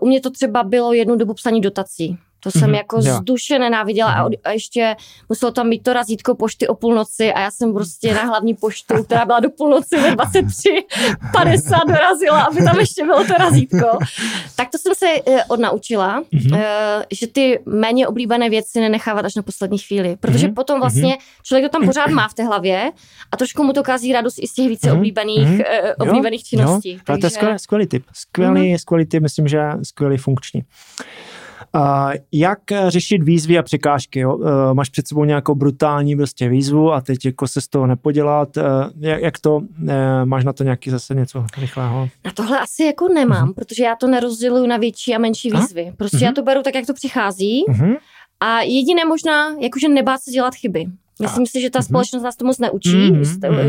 u 0.00 0.06
mě 0.06 0.20
to 0.20 0.30
třeba 0.30 0.62
bylo 0.62 0.92
jednu 0.92 1.16
dobu 1.16 1.34
psaní 1.34 1.60
dotací. 1.60 2.18
To 2.42 2.50
jsem 2.50 2.62
Mhm, 2.62 2.74
jako 2.74 2.96
jo. 2.96 3.02
z 3.02 3.20
duše 3.20 3.58
nenáviděla 3.58 4.12
a, 4.12 4.16
Mhm. 4.16 4.26
od, 4.26 4.32
a 4.44 4.50
ještě 4.50 4.96
muselo 5.28 5.52
tam 5.52 5.70
být 5.70 5.82
to 5.82 5.92
razítko 5.92 6.34
pošty 6.34 6.68
o 6.68 6.74
půlnoci 6.74 7.32
a 7.32 7.40
já 7.40 7.50
jsem 7.50 7.72
prostě 7.74 8.14
na 8.14 8.22
hlavní 8.22 8.54
poštu, 8.54 9.04
která 9.04 9.24
byla 9.24 9.40
do 9.40 9.50
půlnoci 9.50 9.96
ve 10.00 10.10
23.50 10.10 11.86
dorazila, 11.86 12.42
aby 12.42 12.64
tam 12.64 12.78
ještě 12.80 13.04
bylo 13.04 13.24
to 13.24 13.32
razítko. 13.38 13.98
Tak 14.56 14.68
to 14.70 14.78
jsem 14.78 14.94
se 14.94 15.06
eh, 15.26 15.44
odnaučila, 15.44 16.22
Mhm. 16.32 16.54
eh, 16.54 17.04
že 17.12 17.26
ty 17.26 17.60
méně 17.66 18.08
oblíbené 18.08 18.50
věci 18.50 18.80
nenechávat 18.80 19.24
až 19.24 19.34
na 19.34 19.42
poslední 19.42 19.78
chvíli, 19.78 20.16
protože 20.20 20.46
Mhm, 20.46 20.54
potom 20.54 20.80
vlastně 20.80 21.18
člověk 21.42 21.64
to 21.72 21.78
tam 21.78 21.86
pořád 21.86 22.10
má 22.10 22.28
v 22.28 22.34
té 22.34 22.44
hlavě 22.44 22.92
a 23.32 23.36
trošku 23.36 23.64
mu 23.64 23.72
to 23.72 23.82
kazí 23.82 24.12
radost 24.12 24.38
i 24.40 24.46
z 24.48 24.52
těch 24.52 24.68
více 24.68 24.88
Mhm, 24.88 24.96
oblíbených, 24.98 25.48
mhm. 25.48 25.60
eh, 25.66 25.94
oblíbených 25.94 26.44
činností. 26.44 26.92
Jo, 26.92 26.98
ale 27.08 27.18
to 27.18 27.26
je 27.26 27.30
skvělý, 27.30 27.58
skvělý 27.58 27.86
tip. 27.86 28.04
Skvělý, 28.12 28.78
skvělý 28.78 29.06
tip, 29.06 29.22
myslím, 29.22 29.48
že 29.48 29.60
skvělý 29.82 30.16
funkční. 30.16 30.60
Uh, 30.60 31.06
jak 32.32 32.72
eh, 32.72 32.90
řešit 32.90 33.22
výzvy 33.22 33.58
a 33.58 33.62
překážky? 33.62 34.20
Jo? 34.20 34.36
Uh, 34.36 34.48
máš 34.72 34.88
před 34.88 35.08
sebou 35.08 35.24
nějakou 35.24 35.54
brutální 35.54 36.16
prostě 36.16 36.48
výzvu 36.48 36.92
a 36.92 37.00
teď 37.00 37.24
jako 37.24 37.48
se 37.48 37.60
z 37.60 37.68
toho 37.68 37.86
nepodělat. 37.86 38.56
Uh, 38.56 38.62
jak, 39.00 39.38
to, 39.38 39.60
máš 40.24 40.44
na 40.44 40.52
to 40.52 40.64
nějaký 40.64 40.90
zase 40.90 41.14
něco 41.14 41.44
rychlého? 41.58 42.08
Na 42.24 42.30
tohle 42.34 42.60
asi 42.60 42.84
jako 42.84 43.08
nemám, 43.08 43.44
Mhm. 43.44 43.54
protože 43.54 43.84
já 43.84 43.96
to 43.96 44.06
nerozděluju 44.06 44.66
na 44.66 44.76
větší 44.76 45.14
a 45.14 45.18
menší 45.18 45.50
výzvy. 45.50 45.92
Prostě 45.96 46.16
Mhm. 46.16 46.24
já 46.26 46.32
to 46.32 46.42
beru 46.42 46.62
tak, 46.62 46.74
jak 46.74 46.86
to 46.86 46.94
přichází 46.94 47.64
Uh-huh. 47.68 47.96
a 48.40 48.60
jediné 48.60 49.04
možná, 49.04 49.48
jakože 49.60 49.88
nebát 49.88 50.20
se 50.22 50.30
dělat 50.30 50.54
chyby. 50.54 50.86
Myslím 51.22 51.46
si, 51.46 51.60
že 51.60 51.70
ta 51.70 51.78
Mhm. 51.78 51.84
společnost 51.84 52.22
nás 52.22 52.36
to 52.36 52.44
moc 52.44 52.58
neučí, 52.58 53.10
mm 53.12 53.24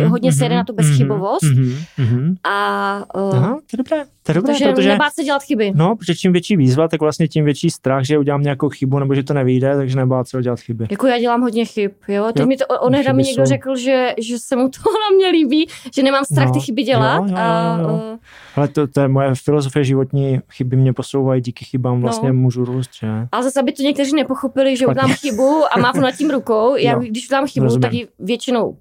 hodně 0.09 0.33
se 0.33 0.45
jede 0.45 0.55
na 0.55 0.63
tu 0.63 0.73
bezchybovost 0.73 1.43
Uh-huh. 1.43 1.77
Uh-huh. 1.99 2.35
a 2.43 3.03
uh, 3.15 3.35
Aha, 3.35 3.49
to 3.55 3.73
je 3.73 3.77
dobré, 3.77 4.03
to 4.23 4.31
je 4.31 4.35
dobré, 4.35 4.53
protože, 4.53 4.65
protože 4.71 4.89
nebát 4.89 5.13
se 5.13 5.23
dělat 5.23 5.43
chyby. 5.43 5.71
no, 5.75 5.95
protože 5.95 6.15
čím 6.15 6.31
větší 6.31 6.57
výzva, 6.57 6.87
tak 6.87 7.01
vlastně 7.01 7.27
tím 7.27 7.45
větší 7.45 7.69
strach, 7.69 8.03
že 8.05 8.17
udělám 8.17 8.41
nějakou 8.41 8.69
chybu 8.69 8.99
nebo 8.99 9.15
že 9.15 9.23
to 9.23 9.33
nevyjde, 9.33 9.75
takže 9.75 9.95
nebát 9.95 10.27
se 10.27 10.37
udělat 10.37 10.59
chyby. 10.59 10.87
Jako 10.91 11.07
já 11.07 11.19
dělám 11.19 11.41
hodně 11.41 11.65
chyb, 11.65 11.91
jo. 12.07 12.25
Teď 12.25 12.39
Jo, 12.41 12.45
mi 12.47 12.57
to 12.57 12.65
onehda 12.67 13.13
mi 13.13 13.23
někdo 13.23 13.41
jsou. 13.45 13.49
řekl, 13.49 13.75
že, 13.75 14.13
že 14.17 14.39
se 14.39 14.55
mu 14.55 14.69
to 14.69 14.79
na 15.11 15.15
mě 15.15 15.27
líbí, 15.27 15.67
že 15.95 16.03
nemám 16.03 16.25
strach 16.25 16.47
No, 16.47 16.53
ty 16.53 16.59
chyby 16.59 16.83
dělat. 16.83 17.17
jo, 17.17 17.25
jo, 17.29 17.35
a, 17.37 17.77
jo, 17.81 17.87
jo. 17.89 17.93
uh, 17.95 18.17
Ale 18.55 18.67
to, 18.67 18.87
to 18.87 19.01
je 19.01 19.07
moje 19.07 19.35
filozofie 19.35 19.83
životní, 19.85 20.39
chyby 20.51 20.75
mě 20.75 20.93
posouvají, 20.93 21.41
díky 21.41 21.65
chybám 21.65 22.01
vlastně 22.01 22.29
No. 22.29 22.35
můžu 22.35 22.65
růst, 22.65 22.89
že? 22.99 23.07
Ale 23.31 23.43
zase, 23.43 23.59
aby 23.59 23.71
to 23.71 23.83
někteří 23.83 24.15
nepochopili, 24.15 24.77
že 24.77 24.83
Špatně. 24.83 25.01
udělám 25.01 25.17
chybu 25.17 25.63
a 25.71 25.79
mávnu 25.79 26.01
nad 26.01 26.11
tím 26.11 26.29
rukou. 26.29 26.75
Já, 26.75 26.91
Jo, 26.93 26.99
když 26.99 27.27
udělám 27.29 27.47
chybu, 27.47 27.63
rozumím. 27.63 27.81
tak 27.81 27.93
ji 27.93 28.07
většinou 28.19 28.77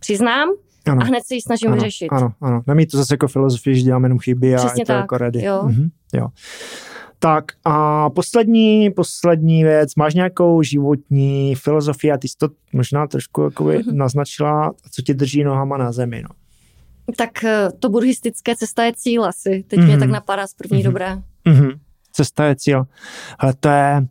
přiznám 0.00 0.48
Ano. 0.92 1.02
a 1.02 1.04
hned 1.04 1.20
se 1.26 1.34
ji 1.34 1.42
snažím 1.42 1.68
ano, 1.68 1.76
vyřešit. 1.76 2.08
Ano, 2.12 2.32
ano. 2.40 2.62
Nemít 2.66 2.90
to 2.90 2.96
zase 2.96 3.14
jako 3.14 3.28
filozofii, 3.28 3.76
že 3.76 3.82
děláme 3.82 4.04
jenom 4.06 4.18
chyby 4.18 4.54
a 4.54 4.58
Přesně 4.58 4.80
je 4.82 4.86
to 4.86 4.92
tak, 4.92 5.00
jako 5.00 5.18
ready. 5.18 5.44
jo. 5.44 5.62
Mhm, 5.66 5.88
jo. 6.14 6.28
Tak 7.20 7.44
a 7.64 8.10
poslední, 8.10 8.90
poslední 8.90 9.64
věc, 9.64 9.94
máš 9.94 10.14
nějakou 10.14 10.62
životní 10.62 11.54
filozofii 11.54 12.12
a 12.12 12.18
ty 12.18 12.28
jsi 12.28 12.34
to 12.38 12.48
možná 12.72 13.06
trošku 13.06 13.42
jakoby 13.42 13.78
Mhm. 13.86 13.96
naznačila, 13.96 14.72
co 14.90 15.02
tě 15.02 15.14
drží 15.14 15.44
nohama 15.44 15.76
na 15.76 15.92
zemi, 15.92 16.22
no. 16.22 16.28
Tak 17.16 17.44
eh, 17.44 17.68
to 17.78 17.88
buddhistické 17.88 18.56
cesta 18.56 18.84
je 18.84 18.92
cíl 18.96 19.24
asi. 19.24 19.64
Teď 19.68 19.78
Mhm. 19.78 19.88
mě 19.88 19.98
tak 19.98 20.10
napadá 20.10 20.46
z 20.46 20.54
první 20.54 20.78
Mhm. 20.78 20.84
dobré. 20.84 21.22
Mhm. 21.44 21.68
Cesta 22.12 22.44
je 22.44 22.56
cíl. 22.56 22.84
Ale 23.38 23.54
to 23.60 23.68
je 23.68 24.06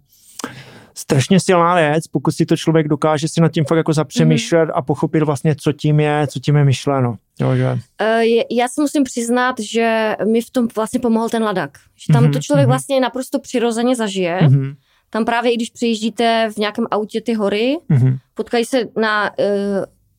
strašně 0.97 1.39
silná 1.39 1.75
věc, 1.75 2.07
pokud 2.07 2.31
si 2.31 2.45
to 2.45 2.57
člověk 2.57 2.87
dokáže 2.87 3.27
si 3.27 3.41
nad 3.41 3.51
tím 3.51 3.65
fakt 3.65 3.77
jako 3.77 3.93
zapřemýšlet 3.93 4.63
Mhm. 4.63 4.71
a 4.75 4.81
pochopit 4.81 5.23
vlastně, 5.23 5.55
co 5.55 5.71
tím 5.73 5.99
je, 5.99 6.27
co 6.27 6.39
tím 6.39 6.55
je 6.55 6.63
myšleno. 6.65 7.15
Jo, 7.41 7.55
že? 7.55 7.77
Eh, 8.01 8.23
Já 8.51 8.67
si 8.67 8.81
musím 8.81 9.03
přiznat, 9.03 9.55
že 9.59 10.15
mi 10.31 10.41
v 10.41 10.49
tom 10.51 10.67
vlastně 10.75 10.99
pomohl 10.99 11.29
ten 11.29 11.43
ladak. 11.43 11.77
Že 12.07 12.13
tam 12.13 12.23
Mhm, 12.23 12.31
to 12.31 12.39
člověk 12.39 12.65
mhm. 12.65 12.71
vlastně 12.71 12.99
naprosto 12.99 13.39
přirozeně 13.39 13.95
zažije. 13.95 14.39
Mhm. 14.43 14.73
Tam 15.09 15.25
právě, 15.25 15.51
i 15.51 15.55
když 15.55 15.69
přijíždíte 15.69 16.49
v 16.53 16.57
nějakém 16.57 16.85
autě 16.91 17.21
ty 17.21 17.33
hory, 17.33 17.77
Mhm. 17.89 18.17
potkají 18.33 18.65
se 18.65 18.81
na 19.01 19.31
uh, 19.39 19.45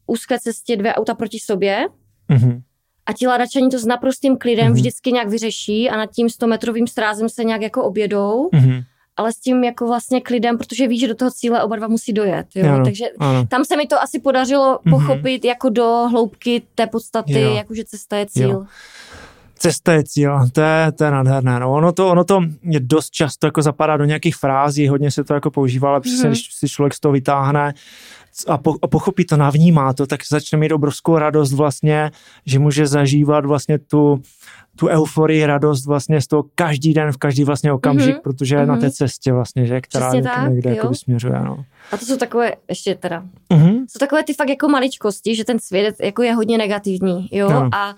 úzké 0.06 0.38
cestě 0.38 0.76
dvě 0.76 0.94
auta 0.94 1.14
proti 1.14 1.38
sobě 1.38 1.86
Mhm. 2.28 2.60
a 3.06 3.12
ti 3.12 3.26
ladačani 3.26 3.68
to 3.68 3.78
s 3.78 3.86
naprostým 3.86 4.36
klidem 4.38 4.66
Mhm. 4.66 4.74
vždycky 4.74 5.12
nějak 5.12 5.28
vyřeší 5.28 5.90
a 5.90 5.96
nad 5.96 6.10
tím 6.10 6.30
100 6.30 6.46
metrovým 6.46 6.86
strázem 6.86 7.28
se 7.28 7.44
nějak 7.44 7.62
jako 7.62 7.84
objedou, 7.84 8.48
Mhm. 8.52 8.80
Ale 9.18 9.32
s 9.32 9.36
tím 9.36 9.64
jako 9.64 9.86
vlastně 9.86 10.20
klidem, 10.20 10.58
protože 10.58 10.86
ví, 10.88 10.98
že 10.98 11.08
do 11.08 11.14
toho 11.14 11.30
cíle 11.30 11.62
oba 11.62 11.76
dva 11.76 11.88
musí 11.88 12.12
dojet. 12.12 12.46
Jo? 12.54 12.74
Ano. 12.74 12.84
Takže 12.84 13.04
Ano. 13.18 13.46
tam 13.46 13.64
se 13.64 13.76
mi 13.76 13.86
to 13.86 14.02
asi 14.02 14.18
podařilo 14.20 14.78
Mhm. 14.84 14.94
pochopit 14.94 15.44
jako 15.44 15.68
do 15.68 15.84
hloubky 16.10 16.62
té 16.74 16.86
podstaty, 16.86 17.40
Jo. 17.40 17.54
jakože 17.54 17.84
cesta 17.84 18.16
je 18.16 18.26
cíl. 18.26 18.50
Jo. 18.50 18.64
Cesta 19.60 19.92
je 19.92 20.04
cíl, 20.04 20.38
to 20.52 20.60
je, 20.60 20.92
to 20.92 21.04
je 21.04 21.10
nádherné. 21.10 21.60
No, 21.60 21.72
ono, 21.72 21.92
to, 21.92 22.08
ono 22.10 22.24
to 22.24 22.40
je 22.62 22.80
dost 22.80 23.10
často 23.10 23.46
jako 23.46 23.62
zapadá 23.62 23.96
do 23.96 24.04
nějakých 24.04 24.36
frází, 24.36 24.88
hodně 24.88 25.10
se 25.10 25.24
to 25.24 25.34
jako 25.34 25.50
používá, 25.50 25.88
ale 25.90 26.00
přesně, 26.00 26.18
Mhm. 26.24 26.28
když 26.30 26.54
si 26.54 26.68
člověk 26.68 26.94
z 26.94 27.00
toho 27.00 27.12
vytáhne 27.12 27.74
a, 28.46 28.58
po, 28.58 28.74
a 28.82 28.86
pochopí 28.86 29.24
to, 29.24 29.36
navnímá 29.36 29.92
to, 29.92 30.06
tak 30.06 30.20
začne 30.30 30.58
mít 30.58 30.72
obrovskou 30.72 31.18
radost 31.18 31.52
vlastně, 31.52 32.10
že 32.46 32.58
může 32.58 32.86
zažívat 32.86 33.46
vlastně 33.46 33.78
tu, 33.78 34.22
tu 34.76 34.86
euforii, 34.88 35.46
radost 35.46 35.86
vlastně 35.86 36.20
z 36.20 36.26
toho 36.26 36.44
každý 36.54 36.94
den, 36.94 37.12
v 37.12 37.16
každý 37.16 37.44
vlastně 37.44 37.72
okamžik, 37.72 38.14
Mhm. 38.14 38.20
protože 38.22 38.56
je 38.56 38.66
na 38.66 38.76
té 38.76 38.82
Mhm. 38.86 38.90
cestě 38.90 39.32
vlastně, 39.32 39.66
že, 39.66 39.80
která 39.80 40.08
Přesně 40.08 40.22
tak, 40.22 40.50
někde 40.50 40.70
jo. 40.70 40.76
jakoby 40.76 40.94
směřuje. 40.94 41.40
No. 41.44 41.64
A 41.92 41.96
to 41.96 42.04
jsou 42.06 42.16
takové, 42.16 42.52
ještě 42.68 42.94
teda, 42.94 43.22
Mhm. 43.52 43.68
jsou 43.88 43.98
takové 44.00 44.24
ty 44.24 44.34
fakt 44.34 44.48
jako 44.48 44.68
maličkosti, 44.68 45.34
že 45.34 45.44
ten 45.44 45.58
svět 45.58 45.94
jako 46.02 46.22
je 46.22 46.34
hodně 46.34 46.58
negativní, 46.58 47.28
jo, 47.32 47.48
Ano. 47.48 47.70
a 47.74 47.94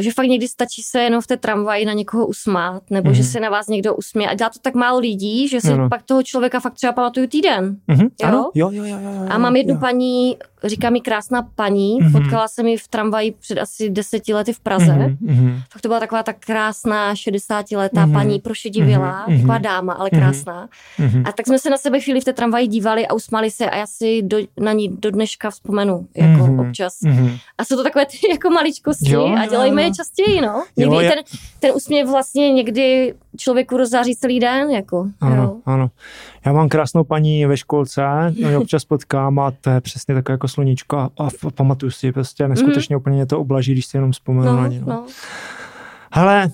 že 0.00 0.10
fakt 0.12 0.26
někdy 0.26 0.48
stačí 0.48 0.82
se 0.82 1.00
jenom 1.00 1.20
v 1.20 1.26
té 1.26 1.36
tramvaji 1.36 1.86
na 1.86 1.92
někoho 1.92 2.26
usmát, 2.26 2.82
nebo 2.90 3.10
mm-hmm. 3.10 3.14
že 3.14 3.24
se 3.24 3.40
na 3.40 3.50
vás 3.50 3.68
někdo 3.68 3.94
usměje. 3.94 4.30
A 4.30 4.34
dělá 4.34 4.50
to 4.50 4.58
tak 4.58 4.74
málo 4.74 4.98
lidí, 4.98 5.48
že 5.48 5.60
si 5.60 5.72
ano. 5.72 5.88
pak 5.88 6.02
toho 6.02 6.22
člověka 6.22 6.60
fakt 6.60 6.74
třeba 6.74 6.92
pamatuju 6.92 7.26
týden. 7.26 7.76
Mm-hmm. 7.88 8.10
Jo? 8.22 8.28
Ano? 8.28 8.50
Jo, 8.54 8.70
jo, 8.70 8.84
jo, 8.84 8.98
jo, 9.02 9.10
jo? 9.14 9.26
A 9.28 9.38
mám 9.38 9.56
jednu 9.56 9.74
jo. 9.74 9.80
paní, 9.80 10.36
říká 10.64 10.90
mi 10.90 11.00
krásná 11.00 11.48
paní, 11.54 11.98
mm-hmm. 12.00 12.12
potkala 12.12 12.48
se 12.48 12.62
mi 12.62 12.76
v 12.76 12.88
tramvaji 12.88 13.32
před 13.40 13.58
asi 13.58 13.90
deseti 13.90 14.34
lety 14.34 14.52
v 14.52 14.60
Praze. 14.60 14.92
Mm-hmm. 14.92 15.62
Fakt 15.72 15.82
to 15.82 15.88
byla 15.88 16.00
taková 16.00 16.22
tak 16.22 16.36
krásná 16.38 17.14
60-letá 17.14 18.06
mm-hmm. 18.06 18.12
paní, 18.12 18.40
prošedivělá, 18.40 19.26
mm-hmm. 19.28 19.36
taková 19.36 19.58
dáma, 19.58 19.92
ale 19.92 20.08
mhm. 20.12 20.20
krásná. 20.20 20.68
Mm-hmm. 20.98 21.22
A 21.28 21.32
tak 21.32 21.46
jsme 21.46 21.58
se 21.58 21.70
na 21.70 21.76
sebe 21.76 22.00
chvíli 22.00 22.20
v 22.20 22.24
té 22.24 22.32
tramvaji 22.32 22.66
dívali 22.66 23.06
a 23.06 23.14
usmáli 23.14 23.50
se 23.50 23.70
a 23.70 23.76
já 23.76 23.86
si 23.86 24.22
do, 24.22 24.38
na 24.60 24.72
ní 24.72 24.88
do 24.88 25.10
dneška 25.10 25.50
vzpomenu, 25.50 26.06
jako 26.16 26.44
mm-hmm. 26.44 26.68
občas. 26.68 27.00
Mm-hmm. 27.00 27.38
A 27.58 27.64
jsou 27.64 27.76
to 27.76 27.82
takové 27.82 28.06
ty 28.06 28.18
jako 28.30 28.50
maličkosti 28.50 29.12
jo, 29.12 29.34
a 29.44 29.50
dělejme 29.50 29.82
je 29.82 29.94
častěji, 29.94 30.40
no. 30.40 30.64
Někdy 30.76 30.94
jo, 30.94 31.00
je... 31.00 31.10
ten, 31.10 31.18
ten 31.60 31.70
úsměv 31.74 32.08
vlastně 32.08 32.52
někdy 32.52 33.14
člověku 33.36 33.76
rozzáří 33.76 34.16
celý 34.16 34.40
den, 34.40 34.70
jako. 34.70 35.08
Ano, 35.20 35.42
jo. 35.42 35.56
ano. 35.66 35.90
Já 36.46 36.52
mám 36.52 36.68
krásnou 36.68 37.04
paní 37.04 37.46
ve 37.46 37.56
školce, 37.56 38.02
no, 38.42 38.60
občas 38.60 38.84
potkám 38.84 39.38
a 39.38 39.50
to 39.60 39.70
je 39.70 39.80
přesně 39.80 40.14
takové 40.14 40.34
jako 40.34 40.48
sluníčko 40.48 40.96
a, 40.96 41.10
a, 41.18 41.24
a 41.24 41.50
pamatuju 41.54 41.90
si 41.90 42.12
prostě 42.12 42.48
neskutečně 42.48 42.96
mm-hmm. 42.96 43.00
úplně 43.00 43.16
mě 43.16 43.26
to 43.26 43.40
oblaží, 43.40 43.72
když 43.72 43.86
si 43.86 43.96
jenom 43.96 44.12
vzpomenu 44.12 44.52
no, 44.52 44.56
na 44.62 44.68
ně. 44.68 44.80
No. 44.80 44.86
no. 44.86 45.06
Hele, 46.12 46.50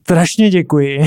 strašně 0.00 0.50
děkuji. 0.50 0.98
uh, 0.98 1.06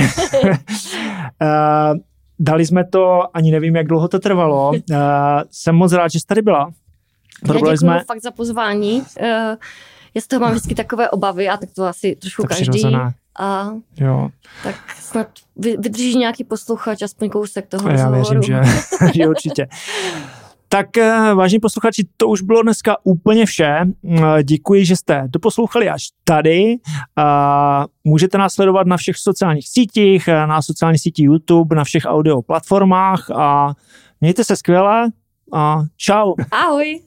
dali 2.38 2.66
jsme 2.66 2.84
to, 2.84 3.36
ani 3.36 3.50
nevím, 3.50 3.76
jak 3.76 3.86
dlouho 3.86 4.08
to 4.08 4.18
trvalo. 4.18 4.68
Uh, 4.70 4.76
jsem 5.50 5.74
moc 5.74 5.92
rád, 5.92 6.08
že 6.08 6.20
jsi 6.20 6.26
tady 6.26 6.42
byla. 6.42 6.70
Probrali 7.44 7.72
Já 7.72 7.76
jsme... 7.76 8.04
fakt 8.06 8.22
za 8.22 8.30
pozvání. 8.30 9.02
Já 10.14 10.20
z 10.20 10.26
toho 10.26 10.40
mám 10.40 10.50
vždycky 10.50 10.74
takové 10.74 11.10
obavy 11.10 11.48
a 11.48 11.56
tak 11.56 11.68
to 11.76 11.84
asi 11.84 12.16
trošku 12.16 12.42
to 12.42 12.48
každý. 12.48 12.70
Přirozené. 12.70 13.14
A 13.38 13.70
jo. 14.00 14.28
tak 14.62 14.74
snad 15.00 15.26
vydrží 15.56 16.18
nějaký 16.18 16.44
posluchač 16.44 17.02
aspoň 17.02 17.30
kousek 17.30 17.66
toho 17.66 17.88
Já 17.88 18.10
věřím, 18.10 18.42
že, 18.42 18.60
že 19.14 19.28
určitě. 19.28 19.66
Tak 20.68 20.96
eh, 20.98 21.34
vážení 21.34 21.60
posluchači, 21.60 22.08
to 22.16 22.28
už 22.28 22.42
bylo 22.42 22.62
dneska 22.62 22.96
úplně 23.04 23.46
vše. 23.46 23.80
Eh, 24.18 24.42
děkuji, 24.42 24.84
že 24.84 24.96
jste 24.96 25.24
doposlouchali 25.26 25.90
až 25.90 26.08
tady. 26.24 26.76
Můžete 28.04 28.38
nás 28.38 28.54
sledovat 28.54 28.86
na 28.86 28.96
všech 28.96 29.16
sociálních 29.16 29.68
sítích, 29.68 30.28
eh, 30.28 30.46
na 30.46 30.62
sociální 30.62 30.98
síti 30.98 31.22
YouTube, 31.22 31.76
na 31.76 31.84
všech 31.84 32.02
audio 32.06 32.42
platformách 32.42 33.30
a 33.30 33.74
mějte 34.20 34.44
se 34.44 34.56
skvěle 34.56 35.10
a 35.52 35.82
čau. 35.96 36.34
Ahoj. 36.50 37.00